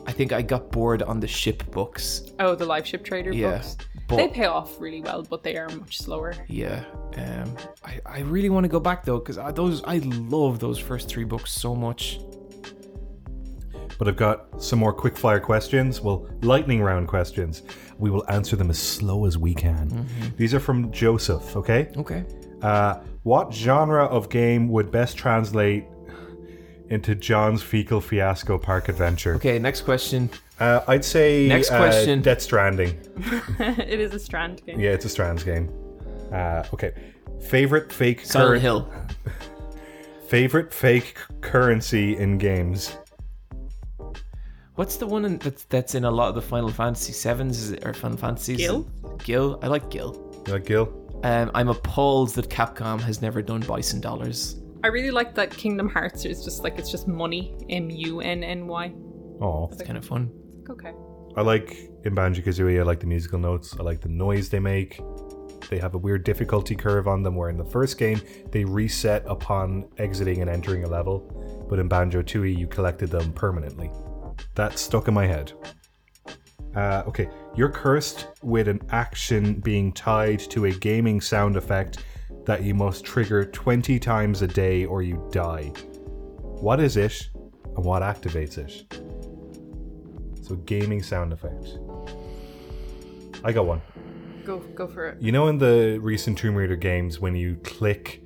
I 0.05 0.11
think 0.11 0.33
I 0.33 0.41
got 0.41 0.71
bored 0.71 1.01
on 1.03 1.19
the 1.19 1.27
ship 1.27 1.63
books. 1.71 2.23
Oh, 2.39 2.55
the 2.55 2.65
Liveship 2.65 3.03
Trader 3.05 3.31
Yeah, 3.31 3.51
books. 3.59 3.77
but 4.07 4.17
They 4.17 4.27
pay 4.27 4.45
off 4.45 4.81
really 4.81 5.01
well, 5.01 5.23
but 5.23 5.43
they 5.43 5.55
are 5.55 5.69
much 5.69 5.99
slower. 5.99 6.33
yeah, 6.49 6.83
um, 7.15 7.55
I, 7.85 8.01
I 8.05 8.19
really 8.21 8.49
want 8.49 8.65
to 8.65 8.67
go 8.67 8.81
back 8.81 9.05
though 9.05 9.19
because 9.19 9.37
those, 9.55 9.81
I 9.85 9.99
love 9.99 10.59
those 10.59 10.77
first 10.77 11.07
three 11.07 11.23
books 11.23 11.51
so 11.53 11.73
much. 11.73 12.19
But 13.97 14.07
I've 14.07 14.15
got 14.15 14.61
some 14.61 14.79
more 14.79 14.93
quick 14.93 15.17
fire 15.17 15.39
questions. 15.39 16.01
Well, 16.01 16.27
lightning 16.41 16.81
round 16.81 17.07
questions. 17.07 17.63
We 17.99 18.09
will 18.09 18.25
answer 18.29 18.55
them 18.55 18.69
as 18.69 18.79
slow 18.79 19.25
as 19.25 19.37
we 19.37 19.53
can. 19.53 20.07
These 20.37 20.53
are 20.53 20.59
from 20.59 20.91
Joseph, 20.91 21.55
okay? 21.55 21.89
Okay. 21.97 22.25
Uh, 22.61 22.99
what 23.23 23.53
genre 23.53 24.05
of 24.05 24.29
game 24.29 24.69
would 24.69 24.91
best 24.91 25.17
translate 25.17 25.85
into 26.89 27.15
John's 27.15 27.61
fecal 27.63 28.01
fiasco 28.01 28.57
park 28.57 28.89
adventure? 28.89 29.35
Okay. 29.35 29.57
Next 29.59 29.81
question. 29.81 30.29
Uh, 30.59 30.81
I'd 30.87 31.03
say 31.03 31.47
Next 31.47 31.71
uh, 31.71 31.77
question. 31.77 32.21
Death 32.21 32.41
Stranding. 32.41 32.97
it 33.59 33.99
is 33.99 34.13
a 34.13 34.19
strand 34.19 34.65
game. 34.65 34.79
Yeah, 34.79 34.91
it's 34.91 35.05
a 35.05 35.09
Strands 35.09 35.43
game. 35.43 35.69
Uh, 36.31 36.63
okay. 36.73 36.93
Favorite 37.41 37.91
fake 37.91 38.21
Silent 38.21 38.49
curren- 38.49 38.61
Hill. 38.61 38.93
favorite 40.27 40.73
fake 40.73 41.15
currency 41.41 42.17
in 42.17 42.37
games. 42.37 42.97
What's 44.75 44.97
the 44.97 45.05
one 45.05 45.25
in, 45.25 45.37
that's 45.37 45.63
that's 45.65 45.93
in 45.95 46.03
a 46.03 46.11
lot 46.11 46.29
of 46.29 46.35
the 46.35 46.41
Final 46.41 46.69
Fantasy 46.69 47.13
sevens 47.13 47.59
Is 47.59 47.71
it- 47.71 47.85
or 47.85 47.93
Final 47.93 48.17
Fantasies? 48.17 48.57
Gil? 48.57 48.87
Gil. 49.23 49.59
I 49.61 49.67
like 49.67 49.89
Gil. 49.91 50.43
You 50.47 50.53
like 50.53 50.65
Gil? 50.65 50.91
Um, 51.23 51.51
I'm 51.53 51.69
appalled 51.69 52.29
that 52.35 52.49
Capcom 52.49 52.99
has 53.01 53.21
never 53.21 53.41
done 53.41 53.61
Bison 53.61 54.01
dollars. 54.01 54.59
I 54.83 54.87
really 54.87 55.11
like 55.11 55.35
that 55.35 55.51
Kingdom 55.51 55.87
Hearts 55.87 56.25
is 56.25 56.43
just 56.43 56.63
like 56.63 56.77
it's 56.77 56.91
just 56.91 57.07
money. 57.07 57.55
M 57.69 57.89
U 57.89 58.19
N 58.21 58.43
N 58.43 58.67
Y. 58.67 58.93
Oh, 59.41 59.69
It's 59.71 59.81
kind 59.83 59.97
of 59.97 60.05
fun. 60.05 60.31
Okay. 60.69 60.91
I 61.35 61.41
like 61.41 61.89
in 62.03 62.13
Banjo 62.13 62.41
Kazooie. 62.41 62.79
I 62.79 62.83
like 62.83 62.99
the 62.99 63.07
musical 63.07 63.39
notes. 63.39 63.75
I 63.79 63.83
like 63.83 64.01
the 64.01 64.09
noise 64.09 64.49
they 64.49 64.59
make. 64.59 64.99
They 65.69 65.79
have 65.79 65.93
a 65.95 65.97
weird 65.97 66.23
difficulty 66.23 66.75
curve 66.75 67.07
on 67.07 67.23
them, 67.23 67.35
where 67.35 67.49
in 67.49 67.57
the 67.57 67.65
first 67.65 67.97
game 67.97 68.21
they 68.51 68.65
reset 68.65 69.23
upon 69.27 69.85
exiting 69.97 70.41
and 70.41 70.49
entering 70.49 70.83
a 70.83 70.87
level, 70.87 71.65
but 71.69 71.79
in 71.79 71.87
Banjo 71.87 72.21
Tooie 72.21 72.55
you 72.57 72.67
collected 72.67 73.09
them 73.09 73.31
permanently. 73.33 73.89
That 74.55 74.77
stuck 74.77 75.07
in 75.07 75.13
my 75.13 75.25
head. 75.25 75.53
Uh, 76.75 77.03
okay, 77.07 77.29
you're 77.55 77.69
cursed 77.69 78.27
with 78.41 78.67
an 78.67 78.81
action 78.89 79.59
being 79.59 79.91
tied 79.91 80.39
to 80.39 80.65
a 80.65 80.71
gaming 80.71 81.21
sound 81.21 81.55
effect 81.55 82.03
that 82.45 82.63
you 82.63 82.73
must 82.73 83.05
trigger 83.05 83.45
20 83.45 83.99
times 83.99 84.41
a 84.41 84.47
day 84.47 84.85
or 84.85 85.01
you 85.01 85.27
die. 85.31 85.71
What 86.39 86.79
is 86.79 86.97
it 86.97 87.29
and 87.75 87.85
what 87.85 88.01
activates 88.01 88.57
it? 88.57 89.01
So, 90.43 90.55
gaming 90.55 91.03
sound 91.03 91.31
effect. 91.31 91.77
I 93.43 93.51
got 93.51 93.65
one. 93.65 93.81
Go 94.45 94.59
go 94.75 94.87
for 94.87 95.07
it. 95.07 95.21
You 95.21 95.31
know, 95.31 95.47
in 95.47 95.57
the 95.57 95.99
recent 96.01 96.37
Tomb 96.37 96.55
Raider 96.55 96.75
games, 96.75 97.19
when 97.19 97.35
you 97.35 97.55
click 97.63 98.22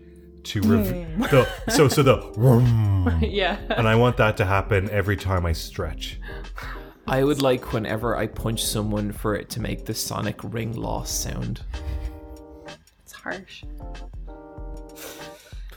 to 0.48 0.61
rev- 0.61 1.19
the 1.32 1.48
so 1.72 1.88
so 1.88 2.03
the 2.03 2.17
vroom, 2.35 3.19
yeah. 3.22 3.58
and 3.69 3.88
I 3.88 3.95
want 3.95 4.17
that 4.17 4.38
to 4.38 4.45
happen 4.45 4.90
every 4.90 5.17
time 5.17 5.45
I 5.45 5.51
stretch. 5.53 6.19
I 7.08 7.24
would 7.24 7.42
like 7.42 7.72
whenever 7.74 8.17
I 8.17 8.27
punch 8.27 8.66
someone 8.66 9.11
for 9.11 9.35
it 9.35 9.50
to 9.51 9.61
make 9.61 9.85
the 9.85 9.93
sonic 9.93 10.40
ring 10.43 10.74
loss 10.76 11.09
sound. 11.09 11.61
It's 13.03 13.14
harsh. 13.14 13.64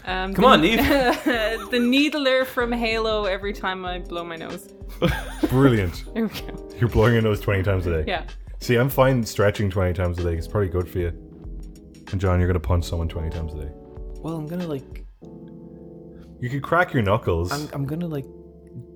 Um, 0.05 0.35
Come 0.35 0.43
the- 0.43 0.49
on, 0.49 0.61
Neve. 0.61 0.79
the 1.71 1.79
needler 1.79 2.45
from 2.45 2.73
Halo 2.73 3.25
every 3.25 3.53
time 3.53 3.85
I 3.85 3.99
blow 4.01 4.25
my 4.25 4.37
nose. 4.37 4.73
Brilliant. 5.49 6.05
There 6.15 6.27
we 6.27 6.41
go. 6.41 6.69
You're 6.79 6.89
blowing 6.89 7.13
your 7.13 7.23
nose 7.23 7.41
20 7.41 7.63
times 7.63 7.87
a 7.87 8.03
day. 8.03 8.05
Yeah. 8.09 8.25
See, 8.59 8.77
I'm 8.77 8.91
fine 8.91 9.25
stretching 9.25 9.71
20 9.71 9.93
times 9.95 10.19
a 10.19 10.25
day. 10.25 10.35
It's 10.37 10.49
probably 10.49 10.69
good 10.69 10.89
for 10.89 10.99
you. 10.99 11.09
And 12.13 12.21
John, 12.21 12.41
you're 12.41 12.49
going 12.49 12.61
to 12.61 12.67
punch 12.67 12.85
someone 12.87 13.09
20 13.09 13.31
times 13.31 13.55
a 13.55 13.65
day. 13.67 13.71
Well, 14.23 14.37
I'm 14.37 14.47
gonna 14.47 14.67
like, 14.67 15.05
You 16.41 16.49
could 16.51 16.63
crack 16.63 16.93
your 16.93 17.03
knuckles. 17.03 17.53
I'm, 17.53 17.69
I'm 17.73 17.85
gonna 17.87 18.07
like 18.09 18.27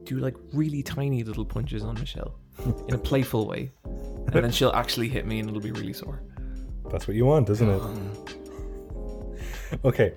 do 0.05 0.19
like 0.19 0.37
really 0.53 0.83
tiny 0.83 1.23
little 1.25 1.45
punches 1.45 1.83
on 1.83 1.95
Michelle 1.95 2.39
in 2.89 2.95
a 2.95 2.99
playful 2.99 3.47
way, 3.47 3.73
and 3.85 4.33
then 4.33 4.51
she'll 4.51 4.73
actually 4.73 5.09
hit 5.09 5.27
me, 5.27 5.41
and 5.41 5.49
it'll 5.49 5.61
be 5.61 5.73
really 5.73 5.93
sore. 5.93 6.23
That's 6.91 7.09
what 7.09 7.17
you 7.17 7.25
want, 7.25 7.49
isn't 7.51 7.69
it? 7.69 7.83
Okay. 9.85 10.13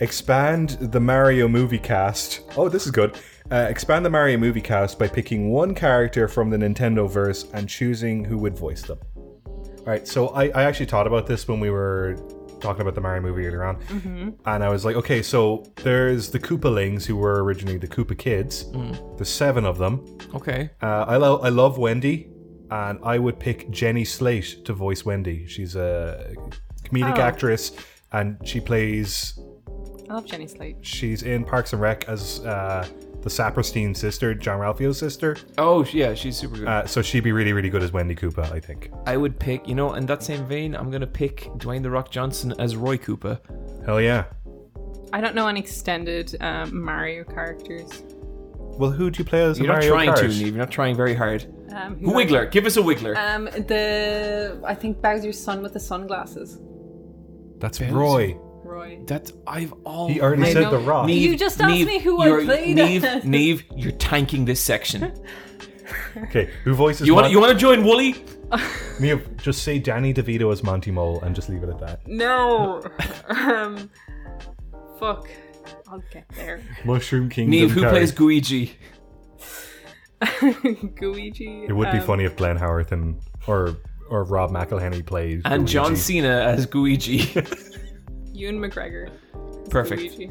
Expand 0.00 0.70
the 0.80 1.00
Mario 1.00 1.48
movie 1.48 1.78
cast. 1.78 2.40
Oh, 2.56 2.68
this 2.68 2.84
is 2.84 2.90
good. 2.92 3.18
Uh, 3.50 3.66
expand 3.68 4.04
the 4.04 4.10
Mario 4.10 4.36
movie 4.36 4.60
cast 4.60 4.98
by 4.98 5.08
picking 5.08 5.50
one 5.50 5.74
character 5.74 6.28
from 6.28 6.50
the 6.50 6.56
Nintendo 6.56 7.10
verse 7.10 7.46
and 7.52 7.68
choosing 7.68 8.24
who 8.24 8.36
would 8.38 8.58
voice 8.58 8.82
them. 8.82 8.98
All 9.46 9.84
right, 9.86 10.06
so 10.06 10.28
I, 10.28 10.48
I 10.48 10.64
actually 10.64 10.86
thought 10.86 11.06
about 11.06 11.26
this 11.26 11.48
when 11.48 11.60
we 11.60 11.70
were 11.70 12.16
talking 12.60 12.82
about 12.82 12.94
the 12.94 13.00
Mario 13.00 13.22
movie 13.22 13.46
earlier 13.46 13.64
on, 13.64 14.36
and 14.46 14.62
I 14.64 14.68
was 14.68 14.84
like, 14.84 14.96
okay, 14.96 15.22
so 15.22 15.64
there's 15.76 16.30
the 16.30 16.38
Koopalings 16.38 17.04
who 17.06 17.16
were 17.16 17.42
originally 17.42 17.78
the 17.78 17.88
Koopa 17.88 18.16
Kids. 18.16 18.70
There's 19.16 19.28
seven 19.28 19.64
of 19.64 19.78
them. 19.78 20.04
Okay. 20.34 20.70
Uh, 20.82 21.04
I 21.08 21.16
love 21.16 21.44
I 21.44 21.48
love 21.48 21.78
Wendy, 21.78 22.30
and 22.70 22.98
I 23.02 23.18
would 23.18 23.38
pick 23.40 23.70
Jenny 23.70 24.04
Slate 24.04 24.64
to 24.64 24.72
voice 24.72 25.04
Wendy. 25.04 25.46
She's 25.46 25.74
a 25.76 26.34
comedic 26.84 27.18
Oh. 27.18 27.22
actress, 27.22 27.72
and 28.12 28.36
she 28.44 28.60
plays. 28.60 29.38
I 30.08 30.14
love 30.14 30.26
Jenny 30.26 30.46
Slate. 30.48 30.76
She's 30.82 31.22
in 31.22 31.44
Parks 31.44 31.72
and 31.72 31.80
Rec 31.80 32.08
as 32.08 32.40
uh, 32.44 32.86
the 33.22 33.28
Saperstein 33.30 33.96
sister, 33.96 34.34
Jean-Ralphio's 34.34 34.98
sister. 34.98 35.36
Oh 35.58 35.84
yeah, 35.92 36.14
she's 36.14 36.36
super 36.36 36.56
good. 36.56 36.68
Uh, 36.68 36.86
so 36.86 37.02
she'd 37.02 37.24
be 37.24 37.32
really 37.32 37.52
really 37.52 37.70
good 37.70 37.82
as 37.82 37.92
Wendy 37.92 38.14
Koopa, 38.14 38.50
I 38.52 38.60
think. 38.60 38.90
I 39.06 39.16
would 39.16 39.38
pick, 39.38 39.66
you 39.68 39.74
know, 39.74 39.94
in 39.94 40.06
that 40.06 40.22
same 40.22 40.46
vein, 40.46 40.74
I'm 40.74 40.90
gonna 40.90 41.06
pick 41.06 41.44
Dwayne 41.56 41.82
the 41.82 41.90
Rock 41.90 42.10
Johnson 42.10 42.54
as 42.58 42.76
Roy 42.76 42.96
Koopa. 42.96 43.40
Hell 43.84 44.00
yeah. 44.00 44.24
I 45.12 45.20
don't 45.20 45.34
know 45.34 45.48
any 45.48 45.60
extended 45.60 46.36
um, 46.40 46.84
Mario 46.84 47.24
characters. 47.24 48.04
Well, 48.78 48.90
who 48.92 49.10
do 49.10 49.18
you 49.18 49.24
play 49.24 49.42
as 49.42 49.58
Mario? 49.58 49.82
You're 49.82 49.96
not 49.96 50.06
Mario 50.06 50.14
trying 50.14 50.30
Kart? 50.30 50.32
to, 50.32 50.38
Neve. 50.38 50.46
You're 50.46 50.56
not 50.56 50.70
trying 50.70 50.96
very 50.96 51.14
hard. 51.14 51.44
Um, 51.74 51.98
Who 51.98 52.12
Wiggler? 52.12 52.50
Give 52.50 52.64
us 52.64 52.76
a 52.76 52.80
Wiggler. 52.80 53.16
Um, 53.16 53.44
the 53.44 54.60
I 54.64 54.74
think 54.74 55.02
Bowser's 55.02 55.42
son 55.42 55.62
with 55.62 55.72
the 55.74 55.80
sunglasses. 55.80 56.58
That's 57.58 57.78
Bowser. 57.78 57.92
Roy. 57.92 58.38
Roy. 58.70 59.00
That's 59.06 59.32
I've 59.46 59.72
all. 59.84 60.08
He 60.08 60.20
already 60.20 60.42
I 60.44 60.52
said 60.52 60.62
know. 60.62 60.70
the 60.70 60.78
Rock. 60.78 61.06
Me- 61.06 61.18
You 61.18 61.36
just 61.36 61.60
asked 61.60 61.72
me 61.72 61.98
who 61.98 62.20
I 62.22 62.26
you're- 62.28 62.44
played 62.44 62.76
Neve, 62.76 63.04
as. 63.04 63.24
Neve, 63.24 63.64
you're 63.76 63.92
tanking 63.92 64.44
this 64.44 64.60
section. 64.60 65.12
Okay, 66.16 66.50
who 66.64 66.74
voices? 66.74 67.04
You 67.06 67.14
want 67.14 67.24
Mon- 67.24 67.32
you 67.32 67.40
want 67.40 67.52
to 67.52 67.58
join 67.58 67.82
Wooly? 67.84 68.14
Neve, 69.00 69.28
just 69.38 69.62
say 69.64 69.78
Danny 69.80 70.14
DeVito 70.14 70.52
as 70.52 70.62
Monty 70.62 70.90
Mole 70.92 71.20
and 71.22 71.34
just 71.34 71.48
leave 71.48 71.62
it 71.64 71.68
at 71.68 71.78
that. 71.80 72.06
No. 72.06 72.80
um, 73.28 73.90
fuck. 75.00 75.28
I'll 75.88 76.02
get 76.12 76.28
there. 76.36 76.60
Mushroom 76.84 77.28
Kingdom. 77.28 77.50
Neve, 77.50 77.70
who 77.72 77.80
Carrie. 77.80 77.92
plays 77.92 78.12
Guiji? 78.12 78.70
Guiji. 80.20 81.68
It 81.68 81.72
would 81.72 81.90
be 81.90 81.98
um, 81.98 82.06
funny 82.06 82.24
if 82.24 82.36
Glenn 82.36 82.58
Howerton 82.58 82.92
and 82.92 83.20
or 83.46 83.76
or 84.08 84.24
Rob 84.24 84.50
McElhenney 84.50 85.04
played 85.04 85.42
And 85.44 85.66
John 85.66 85.96
Cena 85.96 86.28
as 86.40 86.66
Guiji. 86.66 87.69
Ewan 88.40 88.58
McGregor. 88.58 89.10
Perfect. 89.68 90.00
Luigi. 90.00 90.30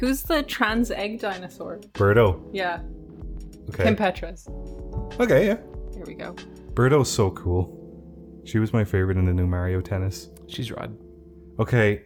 Who's 0.00 0.22
the 0.22 0.42
trans 0.42 0.90
egg 0.90 1.20
dinosaur? 1.20 1.78
Birdo. 1.92 2.42
Yeah. 2.52 2.80
Okay. 3.68 3.84
Kim 3.84 3.96
Petras. 3.96 4.48
Okay, 5.20 5.46
yeah. 5.46 5.58
Here 5.94 6.04
we 6.04 6.14
go. 6.14 6.34
Birdo's 6.74 7.10
so 7.10 7.30
cool. 7.30 7.78
She 8.44 8.58
was 8.58 8.72
my 8.72 8.82
favorite 8.82 9.16
in 9.16 9.24
the 9.24 9.32
new 9.32 9.46
Mario 9.46 9.80
Tennis. 9.80 10.30
She's 10.48 10.72
rad. 10.72 10.96
Okay. 11.60 12.02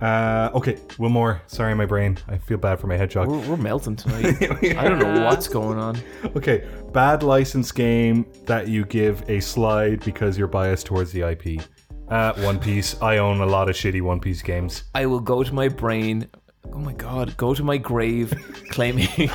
Uh, 0.00 0.50
okay, 0.54 0.76
one 0.96 1.12
more. 1.12 1.42
Sorry, 1.46 1.74
my 1.74 1.84
brain. 1.84 2.18
I 2.28 2.38
feel 2.38 2.58
bad 2.58 2.80
for 2.80 2.86
my 2.86 2.96
hedgehog. 2.96 3.28
We're, 3.28 3.50
we're 3.50 3.56
melting 3.56 3.96
tonight. 3.96 4.42
I 4.76 4.88
don't 4.88 4.98
know 4.98 5.24
what's 5.24 5.48
going 5.48 5.78
on. 5.78 5.98
Okay, 6.36 6.66
bad 6.92 7.22
license 7.22 7.72
game 7.72 8.26
that 8.46 8.68
you 8.68 8.84
give 8.86 9.28
a 9.28 9.40
slide 9.40 10.04
because 10.04 10.38
you're 10.38 10.48
biased 10.48 10.86
towards 10.86 11.12
the 11.12 11.22
IP. 11.22 11.62
Uh, 12.08 12.32
One 12.34 12.58
Piece. 12.58 13.00
I 13.02 13.18
own 13.18 13.40
a 13.40 13.46
lot 13.46 13.68
of 13.68 13.76
shitty 13.76 14.00
One 14.02 14.20
Piece 14.20 14.42
games. 14.42 14.84
I 14.94 15.06
will 15.06 15.20
go 15.20 15.42
to 15.42 15.52
my 15.52 15.68
brain. 15.68 16.28
Oh 16.72 16.78
my 16.78 16.92
god, 16.92 17.36
go 17.36 17.54
to 17.54 17.62
my 17.64 17.76
grave 17.76 18.32
claiming. 18.70 19.08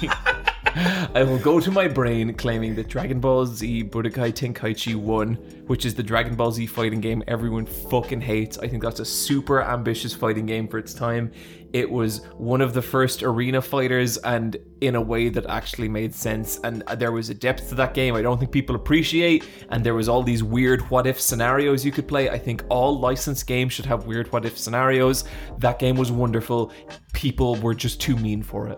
I 0.73 1.23
will 1.23 1.39
go 1.39 1.59
to 1.59 1.69
my 1.69 1.89
brain 1.89 2.33
claiming 2.35 2.75
that 2.75 2.87
Dragon 2.87 3.19
Ball 3.19 3.45
Z 3.45 3.83
Budokai 3.85 4.31
Tenkaichi 4.31 4.95
1, 4.95 5.33
which 5.67 5.85
is 5.85 5.95
the 5.95 6.03
Dragon 6.03 6.35
Ball 6.35 6.51
Z 6.51 6.65
fighting 6.67 7.01
game 7.01 7.21
everyone 7.27 7.65
fucking 7.65 8.21
hates. 8.21 8.57
I 8.57 8.69
think 8.69 8.81
that's 8.81 9.01
a 9.01 9.05
super 9.05 9.61
ambitious 9.61 10.13
fighting 10.13 10.45
game 10.45 10.69
for 10.69 10.77
its 10.77 10.93
time. 10.93 11.31
It 11.73 11.89
was 11.89 12.25
one 12.37 12.61
of 12.61 12.73
the 12.73 12.81
first 12.81 13.23
arena 13.23 13.61
fighters 13.61 14.17
and 14.17 14.57
in 14.81 14.95
a 14.95 15.01
way 15.01 15.29
that 15.29 15.45
actually 15.45 15.87
made 15.87 16.13
sense. 16.13 16.59
And 16.63 16.83
there 16.97 17.11
was 17.11 17.29
a 17.29 17.33
depth 17.33 17.69
to 17.69 17.75
that 17.75 17.93
game 17.93 18.15
I 18.15 18.21
don't 18.21 18.37
think 18.37 18.51
people 18.51 18.75
appreciate. 18.75 19.45
And 19.69 19.83
there 19.83 19.93
was 19.93 20.09
all 20.09 20.23
these 20.23 20.43
weird 20.43 20.81
what 20.89 21.07
if 21.07 21.19
scenarios 21.19 21.85
you 21.85 21.91
could 21.91 22.07
play. 22.07 22.29
I 22.29 22.37
think 22.37 22.63
all 22.69 22.99
licensed 22.99 23.47
games 23.47 23.73
should 23.73 23.85
have 23.85 24.05
weird 24.05 24.31
what 24.31 24.45
if 24.45 24.57
scenarios. 24.57 25.23
That 25.59 25.79
game 25.79 25.95
was 25.95 26.11
wonderful. 26.11 26.71
People 27.13 27.55
were 27.55 27.73
just 27.73 28.01
too 28.01 28.17
mean 28.17 28.43
for 28.43 28.67
it. 28.67 28.77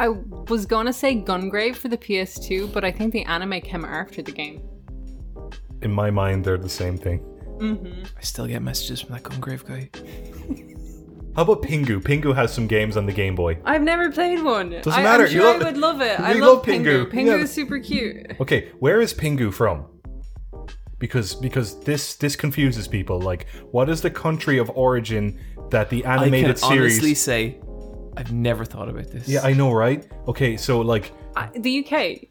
I 0.00 0.08
was 0.08 0.64
gonna 0.64 0.92
say 0.92 1.16
Gungrave 1.16 1.74
for 1.74 1.88
the 1.88 1.96
PS2, 1.96 2.72
but 2.72 2.84
I 2.84 2.92
think 2.92 3.12
the 3.12 3.24
anime 3.24 3.60
came 3.60 3.84
after 3.84 4.22
the 4.22 4.30
game. 4.30 4.62
In 5.82 5.90
my 5.90 6.08
mind, 6.08 6.44
they're 6.44 6.56
the 6.56 6.68
same 6.68 6.96
thing. 6.96 7.18
Mm-hmm. 7.58 8.04
I 8.16 8.20
still 8.20 8.46
get 8.46 8.62
messages 8.62 9.00
from 9.00 9.14
that 9.14 9.24
Gungrave 9.24 9.64
guy. 9.66 9.90
How 11.38 11.42
about 11.44 11.62
Pingu? 11.62 12.00
Pingu 12.02 12.34
has 12.34 12.52
some 12.52 12.66
games 12.66 12.96
on 12.96 13.06
the 13.06 13.12
Game 13.12 13.36
Boy. 13.36 13.58
I've 13.64 13.82
never 13.84 14.10
played 14.10 14.42
one. 14.42 14.70
Doesn't 14.70 14.92
I, 14.92 15.04
matter, 15.04 15.22
I'm 15.22 15.30
you 15.30 15.38
sure 15.40 15.52
love- 15.52 15.62
I 15.62 15.64
would 15.66 15.76
love 15.76 16.00
it. 16.00 16.18
I 16.18 16.32
love 16.32 16.40
love 16.40 16.62
Pingu. 16.64 17.04
Pingu. 17.06 17.12
Pingu 17.12 17.26
Yeah. 17.26 17.44
is 17.44 17.52
super 17.52 17.78
cute. 17.78 18.32
Okay, 18.40 18.72
where 18.80 19.00
is 19.00 19.14
Pingu 19.14 19.54
from? 19.54 19.86
Because 20.98 21.36
because 21.36 21.78
this 21.84 22.16
this 22.16 22.34
confuses 22.34 22.88
people. 22.88 23.20
Like, 23.20 23.46
what 23.70 23.88
is 23.88 24.00
the 24.00 24.10
country 24.10 24.58
of 24.58 24.68
origin 24.70 25.38
that 25.70 25.90
the 25.90 26.04
animated 26.06 26.58
series 26.58 26.64
I 26.64 26.66
can 26.66 26.74
animated 26.74 26.74
series? 26.74 26.92
honestly 26.94 27.14
say, 27.14 27.60
I've 28.16 28.32
never 28.32 28.64
thought 28.64 28.88
about 28.88 29.06
this. 29.06 29.28
yeah, 29.28 29.42
I 29.44 29.52
know, 29.52 29.70
right? 29.72 30.04
Okay, 30.26 30.56
so 30.56 30.80
like 30.80 31.12
Uh, 31.36 31.46
the 31.54 31.84
UK. 31.84 32.30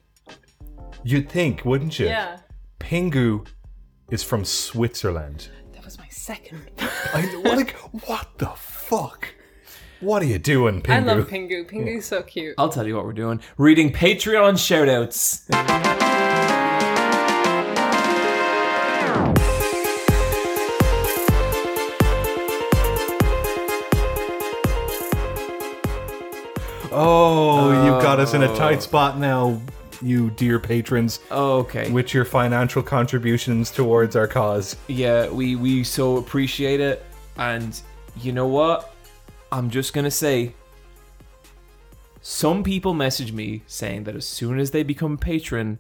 you'd 1.06 1.30
think, 1.30 1.64
wouldn't 1.64 1.98
you? 1.98 2.08
Yeah. 2.08 2.40
Pingu 2.82 3.48
is 4.12 4.22
from 4.22 4.44
Switzerland. 4.44 5.48
That 5.72 5.86
was 5.86 5.98
my 5.98 6.10
second. 6.10 6.60
I 7.14 7.34
like 7.56 7.72
what 8.06 8.38
the 8.38 8.48
fuck? 8.88 9.28
What 10.00 10.22
are 10.22 10.26
you 10.26 10.38
doing, 10.40 10.82
Pingu? 10.82 10.94
I 10.94 11.00
love 11.00 11.28
Pingu. 11.28 11.70
Pingu's 11.70 12.06
so 12.06 12.22
cute. 12.22 12.56
I'll 12.58 12.70
tell 12.70 12.88
you 12.88 12.96
what 12.96 13.04
we're 13.06 13.14
doing. 13.14 13.42
Reading 13.58 13.92
Patreon 13.92 14.54
shoutouts. 14.54 15.44
Oh, 27.00 27.86
you've 27.86 28.02
got 28.02 28.20
us 28.20 28.34
in 28.34 28.44
a 28.44 28.56
tight 28.56 28.78
oh. 28.78 28.82
spot 28.82 29.20
now, 29.20 29.62
you 30.02 30.30
dear 30.32 30.60
patrons, 30.60 31.20
Okay. 31.32 31.92
with 31.92 32.14
your 32.14 32.24
financial 32.26 32.82
contributions 32.82 33.70
towards 33.72 34.16
our 34.16 34.28
cause. 34.28 34.76
yeah, 34.88 35.30
we 35.30 35.56
we 35.56 35.84
so 35.84 36.18
appreciate 36.18 36.80
it. 36.80 37.04
And 37.38 37.80
you 38.22 38.32
know 38.32 38.48
what? 38.48 38.94
I'm 39.52 39.70
just 39.70 39.94
gonna 39.94 40.12
say. 40.12 40.54
Some 42.22 42.64
people 42.64 42.94
message 42.94 43.32
me 43.32 43.64
saying 43.68 44.04
that 44.04 44.16
as 44.16 44.28
soon 44.28 44.60
as 44.60 44.72
they 44.72 44.84
become 44.84 45.18
patron, 45.18 45.80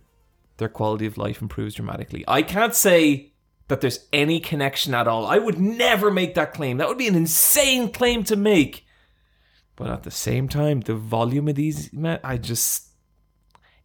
their 0.57 0.69
quality 0.69 1.05
of 1.05 1.17
life 1.17 1.41
improves 1.41 1.75
dramatically. 1.75 2.23
I 2.27 2.41
can't 2.41 2.73
say 2.73 3.33
that 3.67 3.81
there's 3.81 4.05
any 4.13 4.39
connection 4.39 4.93
at 4.93 5.07
all. 5.07 5.25
I 5.25 5.39
would 5.39 5.59
never 5.59 6.09
make 6.09 6.35
that 6.35 6.53
claim. 6.53 6.77
That 6.77 6.87
would 6.87 6.97
be 6.97 7.07
an 7.07 7.15
insane 7.15 7.91
claim 7.91 8.23
to 8.25 8.35
make. 8.35 8.85
But 9.75 9.89
at 9.89 10.03
the 10.03 10.11
same 10.11 10.47
time, 10.47 10.79
the 10.81 10.95
volume 10.95 11.47
of 11.47 11.55
these, 11.55 11.89
I 12.23 12.37
just. 12.37 12.85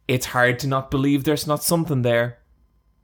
It's 0.07 0.27
hard 0.27 0.59
to 0.59 0.67
not 0.67 0.91
believe 0.91 1.23
there's 1.23 1.47
not 1.47 1.63
something 1.63 2.01
there. 2.01 2.39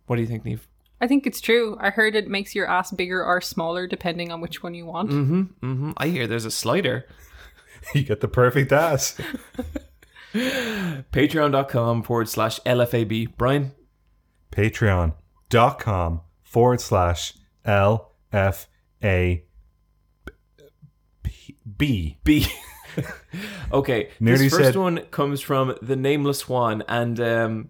What 0.05 0.15
do 0.15 0.21
you 0.21 0.27
think, 0.27 0.45
Neve? 0.45 0.68
I 1.01 1.07
think 1.07 1.25
it's 1.25 1.39
true. 1.41 1.77
I 1.79 1.89
heard 1.91 2.15
it 2.15 2.27
makes 2.27 2.53
your 2.53 2.67
ass 2.67 2.91
bigger 2.91 3.23
or 3.23 3.39
smaller 3.41 3.87
depending 3.87 4.31
on 4.31 4.41
which 4.41 4.61
one 4.61 4.73
you 4.73 4.85
want. 4.85 5.09
Mm-hmm. 5.11 5.41
Mm-hmm. 5.65 5.91
I 5.97 6.07
hear 6.07 6.27
there's 6.27 6.45
a 6.45 6.51
slider. 6.51 7.05
You 7.95 8.03
get 8.03 8.19
the 8.19 8.27
perfect 8.27 8.73
ass. 8.73 9.17
Patreon.com 11.13 12.03
forward 12.03 12.27
slash 12.29 12.59
LFAB. 12.65 13.37
Brian? 13.37 13.71
Patreon.com 14.51 16.21
forward 16.43 16.81
slash 16.81 17.33
LFA. 17.65 19.43
B. 21.77 22.17
B. 22.23 22.47
okay, 23.71 24.09
Nearly 24.19 24.43
this 24.45 24.53
first 24.53 24.65
said- 24.65 24.75
one 24.75 24.99
comes 25.11 25.39
from 25.41 25.75
the 25.81 25.95
nameless 25.95 26.49
one, 26.49 26.83
and 26.87 27.19
um, 27.21 27.69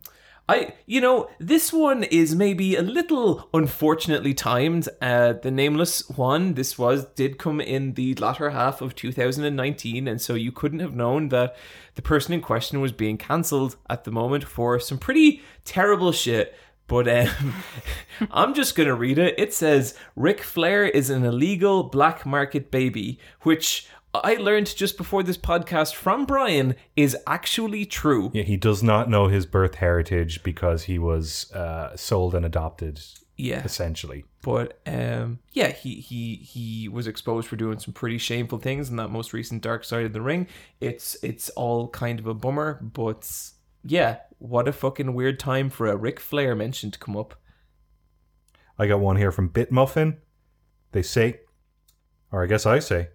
I, 0.49 0.73
you 0.87 0.99
know, 0.99 1.29
this 1.37 1.71
one 1.71 2.03
is 2.03 2.33
maybe 2.33 2.75
a 2.75 2.81
little 2.81 3.47
unfortunately 3.53 4.33
timed. 4.33 4.89
Uh, 4.99 5.33
the 5.33 5.51
nameless 5.51 6.09
one, 6.09 6.55
this 6.55 6.75
was 6.75 7.05
did 7.05 7.37
come 7.37 7.61
in 7.61 7.93
the 7.93 8.15
latter 8.15 8.49
half 8.49 8.81
of 8.81 8.95
2019, 8.95 10.07
and 10.07 10.19
so 10.19 10.33
you 10.33 10.51
couldn't 10.51 10.79
have 10.79 10.95
known 10.95 11.29
that 11.29 11.55
the 11.93 12.01
person 12.01 12.33
in 12.33 12.41
question 12.41 12.81
was 12.81 12.91
being 12.91 13.15
cancelled 13.15 13.75
at 13.91 14.05
the 14.05 14.11
moment 14.11 14.43
for 14.43 14.79
some 14.79 14.97
pretty 14.97 15.43
terrible 15.65 16.11
shit. 16.11 16.55
But 16.87 17.07
um, 17.07 17.53
I'm 18.31 18.55
just 18.55 18.75
going 18.75 18.89
to 18.89 18.95
read 18.95 19.19
it. 19.19 19.35
It 19.37 19.53
says 19.53 19.93
Ric 20.15 20.41
Flair 20.41 20.83
is 20.83 21.11
an 21.11 21.23
illegal 21.23 21.83
black 21.83 22.25
market 22.25 22.71
baby, 22.71 23.19
which 23.43 23.87
I 24.13 24.35
learned 24.35 24.75
just 24.75 24.97
before 24.97 25.21
this 25.21 25.37
podcast 25.37 25.93
from 25.93 26.25
Brian 26.25 26.75
is 26.95 27.15
actually 27.27 27.85
true. 27.85 28.31
Yeah, 28.33 28.43
he 28.43 28.57
does 28.57 28.81
not 28.81 29.09
know 29.09 29.27
his 29.27 29.45
birth 29.45 29.75
heritage 29.75 30.41
because 30.43 30.83
he 30.83 30.97
was 30.97 31.51
uh, 31.53 31.95
sold 31.95 32.33
and 32.33 32.43
adopted, 32.45 33.01
Yeah. 33.37 33.61
essentially. 33.63 34.25
But 34.41 34.79
um, 34.87 35.39
yeah, 35.51 35.67
he, 35.67 35.95
he 35.95 36.35
he 36.37 36.87
was 36.87 37.05
exposed 37.07 37.47
for 37.47 37.55
doing 37.55 37.77
some 37.77 37.93
pretty 37.93 38.17
shameful 38.17 38.57
things 38.57 38.89
in 38.89 38.95
that 38.95 39.09
most 39.09 39.31
recent 39.33 39.61
Dark 39.61 39.83
Side 39.83 40.05
of 40.05 40.13
the 40.13 40.21
Ring. 40.21 40.47
It's 40.81 41.15
it's 41.21 41.49
all 41.51 41.89
kind 41.89 42.19
of 42.19 42.25
a 42.25 42.33
bummer, 42.33 42.79
but 42.81 43.29
yeah, 43.83 44.17
what 44.39 44.67
a 44.67 44.71
fucking 44.73 45.13
weird 45.13 45.39
time 45.39 45.69
for 45.69 45.87
a 45.87 45.95
Ric 45.97 46.19
Flair 46.19 46.55
mention 46.55 46.89
to 46.89 46.97
come 46.99 47.15
up. 47.15 47.35
I 48.79 48.87
got 48.87 49.01
one 49.01 49.17
here 49.17 49.31
from 49.31 49.49
Bitmuffin. 49.49 50.17
They 50.93 51.03
say, 51.03 51.41
or 52.31 52.41
I 52.43 52.47
guess 52.47 52.65
I 52.65 52.79
say, 52.79 53.09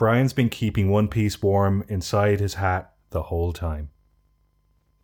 Brian's 0.00 0.32
been 0.32 0.48
keeping 0.48 0.88
One 0.88 1.08
Piece 1.08 1.42
warm 1.42 1.84
inside 1.86 2.40
his 2.40 2.54
hat 2.54 2.94
the 3.10 3.24
whole 3.24 3.52
time. 3.52 3.90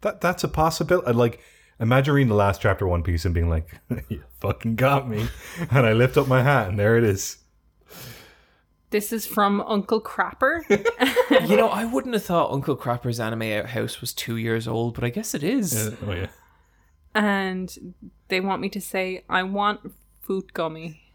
That 0.00 0.23
that's 0.23 0.42
a 0.42 0.49
possibility. 0.49 1.07
Uh, 1.07 1.12
like, 1.12 1.39
imagine 1.78 2.15
reading 2.15 2.31
the 2.31 2.34
last 2.34 2.62
chapter 2.62 2.86
of 2.86 2.92
One 2.92 3.02
Piece 3.02 3.26
and 3.26 3.34
being 3.34 3.50
like, 3.50 3.68
"You 4.08 4.25
fucking 4.41 4.76
got 4.76 5.07
me," 5.07 5.28
and 5.70 5.84
I 5.84 5.92
lift 5.92 6.16
up 6.16 6.28
my 6.28 6.42
hat 6.42 6.68
and 6.68 6.78
there 6.78 6.97
it 6.97 7.05
is. 7.05 7.36
This 8.89 9.12
is 9.12 9.26
from 9.26 9.60
Uncle 9.60 10.00
Crapper. 10.00 10.62
You 11.47 11.57
know, 11.57 11.68
I 11.68 11.84
wouldn't 11.84 12.15
have 12.15 12.25
thought 12.25 12.52
Uncle 12.52 12.76
Crapper's 12.76 13.20
anime 13.20 13.66
house 13.66 14.00
was 14.00 14.15
two 14.15 14.36
years 14.36 14.66
old, 14.66 14.94
but 14.94 15.05
I 15.05 15.10
guess 15.10 15.34
it 15.34 15.42
is. 15.42 15.94
oh 16.07 16.12
yeah. 16.12 16.28
and 17.15 17.94
they 18.28 18.41
want 18.41 18.62
me 18.62 18.70
to 18.70 18.81
say, 18.81 19.25
I 19.28 19.42
want 19.42 19.92
food 20.23 20.55
gummy. 20.55 21.06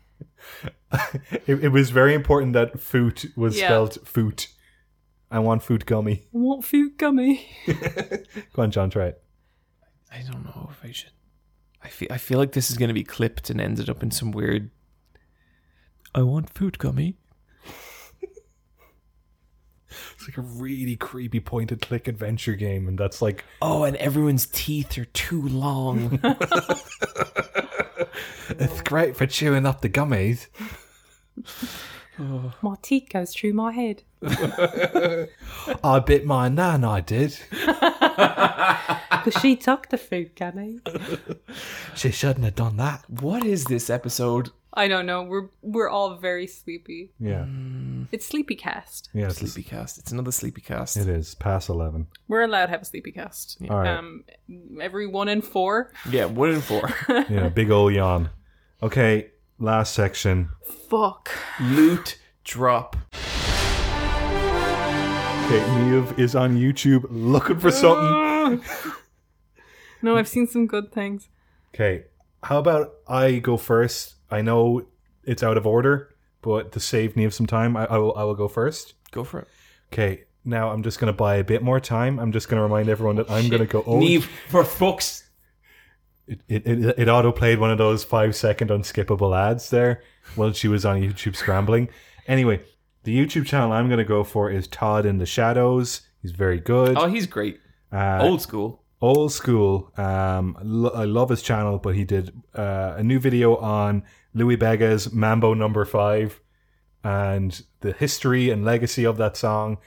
It, 1.48 1.64
it 1.64 1.69
was 1.69 1.90
very 1.90 2.14
important 2.14 2.53
that 2.53 2.80
foot 2.80 3.25
was 3.38 3.58
Yeah. 3.58 3.67
spelled 3.67 4.06
foot. 4.08 4.48
I 5.30 5.40
want 5.40 5.64
foot 5.64 5.85
gummy. 5.85 6.25
I 6.33 6.38
want 6.38 6.66
food 6.66 6.98
gummy. 6.98 7.48
Go 8.53 8.61
on, 8.64 8.72
John, 8.72 8.90
try 8.90 9.06
it. 9.08 9.24
I 10.11 10.22
don't 10.30 10.43
know 10.43 10.67
if 10.69 10.83
I 10.83 10.91
should. 10.91 11.11
I 11.82 11.88
feel 11.88 12.09
I 12.11 12.17
feel 12.17 12.38
like 12.38 12.51
this 12.51 12.69
is 12.69 12.77
going 12.77 12.90
to 12.90 12.93
be 12.93 13.03
clipped 13.06 13.50
and 13.50 13.61
ended 13.61 13.90
up 13.90 14.03
in 14.03 14.11
some 14.11 14.32
weird. 14.32 14.69
I 16.14 16.22
want 16.24 16.50
food 16.50 16.77
gummy. 16.77 17.16
It's 20.16 20.27
like 20.27 20.38
a 20.38 20.41
really 20.41 20.95
creepy 20.95 21.40
point 21.41 21.72
and 21.72 21.82
click 21.82 22.08
adventure 22.08 22.56
game, 22.56 22.88
and 22.88 22.98
that's 22.98 23.22
like 23.22 23.43
Oh, 23.61 23.83
and 23.83 23.98
everyone's 23.98 24.45
teeth 24.48 24.98
are 24.98 25.06
too 25.06 25.41
long. 25.48 26.19
it's 28.50 28.82
great 28.82 29.16
for 29.16 29.26
chewing 29.26 29.66
up 29.66 29.82
the 29.82 29.90
gummies. 29.90 30.48
My 32.62 32.76
teeth 32.82 33.08
goes 33.12 33.34
through 33.34 33.54
my 33.54 33.72
head. 33.72 34.04
I 35.84 36.00
bit 36.06 36.24
my 36.26 36.50
nan, 36.50 36.84
I 36.84 37.02
did. 37.02 37.36
Because 37.50 39.42
she 39.42 39.56
took 39.56 39.90
the 39.90 39.98
food 39.98 40.36
gummy. 40.36 40.82
She 41.96 42.12
shouldn't 42.12 42.46
have 42.46 42.56
done 42.56 42.78
that. 42.78 43.06
what 43.10 43.44
is 43.44 43.66
this 43.66 43.90
episode? 43.90 44.52
I 44.74 44.88
don't 44.88 45.06
know. 45.06 45.24
We're 45.24 45.50
we're 45.61 45.90
all 45.90 46.16
very 46.16 46.48
sleepy. 46.48 47.11
Yeah, 47.19 47.45
It's 48.11 48.25
sleepy 48.25 48.56
cast. 48.56 49.09
yeah, 49.14 49.25
it's, 49.27 49.38
Sleepy 49.40 49.64
cast. 49.67 49.98
It's 49.98 50.11
another 50.14 50.32
sleepy 50.32 50.61
cast. 50.61 50.95
it 50.98 51.09
is 51.09 51.35
past 51.35 51.67
eleven. 51.69 52.08
We're 52.30 52.43
allowed 52.43 52.67
to 52.67 52.72
have 52.72 52.82
a 52.83 52.85
sleepy 52.85 53.11
cast. 53.11 53.58
All 53.69 53.80
right, 53.80 53.98
Um, 53.98 54.24
every 54.82 55.08
one 55.08 55.27
in 55.27 55.41
four. 55.41 55.91
Yeah, 56.09 56.25
one 56.25 56.51
in 56.51 56.61
four. 56.61 56.90
yeah, 57.09 57.50
big 57.50 57.69
ol' 57.69 57.91
yawn. 57.91 58.30
Okay, 58.82 59.32
last 59.59 59.93
section. 59.93 60.50
Fuck. 60.90 61.30
Loot 61.59 62.17
drop. 62.45 62.95
Okay, 65.45 65.75
Neve 65.83 66.17
is 66.17 66.33
on 66.33 66.56
YouTube 66.58 67.06
looking 67.09 67.59
for 67.59 67.72
something. 67.72 68.64
No, 70.03 70.17
I've 70.17 70.27
seen 70.27 70.48
some 70.48 70.66
good 70.66 70.91
things. 70.91 71.30
Okay, 71.75 72.06
how 72.41 72.58
about 72.58 72.93
I 73.08 73.38
go 73.38 73.56
first? 73.56 74.16
I 74.32 74.42
know 74.42 74.85
it's 75.24 75.43
out 75.43 75.58
of 75.58 75.66
order, 75.68 76.16
but 76.42 76.72
to 76.74 76.80
save 76.80 77.16
Neve 77.16 77.34
some 77.34 77.48
time, 77.48 77.76
I, 77.77 77.85
I 77.85 77.98
will. 77.98 78.16
I 78.18 78.24
will 78.24 78.35
go 78.35 78.48
first. 78.48 78.93
Go 79.11 79.24
for 79.24 79.40
it. 79.40 79.48
Okay, 79.93 80.24
now 80.45 80.72
I'm 80.72 80.84
just 80.84 81.00
gonna 81.00 81.14
buy 81.14 81.35
a 81.35 81.43
bit 81.43 81.61
more 81.61 81.80
time. 81.80 82.19
I'm 82.19 82.32
just 82.32 82.48
gonna 82.50 82.64
remind 82.64 82.90
everyone 82.90 83.18
that 83.18 83.30
I'm 83.30 83.50
gonna 83.50 83.66
go. 83.66 83.84
Oh, 83.85 84.00
Neve, 84.00 84.30
for 84.50 84.64
fuck's. 84.64 85.30
it, 86.27 86.40
it, 86.48 86.68
it, 86.68 87.00
it 87.00 87.10
auto 87.10 87.32
played 87.32 87.60
one 87.60 87.72
of 87.72 87.77
those 87.77 88.03
five 88.03 88.35
second 88.35 88.69
unskippable 88.69 89.35
ads 89.38 89.69
there 89.69 90.01
while 90.35 90.53
she 90.53 90.68
was 90.68 90.85
on 90.85 91.01
YouTube 91.01 91.35
scrambling. 91.35 91.90
Anyway, 92.27 92.61
the 93.03 93.18
YouTube 93.18 93.45
channel 93.45 93.72
I'm 93.74 93.88
going 93.88 93.98
to 93.98 94.06
go 94.06 94.24
for 94.24 94.50
is 94.50 94.68
Todd 94.68 95.06
in 95.06 95.18
the 95.18 95.26
Shadows. 95.26 96.01
He's 96.22 96.32
very 96.32 96.60
good. 96.60 96.95
Oh, 96.98 97.08
he's 97.08 97.26
great. 97.26 97.60
Uh, 97.92 98.19
Old 98.22 98.42
school. 98.42 98.84
old 99.01 99.34
school. 99.34 99.92
Um, 99.98 100.56
lo- 100.61 100.92
I 100.93 101.03
love 101.06 101.30
his 101.30 101.42
channel, 101.42 101.80
but 101.80 101.95
he 101.95 102.06
did 102.06 102.32
uh, 102.56 102.93
a 102.98 103.03
new 103.03 103.19
video 103.19 103.58
on 103.58 104.03
Louis 104.34 104.56
Bega's 104.56 105.11
Mambo 105.11 105.53
Number 105.53 105.85
Five 105.85 106.42
and 107.03 107.61
the 107.82 107.92
history 107.92 108.50
and 108.50 108.64
legacy 108.64 109.03
of 109.03 109.18
that 109.18 109.35
song, 109.35 109.77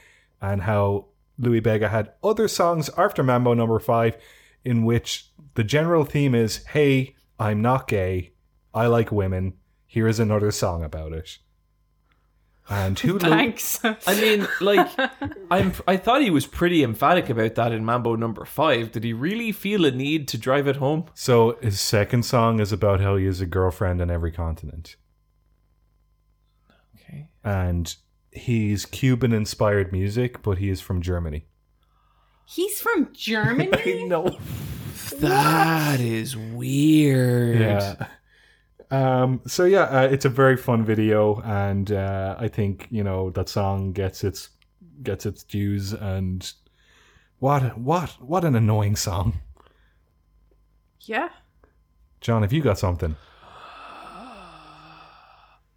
and 0.42 0.62
how 0.62 1.06
Louis 1.38 1.60
Bega 1.60 1.88
had 1.88 2.12
other 2.22 2.48
songs 2.48 2.90
after 2.96 3.22
Mambo 3.22 3.54
Number 3.54 3.78
Five, 3.78 4.16
in 4.64 4.84
which 4.84 5.30
the 5.54 5.64
general 5.64 6.04
theme 6.04 6.34
is, 6.34 6.64
"Hey, 6.66 7.14
I'm 7.38 7.62
not 7.62 7.88
gay. 7.88 8.32
I 8.74 8.86
like 8.86 9.12
women. 9.12 9.54
Here 9.86 10.08
is 10.08 10.18
another 10.18 10.50
song 10.50 10.82
about 10.82 11.12
it." 11.12 11.38
And 12.68 12.98
who? 12.98 13.18
Thanks. 13.20 13.80
I 13.84 14.20
mean, 14.20 14.46
like, 14.60 14.88
I'm. 15.50 15.72
I 15.86 15.96
thought 15.96 16.22
he 16.22 16.30
was 16.30 16.46
pretty 16.46 16.82
emphatic 16.82 17.28
about 17.28 17.54
that 17.56 17.72
in 17.72 17.84
Mambo 17.84 18.16
Number 18.16 18.44
Five. 18.44 18.92
Did 18.92 19.04
he 19.04 19.12
really 19.12 19.52
feel 19.52 19.84
a 19.84 19.90
need 19.90 20.28
to 20.28 20.38
drive 20.38 20.66
it 20.66 20.76
home? 20.76 21.06
So 21.14 21.58
his 21.60 21.80
second 21.80 22.24
song 22.24 22.60
is 22.60 22.72
about 22.72 23.00
how 23.00 23.16
he 23.16 23.26
has 23.26 23.40
a 23.40 23.46
girlfriend 23.46 24.00
on 24.00 24.10
every 24.10 24.32
continent. 24.32 24.96
Okay. 26.96 27.28
and 27.44 27.94
he's 28.32 28.86
Cuban 28.86 29.32
inspired 29.32 29.92
music, 29.92 30.42
but 30.42 30.58
he 30.58 30.70
is 30.70 30.80
from 30.80 31.00
Germany. 31.00 31.46
He's 32.46 32.80
from 32.80 33.10
Germany. 33.12 34.04
know. 34.08 34.36
That 35.18 36.00
is 36.00 36.36
weird. 36.36 37.58
Yeah. 37.58 38.06
Um, 38.90 39.40
so 39.46 39.64
yeah, 39.64 39.84
uh, 39.84 40.08
it's 40.10 40.24
a 40.24 40.28
very 40.28 40.56
fun 40.56 40.84
video, 40.84 41.40
and 41.44 41.90
uh, 41.90 42.36
I 42.38 42.48
think 42.48 42.86
you 42.90 43.02
know 43.02 43.30
that 43.30 43.48
song 43.48 43.92
gets 43.92 44.24
its 44.24 44.50
gets 45.02 45.26
its 45.26 45.42
dues. 45.42 45.92
And 45.92 46.50
what 47.38 47.78
what 47.78 48.10
what 48.20 48.44
an 48.44 48.54
annoying 48.54 48.96
song, 48.96 49.40
yeah. 51.00 51.28
John. 52.20 52.42
Have 52.42 52.52
you 52.52 52.62
got 52.62 52.78
something? 52.78 53.16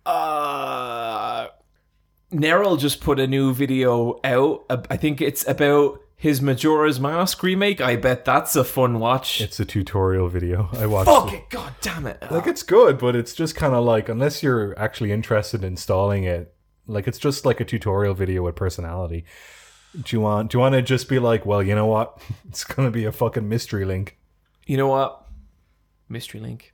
Uh, 0.05 1.47
Nerrel 2.31 2.79
just 2.79 3.01
put 3.01 3.19
a 3.19 3.27
new 3.27 3.53
video 3.53 4.19
out. 4.23 4.65
I 4.89 4.95
think 4.95 5.21
it's 5.21 5.45
about 5.47 6.01
his 6.17 6.41
Majora's 6.41 6.99
Mask 6.99 7.41
remake. 7.43 7.79
I 7.79 7.95
bet 7.95 8.25
that's 8.25 8.55
a 8.55 8.63
fun 8.63 8.99
watch. 8.99 9.39
It's 9.39 9.59
a 9.59 9.65
tutorial 9.65 10.27
video. 10.27 10.67
I 10.73 10.87
watched. 10.87 11.09
Fuck 11.09 11.31
it. 11.31 11.35
it! 11.35 11.49
God 11.51 11.75
damn 11.81 12.07
it! 12.07 12.21
Like 12.31 12.47
it's 12.47 12.63
good, 12.63 12.97
but 12.97 13.15
it's 13.15 13.33
just 13.33 13.55
kind 13.55 13.73
of 13.75 13.85
like 13.85 14.09
unless 14.09 14.41
you're 14.41 14.77
actually 14.79 15.11
interested 15.11 15.61
in 15.61 15.73
installing 15.73 16.23
it, 16.23 16.53
like 16.87 17.07
it's 17.07 17.19
just 17.19 17.45
like 17.45 17.59
a 17.59 17.65
tutorial 17.65 18.15
video 18.15 18.43
with 18.43 18.55
personality. 18.55 19.25
Do 19.93 20.15
you 20.15 20.21
want? 20.21 20.51
Do 20.51 20.57
you 20.57 20.59
want 20.59 20.73
to 20.73 20.81
just 20.81 21.07
be 21.07 21.19
like, 21.19 21.45
well, 21.45 21.61
you 21.61 21.75
know 21.75 21.85
what? 21.85 22.19
It's 22.49 22.63
gonna 22.63 22.91
be 22.91 23.05
a 23.05 23.11
fucking 23.11 23.47
mystery 23.47 23.85
link. 23.85 24.17
you 24.65 24.75
know 24.75 24.87
what? 24.87 25.23
Mystery 26.09 26.39
Link. 26.39 26.73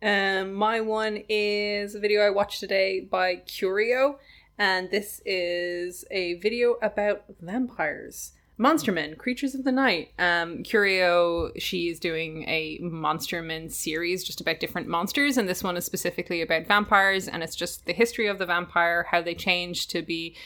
Um, 0.00 0.54
my 0.54 0.80
one 0.80 1.22
is 1.28 1.94
a 1.94 2.00
video 2.00 2.22
I 2.22 2.30
watched 2.30 2.60
today 2.60 3.00
by 3.00 3.36
Curio, 3.36 4.18
and 4.56 4.90
this 4.90 5.20
is 5.26 6.04
a 6.10 6.34
video 6.34 6.76
about 6.82 7.24
vampires. 7.40 8.32
Monstermen, 8.58 9.16
creatures 9.16 9.54
of 9.54 9.64
the 9.64 9.72
night. 9.72 10.12
Um, 10.18 10.62
Curio, 10.62 11.52
she's 11.58 11.98
doing 11.98 12.44
a 12.48 12.78
Monstermen 12.80 13.72
series 13.72 14.22
just 14.22 14.40
about 14.40 14.60
different 14.60 14.88
monsters, 14.88 15.36
and 15.36 15.48
this 15.48 15.64
one 15.64 15.76
is 15.76 15.84
specifically 15.84 16.42
about 16.42 16.66
vampires, 16.66 17.28
and 17.28 17.42
it's 17.42 17.56
just 17.56 17.86
the 17.86 17.92
history 17.92 18.26
of 18.26 18.38
the 18.38 18.46
vampire, 18.46 19.06
how 19.10 19.22
they 19.22 19.34
changed 19.34 19.90
to 19.90 20.02
be 20.02 20.36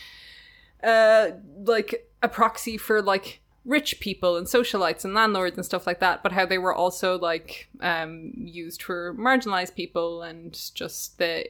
uh 0.84 1.30
like 1.64 2.06
a 2.22 2.28
proxy 2.28 2.76
for 2.76 3.00
like 3.00 3.40
rich 3.64 3.98
people 3.98 4.36
and 4.36 4.46
socialites 4.46 5.04
and 5.04 5.14
landlords 5.14 5.56
and 5.56 5.64
stuff 5.64 5.86
like 5.86 6.00
that, 6.00 6.22
but 6.22 6.32
how 6.32 6.46
they 6.46 6.58
were 6.58 6.74
also 6.74 7.18
like 7.18 7.68
um 7.80 8.32
used 8.36 8.82
for 8.82 9.14
marginalized 9.14 9.74
people 9.74 10.22
and 10.22 10.70
just 10.74 11.18
the 11.18 11.46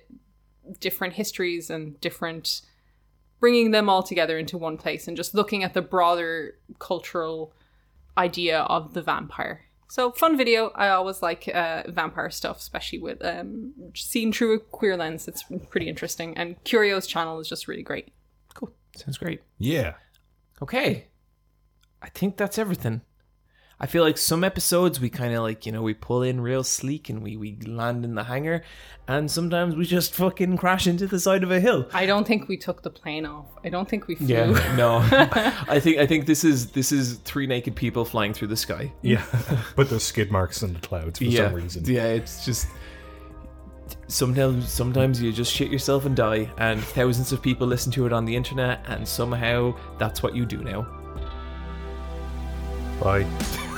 different 0.80 1.14
histories 1.14 1.70
and 1.70 2.00
different 2.00 2.62
bringing 3.40 3.70
them 3.70 3.88
all 3.88 4.02
together 4.02 4.38
into 4.38 4.58
one 4.58 4.76
place 4.76 5.06
and 5.08 5.16
just 5.16 5.34
looking 5.34 5.62
at 5.62 5.74
the 5.74 5.82
broader 5.82 6.56
cultural 6.78 7.52
idea 8.16 8.60
of 8.60 8.94
the 8.94 9.02
vampire. 9.02 9.62
So 9.88 10.10
fun 10.10 10.36
video. 10.36 10.72
I 10.74 10.88
always 10.88 11.22
like 11.22 11.48
uh, 11.54 11.84
vampire 11.88 12.30
stuff, 12.30 12.58
especially 12.58 12.98
with 12.98 13.24
um, 13.24 13.72
seen 13.94 14.32
through 14.32 14.54
a 14.54 14.58
queer 14.58 14.96
lens. 14.96 15.28
It's 15.28 15.44
pretty 15.70 15.88
interesting, 15.88 16.36
and 16.36 16.62
Curio's 16.64 17.06
channel 17.06 17.38
is 17.38 17.48
just 17.48 17.68
really 17.68 17.82
great. 17.82 18.12
Cool. 18.54 18.72
Sounds 18.96 19.18
great. 19.18 19.42
Yeah. 19.58 19.94
Okay. 20.60 21.06
I 22.02 22.08
think 22.08 22.36
that's 22.36 22.58
everything. 22.58 23.02
I 23.78 23.84
feel 23.86 24.02
like 24.02 24.16
some 24.16 24.42
episodes 24.42 25.00
we 25.00 25.10
kind 25.10 25.34
of 25.34 25.42
like, 25.42 25.66
you 25.66 25.72
know, 25.72 25.82
we 25.82 25.92
pull 25.92 26.22
in 26.22 26.40
real 26.40 26.64
sleek 26.64 27.10
and 27.10 27.22
we, 27.22 27.36
we 27.36 27.56
land 27.66 28.06
in 28.06 28.14
the 28.14 28.24
hangar, 28.24 28.62
and 29.06 29.30
sometimes 29.30 29.76
we 29.76 29.84
just 29.84 30.14
fucking 30.14 30.56
crash 30.56 30.86
into 30.86 31.06
the 31.06 31.20
side 31.20 31.42
of 31.42 31.50
a 31.50 31.60
hill. 31.60 31.86
I 31.92 32.06
don't 32.06 32.26
think 32.26 32.48
we 32.48 32.56
took 32.56 32.82
the 32.82 32.90
plane 32.90 33.26
off. 33.26 33.46
I 33.64 33.68
don't 33.68 33.86
think 33.86 34.06
we 34.06 34.14
flew. 34.14 34.26
Yeah, 34.26 34.74
no. 34.76 35.06
I 35.68 35.78
think 35.78 35.98
I 35.98 36.06
think 36.06 36.24
this 36.24 36.42
is 36.42 36.70
this 36.70 36.90
is 36.90 37.16
three 37.24 37.46
naked 37.46 37.76
people 37.76 38.06
flying 38.06 38.32
through 38.32 38.48
the 38.48 38.56
sky. 38.56 38.90
Yeah. 39.02 39.24
but 39.76 39.90
there's 39.90 40.04
skid 40.04 40.30
marks 40.32 40.62
in 40.62 40.72
the 40.72 40.80
clouds 40.80 41.18
for 41.18 41.24
yeah, 41.24 41.48
some 41.48 41.54
reason. 41.54 41.84
yeah, 41.84 42.06
it's 42.06 42.46
just 42.46 42.68
sometimes 44.08 44.70
sometimes 44.70 45.20
you 45.20 45.32
just 45.32 45.52
shit 45.52 45.70
yourself 45.70 46.06
and 46.06 46.16
die, 46.16 46.50
and 46.56 46.82
thousands 46.82 47.30
of 47.30 47.42
people 47.42 47.66
listen 47.66 47.92
to 47.92 48.06
it 48.06 48.12
on 48.12 48.24
the 48.24 48.34
internet, 48.34 48.84
and 48.86 49.06
somehow 49.06 49.76
that's 49.98 50.22
what 50.22 50.34
you 50.34 50.46
do 50.46 50.58
now. 50.64 50.86
Bye. 53.00 53.26